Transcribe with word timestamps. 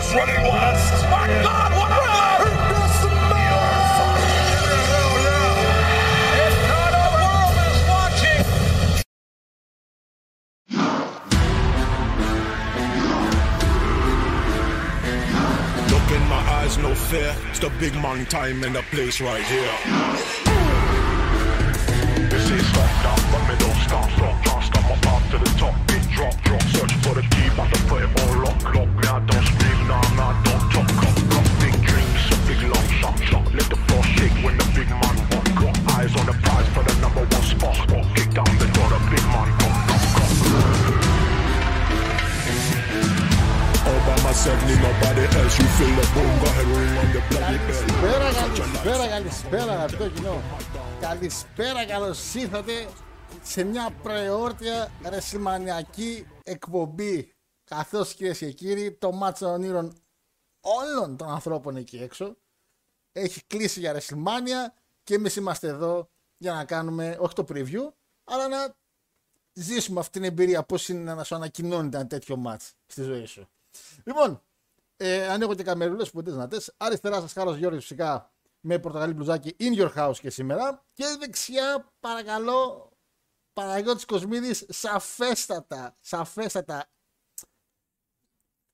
Is 0.00 0.14
running 0.14 0.42
wild! 0.48 0.76
My 1.10 1.26
God, 1.42 1.70
what 1.76 1.90
a 1.92 2.00
The 6.90 7.06
world 7.16 7.56
is 7.68 7.80
watching. 7.92 8.42
Look 15.92 16.08
in 16.16 16.24
my 16.28 16.42
eyes, 16.58 16.74
no 16.78 16.94
fear. 16.94 17.36
It's 17.50 17.58
the 17.58 17.70
big 17.78 17.94
man 17.96 18.24
time 18.26 18.64
in 18.64 18.72
the 18.72 18.82
place 18.90 19.20
right 19.20 19.42
here. 19.42 19.74
This 22.30 22.50
is 22.50 22.66
stop, 22.68 22.90
down, 23.04 23.20
but 23.32 23.42
me 23.48 23.54
don't 23.58 23.80
stop, 23.86 24.10
stop, 24.12 24.44
can't 24.44 24.64
stop 24.64 24.84
my 24.88 24.96
path 24.96 25.30
to 25.32 25.38
the 25.38 25.50
top. 25.58 25.74
Big 25.88 26.02
drop, 26.10 26.34
drop, 26.42 26.62
search 26.62 26.94
for 27.04 27.14
the 27.14 27.22
key, 27.22 27.50
but 27.54 27.68
to 27.74 27.78
put 27.84 28.02
it 28.02 28.20
all 28.22 28.29
Καλησπέρα, 47.38 48.32
καλησπέρα, 48.32 49.08
καλησπέρα 49.08 49.72
αγαπητό 49.72 50.08
κοινό. 50.08 50.42
Καλησπέρα, 51.00 51.86
καλώς 51.86 52.34
ήρθατε 52.34 52.88
σε 53.42 53.64
μια 53.64 53.90
προεόρτια 54.02 54.92
ρεσιμανιακή 55.02 56.26
εκπομπή. 56.42 57.32
Καθώς 57.64 58.14
κυρίες 58.14 58.38
και 58.38 58.50
κύριοι, 58.50 58.92
το 58.92 59.12
μάτσο 59.12 59.44
των 59.44 59.54
όνειρων 59.54 59.92
όλων 60.60 61.16
των 61.16 61.28
ανθρώπων 61.28 61.76
εκεί 61.76 61.96
έξω 61.96 62.36
έχει 63.12 63.44
κλείσει 63.46 63.80
για 63.80 63.94
WrestleMania 63.94 64.72
και 65.02 65.14
εμείς 65.14 65.36
είμαστε 65.36 65.68
εδώ 65.68 66.10
για 66.36 66.52
να 66.52 66.64
κάνουμε 66.64 67.16
όχι 67.20 67.34
το 67.34 67.44
preview, 67.48 67.92
αλλά 68.24 68.48
να 68.48 68.76
ζήσουμε 69.52 70.00
αυτή 70.00 70.12
την 70.12 70.24
εμπειρία 70.24 70.62
πώς 70.62 70.88
είναι 70.88 71.14
να 71.14 71.24
σου 71.24 71.34
ανακοινώνεται 71.34 71.96
ένα 71.96 72.06
τέτοιο 72.06 72.36
μάτς 72.36 72.72
στη 72.86 73.02
ζωή 73.02 73.24
σου. 73.24 73.48
Λοιπόν, 74.04 74.42
ε, 74.96 75.28
ανοίγω 75.28 75.54
και 75.54 75.62
καμερούλες 75.62 76.10
που 76.10 76.20
είναι 76.20 76.30
δυνατές. 76.30 76.74
Αριστερά 76.76 77.20
σας 77.20 77.32
Χάρος 77.32 77.56
Γιώργης 77.56 77.82
φυσικά 77.82 78.32
με 78.60 78.78
πορτογαλί 78.78 79.12
μπλουζάκι 79.12 79.56
in 79.58 79.80
your 79.80 79.94
house 79.96 80.16
και 80.20 80.30
σήμερα. 80.30 80.86
Και 80.92 81.04
δεξιά 81.18 81.92
παρακαλώ 82.00 82.90
Παναγιώτης 83.52 84.04
Κοσμίδης 84.04 84.64
σαφέστατα, 84.68 85.96
σαφέστατα 86.00 86.90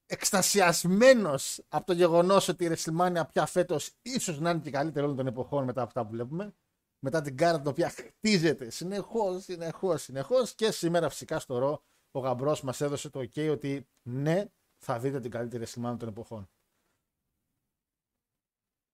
εκστασιασμένος 0.06 1.64
από 1.68 1.86
το 1.86 1.92
γεγονός 1.92 2.48
ότι 2.48 2.64
η 2.64 2.70
WrestleMania 2.76 3.22
πια 3.32 3.46
φέτος 3.46 3.94
ίσως 4.02 4.40
να 4.40 4.50
είναι 4.50 4.60
και 4.60 4.70
καλύτερη 4.70 5.04
όλων 5.04 5.16
των 5.16 5.26
εποχών 5.26 5.64
μετά 5.64 5.80
από 5.80 5.88
αυτά 5.88 6.04
που 6.04 6.10
βλέπουμε. 6.10 6.54
Μετά 6.98 7.22
την 7.22 7.36
κάρτα 7.36 7.58
την 7.60 7.70
οποία 7.70 7.90
χτίζεται 7.90 8.70
συνεχώς, 8.70 9.44
συνεχώς, 9.44 10.02
συνεχώς 10.02 10.54
και 10.54 10.70
σήμερα 10.70 11.08
φυσικά 11.08 11.38
στο 11.38 11.58
ρο 11.58 11.82
ο 12.10 12.18
γαμπρός 12.18 12.62
μας 12.62 12.80
έδωσε 12.80 13.10
το 13.10 13.20
ok 13.20 13.50
ότι 13.50 13.88
ναι, 14.02 14.44
θα 14.86 14.98
δείτε 14.98 15.20
την 15.20 15.30
καλύτερη 15.30 15.64
WrestleMania 15.66 15.96
των 15.98 16.08
εποχών. 16.08 16.50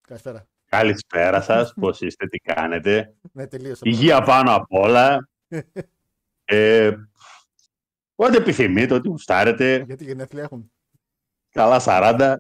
Καλησπέρα. 0.01 0.47
Καλησπέρα 0.65 1.41
σας, 1.41 1.73
πώς 1.81 2.01
είστε, 2.01 2.27
τι 2.27 2.39
κάνετε; 2.39 3.15
Ναι, 3.33 3.47
τελείωσε. 3.47 3.83
Υγεία 3.89 4.23
πάνω 4.23 4.55
απ' 4.55 4.73
όλα. 4.73 5.29
Ε, 6.45 6.97
ό,τι 8.15 8.37
επιθυμείτε, 8.37 8.95
ό,τι 8.95 9.09
γουστάρετε. 9.09 9.83
Γιατί 9.87 10.05
γενέθλια 10.05 10.43
έχουν; 10.43 10.73
Καλά 11.51 11.81
40. 11.85 12.37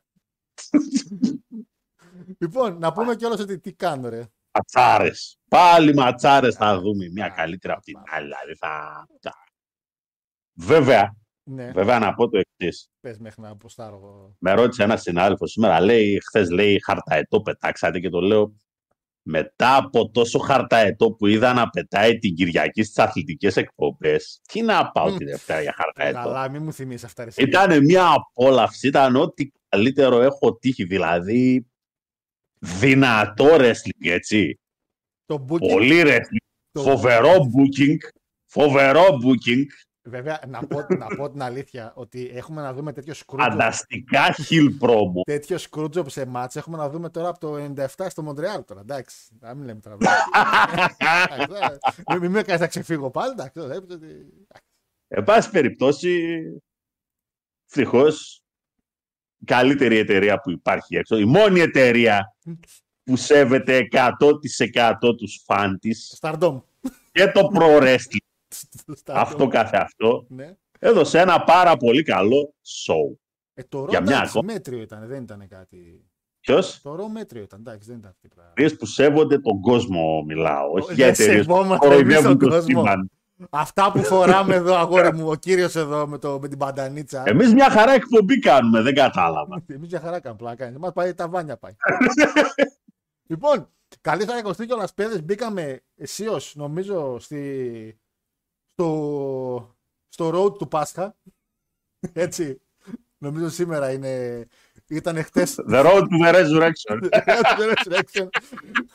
Λοιπόν, 2.39 2.79
να 2.79 2.93
πούμε 2.93 3.17
κιόλας 3.17 3.41
ότι 3.41 3.59
τι 3.59 3.73
κάνω 3.73 4.09
ρε. 4.09 4.27
Ματσάρες. 4.53 5.39
Πάλι 5.49 5.95
ματσάρες 5.95 6.55
θα 6.55 6.79
δούμε. 6.81 7.09
Μια 7.09 7.29
καλύτερα 7.29 7.73
από 7.75 7.83
την 7.83 7.99
άλλη. 8.11 8.25
Δηλαδή 8.25 8.55
θα... 8.55 9.07
θα- 9.21 9.45
Βέβαια, 10.55 11.17
Ναι, 11.45 11.71
βέβαια 11.71 11.99
να 11.99 12.15
πω 12.15 12.29
το 12.29 12.39
εξής. 12.39 12.89
πες 13.01 13.19
μέχρι 13.19 13.43
να 13.43 13.49
αποστάρω 13.49 13.97
εγώ. 13.97 14.37
Με 14.39 14.53
ρώτησε 14.53 14.83
ένας 14.83 15.03
συνάδελφος 15.03 15.51
σήμερα, 15.51 15.81
λέει, 15.81 16.21
χθες 16.27 16.51
λέει 16.51 16.81
χαρταετό 16.85 17.41
πετάξατε 17.43 18.01
και 18.01 18.09
το 18.09 18.21
λέω. 18.21 18.57
Μετά 19.25 19.77
από 19.77 20.11
τόσο 20.11 20.39
χαρταετό 20.39 21.13
που 21.13 21.27
είδα 21.27 21.53
να 21.53 21.71
πετάει 21.71 22.19
την 22.19 22.35
Κυριακή 22.35 22.83
στις 22.83 22.99
αθλητικές 22.99 23.57
εκπομπές, 23.57 24.41
τι 24.53 24.63
να 24.63 24.91
πάω 24.91 25.11
Μμ. 25.11 25.17
τη 25.17 25.25
Δευτέρα 25.25 25.61
για 25.63 25.75
χαρταετό. 25.77 26.19
Καλά, 26.19 26.49
μην 26.51 26.63
μου 26.63 26.73
θυμίσεις 26.73 27.05
αυτά. 27.05 27.25
Ρε, 27.25 27.31
Ήταν 27.37 27.85
μια 27.85 28.09
απόλαυση, 28.13 28.87
ήταν 28.87 29.17
ό,τι 29.17 29.51
καλύτερο 29.69 30.21
έχω 30.21 30.57
τύχει. 30.57 30.85
Δηλαδή, 30.85 31.67
δυνατό 32.59 33.47
wrestling, 33.51 34.07
έτσι. 34.11 34.61
Το 35.25 35.47
booking, 35.49 35.59
Πολύ 35.69 36.03
wrestling. 36.07 36.47
το- 36.73 36.83
Φοβερό 36.83 37.35
booking. 37.37 37.97
Φοβερό 38.51 39.05
booking. 39.07 39.63
Βέβαια, 40.05 40.41
να 40.49 40.67
πω, 40.67 40.87
να 40.99 41.07
πω 41.07 41.31
την 41.31 41.43
αλήθεια 41.43 41.93
ότι 41.97 42.31
έχουμε 42.35 42.63
να 42.63 42.73
δούμε 42.75 42.93
τέτοιο 42.93 43.15
σκρούτζο. 43.15 43.49
Φανταστικά 43.51 44.35
heel 44.35 44.79
promo. 44.81 45.23
Τέτοιο 45.25 45.59
σκρούτζο 45.59 46.09
σε 46.09 46.27
μάτς 46.27 46.57
έχουμε 46.57 46.77
να 46.77 46.89
δούμε 46.91 47.09
τώρα 47.11 47.29
από 47.29 47.39
το 47.41 47.55
97 47.97 48.07
στο 48.09 48.23
Μοντρεάλ 48.23 48.65
τώρα. 48.65 48.81
Εντάξει, 48.81 49.17
να 49.41 49.55
μην 49.55 49.65
λέμε 49.67 49.81
τώρα. 49.81 49.97
Εντάξει, 51.39 52.03
Μην 52.11 52.19
μην 52.21 52.31
με 52.31 52.43
κάνεις 52.43 52.61
να 52.61 52.67
ξεφύγω 52.67 53.11
πάλι. 53.11 53.31
Εντάξει, 53.33 53.61
βλέπετε 53.61 53.95
ότι- 53.95 54.47
Εν 55.09 55.25
πάση 55.25 55.51
περιπτώσει, 55.51 56.43
ευτυχώς 57.67 58.43
η 59.39 59.45
καλύτερη 59.45 59.97
εταιρεία 59.97 60.41
που 60.41 60.51
υπάρχει 60.51 60.97
έξω, 60.97 61.17
η 61.17 61.25
μόνη 61.25 61.61
εταιρεία 61.61 62.37
που 63.05 63.17
σέβεται 63.17 63.89
100% 63.91 65.17
τους 65.17 65.43
φαν 65.45 65.79
της 65.79 66.19
Stardom. 66.21 66.63
και 67.13 67.27
το 67.27 67.49
pro 67.55 67.81
wrestling, 67.83 68.22
Stardom. 68.87 69.13
αυτό 69.15 69.47
καθε 69.49 69.77
αυτό, 69.77 70.27
Ναι. 70.29 70.55
έδωσε 70.79 71.19
ένα 71.21 71.45
πάρα 71.45 71.77
πολύ 71.77 72.03
καλό 72.03 72.55
show. 72.87 73.17
Ε, 73.55 73.63
το 73.69 73.87
Για 73.89 73.99
ρο 73.99 74.05
μια 74.05 74.17
εντάξει, 74.17 74.39
ακόμα. 74.39 74.53
μέτριο 74.53 74.81
ήταν, 74.81 75.07
δεν 75.07 75.23
ήταν 75.23 75.49
κάτι. 75.49 76.07
Ποιος; 76.41 76.81
Το 76.83 76.95
ρο 76.95 77.09
μέτριο 77.09 77.43
ήταν, 77.43 77.61
εντάξει, 77.61 77.89
δεν 77.89 77.99
ήταν 77.99 78.11
αυτή 78.11 78.27
η 78.27 78.31
πράγμα. 78.35 78.51
Εταιρείες 78.51 78.77
που 78.79 78.87
σέβονται 78.87 79.39
τον 79.39 79.61
κόσμο 79.61 80.23
μιλάω, 80.27 80.71
όχι 80.71 80.87
δεν 80.87 80.95
για 80.97 81.07
εταιρείες 81.07 81.47
που 81.47 81.53
σεβόμαστε 81.53 81.87
εμείς 81.87 81.97
κοροϊδεύουν 81.97 82.39
τον 82.39 82.49
το 82.49 82.55
κόσμο. 82.55 82.81
σύμπαν. 82.81 83.11
Αυτά 83.51 83.93
που 83.93 84.03
φοράμε 84.03 84.55
εδώ, 84.55 84.75
αγόρι 84.75 85.13
μου, 85.13 85.29
ο 85.29 85.35
κύριος 85.35 85.77
εδώ 85.77 86.07
με, 86.07 86.19
το, 86.19 86.39
με 86.41 86.49
την 86.49 86.59
παντανίτσα. 86.59 87.23
Εμείς 87.27 87.53
μια 87.55 87.71
χαρά 87.71 87.93
εκπομπή 87.93 88.39
κάνουμε, 88.39 88.83
δεν 88.83 88.95
κατάλαβα. 88.95 89.63
Εμείς 89.67 89.89
για 89.89 90.01
χαρά 90.01 90.21
κάνουμε 90.21 90.43
πλάκα. 90.43 90.79
Μας 90.79 90.93
πάει 90.93 91.15
τα 91.15 91.29
βάνια 91.29 91.57
πάει. 91.57 91.73
λοιπόν, 93.27 93.69
καλή 94.01 94.25
θα 94.25 94.39
εικοστή 94.39 94.67
κιόλα 94.67 94.89
παιδε. 94.95 95.23
Μπήκαμε 95.23 95.83
αισίω, 95.97 96.41
νομίζω, 96.55 97.19
στη, 97.19 97.99
στο, 98.73 99.77
στο 100.09 100.31
road 100.35 100.59
του 100.59 100.69
Πάσχα. 100.69 101.17
Έτσι. 102.13 102.61
Νομίζω 103.19 103.49
σήμερα 103.49 103.93
είναι. 103.93 104.47
Ήταν 104.89 105.25
χτες. 105.25 105.59
The 105.71 105.85
road 105.85 106.03
to 106.03 106.25
the 106.25 106.35
resurrection. 106.35 107.09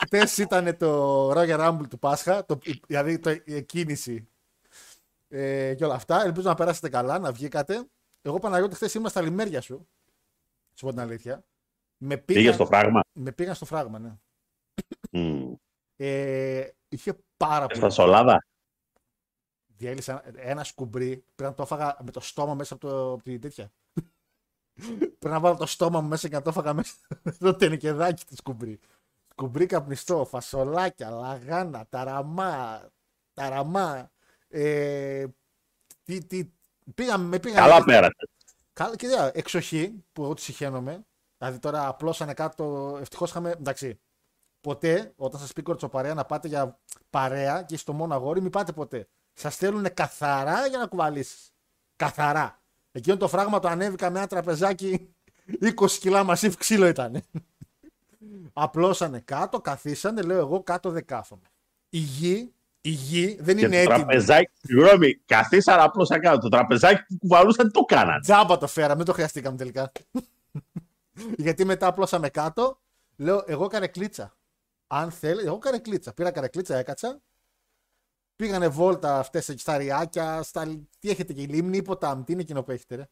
Χτες 0.04 0.38
ήταν 0.38 0.78
το 0.78 1.32
Royal 1.32 1.60
Rumble 1.60 1.88
του 1.90 2.00
Πάσχα. 2.00 2.46
Το, 2.46 2.58
δηλαδή 2.88 3.20
το, 3.20 3.30
η 3.30 3.56
εκκίνηση 3.56 4.28
ε, 5.28 5.74
και 5.74 5.86
όλα 5.86 5.94
αυτά. 5.94 6.24
Ελπίζω 6.24 6.48
να 6.50 6.56
περάσετε 6.56 6.90
καλά, 6.90 7.20
να 7.20 7.32
βγήκατε. 7.32 7.88
Εγώ 8.22 8.40
Παναγιώτη 8.40 8.76
χθες 8.76 8.94
ήμουν 8.94 9.10
στα 9.10 9.22
λιμέρια 9.22 9.62
σου. 9.62 9.88
Σου 10.74 10.86
πω 10.86 10.90
την 10.90 11.00
αλήθεια. 11.00 11.44
Με 11.98 12.18
πήγαν, 12.18 12.42
Πήγες 12.42 12.56
στο 12.56 12.66
πράγμα. 12.66 13.02
με 13.14 13.32
πήγαν 13.32 13.56
στο 13.56 13.66
φράγμα, 13.66 14.00
ναι. 14.00 14.16
Μμ. 15.12 15.54
Ε, 15.96 16.68
είχε 16.90 17.20
πάρα 17.38 17.66
πολύ. 17.66 17.80
Στα 17.80 17.90
σολάδα. 17.90 18.46
Διέλυσα 19.78 20.24
ένα 20.36 20.64
σκουμπρί. 20.64 21.24
Πρέπει 21.36 21.52
να 21.52 21.54
το 21.54 21.64
έφαγα 21.64 21.98
με 22.04 22.12
το 22.12 22.20
στόμα 22.20 22.54
μέσα 22.54 22.74
από, 22.74 22.88
το, 22.88 23.12
από 23.12 23.24
τη 23.24 23.40
τέτοια. 23.40 23.72
Πρέπει 25.20 25.28
να 25.28 25.40
βάλω 25.40 25.56
το 25.56 25.66
στόμα 25.66 26.02
μου 26.02 26.08
μέσα 26.08 26.28
και 26.28 26.36
να 26.36 26.42
το 26.42 26.50
έφαγα 26.50 26.74
μέσα 26.74 26.94
στο 27.36 27.56
τενικεδάκι 27.56 28.26
του 28.26 28.36
σκουμπρί. 28.36 28.80
Σκουμπρί 29.32 29.66
καπνιστό, 29.66 30.26
φασολάκια, 30.26 31.10
λαγάνα, 31.10 31.86
ταραμά, 31.90 32.90
ταραμά. 33.34 34.12
Ε, 34.48 35.26
τι, 36.04 36.26
τι, 36.26 36.50
πήγαμε, 36.96 37.26
με 37.26 37.40
πήγαν, 37.40 37.64
Καλά 37.64 37.84
πέρασε. 37.84 38.30
Καλά, 38.74 38.96
και 38.96 39.08
διά, 39.08 39.32
εξοχή 39.34 40.04
που 40.14 40.24
εγώ 40.24 40.34
τη 40.34 40.42
συχαίνομαι. 40.42 41.06
Δηλαδή 41.38 41.60
τώρα 41.60 41.88
απλώσανε 41.88 42.34
κάτω. 42.34 42.98
Ευτυχώς 43.02 43.30
είχαμε. 43.30 43.52
Εντάξει. 43.52 44.00
Ποτέ 44.62 45.14
όταν 45.16 45.40
σας 45.40 45.54
πει 45.54 45.62
κορτσοπαρέα 45.62 46.14
να 46.14 46.26
πάτε 46.26 46.48
για 46.48 46.80
παρέα 47.10 47.64
και 47.64 47.78
στο 47.78 47.94
μόνο 47.94 48.14
αγόρι, 48.14 48.42
μην 48.42 48.52
πάτε 48.52 48.72
ποτέ. 48.72 49.08
Σας 49.40 49.54
στέλνουν 49.54 49.94
καθαρά 49.94 50.68
για 50.68 50.78
να 50.78 50.86
κουβαλήσεις. 50.88 51.54
Καθαρά. 51.96 52.62
Εκείνο 52.92 53.18
το 53.18 53.28
φράγμα 53.28 53.60
το 53.60 53.68
ανέβηκα 53.68 54.10
με 54.10 54.18
ένα 54.18 54.28
τραπεζάκι 54.28 55.16
20 55.80 55.92
κιλά 56.00 56.24
μασίφ 56.24 56.58
ξύλο 56.58 56.88
ήταν. 56.88 57.22
Απλώσανε 58.54 59.20
κάτω, 59.20 59.62
καθίσανε, 59.62 60.22
λέω 60.22 60.38
εγώ 60.38 60.64
κάτω 60.64 60.90
δεν 60.90 61.06
κάθομαι. 61.06 61.42
Η 61.90 61.98
γη, 61.98 62.54
η 62.82 62.90
γη 62.90 63.38
δεν 63.42 63.58
Και 63.58 63.66
είναι 63.66 63.84
το 63.84 63.92
έτοιμη. 63.92 64.06
τραπεζάκι, 64.06 64.52
συγγνώμη, 64.62 65.16
καθίσαν 65.26 65.80
απλώ 65.80 66.06
σαν 66.06 66.20
κάτω. 66.20 66.38
Το 66.40 66.50
τραπεζάκι 66.50 67.04
που 67.08 67.18
κουβαλούσαν 67.18 67.72
το 67.72 67.82
κάνανε. 67.82 68.20
Τζάμπα 68.20 68.58
το 68.58 68.68
φέραμε, 68.68 68.96
δεν 68.96 69.06
το 69.06 69.14
χρειαστήκαμε 69.14 69.58
τελικά. 69.58 69.92
Γιατί 71.38 71.66
μετά 71.66 71.88
απλώσαμε 71.88 72.30
κάτω, 72.30 72.80
λέω 73.16 73.44
εγώ 73.48 73.68
καρεκλίτσα. 73.68 74.38
Αν 74.88 75.12
θέλει, 75.12 75.42
εγώ 75.46 75.58
καρεκλίτσα. 75.58 76.14
Πήρα 76.14 76.32
καρεκλίτσα, 76.32 76.78
έκατσα. 76.78 77.22
Πήγανε 78.38 78.68
βόλτα 78.68 79.20
αυτές 79.20 79.50
εκεί 79.50 79.60
στα 79.60 79.78
ριάκια, 79.78 80.44
στα... 80.44 80.66
τι 81.00 81.10
έχετε 81.10 81.32
εκεί, 81.34 81.42
λίμνη 81.48 81.78
ή 81.78 81.82
ποτάμι, 81.82 82.24
τι 82.24 82.32
είναι 82.32 82.42
εκείνο 82.42 82.64
που 82.64 82.72
έχετε, 82.72 82.96
ρε; 82.96 83.08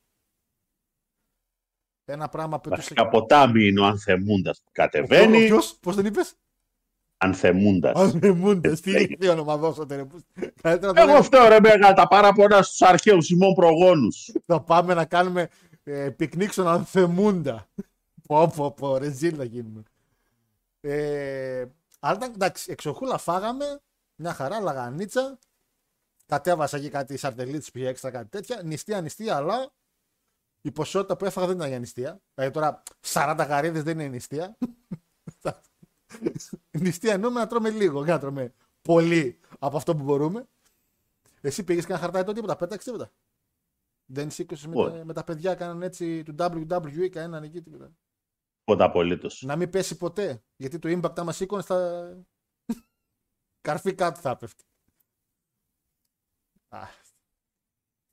Ένα 2.05 2.29
πράγμα 2.29 2.59
που 2.59 2.69
Βασικά 2.69 3.07
ποτάμι 3.09 3.65
είναι 3.67 3.79
ο 3.79 3.85
Ανθεμούντας 3.85 4.61
που 4.63 4.69
κατεβαίνει. 4.71 5.45
Ποιος, 5.45 5.77
πώς 5.81 5.95
τον 5.95 6.05
είπες, 6.05 6.33
Ανθεμούντας. 7.17 7.95
Ανεμούντε, 8.13 8.73
τι, 8.73 9.15
τι 9.17 9.27
όνομα 9.27 9.57
δώσατε, 9.57 9.95
ρε. 9.95 10.05
που- 10.05 10.19
Καλύτερα 10.61 10.91
να 10.91 10.93
το 10.93 10.99
Εγώ 11.01 11.05
λέμε. 11.07 11.17
αυτό 11.19 11.47
ρε 11.47 11.59
μεγάλα 11.59 11.93
τα 11.93 12.07
παράπονα 12.07 12.61
στους 12.61 12.81
αρχαίους 12.81 13.29
ημών 13.29 13.53
προγόνους. 13.53 14.31
Θα 14.45 14.61
πάμε 14.61 14.93
να 14.93 15.05
κάνουμε 15.05 15.49
ε, 15.83 16.09
πικνίκ 16.09 16.51
στον 16.51 16.67
Ανθεμούντα. 16.67 17.67
πω, 18.27 18.47
πω, 18.55 18.71
πω, 18.71 18.97
ρεζίλι 18.97 19.33
θα 19.37 19.43
γίνουμε. 19.43 19.83
Ε, 20.81 21.65
αλλά 21.99 22.15
ήταν, 22.17 22.31
εντάξει, 22.33 22.71
εξοχούλα 22.71 23.17
φάγαμε, 23.17 23.81
μια 24.15 24.33
χαρά, 24.33 24.59
λαγανίτσα. 24.59 25.39
Κατέβασα 26.25 26.77
εκεί 26.77 26.89
κάτι 26.89 27.17
σαρδελίτσες 27.17 27.71
που 27.71 27.77
είχε 27.77 27.87
έξτρα 27.87 28.11
κάτι 28.11 28.29
τέτοια. 28.29 28.61
Νηστεία, 28.63 29.01
νηστεία, 29.01 29.35
αλλά 29.35 29.73
η 30.61 30.71
ποσότητα 30.71 31.17
που 31.17 31.25
έφαγα 31.25 31.47
δεν 31.47 31.55
ήταν 31.55 31.67
για 31.69 31.79
νηστεία. 31.79 32.21
Δηλαδή 32.33 32.53
τώρα 32.53 32.83
40 33.05 33.45
γαρίδες 33.47 33.83
δεν 33.83 33.99
είναι 33.99 34.09
νηστεία. 34.09 34.57
νηστεία 36.79 37.13
εννοούμε 37.13 37.39
να 37.39 37.47
τρώμε 37.47 37.69
λίγο, 37.69 38.03
για 38.03 38.13
να 38.13 38.19
τρώμε 38.19 38.53
πολύ 38.81 39.39
από 39.59 39.77
αυτό 39.77 39.95
που 39.95 40.03
μπορούμε. 40.03 40.45
Εσύ 41.41 41.63
πήγες 41.63 41.83
κανένα 41.85 41.99
χαρτάκι 42.05 42.25
τότε, 42.25 42.39
τίποτα, 42.39 42.55
πέταξε 42.55 42.91
τίποτα. 42.91 43.11
Δεν 44.05 44.31
σήκωσες 44.31 44.67
με, 44.67 44.73
Όχι. 44.81 44.97
τα- 44.97 45.05
με 45.05 45.13
τα 45.13 45.23
παιδιά, 45.23 45.55
κάναν 45.55 45.81
έτσι 45.81 46.23
του 46.23 46.35
WWE, 46.39 47.09
κανέναν 47.09 47.43
εκεί 47.43 47.61
τίποτα. 47.61 47.91
Τίποτα 48.63 48.85
απολύτως. 48.85 49.41
Να 49.45 49.55
μην 49.55 49.69
πέσει 49.69 49.97
ποτέ. 49.97 50.43
Γιατί 50.55 50.79
το 50.79 50.99
impact 50.99 51.19
άμα 51.19 51.31
σήκωνες 51.31 51.65
θα. 51.65 52.09
Καρφί 53.65 53.93
κάτω 53.93 54.19
θα 54.19 54.37
πέφτει. 54.37 54.63
Α. 56.69 56.79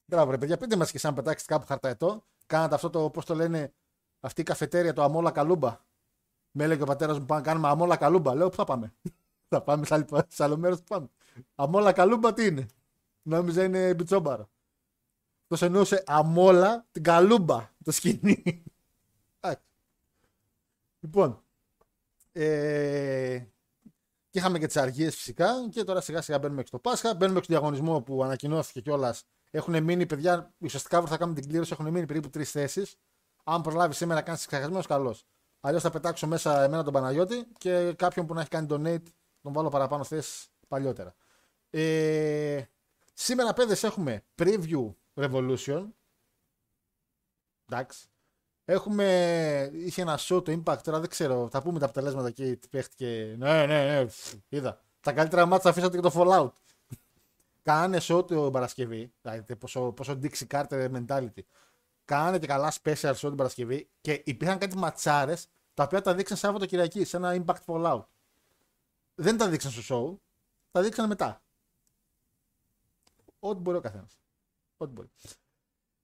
Μπράβο, 0.04 0.30
ρε 0.30 0.38
παιδιά, 0.38 0.56
πείτε 0.56 0.76
μας 0.76 0.90
και 0.90 0.98
σαν 0.98 1.14
πετάξετε 1.14 1.52
κάπου 1.52 1.66
χαρταετό. 1.66 2.24
Κάνατε 2.46 2.74
αυτό 2.74 2.90
το, 2.90 3.10
πώς 3.10 3.24
το 3.24 3.34
λένε, 3.34 3.72
αυτή 4.20 4.40
η 4.40 4.44
καφετέρια, 4.44 4.92
το 4.92 5.02
αμόλα 5.02 5.30
καλούμπα. 5.30 5.80
Με 6.50 6.64
έλεγε 6.64 6.82
ο 6.82 6.86
πατέρας 6.86 7.18
μου: 7.18 7.26
Πάμε 7.26 7.40
να 7.40 7.46
κάνουμε 7.46 7.68
αμόλα 7.68 7.96
καλούμπα. 7.96 8.34
Λέω: 8.34 8.48
Πού 8.48 8.56
θα 8.56 8.64
πάμε; 8.64 8.94
θα 9.50 9.62
πάμε 9.62 9.84
σε, 9.84 9.94
άλλη, 9.94 10.06
σε 10.28 10.44
άλλο 10.44 10.56
μέρος 10.56 10.78
που 10.78 10.84
πάμε; 10.88 11.08
Αμόλα 11.54 11.92
καλούμπα 11.92 12.32
τι 12.32 12.46
είναι; 12.46 12.66
Νόμιζα 13.22 13.64
είναι 13.64 13.94
μπιτσόμπαρο. 13.94 14.50
Το 15.46 15.64
εννοούσε 15.64 16.02
αμόλα 16.06 16.86
την 16.92 17.02
καλούμπα 17.02 17.70
το 17.84 17.90
σκηνή. 17.90 18.42
Εντάξει. 19.40 19.64
Λοιπόν. 21.00 21.42
Ε, 22.32 23.51
και 24.32 24.38
είχαμε 24.38 24.58
και 24.58 24.66
τις 24.66 24.76
αργίες 24.76 25.14
φυσικά. 25.14 25.68
Και 25.70 25.84
τώρα 25.84 26.00
σιγά 26.00 26.22
σιγά 26.22 26.38
μπαίνουμε 26.38 26.60
και 26.60 26.66
στο 26.66 26.78
Πάσχα. 26.78 27.14
Μπαίνουμε 27.14 27.38
και 27.38 27.44
στο 27.44 27.52
διαγωνισμό 27.52 28.02
που 28.02 28.24
ανακοινώθηκε 28.24 28.80
κιόλας. 28.80 29.24
Έχουν 29.50 29.82
μείνει, 29.82 30.06
παιδιά, 30.06 30.54
ουσιαστικά 30.58 30.96
αύριο 30.96 31.12
θα 31.12 31.18
κάνουμε 31.18 31.40
την 31.40 31.48
κλήρωση. 31.48 31.72
Έχουν 31.72 31.90
μείνει 31.90 32.06
περίπου 32.06 32.30
τρεις 32.30 32.50
θέσεις. 32.50 32.96
Αν 33.44 33.62
προλάβεις 33.62 33.96
σήμερα, 33.96 34.22
κάνεις 34.22 34.46
ξεχασμένο, 34.46 34.82
καλώς. 34.82 35.24
Αλλιώς 35.60 35.82
θα 35.82 35.90
πετάξω 35.90 36.26
μέσα 36.26 36.62
εμένα 36.62 36.84
τον 36.84 36.92
Παναγιώτη 36.92 37.46
και 37.58 37.92
κάποιον 37.92 38.26
που 38.26 38.34
να 38.34 38.40
έχει 38.40 38.48
κάνει 38.48 38.66
donate, 38.70 39.02
τον 39.40 39.52
βάλω 39.52 39.68
παραπάνω 39.68 40.04
θέσεις 40.04 40.48
παλιότερα. 40.68 41.14
Ε, 41.70 42.62
σήμερα, 43.12 43.52
παιδες, 43.52 43.82
έχουμε 43.82 44.24
preview 44.36 44.94
Revolution. 45.14 45.86
Εντάξει. 47.64 48.06
Έχουμε. 48.64 49.70
είχε 49.72 50.02
ένα 50.02 50.18
show 50.18 50.44
το 50.44 50.52
Impact 50.52 50.78
τώρα, 50.82 51.00
δεν 51.00 51.08
ξέρω. 51.08 51.48
Θα 51.50 51.62
πούμε 51.62 51.78
τα 51.78 51.84
αποτελέσματα 51.84 52.28
εκεί. 52.28 52.56
Τι 52.56 52.68
παίχτηκε. 52.68 53.34
Ναι, 53.38 53.66
ναι, 53.66 53.84
ναι. 53.84 54.08
φ, 54.08 54.34
Είδα. 54.48 54.80
Τα 55.00 55.12
καλύτερα 55.12 55.46
μάτσα 55.46 55.68
αφήσατε 55.68 55.96
και 55.96 56.02
το 56.02 56.12
Fallout. 56.14 56.52
Κάνανε 57.62 57.98
show 58.02 58.26
την 58.26 58.50
Παρασκευή. 58.50 59.12
Δηλαδή 59.22 59.56
πόσο, 59.56 59.92
πόσο 59.92 60.18
Dixie 60.22 60.46
Carter 60.46 60.90
mentality. 60.92 61.40
Κάνανε 62.04 62.38
και 62.38 62.46
καλά 62.46 62.72
special 62.82 63.12
show 63.12 63.16
την 63.20 63.36
Παρασκευή 63.36 63.88
και 64.00 64.22
υπήρχαν 64.24 64.58
κάτι 64.58 64.76
ματσάρες 64.76 65.48
τα 65.74 65.82
οποία 65.84 66.00
τα 66.00 66.14
δείξαν 66.14 66.36
Σάββατο 66.36 66.66
Κυριακή 66.66 67.04
σε 67.04 67.16
ένα 67.16 67.44
Impact 67.44 67.64
Fallout. 67.66 68.04
Δεν 69.14 69.36
τα 69.36 69.48
δείξαν 69.48 69.70
στο 69.70 69.82
show. 69.88 70.18
Τα 70.70 70.82
δείξαν 70.82 71.08
μετά. 71.08 71.42
Ό,τι 73.38 73.60
μπορεί 73.60 73.76
ο 73.76 73.80
καθένας. 73.80 74.18
Ό,τι 74.76 74.92
μπορεί. 74.92 75.10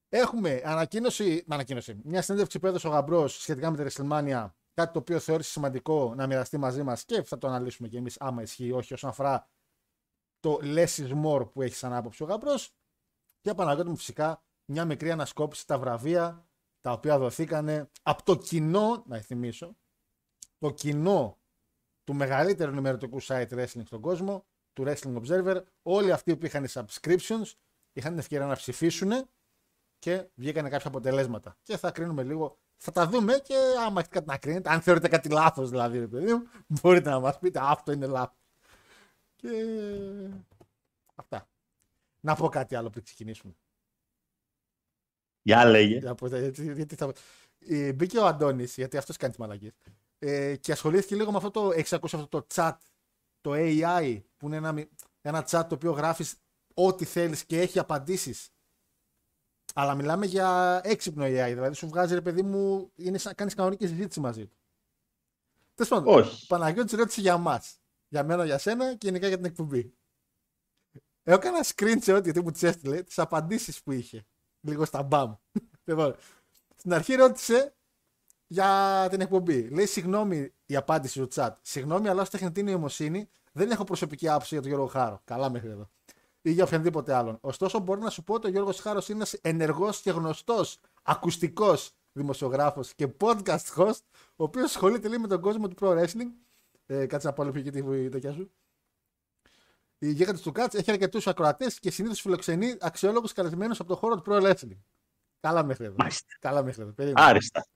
Έχουμε 0.08 0.62
ανακοίνωση, 0.64 1.44
ανακοίνωση, 1.48 2.00
μια 2.04 2.22
συνέντευξη 2.22 2.58
που 2.58 2.66
έδωσε 2.66 2.86
ο 2.86 2.90
Γαμπρός 2.90 3.40
σχετικά 3.40 3.70
με 3.70 3.76
τη 3.76 3.94
WrestleMania. 3.96 4.50
Κάτι 4.74 4.92
το 4.92 4.98
οποίο 4.98 5.18
θεώρησε 5.18 5.50
σημαντικό 5.50 6.14
να 6.14 6.26
μοιραστεί 6.26 6.58
μαζί 6.58 6.82
μας 6.82 7.04
και 7.04 7.22
θα 7.22 7.38
το 7.38 7.46
αναλύσουμε 7.46 7.88
κι 7.88 7.96
εμείς 7.96 8.20
άμα 8.20 8.42
ισχύει 8.42 8.66
ή 8.66 8.72
όχι 8.72 8.92
όσον 8.94 9.10
αφορά 9.10 9.48
το 10.40 10.58
less 10.62 10.88
is 10.96 11.24
more 11.24 11.50
που 11.52 11.62
έχει 11.62 11.74
σαν 11.74 11.92
άποψη 11.92 12.22
ο 12.22 12.26
Γαμπρός. 12.26 12.74
Και 13.40 13.54
Παναγιώτη 13.54 13.88
μου 13.88 13.96
φυσικά 13.96 14.42
μια 14.64 14.84
μικρή 14.84 15.10
ανασκόπηση 15.10 15.62
στα 15.62 15.78
βραβεία 15.78 16.48
τα 16.80 16.92
οποία 16.92 17.18
δοθήκανε 17.18 17.90
από 18.02 18.22
το 18.22 18.36
κοινό, 18.36 19.02
να 19.06 19.20
θυμίσω, 19.20 19.76
το 20.58 20.70
κοινό 20.70 21.38
του 22.04 22.14
μεγαλύτερου 22.14 22.70
ενημερωτικού 22.70 23.22
site 23.22 23.48
wrestling 23.48 23.82
στον 23.84 24.00
κόσμο, 24.00 24.46
του 24.72 24.84
Wrestling 24.86 25.22
Observer. 25.22 25.62
Όλοι 25.82 26.12
αυτοί 26.12 26.36
που 26.36 26.46
είχαν 26.46 26.66
subscriptions 26.68 27.52
είχαν 27.92 28.10
την 28.10 28.18
ευκαιρία 28.18 28.46
να 28.46 28.56
ψηφίσουν 28.56 29.28
και 29.98 30.28
βγήκανε 30.34 30.68
κάποια 30.68 30.88
αποτελέσματα. 30.88 31.56
Και 31.62 31.76
θα 31.76 31.90
κρίνουμε 31.90 32.22
λίγο. 32.22 32.58
Θα 32.76 32.92
τα 32.92 33.06
δούμε 33.08 33.38
και 33.44 33.54
άμα 33.86 34.00
έχετε 34.00 34.14
κάτι 34.14 34.26
να 34.26 34.38
κρίνετε, 34.38 34.70
αν 34.70 34.80
θεωρείτε 34.80 35.08
κάτι 35.08 35.28
λάθος 35.28 35.70
δηλαδή, 35.70 35.98
ρε 35.98 36.06
παιδί 36.08 36.32
μου, 36.32 36.42
μπορείτε 36.80 37.10
να 37.10 37.20
μας 37.20 37.38
πείτε 37.38 37.60
αυτό 37.62 37.92
είναι 37.92 38.06
λάθος. 38.06 38.38
Και 39.36 39.50
αυτά. 41.14 41.48
Να 42.20 42.34
πω 42.34 42.48
κάτι 42.48 42.74
άλλο 42.74 42.90
πριν 42.90 43.04
ξεκινήσουμε. 43.04 43.54
Για 45.42 45.64
λέγε. 45.64 46.00
Να 46.00 46.14
πω, 46.14 46.26
γιατί, 46.26 46.72
γιατί 46.72 46.94
θα... 46.94 47.12
ε, 47.58 47.92
μπήκε 47.92 48.18
ο 48.18 48.26
Αντώνης, 48.26 48.74
γιατί 48.76 48.96
αυτός 48.96 49.16
κάνει 49.16 49.32
τις 49.32 49.40
μαλακίες. 49.40 49.72
Ε, 50.18 50.56
και 50.56 50.72
ασχολήθηκε 50.72 51.14
λίγο 51.14 51.30
με 51.30 51.36
αυτό 51.36 51.50
το. 51.50 51.70
Έχεις 51.72 51.92
ακούσει 51.92 52.16
αυτό 52.16 52.28
το 52.28 52.46
chat, 52.54 52.76
το 53.40 53.52
AI, 53.54 54.22
που 54.36 54.46
είναι 54.46 54.56
ένα, 54.56 54.72
μι- 54.72 54.90
ένα 55.20 55.46
chat 55.50 55.64
το 55.68 55.74
οποίο 55.74 55.92
γράφεις 55.92 56.36
ό,τι 56.74 57.04
θέλεις 57.04 57.44
και 57.44 57.60
έχει 57.60 57.78
απαντήσεις. 57.78 58.50
Αλλά 59.80 59.94
μιλάμε 59.94 60.26
για 60.26 60.80
έξυπνο 60.84 61.24
AI. 61.24 61.50
Δηλαδή 61.54 61.74
σου 61.74 61.88
βγάζει 61.88 62.14
ρε 62.14 62.20
παιδί 62.20 62.42
μου, 62.42 62.90
είναι 62.94 63.18
σαν 63.18 63.28
να 63.30 63.34
κάνεις 63.36 63.54
κανονική 63.54 63.86
συζήτηση 63.86 64.20
μαζί 64.20 64.46
του. 64.46 64.56
Τέλος 65.74 65.90
πάντων, 65.90 66.14
Όχι. 66.14 66.44
ο 66.44 66.46
Παναγιώτης 66.46 66.98
ρώτησε 66.98 67.20
για 67.20 67.36
μας. 67.36 67.80
Για 68.08 68.24
μένα, 68.24 68.44
για 68.44 68.58
σένα 68.58 68.94
και 68.94 69.06
γενικά 69.06 69.26
για 69.26 69.36
την 69.36 69.44
εκπομπή. 69.44 69.94
Έκανα 71.22 71.64
screenshot 71.64 72.20
γιατί 72.22 72.42
μου 72.42 72.50
τις 72.50 72.62
έστειλε 72.62 73.02
τις 73.02 73.18
απαντήσεις 73.18 73.82
που 73.82 73.92
είχε. 73.92 74.26
Λίγο 74.60 74.84
στα 74.84 75.02
μπαμ. 75.02 75.34
Λοιπόν, 75.84 76.16
στην 76.76 76.92
αρχή 76.92 77.14
ρώτησε 77.14 77.76
για 78.46 79.06
την 79.10 79.20
εκπομπή. 79.20 79.68
Λέει 79.68 79.86
συγγνώμη 79.86 80.54
η 80.66 80.76
απάντηση 80.76 81.20
του 81.20 81.28
chat. 81.34 81.50
Συγγνώμη, 81.62 82.08
αλλά 82.08 82.22
ως 82.22 82.30
τεχνητή 82.30 82.62
νοημοσύνη 82.62 83.28
δεν 83.52 83.70
έχω 83.70 83.84
προσωπική 83.84 84.28
άποψη 84.28 84.48
για 84.50 84.60
τον 84.60 84.70
Γιώργο 84.70 84.86
Χάρο. 84.88 85.20
Καλά 85.24 85.50
μέχρι 85.50 85.68
εδώ. 85.68 85.90
Ή 86.48 86.52
για 86.52 86.64
οποιονδήποτε 86.64 87.14
άλλον. 87.14 87.38
Ωστόσο, 87.40 87.78
μπορεί 87.78 88.00
να 88.00 88.10
σου 88.10 88.24
πω 88.24 88.34
ότι 88.34 88.46
ο 88.46 88.50
Γιώργος 88.50 88.80
Χάρος 88.80 89.08
είναι 89.08 89.18
ένα 89.18 89.40
ενεργός 89.40 90.00
και 90.00 90.10
γνωστός 90.10 90.78
ακουστικός 91.02 91.92
δημοσιογράφος 92.12 92.94
και 92.94 93.08
podcast 93.20 93.74
host, 93.76 94.00
ο 94.36 94.44
οποίος 94.44 94.64
ασχολείται 94.64 95.08
λέει, 95.08 95.18
με 95.18 95.26
τον 95.26 95.40
κόσμο 95.40 95.68
του 95.68 95.76
pro 95.80 95.88
wrestling. 95.88 96.30
Ε, 96.86 97.06
κάτσε 97.06 97.26
να 97.26 97.32
πω 97.32 97.42
λίγο 97.42 97.60
πιο 97.60 97.80
εκεί 97.80 97.82
τη 97.82 98.08
τέτοια 98.08 98.32
σου. 98.32 98.52
Η 99.98 100.12
γίγαντε 100.12 100.38
του 100.38 100.52
Κάτς 100.52 100.74
έχει 100.74 100.90
αρκετούς 100.90 101.26
ακροατές 101.26 101.78
και 101.78 101.90
συνήθως 101.90 102.20
φιλοξενεί 102.20 102.76
αξιόλογους 102.80 103.32
καλεσμένους 103.32 103.80
από 103.80 103.88
το 103.88 103.96
χώρο 103.96 104.20
του 104.20 104.32
pro 104.32 104.42
wrestling. 104.42 104.78
Καλά 105.40 105.64
μέχρι 105.64 105.84
εδώ. 105.84 105.94
Μάλιστα. 105.98 106.36
Καλά 106.40 106.62
μέχρι 106.62 106.82
εδώ. 106.82 106.90
Περίμενε. 106.90 107.26
Άριστα. 107.26 107.66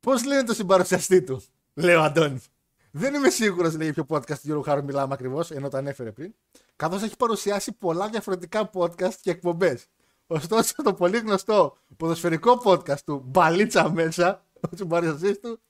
Πώς 0.00 0.24
λένε 0.24 0.44
το 0.44 0.54
συμπαρουσιαστή 0.54 1.22
του, 1.22 1.42
λέει 1.84 1.94
ο 1.94 2.02
Αντώνης. 2.02 2.48
Δεν 2.94 3.14
είμαι 3.14 3.30
σίγουρος, 3.30 3.76
λέει, 3.76 3.90
για 3.92 4.04
ποιο 4.04 4.16
podcast 4.16 4.34
του 4.34 4.40
Γιώργου 4.42 4.62
Χάρου 4.62 4.84
μιλάμε 4.84 5.14
ακριβώς, 5.14 5.50
ενώ 5.50 5.68
το 5.68 5.76
ανέφερε 5.76 6.12
πριν. 6.12 6.34
Καθώς 6.76 7.02
έχει 7.02 7.16
παρουσιάσει 7.16 7.72
πολλά 7.72 8.08
διαφορετικά 8.08 8.70
podcast 8.74 9.14
και 9.20 9.30
εκπομπές. 9.30 9.86
Ωστόσο, 10.26 10.74
το 10.82 10.94
πολύ 10.94 11.18
γνωστό 11.18 11.76
ποδοσφαιρικό 11.96 12.62
podcast 12.64 13.00
του 13.04 13.22
Μπαλίτσα 13.26 13.90
μέσα, 13.92 14.44
ο 14.60 14.76
συμπαρουσιαστής 14.76 15.40
του, 15.40 15.60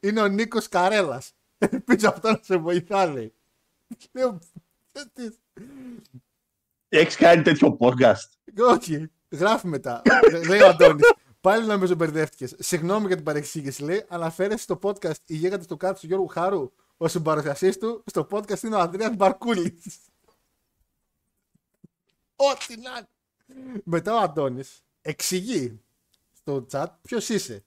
είναι 0.00 0.20
ο 0.20 0.26
Νίκος 0.26 0.68
Καρέλας. 0.68 1.32
Ελπίζω 1.58 2.08
αυτό 2.08 2.30
να 2.30 2.40
σε 2.42 2.56
βοηθά, 2.56 3.06
λέει. 3.06 3.32
Λέω, 4.12 4.38
«Ε, 4.92 5.00
τι- 5.12 5.36
Έχεις 6.88 7.16
κάνει 7.16 7.42
τέτοιο 7.42 7.76
podcast; 7.80 8.28
όχι, 8.70 9.10
γράφει 9.30 9.66
μετά. 9.66 10.02
λέει 10.48 10.60
ο 10.60 10.68
Αντώνης. 10.68 11.12
Πάλι 11.46 11.66
νομίζω 11.66 11.94
μπερδεύτηκε. 11.94 12.54
Συγγνώμη 12.58 13.06
για 13.06 13.16
την 13.16 13.24
παρεξήγηση, 13.24 13.82
λέει. 13.82 14.04
Αναφέρεσαι 14.08 14.62
στο 14.62 14.78
podcast 14.82 15.14
Οι 15.26 15.36
γίγαντε 15.36 15.64
του 15.64 15.76
κάτω 15.76 16.00
του 16.00 16.06
Γιώργου 16.06 16.26
Χάρου. 16.26 16.72
Ο 16.96 17.08
συμπαρουσιαστής 17.08 17.78
του 17.78 18.02
στο 18.06 18.26
podcast 18.30 18.62
είναι 18.62 18.74
ο 18.74 18.78
Ανδρέας 18.78 19.16
Μπαρκούλης. 19.16 19.98
Ό,τι 22.36 22.76
να 22.76 22.90
είναι. 22.90 23.80
Μετά 23.84 24.14
ο 24.14 24.18
Αντώνης 24.18 24.82
εξηγεί 25.02 25.80
στο 26.32 26.66
chat 26.72 26.86
ποιος 27.02 27.28
είσαι. 27.28 27.64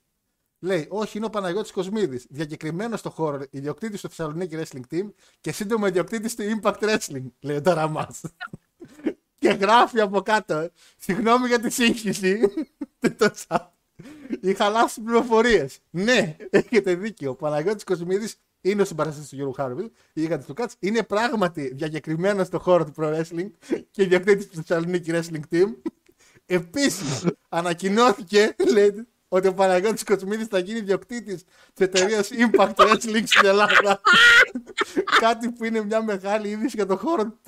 Λέει, 0.58 0.86
Όχι, 0.90 1.16
είναι 1.16 1.26
ο 1.26 1.30
Παναγιώτης 1.30 1.72
Κοσμίδης. 1.72 2.26
Διακεκριμένος 2.30 3.00
στο 3.00 3.10
χώρο, 3.10 3.42
ιδιοκτήτης 3.50 4.00
του 4.00 4.08
Θεσσαλονίκη 4.08 4.58
Wrestling 4.60 4.94
Team 4.94 5.10
και 5.40 5.52
σύντομα 5.52 5.88
ιδιοκτήτης 5.88 6.34
του 6.34 6.42
Impact 6.42 6.78
Wrestling. 6.78 7.24
Λέει 7.40 7.60
τώρα 7.60 7.88
μα. 7.88 8.08
και 9.40 9.48
γράφει 9.48 10.00
από 10.00 10.20
κάτω. 10.20 10.70
Συγγνώμη 10.96 11.46
για 11.46 11.60
τη 11.60 11.70
σύγχυση. 11.70 12.40
Το 13.00 13.30
chat. 13.48 13.58
Είχα 14.40 14.68
λάθος 14.68 15.04
πληροφορίες. 15.04 15.78
Ναι, 15.90 16.36
έχετε 16.50 16.94
δίκιο. 16.94 17.30
Ο 17.30 17.34
Παναγιώτης 17.34 17.84
Κοσμίδης 17.84 18.36
είναι 18.60 18.82
ο 18.82 18.84
συμπαραστατή 18.84 19.28
του 19.28 19.34
Γιώργου 19.34 19.52
Χάροβιλ. 19.52 19.90
Η 20.12 20.20
γίγαντη 20.20 20.44
του 20.46 20.54
Κάτς 20.54 20.74
είναι 20.78 21.02
πράγματι 21.02 21.74
διακεκριμένο 21.74 22.44
στο 22.44 22.58
χώρο 22.58 22.84
του 22.84 22.92
Pro 22.96 23.16
Wrestling 23.16 23.50
και 23.90 24.02
ιδιοκτήτης 24.02 24.48
του 24.48 24.62
Θεσσαλονίκη 24.62 25.10
Wrestling 25.14 25.54
Team. 25.54 25.74
Επίσης, 26.46 27.26
ανακοινώθηκε 27.48 28.54
λέει, 28.72 29.06
ότι 29.28 29.48
ο 29.48 29.54
Παναγιώτης 29.54 30.04
Κοσμίδης 30.04 30.46
θα 30.46 30.58
γίνει 30.58 30.78
ιδιοκτήτης 30.78 31.44
της 31.44 31.86
εταιρείας 31.86 32.30
Impact 32.32 32.74
Wrestling 32.74 33.22
στην 33.24 33.46
Ελλάδα. 33.46 34.00
Κάτι 35.20 35.50
που 35.50 35.64
είναι 35.64 35.84
μια 35.84 36.02
μεγάλη 36.02 36.48
είδηση 36.48 36.76
για 36.76 36.86
τον 36.86 36.96
χώρο 36.96 37.38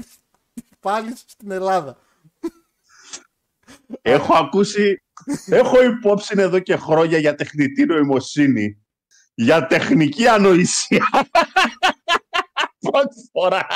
πάλι 0.80 1.16
στην 1.26 1.50
Ελλάδα. 1.50 1.98
Έχω 4.02 4.34
ακούσει, 4.34 5.01
έχω 5.46 5.82
υπόψη 5.82 6.34
εδώ 6.36 6.58
και 6.58 6.76
χρόνια 6.76 7.18
για 7.18 7.34
τεχνητή 7.34 7.84
νοημοσύνη. 7.84 8.76
Για 9.34 9.66
τεχνική 9.66 10.26
ανοησία. 10.28 11.06
Πρώτη 12.90 13.28
φορά. 13.32 13.66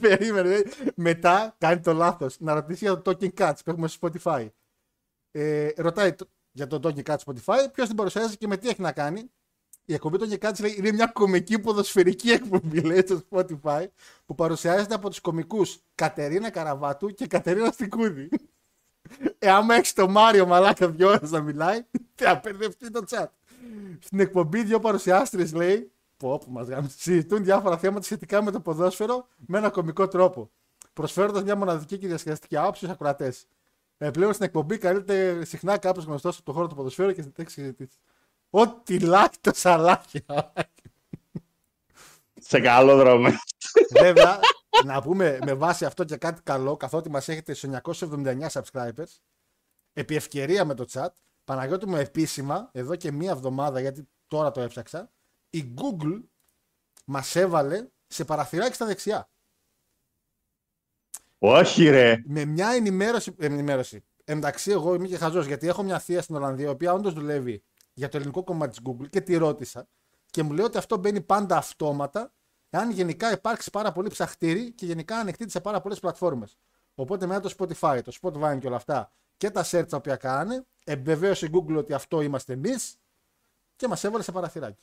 Περίμενε. 0.00 0.48
λέει. 0.48 0.64
Μετά 0.94 1.54
κάνει 1.58 1.80
το 1.80 1.92
λάθος 1.92 2.36
να 2.40 2.54
ρωτήσει 2.54 2.84
για 2.84 3.02
το 3.02 3.10
Talking 3.20 3.34
Cats 3.38 3.54
που 3.64 3.70
έχουμε 3.70 3.88
στο 3.88 4.08
Spotify. 4.12 4.48
Ε, 5.30 5.68
ρωτάει 5.76 6.12
το- 6.14 6.28
για 6.50 6.66
το 6.66 6.80
Talking 6.82 7.02
Cats 7.02 7.16
Spotify 7.24 7.56
ποιος 7.72 7.86
την 7.86 7.96
παρουσιάζει 7.96 8.36
και 8.36 8.46
με 8.46 8.56
τι 8.56 8.68
έχει 8.68 8.80
να 8.80 8.92
κάνει. 8.92 9.30
Η 9.84 9.94
εκπομπή 9.94 10.16
Talking 10.20 10.48
Cats 10.48 10.60
λέει 10.60 10.74
είναι 10.78 10.92
μια 10.92 11.06
κομική 11.06 11.58
ποδοσφαιρική 11.58 12.30
εκπομπή 12.30 12.80
λέει 12.80 13.00
στο 13.06 13.22
Spotify 13.30 13.86
που 14.26 14.34
παρουσιάζεται 14.34 14.94
από 14.94 15.08
τους 15.08 15.20
κομικούς 15.20 15.78
Κατερίνα 15.94 16.50
Καραβάτου 16.50 17.08
και 17.08 17.26
Κατερίνα 17.26 17.70
Στικούδη. 17.70 18.28
Ε, 19.38 19.50
άμα 19.50 19.74
έχεις 19.74 19.92
το 19.92 20.08
Μάριο 20.08 20.46
Μαλάκα 20.46 20.88
δύο 20.88 21.08
ώρες 21.08 21.30
να 21.30 21.40
μιλάει, 21.40 21.84
θα 22.14 22.40
μπερδευτεί 22.42 22.90
το 22.90 23.04
chat. 23.10 23.26
Στην 24.00 24.20
εκπομπή 24.20 24.62
δύο 24.62 24.80
παρουσιάστρες 24.80 25.52
λέει, 25.52 25.92
πω 26.16 26.38
που 26.38 26.50
μας 26.50 26.68
γάμισε, 26.68 26.96
συζητούν 26.98 27.44
διάφορα 27.44 27.78
θέματα 27.78 28.04
σχετικά 28.04 28.42
με 28.42 28.50
το 28.50 28.60
ποδόσφαιρο 28.60 29.28
με 29.36 29.58
ένα 29.58 29.70
κομικό 29.70 30.08
τρόπο. 30.08 30.50
Προσφέροντας 30.92 31.42
μια 31.42 31.56
μοναδική 31.56 31.98
και 31.98 32.06
διασκεδαστική 32.06 32.56
άποψη 32.56 32.78
στους 32.78 32.90
ακροατές. 32.90 33.46
Επιπλέον 33.98 34.32
στην 34.32 34.44
εκπομπή 34.44 34.78
καλείται 34.78 35.44
συχνά 35.44 35.78
κάποιος 35.78 36.04
γνωστός 36.04 36.36
από 36.36 36.44
το 36.44 36.52
χώρο 36.52 36.66
του 36.66 36.74
ποδοσφαίρου 36.74 37.12
και 37.12 37.20
στην 37.20 37.32
τέξη 37.32 37.60
συζητήσει. 37.60 37.98
Ό,τι 38.50 38.98
λάκι 38.98 39.36
το 39.40 39.50
σαλάκι. 39.54 40.24
Σε 42.40 42.60
καλό 42.60 42.96
δρόμο. 42.96 43.28
Βέβαια, 44.00 44.40
να 44.84 45.02
πούμε 45.02 45.38
με 45.44 45.54
βάση 45.54 45.84
αυτό 45.84 46.04
και 46.04 46.16
κάτι 46.16 46.42
καλό, 46.42 46.76
καθότι 46.76 47.10
μας 47.10 47.28
έχετε 47.28 47.54
στους 47.54 47.70
979 47.82 48.48
subscribers, 48.52 49.16
επί 49.92 50.14
ευκαιρία 50.14 50.64
με 50.64 50.74
το 50.74 50.84
chat, 50.90 51.08
Παναγιώτη 51.44 51.86
μου 51.86 51.96
επίσημα, 51.96 52.70
εδώ 52.72 52.96
και 52.96 53.12
μία 53.12 53.30
εβδομάδα, 53.30 53.80
γιατί 53.80 54.08
τώρα 54.26 54.50
το 54.50 54.60
έψαξα, 54.60 55.10
η 55.50 55.74
Google 55.76 56.22
μας 57.04 57.36
έβαλε 57.36 57.88
σε 58.06 58.24
παραθυράκι 58.24 58.74
στα 58.74 58.86
δεξιά. 58.86 59.30
Όχι 61.38 61.88
ρε. 61.88 62.22
Με 62.26 62.44
μια 62.44 62.68
ενημέρωση, 62.68 63.34
ε, 63.38 63.46
ενημέρωση. 63.46 64.04
Εντάξει, 64.24 64.70
εγώ 64.70 64.94
είμαι 64.94 65.06
και 65.06 65.16
χαζός, 65.16 65.46
γιατί 65.46 65.68
έχω 65.68 65.82
μια 65.82 65.98
θεία 65.98 66.22
στην 66.22 66.34
Ολλανδία, 66.34 66.66
η 66.66 66.70
οποία 66.70 66.92
όντως 66.92 67.12
δουλεύει 67.12 67.62
για 67.92 68.08
το 68.08 68.16
ελληνικό 68.16 68.44
κομμάτι 68.44 68.70
της 68.70 68.80
Google 68.84 69.08
και 69.10 69.20
τη 69.20 69.36
ρώτησα 69.36 69.88
και 70.30 70.42
μου 70.42 70.52
λέει 70.52 70.64
ότι 70.64 70.78
αυτό 70.78 70.96
μπαίνει 70.96 71.20
πάντα 71.20 71.56
αυτόματα 71.56 72.32
εάν 72.70 72.90
γενικά 72.90 73.32
υπάρξει 73.32 73.70
πάρα 73.70 73.92
πολύ 73.92 74.08
ψαχτήρι 74.08 74.72
και 74.72 74.86
γενικά 74.86 75.16
ανοιχτεί 75.16 75.50
σε 75.50 75.60
πάρα 75.60 75.80
πολλές 75.80 76.00
πλατφόρμες. 76.00 76.56
Οπότε 76.94 77.26
μετά 77.26 77.40
το 77.40 77.54
Spotify, 77.58 78.00
το 78.04 78.12
Spotify 78.22 78.58
και 78.60 78.66
όλα 78.66 78.76
αυτά 78.76 79.12
και 79.36 79.50
τα 79.50 79.64
search 79.64 79.88
τα 79.88 79.96
οποία 79.96 80.16
κάνε, 80.16 80.66
επιβεβαίωσε 80.84 81.46
η 81.46 81.50
Google 81.52 81.76
ότι 81.76 81.92
αυτό 81.92 82.20
είμαστε 82.20 82.52
εμείς 82.52 82.96
και 83.76 83.88
μας 83.88 84.04
έβαλε 84.04 84.22
σε 84.22 84.32
παραθυράκι. 84.32 84.82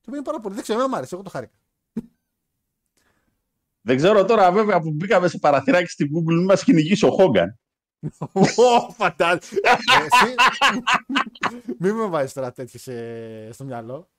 Το 0.00 0.12
είναι 0.14 0.22
πάρα 0.22 0.40
πολύ. 0.40 0.54
Δεν 0.54 0.62
ξέρω, 0.62 0.78
εμένα 0.78 0.92
μου 0.92 0.98
άρεσε, 0.98 1.14
εγώ 1.14 1.24
το 1.24 1.30
χάρηκα. 1.30 1.58
Δεν 3.80 3.96
ξέρω 3.96 4.24
τώρα 4.24 4.52
βέβαια 4.52 4.80
που 4.80 4.90
μπήκαμε 4.90 5.28
σε 5.28 5.38
παραθυράκι 5.38 5.90
στην 5.90 6.06
Google 6.06 6.34
μην 6.34 6.44
μας 6.44 6.64
κυνηγήσει 6.64 7.06
ο 7.06 7.10
Χόγκαν. 7.10 7.58
Ω, 8.32 8.90
φαντάζομαι. 8.90 9.60
Ε, 9.62 9.70
εσύ, 10.04 10.34
Μην 11.78 11.94
με 11.94 12.06
βάζεις 12.06 12.32
τώρα 12.32 12.52
τέτοιες 12.52 12.82
στο 13.54 13.64
μυαλό. 13.64 14.10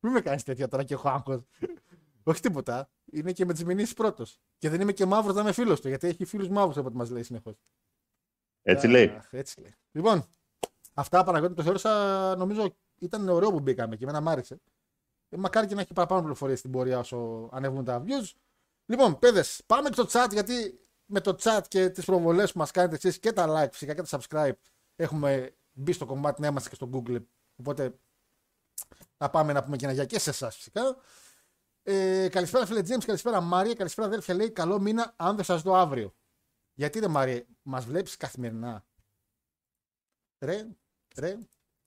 Μην 0.00 0.12
με 0.12 0.20
κάνεις 0.20 0.42
τέτοια 0.42 0.68
τώρα 0.68 0.84
και 0.84 0.94
έχω 0.94 1.08
άγχος. 1.08 1.42
Όχι 2.22 2.40
τίποτα. 2.40 2.90
Είναι 3.04 3.32
και 3.32 3.44
με 3.44 3.52
τις 3.52 3.64
μηνύσεις 3.64 3.94
πρώτος. 3.94 4.40
Και 4.58 4.68
δεν 4.68 4.80
είμαι 4.80 4.92
και 4.92 5.06
μαύρος 5.06 5.34
να 5.34 5.40
είμαι 5.40 5.52
φίλος 5.52 5.80
του, 5.80 5.88
γιατί 5.88 6.06
έχει 6.06 6.24
φίλους 6.24 6.48
μαύρους 6.48 6.76
από 6.76 6.86
ό,τι 6.86 6.96
μας 6.96 7.10
λέει 7.10 7.22
συνεχώς. 7.22 7.54
Έτσι 8.62 8.88
λέει. 8.88 9.20
Έτσι 9.30 9.60
λέει. 9.60 9.74
Λοιπόν, 9.90 10.24
αυτά 10.94 11.24
Παναγιώτη 11.24 11.54
το 11.54 11.62
θεώρησα, 11.62 12.36
νομίζω 12.36 12.76
ήταν 12.98 13.28
ωραίο 13.28 13.50
που 13.50 13.60
μπήκαμε 13.60 13.96
και 13.96 14.04
εμένα 14.04 14.20
μ' 14.20 14.28
άρεσε. 14.28 14.60
Ε, 15.28 15.36
μακάρι 15.36 15.66
και 15.66 15.74
να 15.74 15.80
έχει 15.80 15.92
παραπάνω 15.92 16.20
πληροφορίες 16.20 16.58
στην 16.58 16.70
πορεία 16.70 16.98
όσο 16.98 17.48
ανέβουν 17.52 17.84
τα 17.84 18.04
views. 18.06 18.32
Λοιπόν, 18.86 19.18
παιδες, 19.18 19.62
πάμε 19.66 19.88
στο 19.92 20.06
chat 20.08 20.28
γιατί 20.32 20.80
με 21.04 21.20
το 21.20 21.36
chat 21.40 21.60
και 21.68 21.88
τις 21.88 22.04
προβολές 22.04 22.52
που 22.52 22.58
μας 22.58 22.70
κάνετε 22.70 22.94
εσείς 22.94 23.18
και 23.18 23.32
τα 23.32 23.46
like 23.48 23.72
φυσικά 23.72 23.94
και 23.94 24.02
τα 24.02 24.18
subscribe 24.18 24.56
έχουμε 24.96 25.56
μπει 25.72 25.92
στο 25.92 26.06
κομμάτι 26.06 26.40
να 26.40 26.46
είμαστε 26.46 26.68
και 26.68 26.74
στο 26.74 26.90
Google. 26.92 27.24
Οπότε 27.56 27.98
να 29.18 29.30
πάμε 29.30 29.52
να 29.52 29.64
πούμε 29.64 29.76
και 29.76 29.84
ένα 29.84 29.94
γεια 29.94 30.04
και 30.04 30.18
σε 30.18 30.30
εσάς 30.30 30.56
φυσικά. 30.56 30.96
Ε, 31.82 32.28
καλησπέρα 32.28 32.66
φίλε 32.66 32.80
James, 32.80 33.04
καλησπέρα 33.04 33.40
Μάρια, 33.40 33.74
καλησπέρα 33.74 34.06
αδέρφια 34.06 34.34
λέει 34.34 34.50
καλό 34.50 34.80
μήνα 34.80 35.14
αν 35.16 35.36
δεν 35.36 35.44
σας 35.44 35.62
δω 35.62 35.74
αύριο. 35.74 36.14
Γιατί 36.74 36.98
ρε 36.98 37.08
Μάρια, 37.08 37.46
μας 37.62 37.84
βλέπεις 37.84 38.16
καθημερινά; 38.16 38.84
Ρε, 40.38 40.66
ρε, 41.16 41.38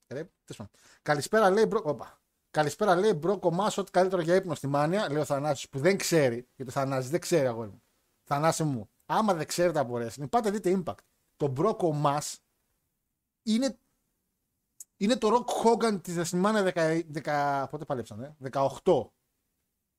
ρε. 0.08 0.24
τέλος 0.44 0.58
πάντων. 0.58 0.72
Καλησπέρα 1.02 1.50
λέει 1.50 1.66
μπρο. 1.68 1.82
Όπα. 1.84 2.22
Καλησπέρα 2.52 2.96
λέει 2.96 3.14
Brock-Omos 3.14 3.82
ό,τι 3.82 3.92
καλύτερο 3.92 4.22
για 4.22 4.36
ύπνο 4.36 4.56
στη 4.56 4.68
Mania. 4.68 5.12
Λέει 5.12 5.22
ο 5.22 5.26
Θανάσης 5.26 5.70
που 5.70 5.80
δεν 5.80 5.98
ξέρει. 5.98 6.48
Γιατί 6.56 6.72
ο 6.72 6.74
Θανάσης 6.74 7.10
δεν 7.10 7.20
ξέρει 7.20 7.48
αγόρι 7.48 7.70
μου. 7.70 7.84
Θανάση 8.24 8.64
μου. 8.64 8.90
Άμα 9.06 9.34
δεν 9.34 9.48
ξέρετε 9.48 9.80
από 9.80 9.96
wrestling, 9.96 10.30
πάτε 10.30 10.50
δείτε 10.52 10.82
impact. 10.84 11.04
Το 11.36 11.48
Brock-Omos 11.48 12.22
είναι, 13.44 13.78
είναι 15.02 15.18
το 15.18 15.30
Rock 15.34 15.64
Hogan 15.64 16.04
της 16.04 16.16
WrestleMania 16.18 16.74
10, 16.74 17.02
10, 17.24 17.66
πότε 17.70 17.86
παλέψανε, 17.86 18.36
18. 18.52 19.10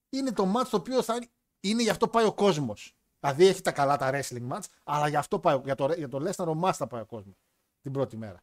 Είναι 0.08 0.32
το 0.32 0.52
match 0.56 0.66
το 0.70 0.76
οποίο 0.76 1.02
θα 1.02 1.14
είναι, 1.14 1.26
είναι 1.60 1.82
γι' 1.82 1.90
αυτό 1.90 2.08
πάει 2.08 2.24
ο 2.24 2.34
κόσμος. 2.34 2.96
Δηλαδή 3.20 3.46
έχει 3.46 3.60
τα 3.60 3.72
καλά 3.72 3.96
τα 3.96 4.10
wrestling 4.12 4.48
match, 4.48 4.64
αλλά 4.84 5.08
γι' 5.08 5.16
αυτό 5.16 5.38
πάει, 5.38 5.60
για 5.64 5.74
το, 5.74 5.92
για 5.92 6.08
το 6.08 6.18
Lesnar-Omos 6.18 6.72
θα 6.72 6.86
πάει 6.86 7.00
ο 7.00 7.06
κόσμος 7.06 7.34
την 7.80 7.92
πρώτη 7.92 8.16
μέρα. 8.16 8.42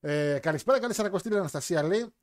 Ε, 0.00 0.38
καλησπέρα, 0.38 0.80
καλή 0.80 0.94
Σαρακοστή 0.94 1.34
η 1.34 1.38
Αναστασία 1.38 1.82
λέει. 1.82 2.14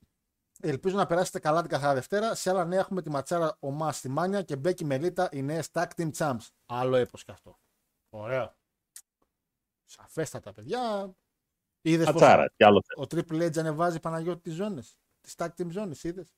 Ελπίζω 0.61 0.97
να 0.97 1.05
περάσετε 1.05 1.39
καλά 1.39 1.61
την 1.61 1.69
καθαρά 1.69 1.93
Δευτέρα. 1.93 2.35
Σε 2.35 2.49
άλλα 2.49 2.65
νέα 2.65 2.79
έχουμε 2.79 3.01
τη 3.01 3.09
ματσάρα 3.09 3.57
Omos 3.59 3.91
στη 3.91 4.09
Mania 4.09 4.41
και 4.41 4.55
Becky 4.55 4.85
με 4.85 5.00
Lita 5.00 5.29
οι 5.31 5.41
νέες 5.41 5.69
Tag 5.71 5.87
Team 5.97 6.11
Champs. 6.17 6.47
Άλλο 6.65 6.95
έπος 6.95 7.23
και 7.23 7.31
αυτό. 7.31 7.59
Ωραίο. 8.09 8.55
Σαφέστατα, 9.83 10.53
παιδιά. 10.53 11.15
Είδες 11.85 12.05
πω 12.05 12.11
Ατσάρα, 12.11 12.49
τι 12.55 12.65
άλλο 12.65 12.83
θες. 12.85 13.05
ο 13.05 13.07
Triple 13.09 13.49
H 13.49 13.57
ανεβάζει 13.57 13.99
Παναγιώτη 13.99 14.41
τι 14.41 14.49
ζώνε. 14.49 14.81
Τι 15.21 15.33
Tag 15.37 15.47
Team 15.57 15.67
ζώνε, 15.69 15.95
είδες; 16.01 16.33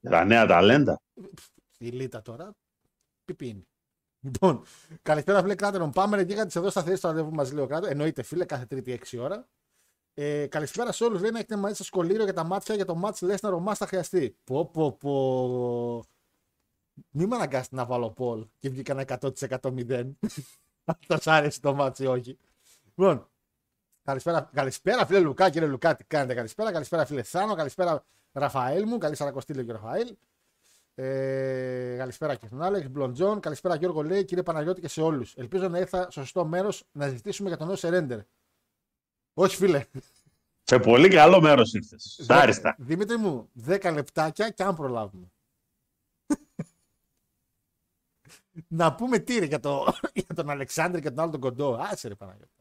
Τα 0.00 0.24
νέα 0.24 0.46
ταλέντα. 0.46 1.00
Η 1.78 1.88
Λίτα 1.88 2.22
τώρα. 2.22 2.54
Πιπίνι. 3.24 3.66
Λοιπόν, 4.20 4.64
καλησπέρα 5.02 5.40
φίλε 5.40 5.54
Κράτερον. 5.54 5.90
Πάμε 5.90 6.16
ρε 6.16 6.22
γίγαντε 6.22 6.58
εδώ 6.58 6.70
στα 6.70 6.82
θέση 6.82 6.96
στο 6.96 7.08
ραντεβού 7.08 7.30
μας 7.30 7.52
λέει 7.52 7.64
ο 7.64 7.66
Κράτερ. 7.66 7.90
Εννοείται 7.90 8.22
φίλε, 8.22 8.44
κάθε 8.44 8.66
Τρίτη 8.66 8.98
6 9.10 9.18
ώρα. 9.18 9.48
Ε, 10.14 10.46
καλησπέρα 10.46 10.92
σε 10.92 11.04
όλους. 11.04 11.20
Λέει 11.20 11.30
να 11.30 11.38
έχετε 11.38 11.56
μαζί 11.56 11.74
σας 11.74 11.86
σχολείο 11.86 12.24
για 12.24 12.32
τα 12.32 12.44
μάτια 12.44 12.74
για 12.74 12.84
το 12.84 12.94
μάτς 12.94 13.20
Λέσναρ 13.20 13.52
ο 13.52 13.60
Μάς 13.60 13.78
θα 13.78 13.86
χρειαστεί. 13.86 14.36
Πω, 14.44 14.66
πω, 14.66 14.92
πω. 14.92 16.04
Μην 17.10 17.28
με 17.28 17.36
αναγκάσετε 17.36 17.76
να 17.76 17.84
βάλω 17.84 18.10
poll 18.10 18.46
και 18.58 18.68
βγήκα 18.68 18.92
ένα 18.92 19.18
100% 19.20 19.58
0. 19.60 20.10
Αυτό 20.84 21.16
σ' 21.20 21.26
άρεσε 21.26 21.60
το 21.60 21.74
μάτσι, 21.74 22.06
όχι. 22.06 22.38
Λοιπόν, 22.84 23.28
καλησπέρα, 24.04 24.50
καλησπέρα 24.52 25.06
φίλε 25.06 25.18
Λουκά, 25.18 25.50
κύριε 25.50 25.68
Λουκά, 25.68 25.96
τι 25.96 26.04
κάνετε. 26.04 26.34
Καλησπέρα, 26.34 26.72
καλησπέρα 26.72 27.06
φίλε 27.06 27.22
Θάνο, 27.22 27.54
καλησπέρα 27.54 28.04
Ραφαέλ 28.32 28.86
μου, 28.86 28.98
καλή 28.98 29.16
σαρακοστή 29.16 29.54
λέει 29.54 29.64
και 29.64 29.70
ο 29.70 29.74
Ραφαέλ. 29.74 30.16
Ε, 30.94 31.96
καλησπέρα 31.98 32.34
και 32.34 32.46
στον 32.46 32.62
Άλεξ, 32.62 32.88
Μπλοντζόν. 32.88 33.40
Καλησπέρα 33.40 33.74
Γιώργο 33.74 34.02
λέει, 34.02 34.24
κύριε 34.24 34.42
Παναγιώτη 34.42 34.80
και 34.80 34.88
σε 34.88 35.00
όλους. 35.00 35.34
Ελπίζω 35.36 35.68
να 35.68 35.78
ήρθα 35.78 36.02
στο 36.02 36.20
σωστό 36.20 36.44
μέρος 36.44 36.84
να 36.92 37.08
ζητήσουμε 37.08 37.48
για 37.48 37.58
τον 37.58 37.66
νέο 37.66 37.76
Σερέντερ. 37.76 38.18
Όχι 39.34 39.56
φίλε. 39.56 39.84
Σε 40.62 40.78
πολύ 40.78 41.08
καλό 41.08 41.40
μέρος 41.40 41.72
ήρθες. 41.72 42.24
Άριστα. 42.28 42.74
Δημήτρη 42.78 43.16
μου, 43.16 43.50
10 43.66 43.92
λεπτάκια 43.94 44.50
και 44.50 44.62
αν 44.62 44.74
προλάβουμε. 44.74 45.32
να 48.68 48.94
πούμε 48.94 49.18
τι 49.18 49.38
ρε 49.38 49.44
για, 49.44 49.60
το, 49.60 49.94
για 50.24 50.34
τον 50.34 50.50
Αλεξάνδρη 50.50 51.00
και 51.00 51.08
τον 51.10 51.18
άλλο 51.20 51.30
τον 51.30 51.40
κοντό. 51.40 51.78
Άσε 51.80 52.08
ρε 52.08 52.14
Παναγιώτη. 52.14 52.53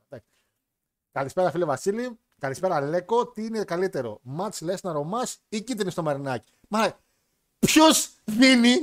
Εντάξει. 1.16 1.34
Καλησπέρα 1.34 1.52
φίλε 1.52 1.66
Βασίλη. 1.66 2.18
Καλησπέρα 2.40 2.82
Λέκο. 2.82 3.28
Τι 3.28 3.46
είναι 3.46 3.64
καλύτερο, 3.64 4.20
Μάτς 4.24 4.62
Λέσναρ 4.62 4.96
ο 4.96 5.04
Μάς 5.04 5.38
ή 5.50 5.62
κίτρινη 5.62 5.92
στο 5.92 6.04
Μαρινάκι; 6.04 6.52
Μα 6.68 7.00
ποιος 7.60 8.10
δίνει 8.26 8.74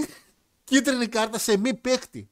κίτρινη 0.64 1.06
κάρτα 1.06 1.38
σε 1.38 1.58
μη 1.58 1.74
παίκτη; 1.74 2.30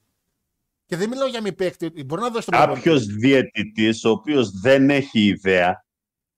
Και 0.86 0.96
δεν 0.96 1.08
μιλάω 1.08 1.28
για 1.28 1.42
μη 1.42 1.52
παίκτη. 1.52 2.04
Μπορεί 2.04 2.22
να 2.22 2.30
δώσει 2.30 2.46
τον 2.50 2.58
Κάποιος 2.58 3.06
διαιτητής, 3.06 4.04
ο 4.04 4.10
οποίος 4.10 4.50
δεν 4.60 4.90
έχει 4.90 5.20
ιδέα 5.20 5.84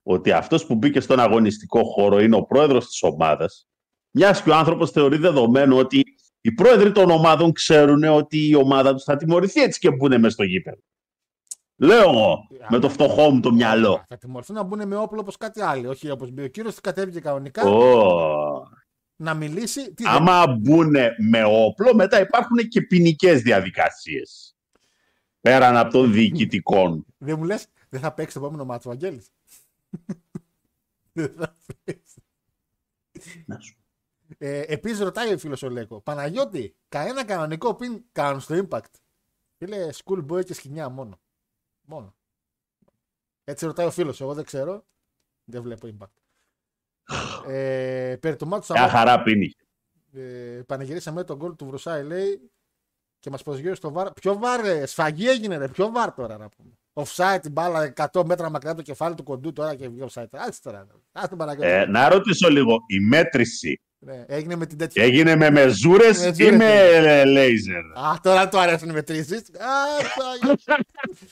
ότι 0.03 0.33
αυτός 0.33 0.67
που 0.67 0.75
μπήκε 0.75 1.01
στον 1.01 1.21
αγωνιστικό 1.21 1.85
χώρο 1.85 2.21
είναι 2.21 2.37
ο 2.37 2.43
πρόεδρος 2.43 2.87
της 2.87 3.03
ομάδας, 3.03 3.69
μιας 4.11 4.43
και 4.43 4.51
ο 4.51 4.55
άνθρωπος 4.55 4.91
θεωρεί 4.91 5.17
δεδομένο 5.17 5.77
ότι 5.77 6.05
οι 6.41 6.53
πρόεδροι 6.53 6.93
των 6.93 7.11
ομάδων 7.11 7.53
ξέρουν 7.53 8.05
ότι 8.05 8.49
η 8.49 8.55
ομάδα 8.55 8.93
τους 8.95 9.05
θα 9.05 9.17
τιμωρηθεί 9.17 9.61
έτσι 9.61 9.81
και 9.81 9.91
μπουν 9.91 10.21
μέσα 10.21 10.31
στο 10.31 10.45
γήπεδο. 10.45 10.81
Λέω 11.83 12.11
εγώ, 12.11 12.47
με 12.69 12.79
το 12.79 12.89
φτωχό 12.89 13.31
μου 13.31 13.41
το 13.41 13.53
μυαλό. 13.53 14.05
Θα 14.09 14.17
τιμωρηθούν 14.17 14.57
να 14.57 14.63
μπουν 14.63 14.89
με 14.89 14.97
όπλο 14.97 15.21
όπως 15.21 15.37
κάτι 15.37 15.61
άλλο. 15.61 15.91
Όχι 15.91 16.11
όπως 16.11 16.29
ο 16.39 16.47
κύριος 16.47 16.81
κατέβηκε 16.81 17.21
κανονικά 17.21 17.65
Ω. 17.65 18.69
να 19.17 19.35
μιλήσει. 19.35 19.95
Τι, 19.95 20.05
Άμα 20.07 20.47
μπουν 20.47 20.95
με 21.31 21.45
όπλο, 21.45 21.95
μετά 21.95 22.21
υπάρχουν 22.21 22.57
και 22.57 22.83
ποινικές 22.83 23.43
διαδικασίες. 23.43 24.57
Πέραν 25.41 25.77
από 25.77 25.93
των 25.93 26.13
διοικητικών. 26.13 27.07
Δεν 27.19 27.39
μου 27.39 27.45
λες, 27.45 27.67
δεν 27.89 28.01
θα 28.01 28.13
παίξει 28.13 28.35
το 28.35 28.41
επόμενο 28.41 28.65
μάτσο 28.65 28.89
ο 28.89 28.93
Αγγέλης. 28.93 29.31
δεν 31.13 31.35
θα 31.39 31.57
παίξει. 31.85 32.23
Να 33.47 33.59
σου. 33.59 33.77
Ε, 34.39 34.61
Επίσης 34.61 35.01
ρωτάει 35.01 35.33
ο 35.33 35.39
φίλος 35.39 35.63
ο 35.63 35.69
Λέκο, 35.69 36.01
Παναγιώτη, 36.01 36.77
κανένα 36.89 37.25
κανονικό 37.25 37.75
πιν 37.75 38.03
κάνουν 38.13 38.41
στο 38.41 38.67
impact. 38.69 38.93
Φίλε, 39.57 39.89
schoolboy 40.05 40.45
και 40.45 40.55
σκηνιά 40.55 40.89
μόνο. 40.89 41.21
Μόνο. 41.91 42.15
Έτσι 43.45 43.67
ρωτάει 43.67 43.87
ο 43.87 43.91
φίλος, 43.91 44.21
εγώ 44.21 44.35
δεν 44.35 44.45
ξέρω. 44.45 44.85
Δεν 45.45 45.63
βλέπω 45.63 45.89
impact. 45.99 46.21
ε, 47.51 48.17
περί 48.21 48.37
του 48.37 48.47
μάτσου 48.47 48.73
Μια 48.73 48.89
χαρά 48.89 49.23
πίνεις. 49.23 49.55
ε, 50.13 50.61
πανηγυρίσαμε 50.67 51.25
τον 51.25 51.37
γκολ 51.37 51.57
του 51.57 51.67
Βρουσάη, 51.67 52.03
λέει, 52.05 52.51
και 53.19 53.31
μας 53.31 53.43
προσγείωσε 53.43 53.75
στο 53.75 53.93
βάρ. 53.93 54.13
Ποιο 54.13 54.39
βάρ, 54.39 54.61
ρε, 54.61 54.87
σφαγή 54.87 55.29
έγινε, 55.29 55.57
ρε, 55.57 55.69
ποιο 55.69 55.91
βάρ 55.91 56.13
τώρα 56.15 56.39
να 56.39 56.49
πούμε. 56.49 56.71
Offside 56.93 57.39
την 57.43 57.53
μπάλα 57.53 57.93
100 58.13 58.25
μέτρα 58.25 58.51
μακριά 58.51 58.71
από 58.71 58.79
το 58.81 58.85
κεφάλι 58.87 59.15
του 59.15 59.23
κοντού 59.23 59.53
τώρα 59.53 59.75
και 59.75 59.89
βγει 59.89 60.05
offside. 60.11 60.27
Άσε 60.31 60.61
τώρα. 60.63 60.87
Άσε 61.13 61.29
τον 61.29 61.39
Παναγιώτη. 61.39 61.69
Ε, 61.71 61.87
να 61.87 62.09
ρωτήσω 62.09 62.49
λίγο, 62.49 62.77
η 62.87 63.01
μέτρηση 63.01 63.81
Ναι, 64.03 64.25
έγινε 64.27 64.57
με 64.57 64.67
την 64.67 64.79
τέτοια. 64.79 65.03
έγινε 65.03 65.37
με 65.37 65.51
μεζούρες 65.51 66.23
ή 66.25 66.27
Μεζούρες, 66.27 66.57
με 66.57 66.75
ε, 66.75 67.25
λέιζερ; 67.25 67.77
Α, 67.85 68.21
τώρα 68.23 68.49
του 68.49 68.59
αρέσουν 68.59 68.89
οι 68.89 68.93
μετρήσεις. 68.93 69.39
Α, 69.39 69.73
Παναγιώτη. 70.17 70.63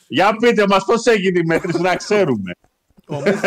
Για 0.09 0.37
πείτε 0.37 0.67
μας 0.69 0.85
πώς 0.85 1.07
έγινε 1.07 1.39
η 1.39 1.43
μέτρηση 1.45 1.81
να 1.81 1.97
ξέρουμε. 1.97 2.53
Ο 3.09 3.21
Μίς- 3.21 3.41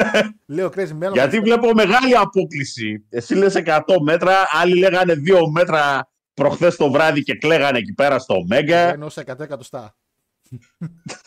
Λέω 0.45 0.67
Crazy 0.75 0.97
Melon. 1.03 1.11
Γιατί 1.13 1.39
βλέπω 1.39 1.73
μεγάλη 1.73 2.15
απόκληση. 2.17 3.05
Εσύ 3.09 3.35
λες 3.35 3.55
100 3.55 3.99
μέτρα, 4.01 4.35
άλλοι 4.61 4.77
λέγανε 4.77 5.13
2 5.13 5.49
μέτρα 5.51 6.09
προχθές 6.33 6.75
το 6.75 6.91
βράδυ 6.91 7.23
και 7.23 7.35
κλαίγανε 7.35 7.77
εκεί 7.77 7.93
πέρα 7.93 8.19
στο 8.19 8.43
Μέγκα. 8.47 8.77
Εννοούσα 8.77 9.21
100 9.21 9.39
εκατοστά. 9.39 9.95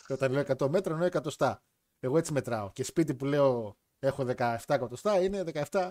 Και 0.07 0.13
Όταν 0.13 0.33
λέω 0.33 0.41
100 0.59 0.69
μέτρα 0.69 0.93
εννοώ 0.93 1.07
εκατοστά. 1.07 1.63
Εγώ 2.01 2.19
έτσι 2.19 2.33
μετράω. 2.33 2.71
Και 2.73 2.85
σπίτι 2.85 3.15
που 3.15 3.25
λέω 3.25 3.77
έχω 3.99 4.27
17 4.37 4.57
εκατοστά 4.75 5.23
είναι 5.23 5.43
17. 5.71 5.91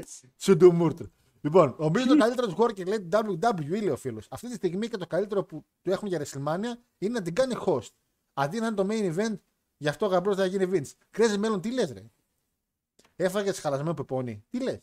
Σουντουμούρτ. 0.44 1.00
Λοιπόν, 1.40 1.74
ο 1.78 1.88
Μπίλ 1.88 2.06
το 2.06 2.16
καλύτερο 2.16 2.46
του 2.46 2.54
χώρου 2.54 2.72
και 2.72 2.84
λέει 2.84 3.08
WWE, 3.12 3.68
λέει 3.68 3.88
ο 3.88 3.96
φίλος. 3.96 4.26
Αυτή 4.30 4.48
τη 4.48 4.54
στιγμή 4.54 4.88
και 4.88 4.96
το 4.96 5.06
καλύτερο 5.06 5.44
που 5.44 5.64
του 5.82 5.90
έχουν 5.90 6.08
για 6.08 6.22
WrestleMania 6.24 6.78
είναι 6.98 7.12
να 7.12 7.22
την 7.22 7.34
κάνει 7.34 7.54
host. 7.66 7.90
Αντί 8.32 8.60
να 8.60 8.66
είναι 8.66 8.74
το 8.74 8.86
main 8.90 9.16
event, 9.16 9.38
γι' 9.76 9.88
αυτό 9.88 10.06
ο 10.06 10.08
γαμπρός 10.08 10.36
θα 10.36 10.46
γίνει 10.46 10.70
Vince. 10.72 10.90
Κρέζει 11.10 11.38
μέλλον, 11.38 11.60
τι 11.60 11.72
λες, 11.72 11.92
ρε; 11.92 12.04
Έφαγες 13.16 13.60
χαλασμένο 13.60 13.94
πεπόνι. 13.94 14.44
Τι 14.48 14.62
λες; 14.62 14.80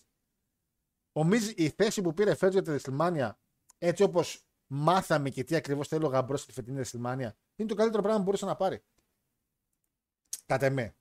Ο 1.12 1.24
Μιζ, 1.24 1.50
η 1.56 1.70
θέση 1.70 2.02
που 2.02 2.14
πήρε 2.14 2.36
φέτος 2.36 2.54
για 2.54 2.62
τη 2.62 2.82
WrestleMania, 2.84 3.32
έτσι 3.78 4.04
όπως 4.04 4.48
μάθαμε 4.68 5.30
και 5.30 5.44
τι 5.44 5.56
ακριβώς 5.56 5.88
θέλει 5.88 6.06
ο 6.06 6.08
γαμπρός 6.08 6.42
στη 6.42 6.52
φετινή 6.52 6.82
WrestleMania, 6.86 7.30
είναι 7.56 7.68
το 7.68 7.76
καλύτερο 7.76 8.02
πράγμα 8.02 8.18
που 8.18 8.24
μπορούσε 8.24 8.46
να 8.46 8.56
πάρει. 8.56 8.84
Κατά 10.46 10.66
εμέ. 10.66 10.96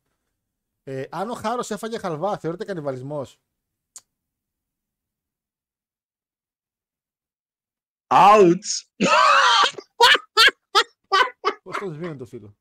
Ε, 0.83 1.05
αν 1.11 1.31
ο 1.31 1.35
Χάρος 1.35 1.71
έφαγε 1.71 1.99
χαλβά, 1.99 2.39
θεωρείται 2.39 2.65
κανιβαλισμός. 2.65 3.41
Ouch! 8.09 9.07
Πώς 11.63 11.79
το 11.79 11.93
σβήνει 11.93 12.17
το 12.17 12.25
φίλο; 12.27 12.57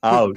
Ouch. 0.00 0.34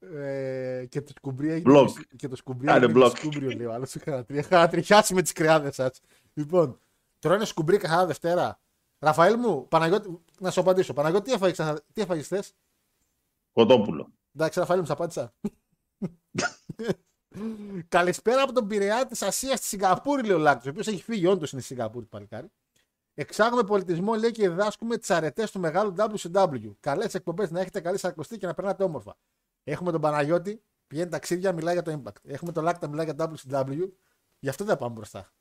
Ε, 0.00 0.86
και 0.88 1.02
το 1.02 1.12
σκουμπρί 1.16 1.50
έγινε. 1.52 1.72
Block. 1.76 1.88
Και 2.16 2.28
το 2.28 2.36
σκουμπρί 2.36 2.66
Κάνε 2.66 2.84
έγινε 2.86 3.04
block. 3.04 3.12
σκούμπριο, 3.16 3.50
λέει 3.50 3.66
ο 3.66 3.72
άλλος. 3.72 3.94
Είχα 3.94 4.24
να 4.58 4.68
τριχιάσει 4.68 5.14
με 5.14 5.22
τις 5.22 5.32
κρυάδε 5.32 5.72
σας. 5.72 6.00
Λοιπόν, 6.34 6.80
τρώνε 7.18 7.44
σκουμπρί 7.44 7.76
καθαρά 7.76 8.06
Δευτέρα. 8.06 8.60
Ραφαήλ 8.98 9.36
μου, 9.38 9.68
Παναγιώτη, 9.68 10.20
να 10.40 10.50
σου 10.50 10.60
απαντήσω. 10.60 10.92
Παναγιώτη, 10.92 11.24
τι 11.24 11.32
έφαγες, 11.32 11.52
ξανα- 11.54 11.80
τι 11.92 12.00
έφαγες 12.00 12.24
χθες; 12.24 12.54
Κοτόπουλο. 13.52 14.12
Εντάξει, 14.34 14.58
Ραφαήλ 14.58 14.80
μου, 14.80 14.86
σε 14.86 14.92
απάντησα. 14.92 15.34
Καλησπέρα 17.88 18.42
από 18.42 18.52
τον 18.52 18.66
Πειραιά 18.66 19.06
της 19.06 19.22
Ασίας 19.22 19.58
στη 19.58 19.66
Σιγκαπούρη, 19.68 20.22
λέει 20.22 20.36
ο 20.36 20.38
Λάκτο, 20.38 20.68
ο 20.68 20.70
οποίος 20.70 20.86
έχει 20.86 21.02
φύγει 21.02 21.26
όντως 21.26 21.52
είναι 21.52 21.60
στη 21.60 21.74
Σιγκαπούρη, 21.74 22.04
το 22.04 22.10
παλικάρι. 22.10 22.50
Εξάγουμε 23.20 23.62
πολιτισμό, 23.62 24.14
λέει 24.14 24.30
και 24.30 24.48
διδάσκουμε 24.48 24.96
τι 24.96 25.14
αρετέ 25.14 25.48
του 25.52 25.60
μεγάλου 25.60 25.94
WCW. 25.96 26.72
Καλές 26.80 27.14
εκπομπές 27.14 27.50
να 27.50 27.60
έχετε 27.60 27.80
καλή 27.80 27.98
σαρκωστή 27.98 28.38
και 28.38 28.46
να 28.46 28.54
περνάτε 28.54 28.84
όμορφα. 28.84 29.16
Έχουμε 29.64 29.90
τον 29.92 30.00
Παναγιώτη, 30.00 30.62
πηγαίνει 30.86 31.10
ταξίδια, 31.10 31.52
μιλάει 31.52 31.74
για 31.74 31.82
το 31.82 32.02
Impact. 32.02 32.22
Έχουμε 32.22 32.52
τον 32.52 32.64
Λάκτα, 32.64 32.88
μιλάει 32.88 33.04
για 33.04 33.32
WCW. 33.50 33.88
Γι' 34.38 34.48
αυτό 34.48 34.64
δεν 34.64 34.76
πάμε 34.78 34.94
μπροστά. 34.94 35.32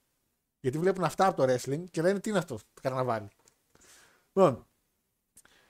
Γιατί 0.59 0.77
βλέπουν 0.77 1.03
αυτά 1.03 1.27
από 1.27 1.45
το 1.45 1.53
wrestling 1.53 1.83
και 1.91 2.01
λένε 2.01 2.19
τι 2.19 2.29
είναι 2.29 2.37
αυτό, 2.37 2.55
το 2.55 2.81
καρναβάλι. 2.81 3.27
Λοιπόν, 4.33 4.67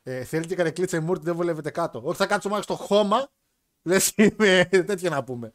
ε, 0.04 0.24
θέλει 0.24 0.46
και 0.46 0.56
καρεκλίτσα 0.56 0.98
η 0.98 1.00
Μούρτη, 1.00 1.26
δεν 1.26 1.36
βολεύεται 1.36 1.72
κάτω. 1.72 2.02
Όχι, 2.04 2.18
θα 2.18 2.26
κάτσω 2.26 2.50
μάχη 2.50 2.64
στο 2.64 2.76
χώμα. 2.76 3.30
Λες 3.82 4.14
είμαι 4.16 4.68
τέτοια 4.72 5.10
να 5.10 5.24
πούμε. 5.24 5.54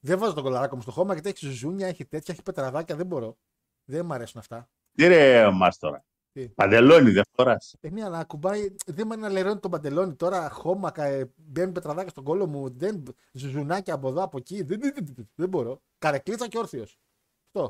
Δεν 0.00 0.18
βάζω 0.18 0.34
τον 0.34 0.42
κολαράκο 0.42 0.76
μου 0.76 0.82
στο 0.82 0.90
χώμα 0.90 1.12
γιατί 1.12 1.28
έχει 1.28 1.50
ζουζούνια, 1.50 1.86
έχει 1.86 2.04
τέτοια, 2.04 2.34
έχει 2.34 2.42
πετραδάκια, 2.42 2.96
δεν 2.96 3.06
μπορώ. 3.06 3.38
Δεν 3.84 4.06
μου 4.06 4.12
αρέσουν 4.12 4.40
αυτά. 4.40 4.68
Τι 4.94 5.06
ρε 5.06 5.50
μας 5.50 5.78
τώρα. 5.78 6.04
Τι; 6.32 6.48
Παντελόνι 6.48 7.10
δεν 7.10 7.24
φοράς. 7.32 7.74
Ε, 7.80 7.90
ναι, 7.90 8.04
αλλά 8.04 8.18
ακουμπάει, 8.18 8.74
δεν 8.86 9.06
με 9.06 9.14
αναλερώνει 9.14 9.60
τον 9.60 9.70
παντελόνι 9.70 10.14
τώρα. 10.14 10.50
Χώμα, 10.50 10.90
κα- 10.90 11.04
ε, 11.04 11.32
μπαίνουν 11.36 11.72
πετραδάκια 11.72 12.10
στον 12.10 12.24
κόλο 12.24 12.46
μου. 12.46 12.70
Δεν, 12.70 13.02
ζουνάκια 13.32 13.94
από 13.94 14.08
εδώ, 14.08 14.22
από 14.22 14.36
εκεί. 14.36 14.62
Δεν, 14.62 14.80
δεν, 14.80 14.94
δεν, 14.94 15.30
δεν 15.34 15.48
μπορώ. 15.48 15.82
Καρεκλίτσα 15.98 16.48
και 16.48 16.58
όρθιος. 16.58 16.98
Αυτό. 17.46 17.68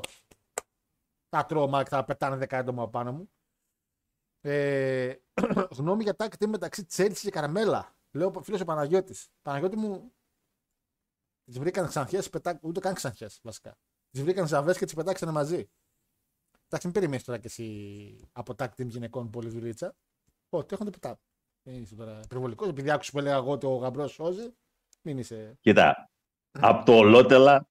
Θα 1.29 1.45
τρώω 1.45 1.67
μάκ, 1.67 1.87
θα 1.89 2.05
πετάνε 2.05 2.35
δέκα 2.35 2.57
άτομα 2.57 2.89
πάνω 2.89 3.11
μου. 3.11 3.31
Ε, 4.41 5.15
γνώμη 5.77 6.03
για 6.03 6.15
τάκτη 6.15 6.47
μεταξύ 6.47 6.85
Τσέλσης 6.85 7.21
και 7.21 7.29
Καραμέλα. 7.29 7.95
Λέω 8.11 8.31
ο 8.35 8.41
φίλος 8.41 8.61
ο 8.61 8.65
Παναγιώτης. 8.65 9.29
Παναγιώτη 9.41 9.75
μου. 9.75 10.13
Τις 11.45 11.59
βρήκαν 11.59 11.87
ξανθιές, 11.87 12.29
πετά... 12.29 12.59
ούτε 12.61 12.79
καν 12.79 12.93
ξανθιές 12.93 13.39
βασικά. 13.43 13.77
Τις 14.11 14.23
βρήκαν 14.23 14.47
ζαβές 14.47 14.77
και 14.77 14.85
τις 14.85 14.93
πετάξανε 14.93 15.31
μαζί. 15.31 15.69
Εντάξει, 16.73 16.89
μην 16.89 16.91
περιμένεις 16.95 17.23
τώρα 17.23 17.39
κι 17.39 17.47
εσύ 17.47 18.29
από 18.31 18.55
tag 18.57 18.67
team 18.67 18.87
γυναικών 18.87 19.29
πολύ 19.29 19.49
δουλίτσα. 19.49 19.95
Ό,τι 20.49 20.73
έχουν 20.73 20.89
πετά. 20.89 21.19
Δεν 21.63 21.81
είσαι 21.81 21.95
τώρα 21.95 22.19
υπερβολικός. 22.23 22.67
Επειδή 22.67 22.91
άκουσες 22.91 23.11
που 23.11 23.19
έλεγα 23.19 23.35
εγώ 23.35 23.51
ότι 23.51 23.65
ο 23.65 23.75
γαμπρός 23.75 24.11
σώζει, 24.11 24.53
μην 25.01 25.17
είσαι. 25.17 25.57
Κοίτα, 25.59 26.11
από 26.51 26.85
το 26.85 26.97
ολότελα, 26.97 27.69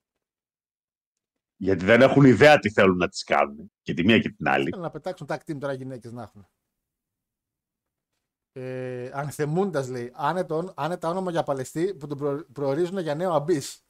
γιατί 1.56 1.84
δεν 1.84 2.02
έχουν 2.02 2.24
ιδέα 2.24 2.58
τι 2.58 2.70
θέλουν 2.70 2.96
να 2.96 3.08
τις 3.08 3.24
κάνουν. 3.24 3.72
Και 3.82 3.94
τη 3.94 4.04
μία 4.04 4.18
και 4.18 4.30
την 4.30 4.48
άλλη. 4.48 4.64
Θέλουν 4.64 4.84
να 4.84 4.90
πετάξουν 4.90 5.26
tag 5.30 5.38
team 5.38 5.58
τώρα 5.58 5.72
γυναίκες 5.72 6.12
να 6.12 6.22
έχουν. 6.22 6.46
Ε, 8.52 9.10
Ανθεμούντα 9.12 9.88
λέει. 9.88 10.10
Άνετο, 10.14 10.72
άνετα 10.76 11.08
όνομα 11.08 11.30
για 11.30 11.42
Παλαιστή 11.42 11.94
που 11.94 12.06
τον 12.06 12.18
προ, 12.18 12.44
προορίζουν 12.52 12.98
για 12.98 13.14
νέο 13.14 13.32
αμπής. 13.32 13.84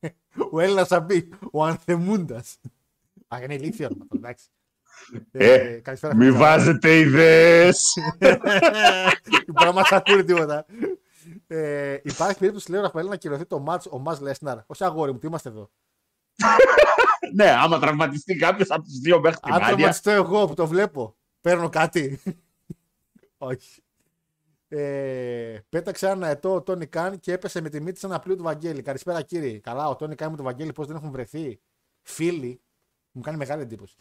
ο 0.52 0.60
Έλληνας 0.60 0.92
αμπή. 0.92 1.32
Ο 1.52 1.64
Ανθεμούντα. 1.64 2.44
Α, 3.34 3.42
είναι 3.42 3.54
ηλίθιο 3.54 3.86
όνομα, 3.86 4.06
τώρα, 4.08 4.28
εντάξει. 4.28 4.48
Ε, 5.30 5.80
καλησπέρα. 5.82 6.16
Μη 6.16 6.24
Χρυσά. 6.24 6.38
βάζετε 6.38 6.98
ιδέες. 6.98 7.94
Μπορεί 9.52 9.66
να 9.66 9.72
μας 9.72 9.92
ακούνε 9.92 10.22
τίποτα. 10.22 10.66
Ε, 11.46 11.98
υπάρχει 12.02 12.38
περίπτωση, 12.38 12.70
λέει 12.70 12.80
ο 12.80 12.82
Ραφαέλ, 12.82 13.06
να 13.08 13.16
κυρωθεί 13.16 13.44
το 13.44 13.58
μάτς 13.58 13.86
ο 13.90 13.98
Μας 13.98 14.20
Λέσναρ; 14.20 14.58
Όχι 14.66 14.84
αγόρι 14.84 15.12
μου, 15.12 15.18
τι 15.18 15.26
είμαστε 15.26 15.48
εδώ; 15.48 15.70
ναι, 17.34 17.50
άμα 17.50 17.78
τραυματιστεί 17.78 18.36
κάποιος 18.36 18.70
από 18.70 18.82
τους 18.82 18.98
δύο 18.98 19.20
μέχρι 19.20 19.40
την 19.40 19.52
Αν 19.52 19.60
άδεια. 19.60 19.68
τραυματιστώ 19.68 20.10
εγώ 20.10 20.46
που 20.46 20.54
το 20.54 20.66
βλέπω, 20.66 21.16
παίρνω 21.40 21.68
κάτι. 21.68 22.20
Όχι. 23.38 23.82
Ε, 24.68 25.58
πέταξε 25.68 26.08
ένα 26.08 26.28
ετώ 26.28 26.54
ο 26.54 26.62
Τόνι 26.62 26.86
Καν 26.86 27.20
και 27.20 27.32
έπεσε 27.32 27.60
με 27.60 27.68
τη 27.68 27.80
μύτη 27.80 27.98
σαν 27.98 28.12
απλού 28.12 28.36
του 28.36 28.42
Βαγγέλη. 28.42 28.82
Καλησπέρα 28.82 29.22
κύριε. 29.22 29.58
Καλά, 29.58 29.88
ο 29.88 29.96
Τόνι 29.96 30.14
Καν 30.14 30.30
με 30.30 30.36
τον 30.36 30.44
Βαγγέλη 30.44 30.72
πώς 30.72 30.86
δεν 30.86 30.96
έχουν 30.96 31.10
βρεθεί; 31.10 31.60
Φίλοι. 32.02 32.60
Μου 33.12 33.22
κάνει 33.22 33.36
μεγάλη 33.36 33.62
εντύπωση. 33.62 33.94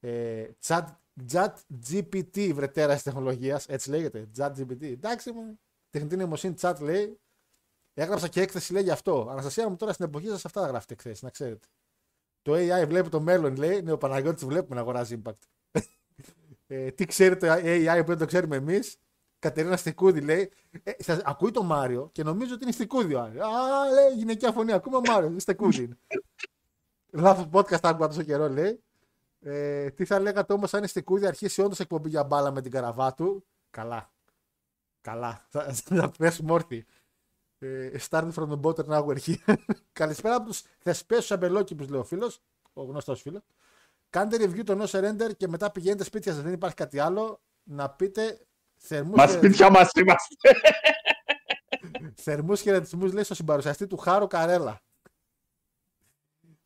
Ε, 0.00 0.48
chat, 0.66 0.84
chat 1.32 1.52
GPT 1.90 2.50
βρετέρα 2.54 2.96
τη 2.96 3.02
τεχνολογίας. 3.02 3.66
Έτσι 3.66 3.90
λέγεται. 3.90 4.30
Chat 4.36 4.52
GPT. 4.56 4.82
Εντάξει, 4.82 5.32
μου. 5.32 5.60
Τεχνητή 5.90 6.16
νοημοσύνη 6.16 6.54
chat 6.60 6.76
λέει. 6.80 7.20
Έγραψα 7.94 8.28
και 8.28 8.40
έκθεση 8.40 8.72
λέει 8.72 8.82
γι' 8.82 8.90
αυτό. 8.90 9.26
Αναστασία 9.30 9.68
μου 9.68 9.76
τώρα 9.76 9.92
στην 9.92 10.04
εποχή 10.04 10.26
σας 10.28 10.44
αυτά 10.44 10.66
γράφετε 10.66 10.92
εκθέσεις, 10.92 11.22
να 11.22 11.30
ξέρετε. 11.30 11.66
Το 12.42 12.52
AI 12.54 12.86
βλέπει 12.88 13.08
το 13.08 13.20
μέλλον, 13.20 13.56
λέει. 13.56 13.82
Ναι, 13.82 13.92
ο 13.92 13.98
Παναγιώτης 13.98 14.44
βλέπουμε 14.44 14.74
να 14.74 14.80
αγοράζει 14.80 15.22
impact. 15.24 15.38
ε, 16.66 16.90
τι 16.90 17.06
ξέρει 17.06 17.36
το 17.36 17.46
AI 17.50 17.98
που 18.00 18.06
δεν 18.06 18.18
το 18.18 18.24
ξέρουμε 18.24 18.56
εμείς. 18.56 18.96
Κατερίνα 19.38 19.76
Στικούδη 19.76 20.20
λέει. 20.20 20.52
Ε, 20.82 20.92
σας- 20.98 21.20
ακούει 21.24 21.50
το 21.50 21.62
Μάριο 21.62 22.08
και 22.12 22.22
νομίζω 22.22 22.54
ότι 22.54 22.62
είναι 22.62 22.72
Στικούδη 22.72 23.14
ο 23.14 23.20
Άρης. 23.20 23.40
Α, 23.40 23.48
λέει 23.94 24.12
γυναικεία 24.16 24.52
φωνή. 24.52 24.72
Ακούμε 24.72 24.96
ο 24.96 25.00
Μάριο. 25.00 25.28
Είναι 25.28 25.38
Στικούδη. 25.40 25.82
είναι. 25.82 25.98
Λάθος 27.10 27.48
podcast 27.52 27.80
άκουγα 27.82 28.08
τόσο 28.08 28.22
καιρό 28.22 28.48
λέει. 28.48 28.82
Ε, 29.40 29.90
τι 29.90 30.04
θα 30.04 30.20
λέγατε 30.20 30.52
όμως 30.52 30.74
αν 30.74 30.82
η 30.82 30.86
Στικούδη 30.86 31.26
αρχίσει 31.26 31.62
όντως 31.62 31.80
εκπομπή 31.80 32.08
για 32.08 32.24
μπάλα 32.24 32.50
με 32.50 32.62
την 32.62 32.70
καραβάτου; 32.70 33.44
Καλά. 33.70 34.12
Καλά. 35.00 35.46
Θα, 35.48 35.72
θα 35.72 36.10
πέσουμε 36.18 36.52
όρθιοι. 36.52 36.86
Ε, 37.58 37.90
starting 38.08 38.32
from 38.32 38.48
the 38.50 38.60
bottom 38.60 38.86
now 38.86 39.04
we're 39.06 39.18
here. 39.26 39.54
Καλησπέρα 39.92 40.34
από 40.34 40.46
τους 40.46 40.62
θεσπέσου 40.78 41.34
αμπελόκηπους, 41.34 41.88
λέει 41.88 42.00
ο 42.00 42.04
φίλος. 42.04 42.40
Ο 42.72 42.82
γνωστός 42.82 43.20
φίλος. 43.20 43.42
Κάντε 44.10 44.36
review 44.40 44.64
το 44.64 44.82
No 44.82 44.86
Surrender 44.86 45.36
και 45.36 45.48
μετά 45.48 45.70
πηγαίνετε 45.70 46.04
σπίτια 46.04 46.32
σας. 46.32 46.42
Δεν 46.42 46.52
υπάρχει 46.52 46.76
κάτι 46.76 46.98
άλλο. 46.98 47.40
Να 47.62 47.90
πείτε 47.90 48.40
θερμούς 48.76 49.16
Μα 49.16 49.26
σπίτια 49.26 49.70
μας 49.70 49.90
είμαστε. 49.92 50.34
θερμούς 52.24 52.60
χαιρετισμού, 52.60 53.06
λέει, 53.06 53.24
στο 53.24 53.34
συμπαρουσιαστή 53.34 53.86
του 53.86 53.96
Χάρο 53.96 54.26
Καρέλα. 54.26 54.80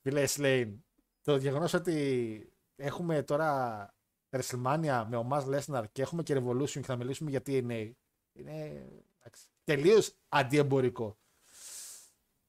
Φίλε 0.02 0.26
Σλέιν, 0.26 0.84
το 1.22 1.36
γεγονός 1.36 1.74
ότι 1.74 2.52
έχουμε 2.76 3.22
τώρα 3.22 3.94
WrestleMania 4.30 5.04
με 5.08 5.16
ο 5.16 5.22
Μας 5.22 5.44
Lesnar 5.48 5.84
και 5.92 6.02
έχουμε 6.02 6.22
και 6.22 6.36
Revolution 6.36 6.70
και 6.70 6.82
θα 6.82 6.96
μιλήσουμε 6.96 7.30
για 7.30 7.42
TNA 7.46 7.90
είναι 8.32 8.86
τελείως 9.64 10.14
αντιεμπορικό. 10.28 11.18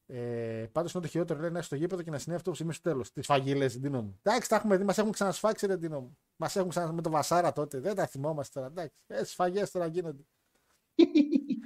Ε, 0.06 0.68
Πάντως 0.72 0.94
είναι 0.94 1.04
το 1.04 1.10
χειρότερο 1.10 1.40
λέει 1.40 1.50
να 1.50 1.58
είσαι 1.58 1.68
στο 1.68 1.76
γήπεδο 1.76 2.02
και 2.02 2.12
να 2.12 2.18
συνέβη 2.18 2.38
αυτό 2.38 2.50
που 2.50 2.56
σημαίνει 2.56 2.76
στο 2.76 2.90
τέλος. 2.90 3.12
Τις 3.12 3.26
φαγίλε, 3.26 3.66
Ντίνο 3.66 4.02
μου. 4.02 4.20
Εντάξει, 4.24 4.50
τα 4.50 4.56
έχουμε 4.56 4.78
δει, 4.78 4.84
μας 4.84 4.98
έχουν 4.98 5.12
ξανασφάξει, 5.12 5.66
ρε 5.66 5.78
Ντίνο 5.78 6.02
μου. 6.02 6.18
Μας 6.36 6.56
έχουν 6.56 6.70
ξανα... 6.70 6.92
με 6.92 7.02
το 7.02 7.10
Βασάρα 7.10 7.52
τότε. 7.52 7.80
Δεν 7.80 7.96
τα 7.96 8.08
θυμόμαστε 8.08 8.60
τώρα. 8.60 8.72
Εντάξει, 8.72 8.96
ε, 9.08 9.24
σφαγέ 9.24 9.68
τώρα 9.68 9.86
γίνονται. 9.86 10.24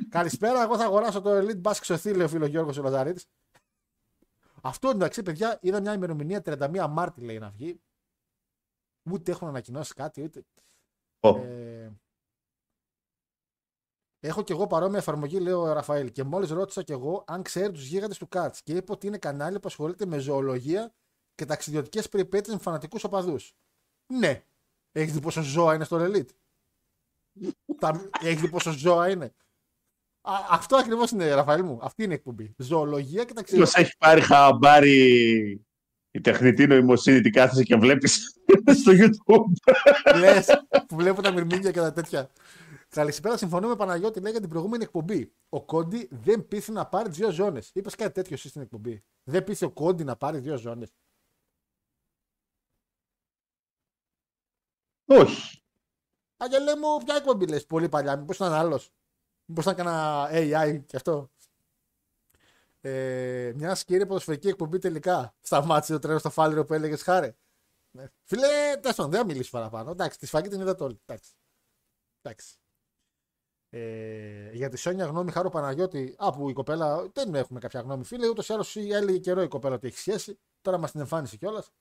Καλησπέρα, 0.09 0.61
εγώ 0.61 0.77
θα 0.77 0.83
αγοράσω 0.83 1.21
το 1.21 1.37
Elite 1.37 1.61
Bask 1.61 1.79
Σωθή, 1.83 2.13
λέει 2.13 2.25
ο 2.25 2.27
φίλο 2.27 2.45
Γιώργος 2.45 2.77
ο 2.77 2.81
Λαζαρίτη. 2.81 3.23
Αυτό 4.67 4.89
εντάξει, 4.89 5.23
παιδιά, 5.23 5.57
είδα 5.61 5.81
μια 5.81 5.93
ημερομηνία 5.93 6.41
31 6.45 6.87
Μάρτη 6.89 7.21
λέει 7.21 7.39
να 7.39 7.49
βγει. 7.49 7.81
Ούτε 9.11 9.31
έχουν 9.31 9.47
ανακοινώσει 9.47 9.93
κάτι, 9.93 10.21
ούτε. 10.21 10.45
Ω. 11.19 11.37
Ε, 11.37 11.91
έχω 14.19 14.43
κι 14.43 14.51
εγώ 14.51 14.67
παρόμοια 14.67 14.97
εφαρμογή, 14.97 15.39
λέει 15.39 15.53
ο 15.53 15.73
Ραφαήλ. 15.73 16.11
Και 16.11 16.23
μόλις 16.23 16.49
ρώτησα 16.49 16.83
κι 16.83 16.91
εγώ 16.91 17.23
αν 17.27 17.43
ξέρει 17.43 17.71
τους 17.71 17.87
γίγαντες 17.87 18.17
του 18.17 18.27
Κάτς. 18.27 18.61
Και 18.61 18.73
είπε 18.73 18.91
ότι 18.91 19.07
είναι 19.07 19.17
κανάλι 19.17 19.59
που 19.59 19.67
ασχολείται 19.67 20.05
με 20.05 20.17
ζωολογία 20.17 20.93
και 21.35 21.45
ταξιδιωτικές 21.45 22.09
περιπέτειες 22.09 22.55
με 22.55 22.61
φανατικούς 22.61 23.03
οπαδούς. 23.03 23.53
Ναι. 24.07 24.43
Έχεις 24.91 25.13
δει 25.13 25.21
πόσο 25.21 25.41
ζώα 25.41 25.73
είναι 25.73 25.83
στο 25.83 25.97
Elite; 25.99 26.29
Τα... 27.79 28.09
Έχεις 28.21 28.41
δει 28.41 28.49
πόσο 28.49 28.71
ζώα 28.71 29.09
είναι; 29.09 29.33
Α, 30.29 30.45
αυτό 30.49 30.75
ακριβώς 30.75 31.11
είναι, 31.11 31.33
Ραφαήλ 31.33 31.63
μου. 31.63 31.79
Αυτή 31.81 32.03
είναι 32.03 32.13
η 32.13 32.15
εκπομπή. 32.15 32.53
Ζωολογία 32.57 33.23
και 33.23 33.33
Ποιος 33.33 33.35
ταξιδιωτική. 33.35 33.81
έχει 33.81 33.97
πάρει 33.97 34.21
χαμπάρι 34.21 35.65
η 36.11 36.21
τεχνητή 36.21 36.67
νοημοσύνη, 36.67 37.21
τι 37.21 37.29
κάθεσαι 37.29 37.63
και 37.63 37.75
βλέπεις 37.75 38.33
στο 38.81 38.91
YouTube; 38.95 39.73
Λες 40.19 40.47
που 40.87 40.95
βλέπω 40.95 41.21
τα 41.21 41.31
μυρμήγκια 41.31 41.71
και 41.71 41.79
τα 41.79 41.93
τέτοια. 41.93 42.29
Καλησπέρα, 42.89 43.37
συμφωνώ 43.37 43.67
με 43.67 43.75
Παναγιώτη, 43.75 44.19
λέει 44.19 44.31
για 44.31 44.39
την 44.39 44.49
προηγούμενη 44.49 44.83
εκπομπή. 44.83 45.31
Ο 45.49 45.63
Κόντι 45.65 46.07
δεν 46.11 46.47
πείθει 46.47 46.71
να 46.71 46.85
πάρει 46.85 47.09
δύο 47.09 47.31
ζώνες. 47.31 47.71
Είπες 47.73 47.95
κάτι 47.95 48.13
τέτοιο 48.13 48.35
εσύ 48.35 48.49
στην 48.49 48.61
εκπομπή. 48.61 49.03
Δεν 49.23 49.43
πείθει 49.43 49.65
ο 49.65 49.69
Κόντι 49.71 50.03
να 50.03 50.15
πάρει 50.15 50.39
δύο 50.39 50.57
ζώνες. 50.57 50.93
Όχι. 55.05 55.61
Αγγελέ 56.37 56.75
μου, 56.75 56.97
ποια 57.05 57.15
εκπομπή 57.15 57.47
λες, 57.47 57.65
πολύ 57.65 57.89
παλιά. 57.89 58.15
Μήπως 58.15 58.35
ήταν 58.35 58.53
άλλος. 58.53 58.91
Μήπως 59.49 59.63
ήταν 59.63 59.75
κανένα 59.75 60.29
AI 60.31 60.83
και 60.85 60.95
αυτό. 60.95 61.29
Ε, 62.81 63.51
μιας 63.55 63.83
κύριε 63.83 64.05
ποδοσφαιρική 64.05 64.47
εκπομπή 64.47 64.77
τελικά. 64.77 65.35
Σταμάτησε 65.41 65.93
το 65.93 65.99
τρένο 65.99 66.19
στο 66.19 66.29
φάληρο 66.29 66.65
που 66.65 66.73
έλεγες 66.73 67.01
Χάρε. 67.03 67.35
Ναι. 67.91 68.07
Φίλε, 68.23 68.77
τέλος 68.81 68.95
πάντων, 68.95 69.11
δεν 69.11 69.19
θα 69.19 69.25
μιλήσεις 69.25 69.49
παραπάνω. 69.49 69.91
Εντάξει, 69.91 70.19
τη 70.19 70.25
σφαγή 70.25 70.47
την 70.47 70.61
είδατε 70.61 70.83
όλοι. 70.83 70.99
Εντάξει. 71.05 71.31
Εντάξει. 72.21 72.55
Ε, 73.69 74.51
για 74.51 74.69
τη 74.69 74.77
Σόνια 74.77 75.05
γνώμη 75.05 75.31
Χάρο 75.31 75.49
Παναγιώτη, 75.49 76.15
α, 76.17 76.31
που 76.33 76.49
η 76.49 76.53
κοπέλα 76.53 77.09
δεν 77.13 77.35
έχουμε 77.35 77.59
κάποια 77.59 77.79
γνώμη, 77.79 78.03
φίλε. 78.03 78.27
Ούτως 78.27 78.49
ή 78.49 78.53
άλλως 78.53 78.75
έλεγε 78.75 79.17
καιρό 79.17 79.41
η 79.41 79.47
κοπέλα 79.47 79.75
ότι 79.75 79.87
έχει 79.87 79.97
σχέση. 79.97 80.39
Τώρα 80.61 80.77
μας 80.77 80.91
την 80.91 80.99
εμφάνισε 80.99 81.37
κιόλας. 81.37 81.71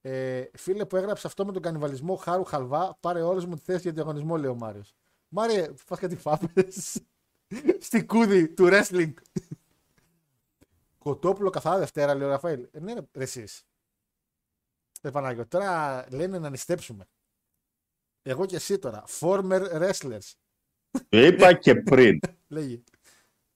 Ε, 0.00 0.44
φίλε 0.52 0.84
που 0.84 0.96
έγραψε 0.96 1.26
αυτό 1.26 1.44
με 1.44 1.52
τον 1.52 1.62
κανιβαλισμό 1.62 2.16
Χάρου 2.16 2.44
Χαλβά, 2.44 2.96
πάρε 3.00 3.22
όλες 3.22 3.44
μου 3.44 3.54
τη 3.54 3.62
θέση 3.62 3.80
για 3.80 3.92
διαγωνισμό, 3.92 4.36
λέει 4.36 4.50
ο 4.50 4.54
Μάριος. 4.54 4.94
Μάριε, 5.36 5.68
πα 5.86 5.96
κάτι 5.96 6.16
φάπες. 6.16 7.00
Στη 7.80 8.04
κούδη 8.04 8.48
του 8.48 8.68
wrestling. 8.70 9.12
Κοτόπουλο 10.98 11.50
καθαρά 11.50 11.78
Δευτέρα, 11.78 12.14
λέει 12.14 12.26
ο 12.26 12.30
Ραφαήλ. 12.30 12.68
Ε, 12.72 12.80
ναι, 12.80 12.92
ρε, 12.92 13.00
ρε 13.12 13.22
εσείς. 13.22 13.66
Ε, 15.02 15.10
Παναγιώτη, 15.10 15.48
τώρα 15.48 16.04
λένε 16.10 16.38
να 16.38 16.50
νηστέψουμε. 16.50 17.04
Εγώ 18.22 18.46
και 18.46 18.56
εσύ 18.56 18.78
τώρα. 18.78 19.04
Former 19.20 19.62
wrestlers. 19.72 20.32
Το 21.08 21.18
είπα 21.18 21.52
και 21.52 21.74
πριν. 21.74 22.18
Λέγει. 22.48 22.84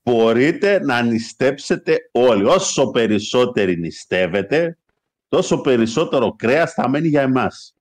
Μπορείτε 0.02 0.80
να 0.80 1.02
νηστέψετε 1.02 2.10
όλοι. 2.12 2.44
Όσο 2.44 2.90
περισσότεροι 2.90 3.76
νηστεύετε, 3.76 4.78
τόσο 5.28 5.60
περισσότερο 5.60 6.36
κρέας 6.36 6.72
θα 6.72 6.88
μένει 6.88 7.08
για 7.08 7.22
εμάς. 7.22 7.74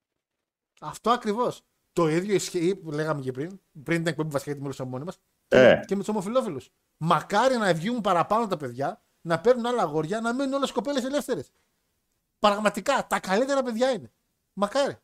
Αυτό 0.79 1.09
ακριβώς. 1.09 1.63
Το 1.99 2.07
ίδιο 2.07 2.35
ισχύει 2.35 2.75
που 2.75 2.91
λέγαμε 2.91 3.21
και 3.21 3.31
πριν, 3.31 3.61
πριν 3.83 3.97
την 3.97 4.07
εκπομπή 4.07 4.29
βασικά 4.29 4.49
γιατί 4.49 4.61
μιλούσαμε 4.61 4.89
μόνοι 4.89 5.03
μας. 5.03 5.19
Ε. 5.47 5.81
Και 5.85 5.95
με 5.95 5.99
τους 5.99 6.09
ομοφυλόφιλους. 6.09 6.69
Μακάρι 6.97 7.57
να 7.57 7.73
βγουν 7.73 8.01
παραπάνω 8.01 8.47
τα 8.47 8.57
παιδιά, 8.57 9.03
να 9.21 9.41
παίρνουν 9.41 9.65
άλλα 9.65 9.81
αγόρια, 9.81 10.21
να 10.21 10.33
μένουν 10.33 10.53
όλες 10.53 10.71
κοπέλες 10.71 11.03
ελεύθερες. 11.03 11.51
Πραγματικά, 12.39 13.07
τα 13.07 13.19
καλύτερα 13.19 13.63
παιδιά 13.63 13.91
είναι. 13.91 14.11
Μακάρι. 14.53 14.97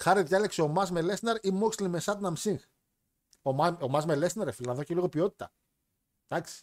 Χάρη 0.00 0.22
διάλεξε 0.22 0.62
ο 0.62 0.68
Μα 0.68 0.88
με 0.90 1.00
Λέσναρ 1.00 1.36
ή 1.42 1.50
Μόξλι 1.50 1.88
με 1.88 2.00
Σάτναμ 2.00 2.34
Σινχ. 2.34 2.62
Ο, 3.42 3.52
Μα, 3.52 3.78
ο 3.80 3.88
Μας 3.88 4.06
με 4.06 4.14
Λέσναρ, 4.14 4.52
φίλε, 4.52 4.68
να 4.68 4.74
δω 4.74 4.82
και 4.82 4.94
λίγο 4.94 5.08
ποιότητα. 5.08 5.52
Εντάξει. 6.28 6.62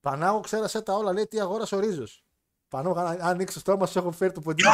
Πανάγο 0.00 0.40
ξέρασε 0.40 0.82
τα 0.82 0.94
όλα, 0.94 1.12
λέει 1.12 1.26
τι 1.26 1.40
αγόρασε 1.40 1.76
ο 1.76 1.78
Ρίζος. 1.78 2.23
Πανάγο, 2.74 3.00
αν 3.00 3.20
ανοίξει 3.20 3.54
το 3.54 3.60
στόμα 3.60 3.86
σου, 3.86 3.98
έχω 3.98 4.10
φέρει 4.10 4.32
το 4.32 4.40
ποντίκι. 4.40 4.68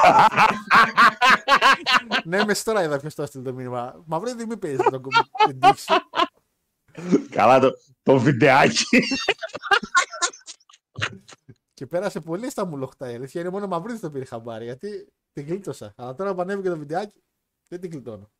ναι, 2.24 2.44
μες 2.44 2.62
τώρα 2.62 2.82
είδα 2.82 2.98
ποιος 2.98 3.14
το 3.14 3.22
έστειλε 3.22 3.42
το 3.42 3.52
μήνυμα. 3.52 4.02
Μαύρη 4.06 4.46
μη 4.46 4.56
παίζεις 4.56 4.82
τον 4.90 5.02
κομμάτι. 5.02 5.30
την 5.46 5.60
τύχη. 5.60 5.92
Καλά 7.30 7.60
το, 7.60 7.70
το 8.02 8.18
βιντεάκι. 8.18 9.00
Και 11.74 11.86
πέρασε 11.86 12.20
πολύ 12.20 12.50
στα 12.50 12.64
μου 12.64 12.76
λοχτά. 12.76 13.10
Η 13.10 13.14
αλήθεια 13.14 13.40
είναι 13.40 13.50
μόνο 13.50 13.66
μαύρη 13.66 13.98
το 13.98 14.10
πήρε 14.10 14.24
χαμπάρι 14.24 14.64
γιατί 14.64 15.12
την 15.32 15.46
γλίτωσα. 15.46 15.94
Αλλά 15.96 16.14
τώρα 16.14 16.34
που 16.34 16.40
ανέβηκε 16.40 16.68
το 16.68 16.78
βιντεάκι 16.78 17.22
δεν 17.68 17.80
την 17.80 17.90
γλιτώνω. 17.90 18.30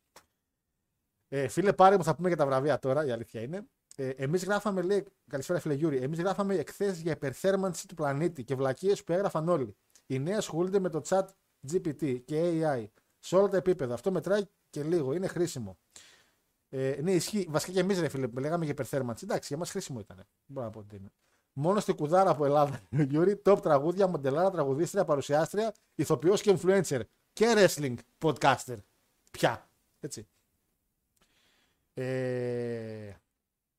Ε, 1.27 1.47
φίλε, 1.47 1.73
πάρε 1.73 1.97
μου, 1.97 2.03
θα 2.03 2.15
πούμε 2.15 2.27
για 2.27 2.37
τα 2.37 2.45
βραβεία 2.45 2.79
τώρα, 2.79 3.05
η 3.05 3.11
αλήθεια 3.11 3.41
είναι. 3.41 3.65
Ε, 4.01 4.09
Εμείς 4.09 4.43
γράφαμε, 4.43 4.81
λέει, 4.81 5.05
καλησπέρα 5.27 5.59
φίλε 5.59 5.73
Γιούρι, 5.73 5.97
εμείς 5.97 6.19
γράφαμε 6.19 6.55
εκθέσεις 6.55 7.01
για 7.01 7.11
υπερθέρμανση 7.11 7.87
του 7.87 7.95
πλανήτη 7.95 8.43
και 8.43 8.55
βλακίες 8.55 9.03
που 9.03 9.11
έγραφαν 9.11 9.49
όλοι. 9.49 9.75
Οι 10.05 10.19
νέοι 10.19 10.33
ασχολούνται 10.33 10.79
με 10.79 10.89
το 10.89 11.01
chat 11.07 11.25
GPT 11.71 12.21
και 12.25 12.61
AI 12.63 12.85
σε 13.19 13.35
όλα 13.35 13.47
τα 13.47 13.57
επίπεδα. 13.57 13.93
Αυτό 13.93 14.11
μετράει 14.11 14.41
και 14.69 14.83
λίγο, 14.83 15.13
είναι 15.13 15.27
χρήσιμο. 15.27 15.77
Ε, 16.69 16.99
ναι, 17.01 17.11
ισχύει. 17.11 17.47
Βασικά 17.49 17.71
και 17.71 17.79
εμείς, 17.79 17.99
ρε 17.99 18.09
φίλε, 18.09 18.27
που 18.27 18.39
λέγαμε 18.39 18.63
για 18.63 18.73
υπερθέρμανση. 18.73 19.23
Εντάξει, 19.23 19.47
για 19.47 19.57
μας 19.57 19.71
χρήσιμο 19.71 19.99
ήταν. 19.99 20.17
Δεν 20.17 20.25
μπορώ 20.45 20.65
να 20.65 20.71
πω 20.71 20.79
ότι 20.79 20.95
είναι. 20.95 21.11
Μόνο 21.53 21.79
στην 21.79 21.95
κουδάρα 21.95 22.29
από 22.29 22.45
Ελλάδα. 22.45 22.79
Γιούρι, 23.09 23.41
top 23.45 23.61
τραγούδια, 23.61 24.07
μοντελάρα, 24.07 24.49
τραγουδίστρια, 24.51 25.05
παρουσιάστρια, 25.05 25.73
ηθοποιός 25.95 26.41
και 26.41 26.57
influencer. 26.57 27.01
και 27.33 27.53
wrestling 27.55 27.95
podcaster. 28.19 28.77
Πια. 29.31 29.69
Έτσι. 29.99 30.27
Ε, 31.93 33.13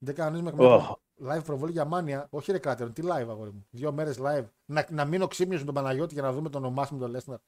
δεν 0.04 0.14
κανονίζουμε 0.14 0.52
Οχ. 0.64 0.92
live 1.20 1.42
προβολή 1.44 1.72
για 1.72 1.84
μάνια. 1.84 2.28
Όχι 2.30 2.52
ρε 2.52 2.58
Κράτερον, 2.58 2.92
τι 2.92 3.02
live 3.04 3.26
αγόρι 3.28 3.52
μου. 3.52 3.66
Δύο 3.70 3.92
μέρες 3.92 4.16
live. 4.20 4.48
Να, 4.64 4.86
να 4.90 5.04
μείνω 5.04 5.26
ξύμιος 5.26 5.58
με 5.60 5.66
τον 5.66 5.74
Παναγιώτη 5.74 6.14
για 6.14 6.22
να 6.22 6.32
δούμε 6.32 6.48
τον 6.50 6.64
ονομάσιμο 6.64 7.00
τον 7.00 7.10
Λέσναρ. 7.10 7.38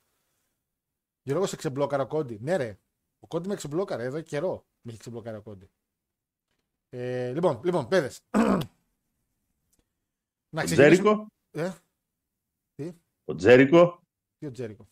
Γιώργο 1.23 1.47
σε 1.47 1.57
ξεμπλόκαρα 1.57 2.03
ο 2.03 2.07
Κόντι. 2.07 2.39
Ναι 2.43 2.57
ρε. 2.57 2.79
Ο 3.19 3.27
Κόντι 3.27 3.49
με 3.49 3.55
ξεμπλόκαρε 3.55 4.05
εδώ 4.05 4.17
και 4.17 4.23
καιρό. 4.29 4.67
Με 4.81 4.91
έχει 4.91 5.01
ξεμπλόκαρε 5.01 5.37
ο 5.37 5.43
Κόντι. 5.43 5.71
Ε, 6.89 7.33
λοιπόν, 7.33 7.61
λοιπόν, 7.65 7.89
παιδες. 7.89 8.21
να 10.55 10.63
Ο 10.63 10.65
ξεκινήσουμε. 10.65 10.75
Τζέρικο. 10.75 11.27
Ε, 11.51 11.73
Ο 13.25 13.35
Τζέρικο. 13.35 14.03
τι 14.39 14.47
ο 14.47 14.51
Τζέρικο; 14.51 14.89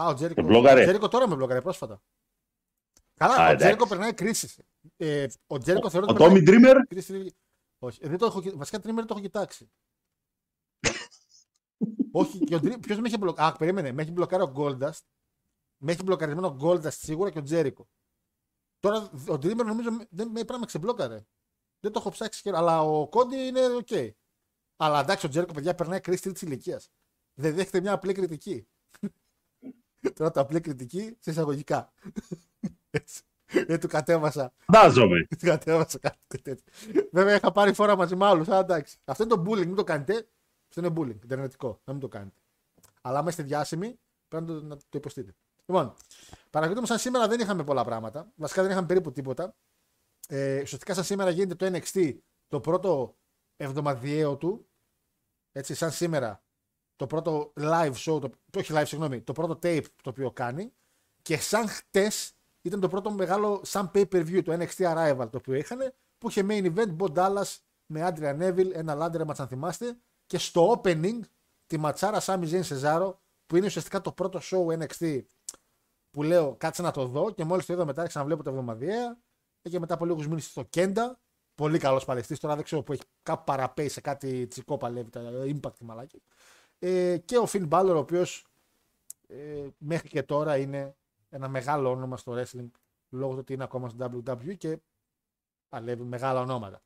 Α, 0.00 0.06
ο 0.08 0.14
Τζέρικο. 0.14 0.40
Σε 0.40 0.46
μπλόκαρε. 0.46 0.80
Ο 0.80 0.84
Jericho 0.84 1.08
τώρα 1.08 1.28
με 1.28 1.34
μπλόκαρε 1.34 1.60
πρόσφατα. 1.60 2.02
Καλά, 3.18 3.34
Α, 3.34 3.38
ο 3.38 3.42
εντάξει. 3.42 3.56
Τζέρικο 3.56 3.86
περνάει 3.88 4.14
κρίση. 4.14 4.64
Ε, 4.96 5.26
ο 5.46 5.58
Jericho 5.58 5.90
θεωρώ 5.90 6.06
Ο 6.06 6.10
ότι 6.10 6.18
περνάει 6.18 6.38
Tommy 6.38 6.50
Dreamer. 6.50 6.86
κρίση. 6.86 7.34
Όχι, 7.78 7.98
ε, 8.02 8.08
δεν 8.08 8.18
το 8.18 8.26
έχω, 8.26 8.40
κοι- 8.42 8.56
βασικά 8.56 8.80
Dreamer 8.80 9.04
το 9.06 9.12
έχω 9.14 9.22
κοιτάξει. 9.22 9.70
Όχι, 12.12 12.38
και 12.38 12.54
ο 12.54 12.60
Ντρί... 12.60 12.78
ποιος 12.78 12.98
με 12.98 13.08
έχει 13.08 13.16
μπλοκάρει. 13.18 13.54
Α, 13.54 13.56
περίμενε, 13.56 13.92
με 13.92 14.02
έχει 14.02 14.10
μπλοκάρει 14.10 14.42
ο 14.42 14.52
Goldust. 14.56 15.00
Με 15.82 15.92
έχει 15.92 16.02
μπλοκαρισμένο 16.02 16.46
ο 16.46 16.56
Goldust 16.60 16.92
σίγουρα 16.92 17.30
και 17.30 17.38
ο 17.38 17.42
Jericho. 17.42 17.88
Τώρα 18.78 18.98
ο 19.28 19.32
Dreamer 19.34 19.64
νομίζω 19.64 19.90
με- 19.92 20.06
δεν 20.10 20.26
με 20.28 20.32
πρέπει 20.34 20.52
να 20.52 20.58
με 20.58 20.66
ξεμπλόκαρε. 20.66 21.26
Δεν 21.80 21.92
το 21.92 21.98
έχω 21.98 22.10
ψάξει 22.10 22.42
και 22.42 22.50
αλλά 22.54 22.82
ο 22.82 23.08
Cody 23.08 23.36
είναι 23.36 23.66
οκ. 23.66 23.88
Αλλά 24.76 25.00
εντάξει, 25.00 25.26
ο 25.26 25.28
Τζέρικο 25.28 25.52
παιδιά 25.52 25.74
περνάει 25.74 26.00
κρίση 26.00 26.22
τρίτης 26.22 26.42
ηλικίας. 26.42 26.90
Δεν 27.34 27.54
δέχεται 27.54 27.80
μια 27.80 27.92
απλή 27.92 28.12
κριτική. 28.12 28.68
Τώρα 30.16 30.30
το 30.30 30.40
απλή 30.40 30.60
κριτική 30.60 31.16
σε 31.20 31.30
εισαγωγικά. 31.30 31.92
Έτσι. 32.96 33.22
Δεν 33.66 33.80
του 33.80 33.88
κατέβασα. 33.88 34.52
Φαντάζομαι. 34.58 35.26
Του 35.38 35.46
κατέβασα 35.46 35.98
κάτι 35.98 36.42
τέτοιο. 36.42 36.72
Βέβαια 37.12 37.34
είχα 37.36 37.52
πάρει 37.52 37.72
φορά 37.72 37.96
μαζί 37.96 38.16
με 38.16 38.26
άλλους. 38.26 38.48
Αλλά 38.48 38.58
εντάξει. 38.58 38.96
Αυτό 39.04 39.22
είναι 39.22 39.34
το 39.34 39.42
bullying, 39.46 39.66
μην 39.66 39.74
το 39.74 39.84
κάνετε. 39.84 40.28
Αυτό 40.68 40.80
είναι 40.80 40.94
bullying, 40.96 41.22
ιντερνετικό. 41.24 41.80
Να 41.84 41.92
μην 41.92 42.02
το 42.02 42.08
κάνετε. 42.08 42.40
Αλλά 43.00 43.18
άμα 43.18 43.28
είστε 43.28 43.42
διάσημοι, 43.42 43.98
πρέπει 44.28 44.44
να 44.44 44.54
το, 44.60 44.64
να 44.66 44.76
το 44.76 44.84
υποστείτε. 44.90 45.34
Λοιπόν, 45.66 45.94
παρακολουθούμε 46.50 46.80
μου 46.80 46.86
σαν 46.86 46.98
σήμερα 46.98 47.28
δεν 47.28 47.40
είχαμε 47.40 47.64
πολλά 47.64 47.84
πράγματα. 47.84 48.32
Βασικά 48.36 48.62
δεν 48.62 48.70
είχαμε 48.70 48.86
περίπου 48.86 49.12
τίποτα. 49.12 49.56
Ε, 50.28 50.60
ουσιαστικά 50.60 50.94
σαν 50.94 51.04
σήμερα 51.04 51.30
γίνεται 51.30 51.54
το 51.70 51.78
NXT 51.78 52.16
το 52.48 52.60
πρώτο 52.60 53.16
εβδομαδιαίο 53.56 54.36
του. 54.36 54.66
Έτσι, 55.52 55.74
σαν 55.74 55.90
σήμερα 55.90 56.42
το 56.96 57.06
πρώτο 57.06 57.52
live 57.60 57.92
show, 57.92 58.20
το, 58.20 58.30
το- 58.50 58.58
όχι 58.58 58.72
live, 58.76 58.86
συγγνώμη, 58.86 59.20
το 59.20 59.32
πρώτο 59.32 59.58
tape 59.62 59.84
το 60.02 60.10
οποίο 60.10 60.30
κάνει. 60.30 60.72
Και 61.22 61.36
σαν 61.38 61.68
χτες 61.68 62.35
ήταν 62.66 62.80
το 62.80 62.88
πρώτο 62.88 63.10
μεγάλο 63.10 63.60
σαν 63.64 63.90
pay 63.94 64.04
per 64.12 64.26
view, 64.26 64.42
το 64.44 64.52
NXT 64.52 64.94
Arrival 64.94 65.28
το 65.30 65.36
οποίο 65.36 65.54
είχαν, 65.54 65.92
που 66.18 66.28
είχε 66.28 66.46
main 66.48 66.74
event 66.74 66.96
Bo 66.96 67.14
Dallas 67.14 67.56
με 67.86 68.12
Adrian 68.14 68.38
Neville, 68.40 68.70
ένα 68.72 68.96
ladder 68.98 69.26
match 69.26 69.38
αν 69.38 69.48
θυμάστε, 69.48 69.96
και 70.26 70.38
στο 70.38 70.80
opening 70.82 71.20
τη 71.66 71.78
ματσάρα 71.78 72.20
Sami 72.22 72.50
Zayn 72.50 72.62
Cesaro, 72.62 73.12
που 73.46 73.56
είναι 73.56 73.66
ουσιαστικά 73.66 74.00
το 74.00 74.12
πρώτο 74.12 74.40
show 74.42 74.78
NXT 74.78 75.22
που 76.10 76.22
λέω 76.22 76.54
κάτσε 76.58 76.82
να 76.82 76.90
το 76.90 77.06
δω 77.06 77.30
και 77.30 77.44
μόλις 77.44 77.66
το 77.66 77.72
είδα 77.72 77.84
μετά 77.84 78.00
άρχισα 78.00 78.18
να 78.18 78.24
βλέπω 78.24 78.42
τα 78.42 78.50
εβδομαδιαία 78.50 79.18
Ε, 79.62 79.68
και 79.68 79.78
μετά 79.78 79.94
από 79.94 80.04
λίγους 80.04 80.28
μήνες 80.28 80.44
στο 80.44 80.62
Κέντα. 80.62 81.18
Πολύ 81.54 81.78
καλός 81.78 82.04
παλαιστής. 82.04 82.38
Τώρα 82.38 82.54
δεν 82.54 82.64
ξέρω 82.64 82.82
που 82.82 82.92
έχει 82.92 83.02
κάπου 83.22 83.44
παραπέει 83.44 83.88
σε 83.88 84.00
κάτι 84.00 84.46
τσικό 84.46 84.76
παλεύει 84.76 85.10
τα 85.10 85.20
impact 85.44 85.78
μαλάκι. 85.80 86.22
Ε, 86.78 87.18
και 87.24 87.38
ο 87.38 87.48
Finn 87.52 87.68
Balor, 87.68 87.92
ο 87.94 87.98
οποίος 87.98 88.46
ε, 89.28 89.66
μέχρι 89.78 90.08
και 90.08 90.22
τώρα 90.22 90.56
είναι 90.56 90.96
ένα 91.28 91.48
μεγάλο 91.48 91.90
όνομα 91.90 92.16
στο 92.16 92.32
wrestling 92.32 92.70
λόγω 93.10 93.32
του 93.32 93.38
ότι 93.38 93.52
είναι 93.52 93.64
ακόμα 93.64 93.88
στο 93.88 94.10
WWE 94.24 94.56
και 94.56 94.78
παλεύει 95.68 96.02
μεγάλα 96.02 96.40
ονόματα. 96.40 96.82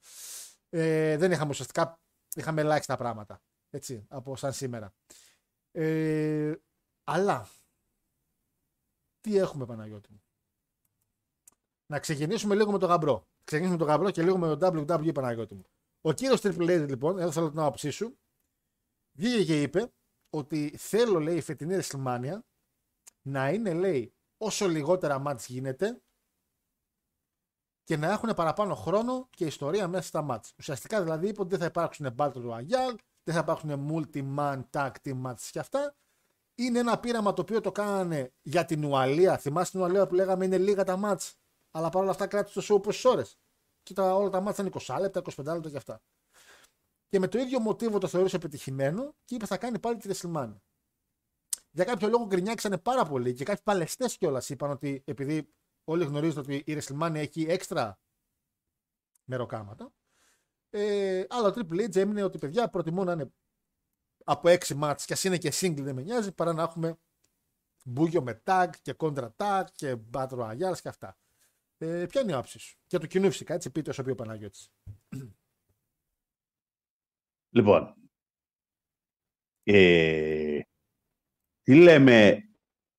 Ε, 0.68 1.16
δεν 1.16 1.32
είχαμε 1.32 1.50
ουσιαστικά, 1.50 2.00
είχαμε 2.34 2.60
ελάχιστα 2.60 2.96
πράγματα 2.96 3.40
έτσι, 3.70 4.04
από 4.08 4.36
σαν 4.36 4.52
σήμερα. 4.52 4.92
Ε, 5.72 6.54
αλλά 7.04 7.48
τι 9.20 9.36
έχουμε 9.36 9.66
Παναγιώτη 9.66 10.12
μου; 10.12 10.22
Να 11.86 11.98
ξεκινήσουμε 11.98 12.54
λίγο 12.54 12.72
με 12.72 12.78
το 12.78 12.86
γαμπρό. 12.86 13.26
Ξεκινήσουμε 13.44 13.78
με 13.78 13.84
το 13.84 13.90
γαμπρό 13.90 14.10
και 14.10 14.22
λίγο 14.22 14.38
με 14.38 14.56
το 14.56 14.66
WWE 14.66 15.14
Παναγιώτη 15.14 15.54
μου. 15.54 15.64
Ο 16.00 16.12
κύριος 16.12 16.40
Triple 16.42 16.82
H 16.82 16.88
λοιπόν, 16.88 17.18
εδώ 17.18 17.32
θέλω 17.32 17.50
την 17.50 17.58
άποψή 17.58 17.90
σου, 17.90 18.18
βγήκε 19.12 19.44
και 19.44 19.62
είπε 19.62 19.92
ότι 20.30 20.76
θέλω 20.76 21.20
λέει 21.20 21.36
η 21.36 21.40
φετινή 21.40 21.78
WrestleMania 21.80 22.38
να 23.22 23.50
είναι 23.50 23.72
λέει 23.74 24.14
όσο 24.42 24.68
λιγότερα 24.68 25.18
μάτς 25.18 25.46
γίνεται 25.46 26.00
και 27.84 27.96
να 27.96 28.10
έχουν 28.10 28.32
παραπάνω 28.36 28.74
χρόνο 28.74 29.28
και 29.30 29.44
ιστορία 29.44 29.88
μέσα 29.88 30.06
στα 30.06 30.22
μάτς. 30.22 30.54
Ουσιαστικά 30.58 31.02
δηλαδή 31.02 31.28
είπε 31.28 31.40
ότι 31.40 31.50
δεν 31.50 31.58
θα 31.58 31.64
υπάρξουν 31.64 32.14
Battle 32.18 32.50
Royale, 32.50 32.94
δεν 33.22 33.34
θα 33.34 33.40
υπάρξουν 33.40 33.88
multi-man 33.90 34.62
tag 34.70 34.90
team 35.04 35.22
matches 35.26 35.48
και 35.50 35.58
αυτά. 35.58 35.94
Είναι 36.54 36.78
ένα 36.78 37.00
πείραμα 37.00 37.32
το 37.32 37.42
οποίο 37.42 37.60
το 37.60 37.72
κάνανε 37.72 38.32
για 38.42 38.64
την 38.64 38.84
Ουαλία. 38.84 39.38
Θυμάστε 39.38 39.78
την 39.78 39.86
Ουαλία 39.86 40.06
που 40.06 40.14
λέγαμε 40.14 40.44
είναι 40.44 40.58
λίγα 40.58 40.84
τα 40.84 40.96
μάτς, 40.96 41.34
αλλά 41.70 41.88
παρόλα 41.88 42.10
αυτά 42.10 42.26
κράτησε 42.26 42.60
το 42.60 42.74
show 42.74 42.82
πόσες 42.82 43.04
ώρες. 43.04 43.38
Και 43.82 43.94
τα, 43.94 44.14
όλα 44.14 44.28
τα 44.28 44.40
μάτς 44.40 44.58
ήταν 44.58 44.72
20 44.86 45.00
λεπτά, 45.00 45.22
25 45.36 45.44
λεπτά 45.44 45.70
και 45.70 45.76
αυτά. 45.76 46.02
Και 47.08 47.18
με 47.18 47.28
το 47.28 47.38
ίδιο 47.38 47.60
μοτίβο 47.60 47.98
το 47.98 48.06
θεωρούσε 48.06 48.36
επιτυχημένο 48.36 49.14
και 49.24 49.34
είπε 49.34 49.46
θα 49.46 49.56
κάνει 49.56 49.78
πάλι 49.78 49.96
τη 49.96 50.08
WrestleMania. 50.12 50.56
Για 51.70 51.84
κάποιο 51.84 52.08
λόγο 52.08 52.26
γκρινιάξανε 52.26 52.78
πάρα 52.78 53.04
πολύ 53.04 53.34
και 53.34 53.44
κάποιοι 53.44 53.62
παλαιστές 53.64 54.16
κιόλας 54.16 54.50
είπαν 54.50 54.70
ότι 54.70 55.02
επειδή 55.04 55.54
όλοι 55.84 56.04
γνωρίζετε 56.04 56.40
ότι 56.40 56.62
η 56.66 56.78
WrestleMania 56.78 57.14
έχει 57.14 57.42
έξτρα 57.42 57.98
μεροκάματα. 59.24 59.92
Ε, 60.70 61.24
αλλά 61.28 61.48
ο 61.48 61.52
Triple 61.54 61.84
H 61.88 61.96
έμεινε 61.96 62.22
ότι 62.22 62.38
παιδιά 62.38 62.68
προτιμώ 62.68 63.04
να 63.04 63.12
είναι 63.12 63.32
από 64.24 64.48
6 64.48 64.74
μάτς 64.74 65.04
και 65.04 65.12
ας 65.12 65.24
είναι 65.24 65.38
και 65.38 65.52
single 65.52 65.80
δεν 65.80 65.94
με 65.94 66.02
νοιάζει 66.02 66.32
παρά 66.32 66.52
να 66.52 66.62
έχουμε 66.62 66.98
μπούγιο 67.84 68.22
με 68.22 68.42
tag 68.44 68.68
και 68.82 68.94
contra 68.98 69.28
tag 69.36 69.64
και 69.74 69.96
battle 70.12 70.38
royale 70.38 70.80
και 70.82 70.88
αυτά. 70.88 71.18
Ε, 71.78 72.06
ποια 72.06 72.20
είναι 72.20 72.30
η 72.30 72.34
άποψη 72.34 72.58
σου; 72.58 72.78
Και 72.86 72.98
του 72.98 73.06
κοινού 73.06 73.30
φυσικά, 73.30 73.54
έτσι 73.54 73.70
πείτε 73.70 73.90
όσο 73.90 74.02
πει 74.02 74.10
ο 74.10 74.14
Παναγιώτης. 74.14 74.72
Λοιπόν, 77.50 77.94
ε, 79.62 80.49
τι 81.70 81.76
λέμε 81.76 82.48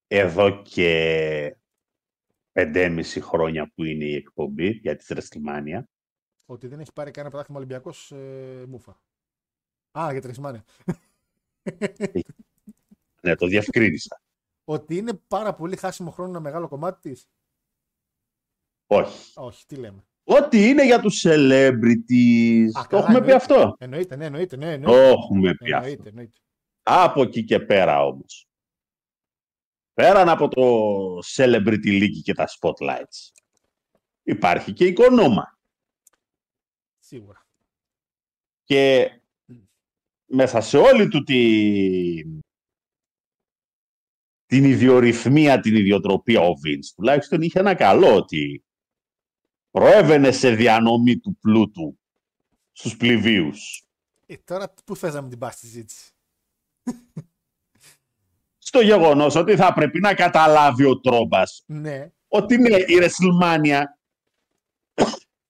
εδώ 0.08 0.62
και 0.62 1.58
5,5 2.54 3.04
χρόνια 3.22 3.72
που 3.76 3.84
είναι 3.84 4.06
η 4.06 4.16
εκπομπή 4.16 4.70
για 4.70 4.96
τη 4.96 5.06
WrestleMania. 5.08 5.84
Ότι 6.46 6.68
δεν 6.68 6.80
έχει 6.80 6.94
πάρει 6.94 7.12
κανένα 7.12 7.30
πρωτάθλημα 7.30 7.60
Ολυμπιακός 7.60 8.12
ε, 8.12 8.66
μούφα. 8.68 9.02
Α, 10.00 10.08
για 10.12 10.22
τρισμάνια. 10.22 10.64
Ναι, 13.22 13.36
το 13.36 13.48
διευκρίνησα. 13.48 14.22
Ότι 14.64 14.98
είναι 14.98 15.14
πάρα 15.28 15.54
πολύ 15.54 15.76
χάσιμο 15.76 16.12
χρόνο 16.12 16.30
ένα 16.30 16.40
μεγάλο 16.40 16.68
κομμάτι 16.68 17.10
της. 17.10 17.30
Όχι. 18.88 19.32
Όχι, 19.36 19.66
τι 19.66 19.76
λέμε. 19.76 20.04
Ό,τι 20.24 20.70
είναι 20.70 20.86
για 20.86 21.00
τους 21.00 21.24
celebrities. 21.28 22.68
Α, 22.74 22.82
το 22.82 22.88
καλά, 22.88 23.04
έχουμε 23.04 23.20
πει 23.20 23.32
εννοείται. 23.32 23.34
αυτό. 23.34 23.76
Εννοείται, 23.80 24.16
ναι, 24.16 24.26
εννοείται. 24.26 24.56
Ναι, 24.56 24.66
Το 24.66 24.72
εννοείται. 24.94 25.08
έχουμε 25.10 25.54
πει 25.56 25.74
αυτό. 25.74 25.88
εννοείται, 25.88 26.10
εννοείται. 26.10 26.38
Από 26.84 27.22
εκεί 27.22 27.44
και 27.44 27.60
πέρα 27.60 28.06
όμως. 28.06 28.46
Πέραν 30.02 30.30
από 30.30 30.48
το 30.48 30.64
Celebrity 31.36 32.02
League 32.02 32.22
και 32.24 32.34
τα 32.34 32.48
Spotlights. 32.48 33.32
Υπάρχει 34.24 34.74
και 34.74 34.86
οικονόμα. 34.86 35.60
Σίγουρα. 37.00 37.48
Και 38.64 39.12
μέσα 40.26 40.62
σε 40.62 40.78
όλη 40.78 41.08
του 41.08 41.24
τη... 41.24 42.24
την 44.46 44.64
ιδιορυθμία, 44.64 45.60
την 45.60 45.76
ιδιοτροπία 45.76 46.42
ο 46.42 46.52
Vince 46.66 46.92
τουλάχιστον 46.96 47.42
είχε 47.42 47.60
ένα 47.60 47.76
καλό 47.76 48.16
ότι 48.16 48.66
προέβαινε 49.72 50.32
σε 50.32 50.56
διανομή 50.56 51.20
του 51.20 51.38
πλούτου 51.42 52.00
στους 52.72 52.98
πληβίους. 52.98 53.88
Ε, 54.26 54.38
τώρα 54.38 54.74
πού 54.86 54.96
θες 54.96 55.14
να 55.14 55.22
μην 55.22 55.30
την 55.30 55.40
πας 55.40 55.54
στη 55.54 55.66
συζήτηση; 55.66 56.12
Στο 58.74 58.82
γεγονός 58.82 59.36
ότι 59.36 59.56
θα 59.56 59.74
πρέπει 59.74 60.00
να 60.00 60.14
καταλάβει 60.14 60.86
ο 60.86 61.00
Τρόμπας 61.00 61.64
Ναι, 61.66 62.12
ότι 62.28 62.54
είναι 62.54 62.76
η 62.76 62.86
WrestleMania 62.90 63.82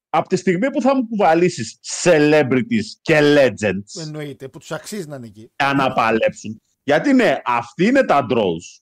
από 0.09 0.27
τη 0.27 0.35
στιγμή 0.35 0.71
που 0.71 0.81
θα 0.81 0.95
μου 0.95 1.07
κουβαλήσεις 1.07 1.79
celebrities 2.03 2.85
και 3.01 3.19
legends 3.19 4.01
εννοείται. 4.01 4.49
Που 4.49 4.57
τους 4.59 4.71
αξίζει 4.71 5.07
να 5.07 5.15
είναι 5.15 5.25
εκεί. 5.25 5.51
για 5.55 5.73
να 5.73 5.93
παλέψουν. 5.93 6.61
Γιατί 6.83 7.13
ναι, 7.13 7.37
αυτοί 7.45 7.85
είναι 7.85 8.03
τα 8.03 8.25
draws. 8.29 8.81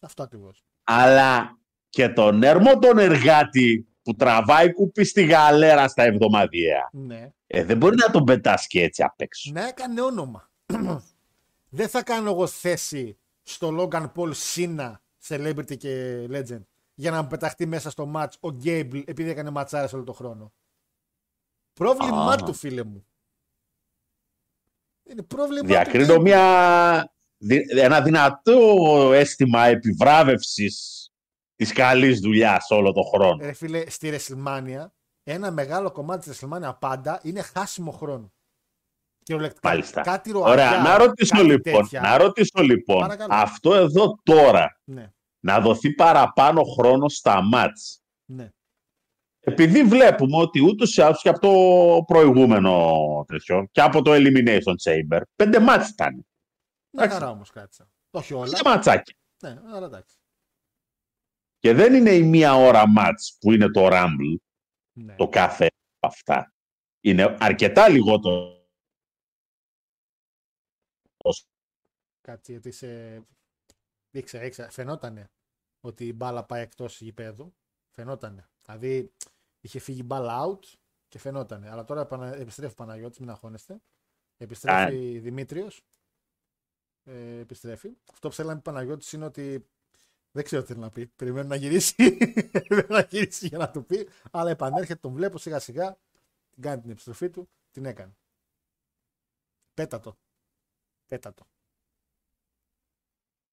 Αυτό 0.00 0.22
ακριβώς. 0.22 0.64
αλλά 0.84 1.58
και 1.88 2.08
τον 2.08 2.42
έρμο 2.42 2.78
τον 2.78 2.98
εργάτη 2.98 3.88
που 4.02 4.14
τραβάει 4.14 4.72
κουπί 4.72 5.04
στη 5.04 5.24
γαλέρα 5.24 5.88
στα 5.88 6.02
εβδομαδιαία. 6.02 6.88
Ναι. 6.92 7.30
Ε, 7.46 7.64
δεν 7.64 7.76
μπορεί 7.76 7.96
να 7.96 8.10
τον 8.10 8.24
πετάς 8.24 8.66
και 8.66 8.82
έτσι 8.82 9.02
απ' 9.02 9.20
έξω. 9.20 9.50
Να 9.52 9.68
έκανε 9.68 10.00
όνομα. 10.00 10.50
δεν 11.78 11.88
θα 11.88 12.02
κάνω 12.02 12.30
εγώ 12.30 12.46
θέση 12.46 13.18
στο 13.48 13.74
Logan 13.78 14.12
Paul 14.14 14.30
Σίνα 14.34 15.02
celebrity 15.28 15.76
και 15.76 16.24
legend, 16.30 16.62
για 16.94 17.10
να 17.10 17.22
μου 17.22 17.28
πεταχτεί 17.28 17.66
μέσα 17.66 17.90
στο 17.90 18.12
match 18.14 18.32
ο 18.40 18.48
Γκέιμπλ 18.50 18.98
επειδή 19.04 19.30
έκανε 19.30 19.50
ματσάρες 19.50 19.92
όλο 19.92 20.04
τον 20.04 20.14
χρόνο. 20.14 20.52
Πρόβλημά 21.72 22.32
Α. 22.32 22.36
του, 22.36 22.52
φίλε 22.54 22.82
μου. 22.84 23.06
Είναι 25.10 25.22
πρόβλημα 25.22 25.66
Διακρίνω 25.66 26.14
του. 26.14 26.20
μια, 26.20 27.12
δι- 27.38 27.78
ένα 27.78 28.02
δυνατό 28.02 29.10
αίσθημα 29.12 29.64
επιβράβευσης 29.66 31.08
της 31.56 31.72
καλής 31.72 32.20
δουλειάς 32.20 32.70
όλο 32.70 32.92
τον 32.92 33.04
χρόνο. 33.04 33.44
Ρε 33.44 33.52
φίλε, 33.52 33.90
στη 33.90 34.12
WrestleMania, 34.12 34.86
ένα 35.22 35.50
μεγάλο 35.50 35.90
κομμάτι 35.92 36.30
της 36.30 36.42
WrestleMania 36.44 36.72
πάντα 36.78 37.20
είναι 37.22 37.42
χάσιμο 37.42 37.90
χρόνο. 37.90 38.32
Κυριολεκτικά. 39.28 39.68
Μάλιστα. 39.68 40.00
Κάτι 40.00 40.30
ροαγιά, 40.30 40.50
Ωραία, 40.52 40.82
να 40.82 40.98
ρωτήσω 40.98 41.36
κάτι 41.36 41.46
λοιπόν, 41.48 41.72
τέτοια. 41.82 42.00
να 42.00 42.16
ρωτήσω 42.18 42.62
λοιπόν, 42.62 42.98
Παρακαλώ. 43.00 43.34
αυτό 43.34 43.74
εδώ 43.74 44.18
τώρα, 44.22 44.80
Ναι, 44.84 45.12
να 45.40 45.60
δοθεί 45.60 45.92
παραπάνω 45.94 46.62
χρόνο 46.62 47.08
στα 47.08 47.42
μάτς. 47.42 48.02
ναι. 48.24 48.48
Επειδή 49.40 49.82
βλέπουμε 49.82 50.36
ότι 50.36 50.60
ούτως 50.60 50.96
ή 50.96 51.02
άλλως 51.02 51.22
και 51.22 51.28
από 51.28 51.38
το 51.40 52.04
προηγούμενο 52.06 52.94
τέτοιο 53.26 53.68
και 53.72 53.80
από 53.80 54.02
το 54.02 54.10
Elimination 54.14 54.74
Chamber, 54.84 55.20
πέντε 55.36 55.60
μάτς 55.60 55.88
ήταν. 55.88 56.12
Μια 56.14 56.24
Εντάξει. 57.04 57.18
χαρά 57.18 57.30
όμως 57.30 57.50
κράτησα. 57.50 57.88
Όχι 58.10 58.34
όλα. 58.34 58.50
Πέντε 58.50 58.68
ματσάκια. 58.68 59.14
Ναι, 59.42 59.56
αλλά 59.72 59.86
εντάξει. 59.86 60.16
Και 61.58 61.72
δεν 61.72 61.94
είναι 61.94 62.10
η 62.10 62.22
μία 62.22 62.54
ώρα 62.54 62.88
μάτς 62.88 63.36
που 63.40 63.52
είναι 63.52 63.70
το 63.70 63.86
Rumble, 63.92 64.36
Ναι. 64.92 65.14
το 65.14 65.28
κάθε 65.28 65.66
από 65.98 66.14
αυτά. 66.14 66.52
Είναι 67.00 67.36
αρκετά 67.40 67.88
λιγότερο. 67.88 68.57
Κάτσε 72.20 72.52
γιατί 72.52 72.70
σε. 72.70 73.22
Ήξερα, 74.10 74.44
ήξερα. 74.44 74.70
Φαινότανε 74.70 75.30
ότι 75.80 76.06
η 76.06 76.12
μπάλα 76.12 76.44
πάει 76.44 76.62
εκτός 76.62 77.00
γηπέδου. 77.00 77.54
Φαινότανε. 77.88 78.48
Δηλαδή 78.64 79.12
είχε 79.60 79.78
φύγει 79.78 80.00
η 80.00 80.04
μπάλα 80.04 80.44
out 80.44 80.64
και 81.08 81.18
φαινότανε. 81.18 81.70
Αλλά 81.70 81.84
τώρα 81.84 82.00
επανα... 82.00 82.34
επιστρέφει 82.34 82.72
ο 82.72 82.76
Παναγιώτης, 82.76 83.18
μην 83.18 83.30
αγχώνεστε. 83.30 83.80
Επιστρέφει 84.36 85.18
Δημήτριος. 85.18 85.84
Ε, 87.04 87.38
επιστρέφει. 87.38 87.96
Αυτό 88.12 88.28
που 88.28 88.34
θέλει 88.34 88.48
να 88.48 88.54
πει 88.54 88.58
ο 88.58 88.62
Παναγιώτης 88.62 89.12
είναι 89.12 89.24
ότι 89.24 89.68
δεν 90.32 90.44
ξέρω 90.44 90.62
τι 90.62 90.68
θέλει 90.68 90.80
να 90.80 90.90
πει. 90.90 91.06
Περιμένω 91.06 91.48
να 91.48 91.56
γυρίσει. 91.56 91.94
Περιμένω 92.68 92.86
να 92.88 93.00
γυρίσει 93.00 93.46
για 93.46 93.58
να 93.58 93.70
του 93.70 93.84
πει. 93.84 94.08
Αλλά 94.30 94.50
επανέρχεται, 94.50 94.98
τον 95.00 95.12
βλέπω 95.12 95.38
σιγά 95.38 95.58
σιγά. 95.58 95.98
Την 96.50 96.62
κάνει 96.62 96.80
την 96.80 96.90
επιστροφή 96.90 97.30
του. 97.30 97.48
Την 97.70 97.84
έκανε. 97.84 98.16
Πέτατο. 99.74 100.18
Πέτατο. 101.08 101.46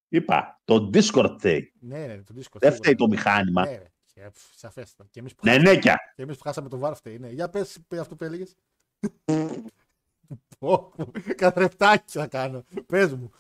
Είπα, 0.08 0.62
το 0.66 0.90
Discord 0.94 1.36
θέλει. 1.40 1.74
Ναι, 1.80 2.06
ναι, 2.06 2.24
το 2.24 2.34
Discord. 2.38 2.60
Δεν 2.60 2.72
σίγουρα. 2.72 2.72
φταίει 2.76 2.96
το 2.96 3.08
μηχάνημα. 3.08 3.66
Ναι, 3.66 3.78
ρε. 3.78 3.92
Και, 4.14 4.30
πφ, 4.34 4.56
Σαφέστατα. 4.56 5.10
Και 5.12 5.20
εμείς 5.20 5.36
που, 5.36 5.42
Ναι, 5.46 5.52
χάσαμε, 5.52 5.72
ναι, 5.74 5.80
και. 5.80 5.94
και 6.16 6.22
εμείς 6.22 6.38
που 6.38 6.44
χάσαμε 6.44 6.70
το 6.70 6.78
βάρ 6.78 6.96
φταίει. 6.96 7.18
Ναι. 7.20 7.30
Για 7.30 7.50
πες, 7.50 7.78
πες 7.88 8.00
αυτό 8.00 8.16
που 8.16 8.24
έλεγες. 8.24 8.56
Πω, 10.60 10.92
πω, 10.96 11.12
Καθρεφτάκι 11.36 12.12
θα 12.18 12.28
κάνω. 12.28 12.66
Πες 12.86 13.14
μου. 13.16 13.32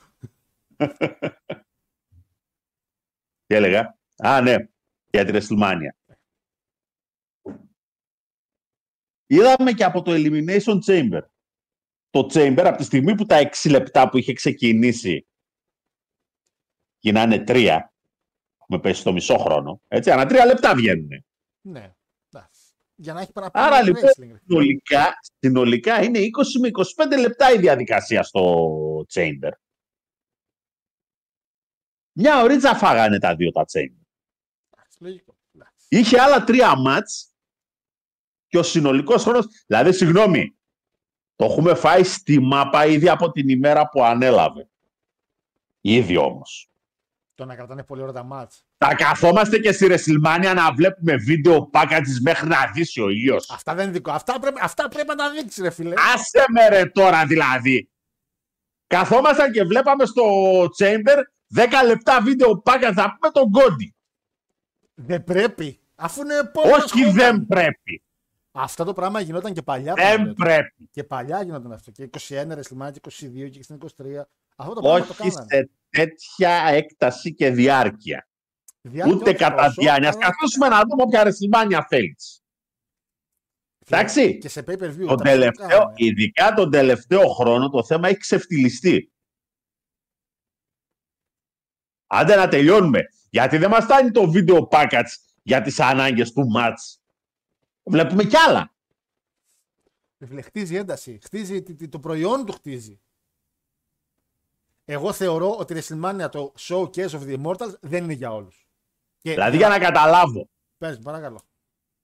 Τι 3.45 3.55
έλεγα; 3.55 3.97
Α, 4.17 4.41
ναι, 4.41 4.55
για 5.11 5.25
τη 5.25 5.31
WrestleMania. 5.33 5.89
Είδαμε 9.25 9.71
και 9.71 9.83
από 9.83 10.01
το 10.01 10.11
Elimination 10.15 10.79
Chamber. 10.85 11.21
Το 12.15 12.29
Chamber 12.33 12.63
από 12.65 12.77
τη 12.77 12.83
στιγμή 12.83 13.15
που 13.15 13.25
τα 13.25 13.49
6 13.63 13.69
λεπτά 13.69 14.09
που 14.09 14.17
είχε 14.17 14.33
ξεκινήσει 14.33 15.27
γίνανε 16.99 17.39
τρία, 17.39 17.93
με 18.67 18.79
πέσει 18.79 18.99
στο 18.99 19.11
μισό 19.11 19.37
χρόνο, 19.37 19.81
έτσι, 19.87 20.11
ανά 20.11 20.25
τρία 20.25 20.45
λεπτά 20.45 20.75
βγαίνουν. 20.75 21.25
Ναι. 21.61 21.93
εντάξει. 22.31 22.61
Για 22.95 23.13
να 23.13 23.21
έχει 23.21 23.31
παραπάνω 23.31 23.65
Άρα 23.65 23.81
λοιπόν, 23.81 24.01
wrestling, 24.01 24.29
ρε. 24.31 24.39
συνολικά, 24.45 25.13
συνολικά 25.39 26.03
είναι 26.03 26.19
20 26.19 26.23
με 26.59 26.69
25 27.13 27.19
λεπτά 27.19 27.51
η 27.51 27.57
διαδικασία 27.57 28.23
στο 28.23 28.65
Chamber. 29.13 29.51
Μια 32.11 32.41
ωρίτσα 32.41 32.75
φάγανε 32.75 33.19
τα 33.19 33.35
δύο 33.35 33.51
τα 33.51 33.65
Chamber. 33.71 34.05
Εντάξει, 34.69 34.97
Λογικό. 34.99 35.35
Εντάξει. 35.51 35.85
Είχε 35.89 36.19
άλλα 36.19 36.43
τρία 36.43 36.75
μάτς 36.75 37.29
και 38.47 38.57
ο 38.57 38.63
συνολικός 38.63 39.23
χρόνος, 39.23 39.45
δηλαδή 39.67 39.93
συγγνώμη, 39.93 40.55
το 41.35 41.45
έχουμε 41.45 41.73
φάει 41.73 42.03
στη 42.03 42.39
μάπα 42.39 42.85
ήδη 42.85 43.09
από 43.09 43.31
την 43.31 43.49
ημέρα 43.49 43.89
που 43.89 44.03
ανέλαβε. 44.03 44.69
Ήδη 45.81 46.17
όμως. 46.17 46.69
Το 47.35 47.45
να 47.45 47.55
κρατάνε 47.55 47.83
πολύ 47.83 48.01
ώρα 48.01 48.11
τα 48.11 48.23
μάτς. 48.23 48.65
Θα 48.77 48.95
καθόμαστε 48.95 49.57
και 49.57 49.71
στη 49.71 49.87
WrestleMania 49.89 50.53
να 50.55 50.73
βλέπουμε 50.73 51.15
βίντεο 51.15 51.69
packages 51.73 52.19
μέχρι 52.21 52.47
να 52.47 52.57
δύσει 52.73 53.01
ο 53.01 53.09
ήλιος. 53.09 53.49
Αυτά 53.49 53.75
δεν 53.75 53.83
είναι 53.83 53.93
δικό. 53.93 54.11
Αυτά 54.11 54.39
πρέπει, 54.39 54.59
αυτά 54.61 54.87
πρέπει 54.87 55.07
να 55.07 55.15
τα 55.15 55.31
δείξει, 55.31 55.61
ρε 55.61 55.69
φίλε. 55.69 55.93
Άσε 56.13 56.45
με 56.49 56.67
ρε 56.67 56.85
τώρα 56.85 57.25
δηλαδή. 57.25 57.89
Καθόμασταν 58.87 59.51
και 59.51 59.63
βλέπαμε 59.63 60.05
στο 60.05 60.23
Chamber 60.79 61.17
10 61.55 61.85
λεπτά 61.85 62.21
βίντεο 62.21 62.61
package 62.65 62.93
να 62.93 63.13
πούμε 63.13 63.31
τον 63.31 63.51
Κόντι. 63.51 63.95
Δεν 64.93 65.23
πρέπει. 65.23 65.79
Αφού 65.95 66.21
είναι 66.21 66.37
επόμενος 66.37 66.83
Όχι 66.83 67.09
δεν 67.09 67.45
πρέπει. 67.45 68.04
Αυτό 68.57 68.83
το 68.83 68.93
πράγμα 68.93 69.19
γινόταν 69.19 69.53
και 69.53 69.61
παλιά. 69.61 69.93
Δεν 69.93 70.03
Παναγιώτη. 70.05 70.33
πρέπει. 70.43 70.89
Και 70.91 71.03
παλιά 71.03 71.43
γινόταν 71.43 71.71
αυτό. 71.71 71.91
Και 71.91 72.03
21 72.03 72.57
WrestleMania 72.57 72.91
και 72.91 72.99
22 72.99 73.49
και 73.49 73.63
στην 73.63 73.75
23. 73.75 74.27
Αυτό 74.55 74.73
το 74.73 74.81
πράγμα 74.81 75.05
το 75.05 75.13
Όχι 75.19 75.29
κάνανε. 75.31 75.45
σε 75.49 75.69
τέτοια 75.89 76.51
έκταση 76.51 77.33
και 77.33 77.49
διάρκεια. 77.49 78.27
Διάρκεια 78.81 79.15
Ούτε 79.15 79.29
όχι 79.29 79.37
κατά 79.39 79.63
τόσο, 79.65 79.81
διάνοια. 79.81 80.09
Ας 80.09 80.15
αλλά- 80.15 80.25
καθίσουμε 80.25 80.67
να 80.67 80.81
δούμε 80.81 81.03
όποια 81.03 81.23
WrestleMania 81.25 81.81
θέλεις. 81.87 82.39
Εντάξει. 83.87 84.37
Και 84.37 84.49
σε 84.49 84.63
pay 84.67 84.77
per 84.77 84.89
view. 84.97 85.05
Το 85.07 85.15
τελευταίο, 85.15 85.91
ειδικά 85.95 86.53
τον 86.53 86.71
τελευταίο 86.71 87.27
χρόνο, 87.27 87.69
το 87.69 87.83
θέμα 87.83 88.07
έχει 88.07 88.17
ξεφτυλιστεί. 88.17 89.11
Άντε 92.07 92.35
να 92.35 92.47
τελειώνουμε. 92.47 92.99
Γιατί 93.29 93.57
δεν 93.57 93.69
μας 93.69 93.83
φτάνει 93.83 94.11
το 94.11 94.29
βίντεο 94.31 94.67
package 94.71 95.09
για 95.43 95.61
τις 95.61 95.79
ανάγκες 95.79 96.31
του 96.31 96.43
match. 96.57 96.97
Βλέπουμε 97.85 98.23
κι 98.23 98.37
άλλα. 98.37 98.73
Φίλε, 100.25 100.41
χτίζει 100.41 100.75
ένταση. 100.75 101.19
Χτίζει, 101.23 101.63
τι- 101.63 101.75
τι- 101.75 101.87
το 101.87 101.99
προϊόν 101.99 102.45
του 102.45 102.51
χτίζει. 102.53 102.99
Εγώ 104.85 105.13
θεωρώ 105.13 105.55
ότι 105.55 105.73
η 105.77 105.81
WrestleMania 105.81 106.27
το 106.31 106.53
Showcase 106.59 107.09
of 107.09 107.21
the 107.21 107.41
Immortals 107.43 107.73
δεν 107.81 108.03
είναι 108.03 108.13
για 108.13 108.33
όλους. 108.33 108.67
Και 109.17 109.31
Δηλαδή 109.31 109.57
για 109.57 109.67
να 109.69 109.79
καταλάβω. 109.79 110.49
Πες, 110.77 110.99
παρακαλώ. 110.99 111.41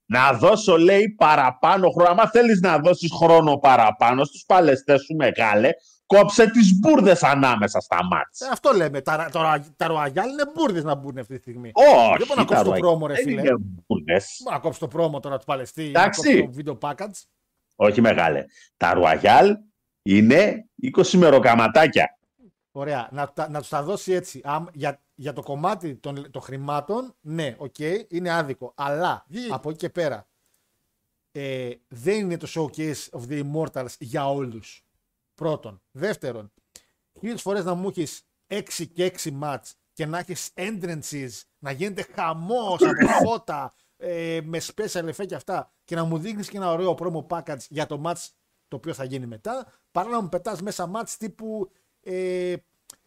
Να 0.06 0.32
δώσω, 0.32 0.78
λέει, 0.78 1.08
παραπάνω 1.08 1.90
χρόνο. 1.90 2.20
Αν 2.20 2.28
θέλεις 2.30 2.60
να 2.60 2.78
δώσεις 2.78 3.12
χρόνο 3.12 3.56
παραπάνω 3.56 4.24
στους 4.24 4.44
παλαιστές 4.46 5.02
σου 5.02 5.14
μεγάλε, 5.14 5.70
κόψε 6.18 6.50
τις 6.50 6.78
μπουρδες 6.78 7.22
ανάμεσα 7.22 7.80
στα 7.80 8.04
μάτς. 8.04 8.40
Ε, 8.40 8.48
αυτό 8.52 8.72
λέμε. 8.72 9.00
Τα, 9.00 9.28
τα, 9.32 9.64
τα 9.76 9.86
Royal 9.90 10.08
είναι 10.16 10.44
μπουρδες 10.54 10.84
να 10.84 10.94
μπουν 10.94 11.18
αυτή 11.18 11.34
τη 11.34 11.40
στιγμή. 11.40 11.70
Όχι, 11.74 12.16
Δεν 12.18 12.26
μπορεί 12.26 12.40
να 12.40 12.44
τα 12.46 12.54
κόψει 12.54 12.64
το 12.64 12.72
Royal 12.72 12.78
πρόμο, 12.78 13.06
ρε 13.06 13.14
δεν 13.14 13.22
φίλε. 13.24 13.40
είναι 13.40 13.56
μπουρδες. 13.58 14.40
Μπορεί 14.44 14.54
να 14.56 14.60
κόψει 14.62 14.78
το 14.80 14.88
promo 14.88 15.20
τώρα 15.20 15.38
του 15.38 15.44
Παλαιστή 15.44 15.82
ή 15.88 15.90
να 15.90 16.00
Εντάξει. 16.00 16.40
κόψει 16.42 16.64
το 16.64 16.78
video 16.80 16.90
package. 16.90 17.22
Όχι 17.76 18.00
μεγάλε. 18.00 18.44
Τα 18.76 18.92
Royal 18.96 19.52
είναι 20.02 20.66
20 20.98 21.10
μεροκαματάκια. 21.10 22.18
Ωραία. 22.72 23.08
Να, 23.12 23.32
τα- 23.32 23.48
να 23.50 23.58
τους 23.58 23.68
τα 23.68 23.82
δώσει 23.82 24.12
έτσι. 24.12 24.40
Αμ- 24.44 24.68
για, 24.72 25.00
για 25.14 25.32
το 25.32 25.42
κομμάτι 25.42 25.94
των, 25.94 26.30
των 26.30 26.42
χρημάτων, 26.42 27.14
ναι, 27.20 27.54
οκ, 27.58 27.78
είναι 28.08 28.30
άδικο. 28.30 28.72
Αλλά 28.76 29.26
από 29.50 29.68
εκεί 29.70 29.78
και 29.78 29.88
πέρα 29.90 30.26
ε, 31.32 31.70
δεν 31.88 32.18
είναι 32.18 32.36
το 32.36 32.46
showcase 32.54 33.18
of 33.20 33.22
the 33.30 33.42
immortals 33.44 33.94
για 33.98 34.28
όλους. 34.30 34.84
Πρώτον. 35.34 35.82
Δεύτερον, 35.90 36.52
χίλιες 37.18 37.36
φορές 37.36 37.64
να 37.64 37.74
μου 37.74 37.88
έχεις 37.88 38.22
6 38.46 38.86
και 38.92 39.04
6 39.04 39.30
μάτς 39.30 39.74
και 39.92 40.06
να 40.06 40.18
έχεις 40.18 40.50
entrances, 40.54 41.30
να 41.58 41.70
γίνεται 41.70 42.06
χαμός 42.14 42.80
από 42.82 43.08
φώτα, 43.24 43.72
ε, 43.96 44.40
με 44.44 44.60
special 44.74 45.08
effect 45.14 45.26
και 45.26 45.34
αυτά 45.34 45.72
και 45.84 45.94
να 45.94 46.04
μου 46.04 46.18
δείχνεις 46.18 46.48
και 46.48 46.56
ένα 46.56 46.70
ωραίο 46.70 46.94
promo 46.98 47.26
package 47.26 47.66
για 47.68 47.86
το 47.86 48.02
match 48.04 48.28
το 48.68 48.76
οποίο 48.76 48.94
θα 48.94 49.04
γίνει 49.04 49.26
μετά, 49.26 49.72
παρά 49.90 50.08
να 50.08 50.20
μου 50.20 50.28
πετάς 50.28 50.62
μέσα 50.62 50.90
match 50.94 51.08
τύπου 51.18 51.70
ε, 52.00 52.54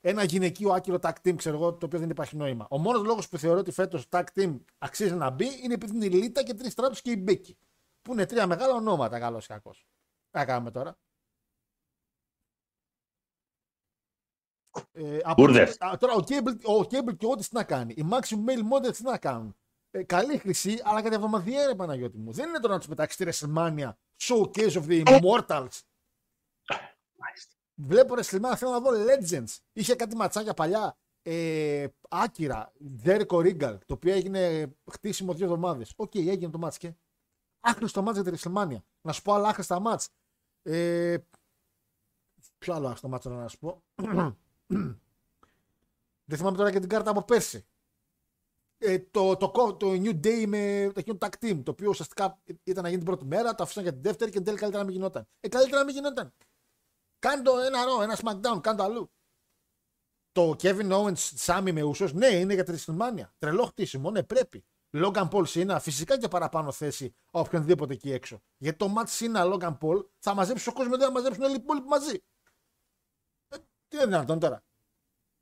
ένα 0.02 0.24
γυναικείο 0.24 0.72
άκυρο 0.72 0.98
tag 1.02 1.14
team, 1.24 1.36
ξέρω 1.36 1.56
εγώ, 1.56 1.74
το 1.74 1.86
οποίο 1.86 2.00
δεν 2.00 2.10
υπάρχει 2.10 2.36
νόημα. 2.36 2.68
Ο 2.70 2.78
μόνος 2.78 3.04
λόγος 3.04 3.30
που 3.30 3.38
θεωρώ 3.38 3.60
ότι 3.60 3.72
φέτος 3.72 4.06
tag 4.10 4.24
team 4.36 4.60
αξίζει 4.78 5.14
να 5.14 5.30
μπει 5.30 5.48
είναι 5.64 5.74
επειδή 5.74 5.96
είναι 5.96 6.06
η 6.06 6.10
Λίτα 6.10 6.44
και 6.44 6.54
τρεις 6.54 6.72
στράτους 6.72 7.02
και 7.02 7.12
η 7.12 7.18
Μπίκη. 7.20 7.58
Που 8.02 8.12
είναι 8.12 8.26
τρία 8.26 8.48
μεγάλα 8.48 8.74
ονόματα, 8.74 9.20
καλός 9.20 9.46
ή 9.46 9.48
κακός. 9.48 9.86
Τι 10.32 10.38
να 10.38 10.46
κάνουμε 10.46 10.72
τώρα. 10.72 10.98
Ε, 14.92 15.18
από- 15.24 15.42
Μπουρδες. 15.44 15.78
Α, 15.80 15.98
Τώρα 16.00 16.14
ο 16.14 16.20
Cable, 16.28 16.60
ο 16.66 16.80
Cable 16.80 17.18
και 17.18 17.26
ό,τι 17.26 17.42
τι 17.48 17.56
να 17.56 17.64
κάνει. 17.64 17.94
Οι 17.98 18.06
Maximum 18.12 18.50
Male 18.50 18.64
Models 18.88 18.96
τι 18.96 19.04
να 19.04 19.18
κάνουν. 19.18 19.56
Ε, 19.92 20.04
καλή 20.04 20.38
χρυσή, 20.38 20.80
αλλά 20.84 21.02
κατά 21.02 21.16
εβδομαδιαία 21.16 21.76
Παναγιώτη 21.76 22.18
μου. 22.18 22.32
Δεν 22.32 22.50
είναι 22.50 22.60
τώρα 22.60 22.74
να 22.74 22.80
τους 22.80 22.88
πετάξεις 22.88 23.40
τη 23.40 23.46
WrestleMania 23.48 23.92
Showcase 24.24 24.72
of 24.72 24.86
the 24.88 25.04
Immortals. 25.06 25.80
Βλέπω 27.76 28.14
WrestleMania, 28.18 28.54
θέλω 28.58 28.72
να 28.72 28.80
δω 28.80 28.90
Legends. 28.92 29.58
Είχε 29.74 29.96
κάτι 29.96 30.16
ματσάκια 30.16 30.54
παλιά. 30.54 30.98
Ε, 31.22 31.88
άκυρα, 32.10 32.72
Jericho 32.78 33.40
Regal, 33.42 33.78
το 33.86 33.94
οποίο 33.94 34.14
έγινε 34.14 34.74
χτίσιμο 34.92 35.34
δύο 35.34 35.46
εβδομάδες. 35.46 35.94
Οκ, 35.96 36.16
έγινε 36.16 36.50
το 36.52 36.58
μάτς 36.58 36.78
και. 36.78 36.94
Άχρηστο 37.60 38.02
μάτς 38.02 38.20
για 38.20 38.32
τη 38.32 38.40
WrestleMania. 38.40 38.78
Να 39.02 39.12
σου 39.12 39.22
πω 39.22 39.34
άλλα 39.34 39.48
άχρηστα 39.48 39.80
μάτς. 39.80 40.10
Ε, 40.64 41.18
ποιο 42.58 42.74
άλλο 42.74 42.86
άχρηστο 42.86 43.08
μάτς 43.08 43.26
να 43.26 43.48
σου 43.48 43.58
πω. 43.60 43.84
Δεν 46.26 46.38
θυμάμαι 46.38 46.58
τώρα 46.58 46.72
και 46.72 46.80
την 46.80 46.90
κάρτα 46.90 47.10
από 47.10 47.24
πέρσι. 47.24 47.66
Ε, 48.78 49.00
το, 49.00 49.38
το, 49.38 49.50
το, 49.50 49.74
το 49.74 49.92
New 49.92 50.20
Day 50.26 50.46
με 50.48 50.92
το 50.94 51.00
εκείνο 51.00 51.18
tag 51.22 51.30
team, 51.40 51.62
το 51.64 51.72
οποίο 51.72 51.90
ουσιαστικά 51.90 52.42
ήταν 52.64 52.84
να 52.84 52.90
γίνει 52.90 53.02
την 53.02 53.12
πρώτη 53.12 53.26
μέρα, 53.26 53.56
το 53.56 53.64
αφήσαν 53.64 53.84
για 53.84 53.92
την 53.92 54.02
δεύτερη 54.02 54.32
και 54.32 54.38
εν 54.38 54.44
τέλει 54.44 54.58
καλύτερα 54.58 54.84
να 54.84 54.90
μην 54.90 54.98
γινόταν. 54.98 55.28
Ε, 55.40 55.48
καλύτερα 55.48 55.78
να 55.78 55.86
μην 55.86 55.96
γινόταν. 55.96 56.34
Κάνε 57.20 57.42
το 57.42 57.58
ένα 57.58 57.86
ρο, 57.86 58.02
ένα 58.02 58.18
SmackDown, 58.24 58.62
κάνε 58.62 58.78
το 58.78 58.84
αλλού. 58.84 59.12
Το 60.32 60.56
Kevin 60.62 60.92
Owens 60.92 61.34
Sammy 61.46 61.72
με 61.72 61.82
ούσος, 61.82 62.14
ναι, 62.14 62.28
είναι 62.28 62.54
για 62.54 62.64
τη 62.64 62.74
WrestleMania. 62.78 63.30
Τρελό 63.38 63.66
χτίσιμο, 63.66 64.12
ναι, 64.12 64.24
πρέπει. 64.24 64.66
Logan 64.92 65.30
Paul 65.30 65.46
Cena, 65.46 65.78
φυσικά 65.80 66.18
και 66.18 66.28
παραπάνω 66.28 66.72
θέση 66.72 67.16
οποιονδήποτε 67.32 67.94
εκεί 67.94 68.12
έξω. 68.12 68.42
Γιατί 68.58 68.78
το 68.78 68.94
match 68.98 69.20
Cena 69.20 69.54
Logan 69.54 69.78
Paul 69.78 70.06
θα 70.20 70.34
μαζέψει 70.34 70.70
ο 70.70 70.74
κόσμος, 70.74 70.98
δεν 70.98 71.08
θα 71.08 71.14
μαζέψουν 71.14 71.44
όλοι 71.44 71.54
οι 71.54 71.60
υπόλοιποι 71.62 71.88
μαζί. 71.88 72.24
Ε, 73.96 73.98
τι 73.98 74.04
είναι 74.04 74.06
δυνατόν 74.06 74.40
τώρα; 74.40 74.64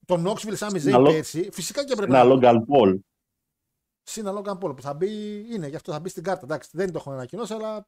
Το 0.05 0.15
Knoxville 0.25 0.57
Sami 0.57 0.75
Zayn 0.81 0.85
Ένα 0.87 1.01
πέρσι, 1.01 1.49
φυσικά 1.51 1.85
και 1.85 1.95
πρέπει 1.95 2.11
Ένα 2.13 2.23
να. 2.23 2.33
Logan 2.35 2.55
Paul. 2.55 2.99
Σύνα 4.03 4.33
Logan 4.41 4.57
Paul 4.59 4.75
που 4.75 4.81
θα 4.81 4.93
μπει, 4.93 5.37
είναι, 5.53 5.67
γι' 5.67 5.75
αυτό 5.75 5.91
θα 5.91 5.99
μπει 5.99 6.09
στην 6.09 6.23
κάρτα. 6.23 6.41
Εντάξει, 6.43 6.69
δεν 6.73 6.91
το 6.91 6.97
έχουν 6.97 7.13
ανακοινώσει, 7.13 7.53
αλλά 7.53 7.87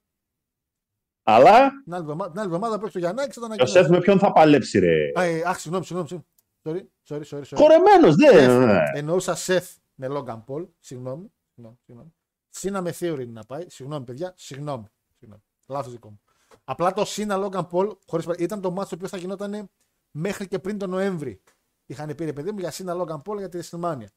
Αλλά 1.23 1.69
την 1.83 1.93
άλλη 1.93 2.01
εβδομάδα, 2.03 2.31
την 2.31 2.39
άλλη 2.39 2.47
εβδομάδα 2.49 2.77
που 2.79 2.83
έχει 2.83 2.93
το 2.93 2.99
Γιαννάκη 2.99 3.31
θα 3.31 3.39
το 3.39 3.41
ο 3.41 3.45
ανακοινώσει. 3.45 3.73
Σεφ 3.73 3.87
με 3.89 3.99
ποιον 3.99 4.19
θα 4.19 4.31
παλέψει, 4.31 4.79
ρε; 4.79 5.11
Α, 5.15 5.23
ε, 5.23 5.43
αχ, 5.45 5.59
συγγνώμη, 5.59 5.85
συγγνώμη. 5.85 6.07
συγγνώμη. 6.07 6.25
Sorry, 6.67 6.81
sorry, 7.09 7.21
sorry. 7.29 7.43
sorry. 7.43 7.55
Χορεμένο, 7.55 8.15
δεν. 8.15 8.69
Seth. 8.69 8.95
Εννοούσα 8.95 9.35
Seth 9.45 9.75
με 9.95 10.07
Logan 10.09 10.43
Paul. 10.47 10.67
Συγγνώμη. 10.79 11.33
συγγνώμη, 11.53 11.77
συγγνώμη. 11.85 12.13
Σύνα 12.49 12.81
με 12.81 12.93
Theory 12.99 13.19
είναι 13.21 13.31
να 13.31 13.43
πάει. 13.43 13.65
Συγγνώμη, 13.69 14.05
παιδιά. 14.05 14.33
Συγγνώμη. 14.37 14.85
συγγνώμη. 15.17 15.43
Λάθος 15.67 15.91
δικό 15.91 16.09
μου. 16.09 16.21
Απλά 16.63 16.93
το 16.93 17.05
Σύνα 17.05 17.37
Logan 17.39 17.67
Paul 17.69 17.97
χωρίς... 18.07 18.25
παρα- 18.25 18.43
ήταν 18.43 18.61
το 18.61 18.71
μάτσο 18.71 18.89
το 18.89 18.95
οποίο 18.95 19.07
θα 19.07 19.17
γινόταν 19.17 19.69
μέχρι 20.15 20.47
και 20.47 20.59
πριν 20.59 20.77
τον 20.77 20.89
Νοέμβρη 20.89 21.41
είχαν 21.85 22.15
πει 22.15 22.25
ρε 22.25 22.33
παιδί 22.33 22.51
μου 22.51 22.59
για 22.59 22.71
Σίνα 22.71 22.93
Λόγκαν 22.93 23.21
για 23.37 23.49
τη 23.49 23.57
Ρεσιλμάνια. 23.57 24.11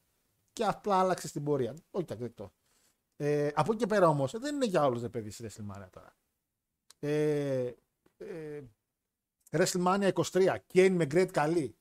Και 0.53 0.65
απλά 0.65 0.99
άλλαξε 0.99 1.31
την 1.31 1.43
πορεία. 1.43 1.75
Όχι, 1.91 2.05
δεκτό. 2.15 2.53
Ε, 3.15 3.49
από 3.53 3.71
εκεί 3.71 3.79
και 3.81 3.87
πέρα 3.87 4.07
όμως 4.07 4.31
δεν 4.39 4.55
είναι 4.55 4.65
για 4.65 4.85
όλους 4.85 5.01
ρε 5.01 5.09
παιδί 5.09 5.31
στη 5.31 5.41
Ρεσιλμάνια 5.41 5.89
τώρα. 5.89 6.15
Ε, 6.99 7.73
ε, 8.17 8.61
WrestleMania 9.49 10.11
23, 10.13 10.55
Κέιν 10.67 10.95
με 10.95 11.03
Great 11.03 11.29
καλή. 11.31 11.75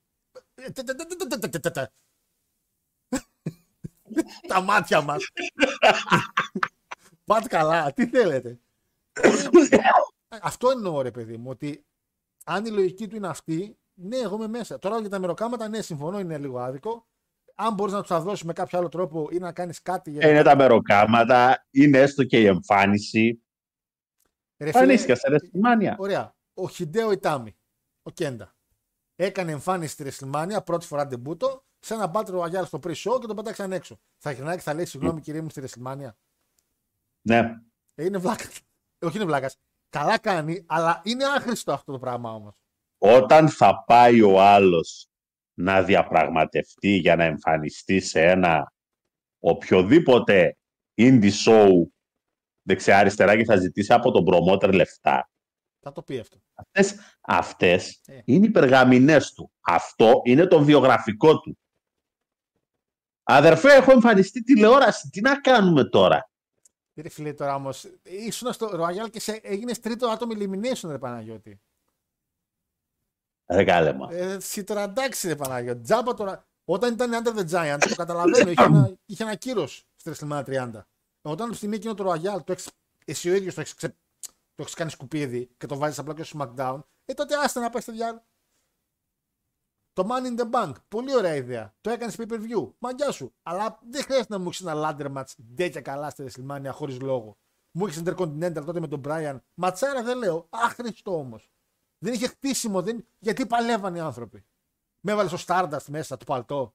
Τα 4.49 4.61
μάτια 4.61 5.01
μας. 5.01 5.31
Πάτε 7.25 7.49
καλά, 7.49 7.93
τι 7.93 8.07
θέλετε. 8.07 8.59
Ε, 9.13 10.39
αυτό 10.43 10.71
εννοώ 10.71 11.01
ρε 11.01 11.11
παιδί 11.11 11.37
μου, 11.37 11.51
ότι 11.51 11.87
αν 12.45 12.65
η 12.65 12.71
λογική 12.71 13.09
του 13.09 13.17
είναι 13.17 13.29
αυτή, 13.29 13.79
ναι, 14.01 14.17
εγώ 14.17 14.35
είμαι 14.35 14.49
μέσα. 14.49 14.79
Τώρα 14.79 15.01
για 15.01 15.09
τα 15.09 15.19
μεροκάματα, 15.19 15.69
ναι, 15.69 15.83
συμφωνώ, 15.83 16.19
είναι 16.19 16.39
λίγο 16.39 16.59
άδικο. 16.59 17.07
Αν 17.55 17.75
μπορείς 17.75 17.93
να 17.93 18.01
τους 18.01 18.09
τα 18.09 18.21
δώσεις 18.21 18.45
με 18.45 18.53
κάποιο 18.53 18.79
άλλο 18.79 18.89
τρόπο 18.89 19.29
ή 19.33 19.39
να 19.39 19.53
κάνεις 19.53 19.83
κάτι 19.83 20.11
για. 20.11 20.31
Είναι 20.31 20.43
τα 20.43 20.57
μεροκάματα, 20.57 21.67
είναι 21.71 21.99
έστω 21.99 22.25
και 22.25 22.41
η 22.41 22.47
εμφάνιση. 22.47 23.43
Ρε 24.59 24.71
φίλε, 24.71 24.79
Εμφανίστηκα 24.79 25.15
σε 25.15 25.29
WrestleMania. 25.31 25.95
Ωραία. 25.97 26.37
Ο 26.55 26.69
Χιντέο 26.69 27.13
Ιτάμι, 27.13 27.57
ο 28.03 28.11
Κέντα, 28.11 28.57
έκανε 29.17 29.53
εμφάνιση 29.53 29.93
στη 29.93 30.05
WrestleMania, 30.09 30.65
πρώτη 30.65 30.87
φορά 30.87 31.07
ντεμπούτο, 31.07 31.65
σε 31.79 31.95
ένα 31.95 32.11
Battle 32.15 32.41
Royale 32.41 32.67
στο 32.67 32.79
pre-show 32.83 33.21
και 33.21 33.27
τον 33.27 33.37
πετάξαν 33.37 33.73
έξω. 33.73 34.01
Θα 34.19 34.31
γυρνάει 34.31 34.57
και 34.57 34.63
θα 34.63 34.75
λέει 34.75 34.85
συγγνώμη 34.85 35.21
κύριε 35.21 35.41
μου 35.41 35.51
στη 35.51 35.63
WrestleMania. 35.65 36.11
Ναι. 37.23 37.39
Ε, 37.95 38.05
είναι 38.05 38.19
βλάκας. 38.19 38.61
Όχι 39.01 39.17
είναι 39.17 39.27
βλάκας. 39.27 39.57
Καλά 39.89 40.19
κάνει, 40.19 40.65
αλλά 40.67 41.01
είναι 41.05 41.25
άχρηστο 41.25 41.73
αυτό 41.73 41.93
το 41.93 41.99
πράγμα 41.99 42.35
όμως. 42.35 42.55
Όταν 42.99 43.49
θα 43.49 43.85
πάει 43.87 44.21
ο 44.21 44.41
άλλος 44.41 45.09
να 45.55 45.83
διαπραγματευτεί 45.83 46.89
για 46.97 47.17
να 47.17 47.25
εμφανιστεί 47.25 48.01
σε 48.01 48.23
ένα 48.23 48.73
οποιοδήποτε 49.39 50.57
indie 50.97 51.33
show 51.45 51.71
δεξιά-αριστερά 52.63 53.37
και 53.37 53.45
θα 53.45 53.57
ζητήσει 53.57 53.93
από 53.93 54.11
τον 54.11 54.25
promoter 54.27 54.73
λεφτά. 54.75 55.31
Θα 55.81 55.93
το 55.93 56.03
πει 56.03 56.19
αυτό. 56.19 56.39
Αυτές, 56.55 56.97
αυτές 57.21 58.01
Ε. 58.07 58.21
είναι 58.25 58.47
οι 58.47 58.51
περγαμηνές 58.51 59.33
του. 59.33 59.53
Αυτό 59.61 60.21
είναι 60.25 60.47
το 60.47 60.65
βιογραφικό 60.65 61.41
του. 61.41 61.59
Αδερφέ, 63.23 63.73
έχω 63.73 63.93
εμφανιστεί 63.93 64.43
τηλεόραση. 64.43 65.09
Τι 65.09 65.21
να 65.21 65.41
κάνουμε 65.41 65.85
τώρα; 65.89 66.31
Ρε 66.95 67.09
φίλε 67.09 67.33
τώρα 67.33 67.55
όμως, 67.55 67.87
ήσουν 68.03 68.53
στο 68.53 68.67
Royal 68.73 69.11
και 69.11 69.21
σε, 69.21 69.41
έγινες 69.43 69.81
τρίτο 69.81 70.09
άτομο 70.09 70.33
elimination, 70.37 70.89
ρε 70.89 70.99
Παναγιώτη. 70.99 71.61
Ρε 73.49 73.65
κάλεμα. 73.65 74.09
Ε, 74.13 74.33
εσύ 74.33 74.65
τώρα 74.65 74.83
εντάξει, 74.83 75.29
ρε 75.29 75.37
Παναγιώτη. 75.37 75.81
Τζάμπα 75.81 76.15
τώρα. 76.15 76.47
Όταν 76.65 76.93
ήταν 76.93 77.11
Under 77.13 77.39
the 77.39 77.49
Giant, 77.51 77.79
το 77.89 77.95
καταλαβαίνω, 77.95 78.51
είχε 78.51 78.63
ένα, 78.63 78.97
είχε 79.07 79.23
ένα 79.23 79.35
κύρος 79.35 79.87
στη 79.97 80.11
WrestleMania 80.15 80.45
30. 80.45 80.71
Όταν 81.23 81.55
στην 81.55 81.73
εκείνο 81.73 81.95
το 81.95 82.13
Royal, 82.13 82.45
το 82.45 82.53
έχεις, 82.53 82.71
εσύ 83.05 83.31
ο 83.31 83.35
ίδιος 83.35 83.55
το 83.55 83.61
έχεις 83.61 83.75
ξε... 83.75 83.89
το 84.55 84.63
έχεις 84.63 84.75
κάνει 84.75 84.91
σκουπίδι 84.91 85.51
και 85.57 85.67
το 85.67 85.77
βάζεις 85.77 85.99
απλά 85.99 86.15
και 86.15 86.23
στο 86.23 86.39
SmackDown, 86.39 86.81
ε 87.05 87.15
τότε 87.15 87.37
άστε 87.37 87.61
να 87.61 87.71
πάει 87.71 87.83
στο 87.83 87.93
διάλογο. 87.93 88.23
Το 89.93 90.07
Money 90.11 90.39
in 90.39 90.41
the 90.41 90.51
Bank. 90.51 90.73
Πολύ 90.89 91.15
ωραία 91.15 91.35
ιδέα. 91.35 91.75
Το 91.81 91.91
έκανες 91.91 92.17
pay 92.19 92.29
per 92.29 92.39
view. 92.41 92.73
Μαγκιά 92.79 93.11
σου. 93.11 93.35
Αλλά 93.43 93.79
δεν 93.91 94.03
χρειάζεται 94.03 94.33
να 94.35 94.39
μου 94.39 94.49
έχεις 94.49 94.61
ένα 94.61 94.75
ladder 94.75 95.13
match 95.17 95.33
τέτοια 95.57 95.81
καλά 95.81 96.11
στη 96.11 96.25
WrestleMania 96.27 96.71
χωρίς 96.71 97.01
λόγο. 97.01 97.39
Μου 97.71 97.87
έχεις 97.87 98.03
Intercontinental 98.05 98.63
τότε 98.65 98.81
με 98.81 98.89
τον 98.89 99.01
Brian. 99.05 99.39
Ματσάρα 99.55 100.03
δεν 100.03 100.19
λέω. 100.19 100.47
Άχρηστο 100.51 101.19
όμως. 101.19 101.53
Δεν 101.99 102.13
είχε 102.13 102.27
χτίσιμο. 102.27 102.83
Δεν... 102.83 103.07
Γιατί 103.19 103.47
παλεύαν 103.47 103.95
οι 103.95 104.01
άνθρωποι. 104.01 104.45
Με 105.01 105.13
έβαλε 105.13 105.29
στο 105.29 105.39
Stardust 105.47 105.85
μέσα 105.89 106.17
το 106.17 106.25
παλτό. 106.25 106.75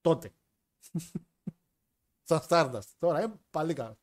Τότε. 0.00 0.34
Σαν 2.28 2.40
Stardust. 2.48 2.88
Τώρα 2.98 3.20
ε, 3.20 3.40
πάλι 3.50 3.74
καλά. 3.74 3.98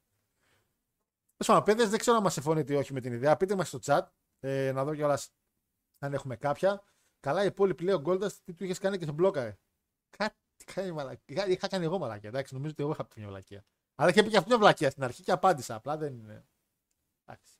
Τέλος 1.37 1.63
πάντων, 1.63 1.89
δεν 1.89 1.99
ξέρω 1.99 2.17
αν 2.17 2.23
μας 2.23 2.33
συμφωνείτε 2.33 2.73
ή 2.73 2.75
όχι 2.75 2.93
με 2.93 3.01
την 3.01 3.13
ιδέα. 3.13 3.37
Πείτε 3.37 3.55
μας 3.55 3.67
στο 3.67 3.79
chat 3.81 4.07
ε, 4.39 4.71
να 4.71 4.83
δω 4.83 4.95
κιόλας 4.95 5.31
αν 5.99 6.13
έχουμε 6.13 6.35
κάποια. 6.35 6.83
Καλά, 7.19 7.43
η 7.43 7.45
υπόλοιπη 7.45 7.83
λέει 7.83 7.93
ο 7.95 7.99
Γκόλτα 7.99 8.31
τι 8.43 8.53
του 8.53 8.63
είχες 8.63 8.79
κάνει 8.79 8.97
και 8.97 9.05
σε 9.05 9.11
μπλόκαρε. 9.11 9.57
Κάτι 10.17 10.35
κάνει 10.73 10.91
μαλακία. 10.91 11.47
Είχα 11.47 11.67
κάνει 11.67 11.85
εγώ 11.85 11.97
μαλακία. 11.97 12.29
Εντάξει, 12.29 12.53
νομίζω 12.53 12.71
ότι 12.71 12.83
εγώ 12.83 12.91
είχα 12.91 13.05
πει 13.05 13.19
μια 13.19 13.27
μαλακία. 13.27 13.65
Αλλά 13.95 14.09
είχε 14.09 14.23
πει 14.23 14.29
και 14.29 14.37
αυτή 14.37 14.49
μια 14.49 14.57
βλακία 14.57 14.89
στην 14.89 15.03
αρχή 15.03 15.23
και 15.23 15.31
απάντησα. 15.31 15.75
Απλά 15.75 15.97
δεν 15.97 16.13
είναι. 16.13 16.47
Εντάξει. 17.25 17.58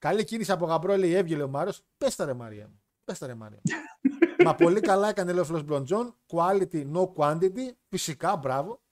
Καλή 0.00 0.24
κίνηση 0.24 0.52
από 0.52 0.66
γαμπρό, 0.66 0.96
λέει 0.96 1.14
έβγαινε 1.14 1.42
ο 1.42 1.48
Μάριο. 1.48 1.72
Πες 1.96 2.16
τα 2.16 2.24
ρε 2.24 2.32
Μάρια 2.34 2.68
μου. 2.68 2.82
Πες 3.04 3.18
τα 3.18 3.26
ρε 3.26 3.34
Μάρια. 3.34 3.60
Μα 4.44 4.54
πολύ 4.54 4.80
καλά 4.80 5.08
έκανε 5.08 5.32
λέει 5.32 5.40
ο 5.40 5.44
Φλος 5.44 5.62
Μπλοντζόν. 5.62 6.16
Quality, 6.26 6.92
no 6.92 7.12
quantity. 7.12 7.70
Φυσικά, 7.88 8.36
μπράβο. 8.36 8.82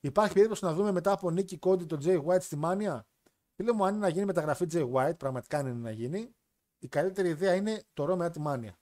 Υπάρχει 0.00 0.34
περίπτωση 0.34 0.64
να 0.64 0.74
δούμε 0.74 0.92
μετά 0.92 1.12
από 1.12 1.30
νίκη 1.30 1.58
κόντι 1.58 1.84
τον 1.84 2.00
Jay 2.04 2.24
White 2.24 2.42
στη 2.42 2.56
Μάνια. 2.56 3.06
Φίλε 3.54 3.72
μου, 3.72 3.84
αν 3.84 3.94
είναι 3.94 4.02
να 4.02 4.08
γίνει 4.08 4.24
μεταγραφή 4.24 4.66
Jay 4.72 4.92
White, 4.92 5.18
πραγματικά 5.18 5.58
αν 5.58 5.66
είναι 5.66 5.80
να 5.80 5.90
γίνει, 5.90 6.34
η 6.78 6.88
καλύτερη 6.88 7.28
ιδέα 7.28 7.54
είναι 7.54 7.82
το 7.92 8.04
Ρο 8.04 8.16
μετά 8.16 8.30
τη 8.30 8.40
Μάνια. 8.40 8.78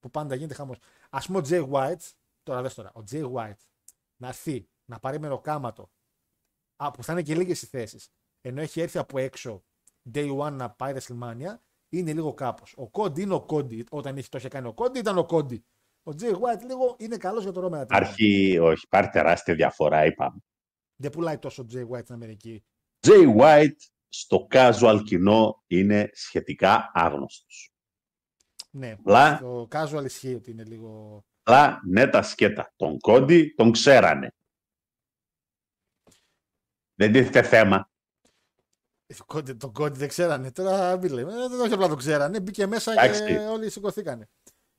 Που 0.00 0.10
πάντα 0.10 0.34
γίνεται 0.34 0.54
χαμός. 0.54 0.78
Α 1.10 1.20
πούμε 1.20 1.38
ο 1.38 1.42
Jay 1.44 1.70
White, 1.70 2.10
τώρα 2.42 2.62
δες 2.62 2.74
τώρα, 2.74 2.92
ο 2.94 3.02
Jay 3.10 3.32
White 3.32 3.62
να 4.16 4.28
έρθει 4.28 4.68
να 4.84 4.98
πάρει 4.98 5.18
μεροκάματο, 5.18 5.90
α, 6.76 6.90
που 6.90 7.04
θα 7.04 7.12
είναι 7.12 7.22
και 7.22 7.34
λίγες 7.34 7.62
οι 7.62 7.66
θέσεις, 7.66 8.08
ενώ 8.40 8.60
έχει 8.60 8.80
έρθει 8.80 8.98
από 8.98 9.18
έξω 9.18 9.64
day 10.14 10.36
one 10.38 10.52
να 10.52 10.70
πάει 10.70 10.94
WrestleMania, 10.96 11.56
είναι 11.88 12.12
λίγο 12.12 12.34
κάπως. 12.34 12.74
Ο 12.76 12.88
Κόντι 12.88 13.22
είναι 13.22 13.34
ο 13.34 13.40
Κόντι. 13.40 13.86
Όταν 13.90 14.16
είχε 14.16 14.28
το 14.30 14.38
είχε 14.38 14.48
κάνει 14.48 14.66
ο 14.66 14.72
Κόντι, 14.72 14.98
ήταν 14.98 15.18
ο 15.18 15.24
Κόντι. 15.24 15.64
Ο 16.02 16.10
Jay 16.20 16.32
White 16.32 16.62
λίγο 16.66 16.96
είναι 16.98 17.16
καλός 17.16 17.42
για 17.42 17.52
το 17.52 17.60
Ρο 17.60 17.70
μετά 17.70 17.84
τη 17.84 17.92
Μάνια. 17.92 18.06
Υπάρχει, 18.08 18.58
όχι, 18.58 18.82
υπάρχει 18.84 19.10
τεράστια 19.10 19.54
διαφορά, 19.54 20.04
είπαμε. 20.04 20.38
Δεν 20.96 21.10
πουλάει 21.10 21.38
τόσο 21.38 21.62
ο 21.62 21.66
Jay 21.72 21.88
White 21.88 22.02
στην 22.02 22.14
Αμερική. 22.14 22.64
Jay 23.06 23.36
White 23.40 23.76
στο 24.08 24.46
casual 24.50 25.00
κοινό 25.04 25.62
είναι 25.66 26.10
σχετικά 26.12 26.90
άγνωστος. 26.94 27.72
Ναι, 28.70 28.90
Απλά, 28.98 29.38
το 29.38 29.68
casual 29.72 30.04
ισχύει 30.04 30.34
ότι 30.34 30.50
είναι 30.50 30.64
λίγο. 30.64 31.24
απλά 31.42 31.80
ναι 31.86 32.06
τα 32.06 32.22
σκέτα. 32.22 32.72
Τον 32.76 32.98
Κόντι 32.98 33.54
τον 33.56 33.70
ξέρανε. 33.72 34.34
Δεν 36.94 37.12
τίθεται 37.12 37.42
θέμα. 37.42 37.89
Το 39.16 39.24
κόντι, 39.26 39.52
το 39.52 39.70
κόντι 39.70 39.98
δεν 39.98 40.08
ξέρανε. 40.08 40.50
Τώρα 40.50 40.98
μην 40.98 41.12
λέμε. 41.12 41.32
Ε, 41.32 41.48
Δεν 41.48 41.60
όχι 41.60 41.72
απλά 41.72 41.88
το 41.88 41.94
ξέρανε. 41.94 42.40
Μπήκε 42.40 42.66
μέσα 42.66 42.94
και 42.94 43.00
Εντάξει. 43.00 43.36
όλοι 43.52 43.70
σηκωθήκανε. 43.70 44.28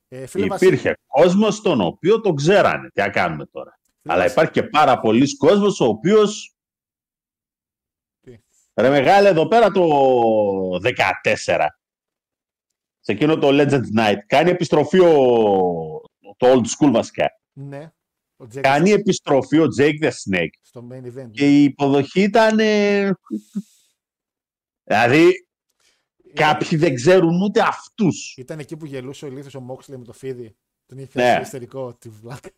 Ε, 0.07 0.25
φίλε 0.25 0.47
Βασίλη, 0.47 0.69
Υπήρχε 0.69 0.97
κόσμος 1.07 1.61
τον 1.61 1.81
οποίο 1.81 2.21
τον 2.21 2.35
ξέρανε. 2.35 2.89
Τι 2.89 3.01
να 3.01 3.09
κάνουμε 3.09 3.45
τώρα. 3.45 3.79
φίλε 4.01 4.13
Αλλά 4.13 4.23
Βασίλη, 4.23 4.31
υπάρχει 4.31 4.51
και 4.51 4.63
πάρα 4.63 4.99
πολλοί 4.99 5.37
κόσμος 5.37 5.79
ο 5.79 5.85
οποίος 5.85 6.55
Τι; 8.21 8.37
ρε 8.73 8.89
μεγάλε 8.89 9.29
εδώ 9.29 9.47
πέρα 9.47 9.71
το 9.71 9.85
14 11.25 11.67
σε 12.99 13.11
εκείνο 13.11 13.37
το 13.37 13.47
Legend 13.51 13.99
Night 13.99 14.17
κάνει 14.27 14.49
επιστροφή 14.49 14.99
ο... 14.99 15.13
το 16.37 16.47
old 16.53 16.65
school 16.65 16.91
βασικά. 16.91 17.25
Ναι. 17.53 17.91
Ο 18.37 18.45
Jake 18.53 18.59
Κάνει 18.59 18.91
επιστροφή 18.91 19.59
ο 19.59 19.67
Jake 19.79 20.03
the 20.03 20.09
Snake 20.09 20.55
στο 20.61 20.87
main 20.91 21.05
event. 21.05 21.29
και 21.31 21.59
η 21.59 21.63
υποδοχή 21.63 22.21
ήταν. 22.21 22.59
Ε, 24.83 24.95
Δηλαδή, 24.95 25.47
κάποιοι 26.33 26.77
δεν 26.77 26.95
ξέρουν 26.95 27.41
ούτε 27.41 27.61
αυτούς. 27.61 28.33
Ήταν 28.37 28.59
εκεί 28.59 28.77
που 28.77 28.85
γελούσε 28.85 29.25
ο 29.25 29.27
ηλίθιος 29.27 29.55
ο 29.55 29.65
Μόξλey 29.69 29.95
με 29.97 30.03
το 30.03 30.13
φίδι. 30.13 30.55
Τον 30.85 30.97
είχε 30.99 31.09
Ναι. 31.13 31.21
φτιάξει 31.23 31.41
ιστερικό 31.41 31.93
τη 31.93 32.09
βλάκα. 32.09 32.49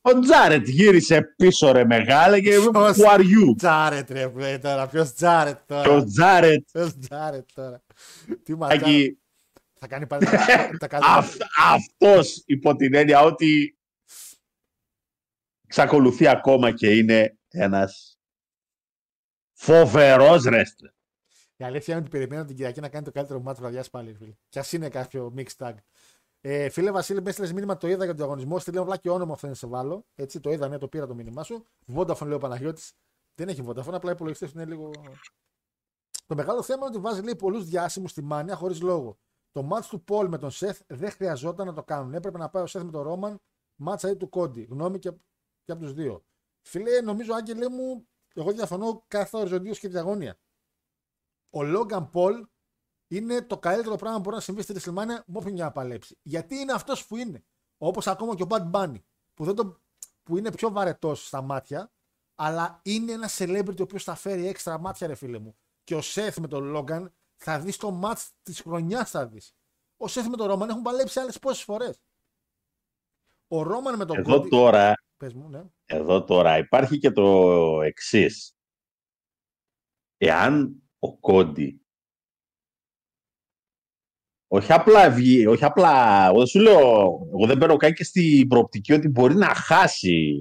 Ο 0.00 0.18
Τζάρετ 0.18 0.68
γύρισε 0.68 1.22
πίσω 1.36 1.72
ρε 1.72 1.84
μεγάλε 1.84 2.40
και 2.40 2.48
Ποιος; 2.50 2.96
Who 2.98 3.04
are 3.16 3.20
you? 3.20 3.54
Τζάρετ 3.56 4.10
ρε 4.10 4.28
πλέον 4.28 4.60
τώρα. 4.60 4.86
Ποιος 4.88 5.14
Τζάρετ 5.14 5.56
Και 5.66 5.74
ο 5.74 5.82
τώρα. 5.82 6.04
Τζάρετ; 6.04 6.64
Ποιος 6.72 6.98
Τζάρετ 6.98 7.48
τώρα; 7.54 7.82
Τι 8.42 8.54
ματσάρα. 8.56 8.86
Άκη, 8.86 9.18
Θα 9.78 9.86
κάνει 9.86 10.06
πάλι 10.06 10.24
τα, 10.24 10.30
τα 10.78 10.86
καλύτερα. 10.88 11.14
αυ- 11.14 11.42
αυτός 11.58 12.42
υπό 12.46 12.76
την 12.76 12.94
έννοια 12.94 13.20
ότι 13.20 13.78
εξακολουθεί 15.66 16.26
ακόμα 16.28 16.72
και 16.74 16.96
είναι 16.96 17.38
ένας 17.48 18.18
φοβερός 19.52 20.42
ρέστρε. 20.44 20.88
Η 21.60 21.64
αλήθεια 21.64 21.94
είναι 21.94 22.02
ότι 22.02 22.10
περιμένω 22.10 22.44
την 22.44 22.56
Κυριακή 22.56 22.80
να 22.80 22.88
κάνει 22.88 23.04
το 23.04 23.10
καλύτερο 23.10 23.40
μάτι 23.40 23.60
βραδιάς 23.60 23.90
πάλι. 23.90 24.14
Φίλε. 24.14 24.34
Κι 24.48 24.58
α 24.58 24.64
είναι 24.70 24.88
κάποιο 24.88 25.34
mixed 25.36 25.56
tag. 25.56 25.74
Ε, 26.40 26.68
φίλε 26.68 26.90
Βασίλη, 26.90 27.20
μες 27.20 27.28
έστειλε 27.28 27.52
μήνυμα, 27.52 27.76
το 27.76 27.88
είδα 27.88 27.96
για 27.96 28.06
τον 28.06 28.16
διαγωνισμό. 28.16 28.58
Στη 28.58 28.72
λέω 28.72 28.84
βλάκι 28.84 29.08
όνομα 29.08 29.32
αυτό 29.32 29.46
να 29.46 29.54
σε 29.54 29.66
βάλω. 29.66 30.06
Έτσι, 30.14 30.40
το 30.40 30.50
είδα, 30.50 30.68
ναι, 30.68 30.78
το 30.78 30.88
πήρα 30.88 31.06
το 31.06 31.14
μήνυμά 31.14 31.42
σου. 31.42 31.64
Vodafone 31.94 32.26
λέει 32.26 32.34
ο 32.34 32.38
Παναγιώτης. 32.38 32.92
Δεν 33.34 33.48
έχει 33.48 33.64
Vodafone, 33.66 33.92
απλά 33.92 34.10
οι 34.10 34.12
υπολογιστές 34.12 34.52
του 34.52 34.60
είναι 34.60 34.68
λίγο. 34.68 34.90
Το 36.26 36.34
μεγάλο 36.34 36.62
θέμα 36.62 36.86
είναι 36.86 36.96
ότι 36.96 36.98
βάζει 36.98 37.22
λέει 37.22 37.36
πολλούς 37.36 37.64
διάσημους 37.64 38.10
στη 38.10 38.22
μάνια 38.22 38.56
χωρίς 38.56 38.80
λόγο. 38.80 39.18
Το 39.50 39.62
μάτς 39.62 39.88
του 39.88 40.04
Πολ 40.04 40.28
με 40.28 40.38
τον 40.38 40.50
Σεφ 40.50 40.78
δεν 40.86 41.10
χρειαζόταν 41.10 41.66
να 41.66 41.72
το 41.72 41.82
κάνουν. 41.82 42.14
Έπρεπε 42.14 42.38
να 42.38 42.48
πάει 42.48 42.62
ο 42.62 42.66
Σεφ 42.66 42.82
με 42.82 42.90
τον 42.90 43.02
Ρόμαν, 43.02 43.40
μάτσα 43.76 44.10
ή 44.10 44.16
του 44.16 44.28
Κόντι. 44.28 44.62
Γνώμη 44.70 44.98
και, 44.98 45.10
και 45.64 45.72
από 45.72 45.80
τους 45.80 45.92
δύο. 45.92 46.24
Φίλε, 46.62 47.00
νομίζω, 47.00 47.34
Άγγελε 47.34 47.68
μου, 47.68 48.08
εγώ 48.34 48.52
διαφωνώ 48.52 49.04
κάθε 49.08 49.36
οριζοντίως 49.36 49.78
και 49.78 49.88
διαγώνια. 49.88 50.38
Ο 51.50 51.62
Λόγκαν 51.62 52.10
Πολ 52.10 52.46
είναι 53.08 53.42
το 53.42 53.58
καλύτερο 53.58 53.96
πράγμα 53.96 54.16
που 54.16 54.22
μπορεί 54.22 54.36
να 54.36 54.42
συμβεί 54.42 54.62
στη 54.62 54.74
WrestleMania 54.76 55.06
με 55.06 55.24
όποιον 55.32 55.54
για 55.54 55.64
να 55.64 55.72
παλέψει. 55.72 56.18
Γιατί 56.22 56.54
είναι 56.56 56.72
αυτός 56.72 57.06
που 57.06 57.16
είναι. 57.16 57.44
Όπως 57.78 58.06
ακόμα 58.06 58.34
και 58.34 58.42
ο 58.42 58.46
Bad 58.50 58.70
Bunny, 58.70 59.02
που, 59.34 59.44
δεν 59.44 59.54
το, 59.54 59.80
που 60.22 60.36
είναι 60.36 60.52
πιο 60.52 60.70
βαρετός 60.70 61.26
στα 61.26 61.42
μάτια, 61.42 61.92
αλλά 62.34 62.80
είναι 62.84 63.12
ένα 63.12 63.28
celebrity 63.38 63.78
ο 63.78 63.82
οποίος 63.82 64.04
θα 64.04 64.14
φέρει 64.14 64.46
έξτρα 64.46 64.78
μάτια, 64.78 65.06
ρε 65.06 65.14
φίλε 65.14 65.38
μου. 65.38 65.56
Και 65.84 65.94
ο 65.94 66.00
Σεφ 66.00 66.36
με 66.38 66.48
τον 66.48 66.64
Λόγκαν 66.64 67.14
θα 67.36 67.60
δεις 67.60 67.76
το 67.76 68.00
match 68.04 68.28
της 68.42 68.60
χρονιάς, 68.60 69.10
θα 69.10 69.26
δεις. 69.26 69.54
Ο 69.96 70.08
Σεφ 70.08 70.26
με 70.26 70.36
τον 70.36 70.46
Ρόμαν 70.46 70.68
έχουν 70.68 70.82
παλέψει 70.82 71.20
άλλες 71.20 71.38
πόσες 71.38 71.62
φορές. 71.62 72.02
Ο 73.48 73.62
Ρόμαν 73.62 73.96
με 73.96 74.04
τον 74.04 74.16
Εδώ 74.18 74.36
Cody- 74.36 74.48
τώρα, 74.48 74.94
Πες 75.16 75.34
μου, 75.34 75.48
ναι. 75.48 75.62
εδώ 75.84 76.24
τώρα 76.24 76.58
υπάρχει 76.58 76.98
και 76.98 77.10
το 77.10 77.82
εξής. 77.82 78.54
Εάν 80.16 80.82
ο 81.00 81.16
Κόντι 81.18 81.80
όχι 84.52 84.72
απλά 84.72 85.10
βγει, 85.10 85.46
όχι 85.46 85.64
απλά, 85.64 86.24
εγώ 86.26 86.36
δεν 86.36 86.46
σου 86.46 86.60
λέω, 86.60 86.80
εγώ 87.32 87.46
δεν 87.46 87.58
παίρνω 87.58 87.76
καν 87.76 87.92
και 87.92 88.04
στην 88.04 88.48
προοπτική 88.48 88.92
ότι 88.92 89.08
μπορεί 89.08 89.34
να 89.34 89.54
χάσει 89.54 90.36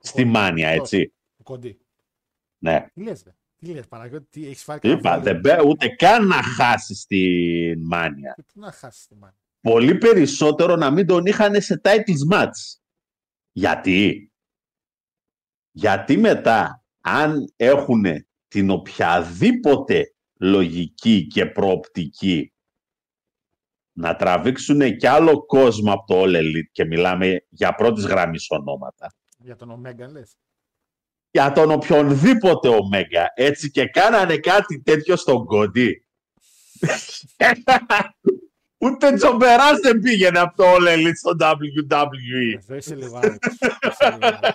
στη 0.00 0.24
μάνια, 0.24 0.68
έτσι. 0.68 1.12
Ο 1.36 1.42
Κοντί. 1.42 1.78
Ναι. 2.58 2.86
Τι 2.94 3.02
λες, 3.02 3.22
τι 3.56 3.66
λες, 3.66 3.86
Παναγιώτη, 3.88 4.26
τι 4.30 4.46
έχεις 4.46 4.62
φάρει 4.62 4.90
Είπα, 4.90 5.00
κανένα 5.00 5.22
δεν 5.22 5.40
παίρνω 5.40 5.68
ούτε 5.68 5.88
καν 5.88 6.26
να 6.26 6.42
χάσει 6.42 6.94
στη 6.94 7.74
μάνια. 7.78 8.32
Και 8.36 8.42
Πού 8.52 8.60
να 8.60 8.72
χάσει 8.72 9.08
τη 9.08 9.14
μάνια; 9.14 9.38
Πολύ 9.60 9.98
περισσότερο 9.98 10.76
να 10.76 10.90
μην 10.90 11.06
τον 11.06 11.26
είχαν 11.26 11.60
σε 11.60 11.80
titles 11.84 12.34
match. 12.34 12.78
Γιατί; 13.52 14.32
Γιατί 15.70 16.16
μετά, 16.16 16.84
αν 17.00 17.52
έχουν 17.56 18.04
την 18.56 18.70
οποιαδήποτε 18.70 20.14
λογική 20.40 21.26
και 21.26 21.46
προοπτική 21.46 22.52
να 23.92 24.16
τραβήξουν 24.16 24.96
κι 24.96 25.06
άλλο 25.06 25.46
κόσμο 25.46 25.92
από 25.92 26.06
το 26.06 26.22
All 26.22 26.36
Elite 26.36 26.70
και 26.72 26.84
μιλάμε 26.84 27.46
για 27.48 27.74
πρώτης 27.74 28.04
γραμμής 28.04 28.46
ονόματα. 28.48 29.14
Για 29.38 29.56
τον 29.56 29.70
Ομέγκα 29.70 30.08
λες. 30.10 30.36
Για 31.30 31.52
τον 31.52 31.70
οποιονδήποτε 31.70 32.68
Ωμέγα, 32.68 33.32
έτσι 33.34 33.70
και 33.70 33.86
κάνανε 33.86 34.36
κάτι 34.36 34.82
τέτοιο 34.82 35.16
στον 35.16 35.44
Κόντι. 35.44 36.06
Ούτε 38.78 39.12
Τζομπεράς 39.12 39.80
δεν 39.80 40.00
πήγαινε 40.00 40.38
από 40.38 40.56
το 40.56 40.64
All 40.66 40.88
Elite 40.88 41.14
στο 41.14 41.30
WWE. 41.40 42.58
Εδώ 42.58 42.74
είσαι 42.74 42.94
λίγο 42.94 43.16
άνετος. 43.16 43.52
Είσαι 43.52 44.10
λίγο 44.10 44.26
άνετος. 44.26 44.54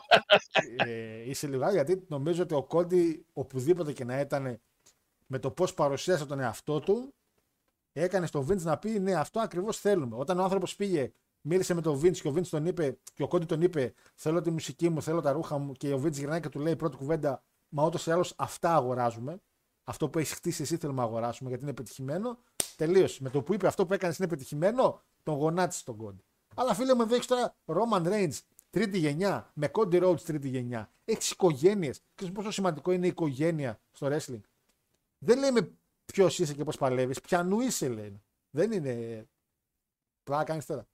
Ε, 0.75 1.29
Είσαι 1.29 1.47
λίγο 1.47 1.63
άνετος, 1.63 1.83
γιατί 1.83 2.05
νομίζω 2.07 2.43
ότι 2.43 2.53
ο 2.53 2.63
Κόντι 2.63 3.25
οπουδήποτε 3.33 3.93
και 3.93 4.03
να 4.05 4.19
ήταν 4.19 4.59
με 5.27 5.39
το 5.39 5.51
πώς 5.51 5.73
παρουσίασε 5.73 6.25
τον 6.25 6.39
εαυτό 6.39 6.79
του, 6.79 7.13
έκανε 7.93 8.25
στον 8.25 8.47
Vince 8.49 8.61
να 8.61 8.77
πει 8.77 8.89
ναι, 8.99 9.13
αυτό 9.13 9.39
ακριβώς 9.39 9.79
θέλουμε. 9.79 10.15
Όταν 10.19 10.39
ο 10.39 10.43
άνθρωπος 10.43 10.75
πήγε, 10.75 11.11
μίλησε 11.41 11.73
με 11.73 11.81
τον 11.81 11.99
Vince 12.01 12.17
και 12.17 12.27
ο 12.27 12.33
Vince 12.35 12.47
τον 12.47 12.65
είπε, 12.65 12.97
και 13.13 13.23
ο 13.23 13.27
Κόντι 13.27 13.45
τον 13.45 13.61
είπε, 13.61 13.93
Θέλω 14.15 14.41
τη 14.41 14.51
μουσική 14.51 14.89
μου, 14.89 15.01
θέλω 15.01 15.21
τα 15.21 15.31
ρούχα 15.31 15.57
μου, 15.57 15.71
και 15.71 15.93
ο 15.93 16.01
Vince 16.03 16.11
γυρνάει 16.11 16.39
και 16.39 16.49
του 16.49 16.59
λέει 16.59 16.75
πρώτη 16.75 16.97
κουβέντα, 16.97 17.43
Μα 17.69 17.85
ούτως 17.85 18.05
ή 18.05 18.11
άλλως 18.11 18.33
αυτά 18.37 18.75
αγοράζουμε. 18.75 19.41
Αυτό 19.83 20.09
που 20.09 20.19
έχεις 20.19 20.33
χτίσει 20.33 20.61
εσύ 20.61 20.77
θέλουμε 20.77 21.01
να 21.01 21.07
αγοράσουμε 21.07 21.49
γιατί 21.49 21.63
είναι 21.63 21.73
πετυχημένο. 21.73 22.37
Τελείωσε. 22.81 23.23
Με 23.23 23.29
το 23.29 23.41
που 23.41 23.53
είπε 23.53 23.67
αυτό 23.67 23.85
που 23.85 23.93
έκανες 23.93 24.17
είναι 24.17 24.27
πετυχημένο, 24.27 25.01
τον 25.23 25.35
γονάτισε 25.35 25.83
τον 25.83 25.97
Κόντι. 25.97 26.23
Αλλά 26.55 26.73
φίλε 26.73 26.95
μου, 26.95 27.01
εδώ 27.01 27.13
έχεις 27.13 27.27
τώρα 27.27 27.55
Roman 27.65 28.03
Reigns 28.05 28.39
τρίτη 28.69 28.97
γενιά, 28.97 29.51
με 29.53 29.71
Cody 29.73 30.03
Rhodes 30.03 30.21
τρίτη 30.21 30.47
γενιά. 30.47 30.91
Έχεις 31.05 31.31
οικογένειες. 31.31 32.01
Ξέρεις 32.15 32.33
πόσο 32.33 32.51
σημαντικό 32.51 32.91
είναι 32.91 33.05
η 33.05 33.09
οικογένεια 33.09 33.81
στο 33.91 34.07
wrestling. 34.07 34.41
Δεν 35.17 35.39
λέμε 35.39 35.71
ποιος 36.05 36.39
είσαι 36.39 36.53
και 36.53 36.63
πώς 36.63 36.77
παλεύεις, 36.77 37.21
πιανού 37.21 37.59
είσαι 37.59 37.87
λέει. 37.87 38.21
Δεν 38.49 38.71
είναι. 38.71 39.25
Πλάκα 40.23 40.43
κάνεις 40.43 40.65
τώρα. 40.65 40.87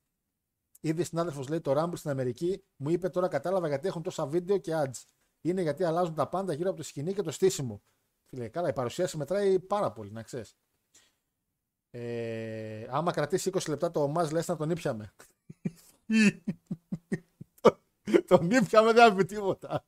Ήδη 0.79 1.03
συνάδελφος 1.03 1.47
λέει 1.47 1.61
το 1.61 1.81
Rumble 1.81 1.97
στην 1.97 2.09
Αμερική 2.09 2.63
μου 2.75 2.89
είπε 2.89 3.09
τώρα 3.09 3.27
κατάλαβα 3.27 3.67
γιατί 3.67 3.87
έχουν 3.87 4.01
τόσα 4.01 4.25
βίντεο 4.25 4.57
και 4.57 4.71
ads. 4.75 5.03
Είναι 5.41 5.61
γιατί 5.61 5.83
αλλάζουν 5.83 6.15
τα 6.15 6.27
πάντα 6.27 6.53
γύρω 6.53 6.69
από 6.69 6.77
το 6.77 6.83
σκηνή 6.83 7.13
και 7.13 7.21
το 7.21 7.31
στήσιμο. 7.31 7.81
Φίλε, 8.25 8.47
καλά, 8.47 8.69
η 8.69 8.73
παρουσίαση 8.73 9.17
μετράει 9.17 9.59
πάρα 9.59 9.91
πολύ, 9.91 10.11
να 10.11 10.23
ξέρεις. 10.23 10.55
Ε, 11.91 12.85
άμα 12.89 13.11
κρατήσει 13.11 13.49
20 13.53 13.59
λεπτά 13.67 13.91
το 13.91 14.07
Μάζ 14.07 14.31
λες 14.31 14.47
να 14.47 14.55
τον 14.55 14.69
ήπιαμε. 14.69 15.13
τον 18.27 18.51
ήπιαμε 18.51 18.93
δεν 18.93 19.09
θα 19.09 19.15
πει 19.15 19.25
τίποτα. 19.25 19.85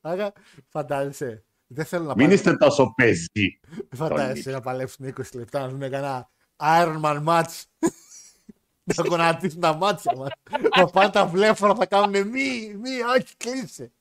Άρα 0.00 0.32
φαντάζεσαι. 0.68 1.44
Δεν 1.66 1.84
θέλω 1.84 2.02
να 2.04 2.08
Μην 2.08 2.18
πάνε- 2.18 2.32
είστε 2.34 2.56
τόσο 2.56 2.92
πεζοί. 2.96 3.60
Φαντάζεσαι 3.94 4.50
να 4.50 4.60
παλέψουν 4.60 5.06
20 5.06 5.12
λεπτά 5.34 5.60
να 5.60 5.68
δουν 5.68 5.80
κανένα 5.80 6.30
Iron 6.56 7.00
Man 7.02 7.24
match. 7.26 7.62
να 8.96 9.04
γονατίσουν 9.08 9.60
τα 9.60 9.74
μάτια 9.74 10.16
μας. 10.16 10.30
να 10.76 10.86
πάνε 10.86 11.10
τα 11.10 11.26
βλέφαρα 11.26 11.74
θα 11.74 11.86
κάνουν 11.86 12.28
μη, 12.28 12.74
μη, 12.80 12.90
όχι, 13.18 13.36
κλείσε. 13.36 13.92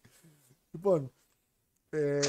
Λοιπόν. 0.72 1.14
Ε, 1.90 2.20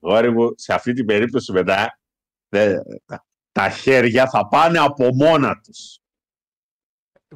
Γόρι 0.00 0.30
μου, 0.32 0.52
σε 0.56 0.74
αυτή 0.74 0.92
την 0.92 1.06
περίπτωση 1.06 1.52
μετά 1.52 1.76
δε- 1.76 1.86
τα- 2.50 3.24
τα 3.52 3.70
χέρια 3.70 4.28
θα 4.30 4.48
πάνε 4.48 4.78
από 4.78 5.14
μόνα 5.14 5.60
τους. 5.60 5.98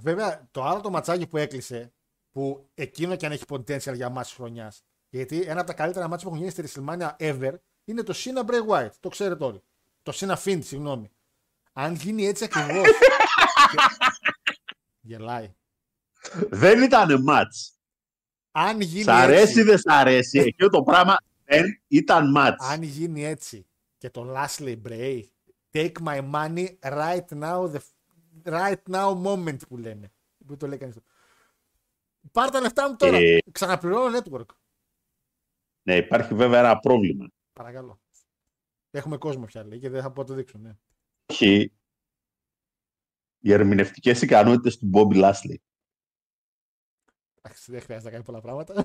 βέβαια, 0.00 0.48
το 0.50 0.64
άλλο 0.64 0.80
το 0.80 0.90
ματσάκι 0.90 1.26
που 1.26 1.36
έκλεισε, 1.36 1.92
που 2.30 2.70
εκείνο 2.74 3.16
και 3.16 3.26
αν 3.26 3.32
έχει 3.32 3.44
potential 3.48 3.94
για 3.94 4.08
μάτς 4.08 4.32
χρονιάς, 4.32 4.84
γιατί 5.08 5.42
ένα 5.42 5.58
από 5.60 5.68
τα 5.68 5.74
καλύτερα 5.74 6.08
μάτς 6.08 6.22
που 6.22 6.28
έχουν 6.28 6.40
γίνει 6.40 6.50
στη 6.50 6.64
WrestleMania 6.66 7.10
ever 7.18 7.54
είναι 7.84 8.02
το 8.02 8.14
Cena 8.16 8.44
Bray 8.50 8.66
Wyatt. 8.68 8.90
Το 9.00 9.08
ξέρετε 9.08 9.44
όλοι. 9.44 9.62
Το 10.02 10.12
Cena 10.14 10.34
Finn, 10.44 10.58
συγγνώμη. 10.62 11.10
Αν 11.72 11.94
γίνει 11.94 12.26
έτσι 12.26 12.44
ακριβώς. 12.44 12.88
Γελάει. 15.00 15.54
Δεν 16.50 16.82
ήταν 16.82 17.22
μάτς. 17.22 17.72
Αν 18.50 18.80
γίνει 18.80 19.02
Σ' 19.02 19.08
αρέσει 19.08 19.42
έτσι, 19.42 19.62
δεν 19.62 19.78
σ' 19.78 19.86
αρέσει. 19.86 20.38
Εκείνο 20.38 20.68
το 20.68 20.82
πράγμα 20.82 21.16
δεν 21.44 21.82
ήταν 21.88 22.30
μάτς. 22.30 22.64
αν 22.64 22.82
γίνει 22.82 23.24
έτσι 23.24 23.66
και 24.04 24.10
το 24.10 24.34
Lashley 24.36 24.82
Bray, 24.82 25.22
take 25.72 25.92
my 26.02 26.32
money 26.32 26.66
right 26.80 27.28
now, 27.28 27.72
the 27.72 27.80
right 28.44 28.82
now 28.90 29.24
moment 29.24 29.68
που 29.68 29.76
λένε. 29.76 30.12
Που 30.46 30.56
το 30.56 30.66
λέει 30.66 30.78
κανείς. 30.78 30.96
Πάρ 32.32 32.50
τα 32.50 32.60
λεφτά 32.60 32.88
μου 32.88 32.96
τώρα. 32.96 33.16
Ε. 33.16 33.38
Ξαναπληρώνω 33.52 34.18
network. 34.18 34.46
Ναι, 35.82 35.96
υπάρχει 35.96 36.34
βέβαια 36.34 36.58
ένα 36.58 36.78
πρόβλημα. 36.78 37.30
Παρακαλώ. 37.52 38.00
Έχουμε 38.90 39.16
κόσμο 39.16 39.44
πια 39.44 39.64
λέει 39.64 39.78
και 39.78 39.88
δεν 39.88 40.02
θα 40.02 40.12
πω 40.12 40.20
να 40.20 40.26
το 40.26 40.34
δείξω. 40.34 40.58
Ναι. 40.58 40.76
Έχει 41.26 41.72
οι 43.38 43.52
ερμηνευτικές 43.52 44.22
ικανότητες 44.22 44.78
του 44.78 44.90
Bobby 44.94 45.14
Lashley. 45.14 45.56
Εντάξει, 47.46 47.72
δεν 47.72 47.80
χρειάζεται 47.80 48.04
να 48.04 48.10
κάνει 48.10 48.24
πολλά 48.24 48.40
πράγματα. 48.40 48.84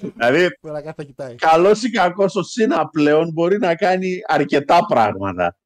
Δηλαδή, 0.00 0.58
Τώρα 0.60 0.80
κάθε 0.82 0.94
θα 0.96 1.04
κοιτάει. 1.04 1.34
καλός 1.34 1.82
ή 1.82 1.90
κακός 1.90 2.36
ο 2.36 2.42
Σίνα 2.42 2.88
πλέον 2.88 3.30
μπορεί 3.32 3.58
να 3.58 3.74
κάνει 3.76 4.20
αρκετά 4.26 4.86
πράγματα. 4.86 5.56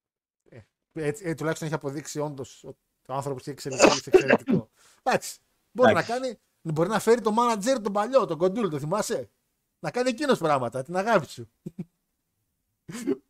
Έτσι, 0.93 1.25
ε, 1.29 1.35
τουλάχιστον 1.35 1.67
έχει 1.67 1.77
αποδείξει 1.77 2.19
όντως 2.21 2.65
Το 3.03 3.15
άνθρωπος 3.15 3.43
έχει 3.43 3.51
εξελιχθεί 3.51 4.01
εξαιρετικό. 4.13 4.71
Εντάξει. 5.03 5.39
Μπορεί 5.73 5.93
να 5.93 6.01
Εντάξει. 6.01 6.21
κάνει. 6.21 6.39
Μπορεί 6.63 6.89
να 6.89 6.99
φέρει 6.99 7.21
το 7.21 7.35
manager 7.39 7.79
τον 7.83 7.93
παλιό, 7.93 8.27
τον 8.27 8.39
κοντούλ, 8.39 8.69
το 8.69 8.79
θυμάσαι; 8.79 9.31
Να 9.79 9.91
κάνει 9.91 10.09
εκείνος 10.09 10.39
πράγματα, 10.39 10.83
την 10.83 10.97
αγάπη 10.97 11.27
σου. 11.29 11.51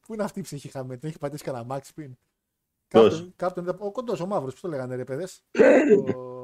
Πού 0.00 0.14
είναι 0.14 0.22
αυτή 0.22 0.38
η 0.38 0.42
ψυχή 0.42 0.68
χαμένη, 0.68 1.00
την 1.00 1.08
έχει 1.08 1.18
πατήσει 1.18 1.44
κανένα 1.44 1.64
μάξι 1.64 1.94
πριν. 1.94 2.16
Ποιος; 2.88 3.10
Κάποιον- 3.14 3.32
Κάποιον, 3.36 3.68
ο 3.78 3.90
κοντός, 3.92 4.20
ο 4.20 4.26
μαύρος, 4.26 4.52
πώς 4.52 4.60
το 4.60 4.68
λέγανε 4.68 4.94
ρε 4.94 5.04
παιδες; 5.04 5.44
ο... 6.16 6.35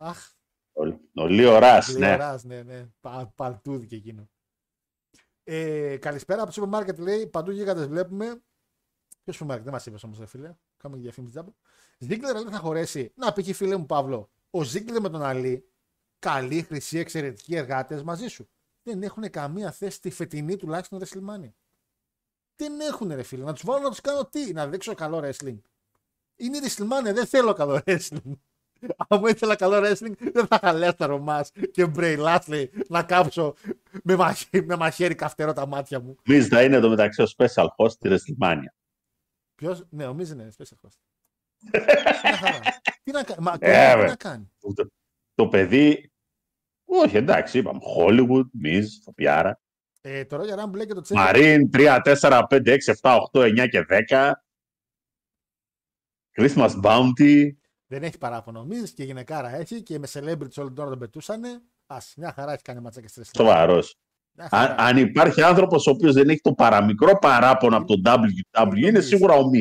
Αχ, 0.00 0.32
Ο- 0.72 1.22
Ο 1.22 1.26
Lio 1.26 1.58
Rush, 1.58 1.88
ναι. 1.88 1.98
Lio 1.98 2.15
Rush, 2.15 2.44
ναι, 2.44 2.62
ναι. 2.62 2.86
Πα, 3.00 3.32
παλτούδι 3.34 3.86
και 3.86 3.96
εκείνο. 3.96 4.28
Ε, 5.44 5.96
καλησπέρα 5.96 6.38
από 6.38 6.46
το 6.46 6.52
σούπερ 6.52 6.68
μάρκετ 6.68 6.98
λέει. 6.98 7.26
Παντού 7.26 7.50
γίγαντες 7.50 7.86
βλέπουμε. 7.86 8.42
Ποιο 9.22 9.32
σούπερ 9.32 9.46
μάρκετ, 9.46 9.64
δεν 9.64 9.72
μας 9.72 9.86
είπες 9.86 10.02
όμως, 10.02 10.18
ρε 10.18 10.26
φίλε. 10.26 10.56
Κάμε 10.76 10.96
διαφήμιση 10.96 11.32
τζάμπα. 11.32 11.50
Ziggler 11.98 12.34
λέει 12.34 12.44
θα 12.52 12.58
χωρέσει. 12.58 13.12
Να 13.14 13.32
πει 13.32 13.52
φίλε 13.52 13.76
μου 13.76 13.86
Παύλο. 13.86 14.30
Ο 14.50 14.62
Ziggler 14.62 15.00
με 15.00 15.08
τον 15.08 15.22
Αλή, 15.22 15.68
καλοί, 16.18 16.62
χρυσοί, 16.62 16.98
εξαιρετικοί 16.98 17.54
εργάτες 17.56 18.02
μαζί 18.02 18.26
σου. 18.28 18.48
Δεν 18.82 19.02
έχουν 19.02 19.30
καμία 19.30 19.72
θέση 19.72 19.96
στη 19.96 20.10
φετινή 20.10 20.56
τουλάχιστον 20.56 21.00
WrestleMania. 21.02 21.52
Δεν 22.56 22.80
έχουν 22.80 23.08
ρε 23.14 23.22
φίλε. 23.22 23.44
Να 23.44 23.52
τους 23.52 23.64
βάλω 23.64 23.82
να 23.82 23.88
τους 23.90 24.00
κάνω 24.00 24.26
τι, 24.26 24.52
να 24.52 24.68
δείξω 24.68 24.94
καλό 24.94 25.18
wrestling. 25.24 25.58
Είναι 26.36 26.56
η 26.56 26.60
WrestleMania, 26.64 27.12
δεν 27.14 27.26
θέλω 27.26 27.52
καλό 27.52 27.80
wrestling. 27.84 28.32
Αν 29.08 29.18
μου 29.20 29.26
ήθελα 29.26 29.56
καλό 29.56 29.76
wrestling, 29.76 30.12
δεν 30.32 30.46
θα 30.46 30.58
είχα 30.62 30.72
Λέσταρο 30.72 31.18
μα 31.18 31.44
και 31.72 31.86
Μπρέι 31.86 32.16
Λάσλι 32.16 32.70
να 32.88 33.02
κάψω 33.02 33.54
με, 34.02 34.16
μαχαίρι, 34.16 34.66
με 34.66 34.76
μαχαίρι 34.76 35.14
καυτερό 35.14 35.52
τα 35.52 35.66
μάτια 35.66 36.00
μου. 36.00 36.16
Μίζ 36.24 36.46
θα 36.46 36.62
είναι 36.62 36.80
το 36.80 36.88
μεταξύ 36.88 37.22
ο 37.22 37.26
special 37.36 37.66
host 37.76 37.90
στη 37.90 38.08
WrestleMania. 38.10 38.70
Ποιος, 39.54 39.84
ναι, 39.90 40.06
ο 40.06 40.14
Μίζ 40.14 40.30
είναι 40.30 40.48
special 40.58 40.86
host. 40.86 40.98
Μια 42.22 42.36
χαρά. 42.42 42.60
Τι 43.02 43.10
να 43.12 43.22
κάνει, 43.22 43.42
μα 43.42 43.56
Ε, 43.60 43.92
τι 43.94 44.00
βε. 44.00 44.06
να 44.06 44.16
κάνει; 44.16 44.50
Το, 44.60 44.88
το 45.34 45.48
παιδί. 45.48 46.10
Όχι, 46.84 47.16
εντάξει, 47.16 47.58
είπαμε. 47.58 47.78
Hollywood, 47.96 48.46
Μίζ, 48.52 48.86
Φοπιάρα. 49.02 49.60
Ε, 50.00 50.24
το 50.24 50.36
Royal 50.40 50.64
Rumble 50.64 50.74
λέει 50.74 50.86
και 50.86 50.94
το 50.94 51.02
Chamber. 51.08 51.14
Μαρίν 51.14 51.70
3, 51.72 51.98
4, 52.20 52.42
5, 52.48 52.66
6, 52.66 52.76
7, 53.00 53.18
8, 53.32 53.40
9 53.40 53.68
και 53.68 53.86
10. 54.08 54.32
Christmas 56.40 56.70
Bounty. 56.82 57.50
Δεν 57.90 58.02
έχει 58.02 58.18
παράπονο. 58.18 58.60
Ο 58.60 58.64
Μίζ 58.64 58.90
και 58.90 59.04
γυναικάρα 59.04 59.54
έχει 59.54 59.82
και 59.82 59.98
με 59.98 60.06
celebrity 60.12 60.54
όλη 60.56 60.68
την 60.72 60.78
ώρα 60.78 60.90
τον 60.90 60.98
πετούσανε. 60.98 61.62
Α, 61.86 61.96
μια 62.16 62.32
χαρά 62.32 62.52
έχει 62.52 62.62
κάνει 62.62 62.80
ματσάκια 62.80 63.08
στη 63.08 63.20
wrestling. 63.20 63.36
Σοβαρός. 63.36 63.96
Μια 64.32 64.48
Αν, 64.50 64.50
χαρά. 64.50 64.74
αν 64.78 64.96
υπάρχει 64.96 65.42
άνθρωπος 65.42 65.86
ο 65.86 65.90
οποίος 65.90 66.14
δεν 66.14 66.28
έχει 66.28 66.40
το 66.40 66.52
παραμικρό 66.54 67.18
παράπονο 67.18 67.76
από 67.76 67.86
τον 67.86 68.02
WWE, 68.06 68.76
είναι 68.76 69.00
σίγουρα 69.00 69.34
ο 69.34 69.48
Μίζ. 69.48 69.60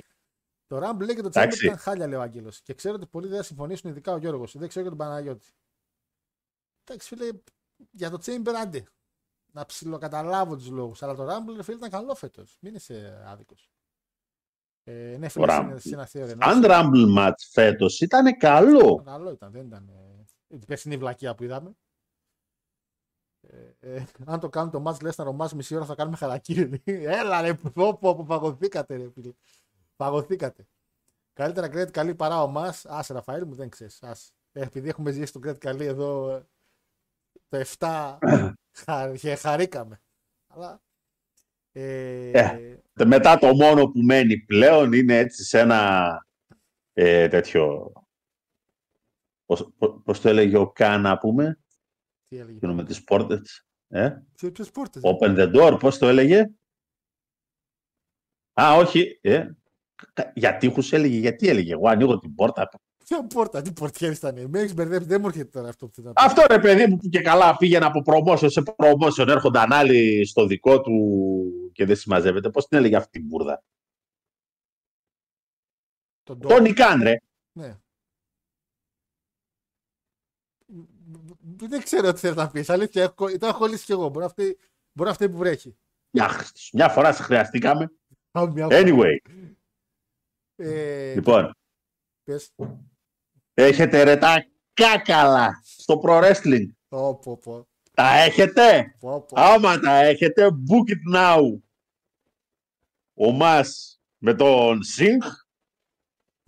Το 0.68 0.78
Rumble 0.78 1.06
λέει 1.06 1.16
και 1.16 1.22
το 1.22 1.28
Chamber 1.28 1.36
Εντάξει. 1.36 1.66
ήταν 1.66 1.78
χάλια, 1.78 2.08
λέει 2.08 2.20
ο 2.20 2.22
Άγγελος. 2.22 2.62
Και 2.62 2.74
ξέρω 2.74 2.96
ότι 2.96 3.06
πολλοί 3.06 3.28
δεν 3.28 3.38
θα 3.38 3.44
συμφωνήσουν, 3.44 3.90
ειδικά 3.90 4.14
ο 4.14 4.18
Γιώργος. 4.18 4.58
Δεν 4.58 4.68
ξέρω 4.68 4.88
για 4.88 4.96
τον 4.98 5.06
Παναγιώτη. 5.08 5.48
Εντάξει, 6.84 7.08
φίλε, 7.08 7.30
για 7.92 8.10
το 8.10 8.18
Chamber 8.26 8.54
άντε. 8.62 8.84
Να 9.52 9.66
ψιλοκαταλάβω 9.66 10.56
τους 10.56 10.70
λόγους. 10.70 11.04
Αλλά 11.04 11.16
το 11.16 11.24
Rumble, 11.28 11.56
ρε 11.56 11.64
φίλε, 11.64 11.78
ήταν 11.78 11.90
καλό 11.90 12.16
φέτος. 12.16 12.58
Μην 12.60 12.76
είσαι 12.76 13.24
άδικος. 13.28 13.70
Ε, 14.90 15.18
ναι, 15.18 15.28
φίλε, 15.28 15.46
Το 15.46 15.54
είναι, 15.54 15.72
Rumble. 15.72 15.76
εσύ 15.76 15.90
ένα 15.90 16.06
θείο 16.06 16.36
Αν 16.40 16.62
Rumble 16.66 17.18
match 17.18 17.40
φέτος 17.52 18.00
ήταν 18.00 18.38
καλό. 18.38 19.02
Καλό 19.06 19.32
ήταν, 19.32 19.52
δεν 19.52 19.66
ήταν. 19.66 19.90
Ε, 19.90 20.26
η 20.48 20.66
περσινή 20.66 20.98
βλακεία 20.98 21.36
που 21.36 21.44
είδαμε. 21.44 21.72
Ε, 23.42 23.96
ε, 23.96 24.06
αν 24.26 24.40
το 24.40 24.50
κάνουν 24.50 24.72
το 24.72 24.84
match 24.88 25.02
λες 25.02 25.18
να 25.18 25.24
ρομάς 25.24 25.54
μισή 25.54 25.76
ώρα 25.76 25.86
θα 25.86 25.96
κάνουμε 25.96 26.18
χαρακτήρι. 26.18 26.82
Έλα 27.20 27.42
ρε, 27.42 27.54
πω, 27.54 27.70
πω, 27.74 28.16
πω, 28.16 28.24
παγωθήκατε 28.28 28.96
ρε 28.96 29.10
φίλε. 29.14 29.32
Παγωθήκατε. 29.96 30.68
Καλύτερα 31.34 31.68
credit 31.68 31.92
καλή 31.92 32.16
παρά 32.16 32.42
ο 32.42 32.48
μας. 32.48 32.86
Άσε 32.86 33.14
Ραφαήλ 33.14 33.46
μου 33.46 33.56
δεν 33.56 33.70
ξέρεις. 33.70 34.04
Άσε. 34.04 34.32
Ε, 34.52 34.62
επειδή 34.62 34.90
έχουμε 34.90 35.12
ζήσει 35.12 35.34
το 35.34 35.40
credit 35.44 35.58
καλή 35.58 35.86
εδώ 35.86 36.30
ε, 36.30 36.46
το 37.48 37.64
7 37.78 38.18
χα, 38.84 39.16
και 39.18 39.36
χαρήκαμε. 39.36 40.02
Αλλά 40.48 40.82
ε, 41.72 42.30
Ε. 42.32 42.82
Μετά 43.06 43.38
το 43.38 43.56
μόνο 43.56 43.86
που 43.92 44.00
μένει 44.00 44.38
πλέον 44.40 44.94
είναι 44.94 45.18
έτσι 45.18 45.44
σε 45.44 45.60
ένα 45.60 46.12
ε, 46.94 47.28
τέτοιο. 47.28 47.92
Πώς, 49.46 49.70
πώς- 49.78 50.02
πώς 50.04 50.22
το 50.22 50.30
έλεγε 50.30 50.58
ο 50.58 50.72
Καν, 50.72 51.02
να 51.02 51.18
πούμε, 51.18 51.60
τι 52.28 52.38
έλεγε; 52.38 52.56
εκείνο 52.58 52.74
με 52.74 52.84
τις 52.86 53.04
πόρτες. 53.04 53.66
Ε; 53.88 54.10
Ποιο- 54.36 54.52
Ποιος 54.52 54.72
πόρτες; 54.72 55.02
Open 55.06 55.38
the 55.38 55.56
door, 55.56 55.78
πώς 55.80 55.98
το 55.98 56.08
έλεγε; 56.08 56.52
Α, 58.62 58.74
όχι. 58.76 59.20
Ε. 59.22 59.48
Κα- 60.14 60.32
Για 60.36 60.58
τείχους 60.58 60.94
έλεγε, 60.94 61.18
γιατί 61.18 61.48
έλεγε; 61.48 61.74
Εγώ 61.74 61.88
ανοίγω 61.90 62.20
την 62.20 62.36
πόρτα. 62.36 62.70
Ποια 63.10 63.28
πόρτα, 63.28 63.62
τι 63.62 63.72
πορτιέρι 63.74 64.14
ήταν. 64.16 64.50
Με 64.50 64.60
έχεις 64.60 64.74
μπερδέψει, 64.74 65.08
δεν 65.08 65.22
μου 65.22 65.28
έρχεται 65.28 65.50
τώρα 65.50 65.70
αυτό 65.70 65.88
που 65.88 65.94
θέλω 65.94 66.08
να 66.08 66.14
πω. 66.14 66.22
Αυτό 66.24 66.42
ρε 66.50 66.60
παιδί 66.60 66.88
μου 66.88 66.98
που 66.98 67.08
και 67.10 67.22
καλά 67.22 67.58
πήγαινε 67.58 67.86
από 67.86 68.02
promotion 68.06 68.52
σε 68.52 68.64
promotion. 68.78 69.28
Έρχονταν 69.28 69.74
άλλοι 69.74 70.26
στο 70.26 70.46
δικό 70.46 70.82
του 70.82 70.92
και 71.74 71.86
δεν 71.86 71.96
συμμαζεύεται. 71.96 72.50
Πώς 72.50 72.68
την 72.68 72.78
έλεγε 72.78 72.96
αυτή 72.96 73.20
την 73.20 73.28
μπουρδα; 73.28 73.64
Τον 76.24 76.40
Τόνι 76.40 76.74
Καν, 76.74 77.02
ρε. 77.04 77.16
Ναι. 77.52 77.78
Δεν 81.42 81.84
ξέρω 81.84 82.14
τι 82.14 82.20
θέλει 82.20 82.36
να 82.36 82.50
πεις. 82.52 82.70
Αλήθεια, 82.70 83.04
έχω, 83.04 83.28
ήταν 83.28 83.50
έχω 83.50 83.58
κολλήσει 83.60 83.86
κι 83.86 83.92
εγώ. 83.92 84.10
Μπορεί 84.10 84.26
αυτή, 84.26 84.58
μπορεί 84.92 85.10
αυτή 85.10 85.30
που 85.30 85.38
βρέχει. 85.38 85.78
Μια, 86.10 86.30
μια 86.74 86.90
φορά 86.90 87.14
σε 87.14 87.24
χρειαστήκαμε. 87.24 87.92
Α, 88.32 88.52
μια- 88.52 88.68
Anyway, 88.72 89.18
Ε, 90.56 91.14
λοιπόν, 91.14 91.52
πες. 92.24 92.52
Έχετε 93.64 94.04
ρε 94.04 94.18
τα 94.18 94.46
κάκαλα 94.74 95.62
στο 95.64 96.02
pro 96.04 96.22
wrestling. 96.24 96.66
Πω, 96.88 97.20
πω, 97.20 97.38
πω. 97.38 97.68
Τα 97.94 98.18
έχετε; 98.18 98.96
Πω, 99.00 99.22
πω. 99.22 99.42
Άμα 99.42 99.80
τα 99.80 99.92
έχετε, 99.96 100.48
book 100.48 100.92
it 100.92 101.18
now. 101.18 101.42
Ο 103.14 103.32
Μας 103.32 104.00
με 104.18 104.34
τον 104.34 104.84
Σινχ 104.84 105.26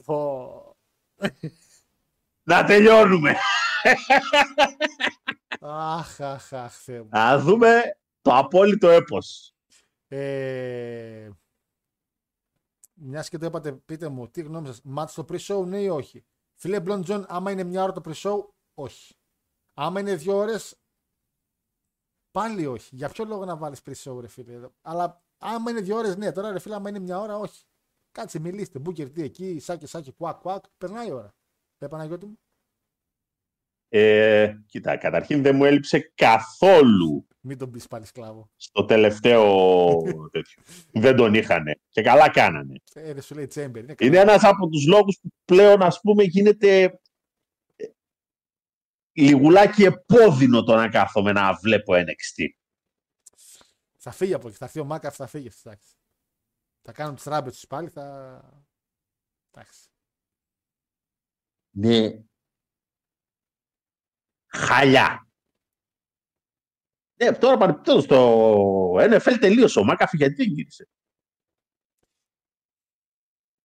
Πω. 0.05 0.75
να 2.43 2.63
τελειώνουμε. 2.63 3.35
Αχ, 5.59 6.19
αχ, 6.21 6.53
αχ, 6.53 6.73
Θεέ 6.73 7.01
μου. 7.01 7.09
Να 7.11 7.39
δούμε 7.39 7.81
το 8.21 8.35
απόλυτο 8.35 8.89
έπος. 8.89 9.53
Ε, 10.07 11.29
Μιας 12.93 13.29
και 13.29 13.37
το 13.37 13.45
είπατε, 13.45 13.71
πείτε 13.71 14.07
μου, 14.09 14.29
τι 14.29 14.41
γνώμη 14.41 14.67
σας. 14.67 14.81
Μάτς 14.83 15.11
στο 15.11 15.25
pre-show, 15.29 15.65
ναι 15.65 15.77
ή 15.81 15.87
όχι; 15.87 16.25
Φίλε 16.61 16.79
Μπλον 16.79 17.03
Τζον, 17.03 17.25
άμα 17.27 17.51
είναι 17.51 17.63
μια 17.63 17.83
ώρα 17.83 17.91
το 17.91 18.01
pre-show, 18.05 18.47
όχι. 18.73 19.13
Άμα 19.73 19.99
είναι 19.99 20.15
δύο 20.15 20.35
ώρες, 20.35 20.75
πάλι 22.31 22.65
όχι. 22.65 22.95
Για 22.95 23.09
ποιο 23.09 23.25
λόγο 23.25 23.45
να 23.45 23.57
βάλεις 23.57 23.81
pre-show, 23.85 24.17
ρε 24.21 24.27
φίλε; 24.27 24.53
εδώ. 24.53 24.73
Αλλά 24.81 25.23
άμα 25.37 25.71
είναι 25.71 25.81
δύο 25.81 25.97
ώρες, 25.97 26.15
ναι. 26.15 26.31
Τώρα, 26.31 26.51
ρε 26.51 26.59
φίλε, 26.59 26.75
άμα 26.75 26.89
είναι 26.89 26.99
μια 26.99 27.19
ώρα, 27.19 27.37
όχι. 27.37 27.63
Κάτσε, 28.11 28.39
μιλήστε. 28.39 28.79
Μπούκερ, 28.79 29.09
τι 29.09 29.23
εκεί, 29.23 29.59
shucky, 29.59 29.85
ducky, 29.85 30.11
quack, 30.11 30.39
quack. 30.39 30.63
Περνάει 30.77 31.07
η 31.07 31.11
ώρα. 31.11 31.35
Ε, 31.77 31.87
Παναγιώτη 31.87 32.25
μου. 32.25 32.39
Ε, 33.91 34.53
κοίτα, 34.65 34.97
καταρχήν 34.97 35.41
δεν 35.41 35.55
μου 35.55 35.65
έλειψε 35.65 36.11
καθόλου 36.15 37.27
Μην 37.49 37.57
τον 37.57 37.71
πεις 37.71 37.87
πάλι 37.87 38.05
σκλάβο. 38.05 38.49
στο 38.55 38.85
τελευταίο 38.85 39.43
τέτοιο. 40.31 40.63
δεν 40.91 41.15
τον 41.15 41.33
είχανε. 41.33 41.79
Και 41.89 42.01
καλά 42.01 42.29
κάνανε. 42.29 42.75
Ε, 42.93 43.11
ρε, 43.11 43.21
σου 43.21 43.35
λέει 43.35 43.45
Chamber. 43.53 43.57
Είναι, 43.77 43.77
Είναι 43.77 43.95
καλά. 44.17 44.21
ένας 44.21 44.43
από 44.43 44.67
τους 44.69 44.87
λόγους 44.87 45.19
που 45.21 45.29
πλέον, 45.45 45.81
ας 45.81 45.99
πούμε, 46.01 46.23
γίνεται 46.23 46.83
ε, 47.75 47.85
λιγουλάκι 49.11 49.83
επώδυνο 49.83 50.63
το 50.63 50.75
να 50.75 50.89
κάθομαι 50.89 51.31
να 51.31 51.53
βλέπω 51.53 51.93
NXT. 51.93 52.45
Θα 53.97 54.11
φύγει 54.11 54.33
από 54.33 54.47
εκεί. 54.47 54.57
Θα 54.57 54.65
έρθει 54.65 54.79
ο 54.79 54.85
Μάκαφ, 54.85 55.15
θα 55.15 55.27
φύγει. 55.27 55.49
Εντάξει. 55.63 55.93
Θα 56.81 56.91
κάνουν 56.91 57.15
τις 57.15 57.23
ράμπες 57.23 57.53
τους 57.53 57.67
πάλι, 57.67 57.89
θα... 57.89 58.41
Εντάξει. 59.51 59.89
Ναι. 61.69 62.21
Χαλιά. 64.47 65.28
Ναι, 67.23 67.31
τώρα 67.31 67.57
παρεπιπτόντως 67.57 68.05
το 68.05 68.93
NFL 68.99 69.37
τελείωσε. 69.39 69.79
Ο 69.79 69.83
Μάκαφη 69.83 70.17
γιατί 70.17 70.33
δεν 70.35 70.47
γύρισε; 70.47 70.87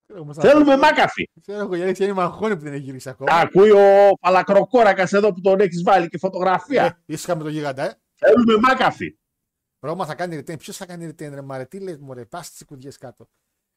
Ξέρω 0.07 0.21
όμως 0.21 0.37
να- 0.37 0.43
Θέλουμε 0.43 0.77
Μάκαφη. 0.77 1.31
Ξέρω 1.41 1.59
εγώ 1.59 1.75
γιατί 1.75 2.05
είναι 2.05 2.13
μαγχώνει 2.13 2.57
που 2.57 2.63
δεν 2.63 2.73
έχει 2.73 2.83
γυρίσει 2.83 3.09
ακόμα. 3.09 3.33
Ακούει 3.33 3.71
ο 3.71 4.11
Παλακροκόρακας 4.21 5.13
εδώ 5.13 5.33
που 5.33 5.41
τον 5.41 5.61
έχεις 5.61 5.83
βάλει 5.83 6.09
και 6.09 6.19
φωτογραφία. 6.19 6.85
Ε, 6.85 6.99
ήσυχα 7.07 7.37
με 7.37 7.43
το 7.43 7.49
γίγαντα, 7.49 7.85
ε. 7.91 7.95
Θέλουμε 8.15 8.57
Μάκαφη. 8.59 9.19
Ρώμα 9.81 10.07
θα 10.07 10.15
κάνει 10.15 10.37
retain. 10.39 10.59
Ποιος 10.59 10.77
θα 10.77 10.87
κάνει 10.87 11.07
retain, 11.09 11.31
ρε 11.35 11.43
Μαρέ, 11.43 11.65
τι 11.65 11.81
λες, 11.81 11.99
μωρέ, 11.99 12.25
πας 12.25 12.47
στις 12.47 12.65
κουδιές 12.65 12.99
κάτω. 12.99 13.29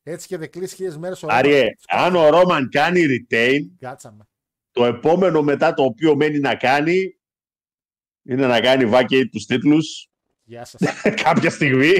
Έτσι 0.03 0.27
και 0.27 0.37
δεν 0.37 0.49
κλείσει 0.51 0.75
χίλιες 0.75 0.97
μέρες 0.97 1.23
ο 1.23 1.27
Άριε, 1.29 1.59
Ρόμαν. 1.59 2.05
αν 2.05 2.15
ο 2.15 2.29
Ρόμαν 2.29 2.69
κάνει 2.69 3.01
retain, 3.07 3.59
Κάτσαμε. 3.79 4.27
το 4.71 4.85
επόμενο 4.85 5.41
μετά 5.41 5.73
το 5.73 5.83
οποίο 5.83 6.15
μένει 6.15 6.39
να 6.39 6.55
κάνει 6.55 7.16
είναι 8.27 8.47
να 8.47 8.59
κάνει 8.61 8.89
vacate 8.93 9.27
τους 9.31 9.45
τίτλους 9.45 10.09
Γεια 10.43 10.65
σας. 10.65 10.81
κάποια 11.23 11.49
στιγμή 11.49 11.91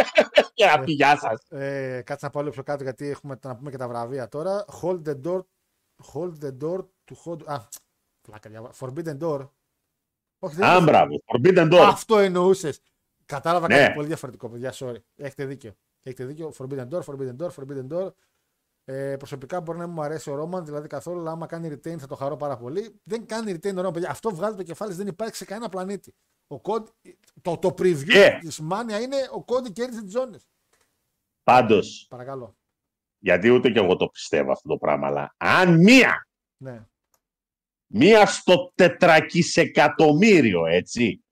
και 0.54 0.64
να 0.66 0.80
πει 0.80 0.92
γεια 0.92 1.18
σας. 1.18 1.60
ε, 1.60 2.02
κάτσε 2.06 2.24
να 2.26 2.30
πάω 2.32 2.42
λίγο 2.42 2.54
πιο 2.54 2.62
κάτω 2.62 2.82
γιατί 2.82 3.08
έχουμε 3.08 3.38
να 3.42 3.56
πούμε 3.56 3.70
και 3.70 3.76
τα 3.76 3.88
βραβεία 3.88 4.28
τώρα. 4.28 4.64
Hold 4.82 5.02
the 5.08 5.20
door 5.24 5.40
Hold 6.14 6.32
the 6.44 6.52
door 6.62 6.78
to 6.78 7.14
hold. 7.24 7.42
Α, 7.44 7.58
πλάκα 8.20 8.50
διάβα. 8.50 8.72
Forbidden 8.80 9.18
door. 9.18 9.48
Όχι, 10.38 10.54
δεν 10.54 10.68
Α, 10.68 10.74
είναι- 10.76 10.84
μπράβο. 10.84 11.22
Forbidden 11.26 11.72
Door. 11.72 11.84
Αυτό 11.88 12.18
εννοούσες. 12.18 12.80
Κατάλαβα 13.26 13.68
Ναι. 13.68 13.76
κάτι 13.78 13.94
πολύ 13.94 14.06
διαφορετικό, 14.06 14.48
παιδιά. 14.48 14.72
Sorry. 14.74 14.96
Έχετε 15.16 15.44
δίκιο. 15.44 15.72
Έχετε 16.02 16.24
δίκιο. 16.24 16.52
Forbidden 16.58 16.88
door, 16.88 17.00
forbidden 17.02 17.36
door, 17.42 17.50
forbidden 17.50 17.86
door. 17.92 18.10
Ε, 18.90 19.16
προσωπικά 19.16 19.60
μπορεί 19.60 19.78
να 19.78 19.84
μην 19.84 19.94
μου 19.94 20.02
αρέσει 20.02 20.30
ο 20.30 20.34
Ρόμαν, 20.34 20.64
δηλαδή 20.64 20.88
καθόλου, 20.88 21.20
αλλά 21.20 21.30
άμα 21.30 21.46
κάνει 21.46 21.68
retain 21.72 21.96
θα 21.98 22.06
το 22.06 22.14
χαρώ 22.14 22.36
πάρα 22.36 22.56
πολύ. 22.56 23.00
Δεν 23.04 23.26
κάνει 23.26 23.52
retain 23.52 23.72
ο 23.72 23.76
Ρόμαν, 23.76 23.92
παιδιά. 23.92 24.10
Αυτό 24.10 24.30
βγάζει 24.34 24.56
το 24.56 24.62
κεφάλι, 24.62 24.94
δεν 24.94 25.06
υπάρχει 25.06 25.34
σε 25.36 25.44
κανένα 25.44 25.68
πλανήτη. 25.68 26.14
Ο 26.54 26.56
Cody, 26.62 26.86
το, 27.42 27.58
το 27.58 27.68
preview 27.78 28.14
Ε. 28.14 28.38
της 28.38 28.60
Mania 28.70 29.00
είναι 29.02 29.16
ο 29.16 29.44
Cody 29.46 29.72
κέρδισε 29.72 30.02
τις 30.02 30.12
ζώνες. 30.12 30.48
Πάντως, 31.42 32.06
Παρακαλώ. 32.10 32.56
γιατί 33.18 33.48
ούτε 33.50 33.70
και 33.70 33.78
εγώ 33.78 33.96
το 33.96 34.08
πιστεύω 34.08 34.52
αυτό 34.52 34.68
το 34.68 34.76
πράγμα, 34.76 35.06
αλλά 35.06 35.34
αν 35.36 35.78
μία, 35.82 36.28
Ναι. 36.62 36.86
μία 37.86 38.26
στο 38.26 38.72
τετρακισεκατομμύριο, 38.74 40.66
έτσι, 40.66 41.22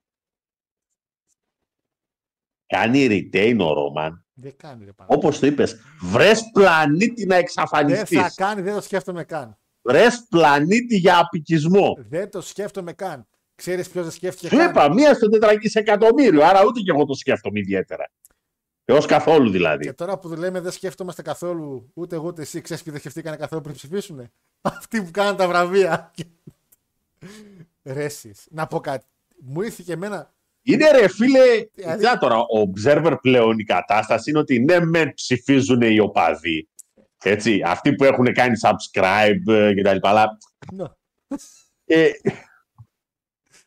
κάνει 2.65 3.07
retain 3.09 3.57
ο 3.61 3.73
Ρόμαν, 3.73 4.26
Δεν 4.39 4.53
κάνει 4.57 4.85
ρε 4.85 4.91
πάνω. 4.91 5.09
όπως 5.13 5.39
το 5.39 5.47
είπες, 5.47 5.75
βρες 6.01 6.43
πλανήτη 6.53 7.25
να 7.25 7.27
Δεν 7.27 7.27
θα 7.27 7.35
εξαφανιστείς. 7.35 8.35
κάνει, 8.35 8.61
δεν 8.61 8.73
το 8.73 8.81
σκέφτομαι 8.81 9.23
καν. 9.23 9.57
Βρες 9.81 10.25
πλανήτη 10.29 10.95
για 10.97 11.19
απικισμό. 11.19 11.97
Δεν 12.09 12.29
το 12.29 12.41
σκέφτομαι 12.41 12.93
καν. 12.93 13.27
Ξέρεις 13.55 13.89
ποιος 13.89 14.03
δεν 14.03 14.13
σκέφτηκε 14.13 14.47
Σου 14.47 14.57
καν; 14.57 14.69
είπα, 14.69 14.93
μία 14.93 15.13
στο 15.13 15.29
τετρακισεκατομμύριο, 15.29 16.45
άρα 16.45 16.65
ούτε 16.65 16.79
και 16.79 16.91
εγώ 16.91 17.05
το 17.05 17.13
σκέφτομαι 17.13 17.59
ιδιαίτερα. 17.59 18.11
Έως 18.85 19.05
καθόλου 19.05 19.49
δηλαδή. 19.49 19.83
Και 19.85 19.93
τώρα 19.93 20.17
που 20.17 20.27
λέμε 20.29 20.59
δεν 20.59 20.71
σκέφτομαστε 20.71 21.21
καθόλου, 21.21 21.91
ούτε 21.93 22.15
εγώ 22.15 22.27
ούτε 22.27 22.41
εσύ, 22.41 22.61
ξέρεις 22.61 22.83
και 22.83 22.91
δεν 22.91 22.99
σκεφτήκανε 22.99 23.35
καθόλου 23.35 23.61
πριν 23.61 23.75
ψηφίσουν. 23.75 24.31
Αυτοί 24.61 25.01
που 25.03 25.11
κάναν 25.11 25.35
τα 25.35 25.47
βραβεία. 25.47 26.11
Ρέσεις. 27.83 28.47
Να 28.49 28.67
πω 28.67 28.79
κάτι. 28.79 29.05
Μου 29.39 29.61
ήρθε 29.61 29.83
και 29.85 29.93
εμένα. 29.93 30.33
Είναι 30.69 30.91
ρε 30.91 31.07
φίλε, 31.07 31.39
Δηλαδή- 31.73 31.97
κοίτα 31.97 32.17
τώρα, 32.17 32.37
ο 32.37 32.71
Observer 32.73 33.17
πλέον 33.21 33.59
η 33.59 33.63
κατάσταση 33.63 34.29
είναι 34.29 34.39
ότι 34.39 34.59
ναι 34.59 34.79
με 34.79 35.11
ψηφίζουν 35.15 35.81
οι 35.81 35.99
οπαδοί. 35.99 36.67
Έτσι, 37.23 37.61
αυτοί 37.65 37.93
που 37.95 38.03
έχουν 38.03 38.33
κάνει 38.33 38.57
subscribe 38.61 39.53
ε, 39.53 39.73
και 39.73 39.81
τα 39.81 39.93
λοιπά, 39.93 40.09
αλλά 40.09 40.37
Ναι. 40.73 40.85
ε, 41.85 42.09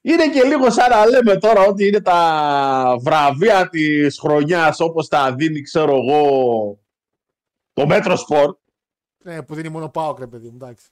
είναι 0.01 0.29
και 0.29 0.43
λίγο 0.43 0.71
σαν 0.71 0.91
να 0.91 1.07
λέμε 1.07 1.37
τώρα 1.37 1.63
ότι 1.63 1.87
είναι 1.87 2.01
τα 2.01 2.97
βραβεία 3.01 3.69
της 3.69 4.19
χρονιάς 4.19 4.81
όπως 4.81 5.09
τα 5.09 5.35
δίνει 5.35 5.61
ξέρω 5.63 5.97
εγώ 5.97 6.79
το 7.73 7.87
Μέτρο 7.87 8.17
Σπορ. 8.17 8.57
Ναι, 9.25 9.43
που 9.43 9.55
δίνει 9.55 9.69
μόνο 9.69 9.89
πάω, 9.89 10.15
ρε 10.19 10.27
παιδί 10.27 10.47
μου. 10.49 10.57
Εντάξει. 10.63 10.87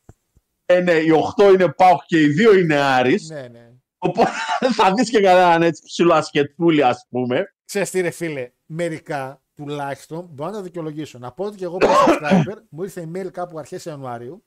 Ε, 0.67 0.81
ναι, 0.81 0.93
οι 0.93 1.11
8 1.39 1.53
είναι 1.53 1.69
ΠΑΟΚ 1.69 2.01
και 2.07 2.21
οι 2.21 2.35
2 2.53 2.59
είναι 2.59 2.75
Άρης. 2.77 3.29
Ναι, 3.31 3.49
ναι. 3.53 3.68
Οπότε 3.99 4.31
θα 4.75 4.95
δεις 4.95 5.11
και 5.11 5.21
κανέναν 5.21 5.63
έτσι 5.63 5.83
ψηλό 5.85 6.15
ασκετούλη 6.15 6.83
ας 6.83 7.07
πούμε. 7.11 7.55
Ξέρεις 7.65 7.91
τι, 7.91 8.01
ρε 8.01 8.11
φίλε, 8.11 8.53
μερικά 8.67 9.43
τουλάχιστον 9.55 10.29
μπορώ 10.31 10.51
να 10.51 10.57
τα 10.57 10.63
δικαιολογήσω. 10.63 11.19
Να 11.19 11.33
πω 11.33 11.45
ότι 11.45 11.57
και 11.57 11.65
εγώ 11.65 11.77
που 11.77 11.87
είμαι 11.87 11.95
subscriber, 12.07 12.57
μου 12.69 12.83
ήρθε 12.83 13.09
email 13.13 13.31
κάπου 13.33 13.59
αρχές 13.59 13.85
Ιανουαρίου 13.85 14.45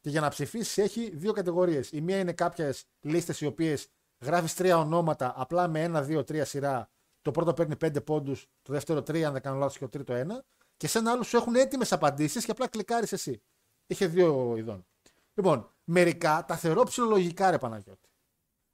και 0.00 0.10
για 0.10 0.20
να 0.20 0.28
ψηφίσεις 0.28 0.78
έχει 0.78 1.10
δύο 1.14 1.32
κατηγορίες. 1.32 1.92
Η 1.92 2.00
μία 2.00 2.18
είναι 2.18 2.32
κάποιες 2.32 2.84
λίστες 3.00 3.40
οι 3.40 3.46
οποίες 3.46 3.88
γράφεις 4.24 4.54
τρία 4.54 4.78
ονόματα 4.78 5.34
απλά 5.36 5.68
με 5.68 5.82
ένα, 5.82 6.02
δύο, 6.02 6.24
τρία 6.24 6.44
σειρά. 6.44 6.90
Το 7.22 7.30
πρώτο 7.30 7.54
παίρνει 7.54 7.76
πέντε 7.76 8.00
πόντους, 8.00 8.46
το 8.62 8.72
δεύτερο 8.72 9.02
τρία, 9.02 9.26
αν 9.26 9.32
δεν 9.32 9.42
κάνω 9.42 9.58
λάθος, 9.58 9.78
και 9.78 9.84
το 9.84 9.90
τρίτο 9.90 10.12
ένα. 10.12 10.44
Και 10.76 10.88
σε 10.88 10.98
ένα 10.98 11.10
άλλο 11.10 11.22
σου 11.22 11.36
έχουν 11.36 11.54
έτοιμες 11.54 11.92
απαντήσεις 11.92 12.44
και 12.44 12.50
απλά 12.50 12.68
κλικάρεις 12.68 13.12
εσύ. 13.12 13.42
Είχε 13.86 14.06
δύο 14.06 14.54
ειδών. 14.56 14.86
Λοιπόν, 15.34 15.70
μερικά 15.84 16.44
τα 16.48 16.56
θεωρώ 16.56 16.82
ψηλολογικά, 16.82 17.50
ρε 17.50 17.58
Παναγιώτη. 17.58 18.08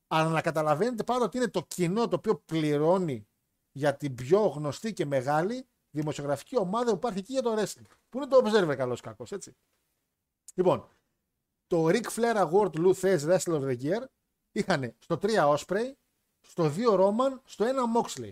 Αλλά 0.07 0.29
να 0.29 0.41
καταλαβαίνετε 0.41 1.05
πάντα 1.05 1.25
ότι 1.25 1.37
είναι 1.37 1.49
το 1.49 1.63
κοινό 1.63 2.09
το 2.09 2.17
οποίο 2.17 2.37
πληρώνει 2.37 3.29
για 3.73 3.97
την 3.97 4.15
πιο 4.15 4.47
γνωστή 4.47 4.93
και 4.93 5.07
μεγάλη 5.07 5.67
δημοσιογραφική 5.91 6.59
ομάδα 6.59 6.91
που 6.91 6.97
υπάρχει 6.97 7.19
εκεί 7.19 7.33
για 7.33 7.43
το 7.43 7.55
wrestling. 7.55 7.87
Που 8.09 8.17
είναι 8.17 8.27
το 8.27 8.43
Observer, 8.45 8.77
καλό 8.77 8.99
κακός, 9.03 9.33
έτσι. 9.33 9.57
Λοιπόν, 10.55 10.89
το 11.67 11.87
Ric 11.87 12.07
Flair 12.07 12.51
Award 12.51 12.71
Lou 12.71 12.93
Thez 12.93 13.19
Wrestler 13.21 13.61
of 13.61 13.65
the 13.65 13.83
Year 13.83 14.05
είχαν 14.53 14.97
στο 14.99 15.19
3 15.23 15.57
Osprey, 15.57 15.93
στο 16.41 16.71
2 16.77 16.95
Roman, 16.95 17.41
στο 17.45 17.65
1 17.65 17.69
Moxley. 17.97 18.31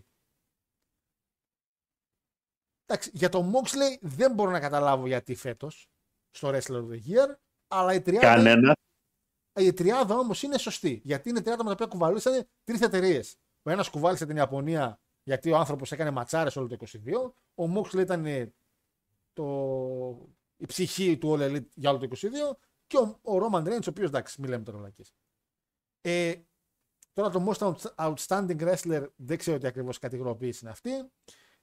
Εντάξει, 2.87 3.11
για 3.13 3.29
το 3.29 3.53
Moxley 3.53 3.99
δεν 4.01 4.35
μπορώ 4.35 4.51
να 4.51 4.61
καταλάβω 4.61 5.07
γιατί 5.07 5.35
φέτος 5.35 5.89
στο 6.31 6.49
Wrestler 6.49 6.83
of 6.83 6.91
the 6.91 7.01
Year, 7.09 7.35
αλλά 7.69 7.95
η 7.95 8.03
τριάδα, 8.03 8.35
Κανένας. 8.35 8.75
Η 9.55 9.73
τριάδα 9.73 10.19
όμως 10.19 10.43
είναι 10.43 10.59
σωστή. 10.59 11.01
Γιατί 11.05 11.29
είναι 11.29 11.41
τριάδα 11.41 11.63
με 11.63 11.69
τα 11.69 11.75
οποία 11.75 11.87
κουβαλούσαν 11.87 12.49
τρεις 12.65 12.81
εταιρείες. 12.81 13.37
Ο 13.63 13.71
ένας 13.71 13.89
κουβάλισε 13.91 14.27
την 14.27 14.37
Ιαπωνία 14.37 15.01
γιατί 15.23 15.51
ο 15.51 15.57
άνθρωπος 15.57 15.93
έκανε 15.93 16.11
ματσάρες 16.11 16.57
όλο 16.57 16.69
το 16.69 16.77
22. 16.93 17.33
Ο 17.55 17.73
Moxley 17.77 17.99
ήταν 17.99 18.27
ε, 18.27 18.55
το... 19.33 20.29
η 20.57 20.67
ψυχή 20.67 21.19
του 21.19 21.37
All 21.37 21.41
Elite 21.41 21.69
για 21.75 21.91
όλο 21.91 21.99
το 21.99 22.09
22. 22.21 22.29
Και 22.87 22.97
ο, 22.97 23.21
ο 23.23 23.47
Roman 23.47 23.65
Reigns, 23.65 23.83
ο 23.87 23.91
οποίος 23.91 24.09
εντάξει, 24.09 24.41
μην 24.41 24.51
λέμε 24.51 24.65
τώρα 24.65 24.79
βλακίες. 24.79 25.15
Ε, 26.01 26.35
τώρα 27.13 27.31
το 27.31 27.47
Most 27.49 27.75
Out- 27.75 28.15
Outstanding 28.15 28.61
Wrestler 28.61 29.07
δεν 29.17 29.39
ξέρω 29.39 29.59
τι 29.59 29.67
ακριβώς 29.67 29.99
κατηγοροποίηση 29.99 30.59
είναι 30.63 30.71
αυτή. 30.71 30.91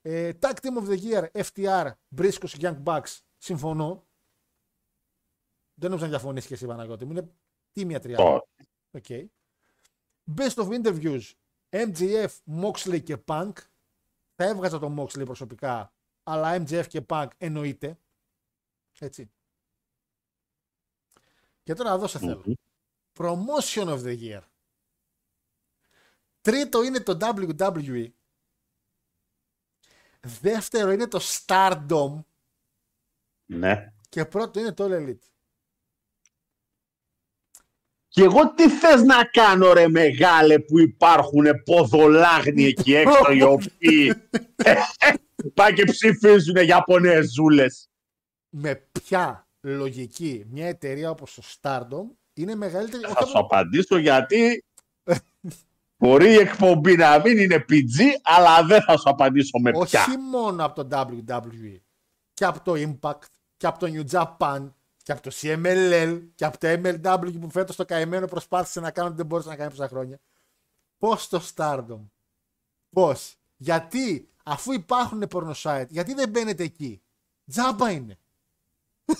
Ε, 0.01 0.31
Tag 0.41 0.53
Team 0.53 0.83
of 0.83 0.89
the 0.89 0.99
Year, 1.01 1.43
FTR, 1.43 1.91
Briscoes 2.15 2.59
Young 2.59 2.83
Bucks, 2.83 3.19
συμφωνώ. 3.37 4.07
Δεν 5.73 5.89
νομίζω 5.89 6.05
να 6.05 6.11
διαφωνήσεις 6.11 6.47
και 6.47 6.53
εσύ, 6.53 6.65
Παναγιώτη 6.65 7.05
μου. 7.05 7.11
Είναι 7.11 7.31
τίμια 7.71 7.99
τριάδα. 7.99 8.23
Τώρα. 8.23 8.43
Okay. 8.91 9.25
Best 10.35 10.53
of 10.53 10.81
Interviews, 10.81 11.21
MJF, 11.69 12.29
Moxley 12.61 13.03
και 13.03 13.17
Punk. 13.25 13.51
Θα 14.35 14.45
έβγαζα 14.45 14.79
τον 14.79 14.99
Moxley 14.99 15.25
προσωπικά, 15.25 15.93
αλλά 16.23 16.55
MJF 16.55 16.87
και 16.87 17.05
Punk 17.07 17.27
εννοείται. 17.37 17.99
Έτσι. 18.99 19.31
Και 21.63 21.73
τώρα 21.73 21.91
εδώ 21.91 22.07
σε 22.07 22.19
θέλω. 22.19 22.43
Μμμ. 22.45 22.53
Promotion 23.13 23.87
of 23.87 24.03
the 24.03 24.19
Year. 24.19 24.41
Τρίτο 26.41 26.83
είναι 26.83 26.99
το 26.99 27.17
WWE. 27.21 28.07
Δεύτερο 30.21 30.91
είναι 30.91 31.07
το 31.07 31.19
Stardom. 31.21 32.23
Ναι. 33.45 33.93
Και 34.09 34.25
πρώτο 34.25 34.59
είναι 34.59 34.71
το 34.71 34.85
All 34.85 34.91
Elite. 34.91 35.29
Και 38.13 38.23
εγώ 38.23 38.53
τι 38.53 38.69
θες 38.69 39.01
να 39.01 39.23
κάνω 39.23 39.73
ρε 39.73 39.87
μεγάλε 39.87 40.59
που 40.59 40.79
υπάρχουν 40.79 41.45
ποδολάγνοι 41.65 42.63
εκεί 42.63 42.93
έξω 42.95 43.31
οι 43.31 43.41
οποίοι 43.41 44.13
πάνε 45.53 45.71
και 45.75 45.83
ψηφίζουν 45.83 46.55
Ιαπωνέζουλες. 46.55 47.89
Με 48.49 48.75
ποια 48.91 49.47
λογική 49.61 50.45
μια 50.49 50.67
εταιρεία 50.67 51.09
όπως 51.09 51.33
το 51.33 51.41
Stardom 51.61 52.15
είναι 52.33 52.55
μεγαλύτερη. 52.55 53.03
όχι 53.05 53.13
Θα 53.13 53.25
σου 53.25 53.37
από- 53.37 53.39
απαντήσω 53.55 53.97
γιατί 53.97 54.65
μπορεί 55.97 56.29
η 56.29 56.35
εκπομπή 56.35 56.95
να 56.95 57.19
μην 57.19 57.37
είναι 57.37 57.65
PG 57.69 57.99
αλλά 58.23 58.63
δεν 58.63 58.81
θα 58.81 58.97
σου 58.97 59.09
απαντήσω 59.09 59.59
με 59.59 59.71
όχι 59.75 59.89
ποια. 59.97 60.19
μόνο 60.19 60.65
από 60.65 60.83
το 60.85 60.87
WWE 61.09 61.79
και 62.33 62.45
από 62.45 62.59
το 62.63 62.73
Impact 62.75 63.25
και 63.57 63.67
από 63.67 63.79
το 63.79 63.87
New 63.93 64.03
Japan 64.11 64.71
και 65.11 65.17
από 65.17 65.29
το 65.29 65.35
CMLL 65.41 66.21
και 66.35 66.45
από 66.45 66.57
το 66.57 66.67
MLW 66.67 67.39
που 67.39 67.49
φέτος 67.49 67.75
το 67.75 67.85
καημένο 67.85 68.27
προσπάθησε 68.27 68.79
να 68.79 68.91
κάνει 68.91 69.07
ότι 69.07 69.17
δεν 69.17 69.25
μπορούσε 69.25 69.49
να 69.49 69.55
κάνει 69.55 69.69
τόσα 69.69 69.87
χρόνια. 69.87 70.19
Πώς 70.97 71.27
το 71.27 71.41
Stardom; 71.55 71.99
Πώς; 72.89 73.35
Γιατί 73.57 74.29
αφού 74.43 74.71
υπάρχουν 74.71 75.27
porno 75.31 75.53
site, 75.53 75.87
γιατί 75.89 76.13
δεν 76.13 76.29
μπαίνετε 76.29 76.63
εκεί; 76.63 77.01
Τζάμπα 77.47 77.91
είναι. 77.91 78.17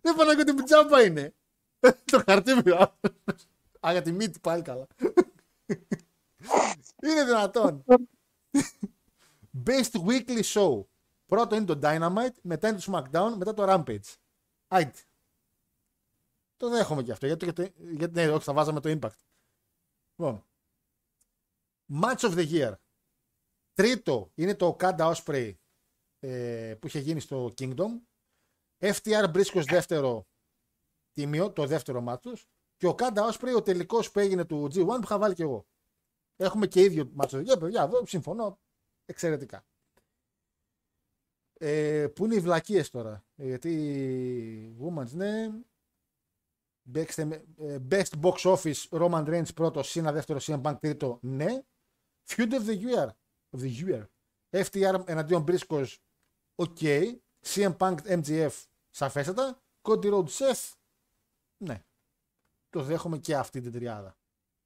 δεν 0.00 0.16
Παναγιώτη 0.16 0.52
μου 0.52 0.62
τζάμπα 0.62 1.04
είναι. 1.04 1.34
το 2.10 2.22
χαρτί 2.26 2.54
μου. 2.54 2.74
Α, 3.86 3.92
για 3.92 4.02
τη 4.02 4.12
μύτη 4.12 4.38
πάλι 4.38 4.62
καλά. 4.62 4.86
είναι 7.04 7.24
δυνατόν. 7.24 7.84
Best 9.64 9.92
Weekly 10.06 10.42
Show. 10.42 10.84
Πρώτο 11.26 11.56
είναι 11.56 11.64
το 11.64 11.78
Dynamite, 11.82 12.36
μετά 12.42 12.68
είναι 12.68 12.78
το 12.78 12.92
SmackDown, 12.92 13.34
μετά 13.36 13.54
το 13.54 13.64
Rampage. 13.68 14.16
Άιτε. 14.68 14.98
Το 16.56 16.68
δέχομαι 16.68 17.02
και 17.02 17.12
αυτό. 17.12 17.26
Γιατί, 17.26 17.44
γιατί, 17.44 17.74
γιατί 17.96 18.14
ναι, 18.14 18.28
όχι, 18.28 18.44
θα 18.44 18.52
βάζαμε 18.52 18.80
το 18.80 18.98
Impact. 19.00 19.18
Λοιπόν. 20.16 20.44
Match 22.02 22.18
of 22.18 22.34
the 22.34 22.50
Year. 22.50 22.74
Τρίτο 23.72 24.30
είναι 24.34 24.54
το 24.54 24.76
Okada 24.78 25.14
Osprey 25.14 25.54
ε, 26.18 26.74
που 26.80 26.86
είχε 26.86 26.98
γίνει 26.98 27.20
στο 27.20 27.52
Kingdom. 27.56 28.00
FTR 28.78 29.32
Briscoes 29.32 29.64
δεύτερο 29.68 30.26
τίμιο, 31.12 31.52
το 31.52 31.66
δεύτερο 31.66 32.04
match 32.08 32.20
τους. 32.20 32.48
Και 32.76 32.86
ο 32.86 32.94
Okada 32.98 33.30
Osprey 33.30 33.54
ο 33.56 33.62
τελικός 33.62 34.10
που 34.10 34.18
έγινε 34.18 34.44
του 34.44 34.64
G1 34.64 34.86
που 34.86 35.00
είχα 35.02 35.18
βάλει 35.18 35.34
και 35.34 35.42
εγώ. 35.42 35.66
Έχουμε 36.36 36.66
και 36.66 36.80
ίδιο 36.80 37.12
match 37.18 37.28
of 37.28 37.44
the 37.44 37.46
year, 37.46 37.58
παιδιά, 37.58 37.82
εδώ 37.82 38.06
συμφωνώ 38.06 38.60
εξαιρετικά. 39.04 39.66
Ε, 41.58 42.06
πού 42.14 42.24
είναι 42.24 42.34
οι 42.34 42.40
βλακίες 42.40 42.90
τώρα; 42.90 43.24
Ε, 43.36 43.46
Γιατί 43.46 43.70
οι 43.70 44.76
Women's, 44.80 45.10
ναι. 45.12 45.50
Best, 46.94 47.30
ε, 47.58 47.78
best 47.90 48.20
box 48.20 48.36
office 48.36 48.88
Roman 48.88 49.24
Reigns 49.26 49.54
πρώτος, 49.54 49.92
Cena 49.96 50.10
δεύτερος, 50.12 50.48
CM 50.50 50.62
Punk 50.62 50.76
τρίτο, 50.80 51.18
ναι. 51.22 51.62
Feud 52.28 52.52
of 52.52 52.66
the 52.66 52.80
year. 52.80 53.08
Of 53.50 53.60
the 53.60 53.84
year. 53.84 54.06
FTR 54.50 55.02
εναντίον 55.06 55.44
Briscoes, 55.48 55.96
οκ. 56.54 56.78
CM 57.46 57.76
Punk 57.76 57.96
MJF, 58.06 58.50
σαφέστατα. 58.90 59.62
Cody 59.82 60.12
Rhodes 60.12 60.28
Seth, 60.28 60.72
ναι. 61.56 61.84
Το 62.70 62.82
δέχομαι 62.82 63.18
και 63.18 63.36
αυτή 63.36 63.60
την 63.60 63.72
τριάδα. 63.72 64.16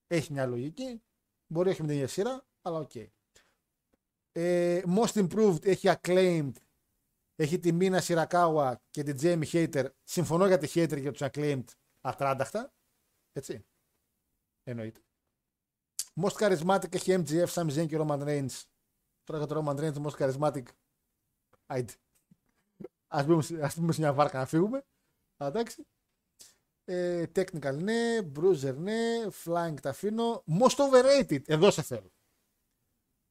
Έχει 0.07 0.32
μια 0.32 0.47
λογική. 0.47 1.03
Μπορεί 1.47 1.68
όχι 1.68 1.80
με 1.80 1.86
την 1.86 1.97
ίδια 1.97 2.09
σειρά, 2.09 2.47
αλλά 2.62 2.78
οκ. 2.78 2.95
Ε, 4.32 4.82
most 4.86 5.12
Improved 5.28 5.64
έχει 5.64 5.88
Acclaimed. 6.01 6.53
Έχει 7.43 7.59
τη 7.59 7.72
Mina 7.72 8.00
Shirakawa 8.00 8.82
και 8.90 9.03
την 9.03 9.16
Jamie 9.20 9.53
Hayter. 9.53 9.86
Συμφωνώ 10.05 10.47
για 10.47 10.59
τη 10.59 10.66
Hayter 10.74 10.88
και 10.88 11.01
για 11.01 11.12
τους 11.12 11.20
Acclaimed 11.24 11.64
ατράνταχτα. 12.01 12.72
Έτσι. 13.32 13.66
Εννοείται. 14.62 15.01
Most 16.20 16.32
Charismatic 16.32 16.95
έχει 16.95 17.24
MGF, 17.26 17.47
Sami 17.47 17.76
Zayn 17.76 17.86
και 17.86 17.99
Roman 18.01 18.22
Reigns. 18.22 18.62
Τώρα 19.24 19.38
για 19.38 19.47
το 19.47 19.62
Roman 19.64 19.76
Reigns, 19.76 20.03
Most 20.03 20.16
Charismatic. 20.18 20.62
Άιντε. 21.66 21.93
Ας 23.07 23.24
πούμε, 23.24 23.62
ας 23.62 23.74
πούμε 23.74 23.93
σε 23.93 24.01
μια 24.01 24.12
βάρκα 24.12 24.38
να 24.38 24.47
φύγουμε. 24.47 24.78
Α, 25.36 25.47
Εντάξει. 25.47 25.86
Ε, 26.84 27.24
technical 27.34 27.78
ναι, 27.82 28.18
Bruiser 28.34 28.74
ναι, 28.76 29.26
Flying 29.45 29.80
τα 29.82 29.90
αφήνω. 29.90 30.45
Most 30.61 30.76
overrated, 30.76 31.49
εδώ 31.49 31.70
σε 31.70 31.82
θέλω. 31.82 32.12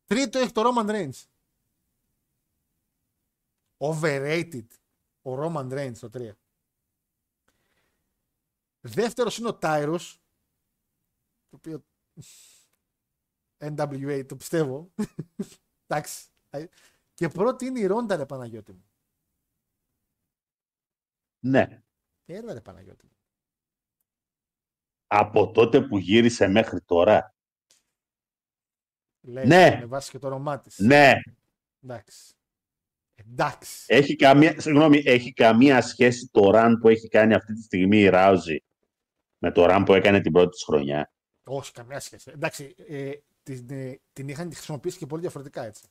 Τρίτο 0.05 0.39
έχει 0.39 0.51
το 0.51 0.61
Roman 0.65 0.89
Reigns. 0.89 1.25
Overrated. 3.81 4.67
Ο 5.21 5.43
Roman 5.43 5.71
Reigns 5.71 5.97
το 5.99 6.09
3. 6.13 6.31
Δεύτερος 8.81 9.37
είναι 9.37 9.47
ο 9.47 9.57
Tyrus. 9.61 10.15
Το 11.49 11.55
οποίο... 11.55 11.85
NWA, 13.57 14.25
το 14.27 14.35
πιστεύω. 14.35 14.93
Εντάξει. 15.87 16.29
Και 17.13 17.27
πρώτη 17.27 17.65
είναι 17.65 17.79
η 17.79 17.85
Ρόντα, 17.85 18.15
ρε 18.15 18.25
Παναγιώτη 18.25 18.71
μου. 18.71 18.91
Ναι. 21.39 21.83
Έλα 22.25 22.53
ρε 22.53 22.61
Παναγιώτη 22.61 23.05
μου. 23.05 23.15
Από 25.07 25.51
τότε 25.51 25.81
που 25.81 25.97
γύρισε 25.97 26.47
μέχρι 26.47 26.81
τώρα. 26.81 27.35
Λέει, 29.21 29.45
Ναι. 29.47 29.77
Με 29.79 29.85
βάση 29.85 30.11
και 30.11 30.19
το 30.19 30.27
όνομά 30.27 30.59
της. 30.59 30.77
Ναι. 30.79 31.13
Εντάξει. 31.83 32.35
Εντάξει. 33.29 33.83
Έχει 33.87 34.15
καμία, 34.15 34.59
συγγνώμη, 34.59 35.01
έχει 35.05 35.33
καμία 35.33 35.81
σχέση 35.81 36.29
το 36.31 36.51
run 36.53 36.73
που 36.79 36.89
έχει 36.89 37.07
κάνει 37.07 37.33
αυτή 37.33 37.53
τη 37.53 37.61
στιγμή 37.61 37.97
η 37.97 38.09
Ράουζη 38.09 38.63
με 39.37 39.51
το 39.51 39.65
run 39.69 39.83
που 39.85 39.93
έκανε 39.93 40.21
την 40.21 40.31
πρώτη 40.31 40.49
της 40.49 40.63
χρονιά; 40.63 41.11
Όχι, 41.43 41.71
καμία 41.71 41.99
σχέση. 41.99 42.31
Εντάξει, 42.33 42.75
ε, 42.87 43.11
την, 43.43 43.65
ε, 43.69 43.99
την 44.13 44.27
είχαν 44.27 44.53
χρησιμοποιήσει 44.53 44.97
και 44.97 45.05
πολύ 45.05 45.21
διαφορετικά 45.21 45.63
έτσι. 45.65 45.87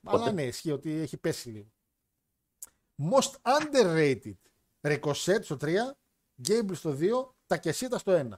Πότε; 0.00 0.16
Αλλά 0.22 0.32
ναι, 0.32 0.42
ισχύει 0.42 0.70
ότι 0.70 0.90
έχει 0.90 1.16
πέσει 1.16 1.48
λίγο. 1.48 1.70
Most 3.12 3.32
underrated. 3.42 4.34
Ricochet 4.80 5.42
στο 5.42 5.56
3, 5.60 5.66
Gable 6.48 6.74
στο 6.74 6.96
2, 7.00 7.34
Τακεσίτα 7.46 7.98
στο 7.98 8.12
1. 8.12 8.28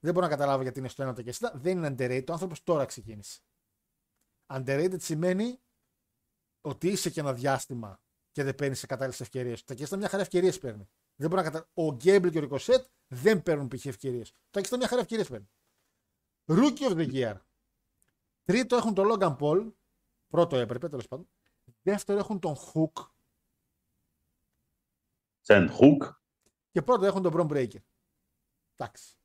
Δεν 0.00 0.12
μπορώ 0.12 0.26
να 0.26 0.32
καταλάβω 0.32 0.62
γιατί 0.62 0.78
είναι 0.78 0.88
στο 0.88 1.08
1 1.08 1.14
Τακεσίτα. 1.14 1.52
Δεν 1.54 1.76
είναι 1.76 1.94
underrated. 1.98 2.24
Ο 2.28 2.32
άνθρωπος 2.32 2.62
τώρα 2.62 2.84
ξεκίνησε. 2.84 3.40
Underrated 4.46 5.00
σημαίνει 5.00 5.58
ότι 6.64 6.88
είσαι 6.88 7.10
και 7.10 7.20
ένα 7.20 7.32
διάστημα 7.32 8.00
και 8.32 8.42
δεν 8.42 8.54
παίρνεις 8.54 8.78
σε 8.78 8.86
κατάλληλες 8.86 9.20
ευκαιρίες. 9.20 9.58
Τα 9.58 9.64
Τακεσίτα 9.66 9.96
μια 9.96 10.08
χαρά 10.08 10.22
ευκαιρίες 10.22 10.58
παίρνει. 10.58 10.88
Δεν 11.16 11.30
μπορώ 11.30 11.42
να 11.42 11.50
κατα... 11.50 11.68
Ο 11.74 11.92
Γκέμπλ 11.92 12.28
και 12.28 12.38
ο 12.38 12.40
Ρικοσέτ 12.40 12.86
δεν 13.06 13.42
παίρνουν 13.42 13.68
π.χ. 13.68 13.86
ευκαιρίες. 13.86 14.30
Το 14.30 14.36
Τακεσίτα 14.50 14.76
μια 14.76 14.88
χαρά 14.88 15.00
ευκαιρίες 15.00 15.28
παίρνει. 15.28 15.48
Rookie 16.46 16.90
of 16.90 16.96
the 16.96 17.12
Year. 17.12 17.40
Τρίτο 18.44 18.76
έχουν 18.76 18.94
τον 18.94 19.06
Logan 19.10 19.36
Paul. 19.38 19.72
Πρώτο 20.28 20.56
έπρεπε 20.56 20.88
τέλος 20.88 21.08
πάντων. 21.08 21.28
Δεύτερο 21.82 22.18
έχουν 22.18 22.38
τον 22.38 22.56
Hook. 22.56 23.08
Σεντ 25.40 25.70
Hook. 25.80 26.12
Και 26.70 26.82
πρώτο 26.82 27.06
έχουν 27.06 27.22
τον 27.22 27.32
Bron 27.34 27.52
Breaker. 27.52 27.82
Εντάξει. 28.76 29.16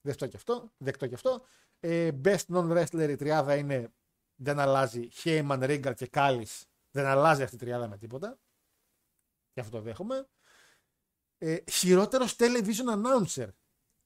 Δεκτό 0.00 0.26
και 0.26 0.36
αυτό. 0.36 0.72
Δεκτό 0.76 1.06
και 1.06 1.14
αυτό. 1.14 1.44
Ε, 1.80 2.10
best 2.24 2.44
non-wrestler 2.46 3.08
η 3.08 3.16
τριάδα 3.16 3.56
είναι 3.56 3.92
δεν 4.34 4.58
αλλάζει. 4.58 5.08
Heyman, 5.24 5.60
Regal 5.60 5.92
και 5.96 6.10
Callis. 6.12 6.62
Δεν 6.98 7.06
αλλάζει 7.06 7.42
αυτή 7.42 7.54
η 7.54 7.58
τριάδα 7.58 7.88
με 7.88 7.96
τίποτα. 7.98 8.38
Και 9.52 9.60
αυτό 9.60 9.76
το 9.76 9.82
δέχομαι. 9.82 10.28
Ε, 11.38 11.56
χειρότερος 11.70 12.36
television 12.38 12.94
announcer. 12.94 13.48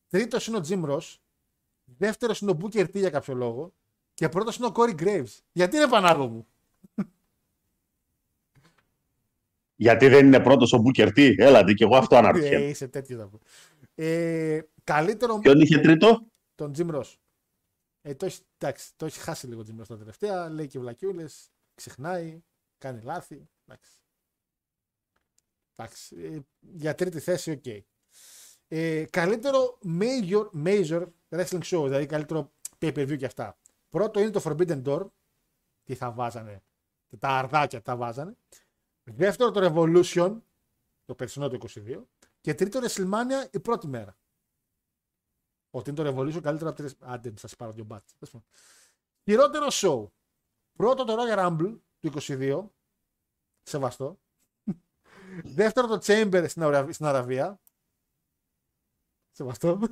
Τρίτος 0.09 0.47
είναι 0.47 0.57
ο 0.57 0.61
Jim 0.69 0.85
Ross. 0.85 1.17
Δεύτερος 1.85 2.41
είναι 2.41 2.51
ο 2.51 2.57
Booker 2.61 2.85
T 2.85 2.95
για 2.95 3.11
κάποιο 3.11 3.35
λόγο. 3.35 3.75
Και 4.15 4.29
πρώτος 4.29 4.57
είναι 4.57 4.67
ο 4.67 4.73
Corey 4.75 5.01
Graves. 5.03 5.39
Γιατί 5.53 5.77
είναι 5.77 5.89
πανάγο 5.89 6.29
μου; 6.29 6.47
Γιατί 9.77 10.09
δεν 10.09 10.27
είναι 10.27 10.41
πρώτος 10.41 10.73
ο 10.73 10.83
Booker 10.85 11.09
T; 11.09 11.35
Έλατε 11.39 11.73
και 11.73 11.85
εγώ 11.85 11.97
αυτό 11.97 12.15
Ε, 12.15 12.19
αναρωτιέμαι. 12.19 12.65
είσαι 12.65 12.89
τέτοιος 12.89 13.21
θα 13.21 13.29
πω. 13.29 13.39
Ε, 13.95 14.61
καλύτερο 14.85 15.39
Ποιον 15.39 15.61
είχε 15.61 15.79
τρίτο; 15.79 16.27
τον 16.55 16.73
Jim 16.77 16.95
Ross. 16.95 17.15
Ε, 18.03 18.15
το, 18.15 18.27
έχει, 18.27 18.41
εντάξει, 18.59 18.91
το 18.97 19.07
έχεις 19.07 19.23
χάσει 19.23 19.47
λίγο 19.47 19.61
ο 19.61 19.65
Jim 19.69 19.81
Ross 19.81 19.87
τα 19.89 19.99
τελευταία. 19.99 20.49
Λέει 20.49 20.67
και 20.67 20.79
βλακιούλες, 20.79 21.25
ξεχνάει, 21.75 22.43
κάνει 22.83 23.03
λάθη. 23.03 23.49
Εντάξει. 23.67 23.91
Εντάξει, 25.77 26.17
ε, 26.17 26.39
για 26.61 26.95
τρίτη 26.95 27.21
θέση, 27.21 27.51
οκ. 27.51 27.85
Ε, 28.69 29.05
καλύτερο 29.05 29.79
major, 30.01 30.51
major 30.65 31.07
wrestling 31.29 31.63
show, 31.63 31.83
δηλαδή 31.85 32.07
καλύτερο 32.07 32.53
pay-per-view 32.79 33.17
και 33.17 33.27
αυτά. 33.27 33.59
Πρώτο 33.89 34.21
είναι 34.21 34.31
το 34.31 34.43
Forbidden 34.45 34.83
Door. 34.83 35.07
Τι 35.85 35.95
θα 35.95 36.11
βάζανε. 36.11 36.63
Τα 37.19 37.29
αρδάκια 37.29 37.83
τα 37.83 37.97
βάζανε. 37.97 38.37
Δεύτερο 39.03 39.51
το 39.51 39.61
Revolution, 39.65 40.41
το 41.05 41.15
περσινό 41.15 41.49
το 41.49 41.59
22. 41.75 42.03
Και 42.41 42.55
τρίτο 42.55 42.81
WrestleMania 42.83 43.51
η 43.51 43.61
πρώτη 43.61 43.87
μέρα. 43.89 44.17
Ότι 45.71 45.91
είναι 45.91 46.03
το 46.03 46.09
Revolution 46.09 46.41
καλύτερο 46.43 46.71
από 46.71 46.79
τρεις... 46.79 46.97
Άντε, 47.01 47.31
θα 47.31 47.37
σας 47.37 47.57
πάρω 47.57 47.73
δύο 47.73 47.85
μπάτς. 47.85 48.15
Τέλος 48.19 48.35
πάντων. 48.35 48.47
Χειρότερο 49.25 49.67
show. 49.71 50.07
Πρώτο 50.77 51.05
το 51.05 51.17
Royal 51.19 51.39
Rumble 51.39 51.79
του 52.03 52.13
22. 52.21 52.65
Σεβαστό. 53.63 54.19
Δεύτερο 55.45 55.87
το 55.87 55.99
Chamber 56.03 56.45
στην, 56.49 56.63
Αρα- 56.63 56.93
στην 56.93 57.07
Αραβία. 57.07 57.61
Σεβαστό. 59.31 59.79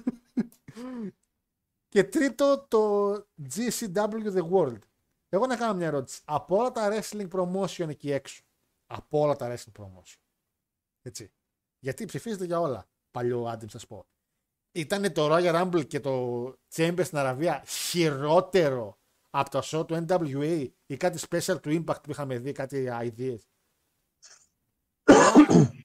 Και 1.88 2.04
τρίτο 2.04 2.66
το 2.68 3.12
GCW 3.54 4.34
The 4.34 4.50
World. 4.50 4.78
Εγώ 5.28 5.46
να 5.46 5.56
κάνω 5.56 5.74
μια 5.74 5.86
ερώτηση. 5.86 6.20
Από 6.24 6.56
όλα 6.56 6.72
τα 6.72 6.88
wrestling 6.92 7.28
promotion 7.28 7.88
εκεί 7.88 8.11
έξω. 8.11 8.42
Από 8.86 9.20
όλα 9.20 9.36
τα 9.36 9.54
wrestling 9.54 9.82
promotion. 9.82 10.18
Έτσι. 11.02 11.32
Γιατί 11.78 12.04
ψηφίζετε 12.04 12.44
για 12.44 12.61
όλα. 12.61 12.88
Παλιό 13.11 13.46
άντιμ, 13.46 13.68
σας 13.68 13.86
πω. 13.86 14.06
Ήταν 14.72 15.12
το 15.12 15.34
Royal 15.34 15.62
Rumble 15.62 15.86
και 15.86 16.00
το 16.00 16.44
Chamber 16.74 17.00
στην 17.04 17.18
Αραβία 17.18 17.64
χειρότερο 17.66 18.98
από 19.31 19.51
το 19.51 19.61
show 19.64 19.87
του 19.87 20.05
NWA 20.09 20.68
ή 20.87 20.97
κάτι 20.97 21.18
special 21.31 21.61
του 21.62 21.70
Impact 21.85 22.03
που 22.03 22.11
είχαμε 22.11 22.39
δει, 22.39 22.53
κάτι 22.53 22.87
ideas. 22.91 23.39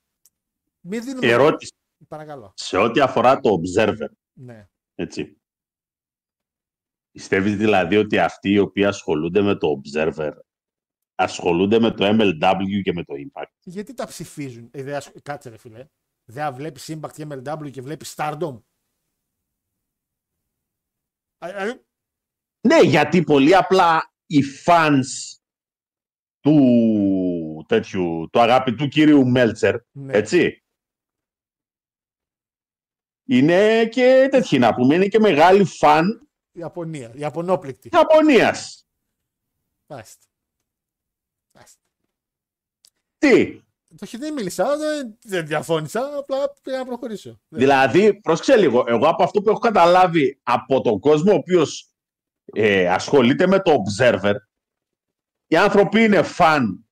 Μην 0.88 1.04
δίνουμε. 1.04 1.28
Ερώτηση. 1.28 1.72
Παρακαλώ. 2.08 2.54
Σε 2.56 2.78
ό,τι 2.78 3.00
αφορά 3.02 3.39
το 3.39 3.50
Observer, 3.62 4.08
Ναι. 4.34 4.70
έτσι. 4.96 5.38
Πιστεύεις 7.12 7.56
δηλαδή 7.58 7.98
ότι 7.98 8.20
αυτοί 8.20 8.50
οι 8.50 8.60
οποίοι 8.60 8.86
ασχολούνται 8.86 9.41
με 9.41 9.56
το 9.56 9.82
Observer 9.84 10.32
ασχολούνται 11.16 11.80
με 11.80 11.91
το 11.91 12.06
MLW 12.08 12.82
και 12.84 12.93
με 12.93 13.04
το 13.04 13.14
Impact; 13.18 13.52
Γιατί 13.64 13.93
τα 13.93 14.08
ψηφίζουν; 14.08 14.70
Ε, 14.72 14.84
δεν 14.84 14.96
ασ- 14.96 15.22
Κάτσε 15.22 15.50
ρε 15.50 15.58
φίλε. 15.58 15.88
Δεν 16.26 16.54
βλέπεις 16.54 16.91
Impact 16.93 17.12
και 17.14 17.26
MLW 17.30 17.72
και 17.72 17.82
βλέπεις 17.82 18.14
Stardom. 18.18 18.62
Α, 22.74 22.76
α, 22.76 22.82
Ναι, 22.82 22.88
γιατί 22.88 23.24
πολύ 23.24 23.55
απλά 23.55 24.13
οι 24.26 24.39
fans 24.66 25.03
του 26.39 27.66
τέτοιου, 27.68 28.30
του 28.32 28.39
αγαπητού 28.39 28.88
κύριου 28.88 29.28
Μέλτσερ, 29.28 29.76
Ναι. 29.91 30.13
έτσι, 30.13 30.63
είναι 33.28 33.86
και 33.86 34.28
τέτοιοι 34.32 34.59
να 34.59 34.74
πούμε, 34.74 34.95
είναι 34.95 35.07
και 35.07 35.20
μεγάλοι 35.20 35.63
φαν 35.66 36.20
Ιαπωνία. 36.51 37.11
Ιαπωνόπληκτη. 37.16 37.89
Ιαπωνίας. 37.93 38.88
Μάλιστα. 39.88 40.26
Μάλιστα. 41.51 41.80
Τι, 43.18 43.59
Το 43.88 43.95
όχι 44.03 44.18
δεν 44.18 44.34
μίλησα, 44.34 44.78
δεν, 44.78 45.18
δεν 45.24 45.47
διαφώνησα, 45.47 46.18
απλά 46.18 46.53
πήγα 46.61 46.78
να 46.78 46.86
προχωρήσω. 46.86 47.39
δηλαδή, 47.47 48.13
πρόσεξε 48.22 48.57
λίγο, 48.57 48.84
εγώ 48.88 49.07
από 49.07 49.24
αυτό 49.24 49.41
που 49.41 49.49
έχω 49.49 49.59
καταλάβει 49.59 50.39
από 50.43 50.82
τον 50.82 50.99
κόσμο 50.99 51.32
ο 51.32 51.36
οποίος 51.36 51.89
ε, 52.54 52.89
ασχολείται 52.89 53.48
με 53.48 53.60
το 53.60 53.72
Observer, 53.84 54.34
οι 55.48 55.56
άνθρωποι 55.58 56.04
είναι 56.04 56.22
φαν 56.22 56.86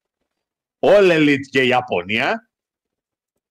All 0.79 1.11
Elite 1.11 1.45
και 1.49 1.61
η 1.61 1.67
Ιαπωνία, 1.67 2.49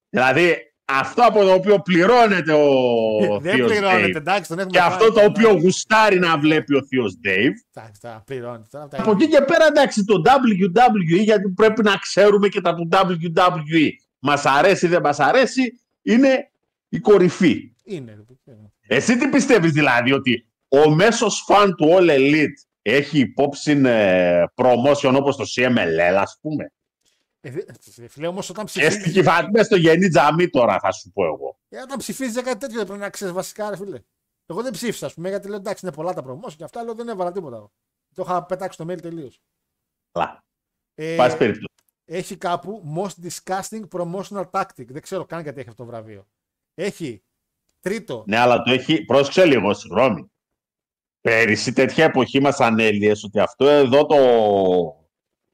δηλαδή 0.08 0.56
αυτό 0.84 1.22
από 1.24 1.40
το 1.42 1.52
οποίο 1.52 1.80
πληρώνεται 1.80 2.52
ο 2.52 3.38
Δεν 3.40 3.54
θείος 3.54 3.70
πληρώνεται, 3.70 4.06
Dave 4.06 4.16
εντάξει, 4.16 4.48
τον 4.48 4.58
έχουμε 4.58 4.72
και 4.72 4.78
φάει, 4.82 4.88
αυτό 4.92 5.12
το 5.12 5.20
ναι. 5.20 5.26
οποίο 5.26 5.52
γουστάρει 5.52 6.18
να 6.18 6.38
βλέπει 6.38 6.74
ο 6.74 6.84
θείος 6.86 7.14
Dave. 7.24 7.52
Εντάξει, 7.74 8.00
τώρα 8.00 8.22
πληρώνεται. 8.26 8.68
Τώρα 8.70 8.88
τα- 8.88 9.00
Από 9.00 9.10
εκεί 9.10 9.28
και 9.28 9.40
πέρα 9.40 9.66
εντάξει 9.66 10.04
το 10.04 10.22
WWE 10.24 11.22
γιατί 11.22 11.48
πρέπει 11.50 11.82
να 11.82 11.96
ξέρουμε 11.96 12.48
και 12.48 12.60
τα 12.60 12.74
του 12.74 12.88
WWE. 12.92 13.88
Μας 14.18 14.44
αρέσει 14.46 14.86
ή 14.86 14.88
δεν 14.88 15.00
μας 15.02 15.20
αρέσει 15.20 15.80
είναι 16.02 16.50
η 16.88 16.98
κορυφή. 16.98 17.72
Είναι. 17.84 18.10
ρε 18.14 18.22
παιδί. 18.44 18.72
Εσύ 18.86 19.16
τι 19.16 19.28
πιστεύεις 19.28 19.72
δηλαδή 19.72 20.12
ότι 20.12 20.46
ο 20.72 20.90
μέσος 20.94 21.42
φαν 21.46 21.74
του 21.74 21.86
All 21.90 22.10
Elite 22.10 22.54
έχει 22.82 23.18
υπόψη 23.18 23.70
ε, 23.84 24.44
promotion 24.54 25.14
όπως 25.16 25.36
το 25.36 25.44
CMLL 25.56 26.14
ας 26.16 26.38
πούμε. 26.40 26.72
Ε, 27.40 27.50
δε- 27.50 27.62
ε, 28.04 28.08
Φίλε, 28.08 28.26
όμως 28.26 28.50
όταν 28.50 28.64
Και 28.64 28.70
στη 28.90 28.98
ψηφίζει. 29.00 29.20
κυβάτime 29.20 29.60
στο 29.64 29.76
γενή 29.76 30.08
τζαμί 30.08 30.48
τώρα 30.48 30.78
θα 30.80 30.92
σου 30.92 31.10
πω 31.12 31.24
εγώ. 31.24 31.58
Ε, 31.68 31.78
όταν 31.80 31.98
ψηφίζει 31.98 32.30
για 32.30 32.42
κάτι 32.42 32.58
τέτοιο 32.58 32.76
δεν 32.76 32.86
πρέπει 32.86 33.00
να 33.02 33.10
ξέρεις 33.10 33.34
βασικά, 33.34 33.70
ρε 33.70 33.76
φίλε. 33.76 34.00
Εγώ 34.46 34.62
δεν 34.62 34.72
ψήφισα, 34.72 35.06
ας 35.06 35.14
πούμε, 35.14 35.28
γιατί 35.28 35.48
λέω 35.48 35.56
εντάξει, 35.56 35.86
είναι 35.86 35.94
πολλά 35.94 36.12
τα 36.12 36.22
promotion 36.26 36.52
και 36.56 36.64
αυτά, 36.64 36.82
λέω 36.84 36.94
δεν 36.94 37.08
έβαλα 37.08 37.32
τίποτα. 37.32 37.56
εγώ. 37.56 37.72
Το 38.14 38.22
είχα 38.26 38.44
πετάξει 38.44 38.74
στο 38.82 38.92
mail 38.92 39.00
τελείως. 39.02 39.40
Αλλά, 40.12 40.44
Ε, 40.94 41.14
πάση 41.16 41.36
περιπτώσει. 41.36 41.66
έχει 42.04 42.36
κάπου 42.36 42.82
Most 42.96 43.26
Disgusting 43.26 43.82
Promotional 43.92 44.44
Tactic. 44.50 44.86
Δεν 44.86 45.02
ξέρω 45.02 45.24
καν 45.24 45.42
γιατί 45.42 45.60
έχει 45.60 45.68
αυτό 45.68 45.82
το 45.84 45.90
βραβείο. 45.90 46.26
Έχει 46.74 47.22
τρίτο. 47.80 48.24
Ναι, 48.26 48.36
αλλά 48.38 48.62
το 48.62 48.72
έχει. 48.72 49.04
Πρόσεξε 49.04 49.44
λίγο, 49.44 49.74
συγγνώμη. 49.74 50.31
Πέρυσι 51.22 51.72
τέτοια 51.72 52.04
εποχή 52.04 52.40
μας 52.40 52.60
ανέλυες 52.60 53.24
ότι 53.24 53.38
αυτό 53.40 53.68
εδώ 53.68 54.06
το. 54.06 54.16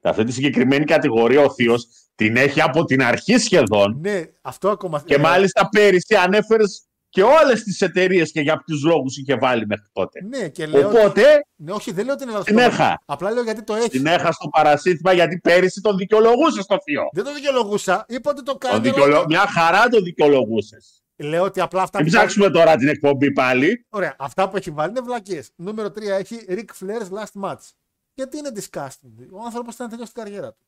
Αυτή 0.01 0.23
τη 0.23 0.31
συγκεκριμένη 0.31 0.85
κατηγορία 0.85 1.41
ο 1.41 1.49
Θείος 1.53 1.87
την 2.15 2.35
έχει 2.35 2.61
από 2.61 2.83
την 2.83 3.03
αρχή 3.03 3.37
σχεδόν. 3.37 3.97
Ναι, 4.01 4.21
αυτό 4.41 4.69
ακόμα. 4.69 5.03
Και 5.05 5.13
ε, 5.13 5.17
μάλιστα 5.17 5.69
πέρυσι 5.69 6.15
ανέφερες 6.15 6.83
και 7.09 7.23
όλες 7.23 7.63
τις 7.63 7.81
εταιρείες 7.81 8.31
και 8.31 8.41
για 8.41 8.63
ποιους 8.65 8.83
λόγους 8.83 9.17
είχε 9.17 9.35
βάλει 9.35 9.65
μέχρι 9.67 9.85
τότε. 9.93 10.19
Ναι, 10.23 10.47
και 10.49 10.65
λέω. 10.65 10.87
ότι- 10.87 10.97
Οπότε 10.97 11.23
Ναι, 11.55 11.71
όχι, 11.71 11.91
δεν 11.91 12.05
λέω 12.05 12.13
ότι 12.13 12.23
είναι 12.23 12.31
λάθος. 12.31 12.45
την 12.47 12.57
έχα. 12.57 13.01
Απλά 13.05 13.31
λέω 13.31 13.43
γιατί 13.43 13.63
το 13.63 13.75
έχει. 13.75 13.89
Την 13.89 14.05
έχα 14.05 14.31
στο 14.31 14.47
παρασύστημα 14.47 15.13
γιατί 15.13 15.37
πέρυσι 15.39 15.81
τον 15.81 15.97
δικαιολογούσες 15.97 16.63
στο 16.63 16.77
Θείο. 16.83 17.03
Δεν 17.13 17.23
το 17.23 17.33
δικαιολογούσα. 17.33 18.05
Είπα 18.07 18.31
ότι 18.31 18.43
το 18.43 18.57
Τον 18.57 18.69
κάνει. 18.69 18.89
δικαιολο... 18.89 19.25
Μια 19.27 19.45
χαρά 19.47 19.87
το 19.87 20.01
δικαιολογούσες. 20.01 20.98
Λέω 21.23 21.43
ότι 21.43 21.61
απλά 21.61 21.81
αυτά 21.81 22.01
Μην 22.01 22.11
που- 22.11 22.17
ψάξουμε 22.17 22.49
τώρα 22.49 22.75
την 22.75 22.87
εκπομπή 22.87 23.31
πάλι. 23.31 23.85
Ωραία, 23.89 24.15
αυτά 24.19 24.49
που 24.49 24.57
έχει 24.57 24.71
βάλει 24.71 24.89
είναι 24.89 25.01
βλακίες. 25.01 25.51
Νούμερο 25.55 25.91
3 25.91 26.01
έχει 26.17 26.45
Ric 26.49 26.65
Flair's 26.85 27.09
Last 27.19 27.41
Match. 27.43 27.69
Γιατί 28.13 28.37
είναι 28.37 28.51
disgusting. 28.55 29.27
Ο 29.31 29.43
άνθρωπος 29.45 29.73
ήταν 29.73 29.85
να 29.85 29.89
τελειώσει 29.91 30.13
την 30.13 30.23
καριέρα 30.23 30.53
του. 30.53 30.65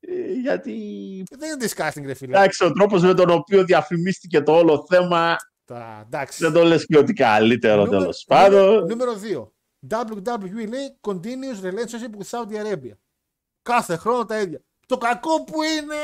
Ε, 0.00 0.32
γιατί 0.32 0.72
Ε, 1.30 1.36
Δεν 1.36 1.50
είναι 1.52 1.66
disgusting, 1.70 2.02
ρε 2.06 2.14
φίλε. 2.14 2.36
Εντάξει, 2.36 2.64
ο 2.64 2.72
τρόπος 2.72 3.02
με 3.02 3.14
τον 3.14 3.30
οποίο 3.30 3.64
διαφημίστηκε 3.64 4.40
το 4.40 4.52
όλο 4.56 4.84
θέμα 4.88 5.36
Τώρα, 5.64 6.02
εντάξει. 6.06 6.42
δεν 6.44 6.52
το 6.52 6.64
λες 6.64 6.86
και 6.86 6.98
ότι 6.98 7.12
καλύτερο 7.12 7.76
Νούμερο- 7.84 7.98
τέλος 8.00 8.24
πάντων. 8.26 8.86
Νούμερο 8.86 9.12
2. 9.14 9.52
WWE 9.88 10.68
λέει 10.68 10.96
Continuous 11.00 11.62
Relationship 11.64 12.18
with 12.18 12.28
Saudi 12.30 12.54
Arabia. 12.64 12.96
Κάθε 13.62 13.96
χρόνο 13.96 14.24
τα 14.24 14.40
ίδια. 14.40 14.60
Το 14.86 14.98
κακό 14.98 15.44
που 15.44 15.62
είναι. 15.62 15.94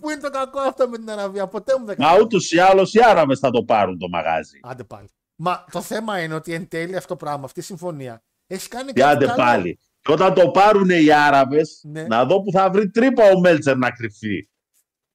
Πού 0.00 0.10
είναι 0.10 0.20
το 0.20 0.30
κακό 0.30 0.60
αυτό 0.60 0.88
με 0.88 0.96
την 0.98 1.10
Αραβία; 1.10 1.46
Ποτέ 1.46 1.78
μου 1.78 1.84
δεν 1.86 1.96
Μα 1.98 2.16
ούτως 2.18 2.52
ή 2.52 2.58
άλλως 2.58 2.94
οι 2.94 3.00
Άραβες 3.04 3.38
θα 3.38 3.50
το 3.50 3.62
πάρουν 3.64 3.98
το 3.98 4.08
μαγάζι. 4.08 4.60
Άντε 4.62 4.84
πάλι. 4.84 5.08
Μα 5.36 5.64
το 5.70 5.80
θέμα 5.80 6.22
είναι 6.22 6.34
ότι 6.34 6.52
εν 6.52 6.68
τέλει 6.68 6.96
αυτό 6.96 7.08
το 7.08 7.16
πράγμα, 7.24 7.44
αυτή 7.44 7.60
η 7.60 7.62
συμφωνία, 7.62 8.22
έχει 8.46 8.68
κάνει 8.68 8.92
Και 8.92 9.00
κάτι 9.00 9.14
άντε 9.14 9.24
καλό. 9.26 9.36
πάλι. 9.42 9.78
Και 10.00 10.12
όταν 10.12 10.34
το 10.34 10.50
πάρουν 10.50 10.88
οι 10.90 11.12
Άραβες, 11.12 11.80
Ναι. 11.82 12.02
να 12.02 12.24
δω 12.24 12.42
που 12.42 12.50
θα 12.52 12.70
βρει 12.70 12.90
τρύπα 12.90 13.24
ο 13.30 13.40
Μέλτσερ 13.40 13.76
να 13.76 13.90
κρυφτεί. 13.90 14.50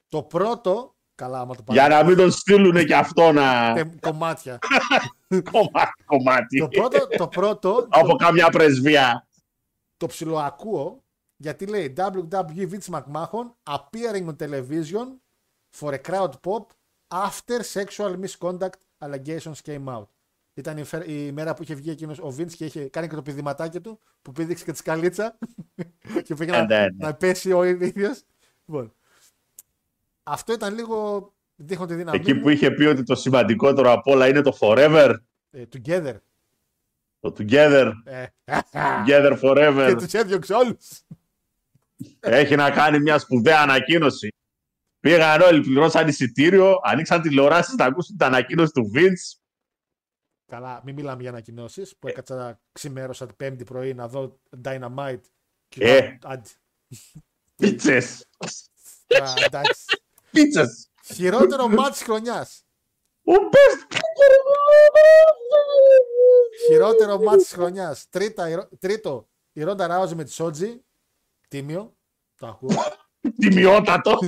Το 0.09 0.23
πρώτο. 0.23 0.93
Καλά, 1.15 1.39
άμα 1.39 1.55
το 1.55 1.63
πάρει. 1.63 1.79
Για 1.79 1.87
να 1.89 2.03
μην 2.03 2.17
τον 2.17 2.31
στείλουν 2.31 2.85
και 2.85 2.95
αυτό 2.95 3.31
να. 3.31 3.73
Τε- 3.73 3.99
κομμάτια. 3.99 4.59
κομμάτι, 5.51 6.03
κομμάτι. 6.05 6.59
το 6.59 6.67
πρώτο, 6.67 7.07
το 7.17 7.27
πρώτο 7.27 7.85
Από 7.89 8.07
το, 8.07 8.15
καμιά 8.15 8.49
πρεσβεία. 8.49 9.27
το 9.97 10.05
ψιλοακούω 10.07 11.03
γιατί 11.41 11.65
λέει 11.65 11.93
WWE 11.97 12.69
Vince 12.69 12.89
McMahon 12.99 13.51
appearing 13.63 14.25
on 14.27 14.35
television 14.39 15.07
for 15.79 15.93
a 15.93 15.97
crowd 16.09 16.31
pop 16.47 16.65
after 17.13 17.59
sexual 17.73 18.17
misconduct 18.23 18.79
allegations 19.03 19.61
came 19.65 19.87
out. 19.87 20.03
Ήταν 20.53 20.77
η, 20.77 20.83
φε- 20.83 21.07
η 21.07 21.31
μέρα 21.31 21.53
που 21.53 21.63
είχε 21.63 21.73
βγει 21.73 21.89
εκείνος 21.89 22.19
ο 22.19 22.33
Vince 22.37 22.51
και 22.53 22.65
είχε 22.65 22.89
κάνει 22.89 23.07
και 23.07 23.15
το 23.15 23.21
πηδηματάκι 23.21 23.79
του 23.81 23.99
που 24.21 24.31
πήδηξε 24.31 24.63
και 24.65 24.71
τη 24.71 24.77
σκαλίτσα 24.77 25.37
και 26.25 26.35
πήγε 26.35 26.51
Ε, 26.51 26.57
να, 26.57 26.65
ναι, 26.65 26.79
ναι. 26.79 26.89
να 26.97 27.13
πέσει 27.13 27.51
ο 27.51 27.63
ίδιος. 27.63 28.23
Λοιπόν, 28.65 28.93
αυτό 30.23 30.53
ήταν 30.53 30.73
λίγο 30.75 31.31
δείχνω 31.55 31.85
τη 31.85 31.93
δύναμή 31.93 32.17
Εκεί 32.17 32.33
μου. 32.33 32.41
που 32.41 32.49
είχε 32.49 32.71
πει 32.71 32.83
ότι 32.83 33.03
το 33.03 33.15
σημαντικότερο 33.15 33.91
απ' 33.91 34.07
όλα 34.07 34.27
είναι 34.27 34.41
το 34.41 34.57
forever. 34.61 35.15
Ε, 35.51 35.63
together. 35.73 36.15
Το 37.19 37.33
together. 37.37 37.91
Ε, 38.03 38.25
Together 38.45 39.31
και 39.31 39.39
forever. 39.41 39.95
τους 39.97 40.13
έδιωξε 40.13 40.53
όλους. 40.53 41.01
Έχει 42.19 42.55
να 42.55 42.71
κάνει 42.71 42.99
μια 42.99 43.19
σπουδαία 43.19 43.61
ανακοίνωση. 43.61 44.27
Πήγαν 44.99 45.41
όλοι, 45.41 45.61
πληρώσαν 45.61 46.07
εισιτήριο, 46.07 46.79
ανοίξαν 46.83 47.21
τηλεοράσεις 47.21 47.75
να 47.75 47.85
ακούσουν 47.85 48.17
την 48.17 48.25
ανακοίνωση 48.25 48.71
του 48.71 48.91
Vince. 48.95 49.39
Καλά, 50.45 50.81
μην 50.85 50.95
μιλάμε 50.95 51.21
για 51.21 51.29
ανακοινώσεις 51.31 51.91
Ε. 51.91 51.95
που 51.99 52.07
έκατσα 52.07 52.61
ξημέρωσα 52.71 53.25
την 53.25 53.35
Πέμπτη 53.35 53.63
πρωί 53.63 53.93
να 53.93 54.07
δω 54.07 54.39
Dynamite. 54.63 55.21
Και 55.67 55.83
Ε. 55.83 56.01
λέω, 56.01 56.17
Άντε. 56.23 56.49
Πίτσες. 57.55 58.25
Α, 59.21 59.33
εντάξει. 59.45 59.83
Πίτσες. 60.31 60.89
Χειρότερο 61.13 61.67
μάτς 61.67 61.97
της 61.97 62.03
χρονιάς. 62.03 62.63
Ο 63.23 63.31
best. 63.51 63.97
Χειρότερο 66.67 67.19
μάτς 67.19 67.43
της 67.43 67.53
χρονιάς. 67.53 68.09
Τρίτα, 68.09 68.49
η 68.49 68.53
Ρο- 68.53 68.69
τρίτο, 68.79 69.29
η 69.53 69.63
Ρόντα 69.63 69.87
Ράουζη 69.87 70.15
με 70.15 70.23
τη 70.23 70.31
Σότζι. 70.31 70.83
Τίμιο. 71.49 71.97
Το 72.35 72.47
ακούω. 72.47 72.69
Τιμιότατο. 73.39 74.19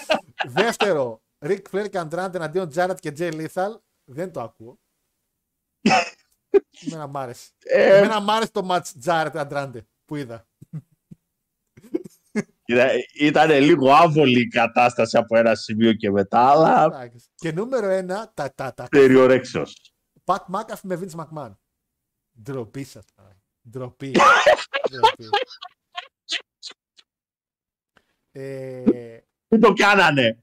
Δεύτερο, 0.58 1.22
Rick 1.38 1.62
Flair 1.70 1.90
και 1.90 2.00
Andrade 2.00 2.34
εναντίον 2.34 2.68
Τζάρατ 2.68 2.98
και 2.98 3.12
Jay 3.18 3.32
Lethal. 3.32 3.80
Δεν 4.04 4.32
το 4.32 4.40
ακούω. 4.40 4.80
Εμένα 6.86 7.06
μ' 7.06 7.16
άρεσε. 7.16 7.50
Ε, 7.58 7.96
Εμένα 7.96 8.20
μ' 8.20 8.30
άρεσε 8.30 8.50
το 8.50 8.62
μάτς 8.62 8.98
Τζάρατ 8.98 9.34
Andrade 9.36 9.84
που 10.04 10.16
είδα. 10.16 10.48
Ήταν 13.20 13.50
λίγο 13.50 13.92
άβολη 13.92 14.40
η 14.40 14.48
κατάσταση 14.48 15.16
από 15.16 15.36
ένα 15.36 15.54
σημείο 15.54 15.92
και 15.92 16.10
μετά, 16.10 16.50
αλλά 16.50 16.84
Εντάξει. 16.84 17.26
Και 17.34 17.52
νούμερο 17.52 17.86
ένα, 17.86 18.32
τα, 18.34 18.54
τα, 18.54 18.74
τα 18.74 18.88
περιορέξεως. 18.90 19.94
Pat 20.24 20.44
McAfee 20.52 20.80
με 20.82 21.00
Vince 21.02 21.20
McMahon. 21.20 21.52
Ντροπή 22.42 22.84
σας. 22.84 23.04
Ντροπή. 23.70 24.14
Ντροπή. 28.32 28.96
Ε, 28.96 29.20
Μην 29.48 29.60
το 29.60 29.72
κάνανε. 29.72 30.38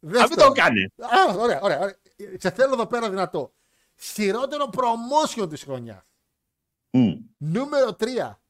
δες 0.00 0.28
μην 0.28 0.38
το. 0.38 0.44
το 0.46 0.52
κάνε. 0.52 0.90
Α, 0.98 1.34
ωραία, 1.38 1.60
ωραία, 1.60 1.78
ωραία. 1.80 1.96
Σε 2.38 2.50
θέλω 2.50 2.72
εδώ 2.72 2.86
πέρα 2.86 3.10
δυνατό. 3.10 3.52
Χειρότερο 4.00 4.70
promotion 4.72 5.48
της 5.48 5.62
χρονιάς. 5.62 6.02
Μμ. 6.90 7.12
Νούμερο 7.36 7.94
3. 7.94 8.40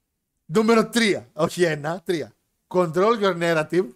Νούμερο 0.44 0.88
3. 0.92 1.26
Όχι 1.32 1.62
1, 1.64 1.96
3. 2.06 2.28
Control 2.68 3.20
your 3.22 3.36
narrative. 3.42 3.88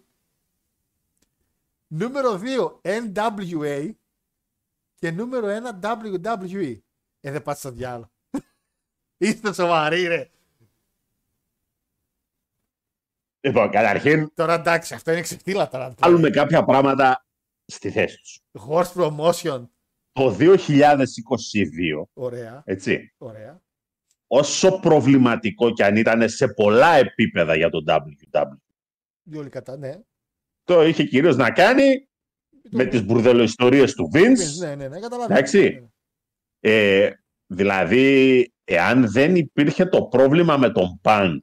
Νούμερο 1.86 2.40
2. 2.42 2.80
NWA. 2.82 3.90
Και 4.94 5.10
νούμερο 5.10 5.46
1. 5.48 5.78
WWE. 5.82 6.78
Ε, 7.20 7.30
δεν 7.30 7.42
πάτε 7.42 7.58
στο 7.58 7.70
διάλογο. 7.70 8.10
Είστε 9.18 9.52
σοβαροί, 9.52 10.06
ρε. 10.06 10.30
Λοιπόν, 13.44 13.70
καταρχήν, 13.70 14.32
Τώρα 14.34 14.54
εντάξει, 14.54 14.94
αυτό 14.94 15.12
είναι 15.12 15.20
ξεφτύλα 15.20 15.68
τώρα. 15.68 15.94
βάλουμε 15.98 16.30
κάποια 16.30 16.64
πράγματα 16.64 17.26
στη 17.64 17.90
θέση 17.90 18.16
τους. 18.18 18.40
Horse 18.68 18.92
promotion. 19.02 19.68
Το 20.12 20.36
2022, 20.38 22.08
Ωραία, 22.12 22.62
έτσι, 22.64 23.14
ωραία. 23.18 23.60
όσο 24.26 24.78
προβληματικό 24.80 25.70
κι 25.70 25.82
αν 25.82 25.96
ήταν 25.96 26.28
σε 26.28 26.48
πολλά 26.48 26.94
επίπεδα 26.94 27.54
για 27.56 27.70
τον 27.70 27.84
WW, 27.88 28.42
Διόλοι 29.22 29.48
κατά, 29.48 29.76
ναι. 29.76 29.98
το 30.64 30.82
είχε 30.86 31.04
κυρίως 31.04 31.36
να 31.36 31.50
κάνει 31.50 32.08
με 32.70 32.84
τις 32.84 33.04
μπουρδελοϊστορίες 33.04 33.94
του 33.94 34.10
Vince, 34.14 34.58
Ναι, 34.58 34.74
ναι, 34.74 34.88
ναι, 34.88 34.98
καταλαβαίνω. 35.00 35.34
Εντάξει. 35.38 35.90
Ε, 36.60 37.10
δηλαδή, 37.46 38.52
εάν 38.64 39.10
δεν 39.10 39.36
υπήρχε 39.36 39.84
το 39.86 40.02
πρόβλημα 40.04 40.56
με 40.56 40.70
τον 40.70 41.00
Punk 41.02 41.38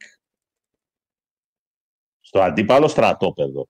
στο 2.29 2.41
αντίπαλο 2.41 2.87
στρατόπεδο, 2.87 3.67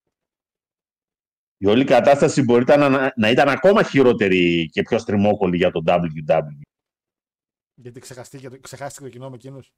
η 1.57 1.67
όλη 1.67 1.83
κατάσταση 1.83 2.41
μπορεί 2.43 2.61
ήταν 2.61 2.91
να, 2.91 3.13
να 3.15 3.29
ήταν 3.29 3.49
ακόμα 3.49 3.83
χειρότερη 3.83 4.69
και 4.71 4.81
πιο 4.81 4.97
στριμώκολη 4.99 5.57
για 5.57 5.71
τον 5.71 5.83
WW. 5.87 6.41
Γιατί 7.75 7.99
ξεχαστήκε, 7.99 8.49
το- 8.49 8.59
ξεχάστηκε 8.59 9.03
το 9.05 9.09
κοινό 9.11 9.29
με 9.29 9.35
εκείνους; 9.35 9.71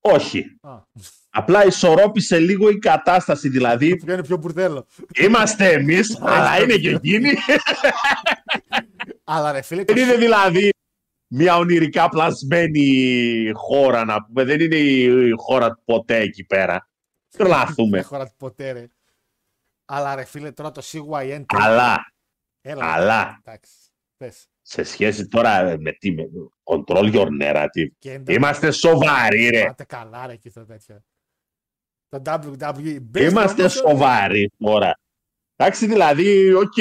Όχι. 0.00 0.58
Α, 0.60 0.82
Απλά 1.30 1.64
ισορρόπησε 1.66 2.38
λίγο 2.38 2.68
η 2.68 2.78
κατάσταση. 2.78 3.48
Δηλαδή, 3.48 3.96
ποιο 4.04 4.12
είναι 4.12 4.22
πιο 4.22 4.36
μπουρδέλο. 4.36 4.86
είμαστε 5.20 5.72
εμείς, 5.72 6.18
αλλά 6.20 6.62
είναι 6.62 6.76
και 6.76 6.90
εκείνοι. 6.90 7.30
Αλλά 9.24 9.52
ρε 9.52 9.62
φίλε, 9.62 9.84
το 9.84 9.94
Δεν 9.94 10.02
είναι 10.02 10.16
δηλαδή 10.16 10.70
μια 11.26 11.56
ονειρικά 11.56 12.08
πλασμένη 12.08 13.50
χώρα, 13.54 14.04
να 14.04 14.24
πούμε. 14.24 14.44
Δεν 14.44 14.60
είναι 14.60 14.76
η 14.76 15.30
χώρα 15.36 15.70
του 15.70 15.82
ποτέ 15.84 16.16
εκεί 16.16 16.44
πέρα. 16.44 16.88
Τρελαθούμε. 17.36 17.98
έχω 17.98 18.16
ράτη 18.16 18.34
ποτέ 18.36 18.70
ρε. 18.72 18.86
Αλλά 19.84 20.14
ρε 20.14 20.24
φίλε 20.24 20.52
τώρα 20.52 20.70
το 20.70 20.82
CYN. 20.84 21.44
Αλλά, 21.46 21.96
Έλα, 22.60 22.92
αλλά. 22.92 23.40
Εντάξει. 23.44 23.72
Πες. 24.16 24.46
σε 24.62 24.82
σχέση 24.82 25.26
τώρα 25.28 25.76
με 25.78 25.92
τι, 25.92 26.12
με 26.12 26.22
control 26.64 27.12
your 27.14 27.28
narrative. 27.42 27.88
Και 27.98 28.12
εντάξει, 28.12 28.34
Είμαστε 28.34 28.70
σοβαροί, 28.70 29.48
ρε. 29.48 29.64
Πάτε 29.64 29.84
καλά 29.84 30.26
ρε 30.26 30.32
εκεί 30.32 30.50
στο 30.50 30.64
τέτοιο. 30.64 31.04
Το 32.08 32.22
WWE. 32.24 32.98
best 33.14 33.30
Είμαστε 33.30 33.64
promotion. 33.64 33.70
σοβαροί 33.70 34.50
τώρα. 34.58 34.98
Εντάξει, 35.56 35.86
δηλαδή, 35.86 36.52
οκ. 36.52 36.74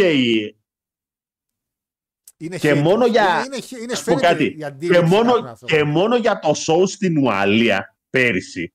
Είναι 2.38 2.58
Και 2.58 2.72
hate. 2.72 2.82
μόνο 2.82 3.06
για- 3.06 3.44
Είναι, 3.46 3.56
είναι, 3.56 3.66
είναι 3.82 3.94
Να 3.94 3.98
πω 3.98 4.04
φαίνεται 4.04 4.28
κάτι. 4.28 4.44
η 4.46 4.56
Και 4.56 4.66
αντίληψη 4.66 5.02
κάποιων 5.02 5.26
μόνο, 5.26 5.34
ανθρώπων. 5.48 5.68
και 5.78 5.84
μόνο 5.84 6.16
για 6.16 6.40
το 6.40 6.50
show 6.68 6.84
στην 6.88 7.18
Ουαλία 7.18 7.98
πέρυσι. 8.10 8.74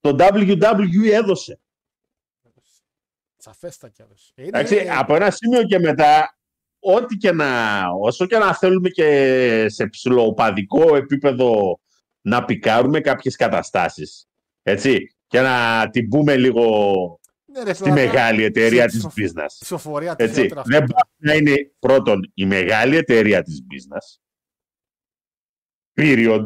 Το 0.00 0.16
WWE 0.18 1.10
έδωσε. 1.12 1.60
Σαφέστα 3.36 3.88
κι 3.88 4.02
άλλως. 4.02 4.32
Ε, 4.34 4.42
Είναι, 4.42 4.48
Εντάξει, 4.58 4.80
είναι- 4.80 4.94
από 4.96 5.14
ένα 5.14 5.30
σημείο 5.30 5.62
και 5.62 5.78
μετά, 5.78 6.36
ό,τι 6.78 7.16
και 7.16 7.32
να, 7.32 7.80
όσο 8.00 8.26
και 8.26 8.38
να 8.38 8.54
θέλουμε 8.54 8.88
και 8.88 9.66
σε 9.68 9.86
ψηλοπαδικό 9.86 10.96
επίπεδο 10.96 11.80
να 12.20 12.44
πικάρουμε 12.44 13.00
κάποιες 13.00 13.36
καταστάσεις, 13.36 14.26
έτσι, 14.62 15.16
και 15.26 15.40
να 15.40 15.88
την 15.90 16.08
πούμε 16.08 16.36
λίγο 16.36 17.20
ναι, 17.52 17.62
ρε, 17.62 17.72
στη 17.72 17.82
τώρα, 17.82 17.94
μεγάλη 17.94 18.42
εταιρεία 18.42 18.86
της 18.86 19.06
ψηφο- 19.06 19.12
business. 19.42 19.46
Ψηφοφορία 19.46 20.16
της 20.16 20.26
Έτσι, 20.26 20.40
δεύτερα 20.40 20.62
δεν 20.62 20.82
αυτό. 20.82 20.94
μπορεί 20.94 21.08
να 21.16 21.34
είναι 21.34 21.72
πρώτον 21.78 22.30
η 22.34 22.46
μεγάλη 22.46 22.96
εταιρεία 22.96 23.42
της 23.42 23.60
business. 23.70 24.20
Period. 26.00 26.44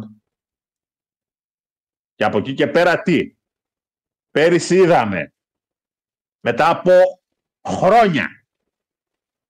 Και 2.15 2.25
από 2.25 2.39
εκεί 2.39 2.55
και 2.55 2.67
πέρα 2.67 3.03
τι; 3.03 3.37
Πέρυσι 4.31 4.77
είδαμε 4.77 5.35
μετά 6.41 6.69
από 6.71 6.91
χρόνια 7.69 8.29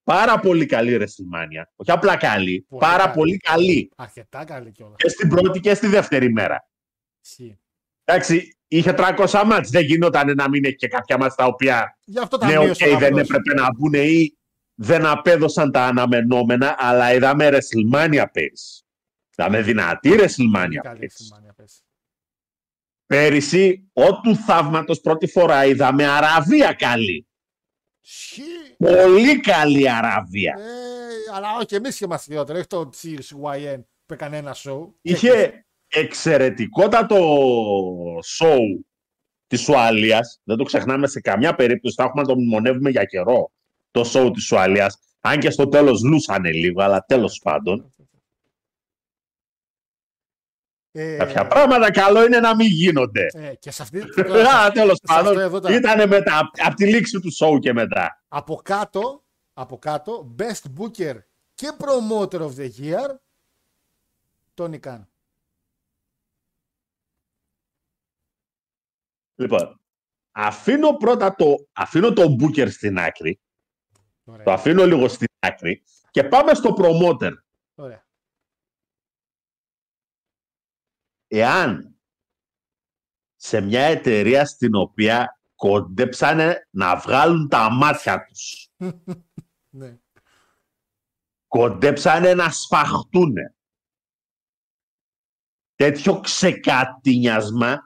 πάρα 0.03 0.39
πολύ 0.41 0.67
καλή 0.67 0.97
WrestleMania. 1.01 1.63
Όχι 1.77 1.91
απλά 1.91 2.17
καλή, 2.17 2.67
Πολύ 2.69 2.81
πάρα 2.83 3.03
καλή. 3.03 3.15
πολύ 3.15 3.37
καλή. 3.37 3.91
Αρκετά 3.97 4.45
καλή 4.45 4.71
κιόλας. 4.71 4.97
Και 4.97 5.09
στην 5.09 5.29
πρώτη 5.29 5.61
και 5.61 5.75
στη 5.75 5.87
δεύτερη 5.87 6.33
μέρα. 6.33 6.69
Ισχύει. 7.25 7.61
Εντάξει, 8.05 8.56
είχε 8.69 8.95
300 8.97 9.43
μάτς. 9.47 9.71
Δεν 9.71 9.85
γινόταν 9.85 10.35
να 10.37 10.49
μην 10.49 10.64
έχει 10.64 10.75
και 10.77 10.89
κάποια 10.89 11.19
μάτς 11.19 11.35
τα 11.35 11.45
οποία 11.45 11.99
Γι' 12.05 12.19
αυτό 12.19 12.39
τα 12.39 12.47
ναι, 12.47 12.59
οκ, 12.59 12.64
μείωσε 12.64 12.85
ο 12.85 12.99
δεν 12.99 13.12
αυτός. 13.19 13.21
έπρεπε 13.29 13.55
να 13.55 13.69
μπουν 13.75 13.93
ή 13.95 14.37
δεν 14.75 15.07
απέδωσαν 15.07 15.71
τα 15.73 15.85
αναμενόμενα, 15.85 16.75
αλλά 16.79 17.12
είδαμε 17.14 17.49
WrestleMania 17.49 18.25
πέρυσι. 18.33 18.85
Είδαμε 19.39 19.62
δυνατή 19.62 20.09
Πολύ 20.09 20.21
WrestleMania 20.23 20.81
καλή 20.83 20.99
πέρυσι. 20.99 21.25
σημασία, 21.25 21.53
πες. 21.57 21.81
Πέρυσι, 23.07 23.91
ό 23.93 24.21
του 24.21 24.37
θαύματος 24.37 25.01
πρώτη 25.01 25.27
φορά 25.27 25.64
είδαμε 25.67 26.07
Αραβία 26.07 26.73
καλή. 26.73 27.27
Ισχύει. 28.01 28.43
Πολύ 28.79 29.41
καλή 29.41 29.91
Αραβία. 29.91 30.55
Ε, 30.59 31.35
αλλά 31.37 31.49
όχι, 31.61 31.75
εμείς 31.75 32.01
είμαστε 32.01 32.33
χειρότερο. 32.33 32.59
Όχι 32.59 32.67
το 32.67 32.91
CYN 33.03 33.81
που 34.07 34.14
έκανε 34.14 34.37
ένα 34.37 34.55
show. 34.64 34.89
Είχε 35.03 35.66
εξαιρετικότατο 35.89 37.18
show 38.39 38.59
της 39.47 39.68
Ουαλίας. 39.68 40.41
Δεν 40.45 40.57
το 40.57 40.64
ξεχνάμε 40.64 41.07
σε 41.07 41.20
καμιά 41.20 41.55
περίπτωση. 41.55 41.95
Θα 41.95 42.03
έχουμε 42.05 42.22
να 42.22 42.28
το 42.28 42.34
μνημονεύουμε 42.34 42.91
για 42.91 43.05
καιρό 43.05 43.51
το 43.91 44.11
show 44.14 44.30
της 44.32 44.51
Ουαλίας. 44.53 44.99
Αν 45.20 45.39
και 45.39 45.51
στο 45.51 45.68
τέλος 45.68 46.03
λούσανε 46.03 46.53
λίγο, 46.53 46.82
αλλά 46.82 47.05
τέλος 47.05 47.41
πάντων. 47.45 47.91
Ε, 50.93 51.16
Κάποια 51.16 51.47
πράγματα 51.47 51.91
καλό 51.91 52.24
είναι 52.24 52.41
να 52.41 52.55
μην 52.55 52.66
γίνονται. 52.66 53.26
ε, 53.32 53.55
και 53.55 53.70
σε 53.70 53.82
αυτή. 53.82 53.99
Α, 54.01 54.05
τέλος 54.72 54.97
σε 54.97 55.03
αυτό 55.09 55.24
πάντων, 55.24 55.39
εδώ 55.39 55.61
τα- 55.61 55.74
ήταν 55.74 56.09
μετά, 56.09 56.51
από 56.64 56.74
τη 56.74 56.87
λήξη 56.87 57.20
του 57.20 57.30
show 57.41 57.59
και 57.61 57.72
μετά. 57.72 58.22
από 58.28 58.55
κάτω, 58.64 59.24
από 59.53 59.78
κάτω, 59.78 60.34
Best 60.39 60.80
Booker 60.80 61.14
και 61.55 61.72
Promoter 61.78 62.41
of 62.41 62.51
the 62.57 62.70
Year, 62.80 63.09
Tony 64.55 64.80
Khan. 64.87 65.01
Λοιπόν, 69.37 69.80
αφήνω 70.30 70.97
πρώτα 70.97 71.34
το, 71.34 71.55
αφήνω 71.72 72.12
τον 72.12 72.37
Booker 72.41 72.70
στην 72.70 72.99
άκρη, 72.99 73.41
Ωραία. 74.24 74.45
το 74.45 74.53
αφήνω 74.53 74.84
λίγο 74.84 75.09
στην 75.09 75.26
άκρη 75.39 75.82
και 76.11 76.24
πάμε 76.24 76.55
στο 76.55 76.74
promoter. 76.78 77.32
Ωραία. 77.74 78.07
Εάν 81.26 81.97
σε 83.37 83.61
μια 83.61 83.82
εταιρεία 83.82 84.47
στην 84.47 84.74
οποία 84.74 85.41
κοντέψανε 85.55 86.68
να 86.70 86.97
βγάλουν 86.97 87.49
τα 87.49 87.70
μάτια 87.70 88.24
τους, 88.24 88.68
Ναι. 89.70 89.99
κοντέψανε 91.47 92.34
να 92.34 92.51
σφαχτούνε, 92.51 93.55
τέτοιο 95.74 96.20
ξεκατίνιασμα 96.20 97.86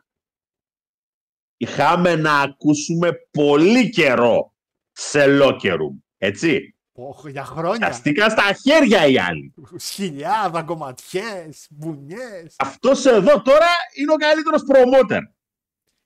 είχαμε 1.61 2.17
να 2.17 2.41
ακούσουμε 2.41 3.13
πολύ 3.31 3.91
καιρό 3.91 4.55
σε 4.93 5.25
locker 5.43 5.73
room. 5.73 5.95
Έτσι. 6.19 6.75
Οχ, 6.93 7.25
για 7.29 7.45
χρόνια. 7.45 7.87
Αστικά 7.87 8.29
στα 8.31 8.53
χέρια 8.53 9.07
οι 9.07 9.19
άλλοι. 9.19 9.55
Σκυλιά, 9.77 10.63
κομματιές, 10.67 11.67
μπουνιές. 11.71 12.55
Αυτός 12.59 13.07
εδώ 13.07 13.43
τώρα 13.43 13.67
είναι 13.97 14.13
ο 14.13 14.17
καλύτερος 14.17 14.63
promoter. 14.73 15.21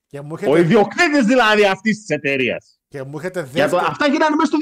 Και 0.07 0.21
μου 0.21 0.33
Ο 0.33 0.37
έχετε, 0.37 0.61
ιδιοκτήτης 0.61 1.25
δηλαδή 1.25 1.65
αυτής 1.67 1.99
της 1.99 2.09
εταιρείας. 2.09 2.79
και 2.89 3.03
μου 3.03 3.19
έχετε 3.19 3.41
Για 3.41 3.49
το, 3.51 3.59
δεύτερο. 3.59 3.87
αυτά 3.87 4.07
γίνανε 4.09 4.35
μέσα 4.37 4.47
στο 4.47 4.59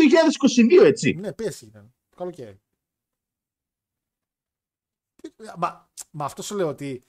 2022, 0.82 0.84
έτσι. 0.86 1.12
Ναι, 1.20 1.32
πέσει 1.32 1.64
ήταν. 1.64 1.94
Το 2.10 2.16
καλοκαίρι. 2.16 2.60
Μα, 5.58 5.90
μα 6.10 6.24
αυτό 6.24 6.42
σου 6.42 6.56
λέω 6.56 6.68
ότι 6.68 7.02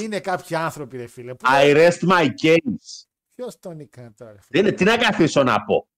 είναι 0.00 0.20
κάποιοι 0.20 0.56
άνθρωποι, 0.56 0.96
ρε 0.96 1.06
φίλε. 1.06 1.34
Που 1.34 1.44
I 1.48 1.76
rest 1.76 2.08
my 2.08 2.28
case. 2.42 3.06
Ποιος 3.42 3.58
τον 3.58 3.80
έκανε 3.80 4.10
τώρα, 4.10 4.32
ρε 4.32 4.38
φίλε; 4.40 4.60
Δεν 4.62 4.66
είναι, 4.66 4.76
τι 4.76 4.84
να 4.84 4.96
καθίσω 4.96 5.42
να 5.42 5.64
πω. 5.64 5.88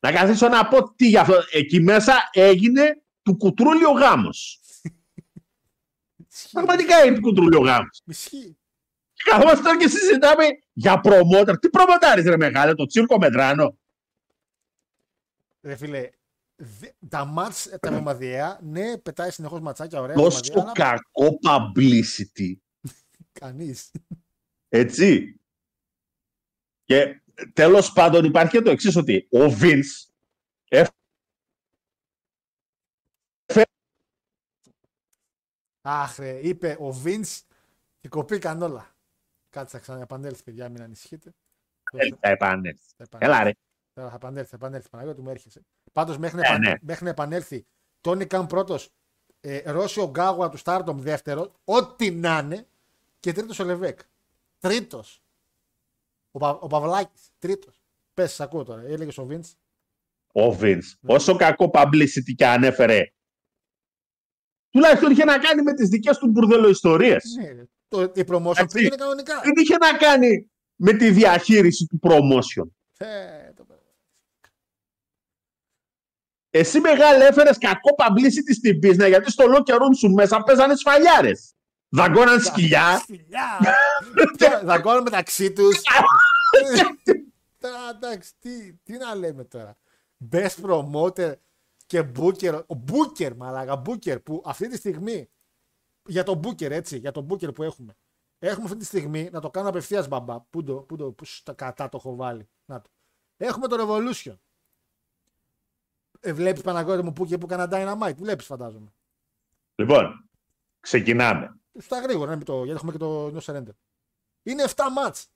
Να 0.00 0.12
καθίσω 0.12 0.48
να 0.48 0.68
πω 0.68 0.92
τι 0.94 1.06
γι' 1.08 1.18
αυτό. 1.18 1.34
Εκεί 1.52 1.80
μέσα 1.80 2.14
έγινε 2.32 3.02
του 3.22 3.36
κουτρούλι 3.36 3.84
ο 3.84 3.90
γάμος. 3.90 4.60
Ισχύει. 6.30 6.52
Πραγματικά 6.52 7.04
είναι 7.04 7.14
του 7.14 7.20
κουτρούλι 7.20 7.56
ο 7.56 7.60
γάμος. 7.60 8.02
Ισχύει. 8.04 8.56
Και 9.12 9.30
καθόμαστε 9.30 9.62
τώρα 9.62 9.76
και 9.78 9.88
συζητάμε 9.88 10.44
για 10.72 11.00
προμότερ. 11.00 11.58
Τι 11.58 11.70
προμοτάρεις 11.70 12.24
ρε 12.24 12.36
μεγάλε, 12.36 12.74
το 12.74 12.86
τσίρκο 12.86 13.18
μετράνο. 13.18 13.78
Ρε 15.62 15.76
φίλε, 15.76 16.10
δε- 16.56 16.92
τα 17.08 17.24
μάτς, 17.24 17.68
τα 17.80 17.90
βεμαδιαία, 17.90 18.58
ναι, 18.62 18.98
πετάει 18.98 19.30
συνεχώς 19.30 19.60
ματσάκια, 19.60 20.00
ωραία. 20.00 20.14
Τόσο 20.14 20.40
βεμαδιαία, 20.44 20.64
αλλά 20.86 21.00
κακό 21.12 21.38
publicity. 21.42 22.52
Κανείς. 23.32 23.90
Έτσι. 24.68 25.37
Και 26.88 27.20
τέλος 27.52 27.92
πάντων 27.92 28.24
υπάρχει 28.24 28.50
και 28.56 28.62
το 28.62 28.70
εξής 28.70 28.96
ότι 28.96 29.28
ο 29.30 29.38
Vince 29.60 30.06
Αχ, 35.80 36.18
ρε, 36.18 36.38
είπε 36.42 36.76
ο 36.80 37.02
Vince 37.04 37.40
και 38.00 38.08
κοπήκαν 38.08 38.62
όλα. 38.62 38.94
Κάτσε, 39.50 39.76
θα 39.76 39.82
ξαναεπανέλθει, 39.82 40.42
παιδιά, 40.42 40.68
μην 40.68 40.82
ανησυχείτε. 40.82 41.34
θα 42.20 42.28
επανέλθει. 42.28 42.86
Θα 42.96 43.04
επανέλθει. 43.04 43.34
Έλα 43.34 43.44
ρε. 43.44 43.52
Θα 43.94 44.12
επανέλθει, 44.14 44.48
θα 44.50 44.56
επανέλθει. 44.56 44.88
Παναγιώτη 44.88 45.20
μου 45.20 45.30
έρχεσαι. 45.30 45.60
Πάντως 45.92 46.18
μέχρι, 46.18 46.36
να 46.36 46.42
Ναι, 46.42 46.48
επανε- 46.48 46.68
ναι. 46.68 46.74
μέχρι 46.82 47.04
να 47.04 47.10
επανέλθει, 47.10 47.66
Τόνι 48.00 48.26
Καν 48.26 48.46
πρώτος, 48.46 48.90
ε, 49.40 49.70
Ρώσιο 49.70 50.10
Γκάγουα 50.10 50.48
του 50.48 50.58
Stardom 50.64 50.94
δεύτερο, 50.94 51.54
ό,τι 51.64 52.10
να 52.10 52.38
είναι, 52.38 52.66
και 53.20 53.32
τρίτος 53.32 53.58
ο 53.58 53.64
Λεβέκ. 53.64 53.98
Τρίτος. 54.58 55.22
Ο, 56.38 56.40
Πα, 56.40 56.50
ο 56.60 56.66
Παυλάκης, 56.66 57.22
τρίτος. 57.38 57.74
Πες, 58.14 58.32
σ' 58.34 58.40
ακούω 58.40 58.64
τώρα. 58.64 58.82
Έλεγε 58.86 59.20
ο 59.20 59.24
Βίντς. 59.24 59.56
Ο 60.32 60.56
Vince, 60.60 60.92
όσο 61.06 61.36
κακό 61.36 61.70
publicity 61.74 62.34
και 62.36 62.46
ανέφερε, 62.46 63.12
τουλάχιστον 64.70 65.10
είχε 65.10 65.24
να 65.24 65.38
κάνει 65.38 65.62
με 65.62 65.74
τις 65.74 65.88
δικές 65.88 66.18
του 66.18 66.26
μπουρδελοϊστορίες. 66.26 67.24
Ναι, 67.40 67.64
το, 67.88 68.00
η 68.02 68.24
promotion 68.28 68.50
Εντάξει. 68.50 68.66
πήγαινε 68.76 68.96
κανονικά. 68.96 69.40
Δεν 69.40 69.52
είχε 69.56 69.76
να 69.76 69.96
κάνει 69.96 70.50
με 70.76 70.92
τη 70.92 71.10
διαχείριση 71.10 71.86
του 71.86 71.98
promotion. 72.02 72.68
Ε, 72.96 73.52
το- 73.56 73.66
Εσύ 76.50 76.80
μεγάλε 76.80 77.24
έφερες 77.26 77.58
κακό 77.58 77.94
publicity 77.98 78.54
στην 78.56 78.78
πίσνα 78.78 79.06
γιατί 79.08 79.30
στο 79.30 79.44
locker 79.44 79.74
room 79.74 79.96
σου 79.98 80.10
μέσα 80.10 80.42
παίζανε 80.42 80.74
σφαλιάρες. 80.76 81.52
Δαγκώναν 81.88 82.40
σκυλιά. 82.40 83.02
Φιλιά! 83.06 83.58
Ποια- 84.36 84.62
Δαγκώνουν 84.64 85.02
μεταξύ 85.02 85.52
τους. 85.52 85.76
Τώρα 87.60 87.88
εντάξει, 87.94 88.32
τι, 88.38 88.72
τι 88.72 88.96
να 88.96 89.14
λέμε 89.14 89.44
τώρα. 89.44 89.78
Best 90.32 90.54
promoter 90.62 91.34
και 91.86 92.10
Booker. 92.18 92.62
Ο 92.66 92.74
Booker, 92.86 93.34
μαλάκα, 93.36 93.82
Booker 93.86 94.22
που 94.22 94.42
αυτή 94.44 94.68
τη 94.68 94.76
στιγμή. 94.76 95.28
Για 96.06 96.22
τον 96.22 96.40
Booker, 96.44 96.70
έτσι, 96.70 96.98
για 96.98 97.12
τον 97.12 97.26
Booker 97.30 97.54
που 97.54 97.62
έχουμε. 97.62 97.96
Έχουμε 98.38 98.64
αυτή 98.64 98.78
τη 98.78 98.84
στιγμή 98.84 99.28
να 99.32 99.40
το 99.40 99.50
κάνω 99.50 99.68
απευθείας 99.68 100.08
μπαμπά. 100.08 100.40
Πού 100.40 100.62
το, 100.62 100.74
πού 100.74 100.96
το, 100.96 101.12
πού 101.12 101.24
στα 101.24 101.52
κατά 101.52 101.88
το 101.88 101.96
έχω 101.96 102.14
βάλει. 102.14 102.48
Να 102.64 102.80
το. 102.80 102.90
Έχουμε 103.36 103.66
το 103.68 103.76
Revolution. 103.80 104.34
Ε, 106.20 106.32
Βλέπεις 106.32 106.62
Παναγιώτη 106.62 107.02
μου 107.02 107.12
Booker 107.18 107.40
που 107.40 107.46
έκανα 107.50 107.68
Dynamite. 107.70 108.16
Βλέπεις, 108.16 108.46
φαντάζομαι. 108.46 108.92
Λοιπόν, 109.74 110.28
ξεκινάμε. 110.80 111.56
Στα 111.78 112.00
γρήγορα, 112.00 112.30
ναι, 112.30 112.36
με 112.36 112.44
το, 112.44 112.64
γιατί 112.64 112.70
έχουμε 112.70 112.92
και 112.92 112.98
το 112.98 113.26
No 113.26 113.40
Surrender. 113.40 113.74
Είναι 114.42 114.64
7 114.66 114.74
μάτς. 114.92 115.30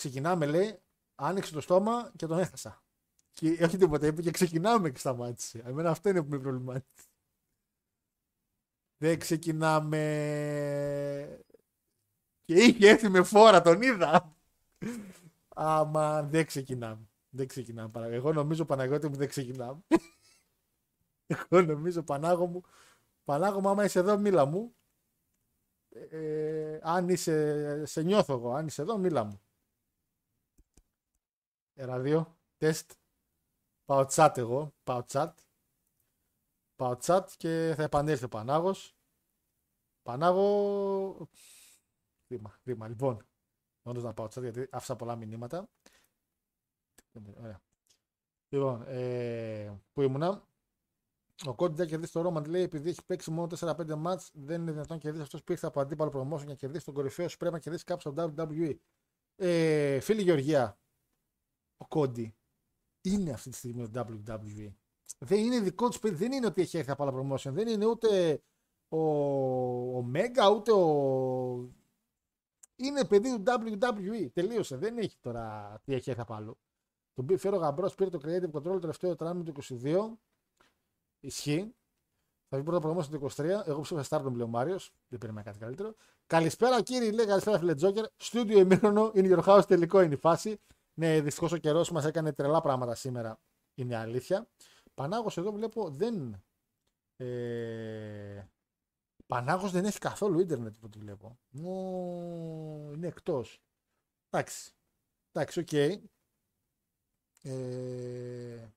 Ξεκινάμε, 0.00 0.46
λέει, 0.46 0.78
άνοιξε 1.14 1.52
το 1.52 1.60
στόμα 1.60 2.12
και 2.16 2.26
τον 2.26 2.38
έχασα. 2.38 2.82
Και 3.32 3.64
όχι 3.64 3.76
τίποτα, 3.76 4.06
είπε 4.06 4.22
και 4.22 4.30
ξεκινάμε 4.30 4.90
και 4.90 4.98
σταμάτησε. 4.98 5.58
Εμένα 5.64 5.90
αυτό 5.90 6.08
είναι 6.08 6.22
που 6.22 6.28
με 6.28 6.38
προβλημάτισε. 6.38 7.08
Δεν 8.96 9.18
ξεκινάμε. 9.18 9.98
Και 12.42 12.54
είχε 12.54 12.88
έρθει 12.88 13.08
με 13.08 13.22
φόρα, 13.22 13.62
τον 13.62 13.82
είδα. 13.82 14.36
Άμα 15.48 16.22
δεν 16.22 16.46
ξεκινάμε. 16.46 17.08
Δεν 17.30 17.46
ξεκινάμε. 17.46 17.88
Παναγ- 17.90 18.12
Εγώ 18.12 18.32
νομίζω 18.32 18.64
Παναγιώτη 18.64 19.08
μου 19.08 19.16
δεν 19.16 19.28
ξεκινάμε. 19.28 19.80
Εγώ 21.26 21.62
νομίζω 21.62 22.02
Πανάγο 22.02 22.46
μου 22.46 22.62
Πανάγο 23.24 23.60
μου, 23.60 23.68
άμα 23.68 23.84
είσαι 23.84 23.98
εδώ, 23.98 24.18
μίλα 24.18 24.44
μου. 24.44 24.74
Ε, 26.10 26.78
αν 26.82 27.08
είσαι, 27.08 27.84
σε 27.86 28.02
νιώθω 28.02 28.32
εγώ. 28.34 28.52
Αν 28.54 28.66
είσαι 28.66 28.82
εδώ, 28.82 28.98
μίλα 28.98 29.24
μου. 29.24 29.40
Ένα, 31.80 31.98
δύο, 31.98 32.38
τεστ. 32.56 32.92
Πάω 33.84 34.06
chat 34.10 34.32
εγώ. 34.36 34.74
Πάω 34.84 35.04
chat. 35.08 35.32
Πάω 36.76 36.96
chat 37.02 37.24
και 37.36 37.72
θα 37.76 37.82
επανέλθει 37.82 38.24
ο 38.24 38.28
Πανάγος. 38.28 38.96
Πανάγο... 40.02 41.28
Κρίμα, 42.26 42.58
κρίμα. 42.62 42.88
Λοιπόν, 42.88 43.26
όντως 43.82 44.02
να 44.02 44.14
πάω 44.14 44.26
chat 44.26 44.40
γιατί 44.40 44.68
άφησα 44.70 44.96
πολλά 44.96 45.16
μηνύματα. 45.16 45.68
Ωραία. 47.38 47.60
Λοιπόν, 48.48 48.82
ε, 48.86 49.80
που 49.92 50.02
ήμουνα. 50.02 50.48
Ο 51.46 51.54
Κόντι 51.54 51.74
δεν 51.74 51.86
κερδίσει 51.88 52.12
το 52.12 52.20
Ρόμαντ 52.20 52.46
λέει 52.46 52.62
επειδή 52.62 52.90
έχει 52.90 53.04
παίξει 53.04 53.30
μόνο 53.30 53.48
4-5 53.60 53.94
μάτς 53.94 54.30
δεν 54.34 54.60
είναι 54.60 54.70
δυνατόν 54.70 54.96
να 54.96 55.02
κερδίσει 55.02 55.22
αυτός 55.22 55.44
που 55.44 55.52
ήρθε 55.52 55.66
από 55.66 55.80
αντίπαλο 55.80 56.10
promotion 56.10 56.38
για 56.38 56.46
να 56.46 56.54
κερδίσει 56.54 56.84
τον 56.84 56.94
κορυφαίο 56.94 57.28
σου 57.28 57.36
πρέπει 57.36 57.54
να 57.54 57.60
κερδίσει 57.60 57.84
κάποιος 57.84 58.14
στο 58.14 58.32
WWE. 58.36 58.76
Ε, 59.36 60.00
φίλη 60.00 60.22
Γεωργία, 60.22 60.80
ο 61.80 61.86
Κόντι 61.88 62.34
είναι 63.00 63.30
αυτή 63.30 63.50
τη 63.50 63.56
στιγμή 63.56 63.88
το 63.88 64.06
WWE. 64.08 64.72
Δεν 65.18 65.38
είναι 65.38 65.60
δικό 65.60 65.88
τους 65.88 65.98
παιδί, 65.98 66.14
δεν 66.14 66.32
είναι 66.32 66.46
ότι 66.46 66.60
έχει 66.60 66.78
έρθει 66.78 66.90
από 66.90 67.02
άλλα 67.02 67.12
promotion, 67.12 67.50
δεν 67.52 67.68
είναι 67.68 67.86
ούτε 67.86 68.42
ο, 68.88 68.98
ο 69.96 70.02
Μέγα 70.02 70.50
ούτε 70.50 70.72
ο. 70.72 71.74
Είναι 72.76 73.04
παιδί 73.04 73.36
του 73.36 73.42
WWE. 73.46 74.28
Τελείωσε. 74.32 74.76
Δεν 74.76 74.98
έχει 74.98 75.16
τώρα 75.20 75.74
τι 75.84 75.94
έχει 75.94 76.10
έρθει 76.10 76.22
από 76.22 76.34
άλλο. 76.34 76.58
Τον 77.14 77.26
πήρε 77.26 77.38
φέρω 77.38 77.56
γαμπρός, 77.56 77.94
πήρε 77.94 78.10
το 78.10 78.20
creative 78.24 78.50
control 78.50 78.62
το 78.62 78.78
τελευταίο 78.78 79.16
τράμι 79.16 79.42
του 79.42 79.52
22. 79.82 80.16
Ισχύει. 81.20 81.74
Θα 82.48 82.56
βγει 82.56 82.62
πρώτα 82.62 82.80
προγράμμα 82.80 83.02
στο 83.02 83.44
23. 83.44 83.66
Εγώ 83.66 83.80
ψήφισα 83.80 84.18
Stardom, 84.18 84.32
λέει 84.32 84.42
ο 84.42 84.46
Μάριος. 84.46 84.92
Δεν 85.08 85.18
περίμενα 85.18 85.44
κάτι 85.46 85.58
καλύτερο. 85.58 85.94
Καλησπέρα 86.26 86.82
κύριε, 86.82 87.10
λέει 87.10 87.26
καλησπέρα 87.26 87.58
φίλε 87.58 87.74
Τζόκερ. 87.74 88.04
Στούντιο 88.16 88.58
ημίχρονο, 88.58 89.10
in 89.14 89.36
your 89.36 89.44
house, 89.44 89.62
τελικό 89.66 90.00
είναι 90.00 90.14
η 90.14 90.16
φάση. 90.16 90.60
Ναι, 90.94 91.20
δυστυχώς 91.20 91.52
ο 91.52 91.56
καιρός 91.56 91.90
μας 91.90 92.04
έκανε 92.04 92.32
τρελά 92.32 92.60
πράγματα 92.60 92.94
σήμερα. 92.94 93.40
Είναι 93.74 93.96
αλήθεια. 93.96 94.48
Πανάγος 94.94 95.36
εδώ 95.36 95.52
βλέπω 95.52 95.90
δεν. 95.90 96.44
Ε... 97.16 98.48
Πανάγος 99.26 99.70
δεν 99.70 99.84
έχει 99.84 99.98
καθόλου 99.98 100.40
ίντερνετ 100.40 100.74
που 100.78 100.88
τη 100.88 100.98
βλέπω. 100.98 101.38
Μου 101.50 102.92
είναι 102.94 103.06
εκτός. 103.06 103.62
Εντάξει. 104.30 104.72
Εντάξει, 105.32 105.60
οκ. 105.60 105.72
Ε... 107.42 108.68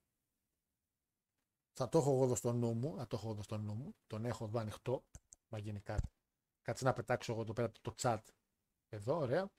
Θα 1.74 1.90
το 1.90 1.98
έχω 1.98 2.12
εγώ 2.12 2.24
εδώ 2.24 2.36
στο 2.36 2.52
νου 2.52 2.74
μου. 2.74 2.96
Θα 2.98 3.08
το 3.08 3.16
έχω 3.16 3.32
εδώ 3.32 3.44
στο 3.44 3.58
νου 3.58 3.74
μου. 3.74 3.96
Τον 4.08 4.26
έχω 4.26 4.46
εδώ 4.46 4.60
ανοιχτό. 4.60 5.04
Να 5.50 5.58
γίνει 5.58 5.80
κάτι. 5.80 6.12
Κάτσε 6.62 6.84
να 6.84 6.94
πετάξω 6.94 7.32
εγώ 7.32 7.42
εδώ 7.42 7.54
πέρα 7.54 7.72
το 7.82 7.94
chat. 8.02 8.20
Εδώ, 8.90 9.18
ωραία. 9.18 9.52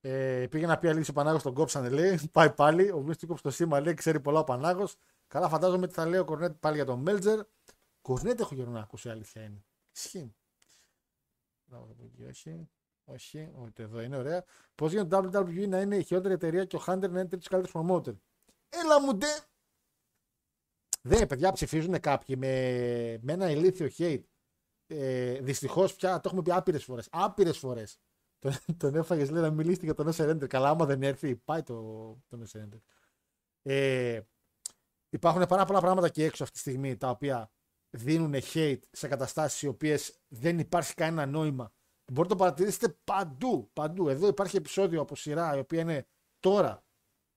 Ε, 0.00 0.46
πήγε 0.50 0.66
να 0.66 0.78
πει 0.78 0.88
αλήθεια 0.88 1.08
ο 1.10 1.12
Πανάγος 1.12 1.42
τον 1.42 1.54
κόψανε 1.54 1.88
λέει. 1.88 2.20
Πάει 2.32 2.50
πάλι. 2.52 2.90
Ο 2.90 3.00
Μίστη 3.00 3.26
κόψε 3.26 3.42
το 3.42 3.50
σήμα 3.50 3.80
λέει. 3.80 3.94
Ξέρει 3.94 4.20
πολλά 4.20 4.38
ο 4.38 4.44
Πανάγος. 4.44 4.96
Καλά, 5.26 5.48
φαντάζομαι 5.48 5.84
ότι 5.84 5.94
θα 5.94 6.06
λέει 6.06 6.20
ο 6.20 6.24
Κορνέτ 6.24 6.56
πάλι 6.60 6.76
για 6.76 6.84
τον 6.84 6.98
Μέλτζερ. 6.98 7.40
Κορνέτ 8.02 8.40
έχω 8.40 8.54
καιρό 8.54 8.70
να 8.70 8.80
ακούσει, 8.80 9.08
η 9.08 9.10
αλήθεια 9.10 9.42
είναι. 9.42 9.64
Ισχύει. 9.94 10.34
Να 11.64 11.78
δω 11.78 11.96
εκεί, 12.04 12.24
όχι. 12.24 12.68
Όχι, 13.04 13.52
ούτε 13.58 13.82
εδώ 13.82 14.00
είναι 14.00 14.16
ωραία. 14.16 14.44
Πώς 14.74 14.92
γίνεται 14.92 15.20
το 15.20 15.38
WWE 15.38 15.68
να 15.68 15.80
είναι 15.80 15.96
η 15.96 16.02
χειρότερη 16.02 16.34
εταιρεία 16.34 16.64
και 16.64 16.76
ο 16.76 16.82
Hunter 16.86 17.10
να 17.10 17.20
είναι 17.20 17.26
τρίτος 17.28 17.48
καλύτερος 17.48 17.86
promoter; 17.86 18.14
Έλα 18.68 19.00
μου 19.00 19.16
ντε! 19.16 19.26
Δεν, 21.02 21.26
παιδιά, 21.26 21.52
ψηφίζουν 21.52 22.00
κάποιοι 22.00 22.36
με, 22.38 23.18
με 23.22 23.32
ένα 23.32 23.50
ηλίθιο 23.50 23.88
hate. 23.98 24.22
Ε, 24.86 25.40
Δυστυχώς 25.40 25.94
πια 25.94 26.14
το 26.14 26.22
έχουμε 26.24 26.42
πει 26.42 26.52
άπειρες 26.52 26.84
φορές. 26.84 27.08
Άπειρες 27.10 27.58
φορές. 27.58 27.98
Τον, 28.40 28.52
τον 28.76 28.94
έφαγες, 28.94 29.30
λέει, 29.30 29.42
να 29.42 29.50
μιλήσει 29.50 29.84
για 29.84 29.94
τον 29.94 30.10
No 30.10 30.12
Surrender. 30.12 30.46
Καλά, 30.46 30.68
άμα 30.68 30.86
δεν 30.86 31.02
έρθει, 31.02 31.36
πάει 31.36 31.62
το, 31.62 31.74
το 32.28 32.38
No 32.42 32.58
Surrender. 32.58 32.80
Ε, 33.62 34.20
υπάρχουν 35.10 35.46
πάρα 35.46 35.64
πολλά 35.64 35.80
πράγματα 35.80 36.08
και 36.08 36.24
έξω 36.24 36.42
αυτή 36.42 36.54
τη 36.54 36.60
στιγμή 36.60 36.96
τα 36.96 37.08
οποία 37.08 37.50
δίνουν 37.90 38.34
hate 38.34 38.80
σε 38.90 39.08
καταστάσεις 39.08 39.62
οι 39.62 39.66
οποίες 39.66 40.20
δεν 40.28 40.58
υπάρχει 40.58 40.94
κανένα 40.94 41.26
νόημα. 41.26 41.72
Μπορείτε 42.12 42.34
να 42.34 42.40
το 42.40 42.44
παρατηρήσετε 42.44 42.98
παντού. 43.04 43.70
παντού. 43.72 44.08
Εδώ 44.08 44.26
υπάρχει 44.26 44.56
επεισόδιο 44.56 45.00
από 45.00 45.16
σειρά 45.16 45.56
η 45.56 45.58
οποία 45.58 45.80
είναι 45.80 46.06
τώρα 46.38 46.84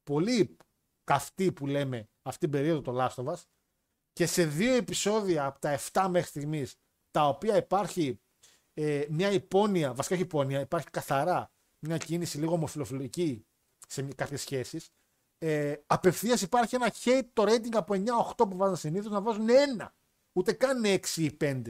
πολύ 0.04 0.58
καυτή 1.04 1.52
που 1.52 1.68
λέμε 1.68 2.10
αυτή 2.22 2.40
την 2.40 2.50
περίοδο 2.50 2.82
το 2.82 2.96
Last 2.98 3.24
of 3.24 3.34
Us 3.34 3.42
και 4.14 4.26
σε 4.26 4.46
δύο 4.46 4.74
επεισόδια 4.74 5.46
από 5.46 5.60
τα 5.60 5.80
7 5.92 6.08
μέχρι 6.10 6.30
στιγμής, 6.30 6.76
τα 7.12 7.28
οποία 7.28 7.58
υπάρχει 7.58 8.22
ε, 8.74 9.06
μια 9.10 9.32
υπόνοια, 9.32 9.94
βασικά 9.94 10.16
όχι 10.16 10.24
υπόνοια, 10.24 10.60
υπάρχει 10.60 10.90
καθαρά 10.90 11.52
μια 11.80 11.98
κίνηση 11.98 12.38
λίγο 12.38 12.54
ομοφιλοφιλική 12.54 13.45
σε 13.88 14.02
κάποιες 14.16 14.41
σχέσεις. 14.41 14.90
Ε, 15.38 15.74
Απευθείας 15.88 16.41
υπάρχει 16.41 16.76
ένα 16.76 16.94
hate 17.04 17.28
το 17.34 17.44
rating 17.44 17.74
από 17.74 17.94
9-8 18.38 18.50
που 18.50 18.58
βάζουν 18.58 18.76
συνήθως 18.76 19.12
να 19.12 19.22
βάζουν 19.22 19.50
ένα. 19.50 19.94
Ούτε 20.34 20.52
καν 20.52 20.84
6 20.86 21.00
ή 21.16 21.38
5. 21.41 21.62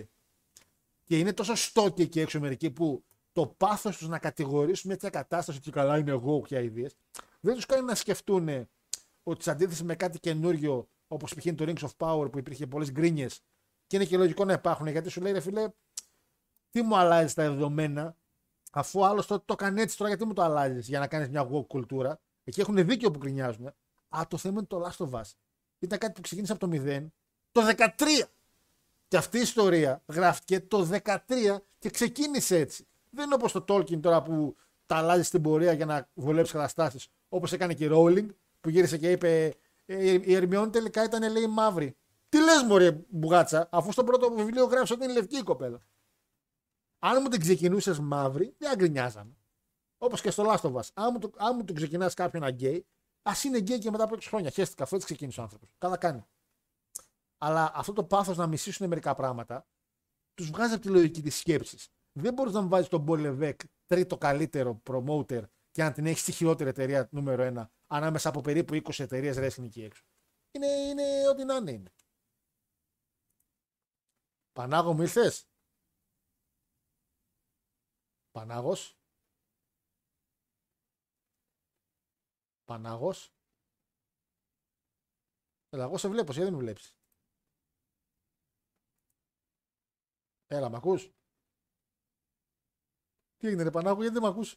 Και 1.03 1.19
είναι 1.19 1.33
τόσο 1.33 1.55
στόκοι 1.55 2.01
εκεί 2.01 2.19
έξω 2.19 2.39
μερικοί 2.39 2.71
που 2.71 3.03
το 3.31 3.47
πάθος 3.47 3.97
τους 3.97 4.07
να 4.07 4.19
κατηγορήσουν 4.19 4.89
μια 4.89 4.97
τέτοια 4.97 5.19
κατάσταση 5.19 5.57
ότι 5.57 5.71
καλά 5.71 5.97
είναι 5.97 6.11
εγώ 6.11 6.39
πια 6.39 6.59
ιδέες, 6.59 6.95
δεν 7.39 7.55
τους 7.55 7.65
κάνει 7.65 7.85
να 7.85 7.95
σκεφτούν 7.95 8.67
ότι 9.23 9.43
σε 9.43 9.51
αντίθεση 9.51 9.83
με 9.83 9.95
κάτι 9.95 10.19
καινούριο 10.19 10.87
όπως 11.07 11.33
π.χ. 11.33 11.45
είναι 11.45 11.55
το 11.55 11.65
Rings 11.67 11.87
of 11.87 11.91
Power 11.97 12.31
που 12.31 12.37
υπήρχε 12.37 12.67
πολλές 12.67 12.91
γκρίνιες 12.91 13.41
και 13.87 13.95
είναι 13.95 14.05
και 14.05 14.17
λογικό 14.17 14.45
να 14.45 14.53
υπάρχουν 14.53 14.87
γιατί 14.87 15.09
σου 15.09 15.21
λέει 15.21 15.31
ρε 15.31 15.39
φίλε, 15.39 15.67
τι 16.73 16.81
μου 16.81 16.97
αλλάζει 16.97 17.33
τα 17.33 17.43
δεδομένα, 17.43 18.15
αφού 18.71 19.05
άλλος 19.05 19.27
το, 19.27 19.39
το 19.39 19.53
έκανε 19.53 19.81
έτσι 19.81 19.97
τώρα, 19.97 20.09
γιατί 20.09 20.25
μου 20.25 20.33
το 20.33 20.41
αλλάζεις 20.41 20.87
για 20.87 20.99
να 20.99 21.07
κάνεις 21.07 21.29
μια 21.29 21.49
woke 21.49 21.67
κουλτούρα. 21.67 22.19
Εκεί 22.43 22.59
έχουν 22.59 22.75
δίκιο 22.75 23.11
που 23.11 23.19
γκρινιάζουν. 23.19 23.67
Α, 24.09 24.21
το 24.27 24.37
θέμα 24.37 24.53
είναι 24.57 24.67
το 24.67 24.85
Last 24.85 25.05
of 25.05 25.19
Us. 25.19 25.31
Ήταν 25.79 25.99
κάτι 25.99 26.13
που 26.13 26.21
ξεκίνησε 26.21 26.51
από 26.51 26.67
το 26.67 26.81
0 26.85 27.05
το 27.51 27.61
13. 27.77 27.87
Και 29.07 29.17
αυτή 29.17 29.37
η 29.37 29.41
ιστορία 29.41 30.03
γράφτηκε 30.07 30.59
το 30.59 30.89
13 31.03 31.15
και 31.79 31.89
ξεκίνησε 31.89 32.57
έτσι. 32.57 32.87
Δεν 33.09 33.25
είναι 33.25 33.33
όπως 33.33 33.51
το 33.51 33.65
Tolkien 33.67 33.99
τώρα 34.01 34.21
που 34.21 34.55
τα 34.85 34.95
αλλάζεις 34.95 35.27
στην 35.27 35.41
πορεία 35.41 35.73
για 35.73 35.85
να 35.85 36.09
βολέψεις 36.13 36.53
καταστάσεις. 36.53 37.07
Όπως 37.29 37.51
έκανε 37.51 37.73
και 37.73 37.85
η 37.85 37.89
Rowling 37.91 38.27
που 38.61 38.69
γύρισε 38.69 38.97
και 38.97 39.11
είπε 39.11 39.53
«Ε, 39.85 40.11
η 40.11 40.33
Ερμιόνη 40.35 40.69
τελικά 40.69 41.03
ήταν 41.03 41.31
λέει 41.31 41.47
μαύρη. 41.47 41.95
Τι 42.29 42.39
λες, 42.39 42.63
Μωρέ 42.67 42.91
Μπουγάτσα, 43.07 43.67
αφού 43.71 43.91
στο 43.91 44.03
πρώτο 44.03 44.31
βιβλίο 44.31 44.65
γράφει 44.65 44.93
ότι 44.93 45.03
είναι 45.03 45.13
λευκή 45.13 45.37
η 45.37 45.43
κοπέλα. 45.43 45.79
Αν 47.05 47.21
μου 47.21 47.29
την 47.29 47.39
ξεκινούσες 47.39 47.99
μαύρη, 47.99 48.55
δεν 48.57 48.71
θα 48.71 48.84
γκρινιάζαμε. 48.84 49.35
Όπως 49.97 50.21
και 50.21 50.31
στο 50.31 50.43
Last 50.47 50.61
of 50.61 50.73
Us. 50.73 50.87
Αν 50.93 51.09
μου, 51.13 51.19
το, 51.19 51.31
αν 51.37 51.55
μου 51.55 51.63
τον 51.63 51.75
ξεκινάς 51.75 52.13
κάποιον 52.13 52.47
γκέι, 52.47 52.87
ας 53.21 53.43
είναι 53.43 53.57
γκέι 53.57 53.77
και 53.77 53.91
μετά 53.91 54.03
από 54.03 54.15
6 54.15 54.21
χρόνια. 54.21 54.49
Χέστηκα, 54.49 54.83
αφού 54.83 54.95
έτσι 54.95 55.07
ξεκίνησε 55.07 55.39
ο 55.39 55.43
άνθρωπος. 55.43 55.69
Καλά 55.77 55.97
κάνει. 55.97 56.25
Αλλά 57.37 57.71
αυτό 57.75 57.93
το 57.93 58.03
πάθος 58.03 58.37
να 58.37 58.47
μισήσουν 58.47 58.87
μερικά 58.87 59.15
πράγματα, 59.15 59.67
τους 60.33 60.49
βγάζει 60.49 60.73
από 60.73 60.81
τη 60.81 60.89
λογική 60.89 61.21
της 61.21 61.37
σκέψης. 61.37 61.89
Δεν 62.11 62.33
μπορείς 62.33 62.53
να 62.53 62.61
μου 62.61 62.67
βάζεις 62.67 62.87
τον 62.87 63.01
Μπολεβέκ 63.01 63.59
τρίτο 63.85 64.17
καλύτερο 64.17 64.81
promoter 64.89 65.43
και 65.71 65.83
να 65.83 65.91
την 65.91 66.05
έχεις 66.05 66.21
στη 66.21 66.31
χειρότερη 66.31 66.69
εταιρεία 66.69 67.07
νούμερο 67.11 67.51
1 67.55 67.69
ανάμεσα 67.87 68.29
από 68.29 68.41
περίπου 68.41 68.73
20 68.73 68.99
εταιρείες 68.99 69.37
wrestling 69.37 69.63
εκεί 69.63 69.83
έξω. 69.83 70.03
Είναι, 70.51 70.67
είναι 70.67 71.27
ό,τι 71.29 71.43
να 71.43 71.55
είναι. 71.55 71.71
είναι. 71.71 71.91
Πανάγο 74.51 74.93
μου 74.93 75.01
ήρθες; 75.01 75.47
Πανάγος. 78.33 78.97
Πανάγος. 82.65 83.31
Έλα, 85.69 85.83
εγώ 85.83 85.97
σε 85.97 86.07
βλέπω, 86.07 86.31
εσύ 86.31 86.41
δεν 86.43 86.51
με 86.53 86.57
βλέπεις. 86.59 86.95
Έλα, 90.47 90.69
μ' 90.69 90.75
ακούς; 90.75 91.11
Τι 93.37 93.47
έγινε 93.47 93.63
ρε 93.63 93.71
Πανάγο, 93.71 94.01
γιατί 94.01 94.13
δεν 94.19 94.23
μ' 94.23 94.31
ακούς; 94.31 94.55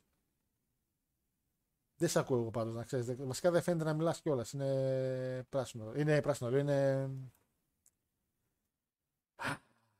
Δεν 1.98 2.08
σε 2.08 2.18
ακούω 2.18 2.38
εγώ 2.40 2.50
πάντως, 2.50 2.74
να 2.74 2.84
ξέρεις. 2.84 3.06
Δεν- 3.06 3.26
Βασικά 3.26 3.50
δεν 3.50 3.62
φαίνεται 3.62 3.84
να 3.84 3.94
μιλάς 3.94 4.20
κιόλας. 4.20 4.52
Είναι 4.52 5.46
πράσινο. 5.48 5.94
Είναι 5.94 6.20
πράσινο, 6.22 6.50
λέω, 6.50 6.58
είναι... 6.60 7.08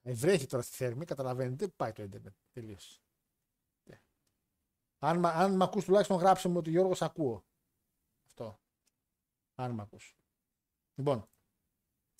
Ε, 0.03 0.13
βρέχει 0.13 0.47
τώρα 0.47 0.63
στη 0.63 0.77
θέρμη, 0.77 1.05
καταλαβαίνετε, 1.05 1.69
πάει 1.69 1.93
το 1.93 2.03
ίντερνετ. 2.03 2.35
Τελείωσε. 2.53 3.01
Ε. 5.07 5.09
Αν, 5.09 5.19
μ- 5.19 5.27
αν 5.27 5.57
μ' 5.57 5.63
ακούς 5.63 5.85
τουλάχιστον 5.85 6.17
γράψε 6.17 6.49
μου 6.49 6.57
ότι 6.57 6.71
Γιώργος 6.71 6.99
σ' 6.99 7.03
ακούω. 7.03 7.45
Αυτό. 8.27 8.61
Αν 9.55 9.71
μ' 9.71 9.81
ακούς. 9.81 10.17
Λοιπόν. 10.95 11.29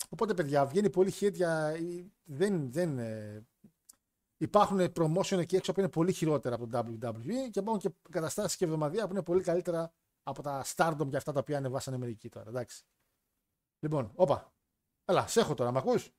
Οπότε 0.09 0.33
παιδιά, 0.33 0.65
βγαίνει 0.65 0.89
πολύ 0.89 1.13
hit 1.19 1.33
για... 1.33 1.73
Δεν, 2.23 2.71
δεν, 2.71 2.97
ε, 2.99 3.45
υπάρχουν 4.37 4.79
promotion 4.95 5.37
εκεί 5.37 5.55
έξω 5.55 5.71
που 5.73 5.79
είναι 5.79 5.89
πολύ 5.89 6.13
χειρότερα 6.13 6.55
από 6.55 6.67
το 6.67 6.79
WWE 6.79 7.49
και 7.51 7.59
υπάρχουν 7.59 7.77
και 7.79 7.91
καταστάσεις 8.09 8.57
και 8.57 8.65
εβδομαδία 8.65 9.05
που 9.05 9.11
είναι 9.11 9.23
πολύ 9.23 9.43
καλύτερα 9.43 9.93
από 10.23 10.41
τα 10.41 10.65
Stardom 10.75 11.09
και 11.09 11.17
αυτά 11.17 11.31
τα 11.31 11.39
οποία 11.39 11.57
ανεβάσανε 11.57 11.97
μερικοί 11.97 12.29
τώρα. 12.29 12.49
Εντάξει. 12.49 12.83
Λοιπόν, 13.79 14.11
όπα. 14.15 14.53
Έλα, 15.05 15.27
σε 15.27 15.39
έχω 15.39 15.53
τώρα, 15.53 15.71
μ' 15.71 15.77
ακούς; 15.77 16.09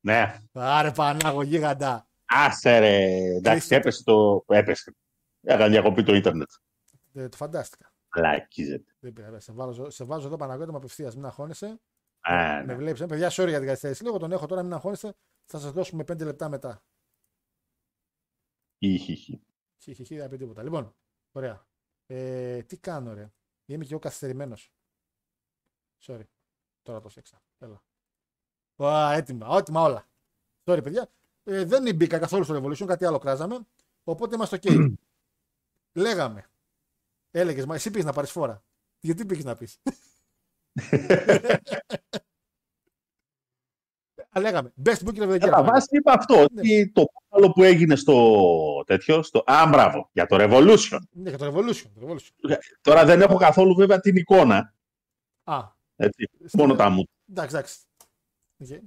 Ναι. 0.00 0.40
Άρε 0.52 0.92
Πανάγο, 0.92 1.42
γίγαντα. 1.42 2.08
Άσε 2.24 2.78
ρε. 2.78 3.04
Εντάξει, 3.14 3.58
Κλείστε. 3.58 3.76
έπεσε 3.76 4.02
το. 4.02 4.44
Έπεσε. 4.48 4.96
Έκανε 5.44 5.70
διακοπή 5.70 6.02
το 6.02 6.14
ίντερνετ. 6.14 6.50
Ε, 7.12 7.28
το 7.28 7.36
φαντάστηκα. 7.36 7.92
Λακίζεται. 8.16 8.94
Δεν 9.00 9.12
πειράζει. 9.12 9.44
Σε, 9.44 9.52
βάλω, 9.52 9.90
σε 9.90 10.04
βάζω 10.04 10.26
εδώ 10.26 10.36
Παναγιώτη 10.36 10.70
με 10.70 10.76
απευθείας. 10.76 11.14
Μην 11.14 11.24
αγχώνεσαι. 11.24 11.80
Α, 12.20 12.56
Με 12.56 12.62
ναι. 12.64 12.74
βλέπεις. 12.74 13.00
Ε. 13.00 13.06
Παιδιά, 13.06 13.28
sorry 13.30 13.48
για 13.48 13.58
την 13.58 13.66
καθυστέρηση. 13.66 14.02
Λίγο 14.02 14.18
τον 14.18 14.32
έχω 14.32 14.46
τώρα, 14.46 14.62
μην 14.62 14.72
αγχώνεσαι. 14.72 15.14
Θα 15.44 15.58
σας 15.58 15.72
δώσουμε 15.72 16.02
5 16.02 16.24
λεπτά 16.24 16.48
μετά. 16.48 16.82
Χιχιχι. 18.78 19.42
Χιχιχι, 19.78 20.16
δεν 20.16 20.28
πει 20.28 20.36
τίποτα. 20.36 20.62
Λοιπόν, 20.62 20.94
ωραία. 21.32 21.66
Ε, 22.06 22.62
τι 22.62 22.76
κάνω, 22.76 23.14
ρε. 23.14 23.32
Είμαι 23.66 23.84
και 23.84 23.90
εγώ 23.90 24.00
καθυστερημένος. 24.00 24.72
Sorry. 26.06 26.24
Τώρα 26.82 27.00
το 27.00 27.08
σέξα. 27.08 27.42
Έλα. 27.58 27.82
Ω, 28.76 29.10
έτοιμα, 29.10 29.56
έτοιμα 29.56 29.82
όλα. 29.82 30.08
Sorry, 30.64 30.80
παιδιά. 30.82 31.08
Ε, 31.44 31.64
δεν 31.64 31.94
μπήκα 31.96 32.18
καθόλου 32.18 32.44
στο 32.44 32.56
Revolution, 32.56 32.86
κάτι 32.86 33.04
άλλο 33.04 33.18
κράζαμε. 33.18 33.58
Οπότε 34.04 34.34
είμαστε 34.34 34.58
OK. 34.62 34.92
Λέγαμε. 35.94 36.44
Έλεγες, 37.30 37.66
μα 37.66 37.74
εσύ 37.74 37.90
πήγες 37.90 38.04
να 38.06 38.12
πάρεις 38.12 38.30
φόρα. 38.30 38.64
Γιατί 39.00 39.26
πήγες 39.26 39.44
να 39.44 39.56
πεις; 39.56 39.78
Λέγαμε. 44.40 44.72
Best 44.84 44.98
Booker 45.04 45.22
of 45.22 45.28
the 45.28 45.34
Year. 45.34 45.38
Κατά 45.38 45.62
βάση 45.64 45.96
είπα 45.96 46.12
αυτό, 46.12 46.42
ότι 46.42 46.90
το 46.94 47.04
άλλο 47.28 47.50
που 47.52 47.62
έγινε 47.62 47.96
στο 47.96 48.84
τέτοιο, 48.86 49.22
στο... 49.22 49.42
Α, 49.46 49.66
μπράβο, 49.68 50.08
για 50.12 50.26
το 50.26 50.36
Revolution. 50.40 50.98
Ναι, 51.10 51.28
για 51.28 51.38
το 51.38 51.46
Revolution. 51.46 51.90
Το 51.94 52.06
Revolution. 52.08 52.48
Τώρα 52.80 53.04
δεν 53.04 53.20
έχω 53.20 53.36
καθόλου 53.36 53.74
βέβαια 53.74 54.00
την 54.00 54.16
εικόνα, 54.16 54.74
Α, 55.44 55.58
έτσι, 55.96 56.28
μόνο 56.52 56.74
τα 56.74 56.88
μου. 56.90 57.04
εντάξει, 57.30 57.56
εντάξει. 57.56 57.78
Okay. 58.64 58.80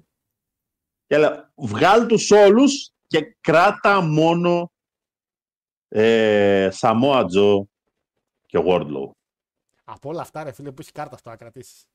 Και 1.06 1.18
λέω, 1.18 1.52
βγάλ 1.56 2.06
τους 2.06 2.32
όλους 2.32 2.92
και 3.08 3.38
κράτα 3.42 4.02
μόνο 4.02 4.72
ε, 5.88 6.70
Samoa 6.80 7.24
Joe 7.36 7.62
και 8.46 8.64
Wardlow. 8.68 9.10
Από 9.84 10.10
όλα 10.10 10.22
αυτά, 10.22 10.44
ρε 10.44 10.52
φίλε, 10.52 10.72
που 10.72 10.82
έχει 10.82 10.92
κάρτα 10.92 11.16
αυτό 11.16 11.30
να 11.30 11.36
κρατήσεις. 11.36 11.86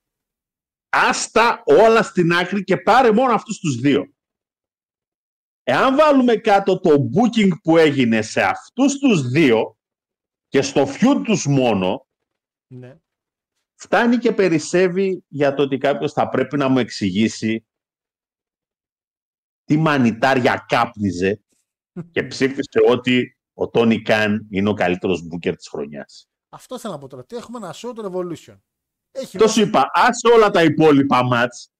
Άστα 0.89 1.61
όλα 1.65 2.03
στην 2.03 2.33
άκρη 2.33 2.63
και 2.63 2.77
πάρε 2.77 3.11
μόνο 3.11 3.33
αυτούς 3.33 3.59
τους 3.59 3.75
δύο. 3.75 4.13
Εάν 5.63 5.95
βάλουμε 5.95 6.35
κάτω 6.35 6.79
το 6.79 6.89
booking 6.89 7.49
που 7.63 7.77
έγινε 7.77 8.21
σε 8.21 8.41
αυτούς 8.41 8.97
τους 8.99 9.27
δύο 9.29 9.77
και 10.47 10.61
στο 10.61 10.83
feud 10.87 11.21
τους 11.23 11.45
μόνο, 11.45 12.07
Ναι. 12.67 12.97
φτάνει 13.75 14.17
και 14.17 14.31
περισσεύει 14.33 15.23
για 15.27 15.53
το 15.53 15.61
ότι 15.61 15.77
κάποιος 15.77 16.13
θα 16.13 16.29
πρέπει 16.29 16.57
να 16.57 16.69
μου 16.69 16.77
εξηγήσει 16.79 17.65
τι 19.63 19.77
μανιτάρια 19.77 20.65
κάπνιζε 20.67 21.41
και 22.11 22.23
ψήφισε 22.23 22.79
ότι 22.87 23.37
ο 23.53 23.69
Τόνι 23.69 24.01
Καν 24.01 24.47
είναι 24.49 24.69
ο 24.69 24.73
καλύτερος 24.73 25.21
booker 25.31 25.53
της 25.55 25.67
χρονιάς. 25.67 26.27
Αυτό 26.49 26.79
θέλω 26.79 26.93
να 26.93 26.99
πω 26.99 27.07
τώρα. 27.07 27.25
Τι 27.25 27.35
έχουμε 27.35 27.59
να 27.59 27.73
show 27.73 27.91
το 27.95 28.11
Revolution. 28.11 28.57
Έχει 29.11 29.37
Το 29.37 29.47
σου 29.47 29.61
είπα, 29.61 29.91
άσε 29.93 30.27
όλα 30.35 30.49
τα 30.49 30.63
υπόλοιπα 30.63 31.23
μάτς, 31.23 31.71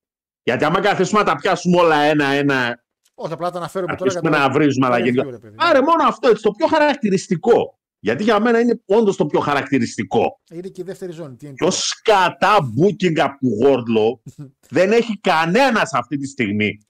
γιατί 0.43 0.63
άμα 0.63 0.79
καθίσουμε 0.79 1.19
να 1.19 1.25
τα 1.25 1.35
πιάσουμε 1.35 1.79
όλα 1.81 1.95
ένα-ένα, 1.95 2.83
Όχι, 3.13 3.33
απλά 3.33 3.51
το 3.51 3.57
αναφέρουμε 3.57 3.95
τώρα 3.95 4.11
αρχίσουμε 4.11 4.37
να 4.37 4.51
βρίζουμε 4.51 4.87
το 4.87 4.93
αλλά 4.93 5.05
review, 5.05 5.13
και 5.13 5.29
ρε 5.29 5.37
παιδί. 5.37 5.55
Άρε 5.59 5.81
μόνο 5.81 6.03
αυτό, 6.07 6.29
έτσι, 6.29 6.43
το 6.43 6.51
πιο 6.51 6.67
χαρακτηριστικό. 6.67 7.77
Γιατί 7.99 8.23
για 8.23 8.39
μένα 8.39 8.59
είναι 8.59 8.81
όντως 8.85 9.15
το 9.15 9.25
πιο 9.25 9.39
χαρακτηριστικό. 9.39 10.39
Είναι 10.51 10.67
και 10.67 10.81
η 10.81 10.83
δεύτερη 10.83 11.11
ζώνη. 11.11 11.35
Τι 11.35 11.45
είναι 11.45 11.55
Πιο 11.55 11.71
σκατά 11.71 12.57
booking 12.57 13.19
από 13.19 13.37
του 13.37 13.57
Wardlow 13.63 14.31
δεν 14.77 14.91
έχει 14.91 15.19
κανένας 15.19 15.93
αυτή 15.93 16.17
τη 16.17 16.27
στιγμή. 16.27 16.87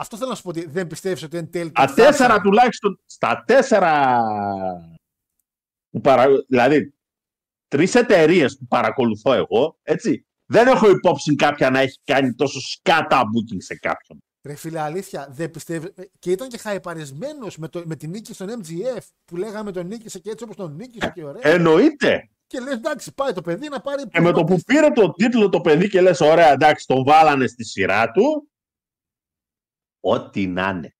Αυτό 0.00 0.16
θέλω 0.16 0.28
να 0.30 0.34
σου 0.36 0.42
πω 0.42 0.48
ότι 0.48 0.66
δεν 0.66 0.86
πιστεύεις 0.86 1.22
ότι 1.22 1.36
εν 1.36 1.50
τέλει. 1.50 1.70
Τα 1.72 1.86
το 1.86 1.94
τέσσερα 1.94 2.14
φάρσα- 2.28 2.40
τουλάχιστον, 2.40 3.00
στα 3.06 3.42
τέσσερα, 3.46 4.20
που 5.90 6.00
παρα... 6.00 6.26
δηλαδή 6.48 6.94
τρεις 7.68 7.94
εταιρείες 7.94 8.56
που 8.58 8.66
παρακολουθώ 8.66 9.32
εγώ, 9.32 9.78
έτσι, 9.82 10.26
δεν 10.46 10.66
έχω 10.66 10.90
υπόψη 10.90 11.34
κάποια 11.34 11.70
να 11.70 11.78
έχει 11.78 11.98
κάνει 12.04 12.34
τόσο 12.34 12.60
σκάτα 12.60 13.20
booking 13.22 13.56
σε 13.58 13.74
κάποιον. 13.74 14.18
Ρε 14.46 14.54
φίλε, 14.54 14.80
αλήθεια, 14.80 15.28
δεν 15.30 15.50
πιστεύει. 15.50 15.92
Και 16.18 16.30
ήταν 16.30 16.48
και 16.48 16.58
χαϊπαρισμένος 16.58 17.56
με, 17.56 17.68
το- 17.68 17.82
με 17.86 17.96
την 17.96 18.10
νίκη 18.10 18.34
στον 18.34 18.48
MGF 18.62 19.00
που 19.24 19.36
λέγαμε 19.36 19.72
τον 19.72 19.86
νίκησε 19.86 20.18
και 20.18 20.30
έτσι 20.30 20.44
όπως 20.44 20.56
τον 20.56 20.74
νίκησε 20.74 21.12
και 21.14 21.24
ωραία. 21.24 21.40
Εννοείται. 21.52 22.28
Και 22.46 22.60
λες, 22.60 22.72
εντάξει, 22.74 23.14
πάει 23.14 23.32
το 23.32 23.40
παιδί 23.40 23.68
να 23.68 23.80
πάρει. 23.80 24.02
Και 24.08 24.20
με 24.20 24.32
το 24.32 24.44
που 24.44 24.60
πήρε 24.66 24.90
το 24.90 25.12
τίτλο 25.12 25.48
το 25.48 25.60
παιδί 25.60 25.88
και 25.88 26.00
λες 26.00 26.20
ωραία 26.20 26.52
εντάξει 26.52 26.86
τον 26.86 27.04
βάλανε 27.04 27.46
στη 27.46 27.64
σειρά 27.64 28.10
του, 28.10 28.48
ό,τι 30.00 30.46
να 30.46 30.68
είναι. 30.68 30.96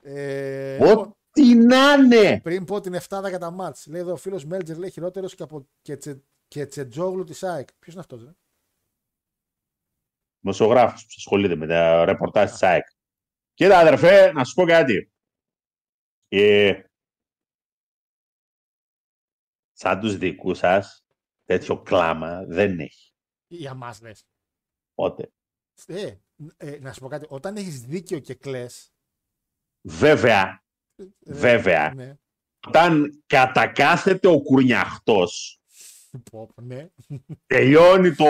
Ε, 0.00 0.78
λοιπόν, 0.78 0.98
Ό,τι 0.98 1.54
να 1.54 1.92
είναι. 1.92 2.40
πριν 2.40 2.64
πω 2.64 2.80
την 2.80 2.94
7 2.94 3.28
για 3.28 3.38
τα 3.38 3.50
μάτς, 3.50 3.86
λέει 3.86 4.00
εδώ 4.00 4.12
ο 4.12 4.16
φίλος 4.16 4.44
Μέλτζερ 4.44 4.78
λέει 4.78 4.90
χειρότερος 4.90 5.34
και 5.34 5.42
από 5.42 5.68
και, 5.82 5.98
και 6.48 6.66
Τσετζόγλου 6.66 7.24
της 7.24 7.42
ΑΕΚ. 7.42 7.68
Ποιος 7.78 7.92
είναι 7.94 8.02
αυτός, 8.02 8.24
ρε. 8.24 8.30
Δημοσιογράφος 10.40 11.02
που 11.02 11.14
ασχολείται 11.16 11.54
με 11.54 11.66
τα 11.66 12.04
ρεπορτάζ 12.04 12.50
της 12.50 12.62
ΑΕΚ. 12.62 12.86
Κοίτα 13.54 13.78
αδερφέ, 13.78 14.32
να 14.32 14.44
σου 14.44 14.54
πω 14.54 14.64
κάτι. 14.64 15.12
Ε, 16.28 16.82
σαν 19.72 20.00
τους 20.00 20.16
δικούς 20.16 20.58
σας, 20.58 21.04
τέτοιο 21.44 21.82
κλάμα 21.82 22.44
δεν 22.44 22.80
έχει. 22.80 23.12
Για 23.46 23.74
μας 23.74 24.00
λες. 24.00 24.26
Πότε. 24.94 25.32
Ε, 25.86 26.16
ε, 26.56 26.78
να 26.80 26.92
σου 26.92 27.00
πω 27.00 27.08
κάτι. 27.08 27.26
Όταν 27.28 27.56
έχεις 27.56 27.80
δίκιο 27.80 28.18
και 28.18 28.34
κλε. 28.34 28.66
Βέβαια, 29.88 30.62
Βέβαια. 31.26 31.92
Ναι. 31.94 32.14
όταν 32.66 33.22
κατακάθεται 33.26 34.28
ο 34.28 34.40
κουρνιαχτός, 34.40 35.58
Πω, 36.30 36.46
πω, 36.54 36.62
ναι. 36.62 36.88
τελειώνει 37.46 38.14
το... 38.14 38.24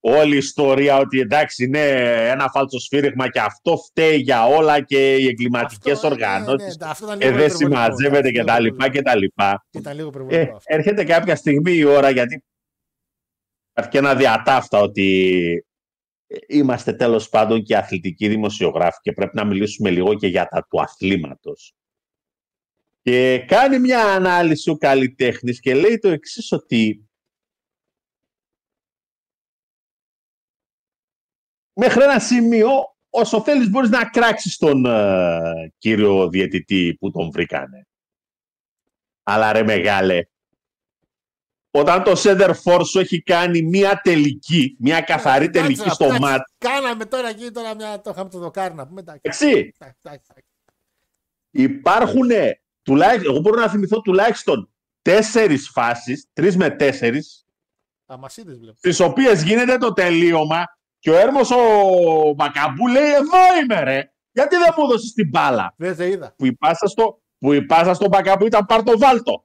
όλη 0.00 0.34
η 0.34 0.38
ιστορία 0.38 0.96
ότι 0.98 1.20
εντάξει 1.20 1.64
είναι 1.64 1.80
ένα 2.28 2.48
φάλτσο 2.50 2.78
σφύριγμα 2.78 3.28
και 3.30 3.40
αυτό 3.40 3.76
φταίει 3.76 4.16
για 4.16 4.46
όλα 4.46 4.80
και 4.82 5.14
οι 5.16 5.26
εγκληματικές 5.26 5.92
Αυτό, 5.92 6.08
ναι, 6.08 6.14
οργανώσεις 6.14 6.76
ναι, 6.76 6.86
αυτό 6.88 7.06
ήταν 7.06 7.18
και 7.18 7.24
λίγο 7.26 7.38
δεν 7.38 7.46
υπερβολικό. 7.46 7.74
συμμαζεύεται 7.86 8.30
και 8.30 8.40
Ήταν 8.40 8.46
τα 8.46 8.60
λίγο 8.60 8.74
λοιπά 8.74 8.88
και 8.90 9.02
τα 9.02 9.16
λοιπά. 9.16 9.66
Ήταν 9.70 9.94
λίγο 9.96 10.06
Ε, 10.06 10.10
υπερβολικό 10.10 10.56
αυτό. 10.56 10.74
έρχεται 10.74 11.04
κάποια 11.04 11.36
στιγμή 11.36 11.72
η 11.72 11.84
ώρα 11.84 12.10
γιατί 12.10 12.44
υπάρχει 13.70 13.90
και 13.90 13.98
ένα 13.98 14.14
διατάφτα 14.14 14.78
ότι 14.80 15.66
είμαστε 16.46 16.92
τέλος 16.92 17.28
πάντων 17.28 17.62
και 17.62 17.76
αθλητικοί 17.76 18.28
δημοσιογράφοι 18.28 18.98
και 19.02 19.12
πρέπει 19.12 19.36
να 19.36 19.44
μιλήσουμε 19.44 19.90
λίγο 19.90 20.14
και 20.14 20.26
για 20.26 20.46
τα 20.46 20.66
του 20.70 20.80
αθλήματος. 20.80 21.74
Και 23.02 23.44
κάνει 23.46 23.78
μια 23.78 24.02
ανάλυση 24.04 24.70
ο 24.70 24.76
καλλιτέχνης 24.76 25.60
και 25.60 25.74
λέει 25.74 25.98
το 25.98 26.08
εξής 26.08 26.52
ότι 26.52 27.08
μέχρι 31.72 32.02
ένα 32.02 32.18
σημείο 32.18 32.68
όσο 33.10 33.42
θέλεις 33.42 33.70
μπορείς 33.70 33.90
να 33.90 34.04
κράξεις 34.04 34.56
τον 34.56 34.84
ε, 34.84 35.72
κύριο 35.78 36.28
διαιτητή 36.28 36.96
που 37.00 37.10
τον 37.10 37.30
βρήκανε. 37.30 37.86
Αλλά 39.22 39.52
ρε 39.52 39.62
μεγάλε, 39.62 40.22
όταν 41.70 42.02
το 42.02 42.12
center 42.16 42.50
for 42.64 42.80
σου 42.86 42.98
έχει 42.98 43.22
κάνει 43.22 43.62
μια 43.62 44.00
τελική, 44.04 44.76
μια 44.78 45.00
καθαρή 45.00 45.44
Εντάξει, 45.44 45.62
τελική 45.74 45.90
στο 45.90 46.04
εντάξει, 46.04 46.22
μάτ, 46.22 46.40
Κάναμε 46.58 47.04
τώρα 47.04 47.28
εκεί 47.28 47.50
τώρα 47.50 47.74
μια, 47.74 48.00
το 48.00 48.10
είχαμε 48.10 48.30
το 48.30 48.38
δοκάρι 48.38 48.74
να 48.74 48.86
πούμε. 48.86 49.00
Εντάξει, 49.00 49.20
έτσι, 49.22 49.74
εντάξει, 49.78 49.98
εντάξει. 50.02 50.30
υπάρχουν 51.50 52.28
τουλάχιστον, 52.82 53.30
εγώ 53.32 53.40
μπορώ 53.40 53.60
να 53.60 53.68
θυμηθώ 53.68 54.00
τουλάχιστον 54.00 54.70
τέσσερις 55.02 55.68
φάσεις, 55.68 56.26
τρεις 56.32 56.56
με 56.56 56.70
τέσσερις, 56.70 57.46
Αμασίδες 58.06 58.58
βλέπω. 58.58 58.76
στις 58.76 59.00
οποίες 59.00 59.42
γίνεται 59.42 59.78
το 59.78 59.92
τελείωμα 59.92 60.64
και 60.98 61.10
ο 61.10 61.16
Έρμος 61.16 61.50
ο 61.50 62.34
Μακαμπού 62.36 62.86
λέει 62.88 63.10
εδώ 63.12 63.38
είμαι 63.62 63.80
ρε, 63.80 64.12
γιατί 64.32 64.56
δεν 64.56 64.74
μου 64.76 64.84
έδωσες 64.84 65.12
την 65.12 65.28
μπάλα; 65.28 65.74
Δεν 65.76 65.94
σε 65.94 66.08
είδα. 66.08 66.34
Που 66.36 66.46
η 66.46 66.52
πάσα 66.52 66.86
στο, 66.86 67.22
που 67.38 67.52
η 67.52 67.62
πάσα 67.62 67.94
στο 67.94 68.08
Μακαμπού 68.08 68.46
ήταν 68.46 68.66
πάρ' 68.66 68.82
το 68.82 68.98
βάλτο. 68.98 69.44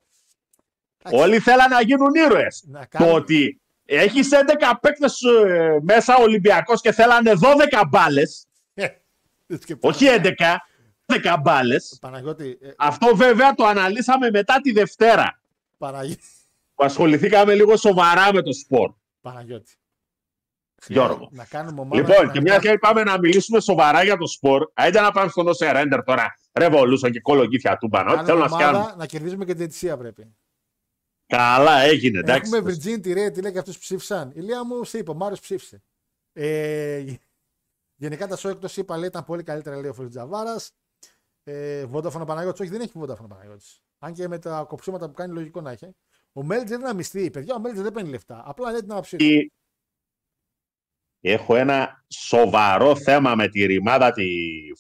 Εντάξει. 1.03 1.23
Όλοι 1.25 1.39
θέλαν 1.39 1.69
να 1.69 1.81
γίνουν 1.81 2.13
ήρωες. 2.13 2.63
Να 2.67 2.79
Το 2.79 2.85
κάνουμε- 2.89 3.13
ότι 3.15 3.61
έχεις 3.85 4.31
11 4.31 4.77
παίκτες 4.81 5.21
ε, 5.21 5.79
μέσα 5.81 6.15
Ολυμπιακός 6.15 6.81
και 6.81 6.91
θέλανε 6.91 7.31
12 7.35 7.85
μπάλες, 7.89 8.45
Ε, 8.73 8.87
και- 9.65 9.75
όχι 9.79 10.05
11, 10.05 10.61
10 11.05 11.37
μπάλες. 11.41 11.97
Παναγιώτη, 12.01 12.57
ε, 12.61 12.69
Αυτό 12.77 13.15
βέβαια 13.15 13.53
το 13.53 13.65
αναλύσαμε 13.65 14.29
μετά 14.29 14.59
τη 14.61 14.71
Δευτέρα. 14.71 15.39
Παναγι- 15.77 16.19
Που 16.75 16.83
ασχοληθήκαμε 16.83 17.53
λίγο 17.55 17.77
σοβαρά 17.77 18.33
με 18.33 18.41
το 18.41 18.53
σπορ. 18.53 18.93
Παναγιώτη. 19.21 19.73
Γιώργο. 20.87 21.29
Να 21.31 21.45
κάνουμε 21.45 21.81
ομάδα. 21.81 21.95
Λοιπόν, 21.95 22.25
να 22.25 22.31
και 22.31 22.41
μια 22.41 22.57
και 22.57 22.77
πάμε 22.77 23.03
να 23.03 23.19
μιλήσουμε 23.19 23.59
σοβαρά 23.59 24.03
για 24.03 24.17
το 24.17 24.27
σπορ, 24.27 24.69
άντε 24.73 25.01
να 25.01 25.11
πάμε 25.11 25.29
στον 25.29 25.45
Ose 25.47 25.75
Render 25.75 25.99
τώρα. 26.05 26.37
Revolution 26.51 27.11
και 27.11 27.19
κολογήθια 27.21 27.77
του 27.77 27.87
μπανό. 27.87 28.09
κάνουμε 28.09 28.25
Θέλω 28.27 28.39
να 28.39 28.47
σκάνουμε. 28.47 28.77
ομάδα, 28.77 28.95
να 28.95 29.05
κερδίζουμε 29.05 29.45
και 29.45 29.49
την 29.51 29.59
διαιτησία 29.59 29.97
πρέπει. 29.97 30.35
Καλά, 31.37 31.79
έγινε, 31.79 32.19
εντάξει. 32.19 32.51
Έχουμε 32.55 32.71
Virgin 32.71 33.01
τη 33.01 33.13
Ray, 33.15 33.33
τι 33.33 33.41
λέει 33.41 33.51
και 33.51 33.57
αυτούς 33.57 33.73
που 33.73 33.79
ψήφισαν. 33.79 34.31
Η 34.35 34.39
Λία 34.39 34.65
μου 34.65 34.83
σε 34.83 34.97
είπε, 34.97 35.11
ο 35.11 35.13
Μάριος 35.13 35.39
ψήφισε. 35.39 35.83
Ε, 36.33 37.05
γενικά 37.95 38.27
τα 38.27 38.37
show 38.37 38.49
εκτό 38.49 38.67
είπα 38.75 38.97
λέει 38.97 39.07
ήταν 39.07 39.23
πολύ 39.23 39.43
καλύτερα 39.43 39.79
λέει 39.79 39.89
ο 39.89 39.93
Φίλος 39.93 40.09
Τζαβάρας. 40.09 40.71
Ε, 41.43 41.85
Vodafone 41.91 42.25
Παναγιώτης, 42.25 42.59
όχι 42.59 42.69
δεν 42.69 42.81
έχει 42.81 42.91
Vodafone 42.95 43.27
Παναγιώτης. 43.27 43.81
Αν 43.99 44.13
και 44.13 44.27
με 44.27 44.39
τα 44.39 44.65
κοψίματα 44.67 45.07
που 45.07 45.13
κάνει 45.13 45.33
λογικό 45.33 45.61
να 45.61 45.71
έχει. 45.71 45.95
Ο 46.33 46.43
Μέλτζερ 46.43 46.79
είναι 46.79 46.89
αμυστή. 46.89 47.29
Παιδιά, 47.29 47.55
ο 47.55 47.59
Μέλτζερ 47.59 47.83
δεν 47.83 47.93
παίρνει 47.93 48.09
λεφτά. 48.09 48.43
Απλά 48.45 48.71
λέει 48.71 48.79
την 48.79 48.91
άποψή 48.91 49.17
του. 49.17 49.23
Και 49.23 49.51
Έχω 51.25 51.55
ένα 51.55 52.05
σοβαρό 52.07 52.95
θέμα 52.95 53.35
με 53.35 53.47
τη 53.47 53.65
ρημάδα 53.65 54.11
τη 54.11 54.25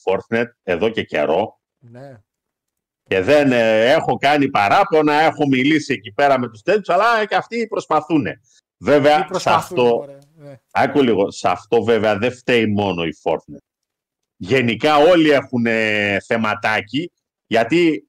Fortnite 0.03 0.51
εδώ 0.63 0.89
και 0.89 1.03
καιρό 1.03 1.59
Ναι. 1.79 2.21
Και 3.13 3.21
δεν 3.21 3.51
ε, 3.51 3.91
έχω 3.91 4.17
κάνει 4.17 4.49
παράπονα, 4.49 5.13
έχω 5.13 5.47
μιλήσει 5.47 5.93
εκεί 5.93 6.11
πέρα 6.11 6.39
με 6.39 6.49
τους 6.49 6.61
τέτοιους, 6.61 6.89
αλλά 6.89 7.25
και 7.25 7.35
αυτοί 7.35 7.67
προσπαθούν. 7.67 8.25
Βέβαια, 8.77 9.15
Τι 9.15 9.21
σε 9.21 9.27
προσπαθούν, 9.27 9.79
αυτό, 9.79 9.97
ωραία. 9.97 10.17
Ναι. 10.35 10.59
άκου 10.71 11.03
λίγο, 11.03 11.31
σε 11.31 11.49
αυτό 11.49 11.83
βέβαια 11.83 12.17
δεν 12.17 12.31
φταίει 12.31 12.65
μόνο 12.65 13.03
η 13.03 13.09
Fortnite. 13.23 13.65
Γενικά 14.35 14.97
όλοι 14.97 15.29
έχουν 15.29 15.65
ε, 15.65 16.17
θεματάκι, 16.25 17.11
γιατί 17.47 18.07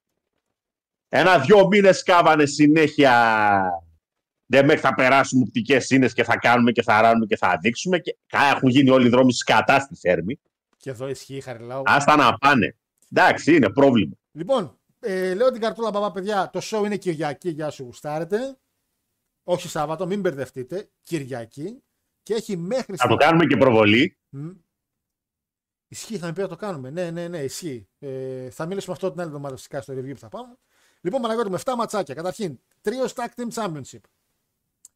ένα-δυο 1.09 1.67
μήνες 1.67 2.03
κάβανε 2.03 2.45
συνέχεια 2.45 3.13
δεν 4.45 4.65
μέχρι 4.65 4.81
θα 4.81 4.93
περάσουμε 4.93 5.43
οπτικές 5.47 5.85
σύνες 5.85 6.13
και 6.13 6.23
θα 6.23 6.37
κάνουμε 6.37 6.71
και 6.71 6.81
θα 6.81 7.01
ράνουμε 7.01 7.25
και 7.25 7.37
θα 7.37 7.57
δείξουμε 7.61 7.99
και 7.99 8.17
κα- 8.27 8.55
έχουν 8.55 8.69
γίνει 8.69 8.89
όλοι 8.89 9.05
οι 9.05 9.09
δρόμοι 9.09 9.33
σκατά 9.33 9.79
στη 9.79 9.95
θέρμη. 9.95 10.39
Και 10.77 10.89
εδώ 10.89 11.07
ισχύει 11.09 11.41
χαριλάου. 11.41 11.81
Άστα 11.85 12.15
να 12.15 12.37
πάνε. 12.37 12.75
Εντάξει, 13.11 13.55
είναι 13.55 13.69
πρόβλημα. 13.69 14.13
Λοιπόν, 14.31 14.79
ε, 15.05 15.33
λέω 15.33 15.51
την 15.51 15.61
καρτούλα 15.61 15.91
μπαμπά, 15.91 16.11
παιδιά. 16.11 16.49
Το 16.49 16.59
show 16.63 16.85
είναι 16.85 16.97
Κυριακή, 16.97 17.49
για 17.49 17.69
σου 17.69 17.83
γουστάρετε. 17.83 18.57
Όχι 19.43 19.67
Σάββατο, 19.67 20.05
μην 20.05 20.19
μπερδευτείτε. 20.19 20.89
Κυριακή. 21.03 21.83
Και 22.23 22.33
έχει 22.33 22.57
μέχρι. 22.57 22.95
Θα 22.95 23.07
το 23.07 23.15
κάνουμε 23.15 23.45
και 23.45 23.57
προβολή. 23.57 24.17
Μμ. 24.29 24.49
Ισχύει, 25.87 26.17
θα 26.17 26.25
με 26.25 26.33
πει 26.33 26.41
να 26.41 26.47
το 26.47 26.55
κάνουμε. 26.55 26.89
Ναι, 26.89 27.11
ναι, 27.11 27.27
ναι, 27.27 27.39
ισχύει. 27.39 27.87
Ε, 27.99 28.49
θα 28.49 28.65
μιλήσουμε 28.65 28.93
αυτό 28.93 29.11
την 29.11 29.19
άλλη 29.19 29.29
εβδομάδα 29.29 29.55
φυσικά 29.55 29.81
στο 29.81 29.93
review 29.93 30.13
που 30.13 30.19
θα 30.19 30.29
πάμε. 30.29 30.57
Λοιπόν, 31.01 31.21
Παναγιώτη, 31.21 31.49
με 31.49 31.59
7 31.63 31.73
ματσάκια. 31.77 32.13
Καταρχήν, 32.13 32.59
τρίο 32.81 33.05
Tag 33.15 33.27
Team 33.35 33.49
Championship. 33.53 33.99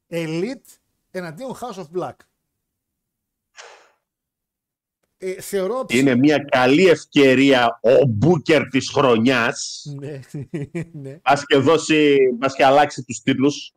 Elite 0.10 0.78
εναντίον 1.12 1.56
House 1.56 1.84
of 1.84 1.88
Black. 1.98 2.16
Ε, 5.22 5.42
θεωρώ. 5.42 5.86
Είναι 5.90 6.16
μια 6.16 6.38
καλή 6.38 6.86
ευκαιρία 6.88 7.80
ο 7.82 8.06
Μπούκερ 8.08 8.68
της 8.68 8.90
χρονιάς. 8.90 9.86
Ναι, 10.00 10.20
ναι. 10.94 11.20
Μπας 11.24 11.46
και 11.46 11.58
δώσει, 11.58 12.18
μπας 12.38 12.56
και 12.56 12.66
αλλάξει 12.66 13.04
τους 13.04 13.20
τίτλους. 13.22 13.74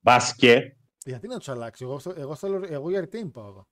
Μπας 0.00 0.34
και, 0.34 0.76
Γιατί 1.04 1.26
να 1.28 1.38
τους 1.38 1.48
αλλάξει; 1.48 1.84
Εγώ, 1.84 1.98
στο- 1.98 2.14
εγώ, 2.16 2.34
θέλω, 2.34 2.66
εγώ 2.68 2.90
για 2.90 3.04
retain 3.04 3.30
πάω 3.32 3.48
εδώ. 3.48 3.68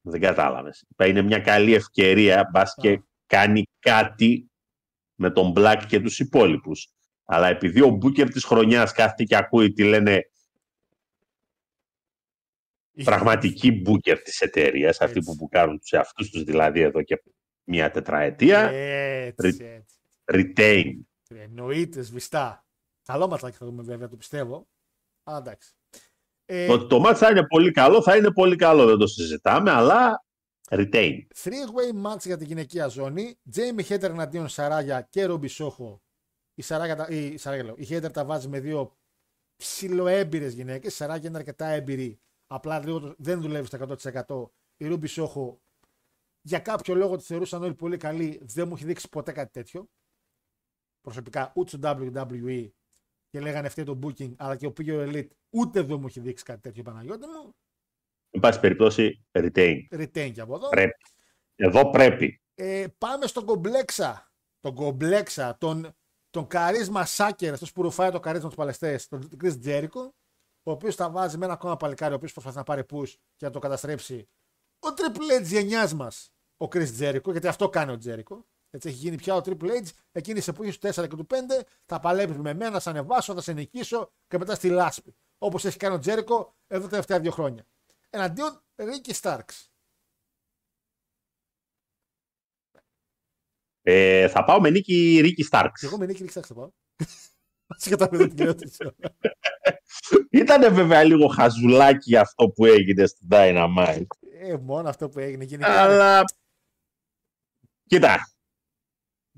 δεν 0.00 0.20
κατάλαβες. 0.20 0.84
Είπα, 0.90 1.06
Είναι 1.06 1.22
μια 1.22 1.38
καλή 1.38 1.74
ευκαιρία, 1.74 2.48
μπας 2.52 2.74
και 2.80 2.90
Α. 2.92 3.02
κάνει 3.26 3.62
κάτι 3.78 4.50
με 5.18 5.30
τον 5.30 5.52
Black 5.56 5.82
και 5.88 6.00
τους 6.00 6.18
υπόλοιπους. 6.18 6.88
Αλλά 7.24 7.48
επειδή 7.48 7.82
ο 7.82 7.88
Μπούκερ 7.88 8.30
της 8.30 8.44
χρονιάς 8.44 8.92
κάθεται 8.92 9.24
και 9.24 9.36
ακούει 9.36 9.72
τι 9.72 9.84
λένε 9.84 10.30
πραγματικοί 13.04 13.72
Μπούκερ 13.72 14.22
της 14.22 14.40
εταιρείας, 14.40 15.00
αυτοί 15.00 15.18
Έτσι. 15.18 15.30
που 15.30 15.34
μπουκάρουν 15.38 15.78
τους 15.78 15.90
εαυτούς 15.90 16.30
τους 16.30 16.42
δηλαδή 16.42 16.80
εδώ 16.80 17.02
και 17.02 17.22
μια 17.64 17.90
τετραετία, 17.90 18.60
Έτσι, 18.70 19.46
Ρι- 19.48 19.60
έτσι. 19.60 19.96
retain. 20.56 20.92
Εννοείται, 21.28 22.02
σβηστά. 22.02 22.66
Καλό 23.02 23.28
ματσάκι 23.28 23.56
θα 23.56 23.66
δούμε 23.66 23.82
βέβαια, 23.82 24.08
το 24.08 24.16
πιστεύω. 24.16 24.68
Αλλά 25.22 25.38
εντάξει. 25.38 25.72
Ε, 26.44 26.66
Το, 26.66 26.86
το 26.86 27.02
match 27.06 27.14
θα 27.16 27.30
είναι 27.30 27.46
πολύ 27.46 27.70
καλό, 27.70 28.02
θα 28.02 28.16
είναι 28.16 28.32
πολύ 28.32 28.56
καλό, 28.56 28.86
δεν 28.86 28.98
το 28.98 29.06
συζητάμε, 29.06 29.70
αλλά 29.70 30.24
retain. 30.70 31.18
Three-way 31.42 32.06
match 32.06 32.20
για 32.24 32.36
τη 32.36 32.44
γυναικεία 32.44 32.86
ζώνη. 32.88 33.38
Jamie 33.54 33.84
Hater 33.88 34.02
εναντίον 34.02 34.48
Σαράγια 34.48 35.00
και 35.10 35.24
Ρόμπι 35.24 35.48
Σόχο. 35.48 36.02
Η 36.54 36.62
Σαράγια, 36.62 36.96
τα- 36.96 37.08
η, 37.08 37.36
Σαράγια 37.36 37.64
λέω, 37.64 37.74
η 37.78 37.86
Hater 37.90 38.12
τα 38.12 38.24
βάζει 38.24 38.48
με 38.48 38.60
δύο 38.60 38.96
ψιλοέμπειρες 39.56 40.52
γυναίκες. 40.54 40.92
Η 40.92 40.96
Σαράγια 40.96 41.28
είναι 41.28 41.38
αρκετά 41.38 41.66
έμπειρη. 41.66 42.20
Απλά 42.54 42.84
λίγο 42.84 43.00
το- 43.00 43.14
δεν 43.18 43.40
δουλεύει 43.40 43.66
στο 43.66 43.76
100%. 43.76 44.52
Η 44.76 44.86
Ρόμπι 44.86 45.06
Σόχο 45.06 45.60
για 46.40 46.58
κάποιο 46.58 46.94
λόγο 46.94 47.16
τη 47.16 47.24
θεωρούσαν 47.24 47.62
όλοι 47.62 47.74
πολύ 47.74 47.96
καλή. 47.96 48.40
Δεν 48.44 48.68
μου 48.68 48.74
έχει 48.74 48.84
δείξει 48.84 49.08
ποτέ 49.08 49.32
κάτι 49.32 49.50
τέτοιο. 49.52 49.88
Προσωπικά 51.00 51.52
ούτε 51.54 51.68
στο 51.68 51.78
WWE 51.82 52.68
και 53.28 53.40
λέγανε 53.40 53.68
φταίει 53.68 53.84
το 53.84 53.98
booking, 54.02 54.34
αλλά 54.36 54.56
και 54.56 54.66
ο 54.66 54.72
Pure 54.76 55.08
Elite 55.08 55.28
ούτε 55.50 55.78
εδώ 55.80 55.98
μου 55.98 56.06
έχει 56.06 56.20
δείξει 56.20 56.44
κάτι 56.44 56.60
τέτοιο 56.60 56.82
Παναγιώτη 56.82 57.26
μου. 57.26 57.54
Εν 58.30 58.40
πάση 58.40 58.60
περιπτώσει, 58.60 59.24
retain. 59.32 59.76
Retain 59.90 60.30
και 60.34 60.40
από 60.40 60.54
εδώ. 60.54 60.68
Πρέπει. 60.68 60.94
Εδώ 61.56 61.90
πρέπει. 61.90 62.42
Ε, 62.54 62.86
πάμε 62.98 63.26
στον 63.26 63.44
κομπλέξα. 63.44 64.32
Τον 64.60 64.74
κομπλέξα, 64.74 65.56
τον, 65.58 65.92
τον 66.30 66.46
καρίσμα 66.46 67.04
Σάκερ, 67.04 67.52
αυτός 67.52 67.72
που 67.72 67.82
ρουφάει 67.82 68.10
το 68.10 68.20
καρίσμα 68.20 68.46
τους 68.48 68.56
παλαιστές, 68.56 69.08
τον 69.08 69.28
Chris 69.42 69.54
Jericho, 69.64 70.10
ο 70.62 70.70
οποίος 70.70 70.96
τα 70.96 71.10
βάζει 71.10 71.36
με 71.38 71.44
ένα 71.44 71.54
ακόμα 71.54 71.76
παλικάρι, 71.76 72.12
ο 72.12 72.16
οποίος 72.16 72.32
προσπαθεί 72.32 72.56
να 72.56 72.62
πάρει 72.62 72.84
push 72.90 73.08
και 73.36 73.44
να 73.44 73.50
το 73.50 73.58
καταστρέψει. 73.58 74.28
Ο 74.78 74.88
Triple 74.96 75.40
H 75.40 75.44
γενιάς 75.44 75.94
μας, 75.94 76.32
ο 76.56 76.66
Chris 76.72 76.98
Jericho, 76.98 77.30
γιατί 77.30 77.46
αυτό 77.46 77.68
κάνει 77.68 77.92
ο 77.92 77.98
Jericho. 78.04 78.44
Έτσι 78.70 78.88
έχει 78.88 78.96
γίνει 78.96 79.16
πια 79.16 79.34
ο 79.34 79.40
Triple 79.44 79.70
H, 79.70 79.88
εκείνη 80.12 80.38
της 80.38 80.48
εποχής 80.48 80.78
του 80.78 80.88
4 80.88 80.92
και 81.08 81.16
του 81.16 81.26
5, 81.30 81.34
θα 81.86 82.00
παλέψει 82.00 82.38
με 82.38 82.54
μένα, 82.54 82.70
θα 82.70 82.80
σε 82.80 82.90
ανεβάσω, 82.90 83.34
θα 83.34 83.40
σε 83.40 83.52
νικήσω 83.52 84.12
και 84.26 84.38
μετά 84.38 84.54
στη 84.54 84.68
λάσπη. 84.68 85.14
Όπως 85.38 85.64
έχει 85.64 85.76
κάνει 85.76 85.94
ο 85.94 86.00
Jericho 86.04 86.46
εδώ 86.66 86.82
τα 86.82 86.88
τελευταία 86.88 87.20
δύο 87.20 87.30
χρόνια. 87.30 87.66
Εναντίον 88.10 88.62
Ricky 88.76 89.12
Starks. 89.20 89.66
Ε, 93.82 94.28
θα 94.28 94.44
πάω 94.44 94.60
με 94.60 94.70
νίκη 94.70 95.20
Ρίκη 95.22 95.42
Στάρξ. 95.42 95.80
Και 95.80 95.86
εγώ 95.86 95.98
με 95.98 96.06
νίκη 96.06 96.24
Ricky 96.24 96.38
Starks 96.38 96.46
θα 96.46 96.54
πάω. 96.54 96.70
Ασχετά 97.76 98.08
με 98.10 98.28
την 98.28 98.40
ερώτηση. 98.40 98.76
Ήτανε 100.30 100.68
βέβαια 100.68 101.04
λίγο 101.04 101.26
χαζουλάκι 101.26 102.16
αυτό 102.16 102.48
που 102.48 102.64
έγινε 102.64 103.06
στην 103.06 103.28
Dynamite. 103.30 104.06
Ε, 104.40 104.56
μόνο 104.56 104.88
αυτό 104.88 105.08
που 105.08 105.18
έγινε. 105.18 105.44
Γενικά. 105.44 105.80
Αλλά. 105.82 106.24
Κοίτα. 107.86 108.32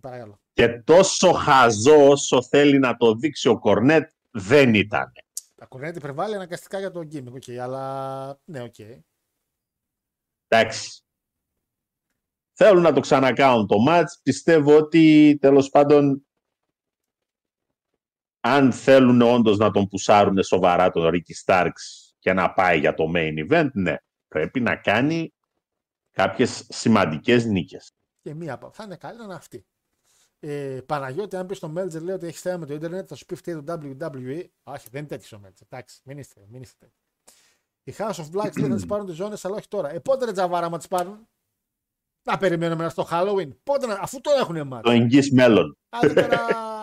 Παρακαλώ. 0.00 0.40
Και 0.52 0.68
τόσο 0.68 1.32
χαζό 1.32 2.08
όσο 2.08 2.42
θέλει 2.42 2.78
να 2.78 2.96
το 2.96 3.14
δείξει 3.14 3.48
ο 3.48 3.58
Cornette 3.58 4.10
δεν 4.30 4.74
ήταν. 4.74 5.12
Ο 5.54 5.66
Cornette 5.66 5.98
υπερβάλλει 5.98 6.34
αναγκαστικά 6.34 6.78
για 6.78 6.90
το 6.90 7.08
gimmick. 7.12 7.32
Okay, 7.32 7.56
αλλά 7.56 8.38
ναι, 8.44 8.62
οκ. 8.62 8.74
Εντάξει. 10.48 11.02
Θέλουν 12.52 12.82
να 12.82 12.92
το 12.92 13.00
ξανακάνουν 13.00 13.66
το 13.66 13.76
match. 13.88 14.04
Πιστεύω 14.22 14.76
ότι 14.76 15.36
τέλος 15.40 15.68
πάντων 15.68 16.26
αν 18.46 18.72
θέλουν 18.72 19.22
όντως 19.22 19.56
να 19.56 19.70
τον 19.70 19.86
πουσάρουν 19.86 20.42
σοβαρά 20.42 20.90
τον 20.90 21.10
Ricky 21.12 21.44
Starks 21.44 22.12
και 22.18 22.32
να 22.32 22.52
πάει 22.52 22.78
για 22.78 22.94
το 22.94 23.12
main 23.14 23.48
event, 23.48 23.70
ναι, 23.72 23.96
πρέπει 24.28 24.60
να 24.60 24.76
κάνει 24.76 25.34
κάποιες 26.10 26.66
σημαντικές 26.68 27.44
νίκες. 27.44 27.92
Και 28.22 28.34
μία 28.34 28.52
από 28.52 28.70
θα 28.72 28.84
είναι 28.84 28.96
καλή 28.96 29.18
να 29.18 29.24
είναι 29.24 29.34
αυτή. 29.34 29.66
Ε, 30.40 30.80
Παναγιώτη, 30.86 31.36
αν 31.36 31.46
πεις 31.46 31.56
στο 31.56 31.72
Meltzer 31.76 32.02
λέει 32.02 32.14
ότι 32.14 32.26
έχει 32.26 32.38
θέμα 32.38 32.56
με 32.56 32.66
το 32.66 32.74
Ιντερνετ, 32.74 33.06
θα 33.08 33.14
σου 33.14 33.24
πει 33.24 33.34
φταίει 33.34 33.62
το 33.62 33.78
WWE. 33.82 34.44
Όχι, 34.62 34.88
δεν 34.90 35.00
είναι 35.00 35.08
τέτοιο 35.08 35.38
ο 35.38 35.40
Meltzer. 35.44 35.66
Εντάξει, 35.68 36.00
μην 36.04 36.18
είστε, 36.18 36.40
μην 36.48 36.62
είστε 36.62 36.76
τέτοιοι. 36.78 37.02
Οι 37.82 37.94
House 37.98 38.24
of 38.24 38.40
Blacks 38.40 38.52
δεν 38.52 38.68
θα 38.68 38.74
τις 38.74 38.86
πάρουν 38.86 39.06
τις 39.06 39.14
ζώνες, 39.14 39.44
αλλά 39.44 39.56
όχι 39.56 39.68
τώρα. 39.68 39.90
Ε, 39.90 39.98
πότε 39.98 40.24
ρε 40.24 40.32
τζαβάρα, 40.32 40.70
μα 40.70 40.78
τις 40.78 40.88
πάρουν; 40.88 41.28
Να 42.22 42.38
περιμένουμε 42.38 42.82
ένα 42.82 42.90
στο 42.90 43.06
Halloween. 43.10 43.48
Πότε 43.62 43.86
να, 43.86 43.94
αφού 43.94 44.20
τώρα 44.20 44.38
έχουν 44.38 44.66
μάτς. 44.66 44.82
Το 44.84 44.90
εγγύς 44.90 45.32
μέλλον. 45.32 45.76
Άντε 45.88 46.12
τώρα. 46.12 46.73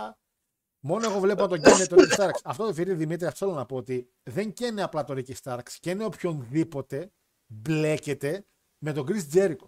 Μόνο 0.83 1.09
εγώ 1.09 1.19
βλέπω 1.19 1.41
να 1.41 1.47
τον 1.47 1.61
καίνε 1.61 1.85
το 1.85 1.95
Ricky 1.99 2.19
Starks. 2.19 2.39
Αυτό 2.43 2.65
το 2.65 2.73
φίλε 2.73 2.93
Δημήτρη, 2.93 3.25
αυτό 3.25 3.45
θέλω 3.45 3.57
να 3.57 3.65
πω 3.65 3.75
ότι 3.75 4.09
δεν 4.23 4.53
καίνε 4.53 4.81
απλά 4.83 5.03
το 5.03 5.13
Ricky 5.17 5.33
Starks. 5.43 5.71
Καίνε 5.79 6.05
οποιονδήποτε 6.05 7.11
μπλέκεται 7.47 8.45
με 8.77 8.93
τον 8.93 9.07
Chris 9.07 9.33
Jericho. 9.33 9.67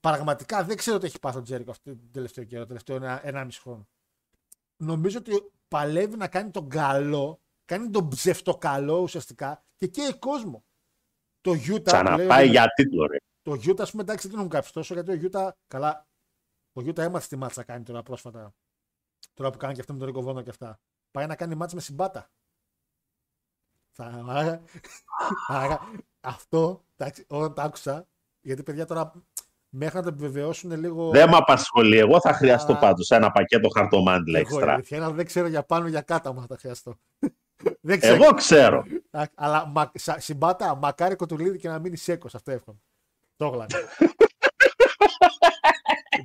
Πραγματικά 0.00 0.64
δεν 0.64 0.76
ξέρω 0.76 0.98
τι 0.98 1.06
έχει 1.06 1.18
πάθει 1.18 1.38
ο 1.38 1.42
Jericho 1.48 1.68
αυτό 1.68 1.90
το 1.90 2.08
τελευταίο 2.12 2.44
καιρό, 2.44 2.60
το 2.60 2.66
τελευταίο 2.66 2.96
ένα, 2.96 3.26
ένα 3.26 3.44
μισό 3.44 3.60
χρόνο. 3.62 3.88
Νομίζω 4.76 5.18
ότι 5.18 5.50
παλεύει 5.68 6.16
να 6.16 6.28
κάνει 6.28 6.50
τον 6.50 6.68
καλό, 6.68 7.40
κάνει 7.64 7.90
τον 7.90 8.08
ψευτοκαλό 8.08 8.98
ουσιαστικά 9.00 9.64
και 9.76 9.86
καίει 9.86 10.18
κόσμο. 10.18 10.64
Το 11.40 11.52
Utah. 11.52 11.82
Ξαναπάει 11.82 12.48
για 12.48 12.66
τίτλο, 12.74 13.06
ρε. 13.06 13.16
Το 13.42 13.52
Utah, 13.52 13.80
ας 13.80 13.90
πούμε, 13.90 14.02
εντάξει, 14.02 14.22
δεν 14.22 14.30
τον 14.30 14.38
έχουν 14.38 14.48
κάψει 14.48 14.72
τόσο 14.72 14.94
γιατί 14.94 15.12
ο 15.12 15.28
Utah. 15.32 15.50
Καλά. 15.66 16.08
Ο 16.72 16.80
Utah 16.84 16.98
έμαθε 16.98 17.26
τι 17.28 17.36
μάτσα 17.36 17.62
κάνει 17.62 17.84
τώρα 17.84 18.02
πρόσφατα. 18.02 18.54
Τώρα 19.34 19.50
που 19.50 19.58
κάνει 19.58 19.74
και 19.74 19.80
αυτό 19.80 19.92
με 19.92 19.98
τον 19.98 20.08
Ρίκο 20.08 20.22
Βόνο 20.22 20.42
και 20.42 20.50
αυτά. 20.50 20.80
Πάει 21.10 21.26
να 21.26 21.34
κάνει 21.36 21.54
μάτσα 21.54 21.74
με 21.74 21.80
συμπάτα. 21.80 22.30
Θα, 23.92 24.24
άρα, 24.28 24.62
άρα, 25.48 25.90
αυτό, 26.20 26.84
εντάξει, 26.96 27.24
όταν 27.28 27.54
το 27.54 27.62
άκουσα, 27.62 28.06
γιατί 28.40 28.62
παιδιά 28.62 28.84
τώρα 28.86 29.12
μέχρι 29.68 29.96
να 29.96 30.02
το 30.02 30.08
επιβεβαιώσουν 30.08 30.70
λίγο. 30.80 31.10
Δεν 31.10 31.28
με 31.28 31.36
απασχολεί. 31.36 31.98
Εγώ 31.98 32.20
θα 32.20 32.32
χρειαστώ 32.32 32.72
Α. 32.72 32.78
πάντως 32.78 33.10
ένα 33.10 33.30
πακέτο 33.30 33.68
χαρτομάντιλα 33.68 34.38
Εγώ, 34.38 34.48
η 34.48 34.52
έξτρα. 34.54 34.72
αλήθεια 34.72 34.96
είναι, 34.96 35.06
αλλά 35.06 35.14
δεν 35.14 35.26
ξέρω 35.26 35.46
για 35.46 35.62
πάνω 35.62 35.88
για 35.88 36.00
κάτω 36.00 36.28
αν 36.28 36.46
θα 36.48 36.56
χρειαστώ. 36.58 36.94
δεν 37.80 38.00
ξέρω. 38.00 38.14
Εγώ 38.24 38.34
ξέρω. 38.34 38.84
Α, 39.10 39.22
Αλλά 39.34 39.66
μα, 39.66 39.90
σα- 39.94 40.20
συμπάτα, 40.20 40.74
μακάρι 40.74 41.16
κοτουλίδι 41.16 41.58
και 41.58 41.68
να 41.68 41.78
μείνει 41.78 41.96
σέκος. 41.96 42.34
Αυτό 42.34 42.50
εύχομαι. 42.50 42.78
Το 43.36 43.46
έγλανε. 43.46 43.74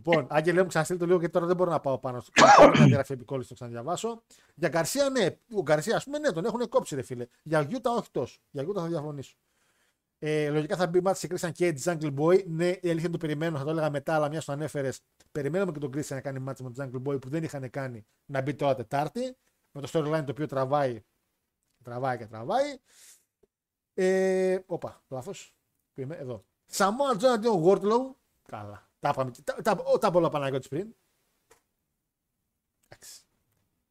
λοιπόν, 0.06 0.28
Άγγελε 0.30 0.62
μου 0.62 0.68
ξαναστείλει 0.68 1.00
το 1.00 1.06
λίγο 1.06 1.18
γιατί 1.18 1.34
τώρα 1.34 1.46
δεν 1.46 1.56
μπορώ 1.56 1.72
να 1.72 1.80
πάω 1.80 2.00
πάνω 2.00 2.20
στο 2.20 2.32
κάνω 2.32 2.72
μια 2.72 2.88
γραφή 2.88 3.14
επικόλληση 3.14 3.48
το 3.48 3.54
ξαναδιαβάσω. 3.54 4.24
Για 4.56 4.70
Γκαρσία, 4.70 5.10
ναι. 5.10 5.26
Ο 5.54 5.62
Γκαρσία, 5.62 5.96
ας 5.96 6.04
πούμε, 6.04 6.20
ναι, 6.20 6.32
τον 6.32 6.46
έχουν 6.46 6.70
κόψει, 6.70 6.96
ρε 6.96 7.02
φίλε. 7.02 7.28
Για 7.44 7.62
Γιούτα, 7.62 7.92
όχι 7.92 8.12
τόσο. 8.12 8.40
Για 8.50 8.64
Γιούτα 8.64 8.82
θα 8.82 8.88
διαφωνήσω. 8.88 9.36
Ε, 10.20 10.50
λογικά 10.50 10.76
θα 10.76 10.88
μπει 10.88 11.02
μάτι 11.02 11.20
σε 11.20 11.28
Christian 11.30 11.52
Cage 11.58 11.78
Jungle 11.84 12.14
Boy. 12.16 12.46
Ναι, 12.46 12.68
η 12.68 12.90
αλήθεια 12.90 13.00
είναι 13.00 13.10
το 13.10 13.18
περιμένω, 13.18 13.58
θα 13.58 13.64
το 13.64 13.70
έλεγα 13.70 13.90
μετά, 13.90 14.16
αλλά 14.16 14.30
μιας 14.30 14.46
το 14.46 14.52
ανέφερες. 14.52 15.02
Περιμένουμε 15.32 15.72
και 15.72 15.80
τον 15.80 15.92
Christian 15.94 16.08
να 16.08 16.22
κάνει 16.22 16.40
μάτι 16.40 16.64
με 16.64 16.72
τον 16.72 16.92
Jungle 16.92 17.08
Boy 17.08 17.22
που 17.22 17.30
δεν 17.30 17.44
είχαν 17.44 17.70
κάνει 17.70 18.06
να 18.26 18.42
μπει 18.42 18.54
τώρα 18.54 18.76
Τετάρτη. 18.76 19.36
Με 19.72 19.82
το 19.82 19.90
storyline 19.94 20.24
το 20.26 20.32
οποίο 20.32 20.48
τραβάει, 20.48 21.04
τραβάει 21.84 22.18
και 22.18 22.26
τραβάει. 22.26 22.78
Ε, 23.94 24.60
όπα, 24.66 25.04
λάθος. 25.08 25.56
Πού 25.94 26.02
είμαι, 26.02 26.16
εδώ. 26.16 26.46
Samoa 26.72 27.18
Joe 27.20 27.26
αντίον 27.26 27.64
Wardlow. 27.66 28.16
Καλά. 28.46 28.85
Τα 29.06 29.12
είπαμε. 29.14 29.32
και- 29.32 29.42
Τα, 29.44 29.56
τα, 29.62 29.98
τα 30.00 30.12
πολλά 30.12 30.30
Παναγιώτη 30.30 30.68
πριν. 30.68 30.88
Εντάξει. 32.88 33.20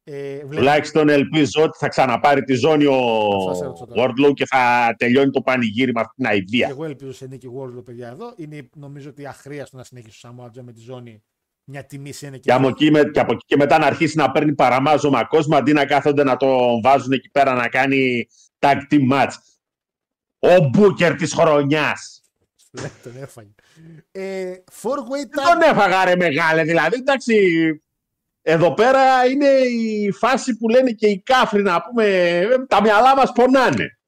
Ε, 0.03 0.35
βλέπω- 0.37 0.55
Τουλάχιστον 0.55 1.09
ελπίζω 1.09 1.63
ότι 1.63 1.77
θα 1.77 1.87
ξαναπάρει 1.87 2.43
τη 2.43 2.53
ζώνη 2.53 2.85
ο 2.85 2.93
Αυτό 3.37 3.53
σε 3.53 3.63
ρωτήσω 3.65 3.85
τώρα. 3.85 4.11
Wardlow 4.13 4.33
και 4.33 4.45
θα 4.45 4.93
τελειώνει 4.97 5.29
το 5.31 5.41
πανηγύρι 5.41 5.91
με 5.93 5.99
αυτήν 6.01 6.15
την 6.15 6.25
Και 6.25 6.31
αηδία. 6.31 6.67
εγώ 6.67 6.85
ελπίζω 6.85 7.13
σε 7.13 7.27
νίκη 7.27 7.47
Wardlow, 7.59 7.85
παιδιά, 7.85 8.07
εδώ. 8.07 8.33
Είναι 8.37 8.69
νομίζω 8.75 9.09
ότι 9.09 9.25
αχρίαστο 9.25 9.77
να 9.77 9.83
συνεχίσει 9.83 10.27
ο 10.27 10.29
Samoa 10.37 10.45
Joe 10.45 10.61
με 10.63 10.71
τη 10.73 10.79
ζώνη. 10.79 11.23
Μια 11.63 11.85
τιμή 11.85 12.11
σε 12.11 12.27
είναι 12.27 12.37
Και 12.37 12.51
από, 12.53 12.67
εκεί, 12.67 12.91
με- 12.91 13.09
και 13.11 13.19
από 13.19 13.33
εκεί 13.33 13.43
και 13.45 13.55
μετά 13.55 13.77
να 13.77 13.85
αρχίσει 13.85 14.17
να 14.17 14.31
παίρνει 14.31 14.53
παραμάζωμα 14.55 15.23
κόσμο 15.25 15.55
αντί 15.55 15.73
να 15.73 15.85
κάθονται 15.85 16.23
να 16.23 16.35
τον 16.37 16.81
βάζουν 16.81 17.11
εκεί 17.11 17.29
πέρα 17.29 17.53
να 17.53 17.67
κάνει 17.67 18.27
tag 18.59 18.77
team 18.89 19.11
match. 19.11 19.31
Ο 20.39 20.67
Μπούκερ 20.69 21.15
της 21.15 21.33
χρονιάς. 21.33 22.19
Ναι, 22.81 22.89
τον 23.03 23.17
έφαγε. 23.17 23.53
Ε, 24.11 24.55
four 24.81 24.97
way 24.97 25.09
Δεν 25.29 25.29
tag. 25.29 25.43
τον 25.51 25.61
έφαγα 25.61 26.05
ρε 26.05 26.15
μεγάλε 26.15 26.63
δηλαδή. 26.63 26.95
Εντάξει, 26.95 27.35
εδώ 28.41 28.73
πέρα 28.73 29.25
είναι 29.25 29.47
η 29.57 30.11
φάση 30.11 30.57
που 30.57 30.69
λένε 30.69 30.91
και 30.91 31.07
οι 31.07 31.21
κάφροι 31.21 31.61
να 31.61 31.81
πούμε 31.83 32.05
ε, 32.39 32.65
τα 32.65 32.81
μυαλά 32.81 33.15
μας 33.15 33.31
πονάνε. 33.31 33.99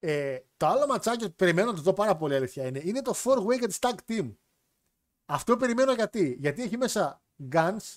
Ε, 0.00 0.38
το 0.56 0.66
άλλο 0.66 0.86
ματσάκι 0.86 1.24
που 1.28 1.34
περιμένω 1.34 1.70
να 1.70 1.76
το 1.76 1.82
δω 1.82 1.92
πάρα 1.92 2.16
πολύ 2.16 2.34
αλήθεια 2.34 2.66
είναι, 2.66 2.80
είναι 2.84 3.02
το 3.02 3.14
4-way 3.24 3.58
για 3.58 3.68
τη 3.68 3.76
tag 3.80 3.94
team. 4.08 4.34
Αυτό 5.26 5.56
περιμένω 5.56 5.92
γιατί. 5.92 6.36
Γιατί 6.40 6.62
έχει 6.62 6.76
μέσα 6.76 7.22
Guns, 7.52 7.96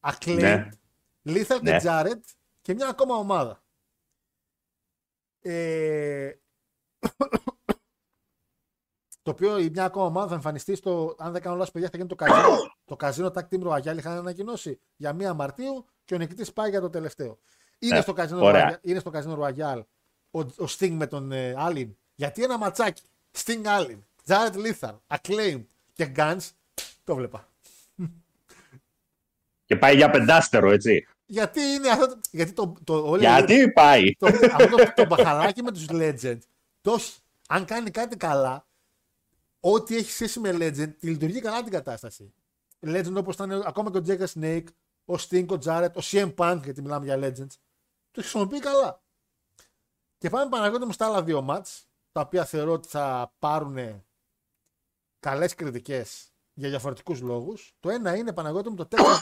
Acclaimed, 0.00 0.38
Ναι. 0.40 0.68
Lethal 1.24 1.60
Ναι. 1.62 1.78
και 1.78 1.80
Jared 1.88 2.20
και 2.62 2.74
μια 2.74 2.88
ακόμα 2.88 3.14
ομάδα. 3.16 3.62
Ε, 5.40 6.30
το 9.28 9.34
οποίο 9.34 9.58
η 9.58 9.70
μια 9.70 9.84
ακόμα 9.84 10.04
ομάδα 10.06 10.28
θα 10.28 10.34
εμφανιστεί 10.34 10.74
στο, 10.76 11.14
αν 11.18 11.32
δεν 11.32 11.42
κάνω 11.42 11.56
λάθος 11.56 11.70
παιδιά, 11.72 11.88
θα 11.90 11.96
γίνει 11.96 12.08
το 12.08 12.14
καζίνο. 12.14 12.56
το 12.84 12.96
καζίνο 12.96 13.32
Tag 13.34 13.42
Team 13.50 13.62
Royale 13.68 13.96
είχαν 13.96 14.16
ανακοινώσει 14.16 14.80
για 14.96 15.16
1 15.30 15.34
Μαρτίου 15.34 15.84
και 16.04 16.14
ο 16.14 16.18
νικητής 16.18 16.52
πάει 16.52 16.70
για 16.70 16.80
το 16.80 16.90
τελευταίο. 16.90 17.38
Είναι, 17.78 17.94
Ναι, 17.94 18.00
στο 18.00 18.12
καζίνο 18.12 18.44
ωραία. 18.44 18.70
Royale, 18.72 18.78
είναι 18.86 18.98
στο 18.98 19.10
καζίνο 19.10 19.38
Royale 19.46 19.82
ο, 20.30 20.40
ο 20.40 20.64
Sting 20.78 20.90
με 20.90 21.06
τον 21.06 21.32
ε, 21.32 21.54
Allen. 21.58 21.88
Γιατί 22.14 22.42
ένα 22.42 22.58
ματσάκι. 22.58 23.02
Sting 23.44 23.62
Allen, 23.64 23.98
Jared 24.26 24.54
Lethal, 24.54 24.96
Acclaimed 25.06 25.64
και 25.92 26.12
Guns 26.16 26.48
το 27.04 27.14
βλέπα. 27.14 27.48
Και 29.64 29.76
πάει 29.76 29.96
για 29.96 30.10
πεντάστερο, 30.10 30.70
έτσι. 30.70 31.06
Γιατί 31.26 31.60
είναι 31.60 31.88
αυτό. 31.88 32.06
το- 32.08 32.18
Γιατί 32.30 32.52
το, 32.52 32.74
το, 32.84 32.94
όλη- 33.08 33.20
Γιατί 33.20 33.72
πάει. 33.72 34.12
το, 34.18 34.26
αυτό 34.26 34.76
το, 34.76 34.92
το 34.94 35.06
μπαχαλάκι 35.06 35.62
με 35.62 35.72
τους 35.72 35.84
Legend, 35.90 36.38
το, 36.80 36.92
έχει- 36.92 37.16
αν 37.48 37.64
κάνει 37.64 37.90
κάτι 37.90 38.16
καλά, 38.16 38.66
ό,τι 39.72 39.96
έχει 39.96 40.10
σχέση 40.10 40.40
με 40.40 40.50
Legend, 40.52 40.94
τη 40.98 41.08
λειτουργεί 41.08 41.40
καλά 41.40 41.62
την 41.62 41.72
κατάσταση. 41.72 42.34
Legend 42.80 43.14
όπως 43.16 43.34
ήταν 43.34 43.52
ακόμα 43.52 43.90
και 43.90 43.98
ο 43.98 44.02
Jagger 44.06 44.26
Snake, 44.34 44.66
ο 45.04 45.14
Sting, 45.14 45.46
ο 45.48 45.58
Jarrett, 45.64 45.92
ο 45.94 46.00
CM 46.02 46.34
Punk, 46.34 46.60
γιατί 46.64 46.82
μιλάμε 46.82 47.04
για 47.04 47.18
Legends, 47.18 47.56
το 48.10 48.20
χρησιμοποιεί 48.20 48.58
καλά. 48.58 49.02
Και 50.18 50.30
πάμε 50.30 50.50
Παναγιώτη 50.50 50.84
μου 50.84 50.92
στα 50.92 51.06
άλλα 51.06 51.22
δύο 51.22 51.42
μάτς, 51.42 51.88
τα 52.12 52.20
οποία 52.20 52.44
θεωρώ 52.44 52.72
ότι 52.72 52.88
θα 52.88 53.34
πάρουν 53.38 54.04
καλές 55.20 55.54
κριτικές 55.54 56.32
για 56.54 56.68
διαφορετικούς 56.68 57.20
λόγους. 57.20 57.76
Το 57.80 57.90
ένα 57.90 58.16
είναι 58.16 58.32
Παναγιώτη 58.32 58.68
μου 58.68 58.74
το 58.74 58.88
Texas, 58.90 59.18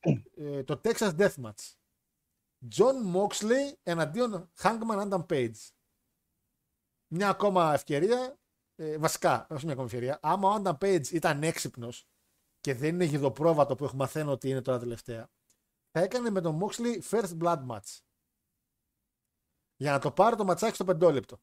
ε, 0.36 0.62
το 0.62 0.80
Texas 0.84 1.16
Deathmatch. 1.16 1.74
John 2.76 3.14
Moxley 3.14 3.72
εναντίον 3.82 4.50
Hangman 4.62 5.08
Adam 5.08 5.26
Page. 5.26 5.70
Μια 7.06 7.28
ακόμα 7.28 7.74
ευκαιρία. 7.74 8.38
Ε, 8.82 8.98
βασικά, 8.98 9.46
όχι 9.50 9.64
μια 9.64 9.72
ακόμα 9.72 9.86
ευκαιρία. 9.86 10.18
Άμα 10.22 10.48
ο 10.48 10.62
Adam 10.62 10.78
Page 10.78 11.06
ήταν 11.12 11.42
έξυπνος 11.42 12.06
και 12.60 12.74
δεν 12.74 12.94
είναι 12.94 13.04
γιδοπρόβατο 13.04 13.74
που 13.74 13.84
έχουμε 13.84 14.02
μαθαίνω 14.02 14.30
ότι 14.30 14.48
είναι 14.48 14.62
τώρα 14.62 14.78
τελευταία, 14.78 15.30
θα 15.90 16.00
έκανε 16.00 16.30
με 16.30 16.40
τον 16.40 16.60
Moxley 16.62 17.00
first 17.10 17.38
blood 17.38 17.66
match. 17.66 17.98
Για 19.76 19.92
να 19.92 19.98
το 19.98 20.12
πάρει 20.12 20.36
το 20.36 20.44
ματσάκι 20.44 20.74
στο 20.74 20.84
πεντόλεπτο. 20.84 21.40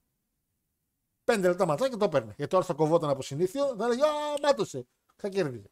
Πέντε 1.24 1.48
λεπτά 1.48 1.66
ματσάκι 1.66 1.92
και 1.92 1.98
το 1.98 2.06
έπαιρνε. 2.06 2.34
Γιατί 2.36 2.52
τώρα 2.52 2.66
θα 2.66 2.74
κοβόταν 2.74 3.10
από 3.10 3.22
συνήθιο, 3.22 3.76
θα 3.76 3.86
έλεγε 3.86 4.04
Α, 4.04 4.40
μάτωσε. 4.42 4.88
Θα 5.16 5.30
κέρδιζε. 5.30 5.72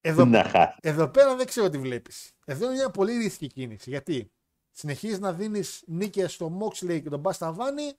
Εδώ, 0.00 0.24
Να 0.24 0.44
χάσει. 0.44 0.78
εδώ 0.82 1.08
πέρα 1.08 1.36
δεν 1.36 1.46
ξέρω 1.46 1.68
τι 1.68 1.78
βλέπεις. 1.78 2.32
Εδώ 2.44 2.64
είναι 2.64 2.74
μια 2.74 2.90
πολύ 2.90 3.16
ρίσκη 3.16 3.46
κίνηση. 3.46 3.90
Γιατί 3.90 4.32
συνεχίζεις 4.70 5.18
να 5.18 5.32
δίνεις 5.32 5.84
νίκες 5.86 6.32
στο 6.32 6.58
Moxley 6.60 7.02
και 7.02 7.08
τον 7.08 7.20
Μπασταβάνη, 7.20 7.92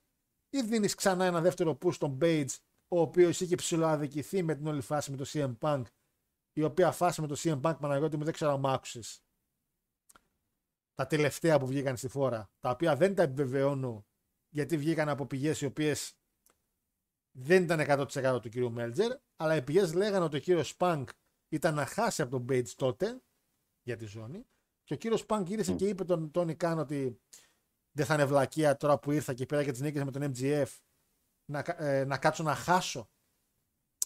ή 0.53 0.61
δίνεις 0.61 0.95
ξανά 0.95 1.25
ένα 1.25 1.41
δεύτερο 1.41 1.77
push 1.81 1.93
στον 1.93 2.17
Page, 2.21 2.55
ο 2.87 2.99
οποίος 2.99 3.39
είχε 3.39 3.55
ψηλοαδικηθεί 3.55 4.43
με 4.43 4.55
την 4.55 4.67
όλη 4.67 4.81
φάση 4.81 5.11
με 5.11 5.17
το 5.17 5.25
CM 5.27 5.57
Punk, 5.59 5.83
η 6.53 6.63
οποία 6.63 6.91
φάση 6.91 7.21
με 7.21 7.27
το 7.27 7.35
CM 7.37 7.61
Punk 7.61 7.77
Παναγιώτη 7.79 8.17
μου 8.17 8.23
δεν 8.23 8.33
ξέρω 8.33 8.51
αν 8.51 8.65
άκουσες. 8.65 9.23
Τα 10.93 11.07
τελευταία 11.07 11.59
που 11.59 11.67
βγήκαν 11.67 11.97
στη 11.97 12.07
φόρα, 12.07 12.51
τα 12.59 12.69
οποία 12.69 12.95
δεν 12.95 13.15
τα 13.15 13.23
επιβεβαιώνω 13.23 14.05
γιατί 14.49 14.77
βγήκαν 14.77 15.09
από 15.09 15.25
πηγές 15.25 15.61
οι 15.61 15.65
οποίες 15.65 16.15
δεν 17.31 17.63
ήταν 17.63 17.79
100% 17.79 18.39
του 18.41 18.49
κύριου 18.49 18.71
Μέλτζερ, 18.71 19.11
αλλά 19.35 19.55
οι 19.55 19.61
πηγές 19.61 19.93
λέγανε 19.93 20.25
ότι 20.25 20.37
ο 20.37 20.39
κύριος 20.39 20.75
Punk 20.77 21.03
ήταν 21.49 21.75
να 21.75 21.85
χάσει 21.85 22.21
από 22.21 22.31
τον 22.31 22.45
Page 22.49 22.69
τότε 22.69 23.21
για 23.81 23.97
τη 23.97 24.05
ζώνη. 24.05 24.45
Και 24.83 24.93
ο 24.93 24.97
κύριος 24.97 25.25
Punk 25.27 25.43
γύρισε 25.45 25.73
και 25.73 25.87
είπε 25.87 26.03
τον 26.03 26.31
Τόνι 26.31 26.55
Καν 26.55 26.79
ότι 26.79 27.21
δεν 27.91 28.05
θα 28.05 28.13
είναι 28.13 28.25
βλακεία 28.25 28.77
τώρα 28.77 28.99
που 28.99 29.11
ήρθα 29.11 29.33
και 29.33 29.45
πήρα 29.45 29.63
και 29.63 29.71
τις 29.71 29.81
νίκες 29.81 30.03
με 30.03 30.11
τον 30.11 30.31
MGF 30.35 30.65
να, 31.45 31.61
κα- 31.61 31.81
ε, 31.83 32.05
να 32.05 32.17
κάτσω 32.17 32.43
να 32.43 32.55
χάσω. 32.55 33.09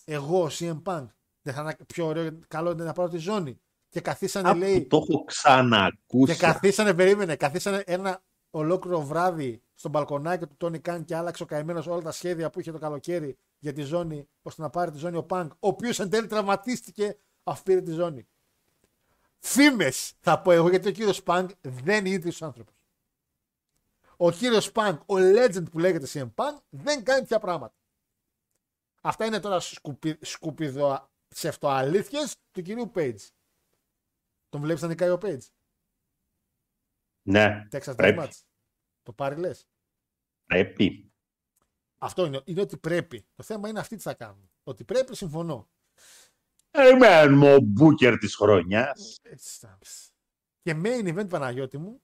Εγώ, 0.06 0.44
ο 0.44 0.48
CM 0.52 0.82
Punk. 0.84 1.06
Δεν 1.42 1.54
θα 1.54 1.62
είναι 1.62 1.76
πιο 1.88 2.06
ωραίο, 2.06 2.40
καλό 2.48 2.72
είναι 2.72 2.84
να 2.84 2.94
πάρω 2.94 3.10
τη 3.10 3.18
ζώνη. 3.18 3.60
Και 3.90 4.02
καθίσανε, 4.02 4.48
Κάπου 4.48 4.60
λέει. 4.60 4.86
το 4.88 4.98
έχω 4.98 5.24
ξανακούσει. 5.24 6.34
Και 6.34 6.40
καθίσανε, 6.40 6.94
περίμενε, 6.94 7.36
καθίσανε 7.36 7.84
ένα 7.86 8.24
ολόκληρο 8.50 9.02
βράδυ 9.02 9.62
στον 9.76 9.92
μπαλκονάκι 9.92 10.46
του 10.48 10.56
Τόνι 10.58 10.80
Καν 10.80 11.06
και 11.06 11.16
άλλαξε 11.16 11.44
ο 11.44 11.46
καημένος 11.46 11.88
όλα 11.88 12.02
τα 12.02 12.12
σχέδια 12.12 12.50
που 12.50 12.60
είχε 12.60 12.72
το 12.72 12.78
καλοκαίρι 12.80 13.38
για 13.60 13.74
τη 13.74 13.82
ζώνη, 13.82 14.28
ώστε 14.42 14.62
να 14.62 14.70
πάρει 14.70 14.92
τη 14.92 14.98
ζώνη 14.98 15.18
ο 15.18 15.24
Πανκ, 15.24 15.52
ο 15.52 15.58
οποίος 15.68 16.00
εν 16.00 16.10
τέλει 16.10 16.28
τραυματίστηκε 16.28 17.18
αφού 17.44 17.64
πήρε 17.64 17.82
τη 17.82 17.92
ζώνη. 17.92 18.28
Φήμες 19.40 20.14
θα 20.20 20.42
πω 20.42 20.52
εγώ, 20.52 20.70
γιατί 20.70 20.88
ο 20.88 20.92
κύριος 20.92 21.24
Πανκ 21.24 21.50
δεν 21.62 22.06
είναι 22.06 22.20
τέτοιο 22.20 22.46
άνθρωπος. 22.48 22.75
Ο 24.18 24.32
κύριος 24.32 24.72
Πανκ, 24.72 25.02
ο 25.02 25.16
legend 25.16 25.72
που 25.72 25.80
λέγεται 25.80 26.08
CM 26.10 26.34
Punk, 26.36 26.58
δεν 26.70 27.04
κάνει 27.04 27.20
τέτοια 27.20 27.40
πράγματα. 27.40 27.76
Αυτά 29.02 29.26
είναι 29.26 29.40
τώρα 29.40 29.60
σκουπι, 29.60 30.18
σκουπιδο 30.22 31.12
ψευτοαλήθειες 31.28 32.36
του 32.52 32.62
κυρίου 32.62 32.92
Page. 32.96 33.20
Τον 34.50 34.62
βλέπεις 34.62 34.82
να 34.82 34.88
νικάει 34.88 35.10
ο 35.10 35.18
Page; 35.22 35.42
Ναι, 37.22 37.68
Texas 37.72 37.94
Πρέπει. 37.96 38.22
Deathmatch. 38.22 38.42
Το 39.04 39.14
πάρει 39.14 39.36
λες; 39.36 39.68
πρέπει. 40.46 41.14
Αυτό 41.98 42.26
είναι, 42.26 42.42
είναι 42.46 42.62
ότι 42.62 42.78
πρέπει. 42.78 43.28
Το 43.36 43.44
θέμα 43.44 43.70
είναι 43.70 43.80
αυτοί 43.80 43.96
τι 43.96 44.02
θα 44.02 44.14
κάνουν. 44.14 44.52
Ότι 44.64 44.84
πρέπει, 44.84 45.16
συμφωνώ. 45.16 45.70
Είμαι 46.72 47.54
ο 47.54 47.60
Μπούκερ 47.60 48.18
της 48.18 48.36
χρονιάς. 48.36 49.20
Έτσι 49.22 49.58
θα 49.60 49.78
πεις. 49.80 50.10
Και 50.62 50.82
main 50.84 51.16
event 51.16 51.30
Παναγιώτη 51.30 51.78
μου, 51.78 52.04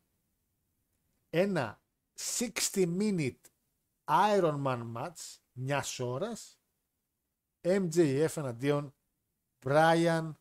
ένα 1.29 1.80
60 2.37 2.51
minute 2.99 3.39
Ironman 4.09 4.91
match 4.95 5.37
μιας 5.51 5.99
ώρας 5.99 6.59
MJF 7.61 8.37
εναντίον 8.37 8.95
Brian 9.65 10.31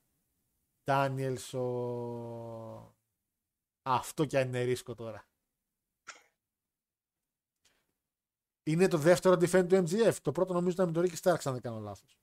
Danielson. 0.84 1.32
Αυτό 3.82 4.24
κι 4.24 4.36
αν 4.36 4.48
είναι 4.48 4.62
ρίσκο 4.62 4.94
τώρα. 4.94 5.24
Είναι 8.62 8.88
το 8.88 8.98
δεύτερο 8.98 9.34
defend 9.34 9.68
του 9.68 9.74
MGF. 9.86 10.14
Το 10.22 10.32
πρώτο 10.32 10.52
νομίζω 10.52 10.72
ήταν 10.74 10.86
με 10.86 10.92
τον 10.92 11.04
Ricky 11.04 11.16
Starks, 11.20 11.40
αν 11.44 11.52
δεν 11.52 11.60
κάνω 11.60 11.78
λάθος. 11.80 12.18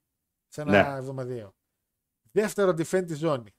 Σε 0.48 0.62
ένα 0.62 0.72
Ναι. 0.72 0.98
εβδομαδιαίο. 0.98 1.56
Δεύτερο 2.32 2.70
defend 2.72 3.04
της 3.08 3.18
ζώνη. 3.18 3.52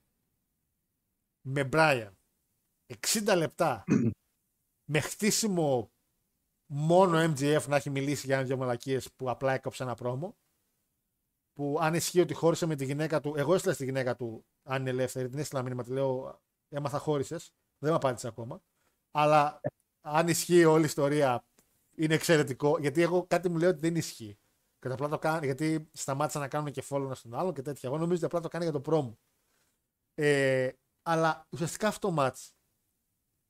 Με 1.46 1.68
Brian. 1.72 2.12
60 2.86 3.36
λεπτά. 3.36 3.84
με 4.90 5.00
χτίσιμο 5.00 5.92
μόνο 6.66 7.32
MGF 7.32 7.64
να 7.68 7.76
έχει 7.76 7.90
μιλήσει 7.90 8.26
για 8.26 8.36
ένα-δυο 8.36 8.56
μαλακίες 8.56 9.12
που 9.12 9.30
απλά 9.30 9.52
έκοψε 9.52 9.82
ένα 9.82 9.94
πρόμο. 9.94 10.36
Που 11.52 11.78
αν 11.80 11.94
ισχύει 11.94 12.20
ότι 12.20 12.34
χώρισε 12.34 12.66
με 12.66 12.74
τη 12.74 12.84
γυναίκα 12.84 13.20
του. 13.20 13.34
Εγώ 13.36 13.54
έστειλα 13.54 13.74
στη 13.74 13.84
γυναίκα 13.84 14.16
του, 14.16 14.46
αν 14.62 14.80
είναι 14.80 14.90
ελεύθερη, 14.90 15.28
την 15.28 15.38
έστειλα 15.38 15.62
μήνυμα. 15.62 15.82
Τη 15.82 15.90
λέω, 15.90 16.40
έμαθα 16.68 16.98
χώρισες. 16.98 17.52
Δεν 17.78 17.90
με 17.90 17.96
απάντησε 17.96 18.26
ακόμα. 18.26 18.62
Αλλά 19.10 19.60
αν 20.00 20.28
ισχύει 20.28 20.64
όλη 20.64 20.82
η 20.82 20.84
ιστορία, 20.84 21.44
είναι 21.96 22.14
εξαιρετικό. 22.14 22.78
Γιατί 22.78 23.02
εγώ 23.02 23.26
κάτι 23.26 23.48
μου 23.48 23.58
λέει 23.58 23.68
ότι 23.68 23.78
δεν 23.80 23.96
ισχύει. 23.96 24.38
Και 24.78 24.88
ότι 24.88 24.92
απλά 24.92 25.08
το 25.08 25.18
κάνει, 25.18 25.46
γιατί 25.46 25.88
σταμάτησαν 25.92 26.40
να 26.40 26.48
κάνουν 26.48 26.72
και 26.72 26.84
follow 26.88 27.02
ένα 27.04 27.14
στον 27.14 27.34
άλλον 27.34 27.54
και 27.54 27.62
τέτοια. 27.62 27.88
Εγώ 27.88 27.98
νομίζω 27.98 28.16
ότι 28.16 28.24
απλά 28.24 28.40
το 28.40 28.48
κάνει 28.48 28.64
για 28.64 28.72
το 28.72 28.80
πρόμο. 28.80 29.18
Ε, 30.14 30.72
αλλά 31.02 31.46
ουσιαστικά 31.50 31.88
αυτό 31.88 32.08
το 32.08 32.14
match. 32.18 32.57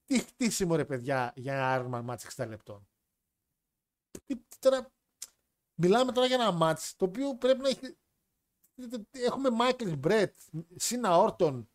Τι 0.09 0.19
χτίσιμο 0.19 0.77
ρε 0.77 0.85
παιδιά 0.85 1.33
για 1.37 1.55
ένα 1.55 1.77
Ironman 1.81 2.11
match 2.11 2.45
60 2.45 2.49
λεπτών. 2.49 2.89
Τι, 4.11 4.37
τι 4.37 4.59
τώρα, 4.59 4.93
μιλάμε 5.81 6.13
τώρα 6.13 6.27
για 6.27 6.37
ένα 6.37 6.59
match 6.61 6.93
το 6.97 7.05
οποίο 7.05 7.37
πρέπει 7.37 7.61
να 7.61 7.69
έχει. 7.69 7.99
Έχουμε 9.11 9.49
Michael 9.61 10.01
Brett, 10.01 10.33
Σίνα 10.77 11.17
Όρτον. 11.17 11.71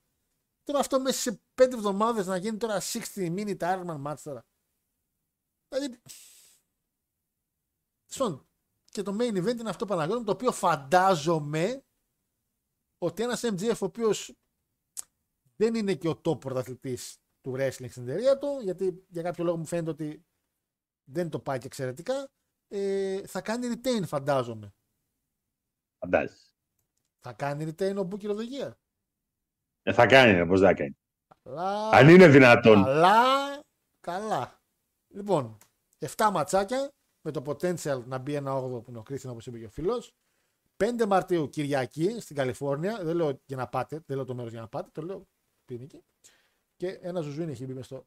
Τώρα 0.63 0.79
αυτό 0.79 0.99
μέσα 0.99 1.19
σε 1.31 1.41
5 1.61 1.73
εβδομάδες 1.73 2.25
να 2.25 2.37
γίνει 2.37 2.57
τώρα 2.57 2.81
60 2.81 2.99
minute 3.15 3.57
Ironman 3.57 4.03
match 4.03 4.19
τώρα. 4.23 4.45
Δηλαδή. 5.67 6.01
Στον, 8.05 8.47
και 8.85 9.01
το 9.01 9.17
main 9.19 9.37
event 9.43 9.59
είναι 9.59 9.69
αυτό 9.69 9.85
Παναγιώτη, 9.85 10.23
το 10.23 10.31
οποίο 10.31 10.51
φαντάζομαι 10.51 11.85
ότι 12.97 13.23
ένας 13.23 13.41
MGF 13.43 13.77
ο 13.81 13.85
οποίος 13.85 14.33
δεν 15.55 15.75
είναι 15.75 15.95
και 15.95 16.09
ο 16.09 16.21
top 16.25 16.39
πρωταθλητής 16.39 17.22
του 17.43 17.53
wrestling 17.57 17.89
στην 17.89 18.07
εταιρεία 18.07 18.37
του, 18.37 18.59
γιατί 18.61 19.05
για 19.09 19.21
κάποιο 19.21 19.43
λόγο 19.43 19.57
μου 19.57 19.65
φαίνεται 19.65 19.89
ότι 19.89 20.25
δεν 21.03 21.29
το 21.29 21.39
πάει 21.39 21.57
και 21.57 21.65
εξαιρετικά, 21.65 22.29
ε, 22.67 23.27
θα 23.27 23.41
κάνει 23.41 23.67
retain 23.73 24.01
φαντάζομαι. 24.05 24.73
Φαντάζεσαι. 25.99 26.47
Θα 27.19 27.33
κάνει 27.33 27.65
retain 27.65 27.95
ο 27.97 28.07
Booker 28.11 28.29
of 28.29 28.37
the 28.37 28.65
Year. 28.65 28.71
Ε, 29.83 29.93
θα 29.93 30.05
κάνει, 30.05 30.31
ρε, 30.31 30.45
πώς 30.45 30.59
δεν 30.59 30.69
θα 30.69 30.75
κάνει. 30.75 30.97
Αλλά... 31.43 31.89
Αν 31.89 32.09
είναι 32.09 32.27
δυνατόν. 32.27 32.83
Καλά, 32.83 33.63
καλά. 33.99 34.61
Λοιπόν, 35.07 35.57
7 35.99 36.29
ματσάκια 36.31 36.91
με 37.21 37.31
το 37.31 37.41
potential 37.45 38.03
να 38.05 38.17
μπει 38.17 38.33
ένα 38.33 38.55
8 38.55 38.83
που 38.83 38.85
είναι 38.89 38.97
ο 38.97 39.03
Κρίστιαν 39.03 39.33
όπως 39.33 39.47
είπε 39.47 39.59
και 39.59 39.65
ο 39.65 39.69
φίλος. 39.69 40.13
5 40.77 41.05
Μαρτίου 41.07 41.49
Κυριακή 41.49 42.19
στην 42.19 42.35
Καλιφόρνια. 42.35 43.03
Δεν 43.03 43.15
λέω 43.15 43.41
για 43.45 43.57
να 43.57 43.67
πάτε, 43.67 44.03
δεν 44.05 44.15
λέω 44.15 44.25
το 44.25 44.35
μέρος 44.35 44.51
για 44.51 44.61
να 44.61 44.67
πάτε, 44.67 44.89
το 44.91 45.01
λέω 45.01 45.27
που 45.65 45.73
είναι 45.73 45.83
εκεί. 45.83 46.03
Και 46.83 46.99
ένα 47.01 47.21
ζουζούνι 47.21 47.51
έχει 47.51 47.65
μπει 47.65 47.73
μες 47.73 47.85
στο. 47.85 48.05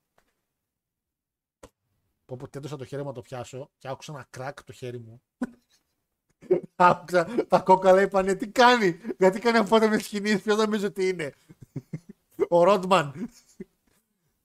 Πω 2.24 2.36
πω 2.36 2.48
τέντωσα 2.48 2.76
το 2.76 2.84
χέρι 2.84 3.02
μου 3.02 3.08
να 3.08 3.14
το 3.14 3.22
πιάσω 3.22 3.70
και 3.78 3.88
άκουσα 3.88 4.12
ένα 4.12 4.26
κράκ 4.30 4.64
το 4.64 4.72
χέρι 4.72 4.98
μου. 4.98 5.22
άκουσα 6.76 7.46
τα 7.48 7.60
κόκαλα 7.60 8.02
είπανε 8.02 8.34
τι 8.34 8.48
κάνει, 8.48 9.00
γιατί 9.18 9.38
κάνει 9.38 9.58
αυτό 9.58 9.78
με 9.78 9.98
σκηνή, 9.98 10.38
ποιος 10.38 10.56
νομίζω 10.56 10.86
ότι 10.86 11.08
είναι. 11.08 11.34
Ο 12.48 12.62
Ρόντμαν. 12.64 13.30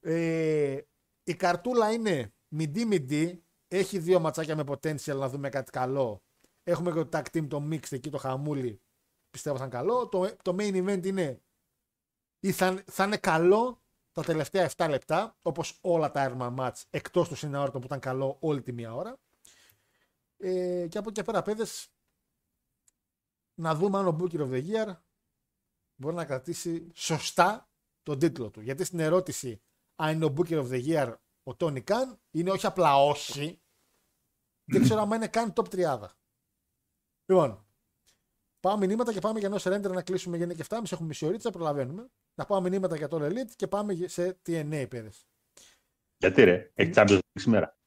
Ε, 0.02 0.82
η 1.24 1.36
καρτούλα 1.36 1.92
είναι 1.92 2.34
μιντί 2.48 2.86
μιντί. 2.86 3.44
Έχει 3.68 4.00
δύο 4.00 4.20
ματσάκια 4.20 4.56
με 4.56 4.64
potential 4.68 5.16
να 5.16 5.30
δούμε 5.30 5.50
κάτι 5.50 5.72
καλό. 5.72 6.22
Έχουμε 6.64 6.92
και 6.92 7.04
το 7.04 7.10
tag 7.18 7.38
team 7.38 7.48
το 7.48 7.68
mixed 7.72 7.92
εκεί 7.92 8.10
το 8.10 8.18
χαμούλι. 8.18 8.82
Πιστεύω 9.32 9.58
θα 9.58 9.64
είναι 9.64 9.74
καλό. 9.74 10.08
Το, 10.08 10.36
το 10.42 10.56
main 10.60 10.88
event 10.88 11.06
είναι 11.06 11.42
ή 12.40 12.52
θα, 12.52 12.84
θα 12.86 13.04
είναι 13.04 13.18
καλό 13.18 13.81
τα 14.12 14.24
τελευταία 14.24 14.72
7 14.76 14.88
λεπτά 14.90 15.38
όπως 15.42 15.78
όλα 15.82 16.12
τα 16.12 16.30
Ironman 16.30 16.56
match 16.56 16.82
εκτός 16.90 17.28
του 17.28 17.36
Συναόρτο 17.36 17.80
που 17.80 17.86
ήταν 17.86 18.00
καλό 18.00 18.38
όλη 18.40 18.62
τη 18.62 18.72
μία 18.72 18.96
ώρα. 18.96 19.20
Ε, 20.38 20.88
και 20.88 20.98
από 20.98 21.10
εκεί 21.10 21.20
και 21.20 21.24
πέρα 21.24 21.42
παιδες 21.42 21.88
να 23.54 23.76
δούμε 23.76 23.98
αν 23.98 24.08
ο 24.08 24.18
Booker 24.20 24.40
of 24.40 24.52
the 24.52 24.70
Year 24.72 24.96
μπορεί 25.96 26.16
να 26.16 26.26
κρατήσει 26.26 26.92
σωστά 26.94 27.70
τον 28.04 28.20
τίτλο 28.20 28.50
του. 28.50 28.62
Γιατί 28.62 28.84
στην 28.84 29.00
ερώτηση 29.00 29.62
αν 29.96 30.16
είναι 30.16 30.26
ο 30.26 30.34
Booker 30.38 30.66
of 30.66 30.70
the 30.72 30.86
Year 30.88 31.16
ο 31.44 31.52
Tony 31.60 31.84
Khan 31.84 32.18
είναι 32.32 32.52
όχι 32.52 32.66
απλά 32.66 32.96
όχι. 32.96 33.62
Δεν 34.66 34.82
ξέρω 34.84 35.02
αν 35.02 35.12
είναι 35.12 35.28
καν 35.28 35.54
top 35.56 35.66
30. 35.70 36.08
Λοιπόν, 37.26 37.66
πάμε 38.62 38.86
μηνύματα 38.86 39.14
και 39.14 39.20
πάμε 39.20 39.40
για 39.40 39.50
no 39.52 39.58
surrender 39.58 39.92
να 39.92 40.02
κλείσουμε 40.02 40.38
για 40.38 40.48
και 40.48 40.66
7.30. 40.70 40.82
Έχουμε 40.92 41.08
μισή 41.08 41.26
ωρίτσα, 41.26 41.50
προλαβαίνουμε. 41.50 42.08
Να 42.36 42.46
πάμε 42.46 42.70
μηνύματα 42.70 42.96
για 42.96 43.08
το 43.08 43.26
Elite 43.26 43.52
και 43.56 43.68
πάμε 43.68 43.96
σε 44.06 44.40
TNA, 44.46 44.86
παιδες. 44.90 45.26
Γιατί 46.18 46.44
ρε, 46.44 46.72
έχει 46.74 46.92
Champions 46.96 47.16
League 47.16 47.40
σήμερα. 47.40 47.78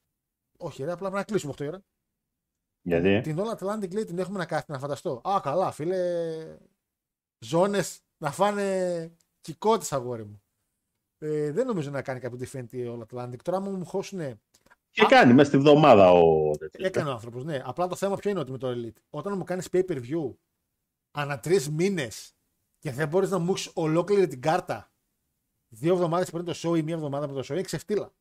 Όχι, 0.59 0.85
ρε, 0.85 0.93
απλά 0.93 1.11
πρέπει 1.11 1.15
να 1.15 1.25
κλείσουμε 1.25 1.55
8 1.59 1.67
ώρα. 1.67 1.85
Γιατί; 2.83 3.21
Την 3.21 3.39
All 3.39 3.59
Atlantic 3.59 3.93
λέει 3.93 4.05
την 4.05 4.19
έχουμε 4.19 4.39
να 4.39 4.47
κάθεται 4.47 4.73
να 4.73 4.79
φανταστώ. 4.79 5.21
Α, 5.25 5.41
καλά, 5.43 5.71
φίλε. 5.71 6.59
Ζώνες 7.39 8.01
να 8.19 8.31
φάνε 8.31 9.17
κυκό 9.41 9.79
της 9.79 9.93
αγόρι 9.93 10.25
μου. 10.25 10.43
Ε, 11.19 11.51
δεν 11.51 11.67
νομίζω 11.67 11.91
να 11.91 12.03
κάνει 12.03 12.21
κάποιο 12.21 12.39
defend 12.43 12.73
η 12.73 12.85
All 12.87 13.03
Atlantic. 13.09 13.43
Τώρα 13.43 13.61
μου 13.61 13.71
μου 13.71 13.85
χώσουνε. 13.85 14.41
Και 14.91 15.05
κάνει 15.05 15.33
μέσα 15.33 15.49
στη 15.49 15.59
βδομάδα 15.59 16.13
ο. 16.13 16.51
Έκανε 16.73 17.09
ο 17.09 17.13
άνθρωπος, 17.13 17.45
ναι. 17.45 17.63
Απλά 17.65 17.87
το 17.87 17.95
θέμα 17.95 18.17
ποιο 18.17 18.31
είναι 18.31 18.41
ότι 18.41 18.51
με 18.51 18.59
το 18.59 18.69
Elite. 18.71 19.03
Όταν 19.11 19.37
μου 19.37 19.45
κάνεις 19.45 19.69
pay 19.73 19.85
per 19.89 20.03
view 20.03 20.35
ανά 21.15 21.41
τρεις 21.41 21.71
μήνες 21.71 22.35
και 22.79 22.93
δεν 22.93 23.09
μπορείς 23.09 23.31
να 23.31 23.39
μου 23.39 23.53
έχεις 23.53 23.71
ολόκληρη 23.75 24.27
την 24.27 24.41
κάρτα 24.41 24.93
δύο 25.69 25.93
εβδομάδες 25.95 26.31
πριν 26.31 26.45
το 26.45 26.53
show 26.57 26.77
ή 26.77 26.83
μία 26.83 26.95
εβδομάδα 26.95 27.27
πριν 27.27 27.41
το 27.41 27.47
show, 27.47 27.51
είναι 27.51 27.63
ξεφτύλα. 27.63 28.13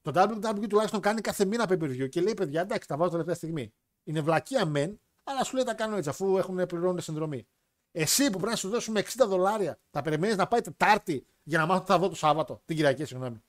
Το 0.00 0.12
WWE 0.14 0.68
τουλάχιστον 0.68 1.00
κάνει 1.00 1.20
κάθε 1.20 1.44
μήνα 1.44 1.64
pay 1.68 1.78
per 1.78 1.90
view 1.90 2.08
και 2.08 2.20
λέει: 2.20 2.34
Παιδιά, 2.34 2.60
εντάξει, 2.60 2.88
τα 2.88 2.96
βάζω 2.96 3.10
τελευταία 3.10 3.34
στιγμή. 3.34 3.72
Είναι 4.04 4.20
βλακεία 4.20 4.66
μεν, 4.66 5.00
αλλά 5.24 5.44
σου 5.44 5.54
λέει 5.54 5.64
τα 5.64 5.74
κάνω 5.74 5.96
έτσι 5.96 6.08
αφού 6.08 6.38
έχουν 6.38 6.66
πληρώνει 6.66 7.02
συνδρομή. 7.02 7.46
Εσύ 7.90 8.24
που 8.24 8.30
πρέπει 8.30 8.50
να 8.50 8.56
σου 8.56 8.68
δώσουμε 8.68 9.00
60 9.00 9.06
δολάρια, 9.26 9.78
θα 9.90 10.02
περιμένεις 10.02 10.36
να 10.36 10.46
πάει 10.46 10.60
Τετάρτη 10.60 11.26
για 11.42 11.58
να 11.58 11.66
μάθω 11.66 11.80
τι 11.80 11.86
θα 11.86 11.98
δω 11.98 12.08
το 12.08 12.14
Σάββατο, 12.14 12.62
την 12.64 12.76
Κυριακή, 12.76 13.04
συγγνώμη. 13.04 13.44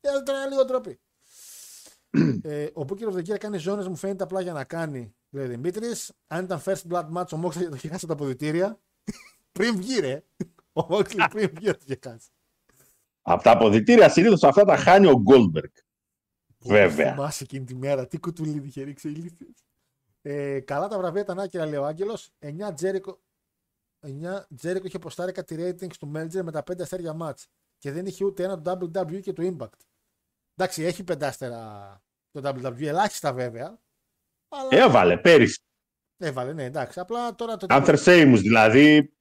Ε, 0.00 0.22
τώρα 0.22 0.40
είναι 0.40 0.48
λίγο 0.48 0.64
ντροπή. 0.64 1.00
ε, 2.42 2.64
ο 2.64 2.84
Booker 2.88 3.12
of 3.12 3.14
the 3.14 3.26
Year 3.26 3.38
κάνει 3.38 3.58
ζώνες, 3.58 3.88
μου 3.88 3.96
φαίνεται 3.96 4.22
απλά 4.22 4.40
για 4.40 4.52
να 4.52 4.64
κάνει, 4.64 5.16
λέει 5.30 5.44
ο 5.44 5.48
Δημήτρης. 5.48 6.12
Αν 6.26 6.44
ήταν 6.44 6.62
first 6.64 6.82
blood 6.90 7.08
match, 7.12 7.32
ο 7.32 7.36
Moxley 7.36 7.64
θα 7.64 7.70
το 7.70 7.76
είχε 7.76 7.88
χάσει 7.88 8.06
τα 8.06 8.12
αποδυτήρια. 8.12 8.80
πριν 9.52 9.76
βγει, 9.76 10.00
ρε. 10.00 10.24
Ο 10.72 10.86
Moxley 10.88 11.24
πριν 11.30 11.50
βγει, 11.54 11.66
θα 11.66 11.72
το 11.72 11.84
είχε 11.84 11.98
χάσει. 12.04 12.28
Από 13.22 13.42
τα 13.42 13.50
αποδυτήρια 13.50 14.08
συνήθως 14.08 14.42
αυτά 14.42 14.64
τα 14.64 14.76
χάνει 14.76 15.06
ο 15.06 15.20
Goldberg. 15.20 15.70
Βέβαια. 16.58 17.12
Θυμάσαι 17.12 17.44
εκείνη 17.44 17.64
τη 17.64 17.74
μέρα, 17.74 18.06
τι 18.06 18.18
κουτουλίδι 18.18 18.66
είχε 18.66 18.82
ρίξει 18.82 19.08
ηλίθιος. 19.08 19.64
Ε, 20.22 20.60
καλά 20.60 20.88
τα 20.88 20.98
βραβεία 20.98 21.22
ήταν 21.22 21.38
άκυρα, 21.38 21.66
λέει 21.66 21.78
ο 21.78 21.86
Άγγελος. 21.86 22.30
9 22.38 22.74
Τζέρικο. 22.74 23.20
9 24.00 24.46
Τζέρικο 24.56 24.86
είχε 24.86 24.98
ποστάρει 24.98 25.32
κάτι 25.32 25.56
ratings 25.58 25.96
του 25.98 26.12
Meltzer 26.14 26.42
με 26.42 26.50
τα 26.50 26.62
5 26.62 26.80
αστέρια 26.80 27.16
match. 27.20 27.44
Και 27.78 27.92
δεν 27.92 28.06
είχε 28.06 28.24
ούτε 28.24 28.42
ένα 28.42 28.60
του 28.60 28.90
WWE 28.94 29.20
και 29.20 29.32
του 29.32 29.56
Impact. 29.56 29.78
Εντάξει, 30.54 30.82
έχει 30.82 31.04
πεντάστερα 31.04 32.02
το 32.30 32.40
WWE, 32.44 32.82
ελάχιστα 32.82 33.32
βέβαια. 33.32 33.78
Αλλά... 34.48 34.68
Έβαλε 34.70 35.18
πέρυσι. 35.18 35.62
Έβαλε, 36.16 36.52
ναι, 36.52 36.64
εντάξει. 36.64 37.00
Απλά 37.00 37.34
τώρα 37.34 37.56
το. 37.56 37.66
Άνθερ 37.70 37.98
Σέιμους 37.98 38.40
δηλαδή. 38.40 39.16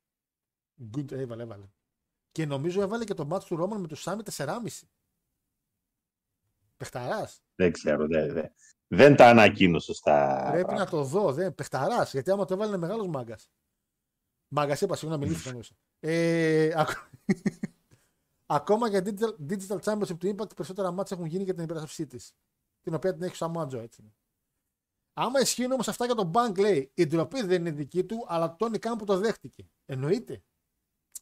Good, 0.97 1.11
έβαλε, 1.11 1.43
έβαλε. 1.43 1.65
Και 2.31 2.45
νομίζω 2.45 2.81
έβαλε 2.81 3.03
και 3.03 3.13
το 3.13 3.27
match 3.31 3.43
του 3.43 3.55
Ρόμαν 3.55 3.81
με 3.81 3.87
του 3.87 3.95
Σάμι 3.95 4.21
4,5. 4.35 4.57
Πεχταράς. 6.77 7.41
Δεν 7.55 7.71
ξέρω. 7.71 8.07
Δεν, 8.07 8.33
δεν. 8.33 8.51
δεν 8.87 9.15
τα 9.15 9.29
ανακοίνωσε 9.29 9.93
στα. 9.93 10.47
Πρέπει 10.51 10.73
να 10.73 10.85
το 10.85 11.03
δω. 11.03 11.33
Δεν 11.33 11.55
παιχταρά. 11.55 12.03
Γιατί 12.03 12.31
άμα 12.31 12.45
το 12.45 12.53
έβαλε 12.53 12.69
είναι 12.69 12.79
μεγάλος 12.79 13.07
μάγκας. 13.07 13.49
Μάγκας, 14.47 14.81
είπα 14.81 14.95
συγγνώμη, 14.95 15.25
μιλήσει 15.25 15.47
εννοούσα. 15.47 15.73
Ε, 15.99 16.71
ακ- 16.75 17.09
Ακόμα 18.45 18.89
για 18.89 19.01
digital, 19.05 19.35
digital 19.49 19.79
championship 19.83 20.17
του 20.17 20.35
Impact, 20.35 20.55
περισσότερα 20.55 20.91
μάτια 20.91 21.17
έχουν 21.17 21.29
γίνει 21.29 21.43
για 21.43 21.53
την 21.53 21.63
υπερασπιστή 21.63 22.05
της. 22.07 22.33
Την 22.81 22.93
οποία 22.93 23.13
την 23.13 23.23
έχει 23.23 23.43
ο 23.43 23.51
Samoa 23.51 23.63
Joe, 23.67 23.81
έτσι. 23.81 24.13
Είναι. 25.17 25.25
Άμα 25.25 25.39
ισχύουν 25.39 25.71
όμως 25.71 25.87
αυτά 25.87 26.05
για 26.05 26.15
τον 26.15 26.31
Bank, 26.33 26.59
λέει, 26.59 26.91
η 26.93 27.07
ντροπή 27.07 27.41
δεν 27.41 27.59
είναι 27.59 27.71
δική 27.71 28.03
του, 28.05 28.25
αλλά 28.27 28.55
το 28.55 28.65
Tony 28.65 28.79
Khan 28.79 28.95
που 28.97 29.05
το 29.05 29.17
δέχτηκε. 29.17 29.69
Εννοείται. 29.85 30.43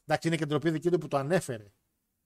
Εντάξει, 0.04 0.28
είναι 0.28 0.36
και 0.36 0.46
ντροπή 0.46 0.70
δική 0.70 0.90
του 0.90 0.98
που 0.98 1.08
το 1.08 1.16
ανέφερε. 1.16 1.72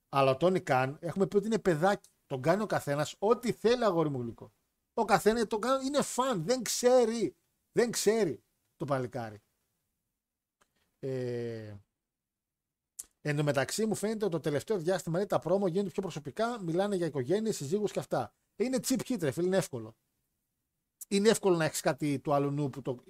Αλλά 0.09 0.31
ο 0.31 0.37
Tony 0.39 0.63
Khan, 0.63 0.95
έχουμε 0.99 1.27
πει 1.27 1.35
ότι 1.37 1.45
είναι 1.45 1.59
παιδάκι. 1.59 2.09
Τον 2.25 2.41
κάνει 2.41 2.61
ο 2.61 2.65
καθένας 2.65 3.15
ό,τι 3.19 3.51
θέλει, 3.51 3.83
αγόρι 3.83 4.09
μου 4.09 4.21
γλυκό. 4.21 4.53
Ο 4.93 5.05
καθένας 5.05 5.47
το 5.47 5.59
κάνει, 5.59 5.85
είναι 5.85 6.01
φαν, 6.01 6.43
δεν 6.43 6.61
ξέρει. 6.61 7.35
Δεν 7.71 7.91
ξέρει 7.91 8.43
το 8.75 8.85
παλικάρι. 8.85 9.41
Ε, 10.99 11.75
Εν 13.23 13.35
τω 13.35 13.43
μεταξύ 13.43 13.85
μου 13.85 13.95
φαίνεται 13.95 14.25
ότι 14.25 14.33
το 14.33 14.39
τελευταίο 14.39 14.77
διάστημα 14.77 15.17
λέει, 15.17 15.25
τα 15.25 15.39
πρόμο 15.39 15.67
γίνονται 15.67 15.89
πιο 15.89 16.01
προσωπικά, 16.01 16.61
μιλάνε 16.61 16.95
για 16.95 17.05
οικογένειες, 17.05 17.55
συζύγους 17.55 17.91
και 17.91 17.99
αυτά. 17.99 18.33
Ε, 18.55 18.63
Είναι 18.63 18.79
cheap 18.81 18.99
hit, 19.07 19.17
ρε 19.21 19.31
φίλε, 19.31 19.47
είναι 19.47 19.57
εύκολο. 19.57 19.95
Είναι 21.11 21.29
εύκολο 21.29 21.55
να 21.55 21.65
έχεις 21.65 21.81
κάτι 21.81 22.19
του 22.19 22.33
αλουνού 22.33 22.69
που 22.69 22.81
το 22.81 23.03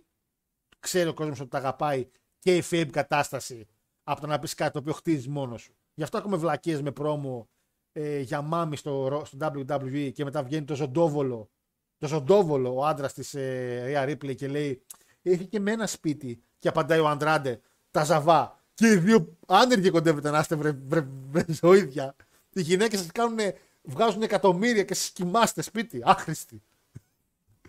ξέρει 0.80 1.10
ο 1.10 1.14
κόσμος 1.14 1.40
ότι 1.40 1.50
τα 1.50 1.58
αγαπάει 1.58 2.08
και 2.40 2.56
η 2.56 2.64
fame 2.70 2.90
κατάσταση 2.92 3.66
από 4.04 4.22
το 4.22 4.28
να 4.28 4.40
πεις 4.40 4.54
κάτι 4.54 4.72
το 4.72 4.80
οποίο 4.80 4.94
χτίζεις 4.94 5.28
μόνος 5.28 5.62
σου. 5.62 5.76
Γι' 5.94 6.04
αυτό 6.04 6.18
έχουμε 6.18 6.38
βλακίες 6.38 6.82
με 6.82 6.92
πρόμο 6.92 7.50
ε, 7.92 8.20
για 8.20 8.42
μάμι 8.42 8.76
στο, 8.76 9.08
ρο- 9.08 9.26
στο 9.26 9.38
WWE 9.42 10.12
και 10.14 10.24
μετά 10.24 10.44
βγαίνει 10.44 10.66
το 10.66 10.76
ζωντόβολο. 10.76 11.50
Το 11.98 12.08
ζωντόβολο 12.08 12.76
ο 12.76 12.86
άντρας 12.86 13.14
της 13.14 13.34
ε, 13.34 13.94
Rhea 13.96 14.10
Ripley 14.10 14.36
και 14.36 14.48
λέει: 14.48 14.82
Έχει 15.22 15.46
και 15.46 15.60
με 15.60 15.72
ένα 15.72 15.88
σπίτι. 15.88 16.44
Και 16.60 16.68
απαντάει 16.68 17.00
ο 17.00 17.08
Αντράντε, 17.08 17.62
τα 17.92 18.04
ζαβά. 18.04 18.60
Και 18.74 18.88
οι 18.88 18.96
δύο 18.96 19.38
άνεργοι 19.48 19.90
κοντεύετε 19.90 20.30
να 20.30 20.40
είστε 20.40 20.56
βρε, 20.56 20.72
βρε, 20.72 21.08
βρε 21.30 21.46
ζωήδια. 21.48 22.16
Οι 22.54 22.62
γυναίκες 22.62 23.00
σας 23.00 23.12
κάνουν, 23.12 23.38
βγάζουν 23.82 24.22
εκατομμύρια 24.22 24.84
και 24.84 24.94
σας 24.94 25.10
κοιμάστε 25.10 25.62
σπίτι. 25.62 26.02
Άχρηστοι. 26.04 26.62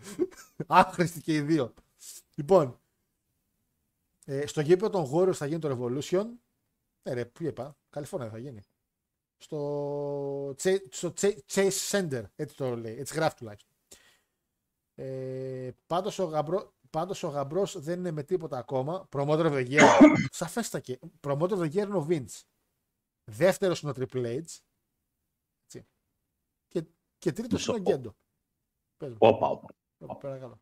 Άχρηστοι 0.66 1.20
και 1.20 1.34
οι 1.34 1.40
δύο. 1.40 1.74
Λοιπόν, 2.34 2.80
ε, 4.24 4.46
στο 4.46 4.60
γήπεδο 4.60 4.90
των 4.90 5.10
Warriors 5.12 5.34
θα 5.34 5.46
γίνει 5.46 5.60
το 5.60 5.68
Revolution. 5.78 6.26
Ε, 7.02 7.12
ρε, 7.12 7.24
πού 7.24 7.44
είπα, 7.44 7.76
Καλιφόρνια 7.90 8.30
θα 8.30 8.38
γίνει. 8.38 8.60
Στο, 9.36 10.48
Chase- 10.48 10.86
στο 10.90 11.12
Chase- 11.20 11.38
Chase 11.52 11.70
Center, 11.90 12.22
έτσι 12.36 12.56
το 12.56 12.76
λέει, 12.76 12.96
έτσι 12.98 13.14
γράφει 13.14 13.36
τουλάχιστον. 13.36 13.76
Ε, 14.94 15.70
πάντως, 15.86 16.18
ο 16.18 16.24
γαμπρό, 16.24 16.74
πάντως 16.90 17.22
ο 17.22 17.28
γαμπρός 17.28 17.80
δεν 17.80 17.98
είναι 17.98 18.10
με 18.10 18.22
τίποτα 18.22 18.58
ακόμα. 18.58 19.08
Promoter 19.10 19.44
of 19.46 19.52
the 19.52 19.70
Year. 19.70 19.80
Σαφέστατα 20.30 20.98
Promoter 21.20 21.48
of 21.50 21.58
the 21.58 21.66
Year 21.66 21.74
είναι 21.74 21.96
ο 21.96 22.06
Vince. 22.10 22.40
Δεύτερος 23.24 23.80
είναι 23.82 23.90
ο 23.90 23.94
Triple 23.96 24.24
H. 24.26 24.58
Έτσι. 25.64 25.86
Και, 26.68 26.84
και 27.18 27.32
τρίτος 27.32 27.52
Μισό. 27.66 27.76
είναι 27.76 27.80
ο 27.80 27.92
Γκέντο. 27.92 28.16
Πες 28.96 29.10
μου. 29.10 29.16
Όπα, 29.20 29.48
όπα. 29.48 29.68
Όπα, 30.02 30.14
Παρακαλώ. 30.16 30.60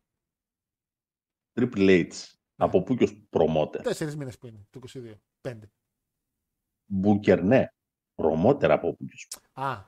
Triple 1.59 2.05
H. 2.07 2.11
Από 2.55 2.83
πού 2.83 2.95
και 2.95 3.03
ως 3.03 3.21
promoter. 3.29 3.81
Τέσσερις 3.83 4.15
μήνες 4.15 4.37
που 4.37 4.47
είναι, 4.47 4.65
το 4.69 4.79
22. 4.79 5.13
Πέντε. 5.41 5.71
Booker, 7.03 7.41
ναι. 7.43 7.65
Promoter 8.15 8.69
από 8.69 8.93
πού 8.95 9.05
και 9.05 9.13
ως. 9.13 9.27
Α, 9.65 9.85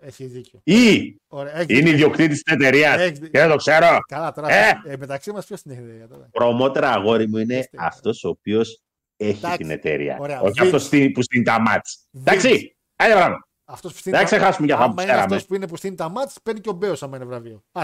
έχει 0.00 0.26
δίκιο. 0.26 0.60
Ή 0.64 1.16
Ωραία, 1.26 1.54
έχεις 1.54 1.68
είναι 1.68 1.78
δίκιο. 1.78 1.92
ιδιοκτήτης 1.94 2.42
της 2.42 2.52
εταιρείας. 2.52 2.96
Έχεις 3.00 3.18
δίκιο. 3.18 3.28
Και 3.28 3.38
δεν 3.38 3.48
το 3.48 3.56
ξέρω. 3.56 3.98
Καλά, 4.06 4.32
τώρα. 4.32 4.48
Ε! 4.52 4.80
Ε, 4.86 4.96
μεταξύ 4.96 5.32
μας, 5.32 5.46
ποιος 5.46 5.62
την 5.62 5.70
έχει 5.70 5.80
ιδέα 5.80 6.06
τώρα. 6.08 6.28
Promoter 6.32 6.82
αγόρι 6.82 7.28
μου 7.28 7.36
είναι 7.38 7.58
Είστε. 7.58 7.76
αυτός 7.80 8.24
ο 8.24 8.28
οποίος 8.28 8.82
έχει 9.16 9.38
Εντάξει. 9.38 9.58
την 9.58 9.70
εταιρεία. 9.70 10.16
Ωραία. 10.20 10.40
Όχι 10.40 10.60
Vince. 10.62 10.74
αυτό 10.74 11.10
που 11.14 11.22
στείνει 11.22 11.44
τα 11.44 11.60
μάτς. 11.60 12.08
Εντάξει. 12.12 12.76
Άντε 12.96 13.12
πράγμα. 13.12 13.48
Αυτός 13.64 13.92
που 13.92 13.98
στείνει. 13.98 14.16
Δεν 14.16 14.24
ξεχάσουμε 14.24 14.66
για 14.66 14.74
αυτά 14.74 14.86
που 14.86 14.92
Άμα 14.92 15.02
είναι 15.02 15.12
ξέραμε. 15.12 15.34
αυτός 15.34 15.48
που 15.48 15.54
είναι 15.54 15.68
που 15.68 15.76
στείνει 15.76 15.94
τα 15.94 16.08
μάτς, 16.08 16.42
παίρνει 16.42 16.60
και 16.60 16.68
ο 16.68 16.72
Μπέος 16.72 17.02
άμα 17.02 17.16
είναι 17.16 17.24
βραβείο. 17.24 17.64
Α. 17.72 17.82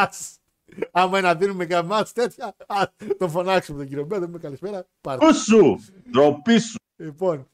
Α. 0.00 0.08
Άμα 0.90 1.18
είναι 1.18 1.26
να 1.28 1.34
δίνουμε 1.34 1.64
για 1.64 1.82
μάτς 1.82 2.12
τέτοια, 2.12 2.56
ας, 2.66 2.86
τον 3.18 3.30
φωνάξουμε 3.30 3.78
τον 3.78 3.88
κύριο 3.88 4.04
Μπέο, 4.04 4.18
δεν 4.18 4.28
πούμε 4.28 4.38
καλησπέρα. 4.40 4.86
Πάρτε. 5.00 5.26
Πού 5.26 5.34
σου. 5.34 5.78
Ντροπή 6.10 6.58
σου. 6.58 6.78
Λοιπόν. 6.96 7.48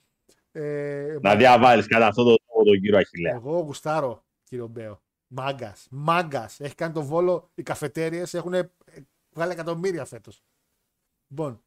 Ε, 0.52 1.19
Να 1.23 1.36
διαβάλεις 1.36 1.86
κατά 1.86 2.06
αυτόν 2.06 2.24
τον 2.24 2.36
τρόπο 2.47 2.64
τον 2.64 2.81
κύριο 2.81 2.98
Αχιλέα. 2.98 3.35
Εγώ 3.35 3.59
γουστάρω 3.60 4.24
κύριο 4.44 4.66
Μπέο. 4.66 5.02
Μάγκας. 5.27 5.86
Μάγκας. 5.90 6.60
Έχει 6.60 6.74
κάνει 6.74 6.93
τον 6.93 7.05
βόλο. 7.05 7.51
Οι 7.55 7.62
καφετέρειε 7.62 8.24
έχουν 8.32 8.55
βγάλει 9.31 9.52
εκατομμύρια 9.52 10.05
φέτος. 10.05 10.43
Λοιπόν, 11.28 11.62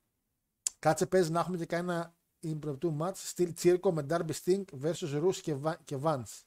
κάτσε 0.79 1.05
παίζει 1.05 1.31
να 1.31 1.39
έχουμε 1.39 1.57
και 1.57 1.65
κανένα 1.65 2.15
impromptu 2.43 2.97
match. 2.99 3.15
Στυλ 3.15 3.53
τσίρκο 3.53 3.91
με 3.91 4.05
Darby 4.09 4.31
Sting 4.43 4.63
versus 4.81 5.23
Rus 5.23 5.35
και, 5.35 5.55
Va- 5.63 5.77
και 5.83 5.97
Vance. 6.03 6.41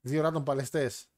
Δύο 0.00 0.22
ράντων 0.22 0.44
παλαιστές. 0.44 1.08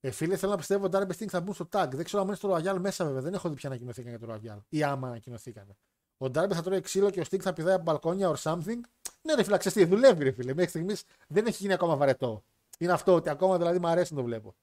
Ε, 0.00 0.10
φίλε, 0.10 0.36
θέλω 0.36 0.50
να 0.50 0.58
πιστεύω 0.58 0.84
ότι 0.84 0.96
ο 0.96 1.00
Darby 1.00 1.12
Sting 1.12 1.28
θα 1.28 1.40
μπουν 1.40 1.54
στο 1.54 1.68
tag. 1.72 1.88
Δεν 1.90 2.04
ξέρω 2.04 2.22
αν 2.22 2.28
είναι 2.28 2.36
στο 2.36 2.54
Royal 2.54 2.78
μέσα 2.78 3.04
βέβαια. 3.04 3.20
Δεν 3.20 3.34
έχω 3.34 3.48
δει 3.48 3.54
πια 3.54 3.68
ανακοινωθήκαν 3.68 4.10
για 4.10 4.18
το 4.18 4.34
Royal. 4.34 4.58
Ή 4.68 4.82
άμα 4.82 5.08
ανακοινωθήκαν. 5.08 5.76
Ο 6.18 6.26
Darby 6.26 6.52
θα 6.52 6.62
τρώει 6.62 6.80
ξύλο 6.80 7.10
και 7.10 7.20
ο 7.20 7.24
Sting 7.30 7.40
θα 7.40 7.52
πηδάει 7.52 7.74
από 7.74 7.82
μπαλκόνια 7.82 8.30
or 8.30 8.36
something. 8.36 8.80
Ναι, 9.22 9.34
ρε 9.34 9.42
φίλε, 9.42 9.56
ξέρεις 9.56 9.78
τι, 9.78 9.84
δουλεύει, 9.84 10.24
ρε 10.24 10.32
φίλε. 10.32 10.54
Μέχρι 10.54 10.70
στιγμής 10.70 11.04
δεν 11.26 11.46
έχει 11.46 11.56
γίνει 11.62 11.72
ακόμα 11.72 11.96
βαρετό. 11.96 12.44
Είναι 12.78 12.92
αυτό 12.92 13.14
ότι 13.14 13.28
ακόμα 13.28 13.56
δηλαδή 13.56 13.78
μου 13.78 13.88
αρέσει 13.88 14.14
να 14.14 14.18
το 14.18 14.24
βλέπω. 14.24 14.54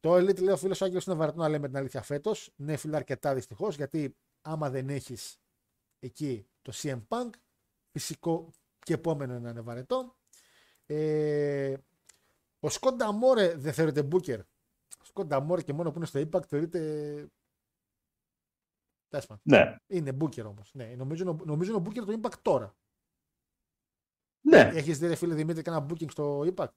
Το 0.00 0.14
Elite 0.14 0.42
λέει 0.42 0.54
ο 0.54 0.56
φίλο 0.56 0.76
Άγγελος 0.80 1.04
είναι 1.06 1.14
βαρετό 1.14 1.38
να 1.38 1.48
λέμε 1.48 1.66
την 1.66 1.76
αλήθεια 1.76 2.02
φέτος. 2.02 2.50
Ναι, 2.56 2.76
φίλε, 2.76 2.96
αρκετά 2.96 3.34
δυστυχώς 3.34 3.76
γιατί 3.76 4.16
άμα 4.42 4.70
δεν 4.70 4.88
έχεις 4.88 5.38
εκεί 5.98 6.46
το 6.62 6.72
CM 6.74 7.00
Punk, 7.08 7.30
φυσικό 7.90 8.50
και 8.78 8.94
επόμενο 8.94 9.32
είναι 9.32 9.42
να 9.42 9.50
είναι 9.50 9.60
βαρετό. 9.60 10.14
Ε, 10.86 11.74
ο 12.64 12.68
Σκόντα 12.68 13.12
Μόρε 13.12 13.54
δεν 13.56 13.72
θεωρείται 13.72 14.08
Booker. 14.12 14.38
Ο 15.00 15.04
Σκόντα 15.04 15.40
Μόρε 15.40 15.62
και 15.62 15.72
μόνο 15.72 15.90
που 15.90 15.96
είναι 15.96 16.06
στο 16.06 16.20
Impact 16.20 16.46
θεωρείται. 16.46 16.80
Τέλος 19.08 19.26
πάντων. 19.26 19.42
Ναι. 19.44 19.76
Είναι 19.86 20.16
Booker 20.20 20.44
όμως. 20.44 20.70
Ναι, 20.74 20.84
νομίζω, 20.86 21.22
είναι 21.22 21.30
ο- 21.32 21.44
νομίζω 21.44 21.70
είναι 21.72 21.80
ο 21.80 21.82
Booker 21.90 22.04
το 22.06 22.20
Impact 22.22 22.38
τώρα. 22.42 22.76
Ναι. 24.46 24.60
Έχεις 24.74 24.98
δει, 24.98 25.06
ρε 25.06 25.14
φίλε 25.14 25.34
Δημήτρη, 25.34 25.62
κάνα 25.62 25.86
booking 25.90 26.10
στο 26.10 26.40
Impact; 26.40 26.72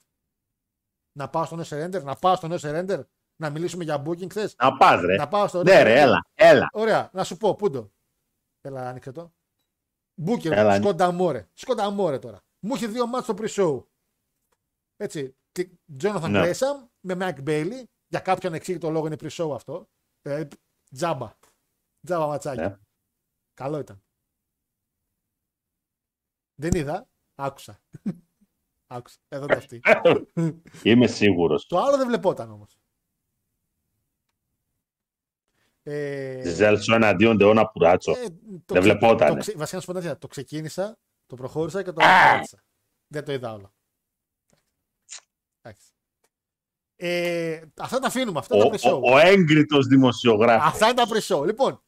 Να 1.18 1.30
πάω 1.30 1.45
στο 1.45 1.57
No 1.59 1.64
Surrender, 1.64 2.03
να 2.03 2.15
πάω 2.15 2.35
στο 2.35 2.47
No 2.51 2.57
Surrender, 2.59 3.03
να 3.41 3.49
μιλήσουμε 3.49 3.84
για 3.84 4.03
booking 4.05 4.30
χθες; 4.30 4.55
Να 4.55 4.77
πας 4.77 5.01
ρε. 5.01 5.15
Να 5.15 5.27
πάω 5.27 5.47
στο 5.47 5.64
Ναι 5.64 5.84
ρε, 5.84 6.01
έλα. 6.01 6.30
Έλα. 6.34 6.69
Ωραία, 6.73 7.09
να 7.14 7.23
σου 7.23 7.38
πω, 7.38 7.55
πού 7.55 7.69
το. 7.69 7.91
Έλα, 8.61 8.89
άνοιξε 8.89 9.11
το. 9.11 9.34
Booker, 10.26 10.51
Έλα, 10.51 10.76
σκόντα 10.76 11.11
μόρε. 11.11 11.49
Σκόντα 11.53 11.89
μόρε 11.89 12.19
τώρα. 12.19 12.41
Μου 12.59 12.76
είχε 12.76 12.88
δύο 12.88 13.07
μάτς 13.07 13.23
στο 13.26 13.34
pre-show. 13.38 13.84
Έτσι. 14.97 15.38
Και 15.64 15.70
Jonathan 16.04 16.30
Ναι. 16.30 16.42
Gresham 16.52 16.88
με 17.00 17.16
Mike 17.20 17.44
Bailey. 17.48 17.84
Για 18.08 18.20
κάποιον 18.20 18.54
εξήγητο 18.54 18.90
λόγο 18.90 19.06
είναι 19.06 19.16
pre-show 19.20 19.52
αυτό. 19.54 19.90
Ε, 20.22 20.48
τζάμπα. 20.94 21.38
Τζάμπα 22.06 22.28
ματσάκι. 22.28 22.60
Ναι. 22.60 22.78
Καλό 23.54 23.80
ήταν. 23.80 24.04
Δεν 26.56 26.72
είδα. 26.74 27.10
Άκουσα. 27.36 27.80
Άκουσα. 28.88 29.18
Εδώ 29.28 29.46
το 29.46 29.56
αυτή. 29.58 29.80
Είμαι 30.84 31.08
σίγουρος. 31.08 31.66
Το 31.68 31.78
άλλο 31.80 31.98
δεν 31.98 32.08
βλεπόταν 32.08 32.52
όμως. 32.52 32.78
Ε, 35.84 36.42
Ζέλσο 36.54 36.96
εναντίον 36.96 37.38
Ντεώνα 37.38 37.68
Πουράτσο. 37.68 38.12
ε, 38.12 38.16
το 38.16 38.24
Δεν 38.26 38.66
ξε- 38.68 38.82
βλεπότανε. 38.84 39.32
το 39.34 39.38
ξε- 39.38 39.58
Βασικά 39.58 39.76
να 39.76 39.82
σου 39.82 39.88
πω 39.88 39.94
τα 39.94 40.00
αλήθεια, 40.00 40.18
το 40.18 40.28
ξεκίνησα, 40.28 40.98
το 41.26 41.36
προχώρησα 41.36 41.84
και 41.84 41.92
το 41.92 42.04
Α! 42.06 42.30
απάντησα. 42.30 42.64
Δεν 43.08 43.26
το 43.26 43.32
είδα 43.32 43.54
όλο. 43.54 43.74
Εντάξει. 45.68 45.85
Ε, 46.95 47.61
αυτά 47.80 47.99
τα 47.99 48.07
αφήνουμε. 48.07 48.39
Αυτά 48.39 48.56
Ο, 48.56 48.57
είναι 48.60 48.77
τα 48.77 48.89
pre-show. 48.89 49.02
ο, 49.02 49.11
ο 49.14 49.18
έγκριτος 49.18 49.88
δημοσιογράφος. 49.88 50.68
Αυτά 50.68 50.85
είναι 50.85 50.95
τα 50.95 51.06
pre-show. 51.10 51.45
Λοιπόν, 51.45 51.81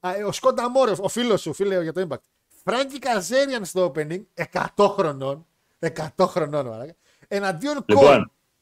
α, 0.00 0.14
ε, 0.16 0.22
ο 0.24 0.32
Σκόντα 0.32 0.70
Μόρε, 0.70 0.92
ο 1.00 1.08
φίλος 1.08 1.40
σου, 1.40 1.52
φίλε 1.52 1.82
για 1.82 1.92
το 1.92 2.06
Impact. 2.10 2.20
Φράγκη 2.64 2.98
Καζέριαν 2.98 3.64
στο 3.64 3.92
opening, 3.94 4.22
100 4.76 4.88
χρονών. 4.88 5.46
100 5.78 6.26
χρονών, 6.26 6.66
μαλάκα. 6.66 6.94
Εναντίον 7.28 7.84
Λοιπόν, 7.86 8.04
Κόλ. 8.04 8.20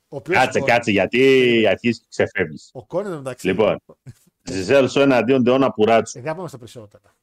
Ο 0.08 0.16
οποίος 0.16 0.36
Κάτσε, 0.38 0.58
Κόλ- 0.58 0.70
κάτσε, 0.70 0.90
γιατί 0.90 1.64
αρχίζεις 1.68 1.98
και 1.98 2.06
ξεφεύγεις. 2.08 2.70
Ο 2.72 2.84
Κόλ 2.86 3.06
είναι 3.06 3.16
μεταξύ. 3.16 3.46
Λοιπόν, 3.46 3.78
Ζέλσο 4.42 5.00
εναντίον 5.00 5.42
Ντεώνα 5.42 5.70
Πουράτσο. 5.72 6.18
Ε, 6.18 6.22
δεν 6.22 6.36
πάμε 6.36 6.48
στο 6.48 6.58
pre-show 6.60 6.72
τώρα. 6.90 7.14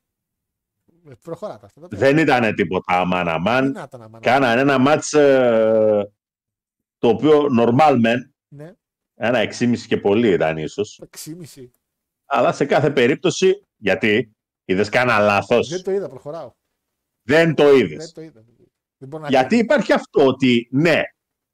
Ε, 1.09 1.14
Προχωράτε 1.23 1.65
αυτά. 1.65 1.81
τα- 1.81 1.88
Δεν 1.97 2.18
ήταν 2.18 2.55
τίποτα 2.55 2.99
αμάν 2.99 3.23
Τι 3.26 3.30
αμάν. 3.31 3.72
να 3.72 3.81
ήταν, 3.81 4.01
αμάνα. 4.01 4.19
Κάνανε 4.23 4.61
ένα 4.61 4.77
μάτς 4.77 5.14
ε, 5.14 6.11
το 6.98 7.07
οποίο 7.07 7.45
normal 7.60 8.06
men, 8.06 8.18
Ναι, 8.48 8.74
ένα 9.15 9.40
6,5 9.40 9.78
και 9.88 9.98
πολύ 9.98 10.32
ήταν 10.32 10.57
ίσως. 10.57 11.02
6,5. 11.26 11.69
Αλλά 12.26 12.52
σε 12.52 12.65
κάθε 12.65 12.91
περίπτωση, 12.91 13.61
γιατί 13.78 14.32
είδες 14.65 14.90
κάνα 14.90 15.19
λάθος; 15.19 15.69
Δεν 15.69 15.84
το 15.84 15.91
είδα, 15.91 16.10
προχωράω. 16.10 16.52
Δεν 17.22 17.53
το 17.56 17.64
Δεν 17.64 17.78
είδες. 17.80 18.11
το 18.11 18.22
είδα. 18.22 18.44
Δεν 18.98 19.10
μπορώ 19.10 19.24
να 19.24 19.30
Γιατί 19.30 19.48
κρίνω. 19.48 19.64
υπάρχει 19.64 19.94
αυτό 19.94 20.26
ότι, 20.26 20.68
ναι, 20.72 21.02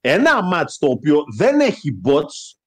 ένα 0.00 0.42
μάτς 0.42 0.78
το 0.78 0.86
οποίο 0.90 1.22
δεν 1.36 1.60
έχει 1.60 2.00
bots, 2.04 2.58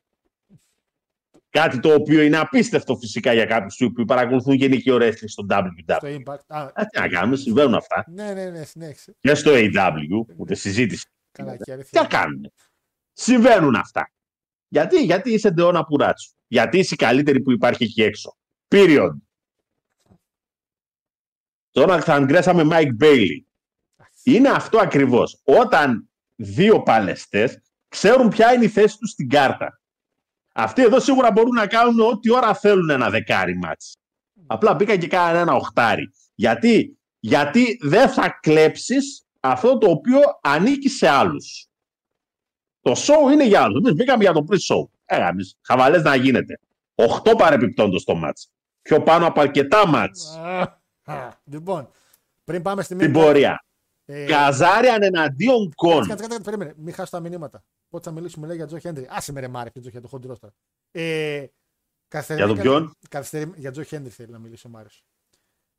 Κάτι 1.50 1.80
το 1.80 1.94
οποίο 1.94 2.22
είναι 2.22 2.38
απίστευτο 2.38 2.96
φυσικά 2.98 3.34
για 3.34 3.46
κάποιους 3.46 3.92
που 3.96 4.06
παρακολουθούν 4.06 4.54
γενική 4.54 4.90
wrestling 4.92 5.24
στο 5.26 5.46
WW. 5.50 5.98
Το 6.00 6.08
Impact. 6.08 6.40
Α, 6.48 6.62
Α, 6.62 6.86
Τι 6.86 7.00
να 7.00 7.08
κάνουμε, 7.08 7.36
συμβαίνουν 7.36 7.74
αυτά. 7.74 8.06
ναι, 8.08 8.34
ναι, 8.34 8.50
ναι, 8.50 8.64
συνέχισε. 8.64 9.16
Και 9.20 9.34
στο 9.36 9.52
AW, 9.54 10.26
ούτε 10.38 10.56
συζήτηση. 10.56 11.06
Καλά, 11.32 11.56
και 11.58 11.64
Τι 11.64 11.72
αλήθεια. 11.72 12.02
να 12.02 12.08
κάνουμε; 12.08 12.50
Συμβαίνουν 13.20 13.76
αυτά. 13.76 14.12
Γιατί, 14.68 15.04
γιατί 15.04 15.34
είσαι 15.34 15.50
ντεώνα 15.50 15.84
πουράτσου. 15.84 16.32
Γιατί 16.48 16.78
είσαι 16.78 16.94
η 16.94 16.98
καλύτερη 16.98 17.42
που 17.42 17.52
υπάρχει 17.52 17.84
εκεί 17.84 18.04
έξω; 18.04 18.38
Period. 18.68 19.12
Τώρα 21.72 22.02
θα 22.02 22.14
αγκρέσαμε 22.14 22.68
Mike 22.72 23.04
Bailey. 23.04 23.42
Είναι 24.24 24.50
αυτό 24.50 24.78
ακριβώς. 24.80 25.42
Όταν 25.44 26.10
δύο 26.36 26.84
παλαιστές 26.84 27.62
ξέρουν 27.88 28.30
ποια 28.30 28.54
είναι 28.54 28.66
η 28.66 28.70
θέση 28.70 28.98
τους 28.98 29.10
στην 29.10 29.30
κάρτα. 29.30 29.82
Αυτοί 30.54 30.82
εδώ 30.82 31.00
σίγουρα 31.00 31.32
μπορούν 31.32 31.56
να 31.56 31.68
κάνουν 31.68 32.00
ό,τι 32.00 32.32
ώρα 32.32 32.56
θέλουν 32.56 32.90
ένα 32.90 33.10
δεκάρι 33.10 33.58
μάτς. 33.58 33.98
Απλά 34.48 34.74
μπήκαν 34.74 35.00
και 35.00 35.08
κάνανε 35.08 35.40
ένα 35.40 35.54
οχτάρι. 35.54 36.12
Γιατί, 36.36 36.98
γιατί 37.20 37.78
δεν 37.82 38.10
θα 38.10 38.40
κλέψεις 38.42 39.26
αυτό 39.40 39.78
το 39.78 39.90
οποίο 39.90 40.20
ανήκει 40.42 40.90
σε 40.90 41.08
άλλους. 41.08 41.67
Το 42.88 42.94
show 42.98 43.32
είναι 43.32 43.46
για 43.48 43.62
άλλους. 43.62 43.78
Εμείς 43.80 43.94
μπήκαμε 43.94 44.24
για 44.24 44.34
το 44.34 44.46
pre-show. 44.50 44.84
Ε, 45.06 45.28
εμείς, 45.28 45.58
χαβαλές 45.62 46.04
να 46.04 46.16
γίνεται. 46.16 46.60
Οχτώ 46.96 47.36
παρεπιπτόντως 47.36 48.04
το 48.04 48.16
μάτς. 48.16 48.50
Πιο 48.82 49.02
πάνω 49.04 49.26
από 49.28 49.42
αρκετά 49.42 49.88
μάτς. 49.88 50.36
Α, 50.38 50.62
α, 51.04 51.30
Λοιπόν, 51.44 51.90
πριν 52.44 52.62
πάμε 52.62 52.84
στη 52.84 52.96
Την 52.96 53.10
main 53.10 53.14
πορεία. 53.14 53.66
ε, 54.06 54.26
Καζάριαν 54.26 55.04
εναντίον 55.04 55.74
Κον. 55.76 55.92
Κάτσε, 55.94 56.10
κάτσε, 56.10 56.24
κάτσε, 56.28 56.42
περίμενε. 56.44 56.74
Μην 56.78 56.94
χάσω 56.94 57.12
τα 57.12 57.20
μηνύματα. 57.20 57.64
Πότε 57.90 58.04
θα 58.10 58.16
μιλήσουμε, 58.16 58.48
λέει, 58.48 58.56
για 58.56 58.66
Τζο 58.66 58.78
Χέντρι. 58.78 59.08
Άσε 59.10 59.32
με 59.32 59.40
ρε 59.40 59.48
Μάρκ, 59.48 59.72
για 59.72 59.82
Τζο 59.82 59.90
Χέντρι, 59.90 60.08
χοντρός 60.10 60.40
τώρα. 60.40 60.54
Ε, 60.92 61.46
καθυστερημένη 62.08 62.54
Για 62.54 62.64
τον 62.64 62.72
ποιον; 62.72 62.82
καλη- 62.84 63.08
καθυστερη- 63.10 63.52
Για 63.60 63.72
Τζο 63.72 63.84
Χέντρι 63.84 64.10
θέλει 64.10 64.32
να 64.32 64.40
μιλήσει 64.40 64.68
ο 64.68 64.70
Μάριο. 64.70 64.90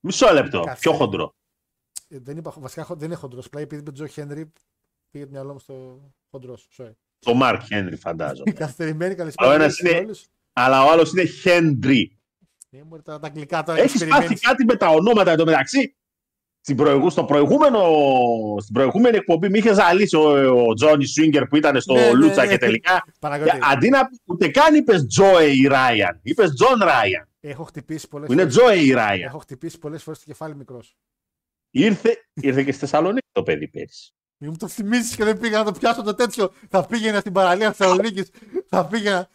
Μισό 0.01 0.33
λεπτό. 0.33 0.61
Κάτσε. 0.61 0.81
Πιο 0.81 0.93
χοντρό. 0.93 1.35
Ε, 2.09 2.19
δεν 2.19 2.37
είπα, 2.37 2.53
βασικά 2.59 2.85
χο- 2.85 2.95
δεν 2.95 3.07
είναι 3.07 3.17
χοντρός. 3.17 3.47
Απλά 3.47 3.61
επειδή 3.61 3.81
είπε 3.81 3.93
Τζο 3.93 4.07
Χέντρι, 4.07 4.53
πήγε 5.11 5.25
το 5.25 5.31
μυαλό 5.31 5.53
μου 5.53 5.59
στο 5.59 6.01
χοντρό. 6.31 6.59
Sorry. 6.77 6.91
Το 7.19 7.35
Μαρκ 7.35 7.63
Χένρι 7.63 7.97
φαντάζομαι. 7.97 8.51
Καθυστερημένη 8.63 9.13
Ο 9.13 9.17
καλησπέρα. 9.17 9.55
ένας 9.55 9.75
σε 9.75 9.89
είναι- 9.89 9.99
όλους. 9.99 10.27
Αλλά 10.53 10.85
ο 10.85 10.91
άλλος 10.91 11.13
είναι 11.13 11.25
Χέντρι. 11.25 12.19
Ε, 12.71 12.79
μπορεί 12.83 13.03
τα, 13.03 13.19
τα 13.19 13.27
αγγλικά 13.27 13.63
τώρα. 13.63 13.79
Έχεις 13.79 13.89
έχεις 13.91 13.99
περιμένει. 14.01 14.25
πάθει 14.27 14.41
κάτι 14.41 14.65
με 14.65 14.77
τα 14.77 14.89
ονόματα 14.89 15.31
εντωμεταξύ. 15.31 15.93
Στην 16.61 16.77
προηγού, 16.77 17.11
στο 17.11 17.25
προηγούμενο, 17.25 17.81
στην 18.61 18.75
προηγούμενη 18.75 19.17
εκπομπή 19.17 19.49
με 19.49 19.59
είχες 19.59 19.75
ζαλίσει 19.77 20.17
ο, 20.17 20.51
ο 20.69 20.75
Τζόνι 20.75 21.07
Σουίγκερ 21.07 21.47
που 21.47 21.57
ήταν 21.57 21.81
στο 21.81 21.95
Ναι, 21.95 22.01
ναι, 22.01 22.13
Λούτσα 22.13 22.45
ναι. 22.45 22.51
και 22.51 22.57
τελικά. 22.59 23.05
Παναγιώτη, 23.21 23.51
και 23.51 23.59
αντί 23.63 23.89
να 23.89 24.07
πει 24.09 24.21
ούτε 24.25 24.49
καν 24.49 24.75
είπες 24.75 25.07
Τζόεϊ 25.07 25.67
Ράιαν. 25.67 26.21
Είπες 26.23 26.51
Τζον 26.55 26.79
Ράιαν. 26.83 27.29
έχω 27.41 27.65
χτυπήσει 27.65 28.09
πολλές 28.09 28.27
Που 28.27 28.33
είναι 28.33 28.47
Τζόεϊ 28.47 28.91
Ράιαν. 28.91 29.29
Έχω 29.29 29.39
χτυπήσει 29.39 29.79
πολλές 29.79 30.03
φορές 30.03 30.19
το 30.19 30.25
κεφάλι 30.27 30.55
μικρός. 30.57 30.97
Ήρθε, 31.71 32.29
ήρθε 32.35 32.63
και 32.63 32.71
στη 32.73 32.81
Θεσσαλονίκη 32.81 33.27
το 33.33 33.43
παιδί 33.43 33.69
πέρυσι. 33.69 34.13
Μην 34.39 34.51
μου 34.51 34.57
το 34.57 34.69
θυμίσεις 34.69 35.17
και 35.17 35.25
δεν 35.25 35.39
πήγα 35.39 35.59
να 35.59 35.65
το 35.65 35.73
πιάσω 35.73 36.03
το 36.03 36.15
τέτοιο. 36.15 36.53
Θα 36.71 36.87
πήγαινα 36.87 37.21
στην 37.21 37.33
παραλία 37.33 37.73
Θεσσαλονίκης. 37.73 38.31
θα 38.69 38.87
πήγαινα. 38.87 39.29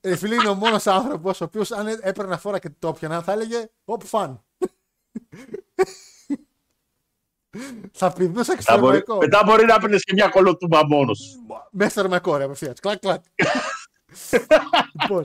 Ε, 0.00 0.16
φίλε, 0.16 0.34
είναι 0.34 0.48
ο 0.48 0.54
μόνος 0.54 0.86
άνθρωπος 0.86 1.40
ο 1.40 1.44
οποίος 1.44 1.72
αν 1.72 1.86
έπαιρνα 2.00 2.38
φόρα 2.38 2.58
και 2.58 2.70
το 2.78 2.88
έπιανα 2.88 3.22
θα 3.22 3.32
έλεγε 3.32 3.68
Οπ, 3.84 4.02
φαν. 4.02 4.44
θα 7.92 8.12
πηδούσα 8.12 8.54
και 8.56 8.62
στο 8.62 8.72
Μετά 8.72 8.84
μπορεί, 8.86 9.02
ρωμαϊκό. 9.06 9.16
μετά 9.16 9.42
μπορεί 9.44 9.64
να 9.64 9.78
παίρνει 9.78 9.98
και 9.98 10.12
μια 10.12 10.28
κολοτούμπα 10.28 10.86
μόνος 10.86 11.18
σου. 11.18 11.40
Μέσα 11.70 11.90
στο 11.90 12.02
ρωμαϊκό, 12.02 12.36
ρε 12.36 12.44
απευθεία. 12.44 12.72
Κλακ, 12.80 12.98
κλακ. 12.98 13.24
λοιπόν, 15.02 15.22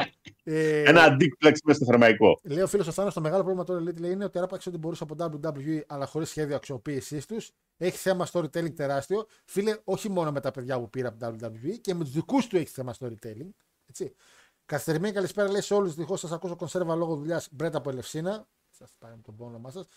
ε, 0.53 0.83
Ένα 0.83 1.03
αντίκπλεξ 1.03 1.61
μέσα 1.63 1.77
στο 1.77 1.85
θερμαϊκό. 1.85 2.39
Λέει 2.43 2.61
ο 2.61 2.67
φίλος 2.67 2.87
ο 2.87 2.91
Θάνο, 2.91 3.11
το 3.11 3.21
μεγάλο 3.21 3.41
πρόβλημα 3.41 3.65
τώρα 3.65 3.81
λέει, 3.81 3.93
λέει, 3.99 4.11
είναι 4.11 4.23
ότι 4.23 4.39
άρπαξε 4.39 4.69
ό,τι 4.69 4.77
μπορούσε 4.77 5.03
από 5.03 5.15
WWE, 5.19 5.81
αλλά 5.87 6.05
χωρίς 6.05 6.29
σχέδιο 6.29 6.55
αξιοποίησής 6.55 7.25
τους. 7.25 7.51
Έχει 7.77 7.97
θέμα 7.97 8.27
storytelling 8.31 8.73
τεράστιο. 8.75 9.25
Φίλε, 9.45 9.77
όχι 9.83 10.09
μόνο 10.09 10.31
με 10.31 10.39
τα 10.39 10.51
παιδιά 10.51 10.79
που 10.79 10.89
πήρα 10.89 11.07
από 11.07 11.37
WWE 11.43 11.79
και 11.81 11.93
με 11.93 12.03
τους 12.03 12.13
δικούς 12.13 12.47
του 12.47 12.57
έχει 12.57 12.67
θέμα 12.67 12.95
storytelling. 12.99 13.49
Έτσι. 13.89 14.13
Καθυστερημένη 14.65 15.13
καλησπέρα 15.13 15.51
λέει 15.51 15.61
σε 15.61 15.73
όλους. 15.73 15.87
Δυστυχώς 15.87 16.19
σας 16.19 16.31
ακούσω 16.31 16.55
κονσέρβα 16.55 16.95
λόγω 16.95 17.15
δουλειάς. 17.15 17.47
Μπρέτα 17.51 17.77
από 17.77 17.89
Ελευσίνα. 17.89 18.47
Σας 18.69 18.91
πάρει 18.99 19.15
τον 19.23 19.35
πόνο 19.35 19.49
όνομά 19.49 19.71
σας. 19.71 19.87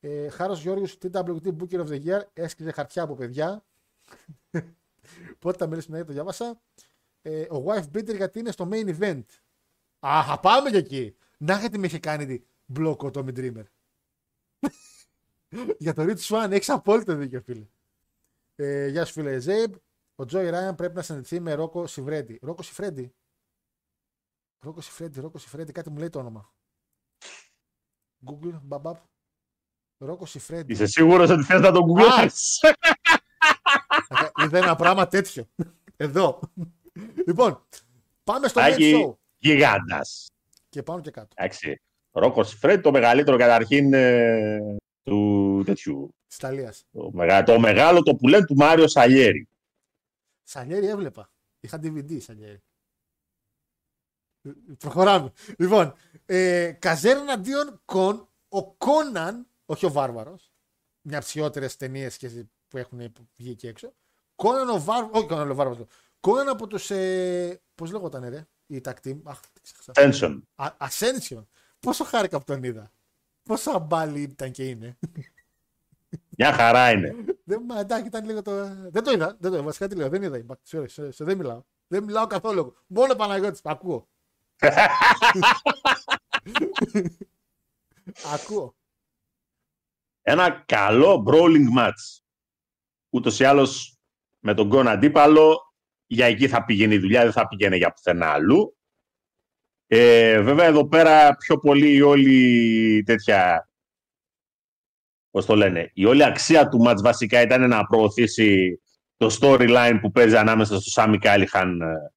Ε, 0.00 0.28
Χάρος 0.28 0.60
Γιώργος, 0.62 0.98
TWT 1.02 1.46
Booker 1.46 1.80
of 1.80 1.86
the 1.86 2.04
Year. 2.04 2.20
Έσκυζε 2.32 2.70
χαρτιά 2.70 3.02
από 3.02 3.14
παιδιά. 3.14 3.64
Πότε 5.38 5.56
θα 5.58 5.66
μιλήσουμε 5.66 5.98
να 5.98 6.04
το 6.04 6.12
διάβασα. 6.12 6.60
Ε, 7.22 7.40
ο 7.40 7.64
Wife 7.66 7.96
Beater 7.96 8.16
γιατί 8.16 8.38
είναι 8.38 8.50
στο 8.50 8.68
main 8.72 8.98
event. 8.98 9.24
Α, 10.06 10.24
θα 10.24 10.40
πάμε 10.40 10.70
και 10.70 10.76
εκεί. 10.76 11.16
Να 11.38 11.58
γιατί 11.58 11.78
με 11.78 11.86
είχε 11.86 11.98
κάνει 11.98 12.44
μπλοκ 12.66 13.02
ο 13.02 13.10
Tommy 13.14 13.36
Dreamer. 13.36 13.64
Για 15.78 15.94
το 15.94 16.02
Rich 16.02 16.18
Swan 16.18 16.50
έχεις 16.50 16.70
απόλυτο 16.70 17.14
δίκιο, 17.14 17.40
φίλε. 17.40 17.66
Ε, 18.54 18.88
γεια 18.88 19.04
σου, 19.04 19.12
φίλε 19.12 19.38
Ζέιμπ. 19.38 19.74
Ο 20.14 20.24
Τζόι 20.24 20.50
Ράιαν 20.50 20.74
πρέπει 20.74 20.94
να 20.94 21.02
συνδεθεί 21.02 21.40
με 21.40 21.54
Ρόκο 21.54 21.86
Σιβρέντι. 21.86 22.38
Ρόκο 22.42 22.62
Σιφρέντι. 22.62 23.14
Ρόκο 24.58 24.80
Σιφρέντι, 24.80 25.20
Ρόκο 25.20 25.38
Σιφρέντι, 25.38 25.72
κάτι 25.72 25.90
μου 25.90 25.98
λέει 25.98 26.10
το 26.10 26.18
όνομα. 26.18 26.52
Google, 28.26 28.58
μπαμπαπ. 28.62 28.96
Ρόκο 29.98 30.26
Σιφρέντι. 30.26 30.72
Είσαι 30.72 30.86
σίγουρος 30.86 31.30
ότι 31.30 31.42
θες 31.42 31.60
να 31.60 31.72
τον 31.72 31.82
κουκλώσει. 31.82 32.66
Είδα 34.42 34.58
ένα 34.58 34.76
πράγμα 34.76 35.06
τέτοιο. 35.06 35.48
Εδώ. 35.96 36.40
λοιπόν, 37.26 37.66
πάμε 38.24 38.48
στο 38.48 38.60
main 38.60 38.72
Άκη 38.72 38.92
show. 38.96 39.23
Γιγάντας. 39.44 40.26
Και 40.68 40.82
πάνω 40.82 41.00
και 41.00 41.10
κάτω. 41.10 41.28
Εντάξει. 41.34 41.80
Ρόκος 42.10 42.54
Φρέντ, 42.54 42.82
το 42.82 42.90
μεγαλύτερο 42.90 43.36
καταρχήν 43.36 43.94
ε, 43.94 44.58
του 45.02 45.62
τέτοιου. 45.66 46.14
Της 46.26 46.36
Ιταλίας. 46.36 46.84
Το, 46.92 47.10
μεγα, 47.12 47.42
το 47.42 47.58
μεγάλο 47.58 48.02
το 48.02 48.14
που 48.14 48.28
λένε 48.28 48.44
του 48.44 48.54
Μάριο 48.54 48.88
Σαλιέρη. 48.88 49.48
Σαλιέρι 50.42 50.86
έβλεπα. 50.86 51.30
Είχα 51.60 51.78
DVD 51.82 52.20
Σαλιέρι. 52.20 52.62
Ε, 54.42 54.50
Προχωράμε. 54.78 55.32
Λοιπόν, 55.58 55.94
ε, 56.26 56.72
Καζέρ 56.78 57.16
εναντίον 57.16 57.80
Κον, 57.84 58.28
ο 58.48 58.72
Κόναν, 58.74 59.46
όχι 59.64 59.86
ο 59.86 59.90
Βάρβαρος, 59.90 60.52
μια 61.02 61.16
από 61.16 61.26
τι 61.26 61.32
χειρότερε 61.32 61.66
ταινίε 61.78 62.10
που 62.68 62.78
έχουν 62.78 63.12
βγει 63.36 63.50
εκεί 63.50 63.66
έξω. 63.66 63.94
Κόναν 64.34 64.68
ο 64.68 64.80
Βάρβαρο, 64.80 65.10
όχι 65.12 65.26
Κόναν 65.26 65.50
ο 65.50 65.54
Βάρβαρος. 65.54 65.86
Κόναν 66.20 66.48
από 66.48 66.66
τους. 66.66 66.90
Ε, 66.90 67.60
Πώς 67.74 67.90
λέγονταν, 67.90 68.28
ρε, 68.28 68.46
η 68.74 68.80
tag 68.84 68.94
team. 69.04 69.16
Αχ, 69.24 69.40
τι 69.40 69.60
ξέχασα. 69.62 69.92
Tension. 69.94 70.40
Α- 70.54 70.76
Ascension. 70.88 71.44
Πόσο 71.80 72.04
χάρηκα 72.04 72.38
που 72.38 72.44
τον 72.44 72.62
είδα. 72.62 72.92
Πόσο 73.42 73.70
αμπάλι 73.70 74.20
ήταν 74.22 74.50
και 74.50 74.64
είναι. 74.68 74.98
Μια 76.36 76.52
χαρά 76.52 76.90
είναι. 76.90 77.14
Δεν, 77.44 77.62
μα, 77.66 77.78
εντάξει, 77.78 78.06
ήταν 78.06 78.24
λίγο 78.24 78.42
το. 78.42 78.64
Δεν 78.90 79.02
το 79.04 79.10
είδα. 79.10 79.36
Δεν 79.40 79.50
το 79.50 79.56
είδα. 79.56 79.62
Βασικά 79.64 79.88
τι 79.88 79.94
λέω. 79.96 80.08
Δεν 80.08 80.22
είδα. 80.22 80.44
Impact. 80.46 80.78
Sorry, 80.78 80.86
sorry, 80.96 81.04
sorry, 81.08 81.24
δεν 81.26 81.36
μιλάω. 81.36 81.62
Δεν 81.86 82.04
μιλάω 82.04 82.26
καθόλου. 82.26 82.76
Μόνο 82.86 83.14
Παναγιώτης. 83.14 83.60
Ακούω. 83.64 84.08
Ακούω. 88.34 88.74
Ένα 90.22 90.50
καλό 90.66 91.24
brawling 91.26 91.78
match. 91.78 92.20
Ούτως 93.10 93.40
ή 93.40 93.44
άλλως 93.44 93.98
με 94.38 94.54
τον 94.54 94.66
Γκον 94.66 94.88
αντίπαλο, 94.88 95.73
για 96.06 96.26
εκεί 96.26 96.48
θα 96.48 96.64
πήγαινε 96.64 96.94
η 96.94 96.98
δουλειά, 96.98 97.22
δεν 97.22 97.32
θα 97.32 97.48
πήγαινε 97.48 97.76
για 97.76 97.92
πουθενά 97.92 98.26
αλλού. 98.26 98.76
Ε, 99.86 100.40
βέβαια 100.40 100.66
εδώ 100.66 100.88
πέρα 100.88 101.36
πιο 101.36 101.58
πολύ 101.58 101.96
η 101.96 102.02
όλη 102.02 103.02
τέτοια, 103.02 103.70
πώς 105.30 105.46
το 105.46 105.56
λένε, 105.56 105.90
η 105.94 106.04
όλη 106.04 106.24
αξία 106.24 106.68
του 106.68 106.84
match 106.86 107.00
βασικά 107.02 107.40
ήταν 107.40 107.68
να 107.68 107.86
προωθήσει 107.86 108.80
το 109.16 109.36
storyline 109.40 109.98
που 110.00 110.10
παίζει 110.10 110.36
ανάμεσα 110.36 110.80
στο 110.80 110.90
Σάμι 110.90 111.18
Κάλιχαν 111.18 111.80
ε, 111.80 112.12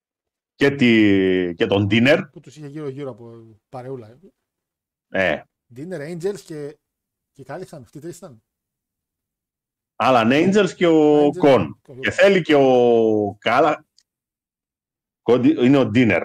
και, 0.56 0.72
τη, 0.72 1.54
και 1.54 1.66
τον 1.66 1.88
Dinner. 1.92 2.22
Που 2.32 2.40
τους 2.40 2.56
είχε 2.56 2.68
γύρω-γύρω 2.68 3.10
από 3.10 3.60
παρεούλα. 3.70 4.20
Ε, 5.10 5.42
Dinner 5.76 6.00
Angels 6.00 6.40
και. 6.46 6.78
Και 7.32 7.44
κάλυψαν. 7.44 7.82
Αυτοί 7.82 7.98
οι 7.98 8.02
τρεις 8.02 8.18
ήταν. 8.18 8.44
Alan 9.99 10.32
Angels 10.32 10.69
και 10.76 10.88
ο 10.88 11.26
Angels 11.28 11.38
Κον. 11.38 11.80
και 11.84 11.91
ο- 11.91 11.99
Και 11.99 12.11
θέλει 12.11 12.41
και 12.41 12.56
ο 12.56 13.36
Κάλα. 13.40 13.86
Κόντι- 15.22 15.57
Είναι 15.64 15.78
ο 15.78 15.91
Dinner. 15.94 16.22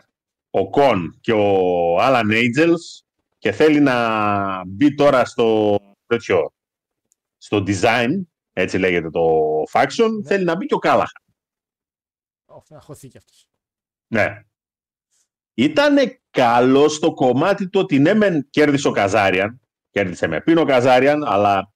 Ο 0.50 0.70
Κον 0.70 1.18
και 1.20 1.32
ο 1.32 1.96
Alan 2.00 2.24
Angels 2.32 3.04
και 3.38 3.52
θέλει 3.52 3.80
να 3.80 4.64
μπει 4.66 4.94
τώρα 4.94 5.24
στο 5.24 5.78
τέτοιο, 6.06 6.52
στο 7.38 7.64
design, 7.66 8.08
έτσι 8.52 8.78
λέγεται 8.78 9.10
το 9.10 9.30
faction, 9.72 10.08
Ναι. 10.10 10.26
θέλει 10.28 10.44
να 10.44 10.56
μπει 10.56 10.66
και 10.66 10.74
ο 10.74 10.78
Κάλαχα. 10.78 11.22
Ω, 12.46 12.62
να 12.68 12.80
χωθεί 12.80 13.08
κι 13.08 13.16
αυτός. 13.16 13.48
Ναι. 14.06 14.42
Ήτανε 15.54 16.20
καλό 16.30 16.88
στο 16.88 17.14
κομμάτι 17.14 17.68
το 17.68 17.78
ότι 17.78 17.98
ναι 17.98 18.14
μεν 18.14 18.46
κέρδισε 18.50 18.88
ο 18.88 18.90
Καζάριαν, 18.90 19.60
κέρδισε 19.90 20.26
με 20.26 20.40
πίνο 20.40 20.60
ο 20.60 20.64
Καζάριαν, 20.64 21.24
αλλά 21.24 21.72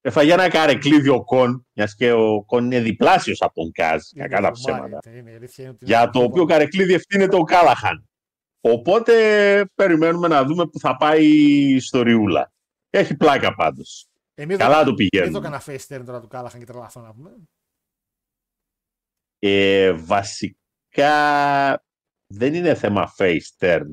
έφαγε 0.00 0.32
ένα 0.32 0.48
καρεκλίδι 0.48 1.08
ο 1.08 1.24
Κον, 1.24 1.66
μιας 1.72 1.94
και 1.94 2.12
ο 2.12 2.44
Κον 2.44 2.64
είναι 2.64 2.80
διπλάσιος 2.80 3.40
από 3.40 3.54
τον 3.62 3.72
Καζ, 3.72 4.02
κακά 4.14 4.40
τα 4.40 4.50
ψέματα. 4.50 4.98
Για 5.80 6.10
το 6.10 6.22
οποίο 6.22 6.44
καρεκλίδι 6.44 6.92
ευθύνεται 6.94 7.36
ο 7.36 7.42
Κάλαχαν. 7.42 8.08
Οπότε 8.60 9.14
περιμένουμε 9.74 10.28
να 10.28 10.44
δούμε 10.44 10.66
που 10.66 10.78
θα 10.78 10.96
πάει 10.96 11.24
η 11.26 11.74
ιστοριούλα. 11.74 12.52
Έχει 12.90 13.16
πλάκα 13.16 13.54
πάντως. 13.54 14.06
Ε, 14.34 14.44
μην 14.46 14.58
Καλά 14.58 14.78
το- 14.84 14.90
το 14.90 14.94
πηγαίνουν. 14.94 15.32
Μην 15.32 15.40
το 15.42 15.46
έκανα 15.48 15.62
face 15.66 15.94
turn 15.96 16.02
τώρα 16.06 16.20
του 16.20 16.28
Κάλαχαν 16.28 16.60
και 16.60 16.66
τρελαθώ 16.66 17.00
να 17.00 17.12
πούμε. 17.14 17.30
Ε, 19.38 19.92
βασικά 19.92 21.12
δεν 22.26 22.54
είναι 22.54 22.74
θέμα 22.74 23.14
face 23.18 23.58
turn. 23.58 23.86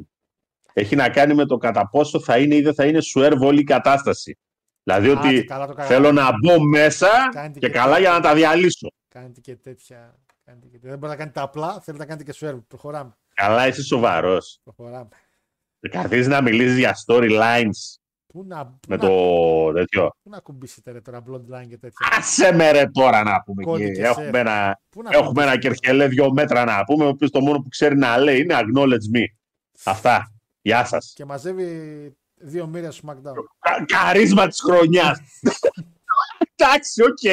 Έχει 0.74 0.96
να 0.96 1.10
κάνει 1.10 1.34
με 1.34 1.46
το 1.46 1.58
κατά 1.58 1.90
πόσο 1.90 2.22
θα 2.22 2.38
είναι 2.38 2.56
ή 2.56 2.62
δεν 2.62 2.74
θα 2.74 2.86
είναι 2.86 3.00
swerve 3.16 3.40
όλη 3.42 3.60
η 3.60 3.64
κατάσταση. 3.64 4.38
Δηλαδή 4.88 5.10
Άντε, 5.10 5.28
ότι 5.28 5.44
καλά 5.44 5.66
το 5.66 5.72
έκανα. 5.72 5.88
θέλω 5.88 6.12
να 6.12 6.30
μπω 6.38 6.64
μέσα 6.64 7.08
Κάνετε 7.32 7.60
και 7.60 7.68
και 7.68 7.74
καλά 7.74 8.00
για 8.00 8.12
να 8.12 8.20
τα 8.20 8.34
διαλύσω. 8.36 8.88
Κάνετε 9.08 9.40
και 9.42 9.56
τέτοια. 9.56 10.16
Κάνετε 10.46 10.66
και... 10.68 10.72
τέτοια. 10.72 10.90
Δεν 10.90 11.00
μπορείτε 11.00 11.08
να 11.08 11.16
κάνετε 11.16 11.40
απλά, 11.42 11.68
θέλετε 11.82 12.04
να 12.04 12.06
κάνετε 12.06 12.32
και 12.32 12.38
swerve. 12.42 12.62
Προχωράμε. 12.68 13.18
Καλά, 13.34 13.68
είσαι 13.68 13.84
σοβαρός. 13.84 14.60
Προχωράμε. 14.64 15.08
Καθίσεις 15.90 16.28
να 16.28 16.42
μιλήσεις 16.42 16.78
για 16.78 16.94
storylines 17.08 17.96
Πού 18.28 18.44
να, 18.48 18.66
πού 18.66 18.78
με 18.88 18.96
να, 18.96 19.02
το 19.02 19.72
τέτοιο. 19.74 20.10
πού 20.24 20.30
να 20.30 20.40
κουμπίσετε 20.40 20.92
ρε, 20.92 21.02
τώρα 21.02 21.24
bloodline 21.30 21.68
και 21.70 21.78
τέτοια. 21.78 22.08
Άσε 22.18 22.52
με 22.52 22.72
ρε 22.72 22.86
τώρα 22.86 23.24
να 23.24 23.42
πούμε. 23.46 23.64
Κώδικες 23.64 23.98
και 23.98 24.04
Έχουμε 24.04 24.26
σερ. 24.26 24.36
ένα, 24.36 24.80
Πού 24.90 25.02
να 25.02 25.10
έχουμε 25.14 25.42
ένα 25.44 25.52
κουμπίσετε; 25.52 25.58
κερκελέ 25.58 26.08
δύο 26.08 26.32
μέτρα 26.34 26.64
να 26.64 26.84
πούμε, 26.84 27.06
ο 27.06 27.08
οποίος 27.08 27.32
το 27.32 27.42
μόνο 27.42 27.58
που 27.58 27.70
ξέρει 27.70 27.98
να 27.98 28.18
λέει 28.18 28.40
είναι 28.40 28.56
acknowledge 28.58 29.18
me. 29.18 29.24
Αυτά. 29.84 30.32
Γεια 30.62 30.86
σας. 30.86 31.12
Και 31.16 31.26
μαζεύει 31.26 32.18
δύο 32.38 32.68
μύρια 32.68 32.92
στο 32.92 33.08
SmackDown. 33.08 33.34
Κα- 33.60 33.86
καρίσμα 33.86 34.48
της 34.48 34.60
χρονιάς. 34.62 35.20
Εντάξει, 36.56 37.02
οκ. 37.04 37.24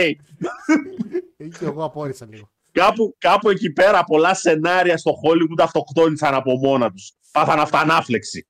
Εκεί 1.36 1.58
και 1.58 1.64
εγώ 1.64 1.84
απόρησα 1.84 2.26
λίγο. 2.26 2.50
Κάπου, 2.72 3.16
κάπου 3.18 3.50
εκεί 3.50 3.72
πέρα 3.72 4.04
πολλά 4.04 4.34
σενάρια 4.34 4.96
στο 4.96 5.10
Hollywood 5.24 5.62
αυτοκτόνησαν 5.62 6.34
από 6.34 6.56
μόνα 6.56 6.90
τους. 6.90 7.12
Πάθαν 7.32 7.60
αυτανάφλεξη. 7.60 8.48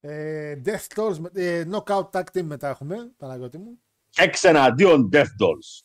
Ε, 0.00 0.60
Death 0.64 0.98
Dolls, 0.98 1.16
με- 1.18 1.30
ε, 1.32 1.64
Knockout 1.72 2.10
Tag 2.10 2.22
Team 2.32 2.42
μετά 2.42 2.68
έχουμε, 2.68 3.12
Παναγιώτη 3.16 3.58
μου. 3.58 3.82
Έξι 4.16 4.48
εναντίον 4.48 5.08
Death 5.12 5.20
Dolls. 5.42 5.82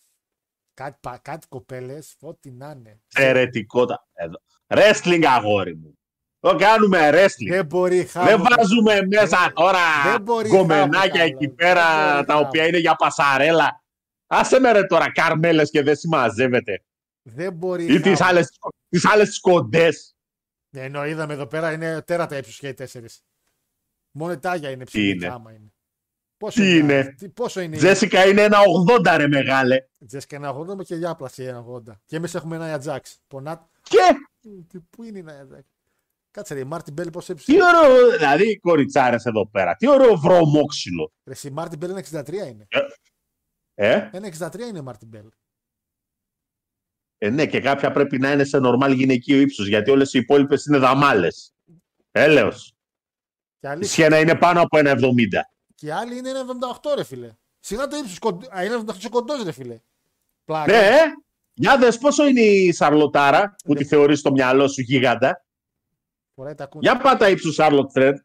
Κάτι, 0.73 0.97
πα- 1.01 1.17
κάτι 1.17 1.47
κοπέλες, 1.47 2.15
ό,τι 2.19 2.51
να 2.51 2.69
είναι. 2.77 3.01
Εξαιρετικότα. 3.07 4.07
Εδώ. 4.13 4.37
Wrestling 4.67 5.23
αγόρι 5.27 5.75
μου. 5.75 5.97
Το 6.39 6.55
κάνουμε 6.55 7.09
wrestling. 7.13 7.49
Δεν 7.49 7.65
μπορεί 7.65 8.05
χάμω. 8.05 8.25
Δεν 8.27 8.43
βάζουμε 8.49 8.99
μέσα 9.07 9.51
τώρα 9.53 9.79
δεν 10.11 10.21
μπορεί 10.21 10.49
γκομενάκια 10.49 11.19
χάμω, 11.19 11.23
εκεί 11.23 11.47
καλά. 11.47 11.55
πέρα 11.55 12.15
Δεν 12.15 12.25
τα 12.25 12.33
μπορεί 12.33 12.45
οποία 12.47 12.59
χάμω. 12.61 12.67
είναι 12.67 12.77
για 12.77 12.95
πασαρέλα. 12.95 13.83
Άσε 14.27 14.59
με 14.59 14.71
ρε 14.71 14.83
τώρα 14.85 15.11
καρμέλες 15.11 15.69
και 15.69 15.81
δεν 15.83 15.95
συμμαζεύεται. 15.95 16.83
Δεν 17.21 17.53
μπορεί 17.53 17.93
Ή 17.93 17.99
τις 17.99 18.17
χάμω. 18.19 18.29
άλλες, 18.29 18.49
τις 18.89 19.05
άλλες 19.05 19.27
τις 19.27 19.39
κοντές. 19.39 20.15
Ναι, 20.69 20.81
ενώ 20.83 21.05
είδαμε 21.05 21.33
εδώ 21.33 21.47
πέρα 21.47 21.71
είναι 21.71 22.01
τέρατα 22.01 22.37
ύψους 22.37 22.57
και 22.59 22.67
οι 22.67 22.73
τέσσερις. 22.73 23.23
Μόνο 24.11 24.31
η 24.31 24.37
Τάγια 24.37 24.69
είναι 24.69 24.83
Τι 24.83 24.89
ψηλή 24.89 25.09
είναι; 25.09 25.27
άμα 25.27 25.51
είναι. 25.51 25.71
Πόσο 26.37 26.61
Τι 26.61 26.77
είναι; 26.77 27.15
Τι, 27.17 27.29
πόσο 27.29 27.61
είναι 27.61 27.75
η 27.75 27.77
Τζέσικα 27.79 28.27
είναι 28.27 28.41
ένα 28.41 28.57
80 29.05 29.15
ρε 29.17 29.27
μεγάλε. 29.27 29.77
Τζέσικα 30.07 30.35
ένα 30.35 30.55
80 30.57 30.75
με 30.75 30.83
και 30.83 30.95
η 30.95 31.05
Άπλαση 31.05 31.43
ένα 31.43 31.65
80. 31.87 31.93
Και 32.05 32.15
εμείς 32.15 32.35
έχουμε 32.35 32.55
ένα 32.55 32.73
Ατζάξ. 32.73 33.19
Πονά... 33.27 33.69
Και 33.81 33.97
Τι- 34.71 34.79
Πού 34.89 35.03
είναι 35.03 35.19
η 35.19 35.25
Ατζάξ. 35.41 35.67
Κάτσε 36.37 36.53
ρε, 36.53 36.59
η 36.59 36.63
Μάρτιν 36.63 36.93
Μπέλ 36.93 37.09
πώς 37.09 37.29
έψησε. 37.29 37.51
τι 37.51 37.57
ωραίο, 37.63 38.11
δηλαδή 38.17 38.49
οι 38.49 38.57
κοριτσάρες 38.57 39.25
εδώ 39.25 39.47
πέρα. 39.47 39.75
Τι 39.75 39.87
ωραίο 39.89 40.15
βρωμόξυλο. 40.17 41.11
Ρε, 41.23 41.33
η 41.43 41.49
Μάρτιν 41.49 41.77
Μπέλ 41.77 41.89
είναι 41.89 42.03
63 42.11 42.33
είναι. 42.47 42.67
Ε, 43.73 44.09
Ένα 44.11 44.27
63 44.39 44.59
είναι 44.69 44.77
η 44.77 44.81
Μάρτιν 44.81 45.07
Μπέλ. 45.07 45.29
ε, 47.17 47.29
ναι, 47.29 47.45
και 47.45 47.59
κάποια 47.61 47.91
πρέπει 47.91 48.19
να 48.19 48.31
είναι 48.31 48.43
σε 48.43 48.59
νορμάλ 48.59 48.91
γυναικείο 48.91 49.39
ύψος, 49.39 49.67
γιατί 49.67 49.91
όλες 49.91 50.13
οι 50.13 50.19
υπόλοιπες 50.19 50.65
είναι 50.65 50.77
δαμάλες. 50.77 51.53
Έλεος. 52.11 52.73
Και, 53.59 53.67
άλλη... 53.67 53.83
Ισχύει 53.83 54.07
να 54.07 54.19
είναι 54.19 54.35
πάνω 54.35 54.61
από 54.61 54.77
ένα 54.77 54.91
70. 54.91 54.97
και 55.75 55.85
η 55.85 55.89
άλλη 55.89 56.17
είναι 56.17 56.29
ένα 56.29 56.45
78 56.81 56.93
ρε 56.95 57.03
φίλε. 57.03 57.31
Σιγά 57.59 57.87
το 57.87 57.97
ύψος. 57.97 58.19
κοντ- 58.19 58.53
Α, 58.57 58.63
είναι 58.63 58.75
78 58.75 59.09
κοντός 59.09 59.43
ρε 59.43 59.51
φίλε. 59.51 59.79
Πλάκα. 60.45 60.71
Ναι, 60.71 60.77
ε. 60.87 60.97
Για 61.53 61.77
δες 61.77 61.97
πόσο 61.97 62.27
είναι 62.27 62.41
η 62.41 62.71
Σαρλοτάρα 62.71 63.55
που 63.63 63.73
Ναι. 63.73 63.79
τη 63.79 63.85
θεωρείς 63.85 64.19
στο 64.19 64.31
μυαλό 64.31 64.67
σου 64.67 64.81
γίγαντα; 64.81 65.45
Φοράει 66.37 66.55
τα 66.55 66.65
κούνια. 66.67 66.91
Για 66.91 67.01
πάτα 67.01 67.29
ύψους 67.29 67.53
Σάρλοτ 67.53 67.91
Φρέντ. 67.91 68.17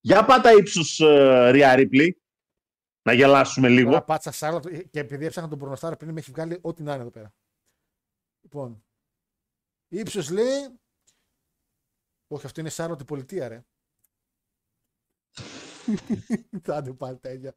Για 0.00 0.24
πάτα 0.24 0.52
ύψους 0.52 1.00
ε, 1.00 1.50
Ρία 1.50 1.74
Ρίπλι. 1.74 2.22
Να 3.02 3.12
γελάσουμε 3.12 3.68
Τώρα 3.68 3.80
λίγο. 3.80 4.02
πάτσα 4.04 4.30
Σάρλοτ 4.32 4.66
και 4.90 5.00
επειδή 5.00 5.24
έψαχνα 5.24 5.48
τον 5.48 5.58
πορνοστάρα 5.58 5.96
πριν 5.96 6.12
με 6.12 6.20
έχει 6.20 6.30
βγάλει 6.30 6.58
ό,τι 6.60 6.82
να 6.82 6.92
είναι 6.92 7.00
εδώ 7.00 7.10
πέρα. 7.10 7.34
Λοιπόν. 8.42 8.84
Ήψος 9.88 10.30
λέει. 10.30 10.78
Όχι, 12.26 12.46
αυτό 12.46 12.60
είναι 12.60 12.68
Σάρλοτ 12.70 13.00
η 13.00 13.04
πολιτεία, 13.04 13.48
ρε. 13.48 13.64
Θα 16.62 16.82
του 16.82 16.96
πάλι 16.96 17.18
τα 17.18 17.30
ίδια. 17.30 17.54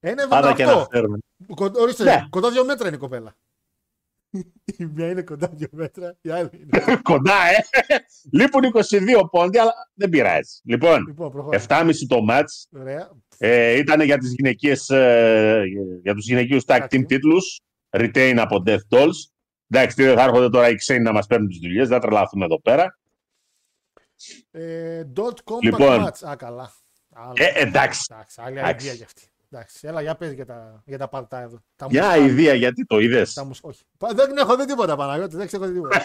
Ένα 0.00 0.28
Πάντα 0.28 0.54
και 0.54 0.64
να 0.64 0.82
78. 0.82 0.86
φέρουμε. 0.90 1.18
Κον- 1.54 1.76
Ορίστε, 1.76 2.04
Ναι. 2.04 2.26
κοντά 2.30 2.50
δύο 2.50 2.64
μέτρα 2.64 2.86
είναι 2.86 2.96
η 2.96 3.00
κοπέλα. 3.00 3.36
Η 4.78 4.84
μία 4.84 5.10
είναι 5.10 5.22
κοντά 5.22 5.48
δύο 5.52 5.68
μέτρα, 5.70 6.16
η 6.20 6.30
άλλη 6.30 6.50
είναι. 6.52 6.96
Κοντά, 7.02 7.46
ε. 7.46 7.56
Λείπουν 8.32 8.62
22 8.72 9.30
πόντι, 9.30 9.58
αλλά 9.58 9.72
δεν 9.94 10.08
πειράζει. 10.08 10.60
Λοιπόν, 10.64 11.04
λοιπόν, 11.06 11.30
προχωράμε. 11.30 11.64
7,5 11.68 11.92
το 12.08 12.22
μάτς. 12.22 12.68
Ωραία. 12.76 13.10
Ε, 13.38 13.78
ήταν 13.78 14.00
για, 14.00 14.18
τις 14.18 14.32
γυναικείες, 14.32 14.88
ε, 14.88 15.62
για 16.02 16.14
τους 16.14 16.26
γυναικείους 16.26 16.62
tag 16.66 16.78
Tag 16.78 16.82
team 16.82 16.98
team. 16.98 17.06
τίτλους. 17.06 17.60
Retain 17.90 18.34
από 18.38 18.62
Death 18.66 18.88
Dolls. 18.88 19.30
Εντάξει, 19.68 19.96
τι 19.96 20.02
δεν 20.02 20.16
θα 20.16 20.22
έρχονται 20.22 20.48
τώρα 20.48 20.68
οι 20.68 20.74
ξένοι 20.74 21.02
να 21.02 21.12
μας 21.12 21.26
παίρνουν 21.26 21.48
τις 21.48 21.58
δουλειές. 21.58 21.88
Δεν 21.88 22.00
θα 22.00 22.06
τρελαθούμε 22.06 22.44
εδώ 22.44 22.60
πέρα. 22.60 22.98
Ε, 24.50 25.02
dot 25.16 25.34
combat 25.44 25.62
Λοιπόν. 25.62 26.06
match. 26.06 26.28
Α, 26.28 26.36
καλά. 26.36 26.72
Άλλο. 27.14 27.32
Ε, 27.36 27.60
εντάξει. 27.60 28.06
Εντάξει, 28.10 28.40
άλλη 28.44 28.58
Εντάξει. 28.58 28.86
ιδέα 28.86 28.96
για 28.96 29.06
αυτή. 29.06 29.29
Εντάξει, 29.52 29.86
έλα, 29.86 30.00
για 30.02 30.14
πες 30.16 30.32
για 30.32 30.46
τα, 30.46 30.82
για 30.86 30.98
τα 30.98 31.08
παλτά 31.08 31.40
εδώ. 31.40 31.60
Τα 31.76 31.86
Μια 31.90 32.02
μουσχάρια. 32.04 32.26
ιδέα, 32.26 32.54
γιατί 32.54 32.84
το 32.84 32.98
είδες; 32.98 33.32
Τα 33.32 33.44
μουσ... 33.44 33.58
Όχι. 33.62 33.82
Πα- 33.98 34.14
Δεν 34.14 34.36
έχω 34.36 34.56
δει 34.56 34.64
τίποτα, 34.64 34.96
Παναγιώτη. 34.96 35.36
Δεν 35.36 35.46
ξέρω 35.46 35.66
δει 35.66 35.72
τίποτα. 35.72 36.00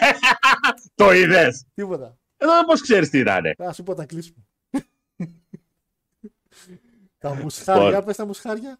Το 0.94 1.12
είδες; 1.12 1.64
τίποτα. 1.74 2.16
Εδώ 2.36 2.64
πώς 2.64 2.80
ξέρεις 2.80 3.10
τι 3.10 3.18
ήταν. 3.18 3.42
Θα 3.56 3.72
σου 3.72 3.82
πω 3.82 3.94
τα 3.94 4.04
κλείσουμε. 4.06 4.44
τα 7.18 7.34
μουσχάρια, 7.34 7.84
Λοιπόν. 7.88 8.04
πες 8.04 8.16
τα 8.16 8.26
μουσχάρια. 8.26 8.78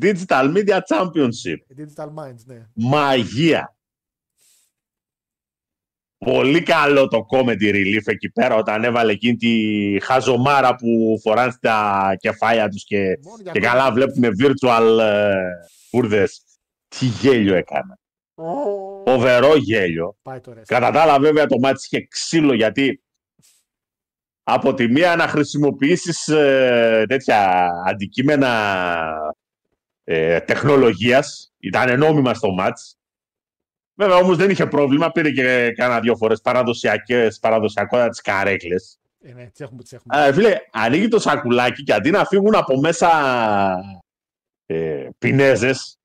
Digital 0.00 0.54
Media 0.56 0.80
Championship. 0.88 1.58
Digital 1.78 2.08
Minds, 2.14 2.44
ναι. 2.44 2.66
Μαγεία. 2.74 3.73
Πολύ 6.24 6.62
καλό 6.62 7.08
το 7.08 7.26
comedy 7.30 7.72
relief 7.74 8.02
εκεί 8.04 8.30
πέρα 8.30 8.54
όταν 8.54 8.84
έβαλε 8.84 9.12
εκείνη 9.12 9.36
τη 9.36 9.52
χαζομάρα 10.02 10.74
που 10.74 11.18
φοράνε 11.22 11.50
στα 11.50 12.16
κεφάλια 12.18 12.68
τους 12.68 12.84
και, 12.84 13.18
Μόνο 13.22 13.36
για 13.42 13.52
και 13.52 13.60
κόμμα. 13.60 13.72
καλά 13.72 13.92
βλέπουμε 13.92 14.28
virtual 14.38 14.98
ε, 15.00 15.34
κούρδες. 15.90 16.42
Τι 16.88 17.06
γέλιο 17.06 17.54
έκανα. 17.54 17.98
Φοβερό 19.04 19.56
γέλιο. 19.56 20.16
Πάει 20.22 20.40
το 20.40 20.52
ρες. 20.52 20.66
Κατά 20.66 20.90
τα 20.90 21.02
άλλα 21.02 21.18
βέβαια 21.18 21.46
το 21.46 21.58
μάτι 21.58 21.80
είχε 21.84 22.06
ξύλο 22.06 22.54
γιατί 22.54 23.02
από 24.42 24.74
τη 24.74 24.88
μία 24.88 25.16
να 25.16 25.28
χρησιμοποιήσεις 25.28 26.28
ε, 26.28 27.04
τέτοια 27.08 27.70
αντικείμενα 27.86 28.50
ε, 30.04 30.40
τεχνολογίας, 30.40 31.52
ήταν 31.58 31.98
νόμιμα 31.98 32.34
στο 32.34 32.52
μάτς. 32.52 32.98
Βέβαια 33.94 34.16
όμως 34.16 34.36
δεν 34.36 34.50
είχε 34.50 34.66
πρόβλημα, 34.66 35.10
πήρε 35.10 35.30
και 35.30 35.72
κάνα 35.72 36.00
δύο 36.00 36.16
φορές 36.16 36.40
παραδοσιακές, 36.40 37.38
παραδοσιακότητα 37.38 38.08
τις 38.08 38.20
καρέκλες. 38.20 38.98
Ε, 39.20 39.32
ναι, 39.32 39.46
τις 39.46 39.60
έχουμε, 39.60 39.82
τις 39.82 39.92
έχουμε. 39.92 40.16
Αλλά 40.18 40.32
φίλε, 40.32 40.56
ανοίγει 40.72 41.08
το 41.08 41.18
σακουλάκι 41.18 41.82
και 41.82 41.92
αντί 41.92 42.10
να 42.10 42.24
φύγουν 42.24 42.54
από 42.54 42.80
μέσα 42.80 43.10
ε, 44.66 45.08
πινέζες, 45.18 45.98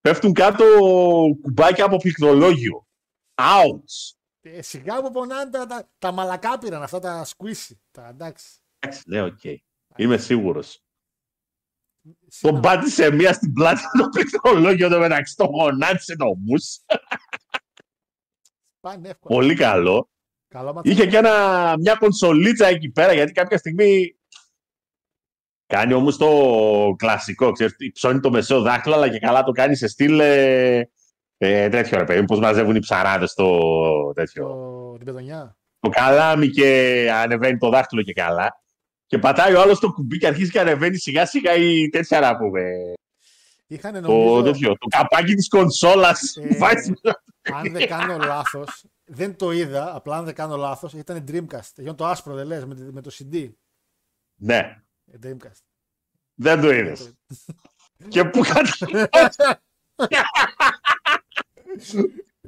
πέφτουν 0.00 0.32
κάτω 0.32 0.64
κουμπάκια 1.42 1.84
από 1.84 1.96
πληκτρολόγιο. 1.96 2.86
Ouch! 3.34 4.14
Ε, 4.40 4.62
σιγά 4.62 5.02
που 5.02 5.10
πονάνε 5.10 5.50
τα, 5.50 5.66
τα, 5.66 5.88
τα 5.98 6.12
μαλακάπηραν 6.12 6.82
αυτά 6.82 6.98
τα 6.98 7.24
σκουίσι. 7.24 7.80
Τα 7.90 8.08
εντάξει. 8.08 8.48
Εντάξει, 8.78 9.02
ναι, 9.06 9.22
οκ. 9.22 9.40
Είμαι 9.96 10.16
σίγουρος. 10.16 10.85
Σιγά. 12.28 12.52
Τον 12.52 12.60
πάτησε 12.60 13.10
μία 13.10 13.32
στην 13.32 13.52
πλάτη 13.52 13.80
το 13.98 14.08
πληκτρολόγιο 14.08 14.88
στο 14.88 14.98
μεταξύ, 14.98 15.36
τον 15.36 15.46
γονάτισε 15.46 16.16
το 16.16 16.24
Moose. 16.44 16.78
Πάνε 18.80 19.08
εύκολα. 19.08 19.34
Πολύ 19.34 19.54
καλό. 19.54 20.10
Καλό 20.48 20.72
ματς 20.72 20.82
το. 20.82 20.90
Είχε 20.90 21.06
και 21.06 21.16
ένα, 21.16 21.74
μια 21.78 21.94
κονσολίτσα 21.94 22.66
εκεί 22.66 22.90
πέρα, 22.90 23.12
γιατί 23.12 23.32
κάποια 23.32 23.58
στιγμή 23.58 24.16
κάνει 25.66 25.92
όμως 25.92 26.16
το 26.16 26.30
κλασικό, 26.96 27.52
ξέρεις, 27.52 27.74
υψώνει 27.92 28.20
το 28.20 28.30
μεσαίο 28.30 28.60
δάχτυλο, 28.60 28.94
αλλά 28.94 29.08
και 29.08 29.18
καλά 29.18 29.42
το 29.42 29.52
κάνει 29.52 29.76
σε 29.76 29.88
στυλ 29.88 30.20
ε, 30.20 30.90
ε, 31.36 31.68
τέτοιο 31.68 31.98
ρε 31.98 32.04
παιδί, 32.04 32.20
μου, 32.20 32.26
πώς 32.26 32.38
μαζεύουν 32.38 32.76
οι 32.76 32.80
ψαράδες 32.80 33.34
το 33.34 33.60
τέτοιο. 34.14 34.46
Το, 34.46 34.96
την 34.96 35.06
πεδονιά. 35.06 35.56
Το 35.80 35.88
καλάμι 35.88 36.48
και 36.48 37.08
ανεβαίνει 37.12 37.58
το 37.58 37.68
δάχτυλο 37.68 38.02
και 38.02 38.12
καλά. 38.12 38.64
Και 39.06 39.18
πατάει 39.18 39.54
ο 39.54 39.60
άλλος 39.60 39.78
το 39.80 39.92
κουμπί 39.92 40.18
και 40.18 40.26
αρχίζει 40.26 40.50
και 40.50 40.60
ανεβαίνει 40.60 40.98
σιγά 40.98 41.26
σιγά 41.26 41.54
η 41.54 41.88
τέτοια 41.88 42.20
να 42.20 42.36
πούμε. 42.36 42.62
Είχαν 43.66 43.92
Το, 43.92 44.00
νομίζω, 44.00 44.42
τέτοιο, 44.42 44.68
το 44.78 44.86
καπάκι 44.88 45.34
της 45.34 45.48
κονσόλας. 45.48 46.36
Ε, 46.36 46.56
Βάζει- 46.58 46.92
αν 47.42 47.72
δεν 47.72 47.88
κάνω 47.88 48.16
λάθος, 48.18 48.84
δεν 49.04 49.36
το 49.36 49.52
είδα, 49.52 49.94
απλά 49.94 50.16
αν 50.16 50.24
δεν 50.24 50.34
κάνω 50.34 50.56
λάθος, 50.56 50.92
ήταν 50.92 51.24
Dreamcast. 51.28 51.72
Γιον 51.76 51.96
το 51.96 52.06
άσπρο 52.06 52.34
δεν 52.34 52.46
λες, 52.46 52.64
με, 52.64 52.74
τη- 52.74 52.82
με 52.92 53.00
το 53.00 53.10
CD. 53.18 53.50
Ναι, 54.36 54.82
Ε, 55.12 55.16
Dreamcast. 55.22 55.60
δεν 56.34 56.60
το 56.60 56.70
είδες. 56.72 57.12
και 58.08 58.24
πού 58.24 58.40
κατά. 58.40 59.60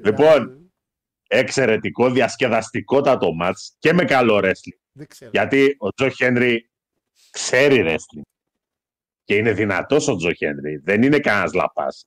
λοιπόν, 0.05 0.71
εξαιρετικό, 1.29 2.11
διασκεδαστικότατο 2.11 3.33
ματς 3.33 3.77
και 3.79 3.93
με 3.93 4.05
καλό 4.05 4.41
wrestling. 4.45 4.79
Δεν 4.99 5.07
ξέρω. 5.07 5.31
Γιατί 5.35 5.77
ο 5.79 5.93
Joe 5.93 6.09
Hendry 6.09 6.71
ξέρει 7.31 7.83
wrestling. 7.87 8.23
Και 9.25 9.35
είναι 9.35 9.53
δυνατός 9.53 10.09
ο 10.09 10.17
Joe 10.17 10.33
Hendry. 10.33 10.77
Δεν 10.77 11.03
είναι 11.03 11.19
κανένας 11.21 11.53
λαπάς. 11.53 12.07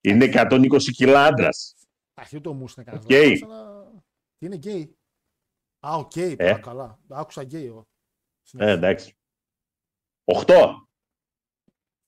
Είναι 0.00 0.24
120 0.24 0.90
κιλά 0.92 1.24
άντρας. 1.24 1.74
Αχ, 2.14 2.32
ούτε 2.32 2.48
ο 2.48 2.52
Moose 2.52 2.74
είναι 2.74 2.84
κανένας. 2.84 3.06
Γκέι. 3.06 3.38
λάθος, 3.38 3.42
αλλά- 3.58 3.92
Τι 4.38 4.46
είναι 4.46 4.56
γκέι. 4.56 4.96
Α, 5.86 5.94
οκ, 5.96 6.16
Ε. 6.16 6.34
καλά. 6.62 6.98
Άκουσα 7.08 7.42
γκέι. 7.42 7.66
εγώ. 7.66 7.86
Ε, 8.58 8.70
εντάξει. 8.70 9.16
8. 10.24 10.88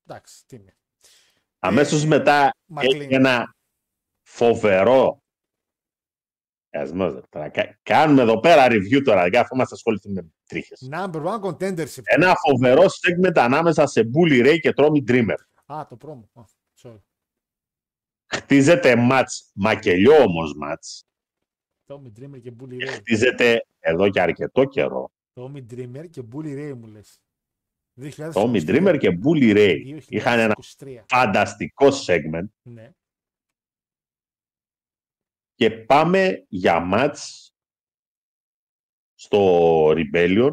Εντάξει, 0.07 0.47
τι 0.47 0.57
είναι. 0.57 0.77
Αμέσως 1.59 2.05
μετά 2.05 2.51
Μακλίν. 2.67 3.01
έχει 3.01 3.15
ένα 3.15 3.57
φοβερό. 4.23 5.23
Ασμός, 6.77 7.13
ρε, 7.15 7.21
τώρα, 7.29 7.49
κα- 7.49 7.79
Κάνουμε 7.83 8.23
εδώ 8.23 8.41
πέρα 8.41 8.67
review 8.71 9.03
τώρα. 9.05 9.23
Δεν 9.23 9.31
καθόμαστε 9.31 9.75
ασχοληθούμε 9.75 10.23
με 10.23 10.29
τρίχες. 10.47 10.89
Number 10.93 11.23
one 11.25 11.41
contendership. 11.41 12.03
Ένα 12.05 12.35
φοβερό 12.47 12.83
segment 12.83 13.33
ανάμεσα 13.39 13.87
σε 13.87 14.11
Bully 14.15 14.47
Ray 14.47 14.59
και 14.61 14.73
Tommy 14.77 15.11
Dreamer. 15.11 15.35
Α, 15.67 15.87
το 15.89 15.97
πρόμο. 15.97 16.31
Α, 16.33 16.43
sorry. 16.83 17.01
Χτίζεται 18.27 18.97
μάτς, 18.97 19.51
μακελιό 19.55 20.17
όμως 20.23 20.55
μάτς. 20.57 21.05
Tommy 21.87 22.21
Dreamer 22.21 22.41
και 22.43 22.53
Bully 22.61 22.75
Ray. 22.75 22.87
Χτίζεται 22.89 23.67
εδώ 23.79 24.09
και 24.11 24.21
αρκετό 24.21 24.65
καιρό. 24.65 25.11
Tommy 25.35 25.63
Dreamer 25.75 26.05
και 26.11 26.23
Bully 26.35 26.57
Ray 26.59 26.73
μου 26.77 26.87
λες. 26.87 27.19
Tommy 28.33 28.65
Dreamer 28.67 28.97
και 28.99 29.19
Bully 29.25 29.57
Ray 29.57 30.01
είχαν 30.09 30.39
ένα 30.39 30.55
2023. 30.79 31.05
φανταστικό 31.07 31.87
segment 32.07 32.47
Ναι. 32.63 32.91
Και 35.55 35.71
πάμε 35.71 36.45
για 36.49 36.81
μάτς 36.81 37.53
στο 39.15 39.39
Rebellion 39.89 40.51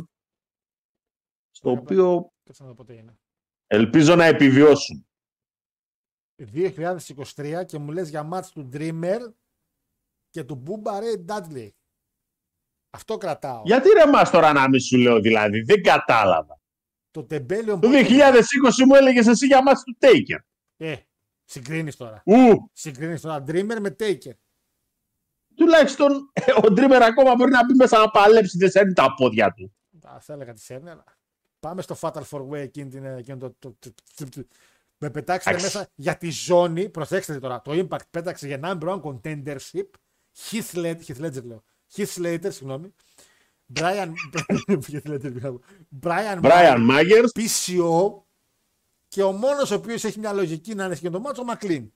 στο 1.51 1.69
Ωραία, 1.69 1.81
οποίο 1.81 2.31
Κάτσε 2.43 2.63
να 2.63 2.69
δω 2.69 2.75
πότε 2.75 2.93
είναι. 2.93 3.19
ελπίζω 3.67 4.15
να 4.15 4.25
επιβιώσουν. 4.25 5.05
2023 6.53 7.63
και 7.65 7.77
μου 7.77 7.91
λες 7.91 8.09
για 8.09 8.23
μάτς 8.23 8.51
του 8.51 8.69
Dreamer 8.73 9.19
και 10.29 10.43
του 10.43 10.63
Booba 10.67 10.91
Ray 10.91 11.25
Dudley. 11.25 11.69
Αυτό 12.89 13.17
κρατάω. 13.17 13.61
Γιατί 13.65 13.89
ρε 13.89 14.05
μας 14.07 14.29
τώρα 14.29 14.53
να 14.53 14.69
μην 14.69 14.79
σου 14.79 14.97
λέω 14.97 15.19
δηλαδή, 15.19 15.61
δεν 15.61 15.83
κατάλαβα. 15.83 16.59
Το 17.11 17.23
τεμπέλιο 17.25 17.79
Το 17.79 17.87
2020 17.91 18.85
μου 18.87 18.95
έλεγες 18.95 19.27
εσύ 19.27 19.45
για 19.45 19.63
μάτς 19.63 19.83
του 19.83 19.97
Taker. 19.99 20.39
Ε, 20.77 20.95
συγκρίνεις 21.43 21.95
τώρα. 21.95 22.23
Ου, 22.25 22.69
Συγκρίνεις 22.73 23.21
τώρα 23.21 23.43
Dreamer 23.47 23.77
με 23.79 23.95
Taker. 23.99 24.33
Τουλάχιστον 25.61 26.29
ε, 26.33 26.51
ο 26.51 26.61
Dreamer 26.63 27.01
ακόμα 27.01 27.35
μπορεί 27.35 27.51
να 27.51 27.65
μπει 27.65 27.73
μέσα 27.73 27.97
να 27.97 28.09
παλέψει, 28.09 28.57
δεν 28.57 28.69
σέρνει 28.69 28.93
τα 28.93 29.13
πόδια 29.13 29.53
του. 29.53 29.73
Α, 30.07 30.19
θα 30.19 30.33
έλεγα 30.33 30.53
τη 30.53 30.59
σέρνει, 30.61 30.89
αλλά 30.89 31.03
πάμε 31.59 31.81
στο 31.81 31.97
Fatal 32.01 32.21
4 32.29 32.47
Way 32.49 32.53
εκείνη 32.53 32.89
την. 32.89 33.05
εκείνο 33.05 33.37
το, 33.37 33.55
το, 33.59 33.75
το, 33.79 33.91
το- 34.15 34.25
το- 34.29 34.47
με 34.97 35.09
πετάξετε 35.09 35.55
Εντάξει. 35.55 35.77
μέσα 35.77 35.89
για 35.95 36.17
τη 36.17 36.29
ζώνη. 36.29 36.89
Προσέξτε 36.89 37.39
τώρα. 37.39 37.61
Το 37.61 37.71
Impact 37.89 38.07
πέταξε 38.09 38.47
για 38.47 38.59
number 38.63 38.99
one 38.99 39.01
contendership. 39.01 39.85
Heath 40.49 40.73
Ledger, 40.73 41.01
Heath 41.07 41.21
Ledger 41.25 41.43
λέω. 41.43 41.63
Heath 41.95 42.13
Slater, 42.17 42.47
συγγνώμη. 42.53 42.93
Brian. 43.79 44.11
Heath 44.91 45.07
Ledger, 45.07 45.31
μιλάω. 45.33 45.59
Brian, 46.01 46.41
Brian 46.41 46.89
Myers, 46.89 47.27
PCO. 47.41 48.13
Και 49.07 49.23
ο 49.23 49.31
μόνος 49.31 49.71
ο 49.71 49.75
οποίος 49.75 50.03
έχει 50.03 50.19
μια 50.19 50.33
λογική 50.33 50.75
να 50.75 50.85
είναι 50.85 50.95
και 50.95 51.09
το 51.09 51.19
μάτσο, 51.19 51.41
ο 51.41 51.45
Μακλίν. 51.45 51.91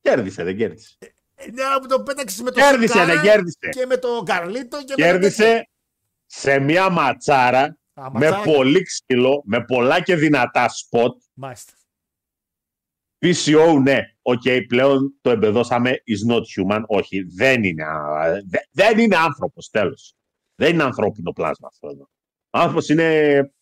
κέρδισε, 0.00 0.42
δεν 0.44 0.56
κέρδισε. 0.56 0.96
Ε, 1.42 1.50
Ναι, 1.50 1.62
που 1.80 1.86
το 1.86 2.02
πέταξες 2.02 2.40
με 2.40 2.50
το 2.50 2.60
Κέρδισε, 2.60 2.92
Σικάρα 2.92 3.14
δεν 3.14 3.22
κέρδισε. 3.22 3.68
Και 3.70 3.86
με 3.86 3.96
το 3.96 4.22
Γκαρλίτο 4.22 4.76
και 4.84 4.84
με 4.84 4.84
το 4.84 4.94
τέτοιο. 4.94 5.04
Κέρδισε 5.04 5.70
σε 6.26 6.58
μια 6.58 6.90
ματσάρα 6.90 7.62
Α, 7.94 8.02
με 8.02 8.10
ματσάρα 8.12 8.42
και- 8.44 8.52
πολύ 8.52 8.82
ξύλο, 8.82 9.42
με 9.46 9.64
πολλά 9.64 10.02
και 10.02 10.16
δυνατά 10.16 10.68
σποτ. 10.68 11.22
Μάλιστα. 11.34 11.72
PCO, 13.24 13.80
ναι, 13.82 13.98
οκ, 14.22 14.42
πλέον 14.68 15.14
το 15.20 15.30
εμπεδώσαμε, 15.30 15.90
is 15.90 16.32
not 16.32 16.40
human. 16.40 16.82
Όχι, 16.86 17.22
δεν 17.22 17.64
είναι, 17.64 17.84
α, 17.84 18.40
δε- 18.46 18.58
δεν 18.70 18.98
είναι 18.98 19.16
άνθρωπος, 19.16 19.68
τέλος. 19.70 20.14
Δεν 20.54 20.74
είναι 20.74 20.82
ανθρώπινο 20.82 21.32
πλάσμα 21.32 21.68
αυτό 21.68 21.88
εδώ. 21.88 22.02
Ο 22.50 22.58
άνθρωπος 22.58 22.88
είναι... 22.88 23.52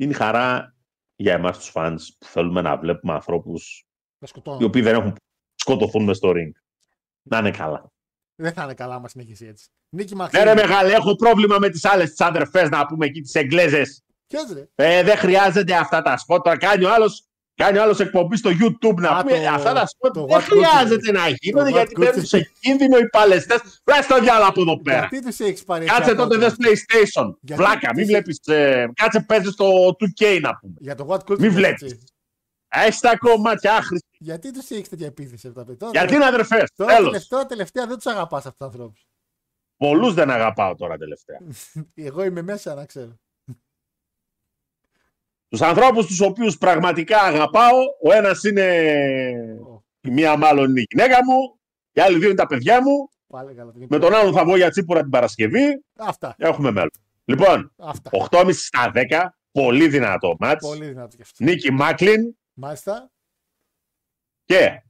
Είναι 0.00 0.12
χαρά 0.14 0.76
για 1.16 1.32
εμάς 1.34 1.58
τους 1.58 1.68
fans 1.68 2.16
που 2.18 2.26
θέλουμε 2.26 2.60
να 2.60 2.76
βλέπουμε 2.78 3.12
ανθρώπους 3.12 3.84
Να 4.18 4.26
οι 4.26 4.26
σκοτώνω. 4.26 4.66
οποίοι 4.66 4.82
δεν 4.82 4.94
έχουν 4.94 5.14
σκοτωθούν 5.62 6.04
μες 6.04 6.16
στο 6.16 6.32
ring. 6.36 6.50
Να 7.22 7.38
είναι 7.38 7.50
καλά. 7.50 7.92
Δεν 8.34 8.52
θα 8.52 8.62
είναι 8.62 8.74
καλά 8.74 8.94
άμα 8.94 9.08
συνεχίσει 9.08 9.46
έτσι. 9.46 9.66
Νίκη 9.88 10.14
Ναι 10.14 10.20
Μαξίμου. 10.20 10.44
ρε 10.44 10.54
μεγάλε, 10.54 10.92
έχω 10.92 11.16
πρόβλημα 11.16 11.56
με 11.58 11.68
τις 11.68 11.84
άλλες 11.84 12.08
τις 12.10 12.20
αδερφές 12.20 12.68
να 12.68 12.86
πούμε 12.86 13.06
εκεί 13.06 13.20
τις 13.20 13.34
Εγγλέζες. 13.34 14.02
Ποιος 14.26 14.52
ρε; 14.52 14.68
Ε, 14.74 15.02
δεν 15.02 15.16
χρειάζεται 15.16 15.74
αυτά 15.74 16.02
τα 16.02 16.16
σποτ. 16.16 16.44
Τώρα 16.44 16.56
κάνει 16.58 16.84
ο 16.84 16.92
άλλος, 16.92 17.24
κάνει 17.54 17.78
ο 17.78 17.82
άλλος 17.82 18.00
εκπομπή 18.00 18.36
στο 18.36 18.50
YouTube 18.50 18.94
να 18.94 19.10
Α, 19.10 19.22
πούμε 19.24 19.38
το- 19.38 19.48
αυτά 19.48 19.72
τα 19.72 19.86
σποτ 19.86 20.12
το 20.14 20.24
δεν 20.24 20.36
What 20.38 20.40
χρειάζεται 20.40 21.10
Culture. 21.10 21.12
να 21.14 21.28
γίνονται 21.28 21.70
Το 21.70 21.76
γιατί 21.76 21.92
What 21.96 22.00
μπαίνουν 22.00 22.20
Culture. 22.22 22.26
σε 22.26 22.50
κίνδυνο 22.60 22.98
οι 22.98 23.08
παλαιστές. 23.08 23.80
Βρες 23.84 24.06
το 24.06 24.20
διάλο 24.20 24.44
από 24.46 24.60
εδώ 24.60 24.80
πέρα. 24.82 24.98
Γιατί 24.98 25.22
τους 25.26 25.38
έχεις 25.40 25.64
πάρει 25.64 25.84
Κάτσε 25.86 26.02
έτσι 26.02 26.14
τότε 26.14 26.34
απότομα; 26.34 26.54
δες 26.56 26.56
PlayStation. 26.58 27.34
Γιατί 27.40 27.62
Βλάκα, 27.62 27.88
τους- 27.88 27.96
μην 27.96 28.06
βλέπεις... 28.06 28.38
ε, 28.46 28.90
κάτσε 28.94 29.20
παίζεις 29.20 29.54
το 29.54 29.66
2K 30.00 30.40
να 30.40 30.56
πούμε. 30.56 30.74
Για 30.78 30.94
το 30.94 31.06
What 31.10 31.16
Culture. 31.18 31.38
Μην 31.38 31.44
έτσι. 31.44 31.54
βλέπεις. 31.54 31.98
Έχεις 32.68 33.00
τα 33.00 33.16
κομμάτια 33.16 33.74
άχρηστα. 33.74 34.07
Γιατί 34.18 34.52
τους 34.52 34.70
έχεις 34.70 34.88
τέτοια 34.88 35.06
επίθεση 35.06 35.46
αυτά 35.48 35.60
τα 35.60 35.66
παιδιά. 35.66 35.88
Γιατί 35.92 36.14
είναι 36.14 36.24
αδερφές. 36.26 36.70
Τώρα 36.76 36.94
Τέλος. 36.94 37.10
τελευταία, 37.10 37.46
τελευταία 37.46 37.86
δεν 37.86 37.96
τους 37.96 38.06
αγαπάς 38.06 38.46
αυτούς 38.46 38.56
τους 38.56 38.66
ανθρώπους. 38.66 39.06
Πολλούς 39.76 40.14
δεν 40.14 40.30
αγαπάω 40.30 40.74
τώρα 40.74 40.96
τελευταία. 40.96 41.38
Εγώ 42.08 42.24
είμαι 42.24 42.42
μέσα 42.42 42.74
να 42.74 42.84
ξέρω. 42.86 43.18
Τους 45.48 45.60
ανθρώπους 45.62 46.06
τους 46.06 46.20
οποίους 46.20 46.58
πραγματικά 46.58 47.20
αγαπάω, 47.20 47.76
ο 48.02 48.12
ένας 48.12 48.42
είναι 48.44 48.64
Ω, 49.66 49.84
η 50.00 50.10
μία 50.10 50.36
μάλλον 50.36 50.70
είναι 50.70 50.80
η 50.80 50.86
γυναίκα 50.90 51.24
μου, 51.24 51.58
οι 51.92 52.00
άλλοι 52.00 52.18
δύο 52.18 52.26
είναι 52.28 52.36
τα 52.36 52.46
παιδιά 52.46 52.82
μου, 52.82 53.08
Πάλι 53.26 53.54
καλά. 53.54 53.72
με 53.88 53.98
τον 53.98 54.14
άλλον 54.14 54.32
θα 54.32 54.44
βγω 54.44 54.56
για 54.56 54.70
τσίπουρα 54.70 55.00
την 55.00 55.10
Παρασκευή, 55.10 55.84
Αυτά. 55.98 56.34
έχουμε 56.38 56.70
μέλλον. 56.70 56.90
Λοιπόν, 57.24 57.72
Αυτά. 57.76 58.10
8,5 58.30 58.48
στα 58.52 58.90
10, 58.94 59.28
πολύ 59.52 59.88
δυνατό 59.88 60.36
μάτς, 60.38 60.66
Πολύ 60.66 60.86
δυνατό 60.86 61.16
και 61.16 61.22
αυτό. 61.22 61.44
Νίκη 61.44 61.72
Μάκλιν 61.72 62.36
Μάλιστα. 62.52 63.10
Και 64.48 64.82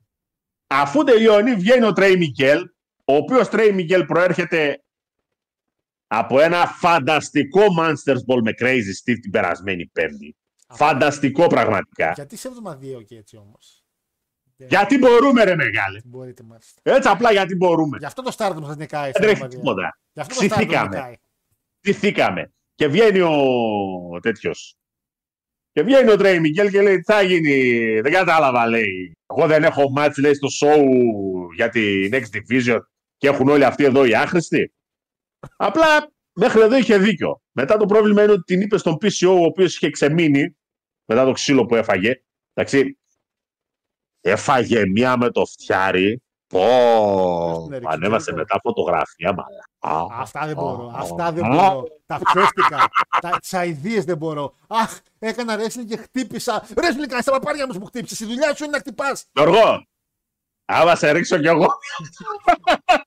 αφού 0.66 1.04
τελειώνει 1.04 1.54
βγαίνει 1.54 1.84
ο 1.84 1.92
Τρέι 1.92 2.16
Μικέλ, 2.16 2.60
ο 3.04 3.14
οποίος 3.14 3.48
Τρέι 3.48 3.72
Μικέλ 3.72 4.04
προέρχεται 4.04 4.82
από 6.06 6.40
ένα 6.40 6.66
φανταστικό 6.66 7.60
Monsters 7.78 8.16
Ball 8.26 8.40
με 8.42 8.52
Crazy 8.58 8.92
Steve 9.02 9.18
την 9.22 9.30
περασμένη 9.30 9.86
Πέμπτη. 9.86 10.36
Φανταστικό 10.68 11.46
πραγματικά. 11.46 12.12
Γιατί 12.14 12.36
σε 12.36 12.48
εβδομα 12.48 12.76
δύο 12.76 13.02
και 13.02 13.16
έτσι 13.16 13.36
όμως. 13.36 13.84
Δεν 14.56 14.68
Γιατί 14.68 14.98
μπορούμε 14.98 15.44
ρε 15.44 15.54
μεγάλε. 15.54 16.00
Μπορείτε 16.04 16.42
μάλιστα. 16.42 16.80
Έτσι 16.82 17.08
απλά 17.08 17.32
γιατί 17.32 17.54
μπορούμε. 17.56 17.96
Γι' 17.98 18.04
αυτό 18.04 18.22
το 18.22 18.34
Stardom 18.38 18.62
σας 18.66 18.76
νικάει. 18.76 19.10
Δεν 19.10 19.12
σε 19.12 19.20
τρέχει 19.20 19.42
εβδομαδία. 19.42 19.58
τίποτα. 19.58 19.98
Γι' 20.12 20.20
αυτό 20.20 20.34
το 20.34 20.40
Stardom 20.40 20.48
Ψηθήκαμε. 20.48 20.96
νικάει. 20.96 21.14
Ψηθήκαμε. 21.80 22.52
Και 22.74 22.86
βγαίνει 22.88 23.20
ο 23.20 24.20
τέτοιος. 24.20 24.76
Και 25.72 25.82
βγαίνει 25.82 26.10
ο 26.10 26.16
Τρέι 26.16 26.40
Μικέλ 26.40 26.70
και 26.70 26.82
λέει: 26.82 26.96
Τι 26.96 27.12
θα 27.12 27.22
γίνει. 27.22 28.00
Δεν 28.00 28.12
κατάλαβα, 28.12 28.66
λέει. 28.66 29.17
Εγώ 29.34 29.46
δεν 29.46 29.64
έχω 29.64 29.90
μάτς, 29.90 30.18
λέει, 30.18 30.34
στο 30.34 30.48
show 30.60 30.82
για 31.54 31.68
την 31.68 32.10
Next 32.12 32.26
Division 32.36 32.78
και 33.16 33.28
έχουν 33.28 33.48
όλοι 33.48 33.64
αυτοί 33.64 33.84
εδώ 33.84 34.04
οι 34.04 34.14
άχρηστοι. 34.14 34.72
Απλά 35.56 36.12
μέχρι 36.32 36.60
εδώ 36.60 36.76
είχε 36.76 36.98
δίκιο. 36.98 37.42
Μετά 37.52 37.76
το 37.76 37.86
πρόβλημα 37.86 38.22
είναι 38.22 38.32
ότι 38.32 38.42
την 38.42 38.60
είπε 38.60 38.78
στον 38.78 38.94
PCO, 38.94 39.28
ο 39.28 39.44
οποίος 39.44 39.76
είχε 39.76 39.90
ξεμείνει 39.90 40.56
μετά 41.04 41.24
το 41.24 41.32
ξύλο 41.32 41.66
που 41.66 41.74
έφαγε. 41.74 42.22
Εντάξει. 42.52 42.98
Έφαγε 44.20 44.86
μία 44.86 45.16
με 45.16 45.30
το 45.30 45.44
φτιάρι. 45.44 46.22
Πω, 46.48 47.60
Στην 47.60 47.72
έριξε, 47.72 47.94
ανέβασε 47.94 48.24
τελικό. 48.24 48.42
μετά 48.42 48.60
φωτογραφία, 48.62 49.32
μαλά. 49.34 50.08
Αυτά 50.20 50.46
δεν 50.46 50.54
μπορώ. 50.54 50.86
Α, 50.88 50.98
Αυτά 51.00 51.32
δεν 51.32 51.44
α, 51.44 51.48
μπορώ. 51.48 51.84
Τα 52.06 52.20
ψεύτικα. 52.24 52.88
Τα 53.20 53.38
τις 53.40 53.54
αηδίες 53.54 54.04
δεν 54.04 54.16
μπορώ. 54.16 54.54
Αχ, 54.66 54.98
έκανα 55.18 55.56
wrestling 55.58 55.84
και 55.88 55.96
χτύπησα. 55.96 56.62
Wrestling 56.74 57.06
κάνεις 57.08 57.24
τα 57.24 57.32
παπάρια 57.32 57.66
μου 57.66 57.78
που 57.78 57.86
χτύπησες. 57.86 58.20
Η 58.20 58.24
δουλειά 58.24 58.54
σου 58.56 58.62
είναι 58.64 58.72
να 58.72 58.78
χτυπάς. 58.78 59.24
Γιώργο, 59.32 59.86
άμα 60.64 60.94
σε 60.94 61.10
ρίξω 61.10 61.38
κι 61.38 61.46
εγώ. 61.46 61.66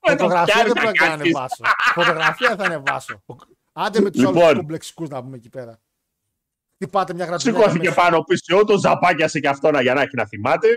Φωτογραφία 0.07 0.53
φτιάρι 0.53 0.71
δεν 0.71 0.75
θα 0.75 0.81
πρέπει 0.81 0.99
να 0.99 1.07
κάτσεις. 1.07 1.21
ανεβάσω. 1.35 1.63
Φωτογραφία 1.93 2.55
θα 2.55 2.63
ανεβάσω. 2.63 3.23
Άντε 3.73 4.01
με 4.01 4.09
τους 4.11 4.21
Λοιπόν. 4.21 4.43
άλλους 4.43 4.57
κομπλεξικούς 4.57 5.09
να 5.09 5.23
πούμε 5.23 5.35
εκεί 5.35 5.49
πέρα. 5.49 5.79
Χτυπάτε 6.75 7.13
μια 7.13 7.25
γρατζουνέκα 7.25 7.59
Σηκώθηκε 7.61 7.87
μέσα. 7.89 8.01
πάνω 8.01 8.21
πίσω, 8.23 8.65
τον 8.65 8.79
ζαπάκιασε 8.79 9.39
κι 9.39 9.47
αυτό 9.47 9.71
να- 9.71 9.81
για 9.81 9.93
να 9.93 10.01
έχει 10.01 10.15
να 10.15 10.25
θυμάται. 10.25 10.67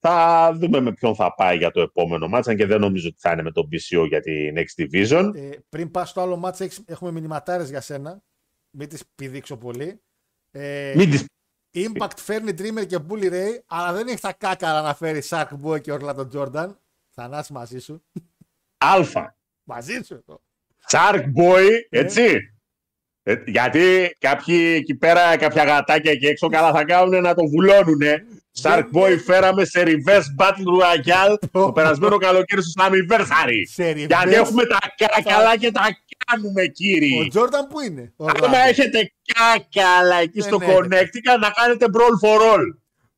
Θα 0.00 0.50
δούμε 0.54 0.80
με 0.80 0.92
ποιον 0.92 1.14
θα 1.14 1.34
πάει 1.34 1.56
για 1.56 1.70
το 1.70 1.80
επόμενο 1.80 2.28
μάτς, 2.28 2.48
αν 2.48 2.56
και 2.56 2.66
δεν 2.66 2.80
νομίζω 2.80 3.08
ότι 3.08 3.16
θα 3.20 3.32
είναι 3.32 3.42
με 3.42 3.50
τον 3.52 3.68
BCO 3.72 4.06
για 4.08 4.20
την 4.20 4.54
Next 4.56 4.82
Division. 4.82 5.32
Ε, 5.34 5.50
πριν 5.68 5.90
πας 5.90 6.08
στο 6.10 6.20
άλλο 6.20 6.36
μάτς, 6.36 6.60
έχεις- 6.60 6.82
έχουμε 6.86 7.10
μηνυματάρες 7.10 7.68
για 7.70 7.80
σένα. 7.80 8.22
Μην 8.70 8.88
τις 8.88 9.02
πηδήξω 9.14 9.56
πολύ. 9.56 10.00
Ε, 10.50 10.92
Μην 10.96 11.10
τις... 11.10 11.24
Impact 11.76 12.16
φέρνει 12.16 12.50
Dreamer 12.58 12.86
και 12.86 12.98
Bully 13.08 13.30
Ray, 13.32 13.58
αλλά 13.66 13.92
δεν 13.92 14.06
έχει 14.08 14.20
τα 14.20 14.32
κάκαρα 14.32 14.80
να 14.82 14.94
φέρει 14.94 15.22
Shark 15.28 15.48
Boy 15.64 15.80
και 15.80 15.92
Orlando 16.00 16.26
Jordan. 16.34 16.74
Θανάση 17.14 17.52
μαζί 17.52 17.78
σου. 17.78 18.02
Αλφα. 18.78 19.36
μαζί 19.64 20.00
σου. 20.04 20.24
Shark 20.90 21.22
Boy, 21.36 21.66
έτσι. 21.88 22.52
Ε, 23.22 23.42
γιατί 23.46 24.16
κάποιοι 24.18 24.74
εκεί 24.76 24.94
πέρα, 24.94 25.36
κάποια 25.36 25.64
γατάκια 25.64 26.10
εκεί 26.10 26.26
έξω, 26.26 26.48
καλά 26.48 26.72
θα 26.72 26.84
κάνουν 26.84 27.22
να 27.22 27.34
το 27.34 27.46
βουλώνουνε. 27.46 28.26
Shark 28.62 28.84
Boy 28.92 29.18
φέραμε 29.24 29.64
σε 29.64 29.82
reverse 29.86 30.42
battle 30.44 30.82
royale 30.82 31.34
το 31.50 31.72
περασμένο 31.76 32.16
καλοκαίρι 32.16 32.62
στο 32.62 32.82
Slammiversary. 32.84 33.62
Σε 33.72 33.90
Γιατί 33.90 34.14
reverse. 34.24 34.32
έχουμε 34.32 34.64
τα 34.66 34.78
κάκαλα 34.96 35.56
και 35.56 35.70
τα 35.72 35.82
κάνουμε, 36.26 36.62
Ο 36.62 36.66
κύριοι. 36.66 37.32
Jordan 37.34 37.68
που 37.68 37.80
είναι; 37.80 38.12
Ο, 38.16 38.24
Άμα 38.24 38.32
Orlando. 38.40 38.68
έχετε 38.68 39.12
κάκαλα 39.34 40.16
εκεί 40.16 40.40
στο 40.40 40.56
Δεν 40.58 40.68
έχετε. 40.68 40.78
Connecticut, 41.00 41.40
να 41.40 41.50
κάνετε 41.50 41.86
brawl 41.92 42.28
for 42.28 42.40
all. 42.54 42.64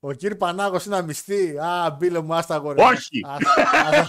ο 0.00 0.12
κύρι 0.12 0.34
Πανάγος 0.34 0.84
είναι 0.84 0.96
αμυστή. 0.96 1.54
Α, 1.58 1.96
μπήλε 1.98 2.20
μου, 2.22 2.34
άστα 2.34 2.54
αγόρι. 2.54 2.80
Όχι. 2.82 3.20
Α, 3.26 3.32
α, 3.34 4.06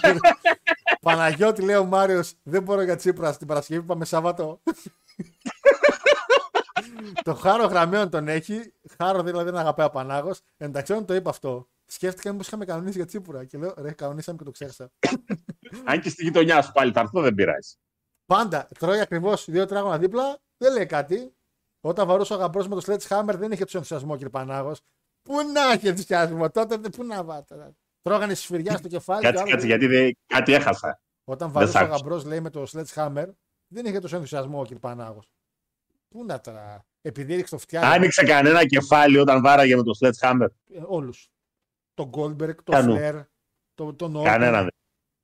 Παναγιώτη, 1.02 1.62
λέει 1.62 1.76
ο 1.76 1.84
Μάριος, 1.84 2.32
δεν 2.42 2.62
μπορώ 2.62 2.82
για 2.82 2.96
Τσίπρας 2.96 3.34
στην 3.34 3.46
Παρασκευή, 3.46 3.82
πάμε 3.82 4.04
Σάββατο. 4.04 4.60
το 7.22 7.34
χάρο 7.34 7.66
γραμμέων 7.66 8.10
τον 8.10 8.28
έχει. 8.28 8.72
Χάρο 8.98 9.22
δηλαδή 9.22 9.44
δεν 9.50 9.56
αγαπάει 9.56 9.86
ο 9.86 9.90
Πανάγος. 9.90 10.40
Εντάξει, 10.56 10.92
όταν 10.92 11.04
το 11.06 11.14
είπα 11.14 11.30
αυτό, 11.30 11.68
σκέφτηκα 11.86 12.30
μήπως 12.32 12.46
είχαμε 12.46 12.64
κανονίσει 12.64 12.96
για 12.96 13.06
Τσίπουρα. 13.06 13.44
Και 13.44 13.58
λέω, 13.58 13.74
ρε, 13.78 13.92
κανονίσαμε 13.92 14.38
και 14.38 14.44
το 14.44 14.50
ξέχασα. 14.50 14.90
Αν 15.84 16.00
και 16.00 16.08
στη 16.08 16.24
γειτονιά 16.24 16.62
σου 16.62 16.72
πάλι 16.72 16.92
θα 16.92 17.00
έρθω, 17.00 17.20
δεν 17.20 17.34
πειράζει. 17.34 17.74
Πάντα 18.26 18.68
τρώει 18.78 19.00
ακριβώς 19.00 19.44
δύο 19.50 19.66
τράγωνα 19.66 19.98
δίπλα, 19.98 20.38
δεν 20.56 20.72
λέει 20.72 20.86
κάτι. 20.86 21.34
Όταν 21.80 22.06
βαρούσε 22.06 22.34
ο 22.34 22.36
γαμπρός 22.36 22.68
με 22.68 22.80
το 22.80 22.82
Sledgehammer 22.92 23.34
δεν 23.38 23.52
είχε 23.52 23.64
του 23.64 23.76
ενθουσιασμό, 23.76 24.12
κύριε 24.14 24.28
Πανάγος. 24.30 24.80
Πού 25.22 25.34
να 25.52 25.72
έχει 25.72 25.88
ενθουσιασμό, 25.88 26.50
τότε 26.50 26.76
δεν- 26.76 26.90
πού 26.90 27.04
να 27.04 27.24
βάτε. 27.24 27.74
Τρώγανε 28.02 28.34
σφυριά 28.34 28.76
στο 28.76 28.88
κεφάλι. 28.88 29.20
και 29.20 29.26
Κάτσε, 29.26 29.42
άλλο 29.42 29.50
κάτσε, 29.50 29.66
δεν- 29.66 29.78
γιατί 29.78 29.94
δεν- 29.96 30.16
κάτι 30.26 30.52
έχασα. 30.52 31.00
Όταν 31.24 31.48
δεν 31.48 31.56
βαρούσε 31.56 31.72
σ' 31.72 31.80
ο 31.80 31.84
άκουσα. 31.84 31.96
γαμπρός, 31.96 32.24
λέει 32.24 32.40
με 32.40 32.50
το 32.50 32.64
Sledgehammer, 32.72 33.26
δεν 33.72 33.86
είχε 33.86 33.98
τόσο 33.98 34.14
ενθουσιασμό, 34.16 34.62
κύριε 34.62 34.78
Πανάγος. 34.78 35.30
Πού 36.12 36.24
να 36.24 36.40
τώρα. 36.40 36.86
Επειδή 37.02 37.32
έριξε 37.32 37.54
το 37.54 37.60
φτιάρι. 37.60 37.86
Άνοιξε 37.86 38.22
κανένα 38.24 38.66
κεφάλι 38.66 39.18
όταν 39.18 39.42
βάραγε 39.42 39.76
με 39.76 39.82
το 39.82 39.92
Sledgehammer. 40.00 40.46
Όλους. 40.86 41.30
Τον 41.94 42.10
Goldberg, 42.14 42.54
τον 42.64 42.74
Κανού. 42.74 42.96
Flair, 42.98 43.24
τον, 43.74 43.96
τον 43.96 44.16
Orton. 44.16 44.24
Κανένα 44.24 44.60
δεν. 44.60 44.70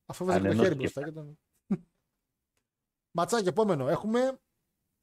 Αφού 0.07 0.25
βάζει 0.25 0.39
το 0.39 0.45
Κανένας 0.45 0.67
χέρι 0.67 0.79
μπροστά. 0.79 1.03
Και 1.05 1.11
τον... 1.11 1.39
Ματσάκι 3.17 3.49
επόμενο. 3.49 3.89
Έχουμε. 3.89 4.39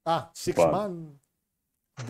Α, 0.03 0.31
Six 0.43 0.45
Λοιπόν. 0.57 0.71
Man 0.73 1.19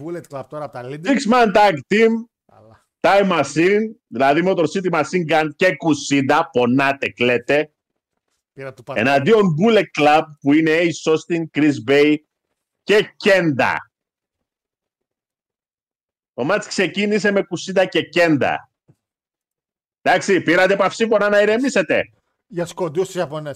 Bullet 0.02 0.22
Club 0.30 0.44
τώρα 0.50 0.64
από 0.64 0.74
τα 0.74 0.82
Lindy. 0.86 1.06
Six 1.08 1.32
man 1.34 1.54
tag 1.56 1.74
team, 1.88 2.10
Καλά. 2.52 2.88
time 3.00 3.30
machine, 3.44 3.96
δηλαδή 4.08 4.42
Motor 4.46 4.66
City 4.66 4.92
Machine 4.92 5.30
Gun 5.32 5.50
και 5.56 5.76
Κουσίντα, 5.76 6.50
πονάτε, 6.52 7.10
κλαίτε. 7.10 7.74
Πήρα 8.54 8.74
του 8.74 8.84
Πατ- 8.84 8.98
Εναντίον 9.00 9.56
Bullet 9.60 9.86
Club 10.00 10.24
που 10.40 10.54
είναι 10.54 10.72
Ace 10.80 11.12
Austin, 11.12 11.44
Chris 11.58 11.74
Bay 11.88 12.16
και 12.86 13.14
Κέντα. 13.18 13.90
Το 16.34 16.44
μάτς 16.44 16.68
ξεκίνησε 16.68 17.32
με 17.32 17.44
Κουσίντα 17.44 17.86
και 17.86 18.02
Κέντα. 18.02 18.70
Εντάξει, 20.02 20.42
πήρατε 20.42 20.76
παυσίπονα 20.76 21.30
να 21.30 21.42
ηρεμήσετε. 21.42 22.12
Για 22.48 22.66
του 22.66 22.74
κοντού 22.74 23.04
του 23.06 23.18
Ιαπωνέ. 23.18 23.52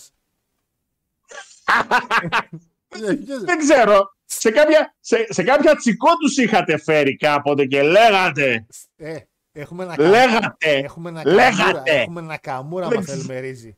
Δεν 3.45 3.57
ξέρω. 3.59 4.13
Σε 4.25 4.51
κάποια, 4.51 4.95
σε, 4.99 5.25
σε 5.29 5.43
κάποια 5.43 5.75
τσικό 5.75 6.15
τους 6.17 6.37
είχατε 6.37 6.77
φέρει 6.77 7.15
κάποτε 7.17 7.65
και 7.65 7.83
λέγατε. 7.83 8.65
ε, 8.95 9.19
έχουμε 9.51 9.83
ένα 9.83 9.95
Λέγατε. 10.09 10.77
Έχουμε 10.77 11.09
ένα 11.09 11.23
Λέγατε. 11.25 11.63
καμούρα. 11.63 11.83
Έχουμε 11.85 12.19
ένα 12.19 12.37
καμούρα 12.37 12.87
Δεν 12.87 12.97
μα 12.97 13.03
ξέρω. 13.03 13.17
θέλουμε 13.21 13.39
ρύζι. 13.39 13.77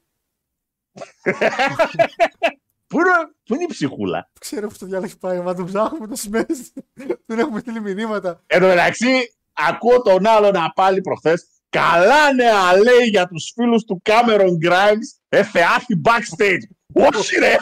Πού 2.91 2.99
είναι, 2.99 3.11
πού 3.45 3.53
είναι 3.53 3.63
η 3.63 3.67
ψυχούλα; 3.67 4.29
Ξέρω 4.39 4.67
πώ 4.67 4.77
το 4.77 4.85
διάλογο 4.85 5.13
πάει. 5.19 5.39
Μα 5.39 5.55
τον 5.55 5.65
ψάχνουμε 5.65 6.07
τόσε 6.07 6.29
μέρε. 6.29 6.45
Δεν 7.25 7.39
έχουμε 7.39 7.59
στείλει 7.59 7.81
μηνύματα. 7.81 8.41
Εν 8.47 8.61
τω 8.61 8.67
μεταξύ, 8.67 9.33
ακούω 9.53 10.01
τον 10.01 10.25
άλλο 10.25 10.51
να 10.51 10.71
πάλι 10.71 11.01
προχθές. 11.01 11.45
Καλά 11.69 12.33
νέα 12.33 12.77
λέει 12.77 13.07
για 13.09 13.27
τους 13.27 13.51
φίλους 13.55 13.83
του 13.83 14.01
Cameron 14.05 14.67
Grimes. 14.67 15.19
Ε, 15.29 15.43
θεάθη 15.43 16.01
backstage. 16.03 16.67
Όχι 16.93 17.35
ρε. 17.39 17.55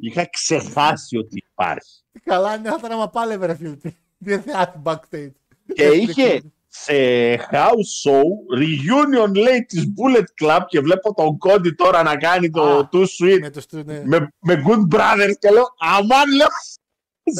Είχα 0.00 0.28
ξεχάσει 0.30 1.16
ότι 1.16 1.44
υπάρχει. 1.50 2.02
Τι 2.12 2.20
καλά 2.20 2.54
είναι 2.54 2.68
αυτά 2.68 2.88
να 2.88 2.96
μα 2.96 3.08
πάλευε, 3.08 3.46
ρε 3.46 3.54
φίλε. 3.54 3.76
Τι 3.76 3.94
δεν 4.18 4.42
θεάθη 4.42 4.78
backstage. 4.82 5.32
Και 5.74 5.84
είχε 5.84 6.42
σε 6.82 7.34
house 7.34 7.90
show 8.04 8.22
reunion 8.58 9.34
λέει 9.34 9.64
της 9.64 9.84
Bullet 9.96 10.44
Club 10.44 10.60
και 10.68 10.80
βλέπω 10.80 11.14
τον 11.14 11.38
Κόντι 11.38 11.70
τώρα 11.70 12.02
να 12.02 12.16
κάνει 12.16 12.50
το 12.50 12.62
Α, 12.78 12.88
Too 12.92 13.04
Sweet 13.04 13.38
Με 13.40 13.50
το 13.50 13.60
στου- 13.60 13.86
ναι. 13.86 14.02
με, 14.04 14.32
με 14.40 14.62
Good 14.66 14.94
Brothers 14.96 15.32
και 15.38 15.50
λέω 15.50 15.64
αμάν 15.78 16.34
λέω 16.36 16.46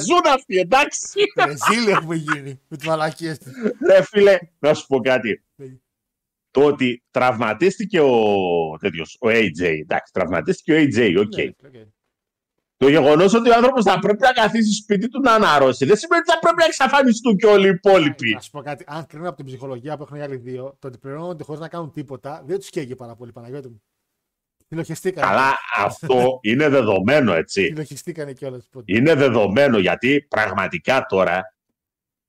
ζουν 0.06 0.20
αυτοί 0.34 0.58
εντάξει. 0.58 1.08
Ρεζίλι 1.46 1.88
έχουμε 1.88 2.14
γίνει 2.14 2.60
με 2.68 2.76
τις 2.76 2.86
μαλακίες 2.86 3.38
του. 3.38 3.50
Ρε 3.90 4.02
φίλε, 4.02 4.38
να 4.58 4.74
σου 4.74 4.86
πω 4.86 5.00
κάτι. 5.00 5.42
Ναι. 5.56 5.66
Το 6.50 6.64
ότι 6.64 7.02
τραυματίστηκε 7.10 8.00
ο, 8.00 8.16
τέτοιος, 8.80 9.16
ο 9.20 9.28
AJ, 9.28 9.60
εντάξει, 9.62 10.12
τραυματίστηκε 10.12 10.72
ο 10.72 10.76
AJ, 10.76 11.14
OK. 11.18 11.36
Ναι, 11.36 11.84
Το 12.76 12.88
γεγονός 12.88 13.34
ότι 13.34 13.50
ο 13.50 13.54
άνθρωπος 13.54 13.84
θα 13.84 13.98
πρέπει 13.98 14.22
να 14.22 14.32
καθίσει 14.32 14.72
σπίτι 14.72 15.08
του 15.08 15.20
να 15.20 15.32
αναρρώσει 15.32 15.84
δεν 15.84 15.96
σημαίνει 15.96 16.20
ότι 16.20 16.30
θα 16.30 16.38
πρέπει 16.38 16.56
να 16.58 16.64
εξαφανιστούν 16.64 17.36
και 17.36 17.46
όλοι 17.46 17.66
οι 17.66 17.70
υπόλοιποι. 17.70 18.30
Να 18.30 18.40
σου 18.40 18.50
πω 18.50 18.60
κάτι. 18.60 18.84
Αν 18.86 19.06
κρίνω 19.06 19.28
από 19.28 19.36
την 19.36 19.46
ψυχολογία 19.46 19.96
που 19.96 20.02
έχουν 20.02 20.16
οι 20.16 20.22
άλλοι 20.22 20.36
δύο, 20.36 20.76
το 20.78 20.88
ότι 20.88 20.98
πληρώνονται 20.98 21.44
χωρίς 21.44 21.60
να 21.60 21.68
κάνουν 21.68 21.92
τίποτα 21.92 22.42
δεν 22.46 22.58
τους 22.58 22.70
καίει 22.70 22.94
πάρα 22.94 23.14
πολύ, 23.14 23.32
Παναγιώτη 23.32 23.68
μου. 23.68 23.82
Φιλοχιστήκανε. 24.68 25.26
Καλά, 25.26 25.58
αυτό 25.76 26.38
είναι 26.42 26.68
δεδομένο, 26.68 27.32
έτσι. 27.32 27.66
Φιλοχιστήκανε 27.66 28.32
κιόλας. 28.32 28.68
Είναι 28.84 29.14
δεδομένο 29.14 29.78
γιατί 29.78 30.26
πραγματικά 30.28 31.06
τώρα, 31.08 31.56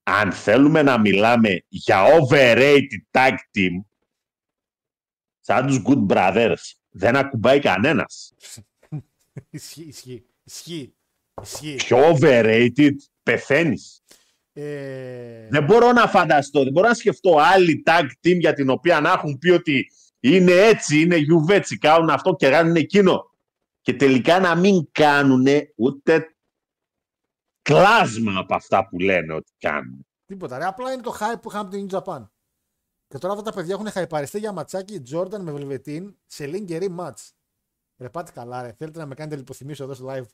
αν 0.03 0.31
θέλουμε 0.31 0.81
να 0.81 0.99
μιλάμε 0.99 1.63
για 1.67 2.03
overrated 2.05 3.01
tag 3.11 3.31
team, 3.31 3.83
σαν 5.39 5.67
τους 5.67 5.81
Good 5.85 6.05
Brothers, 6.07 6.73
δεν 6.89 7.15
ακουμπάει 7.15 7.59
κανένας. 7.59 8.33
Ισχύει, 9.49 10.25
ισχύει. 10.47 10.95
Ισχύει. 11.41 11.73
Ισχύει. 11.73 11.75
Πιο 11.75 11.97
overrated 11.97 12.95
πεθαίνεις. 13.23 14.01
Ε, 14.53 15.47
Δεν 15.49 15.63
μπορώ 15.63 15.91
να 15.91 16.07
φανταστώ, 16.07 16.63
δεν 16.63 16.71
μπορώ 16.71 16.87
να 16.87 16.93
σκεφτώ 16.93 17.37
άλλη 17.39 17.83
tag 17.85 18.03
team 18.03 18.37
για 18.39 18.53
την 18.53 18.69
οποία 18.69 18.99
να 18.99 19.11
έχουν 19.11 19.37
πει 19.37 19.49
ότι 19.49 19.87
είναι 20.19 20.51
έτσι, 20.51 21.01
είναι 21.01 21.15
γιουβέτσι, 21.15 21.77
κάνουν 21.77 22.09
αυτό 22.09 22.35
και 22.35 22.49
κάνουν 22.49 22.75
εκείνο. 22.75 23.31
Και 23.81 23.93
τελικά 23.93 24.39
να 24.39 24.55
μην 24.55 24.91
κάνουν 24.91 25.45
ούτε 25.75 26.35
κλάσμα 27.61 28.39
από 28.39 28.55
αυτά 28.55 28.87
που 28.87 28.99
λένε 28.99 29.33
ότι 29.33 29.51
κάνουν. 29.57 30.07
Τίποτα. 30.25 30.57
Ρε. 30.57 30.65
Απλά 30.65 30.91
είναι 30.91 31.01
το 31.01 31.17
hype 31.19 31.41
που 31.41 31.49
είχαμε 31.49 31.67
από 31.67 31.75
την 31.75 31.87
New 31.89 31.97
Japan. 31.97 32.27
Και 33.07 33.17
τώρα 33.17 33.33
αυτά 33.33 33.45
τα 33.45 33.53
παιδιά 33.53 33.73
έχουν 33.73 33.89
χαϊπαριστεί 33.91 34.39
για 34.39 34.51
ματσάκι 34.51 35.01
Jordan 35.11 35.39
με 35.39 35.53
Velveteen 35.57 36.13
σε 36.25 36.49
lingerie 36.53 36.95
match. 36.97 37.29
Ρε 37.97 38.09
πάτε 38.09 38.31
καλά, 38.33 38.61
ρε. 38.61 38.73
Θέλετε 38.77 38.99
να 38.99 39.05
με 39.05 39.15
κάνετε 39.15 39.35
λιποθυμίσω 39.35 39.83
εδώ 39.83 39.93
στο 39.93 40.05
live; 40.09 40.25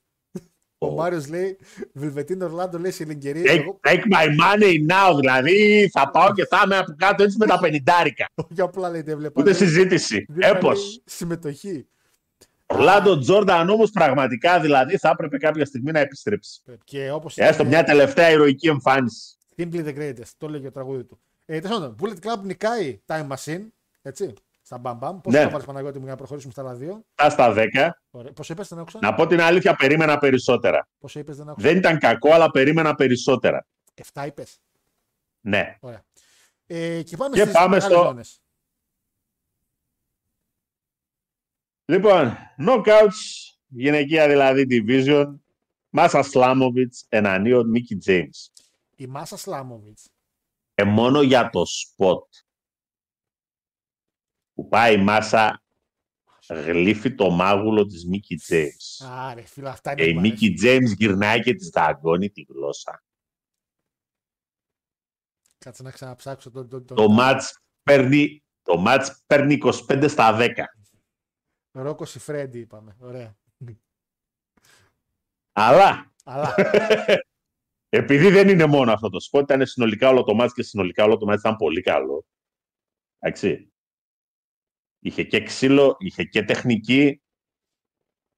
Ο 0.78 0.92
Μάριος 0.92 1.28
λέει 1.28 1.58
Velveteen 2.00 2.38
Orlando 2.42 2.80
λέει 2.80 2.92
σε 2.92 3.06
lingerie. 3.08 3.46
Take, 3.46 3.48
Εγώ 3.48 3.80
take 3.84 4.02
my 4.12 4.28
money 4.28 4.74
now, 4.92 5.16
δηλαδή 5.20 5.90
θα 5.94 6.10
πάω 6.10 6.34
και 6.34 6.46
θα 6.46 6.62
είμαι 6.66 6.78
από 6.78 6.94
κάτω 6.98 7.24
έτσι 7.24 7.38
με 7.38 7.46
τα 7.46 7.60
πενιντάρικα. 7.60 8.30
όχι 8.52 8.62
απλά 8.62 8.90
λέει 8.90 9.02
δεν 9.02 9.18
βλέπω. 9.18 9.42
Ούτε 9.42 9.50
λέει, 9.52 9.60
συζήτηση. 9.60 10.26
δίπλα 10.30 10.48
Έπως. 10.48 10.80
λέει 10.80 11.02
Συμμετοχή. 11.06 11.88
Ο 12.66 12.78
Λάντο 12.78 13.18
Τζόρνταν 13.20 13.70
όμως 13.70 13.90
πραγματικά 13.92 14.60
δηλαδή 14.60 14.98
θα 14.98 15.10
έπρεπε 15.10 15.38
κάποια 15.38 15.66
στιγμή 15.66 15.92
να 15.92 16.00
επιστρέψει. 16.00 16.62
Και 16.84 17.12
όπω. 17.12 17.30
Έστω 17.36 17.66
μια 17.66 17.84
τελευταία 17.84 18.30
ηρωική 18.30 18.68
εμφάνιση. 18.68 19.36
Simply 19.58 19.86
the 19.86 19.98
greatest. 19.98 20.32
Το 20.38 20.48
λέγει 20.50 20.68
ο 20.68 20.72
τραγούδι 20.72 21.04
του. 21.04 21.20
Ε, 21.46 21.60
Τέλος 21.60 21.80
πάντων, 21.80 21.96
Bullet 22.02 22.28
Club 22.28 22.42
νικάει 22.44 23.02
Time 23.06 23.28
Machine. 23.28 23.62
Έτσι. 24.02 24.34
Στα 24.74 24.82
μπαμ 24.82 24.98
μπαμ. 24.98 25.22
Πώ 25.22 25.32
Ναι. 25.32 25.44
το 25.44 25.50
βάλεις 25.50 25.66
Παναγιώτη 25.66 25.98
μου 25.98 26.04
για 26.04 26.12
να 26.14 26.18
προχωρήσουμε 26.18 26.52
στα 26.52 26.62
άλλα 26.62 26.74
δύο; 26.74 27.06
Τα 27.16 27.30
στα 27.30 27.54
10. 27.54 28.02
Πόσο 28.34 28.54
είπες, 28.54 28.68
δεν 28.68 28.80
άκουσα; 28.80 29.00
Να 29.02 29.14
πω 29.14 29.28
την 29.28 29.42
αλήθεια, 29.42 29.76
περίμενα 29.76 30.18
περισσότερα. 30.18 30.88
Πόσο 31.00 31.20
είπες, 31.20 31.38
δεν 31.38 31.50
άκουσα; 31.50 31.68
Δεν 31.68 31.78
ήταν 31.78 31.98
κακό, 32.00 32.32
αλλά 32.34 32.52
περίμενα 32.52 32.96
περισσότερα. 32.96 33.66
7 34.14 34.26
είπες; 34.26 34.60
Ναι. 35.42 35.78
Ωραία. 35.80 36.04
Ε, 36.68 37.02
και 37.04 37.18
πάμε, 37.18 37.36
Και 37.36 37.42
στις 37.42 37.54
πάμε 37.54 37.68
μεγάλες 37.76 37.94
στο- 37.94 38.04
ζώνες. 38.04 38.42
Λοιπόν, 41.86 42.38
knockouts, 42.68 43.54
γυναικεία 43.68 44.28
δηλαδή 44.28 44.68
division, 44.70 45.26
Μάσα 45.90 46.24
Σλάμοβιτς 46.24 47.06
εναντίον 47.10 47.70
Μίκη 47.70 47.98
Τζέιμς. 47.98 48.52
Η 48.96 49.08
Μάσα 49.08 49.38
Σλάμοβιτς. 49.38 50.10
Και 50.76 50.84
μόνο 50.84 51.22
για 51.22 51.50
το 51.50 51.64
spot. 51.66 52.18
Που 54.54 54.68
πάει 54.68 54.94
η 54.94 55.04
Μάσα 55.04 55.64
γλύφει 56.48 57.16
το 57.16 57.30
μάγουλο 57.30 57.86
της 57.86 58.06
Mickie 58.06 58.36
James. 58.36 59.02
Άρε, 59.02 59.42
φίλε, 59.42 59.70
αυτά 59.70 59.92
είναι 59.92 60.02
Και 60.02 60.08
η 60.08 60.14
που 60.14 60.20
μου 60.20 60.26
αρέσουν. 60.26 60.40
Mickie 60.42 60.54
James 60.56 60.92
γυρνάει 60.92 61.42
και 61.42 61.54
της 61.54 61.70
δαγκώνει 61.70 62.30
τη 62.30 62.42
γλώσσα. 62.42 63.04
Κάτσε 65.58 65.84
να 65.84 65.92
ξαναψάξω 65.92 66.52
τον. 66.52 66.70
τον, 66.70 66.86
τον... 66.86 66.98
Το 66.98 67.10
ματς 67.10 67.60
παίρνει, 67.84 68.44
το 68.62 68.78
ματς 68.78 69.24
παίρνει 69.26 69.58
25 69.64 70.06
στα 70.10 70.38
10. 70.40 70.50
Ρόκο 71.72 72.06
Σιφρέντι, 72.06 72.60
είπαμε. 72.60 72.96
Ωραία. 73.00 73.38
Αλλά 75.56 76.14
Αλλά 76.24 76.56
επειδή 77.90 78.30
δεν 78.30 78.50
είναι 78.50 78.66
μόνο 78.66 78.92
αυτό 78.92 79.10
το 79.10 79.20
σποτ, 79.20 79.44
ήταν 79.44 79.66
συνολικά 79.66 80.10
όλο 80.10 80.24
το 80.24 80.34
ματς 80.34 80.54
και 80.54 80.64
συνολικά 80.64 81.04
όλο 81.04 81.18
το 81.18 81.26
ματς 81.26 81.40
ήταν 81.40 81.56
πολύ 81.56 81.82
καλό. 81.82 82.26
Εντάξει. 83.20 83.73
Είχε 85.06 85.24
και 85.24 85.44
ξύλο, 85.44 85.96
είχε 86.00 86.24
και 86.24 86.44
τεχνική, 86.44 87.22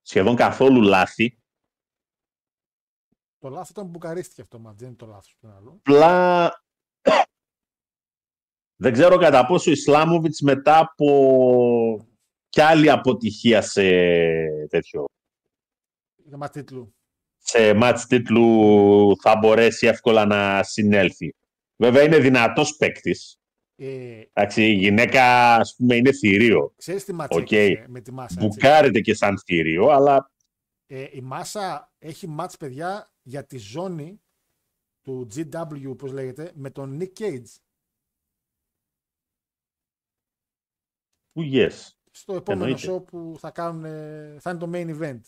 σχεδόν 0.01 0.35
καθόλου 0.35 0.81
λάθη. 0.81 1.39
το 3.39 3.49
λάθος 3.49 3.69
ήταν 3.69 3.83
που 3.83 3.89
μπουκαρίστηκε 3.89 4.41
αυτό 4.41 4.57
το 4.57 4.63
μάτς, 4.63 4.77
δεν 4.79 4.87
είναι 4.87 4.97
το 4.97 5.05
λάθος 5.05 5.35
του 5.39 5.47
άλλου. 5.47 5.71
Απλά 5.71 6.51
δεν 8.83 8.93
ξέρω 8.93 9.17
κατά 9.17 9.45
πόσο 9.45 9.69
ο 9.69 9.73
Ισλάμοβιτς 9.73 10.41
μετά 10.41 10.77
από 10.79 12.07
κι 12.49 12.61
άλλη 12.61 12.89
αποτυχία 12.89 13.61
σε 13.61 13.81
τέτοιο 14.69 15.05
Για 16.15 16.37
μα 16.37 16.49
τίτλου. 16.49 16.95
σε 17.37 17.73
μάτς 17.73 18.05
τίτλου 18.05 19.11
θα 19.21 19.37
μπορέσει 19.37 19.87
εύκολα 19.87 20.25
να 20.25 20.63
συνέλθει. 20.63 21.35
Βέβαια 21.75 22.03
είναι 22.03 22.19
δυνατός 22.19 22.75
παίκτης. 22.75 23.39
Ε, 23.77 24.21
Εντάξει, 24.33 24.63
η 24.63 24.73
γυναίκα 24.73 25.55
ας 25.55 25.75
πούμε 25.75 25.95
είναι 25.95 26.11
θηρίο. 26.11 26.73
ξέρεις 26.77 27.03
τι 27.05 27.13
μάτς 27.13 27.35
Οκ. 27.35 27.51
έκλεισε 27.51 27.85
με 27.87 28.01
τη 28.01 28.11
Μάσα. 28.11 28.35
έτσι. 28.35 28.47
Μπουκάρεται 28.47 28.99
και 29.01 29.13
σαν 29.13 29.39
θηρίο, 29.39 29.87
αλλά 29.89 30.31
Ε, 30.87 31.07
η 31.11 31.21
Μάσα 31.21 31.93
έχει 31.97 32.27
μάτς, 32.27 32.57
παιδιά, 32.57 33.09
για 33.21 33.45
τη 33.45 33.57
ζώνη 33.57 34.21
του 35.01 35.27
GCW, 35.35 35.83
όπως 35.87 36.11
λέγεται, 36.11 36.51
με 36.55 36.69
τον 36.69 36.97
Nick 37.01 37.19
Gage. 37.19 37.45
που 41.31 41.41
yes. 41.53 41.89
Στο 42.11 42.35
επόμενο 42.35 42.63
Εννοείται. 42.65 42.91
show 42.93 43.05
που 43.05 43.35
θα 43.39 43.51
κάνουν, 43.51 43.85
ε, 43.85 44.37
θα 44.39 44.49
είναι 44.49 44.59
το 44.59 44.69
main 44.73 44.99
event. 45.01 45.19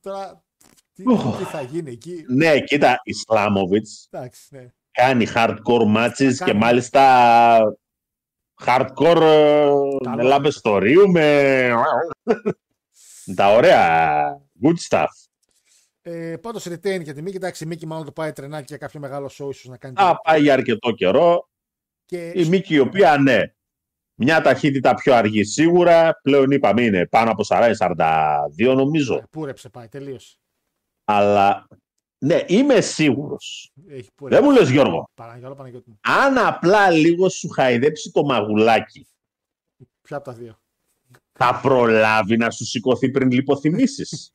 Τώρα, 0.00 0.44
τι, 0.92 1.02
Οχ. 1.06 1.38
τι 1.38 1.44
θα 1.44 1.62
γίνει 1.62 1.90
εκεί; 1.90 2.24
Ναι, 2.28 2.60
κοίτα, 2.60 3.00
Ισλάμοβιτς 3.04 4.08
Εντάξει, 4.10 4.54
ναι. 4.56 4.68
Κάνει 4.94 5.26
hardcore 5.34 5.96
matches 5.96 6.12
Κάνει. 6.16 6.34
και 6.34 6.54
μάλιστα 6.54 7.02
hardcore 8.64 9.20
ε, 9.22 9.68
Καλό. 10.04 10.16
με 10.16 10.22
λάμπες 10.22 10.56
θωρίου, 10.62 11.10
με... 11.10 11.70
με 13.24 13.34
τα 13.34 13.54
ωραία 13.54 14.22
good 14.62 14.88
stuff. 14.90 15.06
Ε, 16.02 16.36
Πάντως 16.36 16.66
retain 16.68 17.02
για 17.02 17.14
τη 17.14 17.22
Μίκη. 17.22 17.36
Εντάξει, 17.36 17.64
η 17.64 17.66
Μίκη 17.66 17.86
μάλλον 17.86 18.04
το 18.04 18.12
πάει 18.12 18.32
τρενάκι 18.32 18.64
για 18.68 18.76
κάποιο 18.76 19.00
μεγάλο 19.00 19.26
show 19.26 19.48
ίσως 19.50 19.64
να 19.64 19.76
κάνει. 19.76 19.94
Α, 19.98 20.16
πάει 20.16 20.40
για 20.42 20.52
αρκετό 20.52 20.90
καιρό. 20.92 21.48
και 22.04 22.32
Η 22.34 22.44
Μίκη 22.44 22.74
η 22.74 22.78
οποία 22.78 23.18
ναι, 23.18 23.40
μια 24.14 24.40
ταχύτητα 24.40 24.94
πιο 24.94 25.14
αργή 25.14 25.44
σίγουρα, 25.44 26.20
πλέον 26.22 26.50
είπαμε 26.50 26.82
είναι 26.82 27.06
πάνω 27.06 27.30
από 27.30 27.44
40-42 27.48 28.74
νομίζω. 28.74 29.14
ε, 29.14 29.22
πούρεψε 29.30 29.68
πάει, 29.68 29.88
τελείωσε. 29.88 30.36
Αλλά 31.04 31.66
ναι, 32.24 32.44
είμαι 32.46 32.80
σίγουρος. 32.80 33.72
Έχει 33.88 34.10
πούρεψε. 34.14 34.40
Δεν 34.40 34.50
μου 34.50 34.58
λες 34.58 34.70
Γιώργο. 34.70 35.10
Παναγιώτη, 35.14 35.56
Παναγιώτη 35.56 35.90
μου. 35.90 35.98
Αν 36.02 36.38
απλά 36.38 36.90
λίγο 36.90 37.28
σου 37.28 37.48
χαϊδέψει 37.48 38.10
το 38.10 38.24
μαγουλάκι, 38.24 39.08
Ποια 40.02 40.16
από 40.16 40.24
τα 40.24 40.32
δύο; 40.32 40.58
θα 41.32 41.60
προλάβει 41.62 42.36
να 42.36 42.50
σου 42.50 42.64
σηκωθεί 42.64 43.10
πριν 43.10 43.30
λιποθυμήσεις. 43.30 44.34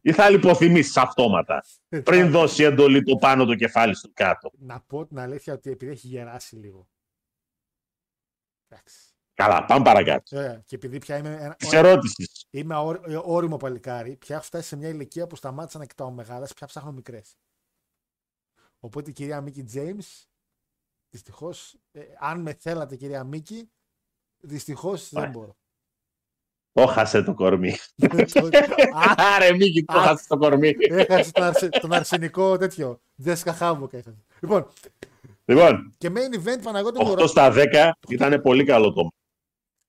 Ή 0.00 0.12
θα 0.12 0.30
λιποθυμήσεις 0.30 0.96
αυτόματα, 0.96 1.64
πριν 2.04 2.30
δώσει 2.30 2.62
εντολή 2.62 3.02
το 3.02 3.16
πάνω 3.16 3.44
το 3.44 3.54
κεφάλι 3.54 3.94
στο 3.94 4.10
κάτω. 4.12 4.50
Να 4.58 4.80
πω 4.80 5.06
την 5.06 5.18
αλήθεια 5.18 5.52
ότι 5.52 5.70
επειδή 5.70 5.92
έχει 5.92 6.06
γεράσει 6.06 6.56
λίγο. 6.56 6.88
Εντάξει. 8.68 8.98
Καλά, 9.34 9.64
πάμε 9.64 9.84
παρακάτω. 9.84 10.38
Ε, 10.38 10.62
και 10.66 10.76
επειδή 10.76 10.98
πια 10.98 11.16
είμαι, 11.16 11.36
ένα, 11.40 11.54
Της 11.54 11.72
ερώτησης. 11.72 12.43
Είμαι 12.54 12.76
όρ- 12.76 13.08
ε, 13.08 13.20
όριμο 13.24 13.56
παλικάρι, 13.56 14.16
πια 14.16 14.34
έχω 14.36 14.44
φτάσει 14.44 14.68
σε 14.68 14.76
μια 14.76 14.88
ηλικία 14.88 15.26
που 15.26 15.36
σταμάτησα 15.36 15.78
να 15.78 15.84
κοιτάω 15.86 16.10
μεγάλες, 16.10 16.54
πια 16.54 16.66
ψάχνω 16.66 16.92
μικρές. 16.92 17.36
Οπότε 18.80 19.10
η 19.10 19.12
κυρία 19.12 19.40
Μίκη 19.40 19.64
James, 19.74 20.24
δυστυχώς, 21.10 21.76
αν 22.18 22.40
με 22.40 22.52
θέλατε 22.54 22.96
κυρία 22.96 23.24
Μίκη, 23.24 23.70
δυστυχώς 24.38 25.08
δεν 25.10 25.20
Ωραία. 25.20 25.32
μπορώ. 25.32 25.56
Το 26.72 26.86
χάσε 26.86 27.22
το 27.22 27.34
κορμί. 27.34 27.72
Α, 28.94 29.14
Άρε 29.34 29.52
Μίκη, 29.52 29.84
το 29.84 29.98
Α. 29.98 30.02
χάσε 30.02 30.26
το 30.28 30.36
κορμί. 30.38 30.74
Έχασε 30.78 31.32
τον, 31.32 31.42
αρσε, 31.42 31.68
τον 31.68 31.92
αρσενικό 31.92 32.56
τέτοιο. 32.56 33.00
Δέσκα 33.14 33.52
χάμουκα 33.52 33.96
έχασε. 33.96 34.24
Λοιπόν, 34.40 34.70
Λοιπόν, 35.44 35.94
και 35.98 36.10
main 36.14 36.34
event 36.38 36.62
Παναγώτη 36.62 37.04
μου 37.04 37.14
8 37.18 37.28
στα 37.28 37.52
10 37.54 37.90
ήταν 38.08 38.42
πολύ 38.42 38.64
καλό 38.64 38.92
το 38.92 39.08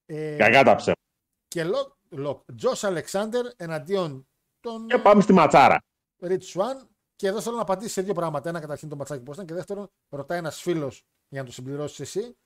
ε, 0.06 0.36
Κακά 0.36 0.64
τα 0.64 0.76
ψέματα. 0.76 1.02
και 1.48 1.64
Λοκ, 1.64 1.94
Λοκ, 2.10 2.54
Josh 2.56 2.84
Alexander 2.84 3.46
εναντίον 3.56 4.28
του 4.60 4.88
Και 4.88 4.98
πάμε 4.98 5.22
στη 5.22 5.34
ματσάρα. 5.34 5.84
Rich 6.22 6.44
Swann. 6.54 6.88
Και 7.16 7.28
εδώ 7.28 7.42
θέλω 7.42 7.56
να 7.56 7.62
απαντήσεις 7.62 7.94
σε 7.94 8.02
δύο 8.02 8.14
πράγματα. 8.14 8.50
Ένα 8.50 8.60
καταρχήν 8.60 8.90
το 8.90 8.96
ματσάκι 8.96 9.24
πώς 9.24 9.34
ήταν. 9.34 9.46
Και 9.46 9.54
δεύτερον, 9.54 9.92
ρωτάει 10.10 10.38
ένας 10.38 10.62
φίλος 10.62 11.04
για 11.28 11.40
να 11.40 11.46
το 11.46 11.54
συμπληρώσεις 11.54 12.00
εσύ. 12.00 12.38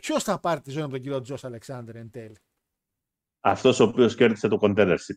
Ποιος 0.00 0.24
θα 0.24 0.40
πάρει 0.40 0.60
τη 0.60 0.70
ζώνη 0.70 0.82
από 0.82 0.92
τον 0.92 1.02
κύριο 1.02 1.20
Josh 1.20 1.44
Alexander 1.44 1.96
εν 1.96 2.10
τέλει; 2.10 2.36
Αυτός 3.40 3.80
ο 3.80 3.84
οποίος 3.84 4.14
κέρδισε 4.14 4.48
το 4.48 4.58
contendership. 4.60 5.14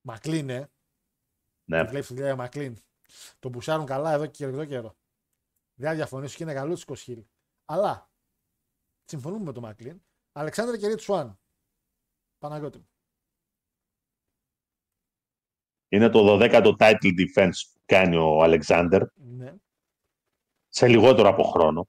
Maclin, 0.00 0.50
ε. 0.50 0.70
Ναι. 1.64 1.84
Βλέπει 1.84 2.06
τη 2.06 2.14
δουλειά 2.14 2.36
Μακλίν. 2.36 2.76
Τον 3.38 3.50
μπουσάρουν 3.50 3.86
καλά 3.86 4.12
εδώ 4.12 4.26
και 4.26 4.44
εδώ 4.44 4.64
καιρό. 4.64 4.96
Δεν 5.74 5.88
θα 5.88 5.94
διαφωνήσω 5.94 6.36
και 6.36 6.42
είναι 6.42 6.54
καλός 6.54 6.84
τη 6.84 6.96
Χιλ. 6.96 7.24
Αλλά 7.64 8.10
συμφωνούμε 9.04 9.44
με 9.44 9.52
τον 9.52 9.62
Μακλίν. 9.62 10.02
Αλεξάνδρ 10.32 10.76
και 10.76 10.94
Rich 10.96 11.04
Swan. 11.06 11.36
Παναγιώτη 12.44 12.78
μου. 12.78 12.88
Είναι 15.88 16.08
το 16.08 16.38
12ο 16.40 16.74
title 16.78 17.12
defense 17.18 17.58
που 17.72 17.80
κάνει 17.86 18.16
ο 18.16 18.42
Αλεξάνδερ 18.42 19.02
Ναι. 19.14 19.54
σε 20.68 20.88
λιγότερο 20.88 21.28
από 21.28 21.42
χρόνο. 21.42 21.88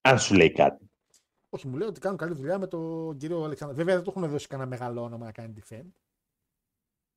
Αν 0.00 0.18
σου 0.18 0.34
λέει 0.34 0.52
κάτι. 0.52 0.90
Όχι, 1.48 1.68
μου 1.68 1.76
λέει 1.76 1.88
ότι 1.88 2.00
κάνουν 2.00 2.18
καλή 2.18 2.34
δουλειά 2.34 2.58
με 2.58 2.66
τον 2.66 3.16
κύριο 3.16 3.44
Αλεξάνδρ. 3.44 3.74
Βέβαια 3.74 3.94
δεν 3.94 4.04
του 4.04 4.10
έχουν 4.16 4.30
δώσει 4.30 4.46
κανένα 4.46 4.68
μεγάλο 4.68 5.02
όνομα 5.02 5.24
να 5.24 5.32
κάνει 5.32 5.54
defend. 5.60 5.90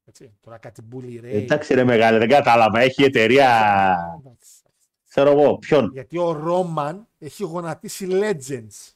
Έτσι. 0.06 0.38
Τώρα 0.42 0.58
κάτι 0.58 0.88
Bully 0.92 1.20
Ray. 1.20 1.24
Εντάξει 1.24 1.74
ρε 1.74 1.84
μεγάλε, 1.84 2.18
δεν 2.18 2.30
κατάλαβα. 2.30 2.80
Έχει 2.80 3.04
εταιρεία, 3.04 3.96
Εντάξει. 4.20 4.62
ξέρω 5.08 5.30
εγώ, 5.30 5.58
ποιον. 5.58 5.92
Γιατί 5.92 6.18
ο 6.18 6.32
Ρόμαν 6.32 7.08
έχει 7.20 7.44
γονατίσει 7.44 8.08
legends. 8.12 8.92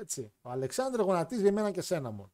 Έτσι. 0.00 0.32
Ο 0.40 0.50
Αλεξάνδρ 0.50 1.00
γονατίζει 1.00 1.46
εμένα 1.46 1.70
και 1.70 1.80
σένα 1.80 2.10
μόνο. 2.10 2.32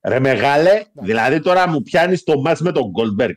Ρε 0.00 0.20
μεγάλε, 0.20 0.84
δηλαδή 0.92 1.40
τώρα 1.40 1.68
μου 1.68 1.82
πιάνεις 1.82 2.22
το 2.22 2.32
match 2.46 2.58
με 2.58 2.72
τον 2.72 2.92
Goldberg. 2.96 3.36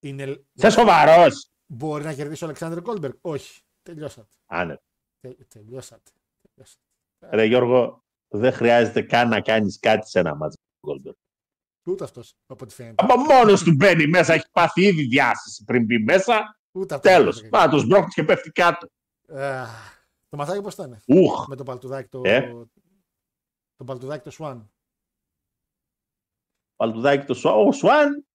Είναι... 0.00 0.44
Είσαι 0.52 0.70
σοβαρός. 0.70 1.50
Μπορεί 1.66 2.04
να 2.04 2.14
κερδίσει 2.14 2.42
ο 2.44 2.46
Αλεξάνδρ 2.46 2.80
Γκόλμπεργκ. 2.80 3.14
Όχι. 3.20 3.60
Τελειώσατε. 3.82 4.34
Άνε. 4.46 4.80
Τε, 5.20 5.34
τελειώσατε. 5.48 6.10
τελειώσατε. 6.42 6.82
Ρε 7.30 7.44
Γιώργο, 7.44 8.04
δεν 8.28 8.52
χρειάζεται 8.52 9.02
καν 9.02 9.28
να 9.28 9.40
κάνεις 9.40 9.78
κάτι 9.78 10.08
σε 10.08 10.18
ένα 10.18 10.32
match 10.32 10.52
με 10.52 10.80
τον 10.80 11.02
Goldberg. 11.02 11.16
Ούτε 11.86 12.04
αυτός 12.04 12.34
από 12.46 12.64
ό,τι 12.64 12.74
φαίνεται. 12.74 13.04
Από 13.04 13.16
μόνος 13.16 13.62
του 13.62 13.74
μπαίνει 13.74 14.06
μέσα, 14.06 14.32
έχει 14.32 14.50
πάθει 14.52 14.82
ήδη 14.82 15.02
διάσηση 15.02 15.64
πριν 15.64 15.84
μπει 15.84 15.98
μέσα. 15.98 16.58
Ούτε 16.72 16.94
αυτός. 16.94 17.12
Τέλος. 17.12 17.42
Μα 17.52 17.68
τους 17.68 17.86
μπρόχνεις 17.86 18.14
και 18.14 18.24
πέφτει 18.24 18.50
κάτω. 18.50 18.88
Ε, 20.26 20.28
το 20.28 20.36
μαθάκι 20.36 20.62
πώς 20.62 20.74
ήταν; 20.74 21.02
Ουχ. 21.06 21.48
Με 21.48 21.56
το 21.56 21.62
παλτουδάκι 21.62 22.08
το. 22.08 22.20
Ε. 22.24 22.52
Το 23.76 23.84
παλτουδάκι 23.84 24.30
το 24.30 24.36
Swan. 24.38 24.66
Παλτουδάκι 26.76 27.26
το 27.26 27.34
Σουάν. 27.34 27.66
Ο 27.66 27.72
Σουάν 27.72 28.26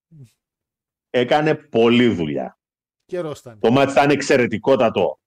έκανε 1.10 1.56
πολλή 1.56 2.14
δουλειά. 2.14 2.60
Καιρός 3.06 3.40
ήταν. 3.40 3.60
Το 3.60 3.72
μάτι 3.72 3.92
ήταν 3.92 4.10
εξαιρετικότατο. 4.10 5.20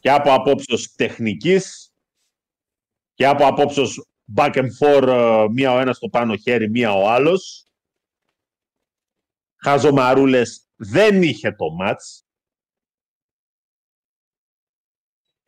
και 0.00 0.10
από 0.10 0.32
απόψεως 0.32 0.94
τεχνικής 0.94 1.92
και 3.14 3.26
από 3.26 3.46
απόψεως 3.46 4.06
back 4.34 4.52
and 4.54 4.68
forth 4.80 5.08
ε, 5.08 5.46
μία 5.50 5.72
ο 5.72 5.78
ένας 5.78 5.96
στο 5.96 6.08
πάνω 6.08 6.36
χέρι, 6.36 6.70
μία 6.70 6.92
ο 6.92 7.08
άλλος. 7.08 7.64
Χαζομαρούλες 9.56 10.68
δεν 10.76 11.22
είχε 11.22 11.52
το 11.52 11.70
μάτς. 11.70 12.24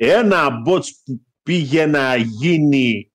Ένα 0.04 0.50
μπότς 0.50 1.02
που 1.04 1.26
πήγε 1.42 1.86
να 1.86 2.16
γίνει 2.16 3.12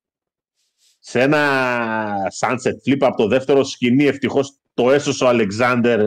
σε 0.99 1.21
ένα 1.21 2.13
sunset 2.39 2.89
flip 2.89 2.97
από 2.99 3.17
το 3.17 3.27
δεύτερο 3.27 3.63
σκηνή, 3.63 4.05
ευτυχώς 4.05 4.59
το 4.73 4.91
έσωσε 4.91 5.23
ο 5.23 5.27
Αλεξάνδερ 5.27 5.99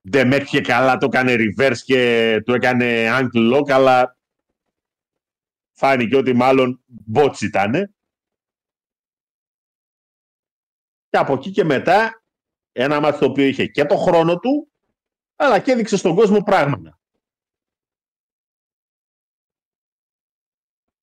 δεν 0.00 0.26
μέτυχε 0.26 0.60
καλά, 0.60 0.96
το 0.96 1.06
έκανε 1.06 1.36
reverse 1.38 1.78
και 1.84 2.42
του 2.44 2.52
έκανε 2.52 3.08
ankle 3.10 3.56
lock, 3.56 3.70
αλλά 3.70 4.18
φάνηκε 5.72 6.16
ότι 6.16 6.32
μάλλον 6.32 6.80
bots 7.14 7.40
ήτανε. 7.40 7.94
Και 11.08 11.18
από 11.18 11.32
εκεί 11.32 11.50
και 11.50 11.64
μετά, 11.64 12.22
ένα 12.72 13.00
μάτι 13.00 13.18
το 13.18 13.26
οποίο 13.26 13.44
είχε 13.44 13.66
και 13.66 13.84
το 13.84 13.96
χρόνο 13.96 14.38
του, 14.38 14.68
αλλά 15.36 15.58
και 15.58 15.72
έδειξε 15.72 15.96
στον 15.96 16.14
κόσμο 16.14 16.42
πράγματα. 16.42 16.95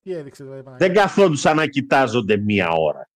Τι 0.03 0.13
έδειξε 0.13 0.43
δηλαδή. 0.43 0.63
Παναγιώτη; 0.63 0.93
Δεν 0.93 1.03
καθόντουσαν 1.03 1.55
να 1.55 1.67
κοιτάζονται 1.67 2.37
μία 2.37 2.69
ώρα. 2.69 3.09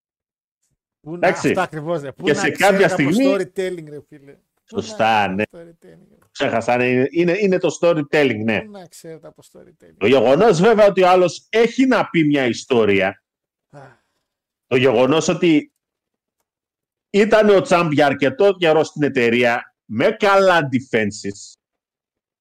Πού 1.01 1.11
να 1.17 1.27
εντάξει. 1.27 1.47
αυτά 1.49 1.61
ακριβώς 1.61 2.01
ρε. 2.01 2.11
Πού 2.11 2.23
Και 2.25 2.33
να 2.33 2.39
σε 2.39 2.49
ξέρετε 2.51 2.77
κάποια 2.83 2.93
από 2.95 3.11
στιγμή- 3.11 3.35
storytelling 3.35 3.89
ρε 3.89 3.99
φίλε. 4.07 4.31
Πού 4.33 4.75
να 4.75 4.81
Σωστά, 4.81 5.27
ναι. 5.27 5.43
storytelling, 5.51 6.07
ρε. 6.09 6.17
Ξέχασα, 6.31 6.87
είναι, 6.87 7.07
είναι, 7.11 7.35
είναι 7.39 7.57
το 7.57 7.77
storytelling, 7.81 8.39
ναι. 8.43 8.61
Πού 8.61 8.71
να 8.71 8.87
ξέρετε 8.87 9.27
από 9.27 9.43
storytelling. 9.51 9.95
Το 9.97 10.07
γεγονός 10.07 10.59
βέβαια 10.61 10.85
ότι 10.87 11.01
ο 11.01 11.09
άλλος 11.09 11.45
έχει 11.49 11.85
να 11.85 12.09
πει 12.09 12.23
μια 12.23 12.45
ιστορία. 12.45 13.23
Α, 13.69 13.79
Το 14.67 14.75
γεγονός 14.75 15.27
ότι 15.27 15.71
ήταν 17.09 17.49
ο 17.49 17.61
Τσάμπ 17.61 17.91
για 17.91 18.05
αρκετό 18.05 18.53
καιρό 18.57 18.83
στην 18.83 19.03
εταιρεία 19.03 19.75
με 19.85 20.11
καλά 20.19 20.69
defenses. 20.71 21.53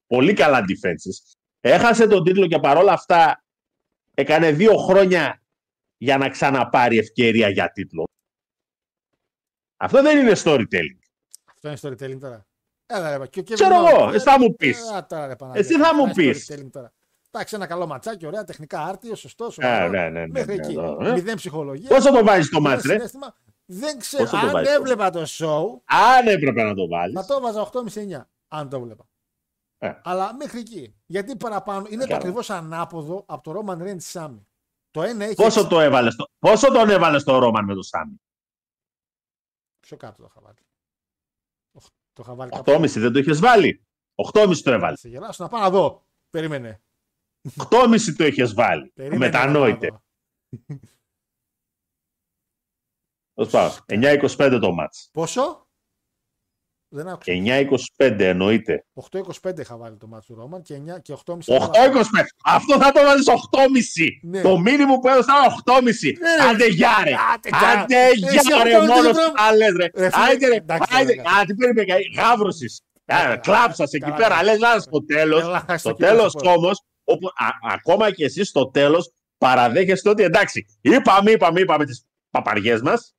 Πολύ 0.06 0.32
καλά 0.32 0.60
defenses. 0.60 1.34
Έχασε 1.60 2.06
τον 2.06 2.24
τίτλο 2.24 2.46
και 2.46 2.58
παρόλα 2.58 2.92
αυτά 2.92 3.44
έκανε 4.18 4.50
δύο 4.52 4.76
χρόνια 4.76 5.42
για 5.96 6.18
να 6.18 6.28
ξαναπάρει 6.28 6.98
ευκαιρία 6.98 7.48
για 7.48 7.72
τίτλο. 7.72 8.04
Αυτό 9.76 10.02
δεν 10.02 10.18
είναι 10.18 10.32
storytelling. 10.44 10.98
Αυτό 11.44 11.68
είναι 11.68 11.78
storytelling 11.82 12.18
τώρα. 12.20 12.46
Έλα 12.86 13.16
ρε, 13.18 13.26
και 13.26 13.40
ο 13.40 13.42
Kevin 13.46 13.52
Ξέρω 13.52 13.74
Owens. 13.84 13.90
εγώ, 13.94 14.08
εσύ 14.12 14.24
θα 14.24 14.38
μου 14.40 14.54
πεις. 14.56 14.90
Ε, 14.90 14.96
α, 14.96 15.06
τώρα, 15.06 15.26
ρε, 15.26 15.36
Παναγιώτη. 15.36 15.68
Εσύ 15.74 15.82
θα 15.82 15.94
μου 15.94 16.02
Είναι 16.04 16.12
πεις. 16.14 16.52
storytelling 16.52 16.70
τώρα. 16.72 16.92
Εντάξει, 17.30 17.54
ένα 17.54 17.66
καλό 17.66 17.86
ματσάκι, 17.86 18.26
ωραία, 18.26 18.44
τεχνικά 18.44 18.82
άρτιο, 18.82 19.14
σωστό, 19.14 19.44
Α, 19.44 19.50
σοβαρό. 19.50 19.88
ναι, 19.88 20.00
ναι, 20.08 20.20
ναι, 20.20 20.26
Μέχρι 20.26 20.56
ναι, 20.56 20.64
εκεί. 20.66 20.76
ναι, 20.76 20.90
ναι. 21.08 21.12
Μηδέν 21.12 21.36
ψυχολογία. 21.36 21.88
Πόσο 21.88 22.10
το 22.12 22.24
βάζεις 22.24 22.48
το 22.50 22.60
μηδέν 22.60 22.72
μάτς, 22.74 22.84
ρε; 22.86 22.92
συναίσθημα. 22.92 23.34
Δεν 23.64 23.98
ξέρω. 23.98 24.22
Πόσο 24.22 24.36
το 24.40 24.46
Αν 24.46 24.52
βάζεις 24.52 24.68
το 24.68 24.74
έβλεπα 24.74 25.10
το 25.10 25.22
show, 25.26 25.80
Αν 25.84 26.26
έπρεπε 26.26 26.62
να 26.62 26.74
το 26.74 26.88
βάλει. 26.88 27.12
θα 27.14 27.24
το 27.24 27.34
έβαζα 27.34 27.60
8,5-9. 27.72 28.28
Αν 28.48 28.68
το 28.68 28.76
έβλεπα. 28.76 29.08
Ε. 29.78 30.00
Αλλά 30.04 30.34
μέχρι 30.34 30.58
εκεί. 30.60 30.96
Γιατί 31.06 31.36
παραπάνω 31.36 31.86
είναι 31.90 32.00
το 32.02 32.06
Καλά. 32.06 32.16
ακριβώς 32.18 32.50
ανάποδο 32.50 33.24
από 33.28 33.42
το 33.42 33.60
Roman 33.66 33.78
Reigns 33.82 34.12
Sammy. 34.12 34.40
Το 34.90 35.02
ένα 35.02 35.24
έχει. 35.24 35.34
Πόσο, 35.34 35.66
το 35.66 35.80
έβαλες, 35.80 36.16
το- 36.16 36.30
πόσο 36.38 36.72
τον 36.72 36.90
έβαλες 36.90 37.22
στο 37.22 37.38
Ρόμαν 37.38 37.64
με 37.64 37.74
το 37.74 37.82
Σάμι. 37.82 38.20
Πιο 39.80 39.96
κάτω 39.96 40.22
το 40.22 40.26
είχα 40.30 40.40
βάλει. 40.40 40.58
Οχ, 41.72 41.84
Το 42.12 42.22
είχα 42.22 42.34
βάλει 42.34 42.50
8,5 42.54 43.00
δεν 43.00 43.12
το 43.12 43.18
είχες 43.18 43.40
βάλει; 43.40 43.86
8,5 44.14 44.62
το 44.62 44.70
έβαλες. 44.72 45.00
Σε 45.00 45.08
γελάσω 45.08 45.42
να 45.42 45.48
πάω 45.48 45.60
να 45.60 45.70
δω. 45.70 46.06
Περίμενε. 46.30 46.82
8,5 47.56 48.14
το 48.16 48.24
είχες 48.26 48.54
βάλει. 48.54 48.90
Περίμενε 48.90 49.24
Μετανόητε. 49.24 49.86
να 49.86 49.92
πάω 49.92 50.00
να 50.68 50.76
δω. 50.76 50.80
Πώς 53.34 53.50
πάω. 53.50 53.70
9-25 53.86 54.58
το 54.60 54.72
μάτς. 54.72 55.08
Πόσο; 55.12 55.65
Δεν 56.88 57.08
άκουσα. 57.08 57.32
9-25 57.98 58.20
εννοείται. 58.20 58.84
8-25 59.48 59.58
είχα 59.60 59.76
βάλει 59.76 59.96
το 59.96 60.06
μάτσο 60.06 60.32
του 60.34 60.40
Ρόμαν 60.40 60.62
και, 60.62 60.74
9 60.74 61.00
και 61.02 61.12
8,5. 61.12 61.54
8-25. 61.56 61.62
Αυτό 62.44 62.78
θα 62.80 62.92
το 62.92 63.00
βάζει 63.02 63.22
8,5. 63.26 64.08
Ναι. 64.22 64.40
Το 64.40 64.58
μήνυμο 64.58 64.98
που 64.98 65.08
έδωσα 65.08 65.32
ήταν 65.64 65.82
8,5. 65.82 66.12
Ναι, 66.18 66.44
ρε. 66.44 66.48
Άντε 66.50 66.66
γεια 66.66 66.90
ρε. 67.04 67.10
Άντε, 67.34 67.48
γεια. 67.48 67.80
Άντε 67.82 67.96
Εσύ 68.06 68.18
γεια 68.48 68.62
ρε. 68.62 68.74
αυτό 68.74 68.86
Μόνος 68.94 69.12
το 69.16 69.20
σου 69.22 69.32
τα 69.32 69.54
λες 69.56 69.72
ρε. 69.76 69.84
Ε, 69.84 70.10
φίλε, 70.10 70.24
Άντε 70.32 70.46
ρε. 70.48 70.54
εντάξει, 70.54 70.90
Άντε. 71.00 71.12
ωραία. 71.12 71.40
Α, 71.40 71.44
τι 71.44 71.54
περίμενε. 71.54 71.94
Γάβρωσης. 72.16 72.80
Καλά, 73.04 73.36
Κλάψας 73.36 73.92
εκεί 73.92 74.04
καλά, 74.04 74.14
πέρα. 74.16 74.28
καλά. 74.28 74.42
Λες 74.42 74.58
να 74.58 74.78
στο 74.78 75.04
τέλος. 75.04 75.40
Έλα, 75.42 75.64
χάσει 75.68 75.82
το 75.84 75.88
Στο 75.88 75.92
κύπελο 75.92 76.16
τέλος 76.16 76.30
σου 76.32 76.38
πω. 76.38 76.50
όμως, 76.50 76.80
όπου, 77.04 77.26
α- 77.26 77.72
ακόμα 77.74 78.10
και 78.12 78.24
εσείς 78.24 78.48
στο 78.48 78.70
τέλος 78.70 79.12
παραδέχεστε 79.38 80.08
ότι 80.08 80.22
εντάξει, 80.22 80.66
είπαμε, 80.80 81.30
είπαμε, 81.30 81.60
είπαμε 81.60 81.84
τις 81.84 82.04
παπαριές 82.30 82.80
μας. 82.82 83.14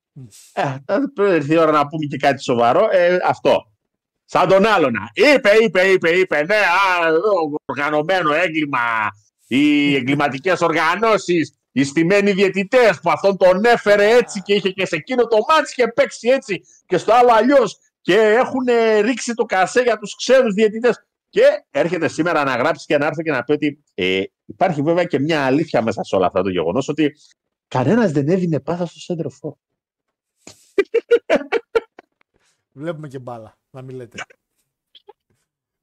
Ε, 0.54 0.62
θα 0.62 1.12
πρέπει 1.14 1.30
να 1.30 1.36
έρθει 1.36 1.54
η 1.54 1.58
ώρα 1.58 1.72
να 1.72 1.88
πούμε 1.88 2.06
και 2.06 2.18
κάτι 2.18 2.44
σοβαρό. 2.44 2.88
Ε, 2.92 3.18
αυτό. 3.26 3.72
Σαν 4.26 4.48
τον 4.48 4.66
άλλον. 4.66 4.94
Είπε, 5.14 5.50
είπε, 5.64 5.82
είπε, 5.82 6.10
είπε. 6.10 6.44
Ναι, 6.44 6.56
α, 6.56 7.08
εδώ, 7.08 7.56
οργανωμένο 7.66 8.34
έγκλημα. 8.34 8.80
Οι 9.48 9.96
εγκληματικές 9.96 10.62
οργανώσεις. 10.62 11.52
Οι 11.72 11.84
στημένοι 11.84 12.32
διαιτητές 12.32 13.00
που 13.02 13.12
αυτόν 13.12 13.38
τον 13.38 13.66
έφερε 13.66 14.16
έτσι 14.16 14.42
και 14.42 14.54
είχε 14.54 14.70
και 14.70 14.86
σε 14.86 14.96
εκείνο 14.96 15.24
το 15.24 15.38
μάτι 15.50 15.74
και 15.74 15.88
παίξει 15.88 16.30
έτσι 16.30 16.62
και 16.86 16.98
στο 16.98 17.14
άλλο 17.14 17.30
αλλιώς. 17.32 17.80
Και 18.02 18.20
έχουν 18.20 18.66
ρίξει 19.02 19.34
το 19.34 19.44
κασέ 19.46 19.82
για 19.82 19.98
τους 19.98 20.16
ξένους 20.16 20.54
διαιτητές. 20.54 21.06
Και 21.30 21.42
έρχεται 21.72 22.08
σήμερα 22.08 22.44
να 22.44 22.56
γράψει 22.56 22.86
και 22.86 22.98
να 22.98 23.06
έρθει 23.06 23.24
και 23.24 23.32
να 23.32 23.44
πει 23.44 23.52
ότι 23.52 23.84
ε, 23.94 24.22
υπάρχει 24.46 24.82
βέβαια 24.82 25.04
και 25.04 25.20
μια 25.20 25.46
αλήθεια 25.46 25.82
μέσα 25.82 26.04
σε 26.04 26.16
όλα 26.16 26.26
αυτά 26.26 26.42
το 26.42 26.50
γεγονός 26.50 26.88
ότι 26.88 27.12
κανένας 27.68 28.12
δεν 28.12 28.28
έδινε 28.28 28.60
πάσα 28.60 28.86
στο 28.86 29.00
σέντρο 29.00 29.30
Βλέπουμε 32.72 33.08
και 33.08 33.20
μπάλα, 33.20 33.58
να 33.70 33.82
μην 33.82 33.96
λέτε. 33.96 34.18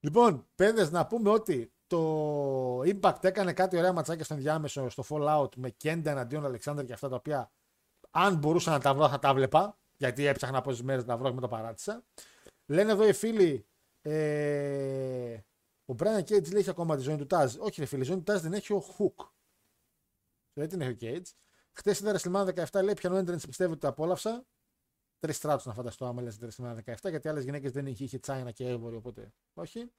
λοιπόν, 0.01 0.47
παιδες, 0.55 0.91
να 0.91 1.07
πούμε 1.07 1.31
ότι 1.31 1.73
το 1.87 2.81
Impact 2.81 3.25
έκανε 3.25 3.53
κάτι 3.53 3.77
ωραία 3.77 3.93
ματσάκια 3.93 4.25
στο 4.25 4.35
ενδιάμεσο 4.35 4.89
στο 4.89 5.05
Fallout 5.09 5.57
με 5.57 5.71
Κέντα 5.71 6.11
εναντίον 6.11 6.45
Αλεξάνδρ 6.45 6.85
και 6.85 6.93
αυτά 6.93 7.09
τα 7.09 7.17
οποία 7.17 7.51
αν 8.11 8.37
μπορούσα 8.37 8.71
να 8.71 8.81
τα 8.81 8.95
βρω 8.95 9.09
θα 9.09 9.19
τα 9.19 9.35
βλέπα 9.35 9.79
γιατί 9.97 10.27
έψαχνα 10.27 10.61
πόσε 10.61 10.83
μέρες 10.83 11.03
να 11.03 11.09
τα 11.09 11.17
βρω 11.17 11.29
και 11.29 11.35
με 11.35 11.41
το 11.41 11.49
παράτησα. 11.49 12.05
Λένε 12.67 12.93
εδώ 12.93 13.09
οι 13.09 13.13
φίλοι 13.13 13.67
ε, 14.03 15.39
ο 15.85 15.95
Brian 15.99 16.21
Cage 16.21 16.51
λέει 16.51 16.61
έχει 16.61 16.71
ακόμα 16.71 16.97
τη 16.97 17.03
ζώνη 17.03 17.19
του 17.19 17.27
Taz. 17.31 17.49
Όχι 17.59 17.81
ρε 17.81 17.87
φίλοι, 17.87 18.03
η 18.03 18.05
ζώνη 18.05 18.23
του 18.23 18.33
Taz 18.33 18.41
δεν 18.41 18.53
έχει 18.53 18.73
ο 18.73 18.85
Hook. 18.99 19.27
Δεν 20.53 20.69
την 20.69 20.81
έχει 20.81 20.91
ο 20.91 20.97
Cage. 21.01 21.27
Χθες 21.73 22.01
είδα 22.01 22.19
WrestleMania 22.19 22.67
17 22.71 22.83
λέει 22.85 22.95
πιανό 22.95 23.19
entrance 23.19 23.47
πιστεύω 23.47 23.71
ότι 23.71 23.81
το 23.81 23.89
απόλαυσα. 23.89 24.45
Τρεις 25.25 25.37
στράτου 25.37 25.69
να 25.69 25.75
φανταστώ 25.75 26.07
άμα 26.07 26.23
λες 26.23 26.39
WrestleMania 26.41 26.95
17 26.95 27.11
γιατί 27.11 27.29
άλλες 27.29 27.45
γυναίκες 27.45 27.73
δεν 27.73 27.87
είχε, 27.87 28.05
είχε 28.05 28.21
China 28.27 28.49
και 28.53 28.69
Εύωρη 28.69 28.97
οπότε 28.97 29.33
όχι. 29.55 29.91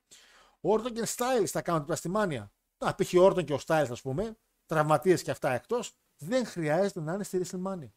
Ο 0.61 0.73
Orton 0.73 0.91
και 0.93 1.03
Styles 1.15 1.45
θα 1.45 1.61
κάνουν 1.61 1.79
την 1.79 1.87
πλαστημάνια. 1.87 2.51
Να 2.77 2.95
π.χ. 2.95 3.13
ο 3.13 3.25
Orton 3.25 3.43
και 3.45 3.53
ο 3.53 3.59
Styles 3.65 3.87
ας 3.91 4.01
πούμε, 4.01 4.37
τραυματίες 4.65 5.21
και 5.21 5.31
αυτά 5.31 5.51
εκτός, 5.53 5.91
δεν 6.17 6.45
χρειάζεται 6.45 6.99
να 7.01 7.13
είναι 7.13 7.23
στη 7.23 7.41
WrestleMania. 7.43 7.89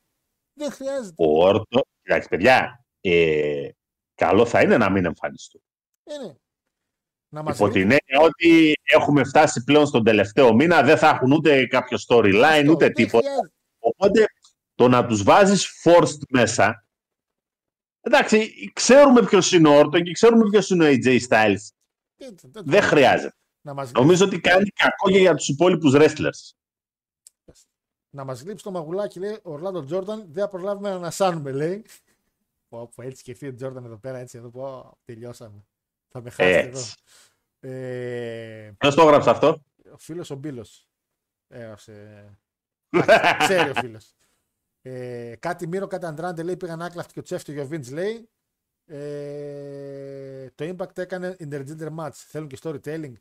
Δεν 0.53 0.71
χρειάζεται. 0.71 1.15
Ο 1.17 1.45
Όρτο. 1.47 1.81
Κοιτάξτε, 2.03 2.37
παιδιά, 2.37 2.85
ε, 3.01 3.69
καλό 4.15 4.47
θα 4.47 4.61
είναι 4.63 4.77
να 4.77 4.91
μην 4.91 5.05
εμφανιστούν. 5.05 5.61
Ε, 6.05 6.19
ναι. 6.27 6.35
Να 7.29 7.43
μας 7.43 7.57
Υπό 7.57 7.67
δει- 7.69 7.73
την 7.73 7.83
έννοια 7.83 8.29
ότι 8.29 8.73
έχουμε 8.83 9.25
φτάσει 9.25 9.65
πλέον 9.65 9.87
στον 9.87 10.05
τελευταίο 10.05 10.55
μήνα, 10.55 10.83
δεν 10.83 10.99
θα 10.99 11.09
έχουν 11.09 11.33
ούτε 11.33 11.67
κάποιο 11.67 11.99
storyline, 12.09 12.43
Αυτό, 12.59 12.71
ούτε 12.73 12.85
δεν 12.85 12.95
τίποτα. 12.95 13.27
χρειάζεται. 13.29 13.55
Οπότε 13.79 14.25
το 14.75 14.89
να 14.89 15.07
τους 15.07 15.23
βάζεις 15.23 15.83
forced 15.85 16.23
μέσα, 16.29 16.83
εντάξει, 18.09 18.71
ξέρουμε 18.75 19.23
ποιος 19.25 19.53
είναι 19.53 19.69
ο 19.69 19.79
Όρτον 19.79 20.03
και 20.03 20.13
ξέρουμε 20.13 20.49
ποιος 20.51 20.71
είναι 20.71 20.85
ο 20.85 20.89
AJ 20.91 21.19
Styles. 21.29 21.57
Δεν- 22.17 22.35
δεν- 22.43 22.63
Δεν 22.67 22.83
χρειάζεται. 22.83 23.35
Να 23.61 23.75
μας, 23.75 23.93
Νομίζω 23.93 24.25
ότι 24.25 24.41
κάνει 24.41 24.69
κακό 24.69 25.11
και 25.11 25.19
για 25.19 25.35
τους 25.35 25.49
υπόλοιπους 25.49 25.93
wrestlers. 25.97 26.53
να 28.11 28.25
μας 28.25 28.41
γλύψει 28.43 28.65
το 28.65 28.71
μαγουλάκι, 28.71 29.19
λέει 29.19 29.39
ο 29.43 29.53
Ορλάντο 29.53 29.85
Τζόρνταν, 29.85 30.27
δεν 30.31 30.43
θα 30.43 30.49
προλάβουμε 30.49 30.89
να 30.89 30.95
ανασάνουμε, 30.95 31.53
λέει. 31.53 31.85
Πω, 32.69 32.91
πω, 32.95 33.03
έτσι 33.03 33.19
σκεφτεί 33.19 33.47
ο 33.47 33.55
Τζόρνταν 33.55 33.85
εδώ 33.85 33.97
πέρα, 33.97 34.19
έτσι 34.19 34.39
εδώ, 34.39 34.49
πω, 34.51 34.97
τελειώσαμε. 35.05 35.65
Θα 36.09 36.21
με 36.23 36.31
χάσετε 36.31 36.59
εδώ. 36.59 36.79
Έτσι. 36.79 36.95
Ε, 37.61 38.73
Ποιος 38.79 38.95
το 38.95 39.03
έγραψε 39.03 39.31
αυτό; 39.31 39.63
ο 39.93 39.99
φίλος 39.99 40.31
ο 40.31 40.35
Μπίλος 40.35 40.89
έγραψε. 41.49 42.25
Εντάξει, 42.91 43.37
Ξέρει 43.39 43.71
ο 43.71 43.75
φίλος. 43.75 44.13
Ε, 44.83 45.35
κάτι 45.39 45.67
Μύρο, 45.67 45.87
κάτι 45.87 46.07
Αντράντε 46.07 46.43
λέει 46.43 46.57
πήγαν 46.57 46.83
άκλαυτοι 46.83 47.13
και 47.13 47.19
ο 47.19 47.23
Τσέφτο 47.23 47.53
και 47.53 47.61
ο 47.61 47.67
Βίντς 47.67 47.91
λέει. 47.91 48.29
Ε, 48.87 50.51
το 50.55 50.65
Impact 50.77 50.99
έκανε 50.99 51.37
intergender 51.39 51.97
match. 51.99 52.13
Θέλουν 52.13 52.49
και 52.49 52.59
storytelling. 52.63 53.13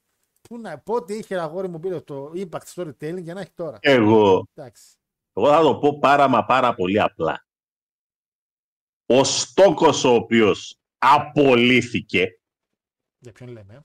Πού 0.41 0.59
να, 0.59 0.79
πότε 0.79 1.13
είχε 1.13 1.39
αγόρι 1.39 1.67
μου 1.67 1.79
πήρε 1.79 1.99
το 2.01 2.31
Impact 2.35 2.73
storytelling 2.75 3.21
για 3.21 3.33
να 3.33 3.41
έχει 3.41 3.51
τώρα; 3.53 3.77
Εγώ, 3.81 4.47
Εντάξει. 4.53 4.95
εγώ 5.33 5.47
θα 5.49 5.61
το 5.61 5.77
πω 5.77 5.99
πάρα 5.99 6.27
μα 6.27 6.45
πάρα 6.45 6.75
πολύ 6.75 7.01
απλά. 7.01 7.45
Ο 9.05 9.23
Στόκος 9.23 10.03
ο 10.03 10.13
οποίος 10.13 10.79
απολύθηκε 10.97 12.39
Για 13.19 13.31
ποιον 13.31 13.49
λέμε; 13.49 13.73
ε; 13.73 13.79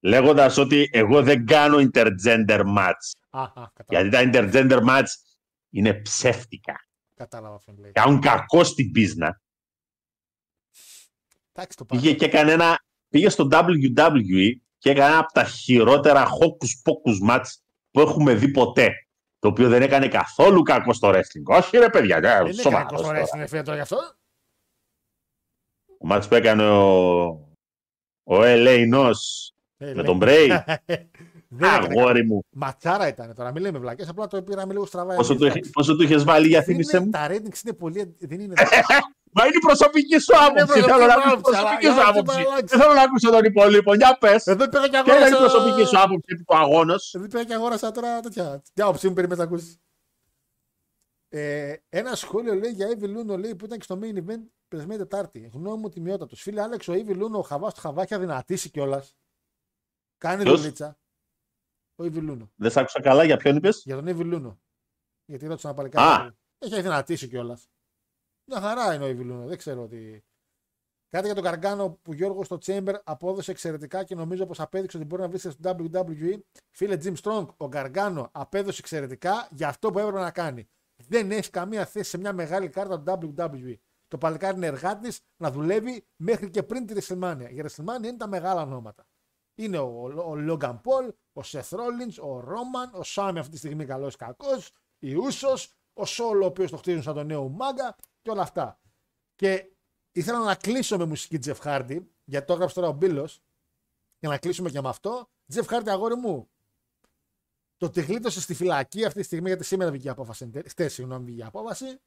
λέγοντας 0.00 0.56
ότι 0.56 0.88
εγώ 0.92 1.22
δεν 1.22 1.46
κάνω 1.46 1.76
intergender 1.78 2.64
match. 2.76 3.12
Α, 3.30 3.42
α, 3.42 3.70
κατάλαβα. 3.72 4.08
Γιατί 4.08 4.10
τα 4.10 4.22
intergender 4.24 4.88
match 4.88 5.06
είναι 5.70 5.94
ψεύτικα. 5.94 6.74
Κατάλαβα 7.14 7.58
ποιον 7.58 7.76
λέει. 7.78 7.90
Κάνουν 7.92 8.20
κακό 8.20 8.64
στην 8.64 8.92
πίσνα. 8.92 9.40
Εντάξει 11.52 11.76
το 11.76 11.84
πάμε. 11.84 12.00
Πήγε 12.00 12.14
και 12.14 12.24
έκανε 12.24 12.52
ένα, 12.52 12.78
πήγε 13.08 13.28
στο 13.28 13.48
WWE 13.52 14.52
και 14.78 14.90
έκανε 14.90 15.08
ένα 15.08 15.18
από 15.18 15.32
τα 15.32 15.44
χειρότερα 15.44 16.26
hocus 16.26 16.90
pocus 16.90 17.30
match 17.30 17.46
που 17.90 18.00
έχουμε 18.00 18.34
δει 18.34 18.50
ποτέ. 18.50 18.88
Το 19.38 19.48
οποίο 19.48 19.68
δεν 19.68 19.82
έκανε 19.82 20.08
καθόλου 20.08 20.62
κακό 20.62 20.92
στο 20.92 21.08
wrestling. 21.10 21.44
Όχι 21.44 21.76
ρε 21.78 21.90
παιδιά, 21.90 22.20
ναι, 22.20 22.28
Δεν 22.28 22.46
είναι 22.46 22.52
σοβαρός 22.62 22.88
κακό 22.90 23.02
τώρα. 23.02 23.14
τώρα 23.14 23.26
στην 23.26 23.40
εφέ 23.40 23.62
τώρα 23.62 23.76
γι' 23.76 23.82
αυτό. 23.82 23.96
Ο 26.00 26.06
match 26.10 26.22
που 26.28 26.34
έκανε 26.34 26.68
ο, 26.70 27.26
Ο 28.22 28.42
Ελεηνός 28.44 29.52
Ε, 29.76 29.94
με 29.94 30.02
τον 30.02 30.16
Μπρέι. 30.16 30.48
Δεν 31.50 31.74
έκανε 31.74 32.00
Αγόρι 32.00 32.24
μου. 32.24 32.44
Ματσάρα 32.50 33.08
ήταν 33.08 33.34
τώρα, 33.34 33.52
μην 33.52 33.62
λέμε 33.62 33.78
βλακές, 33.78 34.08
απλά 34.08 34.26
το 34.26 34.42
πήραμε 34.42 34.72
λίγο 34.72 34.86
στραβά. 34.86 35.14
Πόσο 35.14 35.32
εμείς, 35.32 35.44
του, 35.44 35.50
εντάξει. 35.50 35.70
πόσο 35.70 35.96
του 35.96 36.02
είχες 36.02 36.24
βάλει 36.24 36.46
για 36.48 36.58
Δεν 36.58 36.66
θύμισε 36.68 36.96
είναι- 36.96 37.04
μου; 37.04 37.10
Τα 37.10 37.26
ratings 37.30 37.64
είναι 37.64 37.74
πολύ. 37.74 38.16
Δεν 38.18 38.40
είναι. 38.40 38.54
Μα 39.32 39.44
είναι 39.46 39.54
η 39.56 39.66
προσωπική 39.66 40.18
σου 40.18 40.32
άποψη. 40.36 40.64
προσωπική 40.66 40.90
Θέλω 40.90 41.06
να 41.06 41.18
μου 41.18 41.22
ακούσω 41.22 41.32
άποψη, 41.34 41.50
προσωπική 41.50 41.86
αλλά 41.86 41.94
σου 41.94 42.00
για 42.00 42.12
να 42.12 42.18
άποψη. 42.18 42.36
μην 42.38 42.46
αλλάξει. 42.46 42.66
Δεν 42.76 42.80
θέλω 42.80 42.94
να 42.94 43.02
ακούσω 43.02 43.30
τον 43.30 43.44
υπόλοιπο. 43.44 43.94
Για 43.94 44.16
πες. 44.20 44.46
Εδώ 44.46 44.68
πήγα 44.68 44.88
και 44.88 45.00
Ποια 45.04 45.16
είναι 45.16 45.24
η 45.24 45.32
αγόρασα. 45.32 45.38
προσωπική 45.44 45.84
σου 45.88 45.98
άποψη 45.98 46.24
επί 46.34 46.44
του 46.44 46.56
αγώνος; 46.56 47.14
Εδώ 47.14 47.26
πήγα 47.26 47.44
και 47.44 47.54
αγόρασα 47.54 47.90
τώρα 47.90 48.20
τέτοια. 48.20 48.62
Τι 48.74 48.82
άποψη 48.82 49.08
μου 49.08 49.12
περιμένει 49.14 49.38
να 49.40 49.46
ακούσεις. 49.46 49.78
Ε, 51.28 51.74
ένα 51.88 52.14
σχόλιο 52.14 52.54
λέει 52.54 52.70
για 52.70 52.86
Evil 52.98 53.04
Luno 53.16 53.38
λέει, 53.38 53.54
που 53.54 53.64
ήταν 53.64 53.78
και 53.78 53.84
στο 53.84 53.98
main 54.02 54.16
event 54.16 54.42
περασμένη 54.68 54.98
Τετάρτη. 55.00 55.50
Γνώμη 55.54 55.80
μου 55.80 55.88
τιμιότατος. 55.88 56.40
Φίλε 56.42 56.62
Άλεξ, 56.62 56.88
ο 56.88 56.92
Evil 56.92 57.16
Luno, 57.16 57.38
ο 57.38 57.40
Χαβάς 57.40 57.74
του 57.74 57.80
Χαβάκια 57.80 58.16
αδυνατήσει 58.16 58.70
κιόλας. 58.70 59.16
Κάνει 60.18 60.42
Ποιος; 60.42 60.60
δουλίτσα. 60.60 60.98
Ο 62.00 62.04
Evil 62.04 62.30
Luno. 62.30 62.48
Δεν 62.56 62.70
σ' 62.70 62.76
άκουσα 62.76 63.00
καλά 63.00 63.24
για 63.24 63.36
ποιον 63.36 63.56
είπες; 63.56 63.82
Για 63.84 63.96
τον 63.96 64.04
Evil 64.08 64.34
Luno. 64.34 64.56
Γιατί 65.24 65.46
ρώτησα 65.46 65.68
να 65.68 65.74
πάρει 65.74 65.88
Α. 65.88 65.90
κάτι. 65.90 66.36
Έχει 66.58 66.74
αδυνατήσει 66.74 67.28
κιόλας. 67.28 67.68
Μια 68.50 68.60
χαρά 68.60 68.94
είναι 68.94 69.04
ο 69.04 69.08
Evil 69.08 69.32
Luno. 69.32 69.46
Δεν 69.46 69.56
ξέρω 69.56 69.86
τι. 69.86 70.20
Κάτι 71.08 71.26
για 71.26 71.34
τον 71.34 71.44
Καργκάνο 71.44 71.98
που 72.02 72.12
Γιώργος 72.12 72.46
στο 72.46 72.58
Chamber 72.66 72.94
απόδοσε 73.04 73.50
εξαιρετικά 73.50 74.04
και 74.04 74.14
νομίζω 74.14 74.46
πως 74.46 74.60
απέδειξε 74.60 74.96
ότι 74.96 75.06
μπορεί 75.06 75.22
να 75.22 75.28
βρίσκεται 75.28 75.54
στο 75.54 75.76
WWE. 75.78 76.38
Φίλε 76.70 76.98
Jim 77.02 77.14
Strong, 77.22 77.46
ο 77.56 77.68
Καργκάνο 77.68 78.28
απέδωσε 78.32 78.80
εξαιρετικά 78.80 79.48
για 79.50 79.68
αυτό 79.68 79.90
που 79.90 79.98
έπρεπε 79.98 80.18
να 80.18 80.30
κάνει. 80.30 80.68
Δεν 80.96 81.30
έχει 81.30 81.50
καμία 81.50 81.86
θέση 81.86 82.10
σε 82.10 82.18
μια 82.18 82.32
μεγάλη 82.32 82.68
κάρτα 82.68 83.18
του 83.18 83.34
WWE. 83.36 83.74
Το 84.08 84.18
παλικάρι 84.18 84.56
είναι 84.56 84.66
εργάτης 84.66 85.20
να 85.36 85.50
δουλεύει 85.50 86.06
μέχρι 86.16 86.50
και 86.50 86.62
πριν 86.62 86.86
τη 86.86 86.94
WrestleMania. 86.96 87.46
Η 87.50 87.62
WrestleMania 87.62 88.04
είναι 88.04 88.16
τα 88.16 88.28
μεγάλα 88.28 88.62
ονόματα. 88.62 89.06
Είναι 89.58 89.78
ο, 89.78 90.02
ο 90.02 90.34
Logan 90.48 90.74
Paul, 90.74 91.08
ο 91.32 91.40
Seth 91.44 91.68
Rollins, 91.68 92.22
ο 92.22 92.38
Roman, 92.38 92.98
ο 92.98 93.02
Σάμι 93.02 93.38
αυτή 93.38 93.52
τη 93.52 93.58
στιγμή 93.58 93.84
καλός 93.84 94.14
ή 94.14 94.16
κακός, 94.16 94.72
η 94.98 95.14
Ούσο, 95.14 95.54
ο 95.92 96.04
Σόλο 96.04 96.44
ο 96.44 96.46
οποίος 96.46 96.70
το 96.70 96.76
χτίζουν 96.76 97.02
σαν 97.02 97.14
τον 97.14 97.26
νέο 97.26 97.48
μάγκα 97.48 97.96
και 98.22 98.30
όλα 98.30 98.42
αυτά. 98.42 98.80
Και 99.34 99.70
ήθελα 100.12 100.38
να 100.38 100.54
κλείσω 100.54 100.96
με 100.96 101.04
μουσική 101.04 101.38
Jeff 101.44 101.60
Hardy, 101.62 101.98
γιατί 102.24 102.46
το 102.46 102.52
έγραψε 102.52 102.74
τώρα 102.74 102.88
ο 102.88 102.92
Μπίλος, 102.92 103.42
για 104.18 104.28
να 104.28 104.38
κλείσουμε 104.38 104.70
και 104.70 104.80
με 104.80 104.88
αυτό. 104.88 105.28
Jeff 105.54 105.64
Hardy, 105.64 105.88
αγόρι 105.88 106.14
μου, 106.14 106.50
το 107.76 107.86
ότι 107.86 108.00
γλίτωσε 108.00 108.40
στη 108.40 108.54
φυλακή 108.54 109.04
αυτή 109.04 109.18
τη 109.18 109.24
στιγμή, 109.24 109.48
γιατί 109.48 109.64
σήμερα 109.64 109.90
βγήκε 109.90 110.06
η 110.06 110.10
απόφαση. 110.10 110.50
Χτες, 110.66 110.92
συγγνώμη, 110.92 111.24
βγήκε 111.24 111.40
η 111.40 111.44
απόφαση. 111.44 112.00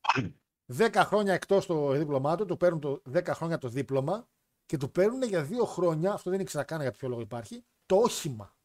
10 0.76 0.90
χρόνια 0.94 1.34
εκτός 1.34 1.66
το 1.66 1.90
δίπλωμά 1.90 2.36
του, 2.36 2.44
του 2.44 2.56
παίρνουν 2.56 2.80
το 2.80 3.02
10 3.12 3.26
χρόνια 3.26 3.58
το 3.58 3.68
δίπλωμα 3.68 4.28
και 4.68 4.76
του 4.76 4.90
παίρνουν 4.90 5.22
για 5.22 5.42
δύο 5.42 5.64
χρόνια, 5.64 6.12
αυτό 6.12 6.30
δεν 6.30 6.40
ήξερα 6.40 6.64
καν 6.64 6.80
για 6.80 6.90
ποιο 6.90 7.08
λόγο 7.08 7.20
υπάρχει, 7.20 7.64
το 7.86 7.96
όχημα. 7.96 8.56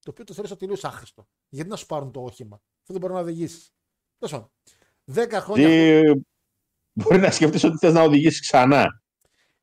Το 0.00 0.10
οποίο 0.10 0.24
το 0.24 0.32
θεωρήσα 0.32 0.56
τελείω 0.56 0.76
άχρηστο. 0.82 1.28
Γιατί 1.48 1.70
να 1.70 1.76
σου 1.76 1.86
πάρουν 1.86 2.12
το 2.12 2.22
όχημα; 2.22 2.56
Αυτό 2.80 2.92
δεν 2.92 3.00
μπορεί 3.00 3.12
να 3.12 3.18
οδηγήσεις. 3.20 3.74
Τέλος 4.18 4.32
πάντων. 4.34 4.50
10 5.28 5.40
χρόνια. 5.40 5.68
Τι... 5.68 6.20
Μπορεί 6.92 7.18
να 7.18 7.30
σκεφτείς 7.30 7.64
ότι 7.64 7.76
θες 7.76 7.92
να 7.92 8.02
οδηγήσεις 8.02 8.40
ξανά; 8.40 9.02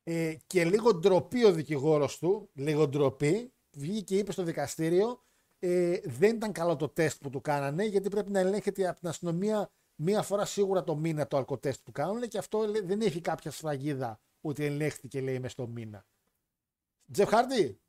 Ε, 0.03 0.35
και 0.47 0.65
λίγο 0.65 0.93
ντροπή 0.93 1.45
ο 1.45 1.51
δικηγόρος 1.51 2.18
του, 2.18 2.49
λίγο 2.53 2.88
ντροπή, 2.88 3.53
βγήκε 3.72 4.01
και 4.01 4.18
είπε 4.18 4.31
στο 4.31 4.43
δικαστήριο, 4.43 5.23
ε, 5.60 5.99
δεν 6.03 6.35
ήταν 6.35 6.51
καλό 6.51 6.76
το 6.76 6.89
τεστ 6.89 7.22
που 7.22 7.30
του 7.30 7.41
κάνανε, 7.41 7.85
γιατί 7.85 8.10
πρέπει 8.10 8.31
να 8.31 8.39
ελέγχεται 8.39 8.88
από 8.88 8.99
την 8.99 9.10
αστυνομία 9.10 9.72
μία 9.95 10.22
φορά 10.22 10.45
σίγουρα 10.45 10.84
το 10.84 10.95
μήνα 10.95 11.27
το 11.27 11.38
αλκοτέστ 11.38 11.84
που 11.84 11.91
κάνουν 11.91 12.27
και 12.27 12.38
αυτό 12.38 12.60
λέ- 12.68 12.85
δεν 12.85 13.01
έχει 13.01 13.22
κάποια 13.22 13.51
σφραγίδα 13.51 14.19
ότι 14.44 14.65
ελέγχθηκε 14.65 15.22
λέει 15.22 15.40
μες 15.40 15.52
στο 15.52 15.68
μήνα. 15.68 16.06
Τζεφ 17.11 17.30
Χάρντι, 17.30 17.82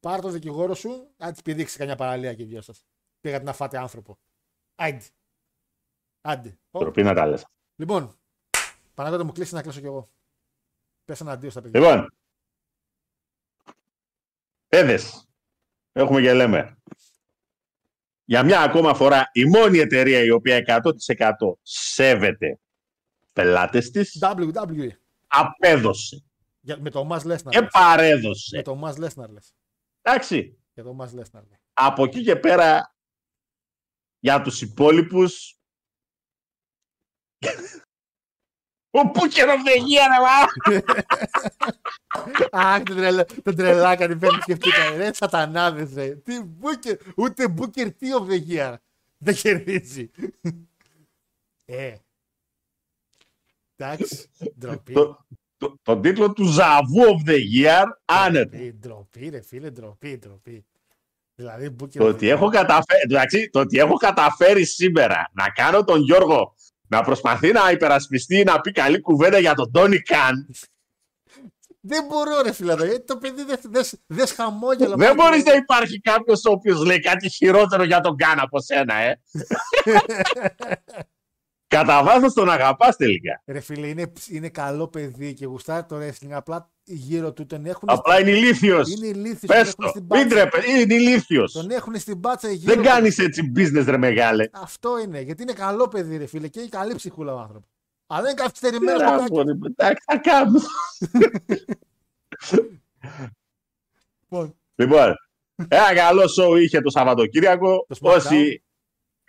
πάρ 0.00 0.20
το 0.20 0.28
δικηγόρο 0.28 0.74
σου, 0.74 1.14
αν 1.16 1.32
της 1.32 1.42
πηδήξεις 1.42 1.76
κανένα 1.76 1.96
παραλία 1.96 2.34
και 2.34 2.42
οι 2.42 2.46
δυο 2.46 2.60
σα. 2.62 2.72
Πήγατε 3.20 3.44
να 3.44 3.52
φάτε 3.52 3.78
άνθρωπο. 3.78 4.18
Άντε. 4.74 5.04
Άντε. 6.20 6.58
Ω, 6.70 6.78
Τροπή 6.78 7.02
να 7.02 7.14
τα 7.14 7.26
λες. 7.26 7.46
Λοιπόν, 7.76 8.20
Παναγιώτα 8.94 9.24
μου 9.24 9.32
κλείσει 9.32 9.54
να 9.54 9.62
κλείσω 9.62 9.80
κι 9.80 9.86
εγώ. 9.86 10.10
Πες 11.04 11.20
ένα 11.20 11.32
αντίο 11.32 11.50
στα 11.50 11.60
παιδιά. 11.60 11.80
Λοιπόν, 11.80 12.14
παιδες, 14.68 15.28
έχουμε 15.92 16.20
και 16.20 16.32
λέμε. 16.32 16.76
Για 18.24 18.42
μια 18.42 18.60
ακόμα 18.60 18.94
φορά, 18.94 19.30
η 19.32 19.44
μόνη 19.44 19.78
εταιρεία 19.78 20.22
η 20.24 20.30
οποία 20.30 20.56
100% 20.56 21.58
σέβεται 21.62 22.60
πελάτες 23.32 23.90
της, 23.90 24.18
WWE. 24.20 25.01
Απέδωσε 25.32 26.24
Για, 26.60 26.80
με 26.80 26.90
το 26.90 27.04
Μας 27.04 27.24
Λέσναρ. 27.24 27.52
και 27.54 27.60
λες. 27.60 27.70
παρέδωσε. 27.72 28.56
Με 28.56 28.62
το 28.62 28.74
Μας 28.74 28.96
Λέσναρ 28.96 29.30
λες. 29.30 29.54
Εντάξει, 30.02 30.58
Για 30.74 30.82
το 30.84 30.92
Μας 30.92 31.12
Λέσναρ. 31.12 31.42
λες. 31.48 31.58
από 31.72 32.04
εκεί 32.04 32.22
και 32.22 32.36
πέρα, 32.36 32.94
για 34.18 34.42
τους 34.42 34.60
υπόλοιπους, 34.62 35.56
ο 38.94 39.10
Πούκερ 39.10 39.48
of 39.48 39.52
the 39.66 39.76
Year, 39.76 40.06
ρε, 40.10 40.20
μα. 40.22 40.36
Αχ, 42.70 42.82
τον 42.82 42.96
τρελα- 42.96 43.24
τον 43.42 43.56
τρελάκα 43.56 44.08
την 44.08 44.18
πέμπτη 44.18 44.40
σκεφτήκα. 44.42 44.96
Ρε 44.96 45.12
σατανάδες 45.14 45.94
ρε. 45.94 46.14
Τι 46.16 46.42
μπούκερ, 46.42 46.98
ούτε 47.16 47.48
μπούκερ 47.48 47.92
τι 47.92 48.06
of 48.20 48.26
the 48.30 48.48
year. 48.48 48.74
Δεν 49.18 49.34
κερδίζει. 49.34 50.10
Ε. 51.64 51.96
Εντάξει, 53.84 54.28
ντροπή. 54.58 54.92
Το- 54.92 55.26
το- 55.56 55.78
Τον 55.82 56.02
τίτλο 56.02 56.32
του 56.32 56.44
Ζαβού 56.44 57.00
of 57.02 57.28
the 57.30 57.36
Year, 57.62 57.84
άνετα. 58.04 58.56
Ντροπή, 58.56 58.72
ντροπή, 58.80 59.28
ρε 59.28 59.42
φίλε, 59.42 59.70
ντροπή, 59.70 60.18
ντροπή. 60.18 60.64
Δηλαδή, 61.34 61.68
μπούκερ 61.70 62.02
Το 62.02 62.08
of 62.08 62.10
the 62.10 62.14
ότι, 62.14 62.26
year. 62.26 62.30
έχω 62.30 62.48
καταφέρει, 62.48 63.00
εντάξει, 63.04 63.48
το 63.52 63.60
ότι 63.60 63.78
έχω 63.78 63.94
καταφέρει 63.94 64.64
σήμερα 64.64 65.30
να 65.32 65.48
κάνω 65.48 65.84
τον 65.84 66.00
Γιώργο 66.00 66.54
να 66.88 67.02
προσπαθεί 67.02 67.52
να 67.52 67.70
υπερασπιστεί, 67.70 68.42
να 68.44 68.60
πει 68.60 68.72
καλή 68.72 69.00
κουβέντα 69.00 69.38
για 69.38 69.54
τον 69.54 69.70
Τόνι 69.72 69.98
Καν. 70.00 70.48
Δεν 71.80 72.04
μπορώ, 72.08 72.42
ρε 72.42 72.52
φίλε, 72.52 72.72
εδώ, 72.72 72.84
γιατί 72.84 73.04
το 73.04 73.16
παιδί 73.16 73.44
δεν 73.44 73.58
δες, 73.62 73.94
δες 74.06 74.32
χαμόγελο. 74.32 74.88
Δεν 74.96 74.98
μάτι. 74.98 75.14
μπορείς 75.14 75.44
να 75.44 75.52
υπάρχει 75.54 76.00
κάποιος 76.00 76.44
ο 76.44 76.50
οποίος 76.50 76.84
λέει 76.84 77.00
κάτι 77.00 77.28
χειρότερο 77.30 77.84
για 77.84 78.00
τον 78.00 78.16
Καν 78.16 78.38
από 78.38 78.60
σένα, 78.60 78.94
ε. 78.94 79.20
Κατά 81.72 82.02
βάθος 82.04 82.32
τον 82.32 82.50
αγαπάς 82.50 82.96
τελικά. 82.96 83.42
Ρε 83.46 83.60
φίλε, 83.60 83.86
είναι, 83.86 84.12
είναι 84.28 84.48
καλό 84.48 84.88
παιδί 84.88 85.34
και 85.34 85.46
γουστάρει 85.46 85.84
το 85.86 85.96
wrestling. 86.00 86.30
Απλά 86.30 86.70
γύρω 86.84 87.32
του 87.32 87.46
τον 87.46 87.66
έχουν. 87.66 87.88
Απλά 87.90 88.20
είναι 88.20 88.30
ηλίθιος. 88.30 88.90
Είναι 88.90 89.06
ηλίθιος, 89.06 89.40
Πες 89.56 89.74
τον 89.74 89.84
έχουν 89.84 89.84
το. 89.84 89.88
στην 89.88 90.00
Μην 90.00 90.08
πάτσα. 90.08 90.28
τρέπε, 90.28 90.70
είναι 90.80 90.94
ηλίθιος. 90.94 91.52
Τον 91.52 91.70
έχουν 91.70 91.98
στην 91.98 92.20
πάτσα 92.20 92.50
γύρω. 92.50 92.74
Δεν 92.74 92.82
του. 92.82 92.88
κάνεις 92.88 93.18
έτσι 93.18 93.52
business, 93.56 93.84
ρε 93.86 93.96
μεγάλε. 93.96 94.48
Αυτό 94.52 94.98
είναι. 94.98 95.20
Γιατί 95.20 95.42
είναι 95.42 95.52
καλό 95.52 95.88
παιδί, 95.88 96.16
ρε 96.16 96.26
φίλε, 96.26 96.48
και 96.48 96.60
έχει 96.60 96.68
καλή 96.68 96.94
ψυχούλα 96.94 97.34
ο 97.34 97.38
άνθρωπος. 97.38 97.68
Αλλά 98.06 98.20
είναι 98.30 98.34
καθυστερημένος 98.34 99.00
Έλα, 99.00 99.08
στο 99.10 99.18
κάκι. 99.18 99.32
μωρέ, 99.32 99.50
Εντάξει, 99.76 100.04
θα 100.06 100.16
κάνω. 100.18 100.60
Λοιπόν, 104.30 104.54
Λοιπόν, 104.74 105.14
ένα 105.68 105.94
καλό 105.94 106.22
show 106.22 106.60
είχε 106.62 106.80
το 106.80 106.90
Σαββατοκύριακο. 106.90 107.86
Το 107.88 107.96
SmackDown. 108.00 108.16
Όσοι 108.16 108.62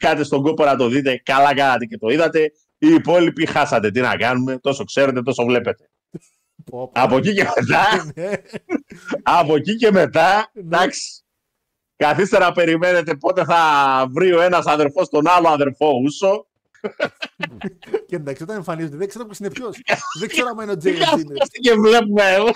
είχατε 0.03 0.23
στον 0.23 0.41
κόπο 0.41 0.65
να 0.65 0.75
το 0.75 0.88
δείτε, 0.88 1.21
καλά 1.25 1.55
κάνατε 1.55 1.85
και 1.85 1.97
το 1.97 2.09
είδατε. 2.09 2.51
Οι 2.77 2.88
υπόλοιποι 2.88 3.45
χάσατε. 3.45 3.91
Τι 3.91 4.01
να 4.01 4.15
κάνουμε, 4.15 4.57
τόσο 4.57 4.84
ξέρετε, 4.84 5.21
τόσο 5.21 5.43
βλέπετε. 5.45 5.89
πω, 6.65 6.88
πω. 6.88 7.01
Από 7.01 7.17
εκεί 7.17 7.34
και 7.34 7.43
μετά, 7.59 8.11
Ναι. 8.15 8.31
από 9.23 9.55
εκεί 9.55 9.75
και 9.75 9.91
μετά, 9.91 10.51
εντάξει, 10.53 11.23
καθίστε 11.95 12.38
να 12.39 12.51
περιμένετε 12.51 13.15
πότε 13.15 13.43
θα 13.45 13.61
βρει 14.09 14.34
ο 14.34 14.41
ένας 14.41 14.65
αδερφός 14.65 15.09
τον 15.09 15.27
άλλο 15.27 15.47
αδερφό 15.49 15.89
ούσο. 16.03 16.47
Και 18.07 18.15
εντάξει, 18.15 18.43
όταν 18.43 18.55
εμφανίζονται, 18.55 18.97
δεν 18.97 19.07
ξέρω 19.07 19.25
ποιος 19.25 19.38
είναι 19.39 19.49
ποιος. 19.51 19.77
δεν 20.19 20.30
ξέρω 20.30 20.47
αν 20.47 20.63
είναι 20.63 20.71
ο 20.71 20.77
Τι 20.77 20.80
Τζέι 20.80 20.93
Τζίνερ. 20.93 21.09
καθόμαστε 21.09 21.57
και 21.61 21.73
βλέπουμε 21.73 22.23
εγώ. 22.31 22.49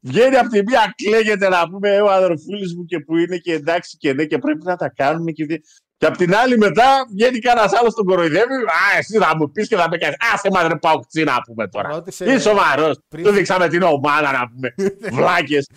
Βγαίνει 0.00 0.36
από 0.36 0.48
τη 0.48 0.62
μία, 0.62 0.94
κλαίγεται 0.96 1.48
να 1.48 1.68
πούμε 1.70 1.94
«Ε, 1.94 2.00
ο 2.00 2.10
αδερφούλης 2.10 2.74
μου 2.74 2.84
και 2.84 3.00
που 3.00 3.16
είναι 3.16 3.36
και 3.38 3.52
εντάξει 3.52 3.96
και 3.96 4.12
ναι 4.12 4.24
και 4.24 4.38
πρέπει 4.38 4.64
να 4.64 4.76
τα 4.76 4.88
κάνουμε 4.88 5.32
και, 5.32 5.44
δι- 5.44 5.64
και 5.96 6.06
από 6.06 6.16
την 6.16 6.34
άλλη 6.34 6.58
μετά 6.58 7.06
βγαίνει 7.12 7.38
κανένας 7.38 7.72
άλλος 7.72 7.94
τον 7.94 8.04
κοροϊδεύει. 8.04 8.54
Α, 8.54 8.96
εσύ 8.98 9.18
θα 9.18 9.36
μου 9.36 9.50
πεις 9.50 9.68
και 9.68 9.76
θα 9.76 9.88
με 9.88 9.98
κάνεις. 9.98 10.16
Α, 10.34 10.38
σε 10.38 10.50
μα 10.50 10.68
δεν 10.68 10.78
πάω 10.78 10.98
κτζή 11.00 11.24
να 11.24 11.42
πούμε 11.42 11.68
τώρα. 11.68 11.88
Ρώτησε- 11.88 12.26
Είσαι 12.26 12.40
σοβαρός. 12.40 12.98
πριν- 13.08 13.26
Του 13.26 13.32
δείξαμε 13.32 13.68
την 13.68 13.82
ομάδα 13.82 14.32
να 14.32 14.48
πούμε. 14.48 14.74
Βλάκες. 15.16 15.70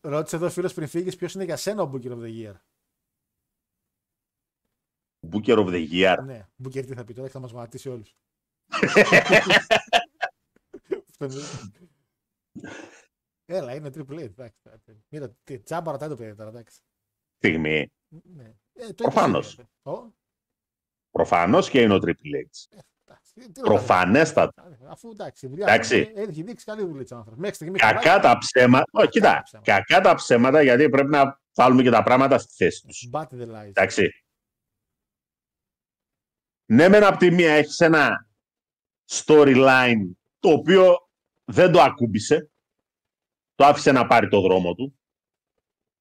Ρώτησε 0.00 0.36
εδώ 0.36 0.50
φίλος 0.50 0.74
πριν 0.74 0.88
φύγεις 0.88 1.16
ποιος 1.16 1.34
είναι 1.34 1.44
για 1.44 1.56
σένα 1.56 1.82
ο 1.82 1.90
Booker 1.94 2.10
of 2.10 2.20
the 2.22 2.44
Year; 2.44 2.54
Booker 5.30 5.56
of 5.58 5.66
the 5.66 5.86
Year. 5.92 6.16
Ναι, 6.24 6.46
Booker 6.64 6.86
τι 6.86 6.94
θα 6.94 7.04
πει 7.04 7.14
τώρα, 7.14 7.28
θα 7.28 7.38
μας 7.38 7.50
γονατίσει 7.50 7.88
όλους. 7.88 8.14
Έλα, 13.52 13.74
είναι 13.74 13.90
Triple 13.94 14.14
H. 14.14 14.18
εντάξει. 14.20 14.58
Μοίρα, 15.08 15.36
τι 15.44 15.58
τσάμπα 15.58 15.90
ρωτάει 15.92 16.08
το 16.08 16.16
παιδί 16.16 16.34
τώρα, 16.34 16.48
εντάξει. 16.50 16.80
Στιγμή. 17.36 17.92
Ναι. 18.08 18.54
Ε, 18.72 18.86
το 18.86 18.94
Προφανώς. 18.94 19.52
είπες, 19.52 19.64
είπε. 19.82 19.90
Ω, 19.90 20.12
Προφανώς 21.10 21.70
και 21.70 21.80
είναι 21.80 21.94
ο 21.94 21.96
Triple 21.96 22.08
H. 22.34 22.78
εντάξει. 23.04 23.32
Τι- 23.34 23.40
τι 23.52 23.60
ρωτάτε. 23.60 23.62
Προφανέστατα. 23.62 24.78
Αφού 24.88 25.10
εντάξει, 25.10 25.46
η 25.46 25.48
δουλειά 25.48 25.66
Εντάξει. 25.66 26.06
του 26.06 26.12
έχει 26.20 26.42
δείξει 26.42 26.64
καλή 26.64 26.84
δουλειά 26.84 27.06
ο 27.12 27.16
άνθρωπος. 27.16 27.40
Μέχρι 27.40 27.54
στιγμή. 27.54 27.78
Κακά 27.78 28.00
καλά- 28.00 28.20
τα 28.20 28.38
ψέματα. 28.38 28.84
Όχι, 28.90 29.08
κοίτα. 29.08 29.42
ψέματα. 29.44 29.72
Κακά 29.72 30.00
τα 30.00 30.14
ψέματα 30.14 30.62
γιατί 30.62 30.88
πρέπει 30.88 31.08
να 31.10 31.40
βάλουμε 31.54 31.82
και 31.82 31.90
τα 31.90 32.02
πράγματα 32.02 32.38
στη 32.38 32.52
θέση 32.64 32.82
τους. 32.86 33.08
But 33.12 33.26
the 33.28 33.46
lies. 33.48 33.66
Εντάξει. 33.66 34.08
Ναι, 36.66 36.88
μεν 36.88 37.04
από 37.04 37.18
τη 37.18 37.30
μία 37.30 37.52
έχεις 37.52 37.78
ένα 37.80 38.28
storyline 39.10 40.10
το 40.38 40.48
οποίο 40.50 40.96
δεν 41.44 41.72
το 41.72 41.80
ακούμπησε. 41.80 42.49
Το 43.60 43.66
άφησε 43.66 43.92
να 43.92 44.06
πάρει 44.06 44.28
το 44.28 44.40
δρόμο 44.40 44.74
του. 44.74 44.98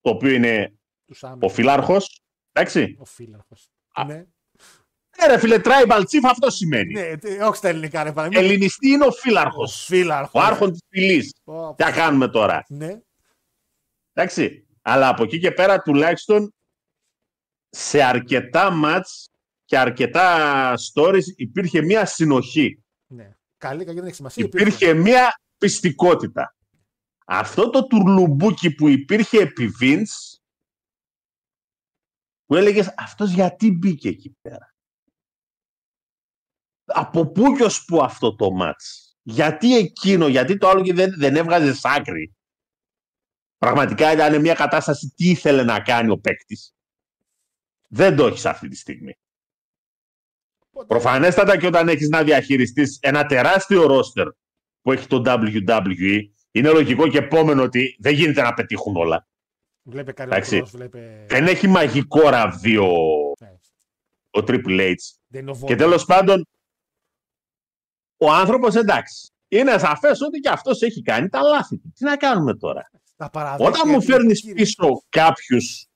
Το 0.02 0.10
οποίο 0.10 0.30
είναι 0.32 0.74
Τους 1.06 1.24
άμυνους. 1.24 1.52
ο 1.52 1.56
φιλάρχος. 1.56 2.22
Εντάξει. 2.52 2.96
Ο 3.00 3.06
φίλαρχος. 3.06 3.70
Α. 3.94 4.04
Ναι. 4.06 4.26
Ε, 5.18 5.28
ρε 5.28 5.38
φίλε, 5.40 5.62
tribal 5.64 6.00
chief 6.00 6.24
αυτό 6.24 6.50
σημαίνει. 6.50 6.94
Ναι, 6.94 7.18
τι- 7.18 7.40
όχι 7.40 7.56
στα 7.56 7.68
ελληνικά, 7.70 8.04
ρε 8.04 8.12
παραμύθι. 8.14 8.44
Ελληνιστή 8.44 8.90
είναι 8.90 9.04
ο 9.04 9.08
Ο 9.08 9.12
φύλαρχος. 9.12 9.84
φίλαρχος. 9.86 10.42
Ο 10.42 10.46
άρχον 10.46 10.72
της 10.72 10.80
φυλής. 10.90 11.34
Ω, 11.44 11.74
Τι 11.76 11.84
θα 11.84 11.92
κάνουμε 11.92 12.28
τώρα. 12.30 12.64
Ναι. 12.68 13.00
Εντάξει. 14.14 14.68
Αλλά 14.82 15.08
από 15.08 15.24
εκεί 15.24 15.40
και 15.40 15.52
πέρα 15.52 15.82
τουλάχιστον 15.82 16.54
σε 17.70 18.02
αρκετά 18.04 18.70
μάτς 18.72 19.30
και 19.66 19.78
αρκετά 19.78 20.74
stories 20.94 21.24
υπήρχε 21.36 21.82
μια 21.82 22.06
συνοχή. 22.06 22.84
ναι. 23.08 23.30
Καλή, 23.58 23.84
κακή 23.86 23.98
δεν 23.98 24.06
έχει 24.08 24.16
σημασία. 24.16 24.46
Υπήρχε 24.46 24.94
μια 24.94 25.40
πιστικότητα. 25.58 26.54
Αυτό 27.32 27.70
το 27.70 27.88
τουρλουμπούκι 27.88 28.76
που 28.76 28.88
υπήρχε 28.88 29.38
επί 29.38 29.72
Vince, 29.82 30.38
που 32.46 32.56
έλεγες 32.56 32.94
αυτός 32.98 33.32
γιατί 33.32 33.72
μπήκε 33.72 34.10
εκεί 34.10 34.38
πέρα; 34.42 34.76
Από 36.86 37.32
πού 37.32 37.56
και 37.56 37.64
ως 37.64 37.86
πού 37.86 38.04
αυτό 38.04 38.36
το 38.36 38.52
μάτς. 38.52 39.18
Γιατί 39.22 39.78
εκείνο, 39.78 40.28
γιατί 40.28 40.58
το 40.58 40.70
άλλο 40.70 40.82
και 40.82 40.94
δεν, 40.94 41.14
δεν 41.18 41.36
έβγαζε 41.36 41.74
σ' 41.74 41.86
άκρη; 41.86 42.36
Πραγματικά 43.58 44.12
ήταν 44.12 44.42
μια 44.42 44.54
κατάσταση 44.54 45.14
τι 45.16 45.30
ήθελε 45.30 45.64
να 45.64 45.80
κάνει 45.80 46.12
ο 46.12 46.18
παίκτης; 46.18 46.76
Δεν 47.88 48.16
το 48.16 48.26
έχεις 48.26 48.46
αυτή 48.46 48.68
τη 48.68 48.76
στιγμή. 48.76 49.14
Οπότε, 50.60 50.88
Προφανέστατα 50.88 51.58
και 51.58 51.68
όταν 51.68 51.88
έχεις 51.88 52.08
να 52.10 52.24
διαχειριστείς 52.24 52.98
ένα 53.02 53.26
τεράστιο 53.26 53.86
ρόστερ 53.88 54.28
που 54.82 54.92
έχει 54.92 55.08
το 55.08 55.24
WWE, 55.26 56.30
είναι 56.52 56.72
λογικό 56.72 57.08
και 57.08 57.18
επόμενο 57.18 57.64
ότι 57.64 57.96
δεν 58.00 58.14
γίνεται 58.14 58.42
να 58.42 58.54
πετύχουν 58.54 58.96
όλα. 58.96 59.28
Βλέπε 59.84 60.12
κάτι 60.12 60.30
Εντάξει. 60.30 60.62
βλέπε. 60.62 61.26
Δεν 61.30 61.48
έχει 61.48 61.68
μαγικό 61.68 62.30
ραβδί 62.30 62.78
ο, 62.78 62.92
Ναι. 63.40 63.50
ο 64.30 64.44
Triple 64.48 64.80
H. 64.80 64.94
Δεν 65.28 65.42
είναι 65.42 65.52
ο 65.52 65.54
Και 65.54 65.60
Βόλτ. 65.60 65.78
τέλος 65.78 66.06
πάντων, 66.06 66.48
ο 68.18 68.32
άνθρωπος 68.32 68.76
εντάξει. 68.76 69.32
Είναι 69.48 69.78
σαφές 69.78 70.22
ότι 70.22 70.40
και 70.40 70.50
αυτός 70.50 70.82
έχει 70.82 71.02
κάνει 71.02 71.30
τα 71.30 71.42
λάθη 71.42 71.78
του. 71.78 71.92
Τι 71.96 72.04
να 72.04 72.18
κάνουμε 72.18 72.56
τώρα; 72.56 72.90
Τα 73.16 73.30
παραδέχεται, 73.30 73.70
Όταν 73.70 73.82
μου 73.86 73.92
γιατί 74.00 74.12
φέρνεις 74.12 74.42
κύριε, 74.42 74.56
πίσω 74.56 75.04
κάποιους 75.10 75.88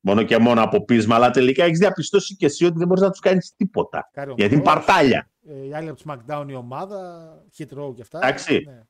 μόνο 0.00 0.22
και 0.22 0.38
μόνο 0.38 0.62
από 0.62 0.84
πείσμα, 0.84 1.14
αλλά 1.14 1.30
τελικά 1.30 1.64
έχεις 1.64 1.78
διαπιστώσει 1.78 2.36
και 2.36 2.46
εσύ 2.46 2.64
ότι 2.64 2.78
δεν 2.78 2.86
μπορείς 2.86 3.02
να 3.02 3.10
τους 3.10 3.20
κάνεις 3.20 3.52
τίποτα. 3.56 4.10
Karrion 4.12 4.36
Γιατί 4.38 4.54
είναι 4.54 4.62
Kross, 4.62 4.66
παρτάλια. 4.66 5.30
ε, 5.48 5.66
Οι 5.66 5.74
άλλοι 5.74 5.88
από 5.88 6.02
το 6.02 6.12
SmackDown 6.26 6.46
η 6.48 6.54
ομάδα, 6.54 7.28
Hit 7.58 7.78
Row 7.78 7.94
και 7.94 8.02
αυτά. 8.02 8.18
Εντάξει. 8.18 8.62
Ναι. 8.66 8.82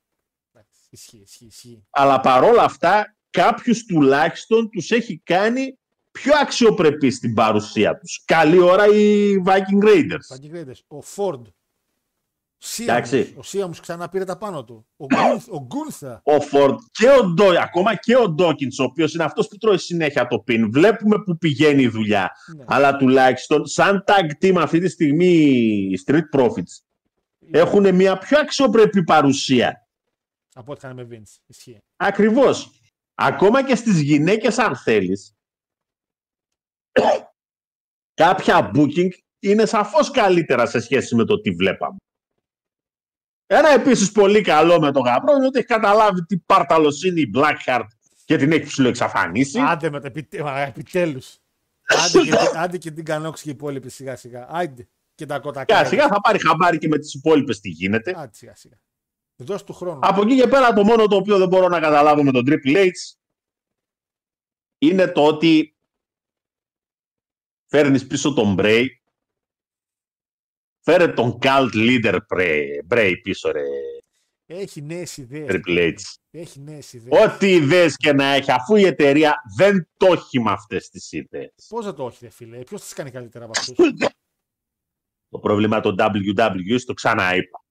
Εντάξει, 0.92 1.16
Ισχύει, 1.16 1.22
ισχύει, 1.22 1.44
ισχύει. 1.46 1.84
αλλά 1.90 2.20
παρόλα 2.20 2.62
αυτά 2.62 3.16
κάποιους 3.30 3.84
τουλάχιστον 3.84 4.70
τους 4.70 4.90
έχει 4.90 5.20
κάνει 5.24 5.78
πιο 6.10 6.32
αξιοπρεπή 6.40 7.10
στην 7.10 7.34
παρουσία 7.34 7.98
τους. 7.98 8.22
Καλή 8.24 8.58
ώρα 8.58 8.86
οι 8.86 9.34
Viking 9.46 9.84
Raiders. 9.84 10.36
Viking 10.36 10.56
Raiders. 10.56 10.98
Ο 10.98 10.98
Ford. 11.16 11.42
Εντάξει. 12.80 13.34
Ο 13.36 13.42
Σίαμους 13.42 13.80
ξανά 13.80 14.08
πήρε 14.08 14.24
τα 14.24 14.38
πάνω 14.38 14.64
του. 14.64 14.86
Ο, 14.96 15.06
Γκούνθ, 15.06 15.48
ο 15.48 15.66
Γκούνθα. 15.66 16.22
Ο 16.24 16.34
Ford 16.52 16.74
και 16.92 17.08
ο 17.08 17.24
Ντό, 17.24 17.44
ακόμα 17.62 17.94
και 17.94 18.16
ο 18.16 18.28
Ντόκινς, 18.28 18.78
ο 18.78 18.84
οποίος 18.84 19.14
είναι 19.14 19.24
αυτός 19.24 19.48
που 19.48 19.56
τρώει 19.56 19.78
συνέχεια 19.78 20.26
το 20.26 20.38
πιν. 20.38 20.70
Βλέπουμε 20.72 21.22
που 21.22 21.36
πηγαίνει 21.38 21.82
η 21.82 21.88
δουλειά. 21.88 22.30
Ναι. 22.56 22.64
Αλλά 22.66 22.96
τουλάχιστον 22.96 23.66
σαν 23.66 24.04
tag 24.06 24.44
team 24.44 24.54
αυτή 24.56 24.78
τη 24.80 24.88
στιγμή 24.88 25.26
οι 25.90 25.98
Street 26.06 26.40
Profits 26.40 26.82
έχουν 27.50 27.94
μια 27.94 28.18
πιο 28.18 28.38
αξιοπρεπή 28.38 29.04
παρουσία. 29.04 29.81
Από 30.54 30.72
ό,τι 30.72 30.80
είχαν 30.86 30.96
με 30.96 31.08
Vince. 31.10 31.36
Ισχύει. 31.46 31.78
Ακριβώς. 31.96 32.70
Ακόμα 33.14 33.64
και 33.66 33.74
στις 33.74 34.00
γυναίκες 34.00 34.58
αν 34.58 34.76
θέλεις, 34.76 35.34
κάποια 38.22 38.70
booking 38.74 39.08
είναι 39.38 39.66
σαφώς 39.66 40.10
καλύτερα 40.10 40.66
σε 40.66 40.80
σχέση 40.80 41.14
με 41.14 41.24
το 41.24 41.40
τι 41.40 41.50
βλέπαμε. 41.50 41.96
Ένα 43.46 43.68
επίσης 43.68 44.12
πολύ 44.12 44.40
καλό 44.40 44.80
με 44.80 44.92
τον 44.92 45.02
Γαμπρό 45.02 45.34
είναι 45.36 45.46
ότι 45.46 45.58
έχει 45.58 45.66
καταλάβει 45.66 46.24
τι 46.26 46.38
πάρταλος 46.38 47.02
είναι 47.04 47.20
η 47.20 47.30
Blackheart 47.36 47.86
και 48.24 48.36
την 48.36 48.52
έχει 48.52 48.64
ψηλοεξαφανίσει. 48.64 49.58
Άντε 49.60 49.90
με 49.90 50.00
τα 50.00 50.06
επιτε... 50.06 50.42
μα, 50.42 50.58
επιτέλους. 50.60 51.38
άντε, 51.86 52.18
και, 52.22 52.30
την- 52.30 52.56
άντε 52.58 52.78
και 52.78 52.90
την 52.90 53.04
κανόξη 53.04 53.42
και 53.42 53.48
οι 53.50 53.52
υπόλοιποι 53.52 53.88
σιγά 53.88 54.16
σιγά. 54.16 54.46
Άντε 54.50 54.88
και 55.14 55.26
τα 55.26 55.34
Σιγά 55.34 55.46
κοτακά. 55.46 55.84
σιγά 55.84 56.08
θα 56.08 56.20
πάρει 56.20 56.38
χαμπάρι 56.38 56.78
και 56.78 56.88
με 56.88 56.98
τις 56.98 57.14
υπόλοιπες 57.14 57.60
τι 57.60 57.68
γίνεται. 57.68 58.12
Άντε 58.16 58.34
σιγά 58.34 58.54
σιγά. 58.56 58.76
Δώσ' 59.42 59.64
του 59.64 59.72
χρόνου. 59.72 59.98
Από 60.02 60.22
εκεί 60.22 60.36
και 60.36 60.48
πέρα 60.48 60.72
το 60.72 60.84
μόνο 60.84 61.06
το 61.06 61.16
οποίο 61.16 61.38
δεν 61.38 61.48
μπορώ 61.48 61.68
να 61.68 61.80
καταλάβω 61.80 62.22
με 62.22 62.32
τον 62.32 62.44
Triple 62.46 62.76
H 62.76 62.90
είναι 64.78 65.08
το 65.08 65.26
ότι 65.26 65.76
φέρνεις 67.66 68.06
πίσω 68.06 68.34
τον 68.34 68.56
Bray 68.58 68.86
φέρε 70.80 71.08
τον 71.08 71.38
cult 71.42 71.70
leader 71.74 72.18
Bray, 72.34 72.64
Bray 72.88 73.14
πίσω 73.22 73.50
ρε 73.50 73.62
Έχει 74.46 74.82
νέες 74.82 75.16
ιδέες. 75.16 75.46
Triple 75.48 75.92
H. 75.92 75.94
Έχει 76.30 76.60
νέες 76.60 76.92
ιδέες. 76.92 77.24
Ό,τι 77.24 77.52
ιδέες 77.52 77.96
και 77.96 78.12
να 78.12 78.24
έχει 78.24 78.52
αφού 78.52 78.76
η 78.76 78.84
εταιρεία 78.84 79.34
δεν 79.56 79.88
το 79.96 80.06
έχει 80.12 80.40
με 80.40 80.50
αυτές 80.50 80.88
τις 80.88 81.12
ιδέες. 81.12 81.66
Πώς 81.68 81.84
δεν 81.84 81.94
το 81.94 82.06
έχει, 82.06 82.18
ρε 82.24 82.30
φίλε. 82.30 82.58
Ποιος 82.58 82.80
τις 82.80 82.92
κάνει 82.92 83.10
καλύτερα 83.10 83.44
από 83.44 83.58
αυτούς; 83.58 83.76
Το 85.28 85.38
πρόβλημα 85.38 85.80
των 85.80 85.96
WWE, 85.98 86.80
το 86.86 86.92
ξαναείπα. 86.92 87.61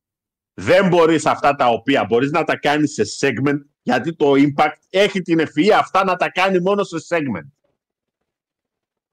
Δεν 0.62 0.88
μπορείς 0.88 1.26
αυτά 1.26 1.56
τα 1.56 1.68
οποία 1.68 2.06
μπορείς 2.06 2.32
να 2.32 2.44
τα 2.44 2.58
κάνεις 2.58 2.94
σε 2.94 3.04
segment, 3.20 3.60
γιατί 3.82 4.16
το 4.16 4.32
Impact 4.36 4.76
έχει 4.90 5.22
την 5.22 5.40
ευφυΐα 5.40 5.72
αυτά 5.78 6.04
να 6.04 6.16
τα 6.16 6.30
κάνει 6.30 6.60
μόνο 6.60 6.84
σε 6.84 6.98
segment. 7.10 7.50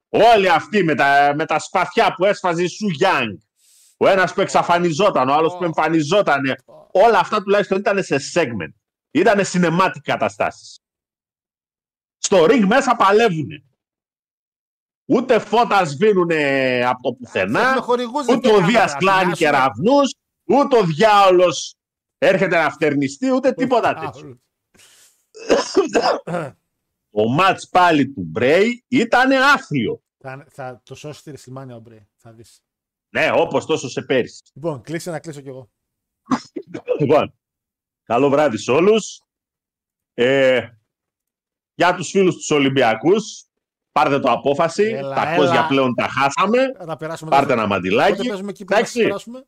Όλοι 0.09 0.49
αυτοί 0.49 0.83
με 0.83 0.95
τα, 0.95 1.33
με 1.35 1.45
τα 1.45 1.59
σπαθιά 1.59 2.13
που 2.13 2.25
έσφαζε 2.25 2.63
η 2.63 2.67
Σου 2.67 2.87
Young, 3.01 3.37
ο 3.97 4.07
ένας 4.07 4.33
που 4.33 4.41
εξαφανιζόταν, 4.41 5.29
ο 5.29 5.33
άλλος 5.33 5.57
που 5.57 5.63
εμφανιζόταν, 5.63 6.41
όλα 6.91 7.19
αυτά 7.19 7.41
τουλάχιστον 7.43 7.77
ήταν 7.77 8.03
σε 8.03 8.17
segment. 8.33 8.73
Ήταν 9.11 9.39
cinematic 9.53 10.01
καταστάσεις. 10.03 10.79
Στο 12.17 12.43
ring 12.43 12.63
μέσα 12.67 12.95
παλεύουνε. 12.95 13.63
Ούτε 15.05 15.39
φώτας 15.39 15.89
σβήνουν 15.89 16.31
από 16.85 17.01
το 17.01 17.13
πουθενά, 17.13 17.59
Έχουμε 17.59 17.81
χορηγούς, 17.81 18.25
δεν 18.25 18.37
ούτε 18.37 18.47
ο 18.47 18.51
θέλαμε 18.51 18.71
Δίας 18.71 18.91
να 18.91 18.97
κλάνει 18.97 19.31
πιάσουμε. 19.31 19.49
κεραυνούς, 19.49 20.15
ούτε 20.49 20.77
ο 20.77 20.83
διάολος 20.83 21.75
έρχεται 22.17 22.57
να 22.57 22.69
φτερνιστεί, 22.69 23.31
ούτε 23.31 23.51
τίποτα 23.51 23.93
τέτοιο. 23.93 24.39
Το 27.11 27.27
μάτς 27.27 27.69
πάλι 27.69 28.07
του 28.11 28.21
Μπρέι 28.25 28.83
ήταν 28.87 29.31
άθλιο. 29.31 30.01
Θα, 30.17 30.45
θα 30.49 30.81
το 30.85 30.95
σώσεις 30.95 31.23
τη 31.23 31.31
WrestleMania 31.31 31.75
ο 31.75 31.79
Μπρέι. 31.79 32.07
Θα 32.15 32.31
δεις. 32.31 32.61
Ναι, 33.09 33.31
όπως 33.31 33.65
τόσο 33.65 33.89
σε 33.89 34.01
πέρυσι. 34.01 34.41
Λοιπόν, 34.53 34.81
κλείσε 34.81 35.11
να 35.11 35.19
κλείσω 35.19 35.41
κι 35.41 35.47
εγώ. 35.47 35.69
Λοιπόν, 36.99 37.33
καλό 38.03 38.29
βράδυ 38.29 38.57
σε 38.57 38.71
όλους. 38.71 39.21
Ε, 40.13 40.67
για 41.75 41.95
τους 41.95 42.09
φίλους 42.09 42.35
τους 42.35 42.49
Ολυμπιακούς, 42.51 43.43
πάρτε 43.91 44.19
το 44.19 44.31
απόφαση. 44.31 44.83
Έλα, 44.83 45.15
τα 45.15 45.27
έλα. 45.27 45.35
κόζια 45.37 45.67
πλέον 45.67 45.93
τα 45.95 46.07
χάσαμε. 46.07 46.71
Θα 46.85 46.97
περάσουμε 46.97 47.29
Πάρτε 47.29 47.45
το- 47.45 47.51
ένα 47.53 47.61
Πότε 47.61 47.73
μαντιλάκι. 47.73 48.27
παίζουμε 48.27 48.49
εκεί 48.49 48.63
που 48.63 48.71
να 48.73 48.77
Εντάξει. 48.77 49.01
περάσουμε. 49.01 49.45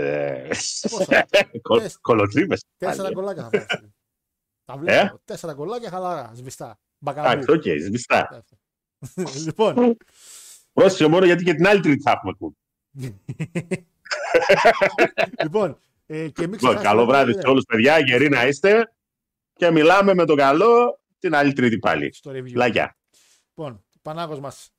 Ε, 0.00 0.48
Πόσα; 0.90 1.26
κο- 1.62 1.78
Τεσ- 1.78 1.98
Κολοτρίβες. 2.00 2.64
Τέσσερα 2.76 3.02
Πάλι. 3.02 3.14
γκολάκια 3.14 3.42
θα 3.42 3.50
πάρεις. 3.50 3.66
Τα 4.64 4.72
Ε; 4.74 4.76
βλέπω. 4.78 5.20
Τέσσερα 5.24 5.52
γκολάκια 5.52 5.90
χαλαρά. 5.90 6.32
Σβηστά. 6.34 6.78
Μπακαμπού. 6.98 7.28
Εντάξει, 7.28 7.50
οκ, 7.50 7.62
σβηστά. 7.86 8.44
λοιπόν, 9.46 9.96
Πρόσεχε 10.72 11.06
μόνο 11.08 11.24
γιατί 11.24 11.44
και 11.44 11.54
την 11.54 11.66
άλλη 11.66 11.80
τρίτη 11.80 12.02
θα 12.02 12.10
έχουμε 12.10 12.32
κουμπ. 12.32 12.52
λοιπόν 15.42 15.78
ε, 16.06 16.28
και 16.28 16.42
μην 16.46 16.52
Λοιπόν, 16.52 16.56
ξεχάσετε 16.56 16.82
καλό 16.82 17.00
να 17.00 17.06
βράδυ 17.06 17.30
πάτε 17.30 17.42
σε 17.44 17.48
όλους 17.48 17.64
παιδιά, 17.64 17.98
γεροί 17.98 18.28
να 18.28 18.46
είστε 18.46 18.92
και 19.52 19.70
μιλάμε 19.70 20.14
με 20.14 20.24
τον 20.24 20.36
καλό 20.36 21.00
την 21.18 21.34
άλλη 21.34 21.52
τρίτη 21.52 21.78
πάλι. 21.78 22.12
Στο 22.12 22.30
review. 22.30 22.52
Λαγιά. 22.54 22.96
Λοιπόν, 23.48 23.72
ο 23.72 23.98
Πανάγος 24.02 24.40
μας 24.40 24.70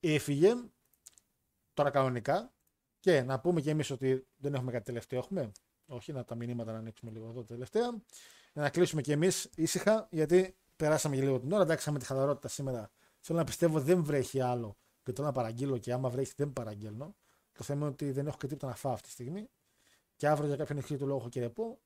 έφυγε 0.00 0.54
τώρα 1.72 1.90
κανονικά 1.90 2.51
και 3.02 3.22
να 3.22 3.40
πούμε 3.40 3.60
και 3.60 3.70
εμείς 3.70 3.90
ότι 3.90 4.26
δεν 4.36 4.54
έχουμε 4.54 4.72
κάτι 4.72 4.84
τελευταίο. 4.84 5.18
Έχουμε. 5.18 5.52
Όχι, 5.86 6.12
να 6.12 6.24
τα 6.24 6.34
μηνύματα 6.34 6.72
να 6.72 6.78
ανοίξουμε 6.78 7.10
λίγο 7.10 7.28
εδώ 7.28 7.44
τελευταία. 7.44 8.02
Να 8.52 8.70
κλείσουμε 8.70 9.00
και 9.00 9.12
εμείς 9.12 9.50
ήσυχα 9.56 10.08
γιατί 10.10 10.56
περάσαμε 10.76 11.16
και 11.16 11.22
λίγο 11.22 11.40
την 11.40 11.52
ώρα. 11.52 11.62
Εντάξει, 11.62 11.82
είχαμε 11.82 11.98
τη 11.98 12.04
χαλαρότητα 12.04 12.48
σήμερα. 12.48 12.90
Θέλω 13.20 13.38
να 13.38 13.44
πιστεύω 13.44 13.80
δεν 13.80 14.04
βρέχει 14.04 14.40
άλλο 14.40 14.76
και 15.02 15.12
θέλω 15.12 15.26
να 15.26 15.32
παραγγείλω 15.32 15.78
και 15.78 15.92
άμα 15.92 16.08
βρέχει 16.08 16.32
δεν 16.36 16.52
παραγγέλνω. 16.52 17.16
Το 17.52 17.64
θέμα 17.64 17.80
είναι 17.80 17.90
ότι 17.90 18.10
δεν 18.10 18.26
έχω 18.26 18.36
και 18.36 18.46
τίποτα 18.46 18.66
να 18.66 18.74
φάω 18.74 18.92
αυτή 18.92 19.06
τη 19.06 19.12
στιγμή. 19.12 19.48
Και 20.16 20.28
αύριο 20.28 20.46
για 20.46 20.56
κάποιον 20.56 20.78
εξή 20.78 20.94
λόγο 20.94 21.16
έχω 21.16 21.28
και 21.28 21.40
ρεπό. 21.40 21.80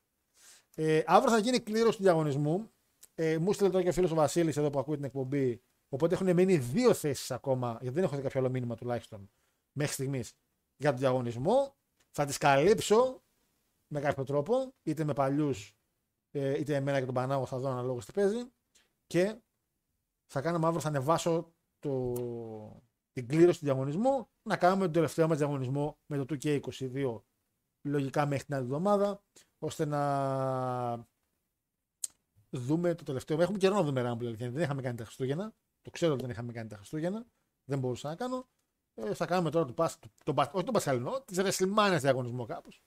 Ε, 0.74 1.02
αύριο 1.06 1.32
θα 1.32 1.38
γίνει 1.38 1.60
κλήρωση 1.60 1.96
του 1.96 2.02
διαγωνισμού. 2.02 2.70
Ε, 3.14 3.38
μου 3.38 3.52
στείλε 3.52 3.70
τώρα 3.70 3.82
και 3.82 3.88
ο 3.88 3.92
φίλος 3.92 4.10
ο 4.10 4.14
Βασίλης 4.14 4.56
εδώ 4.56 4.70
που 4.70 4.78
ακούει 4.78 4.96
την 4.96 5.04
εκπομπή. 5.04 5.62
Οπότε 5.88 6.14
έχουν 6.14 6.34
μείνει 6.34 6.56
δύο 6.56 6.94
θέσεις 6.94 7.30
ακόμα, 7.30 7.78
γιατί 7.80 7.94
δεν 7.94 8.04
έχω 8.04 8.16
δει 8.16 8.22
κάποιο 8.22 8.40
άλλο 8.40 8.50
μήνυμα 8.50 8.74
τουλάχιστον 8.74 9.30
μέχρι 9.72 9.92
στιγμής 9.92 10.32
για 10.76 10.90
τον 10.90 10.98
διαγωνισμό. 10.98 11.76
Θα 12.10 12.24
τις 12.24 12.38
καλύψω 12.38 13.22
με 13.86 14.00
κάποιο 14.00 14.24
τρόπο, 14.24 14.74
είτε 14.82 15.04
με 15.04 15.12
παλιούς, 15.12 15.76
ε, 16.30 16.58
είτε 16.58 16.74
εμένα 16.74 16.98
και 16.98 17.04
τον 17.04 17.14
Πανάγο 17.14 17.46
θα 17.46 17.58
δω 17.58 17.68
αναλόγως 17.68 18.06
τι 18.06 18.12
παίζει. 18.12 18.52
Και 19.06 19.40
θα 20.26 20.40
κάνουμε 20.40 20.66
αύριο, 20.66 20.80
θα 20.80 20.88
ανεβάσω 20.88 21.54
το, 21.78 22.12
την 23.12 23.28
κλήρωση 23.28 23.58
του 23.58 23.64
διαγωνισμού, 23.64 24.28
να 24.42 24.56
κάνουμε 24.56 24.84
τον 24.84 24.92
τελευταίο 24.92 25.28
μας 25.28 25.38
διαγωνισμό 25.38 25.98
με 26.06 26.24
το 26.24 26.36
2K22 26.42 27.20
λογικά 27.82 28.26
μέχρι 28.26 28.44
την 28.44 28.54
άλλη 28.54 28.64
εβδομάδα, 28.64 29.22
ώστε 29.58 29.84
να 29.84 31.08
δούμε 32.50 32.94
το 32.94 33.04
τελευταίο. 33.04 33.40
Έχουμε 33.40 33.58
καιρό 33.58 33.74
να 33.74 33.82
δούμε 33.82 34.10
Rumble. 34.10 34.34
Δεν 34.36 34.62
είχαμε 34.62 34.82
κάνει 34.82 34.96
τα 34.96 35.04
Χριστούγεννα. 35.04 35.54
Το 35.82 35.90
ξέρω 35.90 36.12
ότι 36.12 36.22
δεν 36.22 36.30
είχαμε 36.30 36.52
κάνει 36.52 36.68
τα 36.68 36.76
Χριστούγεννα. 36.76 37.26
Δεν 37.64 37.78
μπορούσα 37.78 38.08
να 38.08 38.16
κάνω. 38.16 38.48
Ε, 38.98 39.14
θα 39.14 39.26
κάνουμε 39.26 39.50
τώρα 39.50 39.64
το, 39.64 39.72
πας, 39.72 39.98
το, 39.98 40.32
το, 40.34 40.50
όχι 40.52 40.64
τον 40.64 40.74
Πασχαλινό, 40.74 41.22
τη 41.24 41.42
Ρεσλιμάνια 41.42 41.98
διαγωνισμό 41.98 42.46
κάπως. 42.46 42.82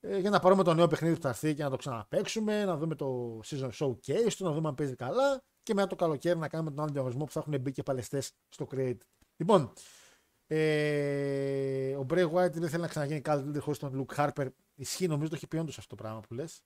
Ε, 0.00 0.18
για 0.18 0.30
να 0.30 0.38
πάρουμε 0.38 0.62
το 0.62 0.74
νέο 0.74 0.86
παιχνίδι 0.86 1.14
που 1.14 1.20
θα 1.20 1.28
έρθει 1.28 1.54
και 1.54 1.62
να 1.62 1.70
το 1.70 1.76
ξαναπέξουμε, 1.76 2.64
να 2.64 2.76
δούμε 2.76 2.94
το 2.94 3.40
season 3.44 3.70
showcase 3.78 4.32
του, 4.36 4.44
να 4.44 4.52
δούμε 4.52 4.68
αν 4.68 4.74
παίζει 4.74 4.94
καλά 4.94 5.42
και 5.62 5.74
μετά 5.74 5.86
το 5.86 5.96
καλοκαίρι 5.96 6.38
να 6.38 6.48
κάνουμε 6.48 6.70
τον 6.70 6.80
άλλο 6.80 6.92
διαγωνισμό 6.92 7.24
που 7.24 7.32
θα 7.32 7.40
έχουν 7.40 7.60
μπει 7.60 7.72
και 7.72 7.82
παλαιστές 7.82 8.32
στο 8.48 8.66
Create. 8.70 8.98
Λοιπόν, 9.36 9.72
ε, 10.46 11.96
ο 11.96 12.06
Bray 12.10 12.30
White 12.30 12.52
δεν 12.52 12.68
θέλει 12.68 12.82
να 12.82 12.88
ξαναγίνει 12.88 13.20
κάτι 13.20 13.58
χωρίς 13.58 13.78
τον 13.78 14.06
Luke 14.06 14.14
Harper. 14.14 14.48
Ισχύει, 14.74 15.06
νομίζω 15.06 15.28
το 15.28 15.36
έχει 15.36 15.46
πει 15.46 15.56
όντως 15.56 15.78
αυτό 15.78 15.96
το 15.96 16.02
πράγμα 16.02 16.20
που 16.20 16.34
λες. 16.34 16.62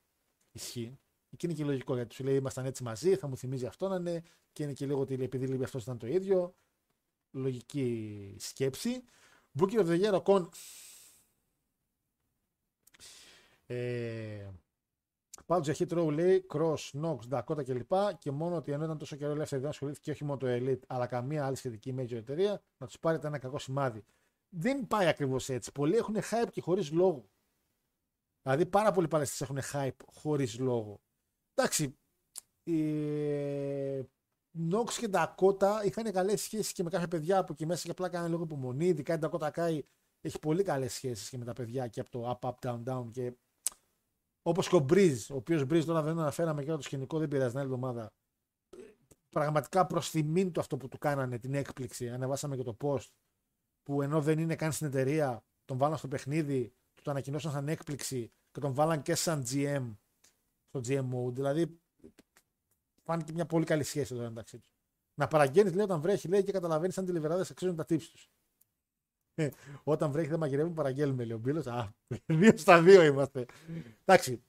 Ισχύει. 0.53 0.99
Και 1.37 1.47
είναι 1.47 1.55
και 1.55 1.65
λογικό 1.65 1.95
γιατί 1.95 2.15
σου 2.15 2.25
λέει 2.25 2.37
ήμασταν 2.37 2.65
έτσι 2.65 2.83
μαζί, 2.83 3.17
θα 3.17 3.27
μου 3.27 3.37
θυμίζει 3.37 3.67
αυτό 3.67 3.89
να 3.89 3.97
είναι 3.97 4.23
και 4.53 4.63
είναι 4.63 4.73
και 4.73 4.87
λίγο 4.87 5.01
ότι 5.01 5.15
επειδή 5.15 5.47
λέει 5.47 5.63
αυτός 5.63 5.83
ήταν 5.83 5.99
το 5.99 6.07
ίδιο. 6.07 6.55
Λογική 7.35 8.37
σκέψη. 8.39 9.05
Booker 9.59 9.79
of 9.79 9.87
the 9.87 10.03
Year, 10.03 10.23
ο 10.27 10.51
ε, 13.67 14.51
Πάντω 15.47 15.73
για 15.73 15.75
hit 15.79 15.99
row 15.99 16.13
λέει 16.13 16.47
Cross, 16.53 16.77
Knox, 16.93 17.19
Dakota 17.31 17.65
κλπ. 17.65 17.93
Και 18.19 18.31
μόνο 18.31 18.57
ότι 18.57 18.73
ενώ 18.73 18.85
ήταν 18.85 18.99
τόσο 18.99 19.17
καιρό 19.17 19.33
ελεύθερη 19.33 19.61
δεν 19.61 19.71
ασχολήθηκε 19.71 20.11
όχι 20.11 20.25
μόνο 20.25 20.39
το 20.39 20.47
Elite 20.51 20.81
αλλά 20.87 21.07
καμία 21.07 21.47
άλλη 21.47 21.57
σχετική 21.57 21.95
major 21.99 22.13
εταιρεία 22.13 22.63
να 22.79 22.87
τους 22.87 22.99
πάρετε 22.99 23.27
ένα 23.27 23.39
κακό 23.39 23.59
σημάδι. 23.59 24.05
Δεν 24.49 24.87
πάει 24.87 25.07
ακριβώς 25.07 25.49
έτσι. 25.49 25.73
Πολλοί 25.73 25.97
έχουν 25.97 26.17
hype 26.31 26.51
και 26.51 26.61
χωρίς 26.61 26.93
λόγο. 26.93 27.29
Δηλαδή 28.43 28.67
πάρα 28.67 28.93
πολλοί 28.93 29.09
παλαιστές 29.09 29.41
έχουν 29.41 29.59
hype 29.73 30.05
χωρίς 30.13 30.59
λόγο. 30.59 31.01
Εντάξει, 31.55 31.99
οι 32.63 32.83
Νόξ 34.57 34.99
και 34.99 35.09
Ντακότα 35.09 35.85
είχαν 35.85 36.13
καλές 36.13 36.41
σχέσεις 36.41 36.73
και 36.73 36.83
με 36.83 36.91
κάποια 36.91 37.09
παιδιά 37.09 37.39
από 37.39 37.53
εκεί 37.53 37.67
μέσα 37.67 37.85
και 37.85 37.91
απλά 37.91 38.09
κάνανε 38.09 38.31
λίγο 38.31 38.43
υπομονή. 38.43 38.87
Ειδικά 38.87 39.15
η 39.15 39.19
Ντακότα 39.19 39.51
Κάι 39.51 39.83
έχει 40.21 40.39
πολύ 40.39 40.63
καλές 40.63 40.93
σχέσεις 40.93 41.29
και 41.29 41.39
με 41.39 41.45
τα 41.45 41.53
παιδιά 41.53 41.89
και 41.89 42.01
από 42.01 42.11
το 42.11 42.39
up, 42.41 42.51
up, 42.51 42.55
down, 42.61 42.83
down. 42.85 43.11
Και 43.11 43.33
Όπως 44.43 44.69
και 44.69 44.77
ο 44.77 44.79
Μπριζ, 44.79 45.31
ο 45.31 45.37
οποίος 45.37 45.65
Μπριζ 45.65 45.85
τώρα 45.85 46.03
δεν 46.03 46.19
αναφέραμε 46.19 46.65
και 46.65 46.71
το 46.71 46.83
σκηνικό, 46.83 47.19
δεν 47.19 47.29
πειράζει 47.29 47.51
την 47.51 47.59
άλλη 47.59 47.67
εβδομάδα. 47.73 48.13
Πραγματικά 49.29 49.87
προς 49.87 50.11
τιμήν 50.11 50.53
του 50.53 50.61
αυτό 50.61 50.77
που 50.77 50.89
του 50.89 50.99
κάνανε, 50.99 51.39
την 51.39 51.55
έκπληξη. 51.55 52.09
Ανεβάσαμε 52.09 52.57
και 52.57 52.63
το 52.63 52.77
post 52.81 53.09
που 53.83 54.03
ενώ 54.03 54.21
δεν 54.21 54.39
είναι 54.39 54.57
καν 54.57 54.73
στην 54.73 54.87
εταιρεία, 54.87 55.45
τον 55.65 55.79
βάλαν 55.79 55.99
στο 55.99 56.09
παιχνίδι, 56.09 56.75
του 56.95 57.03
το 57.03 57.11
ανακοινώσαν 57.11 57.53
σαν 57.53 57.69
έκπληξη 57.69 58.33
και 58.51 58.61
τον 58.61 58.75
βάλαν 58.75 59.03
και 59.03 59.15
σαν 59.15 59.45
GM 59.51 59.97
στο 60.69 60.81
GM 60.85 61.05
mode. 61.15 61.33
Δηλαδή 61.33 61.81
φάνηκε 63.05 63.33
μια 63.33 63.47
πολύ 63.47 63.65
καλή 63.65 63.83
σχέση 63.83 64.15
εδώ 64.15 64.23
μεταξύ 64.23 64.59
τους. 64.59 64.73
Να 65.15 65.29
παραγγέλνεις, 65.29 65.75
λέει, 65.75 65.85
όταν 65.85 66.01
βρέχει, 66.01 66.29
λέει 66.29 66.43
και 66.43 66.53
καταλαβαίνεις 66.53 66.99
αν 66.99 67.05
οι 67.05 67.13
ντελιβεράδες 67.13 67.45
αξίζουν 67.51 67.77
τα 67.77 67.85
tips 67.85 68.11
τους. 68.11 68.31
Ε, 69.35 69.49
όταν 69.83 70.11
βρέχει 70.11 70.29
δεν 70.29 70.39
μαγειρεύουμε, 70.39 70.75
παραγγέλνουμε, 70.75 71.25
λέει 71.25 71.37
ο 71.37 71.41
Μπίλος. 71.41 71.67
Α, 71.67 71.95
δύο 72.27 72.57
στα 72.57 72.83
δύο 72.83 73.03
είμαστε. 73.03 73.47
Εντάξει. 74.05 74.45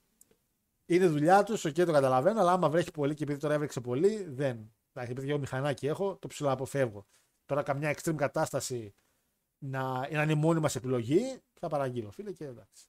Είναι 0.86 1.06
δουλειά 1.06 1.42
τους, 1.42 1.64
οκ, 1.64 1.74
το 1.74 1.92
καταλαβαίνω, 1.92 2.40
αλλά 2.40 2.52
άμα 2.52 2.68
βρέχει 2.70 2.90
πολύ 2.90 3.14
και 3.14 3.22
επειδή 3.22 3.38
τώρα 3.38 3.54
έβρεξε 3.54 3.80
πολύ, 3.80 4.24
δεν. 4.24 4.74
Εντάξει, 4.92 5.12
επειδή 5.12 5.30
εγώ 5.30 5.38
μηχανάκι 5.38 5.86
έχω, 5.86 6.16
το 6.16 6.26
ψιλοαποφεύγω. 6.26 7.06
Τώρα 7.44 7.62
καμιά 7.62 7.94
extreme 7.96 8.14
κατάσταση 8.16 8.94
να, 9.58 10.10
να 10.10 10.22
είναι 10.22 10.32
η 10.32 10.34
μόνη 10.34 10.60
μας 10.60 10.76
επιλογή, 10.76 11.40
θα 11.60 11.68
παραγγείλω, 11.68 12.10
φίλε, 12.10 12.32
και 12.32 12.44
εντάξει. 12.44 12.88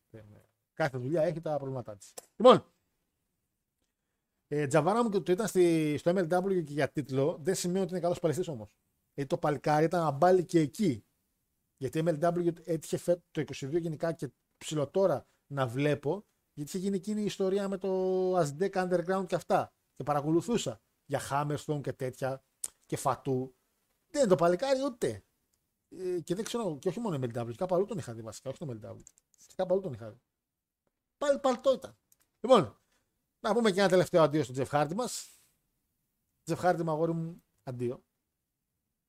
Κάθε 0.73 0.97
δουλειά 0.97 1.21
έχει 1.21 1.41
τα 1.41 1.55
προβλήματά 1.55 1.95
της. 1.95 2.13
Λοιπόν, 2.35 2.65
ε, 4.47 4.67
Τζαβάνα 4.67 5.03
μου 5.03 5.09
και 5.09 5.19
το 5.19 5.31
ήταν 5.31 5.47
στη, 5.47 5.95
στο 5.97 6.11
MLW 6.15 6.63
και 6.63 6.73
για 6.73 6.91
τίτλο, 6.91 7.37
δεν 7.41 7.55
σημαίνει 7.55 7.79
ότι 7.79 7.91
είναι 7.91 7.99
καλός 7.99 8.19
παλαιστής 8.19 8.47
όμως. 8.47 8.69
Γιατί 9.13 9.29
το 9.29 9.37
παλικάρι 9.37 9.85
ήταν 9.85 10.05
αμπάλι 10.05 10.45
και 10.45 10.59
εκεί. 10.59 11.05
Γιατί 11.77 12.03
MLW 12.05 12.53
έτυχε 12.63 12.97
φέτο 12.97 13.21
το 13.31 13.41
22 13.41 13.81
γενικά 13.81 14.13
και 14.13 14.29
ψηλοτόρα 14.57 15.27
να 15.47 15.67
βλέπω, 15.67 16.25
γιατί 16.53 16.69
είχε 16.69 16.77
γίνει 16.77 16.95
εκείνη 16.95 17.21
η 17.21 17.25
ιστορία 17.25 17.67
με 17.67 17.77
το 17.77 18.33
Aztec 18.39 18.69
Underground 18.69 19.25
και 19.27 19.35
αυτά. 19.35 19.73
Και 19.95 20.03
παρακολουθούσα 20.03 20.81
για 21.05 21.21
Hammerstone 21.29 21.81
και 21.81 21.93
τέτοια 21.93 22.43
και 22.85 22.97
Φατού. 22.97 23.55
Δεν 24.07 24.21
είναι 24.21 24.29
το 24.29 24.35
παλικάρι 24.35 24.83
ούτε. 24.83 25.23
Ε, 25.89 26.19
και 26.19 26.35
δεν 26.35 26.43
ξέρω, 26.43 26.77
και 26.79 26.87
όχι 26.87 26.99
μόνο 26.99 27.19
MLW, 27.21 27.53
κάπου 27.55 27.75
αλλού 27.75 27.85
τον 27.85 27.97
είχα 27.97 28.13
δει 28.13 28.21
βασικά, 28.21 28.49
όχι 28.49 28.59
το 28.59 28.67
MLW. 28.69 29.01
Κάπου 29.55 29.73
αλλού 29.73 29.81
τον 29.81 29.93
είχα 29.93 30.09
δει. 30.11 30.21
Πάλι 31.17 31.39
παλτό 31.39 31.73
ήταν. 31.73 31.97
Λοιπόν, 32.39 32.77
να 33.39 33.53
πούμε 33.53 33.71
και 33.71 33.79
ένα 33.79 33.89
τελευταίο 33.89 34.23
αντίο 34.23 34.43
στον 34.43 34.55
Τζεφ 34.55 34.69
Χάρτη 34.69 34.95
μας. 34.95 35.29
Τζεφ 36.43 36.59
Χάρτη 36.59 36.83
μου, 36.83 36.91
αγόρι 36.91 37.13
μου, 37.13 37.43
αντίο. 37.63 38.03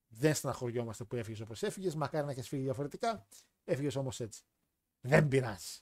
Δεν 0.09 0.35
στεναχωριόμαστε 0.35 1.05
που 1.05 1.17
έφυγες 1.17 1.41
όπως 1.41 1.63
έφυγες. 1.63 1.95
Μακάρι 1.95 2.25
να 2.25 2.31
έχεις 2.31 2.49
φύγει 2.49 2.63
διαφορετικά. 2.63 3.27
Έφυγες 3.65 3.97
όμως 3.97 4.21
έτσι. 4.21 4.43
Δεν 5.01 5.29
πειράζει. 5.29 5.79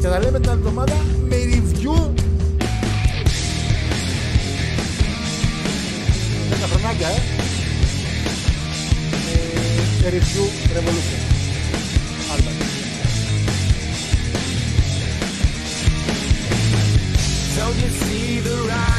Και 0.00 0.08
θα 0.08 0.18
λέμε 0.18 0.40
την 0.40 0.50
άλλη 0.50 0.58
εβδομάδα 0.58 0.94
με 1.04 1.36
review. 1.36 2.14
Τα 6.60 6.66
χρονάκια, 6.68 7.08
ε. 7.08 7.18
Με 10.02 10.08
review 10.08 10.46
Revolution. 10.76 11.21
Don't 17.62 17.80
you 17.80 17.90
see 17.90 18.40
the 18.40 18.56
rise? 18.68 18.91